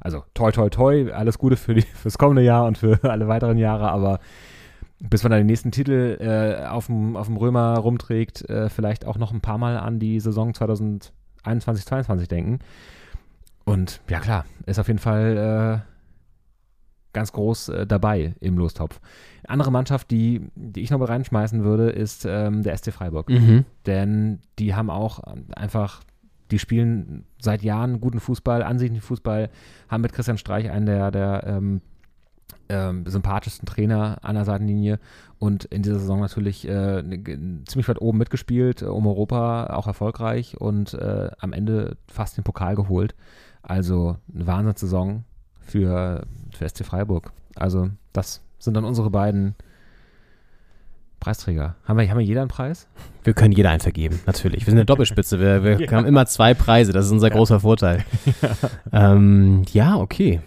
also 0.02 0.24
toi 0.34 0.52
toi 0.52 0.70
toi, 0.70 1.12
alles 1.14 1.38
Gute 1.38 1.56
für 1.56 1.74
die, 1.74 1.82
fürs 1.94 2.18
kommende 2.18 2.42
Jahr 2.42 2.66
und 2.66 2.78
für 2.78 3.00
alle 3.04 3.28
weiteren 3.30 3.58
Jahre, 3.58 3.90
aber 3.90 4.20
bis 5.00 5.24
man 5.24 5.32
dann 5.32 5.40
den 5.42 5.48
nächsten 5.48 5.72
Titel 5.72 6.18
äh, 6.20 6.66
auf 6.66 6.88
dem 6.88 7.16
Römer 7.16 7.78
rumträgt, 7.78 8.50
äh, 8.50 8.70
vielleicht 8.70 9.06
auch 9.06 9.18
noch 9.18 9.32
ein 9.32 9.42
paar 9.42 9.58
Mal 9.58 9.78
an 9.78 10.00
die 10.00 10.20
Saison 10.20 10.54
2021, 10.54 11.86
2022 11.86 12.28
denken. 12.28 12.60
Und 13.64 14.02
ja 14.10 14.20
klar, 14.20 14.46
ist 14.66 14.80
auf 14.80 14.88
jeden 14.88 15.00
Fall 15.00 15.84
äh, 15.86 15.90
ganz 17.14 17.32
groß 17.32 17.70
äh, 17.70 17.88
dabei 17.88 18.36
im 18.40 18.58
Lostopf. 18.58 19.00
Andere 19.48 19.72
Mannschaft, 19.72 20.12
die, 20.12 20.42
die 20.56 20.82
ich 20.82 20.92
noch 20.92 21.00
mal 21.00 21.06
reinschmeißen 21.06 21.64
würde, 21.64 21.90
ist 21.90 22.26
ähm, 22.26 22.64
der 22.64 22.78
SC 22.78 22.92
Freiburg. 22.92 23.30
Mhm. 23.30 23.66
Denn 23.86 24.40
die 24.60 24.76
haben 24.76 24.90
auch 24.90 25.20
einfach, 25.56 26.04
die 26.52 26.60
spielen 26.60 27.26
seit 27.40 27.64
Jahren 27.64 28.02
guten 28.02 28.20
Fußball, 28.20 28.64
ansichtlichen 28.64 29.04
Fußball, 29.04 29.50
haben 29.88 30.02
mit 30.02 30.14
Christian 30.14 30.38
Streich 30.38 30.70
einen 30.70 30.86
der, 30.86 31.12
der 31.12 31.44
ähm, 31.48 31.82
ähm, 32.70 33.06
sympathischsten 33.06 33.66
Trainer 33.66 34.20
an 34.22 34.36
der 34.36 34.46
Seitenlinie 34.46 35.00
und 35.40 35.66
in 35.66 35.82
dieser 35.82 36.00
Saison 36.00 36.20
natürlich 36.20 36.68
äh, 36.68 37.02
ziemlich 37.66 37.88
weit 37.88 38.02
oben 38.02 38.18
mitgespielt, 38.18 38.84
um 38.84 39.08
Europa 39.08 39.68
auch 39.74 39.88
erfolgreich 39.88 40.60
und 40.60 40.94
äh, 40.94 41.32
am 41.40 41.54
Ende 41.54 41.98
fast 42.08 42.38
den 42.38 42.44
Pokal 42.44 42.76
geholt. 42.76 43.16
Also 43.62 44.18
eine 44.34 44.48
Wahnsinnssaison 44.48 45.24
für, 45.60 46.26
für 46.52 46.70
SC 46.70 46.86
Freiburg. 46.86 47.32
Also 47.56 47.90
das 48.14 48.42
sind 48.60 48.76
dann 48.76 48.86
unsere 48.86 49.10
beiden 49.10 49.56
Preisträger. 51.20 51.76
Haben 51.86 52.00
wir, 52.00 52.10
haben 52.10 52.20
wir 52.20 52.26
jeder 52.26 52.42
einen 52.42 52.50
Preis? 52.50 52.88
Wir 53.24 53.34
können 53.34 53.52
jeder 53.52 53.70
einen 53.70 53.82
vergeben, 53.82 54.20
natürlich. 54.26 54.62
Wir 54.62 54.72
sind 54.72 54.80
eine 54.80 54.86
Doppelspitze. 54.86 55.40
Wir, 55.40 55.64
wir 55.64 55.80
ja. 55.86 55.92
haben 55.92 56.06
immer 56.06 56.26
zwei 56.26 56.54
Preise. 56.54 56.94
Das 56.94 57.06
ist 57.06 57.12
unser 57.12 57.28
ja. 57.28 57.36
großer 57.36 57.60
Vorteil. 57.60 58.06
Ja, 58.92 59.14
ähm, 59.14 59.64
ja 59.72 59.96
okay. 59.98 60.42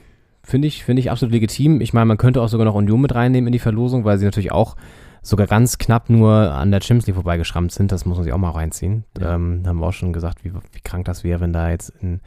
Finde 0.53 0.69
ich, 0.69 0.85
finde 0.85 1.01
ich 1.01 1.11
absolut 1.11 1.33
legitim. 1.33 1.81
Ich 1.81 1.95
meine, 1.95 2.05
man 2.05 2.19
könnte 2.19 2.43
auch 2.43 2.49
sogar 2.49 2.67
noch 2.67 2.75
Union 2.75 3.01
mit 3.01 3.15
reinnehmen 3.15 3.49
in 3.49 3.53
die 3.55 3.59
Verlosung, 3.59 4.05
weil 4.05 4.19
sie 4.19 4.27
natürlich 4.27 4.53
auch 4.53 4.77
sogar 5.23 5.47
ganz 5.47 5.79
knapp 5.79 6.11
nur 6.11 6.31
an 6.31 6.71
der 6.71 6.83
Champions 6.83 7.07
League 7.07 7.15
vorbeigeschrammt 7.15 7.73
sind. 7.73 7.91
Das 7.91 8.05
muss 8.05 8.19
man 8.19 8.25
sich 8.25 8.35
auch 8.35 8.39
mal 8.39 8.51
reinziehen. 8.51 9.05
Ja. 9.19 9.35
Ähm, 9.35 9.63
haben 9.65 9.79
wir 9.79 9.87
auch 9.87 9.95
schon 9.95 10.13
gesagt, 10.13 10.45
wie, 10.45 10.53
wie 10.53 10.81
krank 10.85 11.07
das 11.07 11.25
wäre, 11.25 11.41
wenn 11.41 11.55
da 11.55 11.71
jetzt 11.71 11.89
in, 12.03 12.21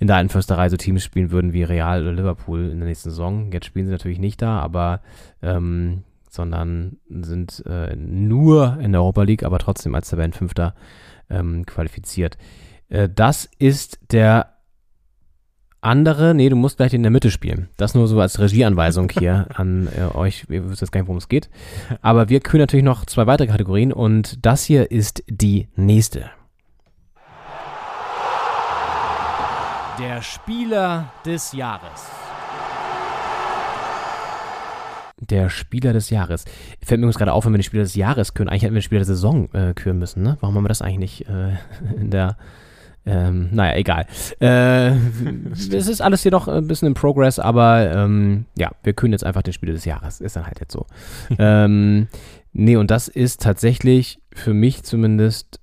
in 0.00 0.08
der 0.08 0.16
alten 0.16 0.30
Försterei 0.30 0.68
so 0.68 0.76
Teams 0.76 1.04
spielen 1.04 1.30
würden 1.30 1.52
wie 1.52 1.62
Real 1.62 2.02
oder 2.02 2.12
Liverpool 2.12 2.70
in 2.70 2.80
der 2.80 2.88
nächsten 2.88 3.10
Saison. 3.10 3.52
Jetzt 3.52 3.66
spielen 3.66 3.86
sie 3.86 3.92
natürlich 3.92 4.18
nicht 4.18 4.42
da, 4.42 4.58
aber 4.58 5.00
ähm, 5.40 6.02
sondern 6.28 6.96
sind 7.08 7.62
äh, 7.66 7.94
nur 7.94 8.78
in 8.80 8.90
der 8.90 9.00
Europa 9.00 9.22
League, 9.22 9.44
aber 9.44 9.60
trotzdem 9.60 9.94
als 9.94 10.10
Tabellenfünfter 10.10 10.74
ähm, 11.30 11.64
qualifiziert. 11.66 12.36
Äh, 12.88 13.08
das 13.14 13.48
ist 13.60 14.00
der 14.10 14.56
andere, 15.80 16.34
nee, 16.34 16.48
du 16.48 16.56
musst 16.56 16.76
gleich 16.76 16.92
in 16.92 17.02
der 17.02 17.10
Mitte 17.10 17.30
spielen. 17.30 17.68
Das 17.76 17.94
nur 17.94 18.06
so 18.06 18.20
als 18.20 18.38
Regieanweisung 18.38 19.10
hier 19.10 19.46
an 19.54 19.88
äh, 19.96 20.14
euch. 20.14 20.44
Ihr 20.48 20.68
wisst 20.68 20.80
jetzt 20.82 20.92
gar 20.92 21.00
nicht, 21.00 21.08
worum 21.08 21.18
es 21.18 21.28
geht. 21.28 21.48
Aber 22.02 22.28
wir 22.28 22.40
kühlen 22.40 22.60
natürlich 22.60 22.84
noch 22.84 23.06
zwei 23.06 23.26
weitere 23.26 23.48
Kategorien 23.48 23.92
und 23.92 24.44
das 24.44 24.64
hier 24.64 24.90
ist 24.90 25.22
die 25.28 25.68
nächste. 25.76 26.30
Der 29.98 30.22
Spieler 30.22 31.12
des 31.26 31.52
Jahres. 31.52 32.06
Der 35.18 35.50
Spieler 35.50 35.92
des 35.92 36.08
Jahres. 36.08 36.46
Fällt 36.82 37.00
mir 37.00 37.04
übrigens 37.04 37.18
gerade 37.18 37.34
auf, 37.34 37.44
wenn 37.44 37.52
wir 37.52 37.58
den 37.58 37.64
Spieler 37.64 37.82
des 37.82 37.94
Jahres 37.94 38.32
küren. 38.32 38.48
Eigentlich 38.48 38.62
hätten 38.62 38.74
wir 38.74 38.80
den 38.80 38.84
Spieler 38.84 39.00
der 39.00 39.06
Saison 39.06 39.52
äh, 39.52 39.74
küren 39.74 39.98
müssen, 39.98 40.22
ne? 40.22 40.38
Warum 40.40 40.56
haben 40.56 40.64
wir 40.64 40.68
das 40.68 40.80
eigentlich 40.80 41.20
nicht 41.20 41.28
äh, 41.28 41.56
in 41.96 42.10
der. 42.10 42.36
Ähm, 43.06 43.48
naja, 43.52 43.76
egal. 43.76 44.06
Äh, 44.40 44.90
es 45.54 45.88
ist 45.88 46.02
alles 46.02 46.22
hier 46.22 46.32
noch 46.32 46.48
ein 46.48 46.66
bisschen 46.66 46.88
im 46.88 46.94
Progress, 46.94 47.38
aber 47.38 47.90
ähm, 47.94 48.44
ja, 48.58 48.70
wir 48.82 48.92
küren 48.92 49.12
jetzt 49.12 49.24
einfach 49.24 49.42
den 49.42 49.54
Spieler 49.54 49.72
des 49.72 49.84
Jahres. 49.84 50.20
Ist 50.20 50.36
dann 50.36 50.46
halt 50.46 50.60
jetzt 50.60 50.72
so. 50.72 50.86
ähm, 51.38 52.08
nee, 52.52 52.76
und 52.76 52.90
das 52.90 53.08
ist 53.08 53.42
tatsächlich 53.42 54.20
für 54.32 54.52
mich 54.52 54.82
zumindest 54.82 55.60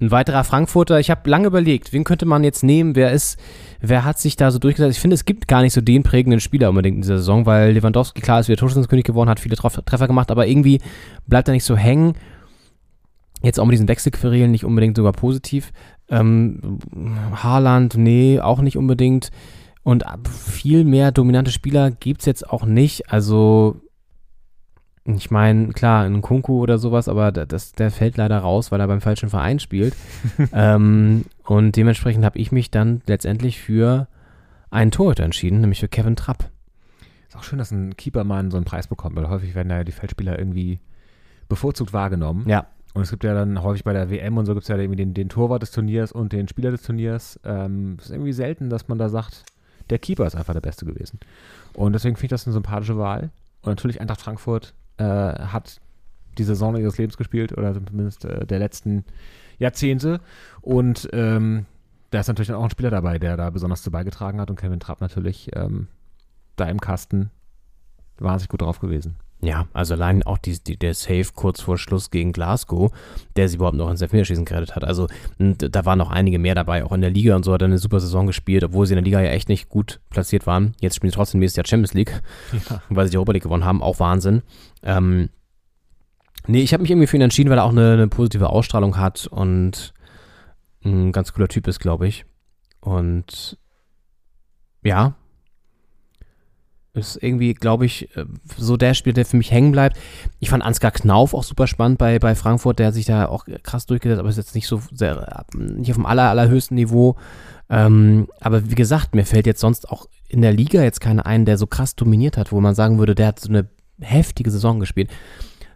ein 0.00 0.10
weiterer 0.10 0.44
Frankfurter. 0.44 0.98
Ich 0.98 1.10
habe 1.10 1.28
lange 1.30 1.46
überlegt, 1.46 1.92
wen 1.92 2.04
könnte 2.04 2.26
man 2.26 2.44
jetzt 2.44 2.62
nehmen? 2.62 2.96
Wer 2.96 3.12
ist, 3.12 3.38
wer 3.80 4.04
hat 4.04 4.18
sich 4.18 4.36
da 4.36 4.50
so 4.50 4.58
durchgesetzt? 4.58 4.96
Ich 4.96 5.00
finde, 5.00 5.14
es 5.14 5.24
gibt 5.24 5.48
gar 5.48 5.62
nicht 5.62 5.72
so 5.72 5.80
den 5.80 6.02
prägenden 6.02 6.40
Spieler 6.40 6.68
unbedingt 6.68 6.96
in 6.96 7.02
dieser 7.02 7.18
Saison, 7.18 7.46
weil 7.46 7.72
Lewandowski, 7.72 8.20
klar, 8.20 8.40
ist 8.40 8.48
wieder 8.48 8.58
Torschützenkönig 8.58 9.04
geworden, 9.04 9.30
hat 9.30 9.40
viele 9.40 9.56
Tref 9.56 9.80
Treffer 9.86 10.06
gemacht, 10.06 10.30
aber 10.30 10.46
irgendwie 10.46 10.80
bleibt 11.26 11.48
er 11.48 11.54
nicht 11.54 11.64
so 11.64 11.76
hängen. 11.76 12.14
Jetzt 13.42 13.60
auch 13.60 13.66
mit 13.66 13.74
diesen 13.74 13.88
Wechselquerelen 13.88 14.50
nicht 14.50 14.64
unbedingt 14.64 14.96
sogar 14.96 15.12
positiv. 15.12 15.72
Ähm, 16.08 16.78
Haaland, 17.34 17.96
nee, 17.96 18.40
auch 18.40 18.60
nicht 18.60 18.76
unbedingt. 18.76 19.30
Und 19.82 20.04
viel 20.28 20.84
mehr 20.84 21.12
dominante 21.12 21.50
Spieler 21.50 21.90
gibt 21.90 22.20
es 22.20 22.26
jetzt 22.26 22.48
auch 22.48 22.64
nicht. 22.64 23.10
Also 23.12 23.80
ich 25.04 25.30
meine, 25.30 25.68
klar, 25.68 26.04
ein 26.04 26.22
Kunku 26.22 26.60
oder 26.60 26.78
sowas, 26.78 27.08
aber 27.08 27.30
das, 27.30 27.72
der 27.72 27.90
fällt 27.90 28.16
leider 28.16 28.38
raus, 28.38 28.72
weil 28.72 28.80
er 28.80 28.86
beim 28.86 29.02
falschen 29.02 29.28
Verein 29.28 29.58
spielt. 29.58 29.94
ähm, 30.52 31.26
und 31.44 31.76
dementsprechend 31.76 32.24
habe 32.24 32.38
ich 32.38 32.52
mich 32.52 32.70
dann 32.70 33.02
letztendlich 33.06 33.60
für 33.60 34.08
einen 34.70 34.90
Torhüter 34.90 35.24
entschieden, 35.24 35.60
nämlich 35.60 35.80
für 35.80 35.88
Kevin 35.88 36.16
Trapp. 36.16 36.50
Ist 37.28 37.36
auch 37.36 37.42
schön, 37.42 37.58
dass 37.58 37.70
ein 37.70 37.96
Keeper 37.96 38.24
mal 38.24 38.50
so 38.50 38.56
einen 38.56 38.64
Preis 38.64 38.86
bekommt, 38.86 39.16
weil 39.16 39.28
häufig 39.28 39.54
werden 39.54 39.68
da 39.68 39.84
die 39.84 39.92
Feldspieler 39.92 40.38
irgendwie 40.38 40.80
bevorzugt 41.48 41.92
wahrgenommen. 41.92 42.48
Ja. 42.48 42.66
Und 42.94 43.02
es 43.02 43.10
gibt 43.10 43.24
ja 43.24 43.34
dann 43.34 43.62
häufig 43.62 43.82
bei 43.82 43.92
der 43.92 44.08
WM 44.08 44.38
und 44.38 44.46
so 44.46 44.54
gibt 44.54 44.62
es 44.62 44.68
ja 44.68 44.76
irgendwie 44.76 44.96
den, 44.96 45.14
den 45.14 45.28
Torwart 45.28 45.62
des 45.62 45.72
Turniers 45.72 46.12
und 46.12 46.32
den 46.32 46.46
Spieler 46.46 46.70
des 46.70 46.82
Turniers. 46.82 47.40
Ähm, 47.44 47.96
es 47.98 48.06
ist 48.06 48.12
irgendwie 48.12 48.32
selten, 48.32 48.70
dass 48.70 48.86
man 48.86 48.98
da 48.98 49.08
sagt, 49.08 49.44
der 49.90 49.98
Keeper 49.98 50.26
ist 50.26 50.36
einfach 50.36 50.54
der 50.54 50.60
Beste 50.60 50.86
gewesen. 50.86 51.18
Und 51.74 51.92
deswegen 51.92 52.14
finde 52.14 52.26
ich 52.26 52.30
das 52.30 52.46
eine 52.46 52.54
sympathische 52.54 52.96
Wahl. 52.96 53.30
Und 53.62 53.70
natürlich 53.70 54.00
Eintracht 54.00 54.20
Frankfurt 54.20 54.74
äh, 54.98 55.04
hat 55.04 55.80
die 56.38 56.44
Saison 56.44 56.76
ihres 56.76 56.96
Lebens 56.96 57.16
gespielt 57.16 57.56
oder 57.56 57.74
zumindest 57.74 58.24
äh, 58.24 58.46
der 58.46 58.60
letzten 58.60 59.04
Jahrzehnte. 59.58 60.20
Und 60.60 61.08
ähm, 61.12 61.66
da 62.10 62.20
ist 62.20 62.28
natürlich 62.28 62.48
dann 62.48 62.56
auch 62.56 62.64
ein 62.64 62.70
Spieler 62.70 62.90
dabei, 62.90 63.18
der 63.18 63.36
da 63.36 63.50
besonders 63.50 63.82
zu 63.82 63.90
beigetragen 63.90 64.40
hat 64.40 64.50
und 64.50 64.56
Kevin 64.56 64.78
Trapp 64.78 65.00
natürlich 65.00 65.50
ähm, 65.56 65.88
da 66.54 66.68
im 66.68 66.80
Kasten 66.80 67.30
wahnsinnig 68.18 68.50
gut 68.50 68.62
drauf 68.62 68.78
gewesen. 68.78 69.16
Ja, 69.44 69.66
also 69.74 69.92
allein 69.92 70.22
auch 70.22 70.38
die, 70.38 70.58
die, 70.58 70.78
der 70.78 70.94
Save 70.94 71.26
kurz 71.34 71.60
vor 71.60 71.76
Schluss 71.76 72.10
gegen 72.10 72.32
Glasgow, 72.32 72.90
der 73.36 73.48
sie 73.48 73.56
überhaupt 73.56 73.76
noch 73.76 73.90
ins 73.90 74.00
Elfmeterschießen 74.00 74.46
gerettet 74.46 74.74
hat. 74.74 74.84
Also 74.84 75.06
da 75.38 75.84
waren 75.84 75.98
noch 75.98 76.10
einige 76.10 76.38
mehr 76.38 76.54
dabei, 76.54 76.82
auch 76.82 76.92
in 76.92 77.02
der 77.02 77.10
Liga 77.10 77.36
und 77.36 77.44
so 77.44 77.52
hat 77.52 77.60
er 77.60 77.66
eine 77.66 77.76
super 77.76 78.00
Saison 78.00 78.26
gespielt, 78.26 78.64
obwohl 78.64 78.86
sie 78.86 78.94
in 78.94 78.96
der 78.96 79.04
Liga 79.04 79.20
ja 79.20 79.30
echt 79.30 79.50
nicht 79.50 79.68
gut 79.68 80.00
platziert 80.08 80.46
waren. 80.46 80.74
Jetzt 80.80 80.96
spielen 80.96 81.10
sie 81.10 81.16
trotzdem 81.16 81.40
nächstes 81.40 81.58
Jahr 81.58 81.66
Champions 81.66 81.92
League, 81.92 82.22
ja. 82.70 82.80
weil 82.88 83.06
sie 83.06 83.10
die 83.10 83.16
Europa 83.18 83.32
League 83.32 83.42
gewonnen 83.42 83.66
haben, 83.66 83.82
auch 83.82 84.00
Wahnsinn. 84.00 84.42
Ähm, 84.82 85.28
nee, 86.46 86.62
ich 86.62 86.72
habe 86.72 86.82
mich 86.82 86.90
irgendwie 86.90 87.06
für 87.06 87.16
ihn 87.16 87.22
entschieden, 87.22 87.50
weil 87.50 87.58
er 87.58 87.64
auch 87.64 87.72
eine, 87.72 87.92
eine 87.92 88.08
positive 88.08 88.48
Ausstrahlung 88.48 88.96
hat 88.96 89.26
und 89.26 89.92
ein 90.84 91.12
ganz 91.12 91.34
cooler 91.34 91.48
Typ 91.48 91.66
ist, 91.66 91.80
glaube 91.80 92.08
ich. 92.08 92.24
Und 92.80 93.58
ja, 94.82 95.14
ist 96.94 97.20
irgendwie, 97.20 97.54
glaube 97.54 97.86
ich, 97.86 98.16
äh, 98.16 98.24
so 98.56 98.76
der 98.76 98.94
Spieler, 98.94 99.14
der 99.14 99.26
für 99.26 99.36
mich 99.36 99.50
hängen 99.50 99.72
bleibt. 99.72 99.98
Ich 100.38 100.50
fand 100.50 100.62
Ansgar 100.62 100.92
Knauf 100.92 101.34
auch 101.34 101.42
super 101.42 101.66
spannend 101.66 101.98
bei, 101.98 102.18
bei 102.18 102.34
Frankfurt, 102.34 102.78
der 102.78 102.92
sich 102.92 103.04
da 103.04 103.26
auch 103.26 103.46
krass 103.62 103.86
durchgesetzt, 103.86 104.20
aber 104.20 104.28
ist 104.28 104.36
jetzt 104.36 104.54
nicht 104.54 104.68
so 104.68 104.80
sehr, 104.92 105.44
nicht 105.54 105.90
auf 105.90 105.96
dem 105.96 106.06
aller, 106.06 106.30
allerhöchsten 106.30 106.76
Niveau. 106.76 107.16
Ähm, 107.68 108.28
aber 108.40 108.70
wie 108.70 108.74
gesagt, 108.74 109.14
mir 109.14 109.24
fällt 109.24 109.46
jetzt 109.46 109.60
sonst 109.60 109.90
auch 109.90 110.06
in 110.28 110.42
der 110.42 110.52
Liga 110.52 110.82
jetzt 110.82 111.00
keiner 111.00 111.26
ein, 111.26 111.44
der 111.44 111.58
so 111.58 111.66
krass 111.66 111.96
dominiert 111.96 112.36
hat, 112.36 112.52
wo 112.52 112.60
man 112.60 112.74
sagen 112.74 112.98
würde, 112.98 113.14
der 113.14 113.28
hat 113.28 113.40
so 113.40 113.48
eine 113.48 113.68
heftige 114.00 114.50
Saison 114.50 114.80
gespielt. 114.80 115.10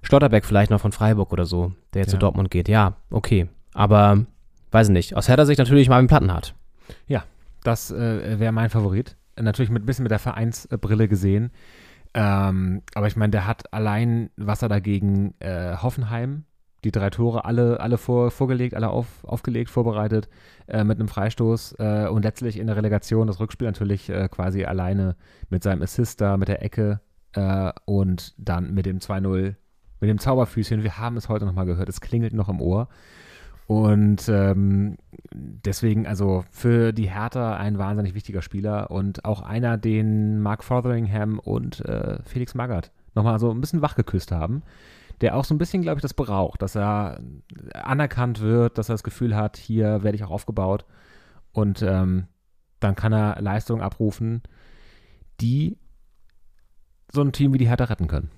Schlotterbeck 0.02 0.44
vielleicht 0.44 0.70
noch 0.70 0.80
von 0.80 0.92
Freiburg 0.92 1.32
oder 1.32 1.44
so, 1.44 1.72
der 1.94 2.02
jetzt 2.02 2.12
ja. 2.12 2.18
zu 2.18 2.18
Dortmund 2.18 2.50
geht. 2.50 2.68
Ja, 2.68 2.96
okay. 3.10 3.48
Aber, 3.74 4.26
weiß 4.70 4.88
ich 4.88 4.92
nicht. 4.92 5.16
Aus 5.16 5.28
Herder 5.28 5.46
Sicht 5.46 5.58
natürlich 5.58 5.88
Marvin 5.88 6.06
Plattenhardt. 6.06 6.54
Ja, 7.06 7.24
das 7.64 7.90
äh, 7.90 8.38
wäre 8.38 8.52
mein 8.52 8.70
Favorit 8.70 9.16
natürlich 9.40 9.70
mit 9.70 9.82
ein 9.82 9.86
bisschen 9.86 10.02
mit 10.04 10.10
der 10.10 10.18
Vereinsbrille 10.18 11.08
gesehen. 11.08 11.50
Ähm, 12.14 12.82
aber 12.94 13.06
ich 13.06 13.16
meine, 13.16 13.30
der 13.30 13.46
hat 13.46 13.72
allein, 13.72 14.30
was 14.36 14.62
er 14.62 14.68
dagegen 14.68 15.34
äh, 15.40 15.76
Hoffenheim, 15.76 16.44
die 16.84 16.92
drei 16.92 17.10
Tore 17.10 17.44
alle, 17.44 17.80
alle 17.80 17.98
vor, 17.98 18.30
vorgelegt, 18.30 18.74
alle 18.74 18.88
auf, 18.88 19.24
aufgelegt, 19.24 19.68
vorbereitet, 19.70 20.28
äh, 20.68 20.84
mit 20.84 20.98
einem 20.98 21.08
Freistoß 21.08 21.76
äh, 21.78 22.08
und 22.08 22.22
letztlich 22.24 22.58
in 22.58 22.66
der 22.66 22.76
Relegation 22.76 23.26
das 23.26 23.40
Rückspiel 23.40 23.66
natürlich 23.66 24.08
äh, 24.10 24.28
quasi 24.28 24.64
alleine 24.64 25.16
mit 25.50 25.62
seinem 25.62 25.82
Assist 25.82 26.20
da, 26.20 26.36
mit 26.36 26.48
der 26.48 26.62
Ecke 26.62 27.00
äh, 27.32 27.72
und 27.84 28.34
dann 28.38 28.72
mit 28.74 28.86
dem 28.86 28.98
2-0, 28.98 29.54
mit 30.00 30.10
dem 30.10 30.18
Zauberfüßchen. 30.18 30.82
Wir 30.82 30.98
haben 30.98 31.16
es 31.16 31.28
heute 31.28 31.46
nochmal 31.46 31.66
gehört, 31.66 31.88
es 31.88 32.00
klingelt 32.00 32.32
noch 32.32 32.48
im 32.48 32.60
Ohr. 32.60 32.88
Und 33.68 34.30
ähm, 34.30 34.96
deswegen, 35.30 36.06
also 36.06 36.42
für 36.50 36.92
die 36.94 37.10
Hertha 37.10 37.54
ein 37.58 37.76
wahnsinnig 37.76 38.14
wichtiger 38.14 38.40
Spieler 38.40 38.90
und 38.90 39.26
auch 39.26 39.42
einer, 39.42 39.76
den 39.76 40.40
Mark 40.40 40.64
Fotheringham 40.64 41.38
und 41.38 41.84
äh, 41.84 42.18
Felix 42.22 42.54
Magath 42.54 42.90
nochmal 43.14 43.38
so 43.38 43.50
ein 43.50 43.60
bisschen 43.60 43.82
wachgeküsst 43.82 44.32
haben, 44.32 44.62
der 45.20 45.36
auch 45.36 45.44
so 45.44 45.54
ein 45.54 45.58
bisschen, 45.58 45.82
glaube 45.82 45.98
ich, 45.98 46.02
das 46.02 46.14
braucht, 46.14 46.62
dass 46.62 46.76
er 46.76 47.20
anerkannt 47.74 48.40
wird, 48.40 48.78
dass 48.78 48.88
er 48.88 48.94
das 48.94 49.02
Gefühl 49.02 49.36
hat, 49.36 49.58
hier 49.58 50.02
werde 50.02 50.16
ich 50.16 50.24
auch 50.24 50.30
aufgebaut 50.30 50.86
und 51.52 51.82
ähm, 51.82 52.26
dann 52.80 52.94
kann 52.94 53.12
er 53.12 53.38
Leistungen 53.42 53.82
abrufen, 53.82 54.40
die 55.42 55.76
so 57.12 57.20
ein 57.20 57.32
Team 57.32 57.52
wie 57.52 57.58
die 57.58 57.68
Hertha 57.68 57.84
retten 57.84 58.06
können. 58.06 58.30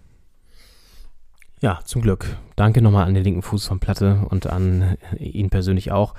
Ja, 1.60 1.80
zum 1.84 2.00
Glück. 2.00 2.38
Danke 2.56 2.80
nochmal 2.80 3.06
an 3.06 3.12
den 3.12 3.22
linken 3.22 3.42
Fuß 3.42 3.66
von 3.66 3.80
Platte 3.80 4.22
und 4.30 4.46
an 4.46 4.96
ihn 5.18 5.50
persönlich 5.50 5.92
auch. 5.92 6.14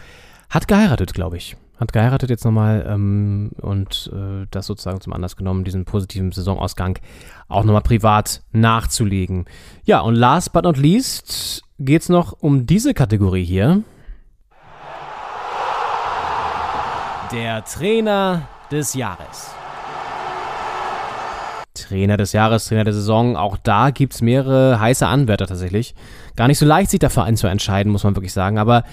Hat 0.52 0.68
geheiratet, 0.68 1.14
glaube 1.14 1.38
ich. 1.38 1.58
Hat 1.80 1.94
geheiratet 1.94 2.30
jetzt 2.30 2.46
nochmal 2.46 2.86
ähm, 2.88 3.50
und 3.60 4.12
äh, 4.14 4.46
das 4.52 4.68
sozusagen 4.68 5.02
zum 5.02 5.14
Anlass 5.14 5.36
genommen, 5.36 5.64
diesen 5.64 5.84
positiven 5.84 6.32
Saisonausgang 6.32 7.00
auch 7.48 7.64
nochmal 7.64 7.82
privat 7.82 8.44
nachzulegen. 8.52 9.46
Ja, 9.84 10.02
und 10.02 10.14
last 10.14 10.54
but 10.54 10.64
not 10.64 10.78
least 10.78 11.64
geht 11.80 12.04
es 12.04 12.10
noch 12.10 12.34
um 12.34 12.68
diese 12.68 12.94
Kategorie 12.94 13.44
hier. 13.44 13.82
Der 17.32 17.64
Trainer 17.66 18.48
des 18.70 18.94
Jahres. 18.94 19.56
Trainer 21.74 22.18
des 22.18 22.34
Jahres, 22.34 22.66
Trainer 22.66 22.84
der 22.84 22.94
Saison. 22.94 23.38
Auch 23.38 23.58
da 23.58 23.92
gibt 23.92 24.14
es 24.14 24.22
mehrere 24.22 24.80
heiße 24.80 25.08
Anwärter 25.08 25.48
tatsächlich. 25.48 25.96
Gar 26.36 26.48
nicht 26.48 26.58
so 26.58 26.66
leicht, 26.66 26.92
sich 26.92 27.00
dafür 27.00 27.24
einzuentscheiden, 27.24 27.92
muss 27.92 28.04
man 28.04 28.16
wirklich 28.16 28.34
sagen. 28.34 28.58
Aber 28.58 28.84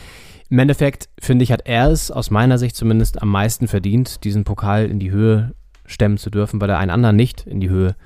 im 0.51 0.59
Endeffekt, 0.59 1.09
finde 1.19 1.43
ich, 1.43 1.53
hat 1.53 1.67
er 1.67 1.91
es 1.91 2.11
aus 2.11 2.31
meiner 2.31 2.59
Sicht 2.59 2.77
zumindest 2.77 3.21
am 3.21 3.29
meisten 3.29 3.69
verdient, 3.69 4.25
diesen 4.25 4.45
Pokal 4.45 4.87
in 4.87 4.99
die 4.99 5.11
Höhe 5.11 5.55
stemmen 5.85 6.19
zu 6.19 6.31
dürfen, 6.31 6.61
weil 6.61 6.71
er 6.71 6.79
einen 6.79 6.91
anderen 6.91 7.17
nicht 7.17 7.47
in 7.47 7.61
die 7.61 7.71
Höhe 7.71 7.97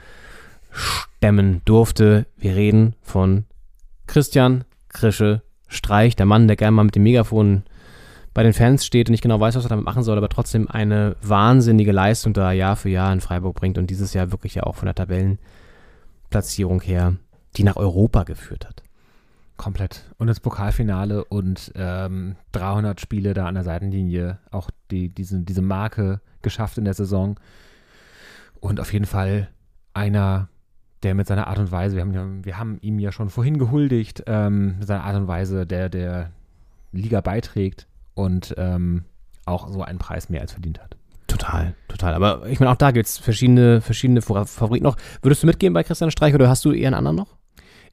stemmen 0.71 1.63
durfte. 1.65 2.27
Wir 2.37 2.57
reden 2.57 2.95
von 3.03 3.45
Christian 4.07 4.65
Krische 4.89 5.43
Streich, 5.69 6.17
der 6.17 6.27
Mann, 6.27 6.49
der 6.49 6.57
gerne 6.57 6.73
mal 6.73 6.85
mit 6.85 6.97
dem 6.97 7.03
Megafon 7.03 7.63
bei 8.35 8.43
den 8.43 8.53
Fans 8.53 8.87
steht 8.87 9.09
und 9.09 9.13
nicht 9.13 9.23
genau 9.23 9.41
weiß, 9.41 9.57
was 9.57 9.65
er 9.65 9.71
damit 9.71 9.85
machen 9.85 10.03
soll, 10.03 10.17
aber 10.17 10.29
trotzdem 10.29 10.69
eine 10.69 11.17
wahnsinnige 11.23 11.93
Leistung 11.93 12.33
da 12.33 12.53
Jahr 12.53 12.77
für 12.77 12.89
Jahr 12.89 13.13
in 13.13 13.21
Freiburg 13.21 13.57
bringt 13.57 13.79
und 13.79 13.91
dieses 13.91 14.15
Jahr 14.15 14.33
wirklich 14.33 14.55
ja 14.55 14.63
auch 14.63 14.77
von 14.77 14.87
der 14.87 14.95
Tabellenplatzierung 14.95 16.81
her, 16.81 17.17
die 17.57 17.65
nach 17.65 17.77
Europa 17.77 18.25
geführt 18.25 18.67
hat. 18.67 18.83
Komplett. 19.59 20.05
Und 20.17 20.29
das 20.29 20.41
Pokalfinale 20.41 21.25
und 21.25 21.73
ähm, 21.77 22.37
300 22.53 23.01
Spiele 23.01 23.35
da 23.35 23.47
an 23.47 23.55
der 23.55 23.65
Seitenlinie, 23.65 24.39
auch 24.51 24.71
die, 24.91 25.11
diese, 25.11 25.41
diese 25.41 25.63
Marke 25.63 26.21
geschafft 26.41 26.79
in 26.79 26.85
der 26.85 26.95
Saison. 26.95 27.39
Und 28.61 28.81
auf 28.81 28.93
jeden 28.93 29.05
Fall 29.05 29.49
einer, 29.93 30.49
der 31.03 31.15
mit 31.15 31.27
seiner 31.27 31.49
Art 31.49 31.59
und 31.59 31.71
Weise, 31.71 31.97
wir 31.97 32.03
haben, 32.03 32.45
wir 32.45 32.59
haben 32.59 32.79
ihm 32.81 32.99
ja 32.99 33.13
schon 33.13 33.29
vorhin 33.29 33.59
gehuldigt, 33.59 34.25
ähm, 34.27 34.79
mit 34.79 34.89
seiner 34.89 35.05
Art 35.05 35.17
und 35.17 35.29
Weise, 35.29 35.67
der 35.67 35.91
der 35.91 36.31
Liga 36.93 37.21
beiträgt, 37.21 37.87
und 38.15 38.55
ähm, 38.59 39.05
auch 39.47 39.69
so 39.69 39.83
einen 39.83 39.99
Preis 39.99 40.29
mehr 40.29 40.41
als 40.41 40.53
verdient 40.53 40.81
hat. 40.83 40.97
Total, 41.27 41.75
total. 41.89 42.15
Aber 42.15 42.47
ich 42.47 42.61
meine, 42.61 42.71
auch 42.71 42.77
da 42.77 42.91
gibt 42.91 43.07
es 43.07 43.19
verschiedene, 43.19 43.81
verschiedene 43.81 44.21
Fa- 44.23 44.45
Favoriten 44.45 44.85
noch. 44.85 44.97
Würdest 45.23 45.43
du 45.43 45.47
mitgehen 45.47 45.73
bei 45.73 45.83
Christian 45.83 46.11
Streich 46.11 46.35
oder 46.35 46.49
hast 46.49 46.65
du 46.65 46.73
eher 46.73 46.89
einen 46.89 46.95
anderen 46.97 47.17
noch? 47.17 47.37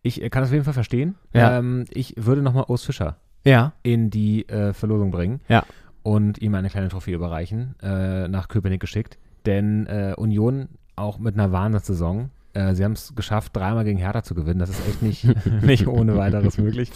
Ich 0.02 0.22
äh, 0.22 0.30
kann 0.30 0.42
das 0.42 0.50
auf 0.50 0.54
jeden 0.54 0.66
Fall 0.66 0.74
verstehen. 0.74 1.16
Ja. 1.34 1.58
Ähm, 1.58 1.86
ich 1.90 2.14
würde 2.18 2.42
nochmal 2.42 2.66
Urs 2.68 2.84
Fischer 2.84 3.18
Ja. 3.46 3.74
in 3.84 4.10
die 4.10 4.48
äh, 4.50 4.74
Verlosung 4.74 5.12
bringen 5.12 5.40
Ja. 5.48 5.64
und 6.04 6.40
ihm 6.40 6.54
eine 6.56 6.70
kleine 6.70 6.90
Trophäe 6.90 7.16
überreichen, 7.16 7.76
äh, 7.82 8.28
nach 8.28 8.48
Köpenick 8.50 8.82
geschickt. 8.82 9.18
Denn 9.46 9.88
äh, 9.88 10.14
Union 10.18 10.68
auch 10.98 11.18
mit 11.18 11.34
einer 11.36 11.52
Wahnsinnssaison. 11.54 12.30
Äh, 12.54 12.74
sie 12.76 12.84
haben 12.84 12.92
es 12.94 13.14
geschafft, 13.16 13.56
dreimal 13.56 13.86
gegen 13.86 14.00
Hertha 14.00 14.22
zu 14.24 14.36
gewinnen. 14.36 14.60
Das 14.60 14.70
ist 14.70 14.86
echt 14.88 15.02
nicht, 15.02 15.26
nicht 15.62 15.88
ohne 15.88 16.18
weiteres 16.18 16.58
möglich. 16.58 16.92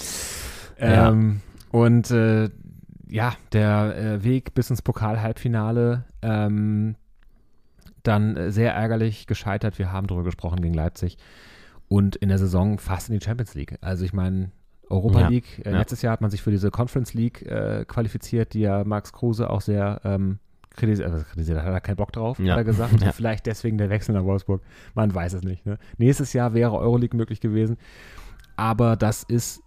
Ähm, 0.77 1.39
Und 1.71 2.11
äh, 2.11 2.49
ja, 3.13 3.35
der 3.51 3.95
äh, 3.95 4.23
Weg 4.23 4.55
bis 4.55 4.71
ins 4.71 4.81
Pokal-Halbfinale 4.81 6.05
ähm, 6.23 6.95
dann 8.01 8.35
äh, 8.35 8.51
sehr 8.51 8.73
ärgerlich 8.73 9.27
gescheitert. 9.27 9.77
Wir 9.77 9.91
haben 9.91 10.07
darüber 10.07 10.23
gesprochen 10.25 10.61
gegen 10.61 10.73
Leipzig. 10.73 11.17
Und 11.87 12.15
in 12.15 12.29
der 12.29 12.39
Saison 12.39 12.79
fast 12.79 13.09
in 13.09 13.19
die 13.19 13.23
Champions 13.23 13.53
League. 13.53 13.77
Also 13.81 14.03
ich 14.03 14.13
meine, 14.13 14.49
Europa 14.89 15.21
Ja, 15.21 15.27
League. 15.27 15.61
Äh, 15.63 15.71
ja. 15.71 15.77
Letztes 15.77 16.01
Jahr 16.01 16.13
hat 16.13 16.21
man 16.21 16.31
sich 16.31 16.41
für 16.41 16.49
diese 16.49 16.71
Conference 16.71 17.13
League 17.13 17.43
äh, 17.43 17.85
qualifiziert, 17.87 18.55
die 18.55 18.61
ja 18.61 18.83
Max 18.83 19.13
Kruse 19.13 19.47
auch 19.47 19.61
sehr 19.61 20.01
ähm, 20.03 20.39
kritisiert, 20.75 21.11
also 21.11 21.23
kritisiert 21.23 21.59
hat. 21.59 21.65
Hat 21.67 21.73
er 21.73 21.81
keinen 21.81 21.97
Bock 21.97 22.13
drauf, 22.13 22.39
Ja. 22.39 22.53
hat 22.53 22.61
er 22.61 22.63
gesagt. 22.63 22.93
Ja. 23.01 23.11
Vielleicht 23.11 23.45
deswegen 23.45 23.77
der 23.77 23.91
Wechsel 23.91 24.15
nach 24.15 24.23
Wolfsburg. 24.23 24.63
Man 24.95 25.13
weiß 25.13 25.33
es 25.33 25.43
nicht. 25.43 25.67
Ne? 25.67 25.77
Nächstes 25.99 26.33
Jahr 26.33 26.55
wäre 26.55 26.75
Euroleague 26.79 27.15
möglich 27.15 27.41
gewesen. 27.41 27.77
Aber 28.55 28.95
das 28.95 29.21
ist, 29.21 29.61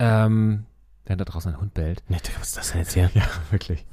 ähm, 0.00 0.66
während 1.06 1.20
da 1.20 1.24
draußen 1.24 1.52
ein 1.52 1.60
Hund 1.60 1.74
bellt. 1.74 2.02
Nee, 2.08 2.18
was 2.38 2.48
ist 2.48 2.56
das 2.56 2.72
denn 2.72 2.80
jetzt 2.80 2.92
hier? 2.92 3.10
Ja, 3.14 3.24
wirklich. 3.50 3.84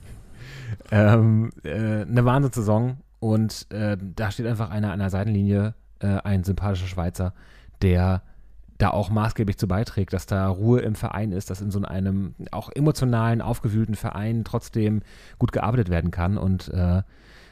Ähm, 0.92 1.51
äh, 1.64 2.01
eine 2.01 2.25
Wahnsinnssaison 2.25 2.98
und 3.19 3.67
äh, 3.72 3.98
da 4.00 4.32
steht 4.32 4.48
einfach 4.48 4.69
einer 4.69 4.92
an 4.92 5.00
der 5.00 5.09
Seitenlinie, 5.09 5.75
äh, 6.00 6.08
ein 6.24 6.43
sympathischer 6.43 6.88
Schweizer, 6.88 7.33
der 7.82 8.22
da 8.77 8.90
auch 8.90 9.09
maßgeblich 9.09 9.58
zu 9.58 9.67
beiträgt, 9.67 10.14
dass 10.14 10.25
da 10.25 10.48
Ruhe 10.48 10.82
im 10.82 10.95
Verein 10.95 11.32
ist, 11.32 11.50
dass 11.50 11.61
in 11.61 11.72
so 11.72 11.82
einem 11.82 12.35
auch 12.51 12.69
emotionalen, 12.69 13.42
aufgewühlten 13.42 13.95
Verein 13.95 14.43
trotzdem 14.43 15.03
gut 15.40 15.51
gearbeitet 15.51 15.90
werden 15.90 16.11
kann 16.11 16.38
und 16.38 16.67
äh, 16.69 17.01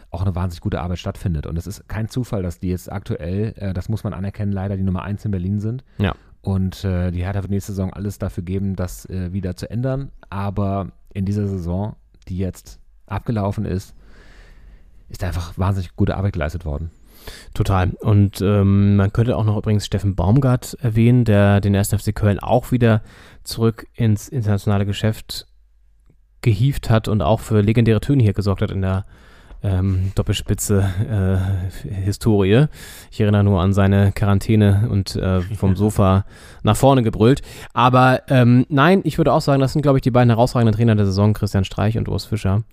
auch 0.10 0.22
eine 0.22 0.36
wahnsinnig 0.36 0.62
gute 0.62 0.82
Arbeit 0.82 1.00
stattfindet. 1.00 1.46
Und 1.46 1.58
es 1.58 1.68
ist 1.68 1.88
kein 1.88 2.10
Zufall, 2.10 2.44
dass 2.44 2.60
die 2.60 2.70
jetzt 2.70 2.92
aktuell, 2.92 3.54
äh, 3.56 3.74
das 3.74 3.88
muss 3.88 4.04
man 4.04 4.14
anerkennen, 4.14 4.52
leider 4.52 4.76
die 4.76 4.84
Nummer 4.84 5.04
eins 5.04 5.24
in 5.24 5.32
Berlin 5.32 5.60
sind. 5.60 5.84
Ja. 6.00 6.14
Und 6.42 6.84
äh, 6.84 7.11
die 7.11 7.24
Hertha 7.24 7.42
wird 7.42 7.52
nächste 7.52 7.72
Saison 7.72 7.94
alles 7.94 8.18
dafür 8.18 8.44
geben, 8.44 8.76
das 8.76 9.06
äh, 9.06 9.32
wieder 9.32 9.56
zu 9.56 9.70
ändern. 9.70 10.11
Aber 10.30 10.92
in 11.14 11.26
dieser 11.26 11.48
Saison, 11.48 11.95
die 12.28 12.38
jetzt 12.38 12.80
abgelaufen 13.06 13.66
ist, 13.66 13.94
ist 15.10 15.24
einfach 15.24 15.58
wahnsinnig 15.58 15.95
gute 15.95 16.16
Arbeit 16.16 16.34
geleistet 16.34 16.66
worden. 16.66 16.90
Total. 17.53 17.92
Und 18.00 18.42
ähm, 18.42 18.95
man 18.95 19.14
könnte 19.14 19.38
auch 19.38 19.44
noch 19.44 19.58
übrigens 19.58 19.86
Steffen 19.86 20.16
Baumgart 20.16 20.76
erwähnen, 20.82 21.26
der 21.26 21.61
den 21.61 21.76
1. 21.76 21.90
FC 21.90 22.16
Köln 22.16 22.40
auch 22.40 22.72
wieder 22.72 23.02
zurück 23.44 23.86
ins 23.94 24.28
internationale 24.28 24.86
Geschäft 24.86 25.48
gehievt 26.42 26.90
hat 26.90 27.08
und 27.08 27.22
auch 27.22 27.40
für 27.40 27.61
legendäre 27.61 28.02
Töne 28.02 28.24
hier 28.24 28.34
gesorgt 28.34 28.64
hat 28.64 28.72
in 28.72 28.82
der 28.82 29.06
ähm, 29.64 30.12
Doppelspitze-Historie. 30.16 32.68
ich 33.12 33.22
erinnere 33.22 33.44
nur 33.44 33.62
an 33.62 33.74
seine 33.74 34.12
Quarantäne 34.12 34.88
und 34.90 35.16
äh, 35.16 35.42
vom 35.42 35.76
Sofa 35.82 36.26
nach 36.64 36.76
vorne 36.76 37.04
gebrüllt. 37.04 37.42
Aber 37.74 38.24
ähm, 38.30 38.66
nein, 38.70 39.02
ich 39.04 39.18
würde 39.18 39.34
auch 39.34 39.42
sagen, 39.42 39.62
das 39.62 39.74
sind, 39.74 39.82
glaube 39.82 39.98
ich, 39.98 40.02
die 40.02 40.12
beiden 40.12 40.30
herausragenden 40.30 40.76
Trainer 40.76 40.96
der 40.96 41.06
Saison, 41.06 41.34
Christian 41.34 41.64
Streich 41.64 41.98
und 41.98 42.08
Urs 42.08 42.26
Fischer. 42.26 42.64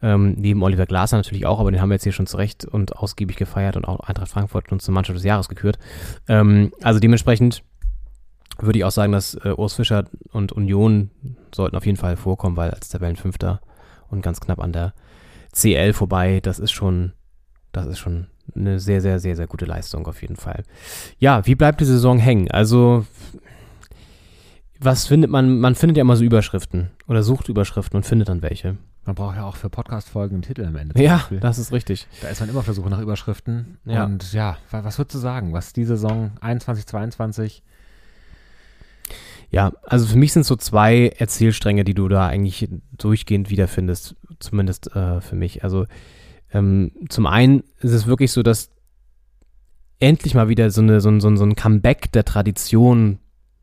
Ähm, 0.00 0.34
neben 0.36 0.62
Oliver 0.62 0.86
Glasner 0.86 1.18
natürlich 1.18 1.46
auch, 1.46 1.60
aber 1.60 1.70
den 1.70 1.80
haben 1.80 1.90
wir 1.90 1.94
jetzt 1.94 2.02
hier 2.02 2.12
schon 2.12 2.26
zurecht 2.26 2.64
und 2.64 2.96
ausgiebig 2.96 3.36
gefeiert 3.36 3.76
und 3.76 3.86
auch 3.86 4.00
Eintracht 4.00 4.28
Frankfurt 4.28 4.72
uns 4.72 4.84
zur 4.84 4.94
Mannschaft 4.94 5.16
des 5.16 5.24
Jahres 5.24 5.48
gekürt. 5.48 5.78
Ähm, 6.28 6.72
also 6.82 6.98
dementsprechend 6.98 7.62
würde 8.58 8.78
ich 8.78 8.84
auch 8.84 8.90
sagen, 8.90 9.12
dass 9.12 9.34
äh, 9.34 9.54
Urs 9.56 9.74
Fischer 9.74 10.04
und 10.32 10.52
Union 10.52 11.10
sollten 11.54 11.76
auf 11.76 11.86
jeden 11.86 11.98
Fall 11.98 12.16
vorkommen, 12.16 12.56
weil 12.56 12.70
als 12.70 12.88
Tabellenfünfter 12.88 13.60
und 14.10 14.22
ganz 14.22 14.40
knapp 14.40 14.60
an 14.60 14.72
der 14.72 14.92
CL 15.52 15.92
vorbei, 15.92 16.40
das 16.42 16.58
ist 16.58 16.72
schon, 16.72 17.12
das 17.72 17.86
ist 17.86 17.98
schon 17.98 18.26
eine 18.56 18.80
sehr, 18.80 19.00
sehr, 19.00 19.18
sehr, 19.18 19.36
sehr 19.36 19.46
gute 19.46 19.64
Leistung 19.66 20.06
auf 20.06 20.20
jeden 20.22 20.36
Fall. 20.36 20.64
Ja, 21.18 21.46
wie 21.46 21.54
bleibt 21.54 21.80
die 21.80 21.84
Saison 21.84 22.18
hängen? 22.18 22.50
Also 22.50 23.06
was 24.80 25.06
findet 25.06 25.30
man, 25.30 25.58
man 25.60 25.74
findet 25.76 25.96
ja 25.96 26.00
immer 26.00 26.16
so 26.16 26.24
Überschriften 26.24 26.90
oder 27.06 27.22
sucht 27.22 27.48
Überschriften 27.48 27.96
und 27.98 28.04
findet 28.04 28.28
dann 28.28 28.42
welche. 28.42 28.76
Man 29.04 29.14
braucht 29.14 29.36
ja 29.36 29.44
auch 29.44 29.56
für 29.56 29.68
Podcast-Folgen 29.68 30.36
einen 30.36 30.42
Titel 30.42 30.64
am 30.64 30.76
Ende. 30.76 31.00
Ja, 31.00 31.16
Beispiel. 31.18 31.40
das 31.40 31.58
ist 31.58 31.72
richtig. 31.72 32.06
Da 32.20 32.28
ist 32.28 32.40
man 32.40 32.48
immer 32.48 32.60
auf 32.60 32.64
der 32.64 32.74
Suche 32.74 32.88
nach 32.90 33.00
Überschriften. 33.00 33.78
Ja. 33.84 34.04
Und 34.04 34.32
ja, 34.32 34.56
wa- 34.70 34.84
was 34.84 34.98
würdest 34.98 35.14
du 35.14 35.18
sagen? 35.18 35.52
Was 35.52 35.72
die 35.72 35.84
Saison 35.84 36.32
21, 36.40 36.86
22? 36.86 37.62
Ja, 39.50 39.72
also 39.82 40.06
für 40.06 40.16
mich 40.16 40.32
sind 40.32 40.46
so 40.46 40.56
zwei 40.56 41.08
Erzählstränge, 41.18 41.84
die 41.84 41.94
du 41.94 42.08
da 42.08 42.26
eigentlich 42.26 42.68
durchgehend 42.96 43.50
wiederfindest, 43.50 44.16
zumindest 44.42 44.94
äh, 44.94 45.20
für 45.20 45.36
mich. 45.36 45.64
Also 45.64 45.86
ähm, 46.52 46.92
zum 47.08 47.26
einen 47.26 47.62
ist 47.80 47.92
es 47.92 48.06
wirklich 48.06 48.32
so, 48.32 48.42
dass 48.42 48.70
endlich 49.98 50.34
mal 50.34 50.48
wieder 50.48 50.70
so, 50.70 50.82
eine, 50.82 51.00
so, 51.00 51.08
ein, 51.08 51.20
so, 51.20 51.28
ein, 51.28 51.54
Comeback 51.54 52.12
der 52.12 52.24
Tradition, 52.24 53.18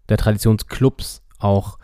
der 0.08 0.18
Traditionsclubs 0.18 1.22
auch 1.38 1.78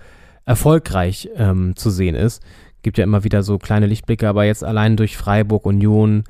erfolgreich 0.46 1.30
ähm, 1.36 1.76
zu 1.76 1.90
sehen 1.90 2.16
ist. 2.16 2.42
Gibt 2.82 2.98
ja 2.98 3.04
immer 3.04 3.24
wieder 3.24 3.44
so 3.44 3.58
kleine 3.58 3.88
Lichtblicke, 3.88 4.30
aber 4.30 4.46
jetzt 4.46 4.64
allein 4.64 4.96
durch 4.96 5.18
Freiburg, 5.18 5.66
Union, 5.66 6.24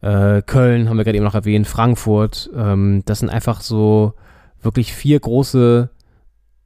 äh, 0.00 0.42
Köln 0.42 0.88
haben 0.88 0.96
wir 0.96 1.04
gerade 1.04 1.16
eben 1.16 1.24
noch 1.24 1.34
erwähnt, 1.34 1.66
Frankfurt, 1.66 2.50
ähm, 2.54 3.02
das 3.06 3.20
sind 3.20 3.28
einfach 3.28 3.60
so 3.60 4.14
wirklich 4.62 4.94
vier 4.94 5.20
große 5.20 5.90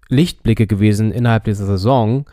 Lichtblicke 0.09 0.67
gewesen 0.67 1.13
innerhalb 1.13 1.45
dieser 1.45 1.67
Saison 1.67 2.27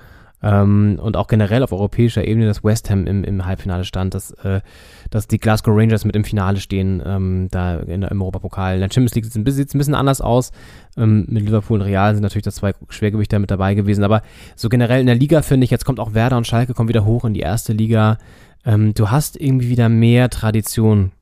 ähm, 0.43 0.99
und 1.01 1.17
auch 1.17 1.27
generell 1.27 1.63
auf 1.63 1.71
europäischer 1.71 2.27
Ebene, 2.27 2.45
dass 2.45 2.63
West 2.63 2.91
Ham 2.91 3.07
im, 3.07 3.23
im 3.23 3.45
Halbfinale 3.45 3.85
stand, 3.85 4.13
dass, 4.13 4.31
äh, 4.31 4.61
dass 5.09 5.27
die 5.27 5.39
Glasgow 5.39 5.75
Rangers 5.75 6.05
mit 6.05 6.15
im 6.15 6.23
Finale 6.23 6.59
stehen, 6.59 7.01
ähm, 7.03 7.47
da 7.49 7.77
in, 7.79 8.03
im 8.03 8.21
Europapokal. 8.21 8.75
In 8.75 8.81
der 8.81 8.89
Champions 8.91 9.15
League 9.15 9.25
sieht 9.25 9.31
es 9.33 9.73
ein 9.73 9.77
bisschen, 9.79 9.95
anders 9.95 10.21
aus. 10.21 10.51
Ähm, 10.95 11.25
mit 11.27 11.43
Liverpool 11.43 11.79
und 11.79 11.85
Real 11.85 12.13
sind 12.13 12.21
natürlich 12.21 12.43
das 12.43 12.55
zwei 12.55 12.73
Schwergewichter 12.89 13.39
mit 13.39 13.49
dabei 13.49 13.73
gewesen, 13.73 14.03
aber 14.03 14.21
so 14.55 14.69
generell 14.69 15.01
in 15.01 15.07
der 15.07 15.15
Liga 15.15 15.41
finde 15.41 15.65
ich, 15.65 15.71
jetzt 15.71 15.85
kommt 15.85 15.99
auch 15.99 16.13
Werder 16.13 16.37
und 16.37 16.45
Schalke 16.45 16.75
kommen 16.75 16.89
wieder 16.89 17.05
hoch 17.05 17.25
in 17.25 17.33
die 17.33 17.39
erste 17.39 17.73
Liga. 17.73 18.19
Ähm, 18.63 18.93
du 18.93 19.09
hast 19.09 19.41
irgendwie 19.41 19.69
wieder 19.69 19.89
mehr 19.89 20.29
Tradition 20.29 21.13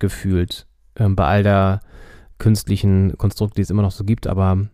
gefühlt 0.00 0.66
ähm, 0.96 1.14
bei 1.14 1.26
all 1.26 1.42
der 1.44 1.80
künstlichen 2.38 3.16
Konstrukte, 3.18 3.56
die 3.56 3.62
es 3.62 3.70
immer 3.70 3.82
noch 3.82 3.92
so 3.92 4.02
gibt, 4.02 4.26
aber 4.26 4.66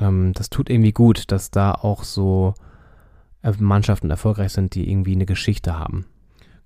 ähm, 0.00 0.32
das 0.34 0.50
tut 0.50 0.70
irgendwie 0.70 0.92
gut, 0.92 1.30
dass 1.30 1.52
da 1.52 1.72
auch 1.72 2.02
so 2.02 2.54
Mannschaften 3.58 4.10
erfolgreich 4.10 4.52
sind, 4.52 4.74
die 4.74 4.90
irgendwie 4.90 5.12
eine 5.12 5.26
Geschichte 5.26 5.78
haben. 5.78 6.06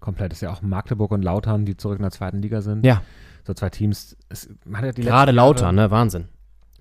Komplett. 0.00 0.32
Ist 0.32 0.42
ja 0.42 0.50
auch 0.52 0.62
Magdeburg 0.62 1.10
und 1.10 1.22
Lautern, 1.22 1.64
die 1.64 1.76
zurück 1.76 1.98
in 1.98 2.02
der 2.02 2.12
zweiten 2.12 2.40
Liga 2.40 2.60
sind. 2.60 2.84
Ja. 2.84 3.02
So 3.44 3.54
zwei 3.54 3.70
Teams. 3.70 4.16
Es, 4.28 4.48
man 4.64 4.82
hat 4.82 4.98
ja 4.98 5.04
Gerade 5.04 5.32
Lautern, 5.32 5.74
ne? 5.74 5.90
Wahnsinn. 5.90 6.28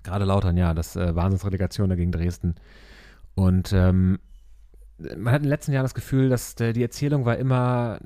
Gerade 0.04 0.24
Lautern, 0.24 0.56
ja. 0.56 0.74
Das 0.74 0.96
äh, 0.96 1.14
Wahnsinnsrelegation 1.14 1.88
dagegen 1.88 2.12
Dresden. 2.12 2.54
Und 3.34 3.72
ähm, 3.72 4.18
man 5.16 5.32
hat 5.32 5.40
in 5.40 5.44
den 5.44 5.50
letzten 5.50 5.72
Jahren 5.72 5.84
das 5.84 5.94
Gefühl, 5.94 6.28
dass 6.28 6.54
der, 6.54 6.72
die 6.72 6.82
Erzählung 6.82 7.24
war 7.24 7.36
immer 7.36 7.98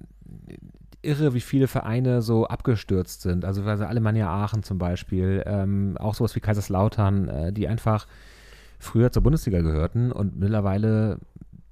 irre, 1.02 1.34
wie 1.34 1.40
viele 1.40 1.66
Vereine 1.66 2.22
so 2.22 2.46
abgestürzt 2.46 3.22
sind. 3.22 3.44
Also, 3.44 3.62
also 3.64 3.84
Alemannia 3.84 4.28
Aachen 4.28 4.62
zum 4.62 4.78
Beispiel, 4.78 5.42
ähm, 5.46 5.96
auch 5.98 6.14
sowas 6.14 6.34
wie 6.36 6.40
Kaiserslautern, 6.40 7.28
äh, 7.28 7.52
die 7.52 7.68
einfach 7.68 8.06
früher 8.78 9.12
zur 9.12 9.22
Bundesliga 9.22 9.60
gehörten 9.60 10.12
und 10.12 10.38
mittlerweile 10.38 11.18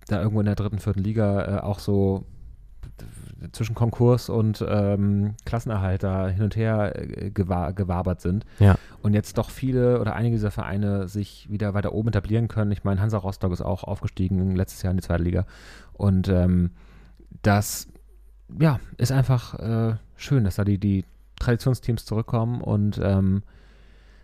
da 0.08 0.20
irgendwo 0.20 0.40
in 0.40 0.46
der 0.46 0.54
dritten, 0.54 0.78
vierten 0.78 1.02
Liga 1.02 1.58
äh, 1.58 1.60
auch 1.60 1.78
so 1.78 2.24
zwischen 3.52 3.74
Konkurs 3.74 4.28
und 4.28 4.64
ähm, 4.68 5.34
Klassenerhalt 5.44 6.02
da 6.02 6.28
hin 6.28 6.42
und 6.42 6.56
her 6.56 6.92
äh, 6.94 7.30
gewa 7.30 7.70
gewabert 7.70 8.20
sind. 8.20 8.44
Ja. 8.58 8.76
Und 9.02 9.14
jetzt 9.14 9.38
doch 9.38 9.50
viele 9.50 10.00
oder 10.00 10.14
einige 10.14 10.36
dieser 10.36 10.50
Vereine 10.50 11.08
sich 11.08 11.50
wieder 11.50 11.72
weiter 11.74 11.92
oben 11.92 12.08
etablieren 12.08 12.48
können. 12.48 12.70
Ich 12.70 12.84
meine, 12.84 13.00
Hansa 13.00 13.18
Rostock 13.18 13.52
ist 13.52 13.62
auch 13.62 13.84
aufgestiegen 13.84 14.54
letztes 14.56 14.82
Jahr 14.82 14.90
in 14.90 14.98
die 14.98 15.02
zweite 15.02 15.22
Liga. 15.22 15.46
Und 15.94 16.28
ähm, 16.28 16.70
das 17.42 17.88
ja, 18.58 18.80
ist 18.98 19.12
einfach 19.12 19.58
äh, 19.58 19.96
schön, 20.16 20.44
dass 20.44 20.56
da 20.56 20.64
die, 20.64 20.78
die 20.78 21.04
Traditionsteams 21.38 22.04
zurückkommen 22.04 22.60
und 22.60 23.00
ähm, 23.02 23.42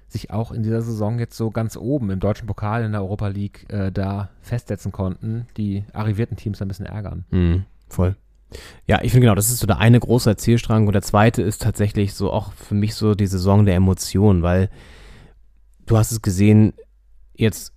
sich 0.08 0.30
auch 0.30 0.52
in 0.52 0.62
dieser 0.62 0.82
Saison 0.82 1.18
jetzt 1.18 1.36
so 1.36 1.50
ganz 1.50 1.76
oben 1.76 2.10
im 2.10 2.20
deutschen 2.20 2.46
Pokal 2.46 2.84
in 2.84 2.92
der 2.92 3.02
Europa 3.02 3.28
League 3.28 3.66
äh, 3.68 3.90
da 3.90 4.30
festsetzen 4.40 4.92
konnten, 4.92 5.46
die 5.56 5.84
arrivierten 5.92 6.36
Teams 6.36 6.62
ein 6.62 6.68
bisschen 6.68 6.86
ärgern. 6.86 7.24
Mhm, 7.30 7.64
voll. 7.88 8.16
Ja, 8.86 9.00
ich 9.02 9.10
finde 9.10 9.26
genau, 9.26 9.34
das 9.34 9.50
ist 9.50 9.58
so 9.58 9.66
der 9.66 9.78
eine 9.78 9.98
große 9.98 10.30
Erzählstrang 10.30 10.86
und 10.86 10.92
der 10.92 11.02
zweite 11.02 11.42
ist 11.42 11.62
tatsächlich 11.62 12.14
so 12.14 12.32
auch 12.32 12.52
für 12.52 12.74
mich 12.74 12.94
so 12.94 13.14
die 13.14 13.26
Saison 13.26 13.64
der 13.64 13.74
Emotionen, 13.74 14.42
weil 14.42 14.70
du 15.86 15.96
hast 15.96 16.12
es 16.12 16.22
gesehen, 16.22 16.72
jetzt 17.34 17.72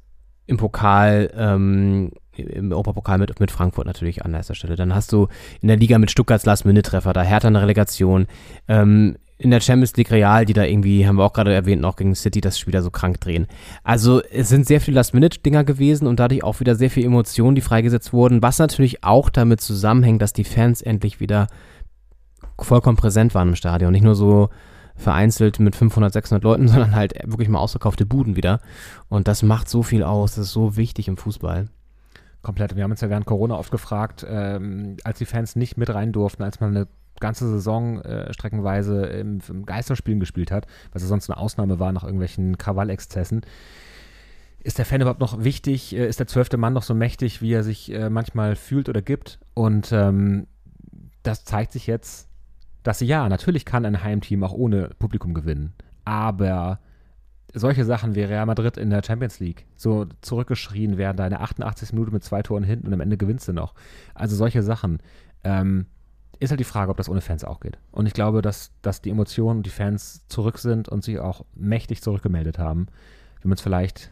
im 0.45 0.58
Pokal, 0.58 1.32
ähm, 1.35 2.11
im 2.32 2.72
Europapokal 2.72 3.17
mit, 3.17 3.40
mit 3.40 3.51
Frankfurt 3.51 3.85
natürlich 3.85 4.24
an 4.24 4.33
erster 4.33 4.56
Stelle. 4.56 4.75
Dann 4.75 4.95
hast 4.95 5.11
du 5.11 5.27
in 5.61 5.67
der 5.67 5.77
Liga 5.77 5.98
mit 5.98 6.11
Stuttgarts 6.11 6.45
Last-Minute-Treffer, 6.45 7.14
da 7.14 7.22
Hertha 7.22 7.48
eine 7.48 7.61
Relegation. 7.61 8.27
Ähm, 8.67 9.17
in 9.40 9.51
der 9.51 9.61
Champions 9.61 9.95
League 9.95 10.11
Real, 10.11 10.45
die 10.45 10.53
da 10.53 10.66
irgendwie, 10.66 11.08
haben 11.08 11.16
wir 11.16 11.24
auch 11.24 11.32
gerade 11.32 11.53
erwähnt, 11.53 11.82
noch 11.82 11.95
gegen 11.95 12.14
City 12.14 12.42
das 12.42 12.59
Spiel 12.59 12.74
da 12.74 12.82
so 12.82 12.92
krank 12.92 13.22
drehen. 13.22 13.48
Also 13.85 14.22
es 14.22 14.50
sind 14.50 14.68
sehr 14.68 14.82
viele 14.82 14.95
Last-Minute-Dinger 14.95 15.64
gewesen 15.64 16.08
und 16.08 16.19
dadurch 16.19 16.43
auch 16.43 16.59
wieder 16.59 16.76
sehr 16.76 16.90
viele 16.90 17.06
Emotionen, 17.06 17.56
die 17.56 17.61
freigesetzt 17.61 18.11
wurden, 18.11 18.42
was 18.42 18.59
natürlich 18.59 19.06
auch 19.06 19.30
damit 19.30 19.61
zusammenhängt, 19.61 20.22
dass 20.22 20.34
die 20.34 20.43
Fans 20.43 20.82
endlich 20.82 21.22
wieder 21.22 21.48
vollkommen 22.59 22.98
präsent 22.98 23.34
waren 23.34 23.48
im 23.48 23.56
Stadion. 23.56 23.93
Nicht 23.93 24.03
nur 24.03 24.16
so 24.16 24.50
vereinzelt 24.98 25.61
mit 25.61 25.74
500, 25.74 26.11
600 26.11 26.43
Leuten, 26.43 26.68
sondern 26.68 26.93
halt 26.93 27.14
wirklich 27.26 27.48
mal 27.48 27.59
ausverkaufte 27.59 28.06
Buden 28.06 28.35
wieder. 28.35 28.59
Und 29.08 29.30
das 29.30 29.42
macht 29.42 29.69
so 29.69 29.84
viel 29.84 30.03
aus, 30.03 30.35
das 30.35 30.48
ist 30.48 30.53
so 30.53 30.76
wichtig 30.76 31.08
im 31.08 31.16
Fußball. 31.16 31.69
Komplett. 32.42 32.76
Wir 32.76 32.84
haben 32.84 32.92
uns 32.92 33.01
ja 33.01 33.09
während 33.09 33.26
Corona 33.26 33.56
oft 33.56 33.72
gefragt, 33.72 34.26
ähm, 34.30 34.98
als 35.06 35.18
die 35.18 35.26
Fans 35.26 35.56
nicht 35.56 35.77
mit 35.77 35.93
rein 35.93 36.11
durften, 36.11 36.43
als 36.43 36.59
man 36.59 36.76
eine 36.76 36.88
ganze 37.19 37.49
Saison 37.49 38.01
äh, 38.01 38.31
streckenweise 38.33 39.06
im, 39.06 39.39
im 39.48 39.65
Geisterspielen 39.65 40.19
gespielt 40.19 40.51
hat, 40.51 40.67
was 40.91 41.01
ja 41.01 41.07
sonst 41.07 41.30
eine 41.30 41.38
Ausnahme 41.38 41.80
war 41.80 41.91
nach 41.91 42.03
irgendwelchen 42.03 42.57
Krawallexzessen. 42.57 43.41
Ist 44.61 44.77
der 44.77 44.85
Fan 44.85 45.01
überhaupt 45.01 45.22
noch 45.22 45.43
wichtig? 45.43 45.95
Äh, 45.95 46.07
ist 46.07 46.19
der 46.19 46.27
zwölfte 46.27 46.57
Mann 46.57 46.73
noch 46.73 46.83
so 46.83 46.93
mächtig, 46.93 47.41
wie 47.41 47.53
er 47.53 47.64
sich 47.64 47.93
äh, 47.93 48.09
manchmal 48.09 48.56
fühlt 48.56 48.89
oder 48.89 49.01
gibt? 49.01 49.39
Und 49.53 49.91
ähm, 49.91 50.48
das 51.23 51.45
zeigt 51.45 51.72
sich 51.72 51.88
jetzt, 51.88 52.27
dass 52.83 52.99
ja, 52.99 53.27
natürlich 53.30 53.65
kann 53.65 53.85
ein 53.85 54.03
Heimteam 54.03 54.43
auch 54.43 54.53
ohne 54.53 54.89
Publikum 54.99 55.33
gewinnen. 55.33 55.73
Aber 56.06 56.80
solche 57.53 57.85
Sachen 57.85 58.15
wie 58.15 58.22
Real 58.22 58.45
Madrid 58.45 58.77
in 58.77 58.89
der 58.89 59.03
Champions 59.03 59.39
League, 59.39 59.65
so 59.75 60.06
zurückgeschrien 60.22 60.98
werden, 60.98 61.17
da 61.17 61.25
in 61.25 61.31
der 61.31 61.41
88. 61.41 61.93
Minute 61.93 62.11
mit 62.11 62.23
zwei 62.23 62.41
Toren 62.41 62.64
hinten 62.64 62.88
und 62.88 62.93
am 62.93 63.01
Ende 63.01 63.17
gewinnst 63.17 63.48
du 63.48 63.53
noch. 63.53 63.73
Also 64.14 64.35
solche 64.35 64.64
Sachen. 64.64 64.99
Ähm, 65.43 65.88
ist 66.40 66.51
halt 66.51 66.59
die 66.59 66.66
Frage, 66.66 66.92
ob 66.92 66.98
das 66.98 67.09
ohne 67.09 67.22
Fans 67.22 67.43
auch 67.43 67.59
geht. 67.59 67.77
Und 67.92 68.06
ich 68.06 68.14
glaube, 68.14 68.42
dass, 68.42 68.72
dass 68.82 69.01
die 69.01 69.09
Emotionen 69.09 69.64
die 69.64 69.69
Fans 69.69 70.26
zurück 70.27 70.58
sind 70.58 70.88
und 70.88 71.03
sich 71.03 71.19
auch 71.19 71.45
mächtig 71.53 72.01
zurückgemeldet 72.01 72.58
haben, 72.59 72.88
wie 73.42 73.48
man 73.48 73.56
es 73.56 73.61
vielleicht 73.61 74.11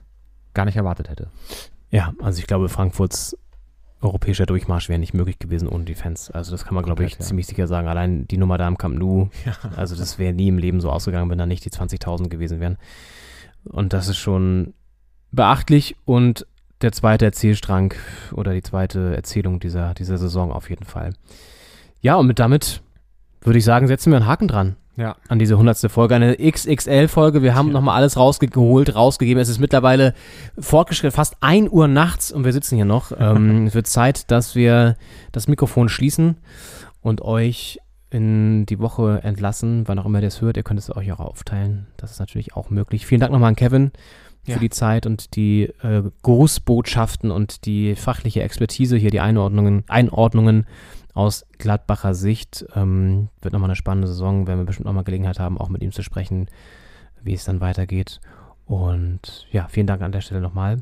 gar 0.54 0.66
nicht 0.66 0.76
erwartet 0.76 1.10
hätte. 1.10 1.30
Ja, 1.90 2.14
also 2.22 2.40
ich 2.40 2.48
glaube, 2.48 2.68
Frankfurts 2.70 3.38
europäischer 4.02 4.46
Durchmarsch 4.46 4.90
wäre 4.90 5.00
nicht 5.00 5.14
möglich 5.14 5.40
gewesen 5.40 5.68
ohne 5.68 5.86
die 5.86 5.96
Fans. 5.96 6.30
Also 6.30 6.52
das 6.52 6.66
kann 6.66 6.76
man, 6.76 6.84
glaube 6.84 7.04
ich, 7.06 7.14
ja. 7.14 7.20
ziemlich 7.20 7.48
sicher 7.48 7.68
sagen. 7.68 7.88
Allein 7.88 8.28
die 8.28 8.38
Nummer 8.38 8.58
da 8.58 8.68
im 8.68 8.78
Camp 8.78 8.98
Nou, 8.98 9.30
Ja. 9.46 9.54
also 9.76 9.96
das 9.96 10.20
wäre 10.20 10.34
nie 10.34 10.50
im 10.50 10.58
Leben 10.58 10.82
so 10.82 10.92
ausgegangen, 10.92 11.30
wenn 11.32 11.38
da 11.38 11.46
nicht 11.46 11.66
die 11.66 11.72
20.000 11.72 12.28
gewesen 12.30 12.60
wären. 12.60 12.78
Und 13.64 13.94
das 13.94 14.08
ist 14.08 14.18
schon 14.18 14.74
beachtlich 15.32 15.96
und 16.06 16.46
der 16.82 16.92
zweite 16.92 17.26
Erzählstrang 17.26 17.94
oder 18.34 18.54
die 18.54 18.62
zweite 18.62 19.16
Erzählung 19.16 19.60
dieser, 19.60 19.94
dieser 19.96 20.18
Saison 20.18 20.52
auf 20.52 20.70
jeden 20.70 20.86
Fall. 20.86 21.14
Ja, 22.02 22.16
und 22.16 22.28
mit 22.28 22.40
damit 22.40 22.82
würde 23.42 23.60
ich 23.60 23.66
sagen, 23.66 23.88
setzen 23.88 24.12
wir 24.12 24.18
einen 24.18 24.28
Haken 24.28 24.48
dran. 24.48 24.76
Ja. 24.98 25.16
An 25.28 25.38
diese 25.38 25.58
hundertste 25.60 25.90
Folge, 25.90 26.16
eine 26.16 26.36
XXL-Folge. 26.38 27.44
Wir 27.44 27.54
haben 27.54 27.72
nochmal 27.72 27.96
alles 27.98 28.18
rausgeholt, 28.18 28.96
rausgegeben. 28.96 29.40
Es 29.40 29.48
ist 29.48 29.60
mittlerweile 29.60 30.16
fortgeschritten, 30.58 31.12
fast 31.16 31.36
1 31.42 31.70
Uhr 31.70 31.88
nachts 31.88 32.32
und 32.32 32.46
wir 32.46 32.54
sitzen 32.54 32.76
hier 32.78 32.86
noch. 32.86 33.12
Ähm, 33.20 33.68
es 33.68 33.76
wird 33.76 33.86
Zeit, 33.88 34.32
dass 34.32 34.56
wir 34.56 34.96
das 35.32 35.48
Mikrofon 35.48 35.88
schließen 35.88 36.38
und 37.02 37.22
euch 37.22 37.80
in 38.10 38.66
die 38.66 38.80
Woche 38.80 39.20
entlassen, 39.24 39.84
wann 39.88 40.00
auch 40.00 40.06
immer 40.06 40.18
ihr 40.20 40.24
das 40.26 40.42
hört. 40.42 40.58
Ihr 40.58 40.64
könnt 40.64 40.80
es 40.80 40.96
euch 40.96 41.12
auch 41.12 41.20
aufteilen. 41.20 41.88
Das 41.98 42.10
ist 42.12 42.20
natürlich 42.20 42.56
auch 42.56 42.70
möglich. 42.72 43.06
Vielen 43.06 43.22
Dank 43.22 43.32
nochmal 43.34 43.50
an 43.50 43.56
Kevin 43.56 43.92
für 44.46 44.54
Ja. 44.54 44.58
die 44.60 44.70
Zeit 44.70 45.06
und 45.06 45.36
die 45.36 45.64
äh, 45.84 46.04
Grußbotschaften 46.24 47.30
und 47.32 47.66
die 47.66 47.96
fachliche 47.96 48.42
Expertise 48.42 48.98
hier, 48.98 49.12
die 49.12 49.20
Einordnungen, 49.20 49.84
Einordnungen 49.88 50.66
aus 51.18 51.46
Gladbacher 51.58 52.14
Sicht. 52.14 52.66
Ähm, 52.76 53.30
wird 53.42 53.54
nochmal 53.54 53.70
eine 53.70 53.76
spannende 53.76 54.08
Saison, 54.08 54.46
werden 54.48 54.60
wir 54.60 54.66
bestimmt 54.66 54.86
nochmal 54.86 55.04
Gelegenheit 55.04 55.40
haben, 55.40 55.58
auch 55.58 55.70
mit 55.70 55.82
ihm 55.82 55.92
zu 55.92 56.04
sprechen, 56.04 56.48
wie 57.24 57.34
es 57.34 57.44
dann 57.44 57.60
weitergeht. 57.60 58.22
Und 58.66 59.48
ja, 59.52 59.68
vielen 59.68 59.88
Dank 59.88 60.02
an 60.04 60.12
der 60.12 60.22
Stelle 60.22 60.42
nochmal. 60.42 60.78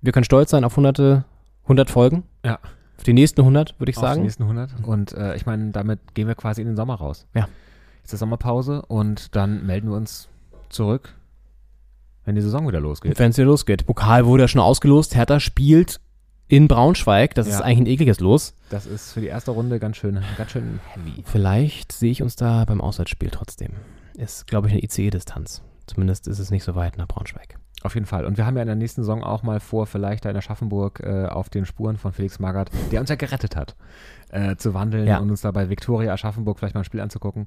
Wir 0.00 0.12
können 0.12 0.24
stolz 0.24 0.50
sein 0.50 0.64
auf 0.64 0.76
hunderte, 0.76 1.24
100 1.64 1.90
Folgen. 1.90 2.22
Ja. 2.44 2.60
Auf 2.96 3.02
die 3.04 3.12
nächsten 3.14 3.40
100, 3.40 3.80
würde 3.80 3.90
ich 3.90 3.96
Auf 3.96 4.02
die 4.02 4.08
sagen. 4.08 4.22
nächsten 4.22 4.44
100. 4.44 4.84
Und 4.84 5.12
äh, 5.12 5.34
ich 5.34 5.44
meine, 5.44 5.72
damit 5.72 6.14
gehen 6.14 6.28
wir 6.28 6.36
quasi 6.36 6.60
in 6.60 6.68
den 6.68 6.76
Sommer 6.76 6.94
raus. 6.94 7.26
Ja. 7.34 7.48
Jetzt 8.02 8.12
ist 8.12 8.20
Sommerpause 8.20 8.82
und 8.82 9.34
dann 9.34 9.66
melden 9.66 9.88
wir 9.88 9.96
uns 9.96 10.28
zurück, 10.68 11.14
wenn 12.24 12.36
die 12.36 12.40
Saison 12.42 12.68
wieder 12.68 12.80
losgeht. 12.80 13.18
Wenn 13.18 13.30
es 13.30 13.36
hier 13.36 13.44
losgeht. 13.44 13.86
Pokal 13.86 14.24
wurde 14.24 14.44
ja 14.44 14.48
schon 14.48 14.60
ausgelost. 14.60 15.16
Hertha 15.16 15.40
spielt 15.40 16.00
in 16.52 16.68
Braunschweig. 16.68 17.34
Das 17.34 17.48
Ja. 17.48 17.54
ist 17.54 17.60
eigentlich 17.62 17.78
ein 17.80 17.86
ekliges 17.86 18.20
Los. 18.20 18.52
Das 18.68 18.84
ist 18.84 19.12
für 19.12 19.22
die 19.22 19.28
erste 19.28 19.52
Runde 19.52 19.78
ganz 19.78 19.96
schön, 19.96 20.20
ganz 20.36 20.50
schön 20.50 20.80
heavy. 20.92 21.22
Vielleicht 21.24 21.92
sehe 21.92 22.10
ich 22.10 22.22
uns 22.22 22.36
da 22.36 22.66
beim 22.66 22.82
Auswärtsspiel 22.82 23.30
trotzdem. 23.30 23.70
Ist, 24.18 24.46
glaube 24.46 24.66
ich, 24.68 24.74
eine 24.74 24.82
ICE-Distanz. 24.84 25.62
Zumindest 25.86 26.28
ist 26.28 26.38
es 26.38 26.50
nicht 26.50 26.62
so 26.64 26.74
weit 26.74 26.98
nach 26.98 27.08
Braunschweig. 27.08 27.56
Auf 27.82 27.94
jeden 27.94 28.04
Fall. 28.06 28.26
Und 28.26 28.36
wir 28.36 28.44
haben 28.44 28.56
ja 28.56 28.62
in 28.62 28.66
der 28.68 28.76
nächsten 28.76 29.00
Saison 29.02 29.24
auch 29.24 29.42
mal 29.42 29.60
vor, 29.60 29.86
vielleicht 29.86 30.26
da 30.26 30.30
in 30.30 30.36
Aschaffenburg 30.36 31.00
äh, 31.00 31.24
auf 31.24 31.48
den 31.48 31.64
Spuren 31.64 31.96
von 31.96 32.12
Felix 32.12 32.38
Magath, 32.38 32.70
der 32.92 33.00
uns 33.00 33.08
ja 33.08 33.16
gerettet 33.16 33.56
hat, 33.56 33.74
äh, 34.30 34.54
zu 34.56 34.74
wandeln 34.74 35.06
Ja. 35.06 35.18
und 35.20 35.30
uns 35.30 35.40
da 35.40 35.50
bei 35.52 35.70
Viktoria 35.70 36.12
Aschaffenburg 36.12 36.58
vielleicht 36.58 36.74
mal 36.74 36.82
ein 36.82 36.84
Spiel 36.84 37.00
anzugucken. 37.00 37.46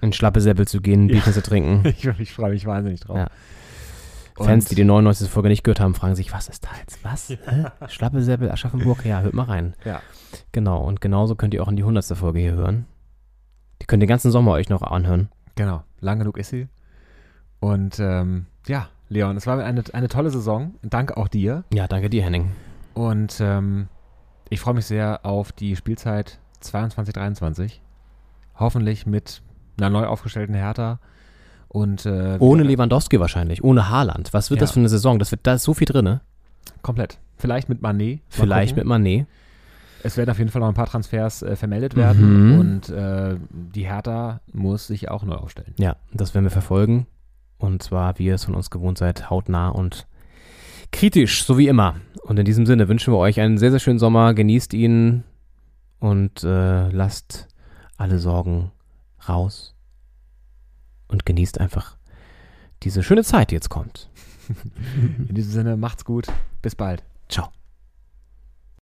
In 0.00 0.12
Schlappesäppel 0.12 0.66
zu 0.66 0.80
gehen, 0.80 1.08
Ja. 1.08 1.12
Bierchen 1.14 1.32
zu 1.32 1.42
trinken. 1.42 1.82
ich 1.88 2.04
ich 2.04 2.32
freue 2.32 2.50
mich 2.50 2.66
wahnsinnig 2.66 2.98
drauf. 3.00 3.18
Ja. 3.18 3.28
Fans, 4.36 4.64
die 4.66 4.74
die 4.74 4.84
99. 4.84 5.28
Folge 5.28 5.48
nicht 5.48 5.64
gehört 5.64 5.80
haben, 5.80 5.94
fragen 5.94 6.14
sich, 6.14 6.32
was 6.32 6.48
ist 6.48 6.64
da 6.64 6.70
jetzt? 6.80 7.04
Was? 7.04 7.28
Hä? 7.28 7.66
Schlappesäppel, 7.88 8.50
Aschaffenburg? 8.50 9.04
Ja, 9.04 9.20
hört 9.20 9.34
mal 9.34 9.44
rein. 9.44 9.74
Ja. 9.84 10.00
Genau, 10.52 10.82
und 10.82 11.00
genauso 11.00 11.34
könnt 11.34 11.54
ihr 11.54 11.62
auch 11.62 11.68
in 11.68 11.76
die 11.76 11.82
100. 11.82 12.04
Folge 12.16 12.40
hier 12.40 12.52
hören. 12.52 12.86
Die 13.80 13.86
könnt 13.86 14.02
ihr 14.02 14.06
den 14.06 14.10
ganzen 14.10 14.30
Sommer 14.30 14.52
euch 14.52 14.68
noch 14.68 14.82
anhören. 14.82 15.28
Genau, 15.54 15.82
lang 16.00 16.18
genug 16.18 16.38
ist 16.38 16.50
sie. 16.50 16.68
Und 17.60 17.98
ähm, 18.00 18.46
ja, 18.66 18.88
Leon, 19.08 19.36
es 19.36 19.46
war 19.46 19.62
eine, 19.62 19.84
eine 19.92 20.08
tolle 20.08 20.30
Saison. 20.30 20.74
Danke 20.82 21.16
auch 21.16 21.28
dir. 21.28 21.64
Ja, 21.72 21.86
danke 21.86 22.08
dir, 22.08 22.22
Henning. 22.22 22.52
Und 22.94 23.38
ähm, 23.40 23.88
ich 24.48 24.60
freue 24.60 24.74
mich 24.74 24.86
sehr 24.86 25.24
auf 25.24 25.52
die 25.52 25.76
Spielzeit 25.76 26.38
22-23. 26.62 27.80
Hoffentlich 28.56 29.06
mit 29.06 29.42
einer 29.78 29.90
neu 29.90 30.06
aufgestellten 30.06 30.54
Hertha. 30.54 30.98
Und, 31.72 32.04
äh, 32.04 32.36
Ohne 32.38 32.64
Lewandowski 32.64 33.18
wahrscheinlich, 33.18 33.64
ohne 33.64 33.88
Haaland. 33.88 34.34
Was 34.34 34.50
wird 34.50 34.60
Ja. 34.60 34.64
das 34.64 34.72
für 34.72 34.80
eine 34.80 34.90
Saison? 34.90 35.18
Das 35.18 35.30
wird, 35.30 35.40
da 35.46 35.54
ist 35.54 35.62
so 35.62 35.72
viel 35.72 35.86
drin, 35.86 36.04
ne? 36.04 36.20
Komplett. 36.82 37.18
Vielleicht 37.38 37.70
mit 37.70 37.80
Manet. 37.80 38.20
Vielleicht 38.28 38.76
mit 38.76 38.84
gucken. 38.84 39.02
Manet. 39.02 39.26
Es 40.02 40.16
werden 40.18 40.30
auf 40.30 40.38
jeden 40.38 40.50
Fall 40.50 40.60
noch 40.60 40.68
ein 40.68 40.74
paar 40.74 40.86
Transfers 40.86 41.42
äh, 41.42 41.56
vermeldet 41.56 41.96
werden. 41.96 42.52
Mhm. 42.52 42.58
Und 42.60 42.88
äh, 42.90 43.36
die 43.50 43.86
Hertha 43.86 44.40
muss 44.52 44.86
sich 44.88 45.08
auch 45.10 45.22
neu 45.24 45.36
aufstellen. 45.36 45.72
Ja, 45.78 45.96
das 46.12 46.34
werden 46.34 46.44
wir 46.44 46.50
verfolgen. 46.50 47.06
Und 47.56 47.82
zwar, 47.82 48.18
wie 48.18 48.26
ihr 48.26 48.34
es 48.34 48.44
von 48.44 48.54
uns 48.54 48.68
gewohnt 48.70 48.98
seid, 48.98 49.30
hautnah 49.30 49.68
und 49.70 50.06
kritisch, 50.90 51.44
so 51.44 51.56
wie 51.56 51.68
immer. 51.68 51.94
Und 52.22 52.38
in 52.38 52.44
diesem 52.44 52.66
Sinne 52.66 52.88
wünschen 52.88 53.14
wir 53.14 53.18
euch 53.18 53.40
einen 53.40 53.56
sehr, 53.56 53.70
sehr 53.70 53.80
schönen 53.80 53.98
Sommer. 54.00 54.34
Genießt 54.34 54.74
ihn 54.74 55.22
und 56.00 56.44
äh, 56.44 56.88
lasst 56.90 57.48
alle 57.96 58.18
Sorgen 58.18 58.72
raus. 59.28 59.74
Und 61.12 61.26
genießt 61.26 61.60
einfach 61.60 61.96
diese 62.82 63.02
schöne 63.02 63.22
Zeit, 63.22 63.50
die 63.50 63.54
jetzt 63.54 63.68
kommt. 63.68 64.08
In 65.28 65.34
diesem 65.34 65.52
Sinne, 65.52 65.76
macht's 65.76 66.04
gut. 66.04 66.26
Bis 66.62 66.74
bald. 66.74 67.04
Ciao. 67.28 67.52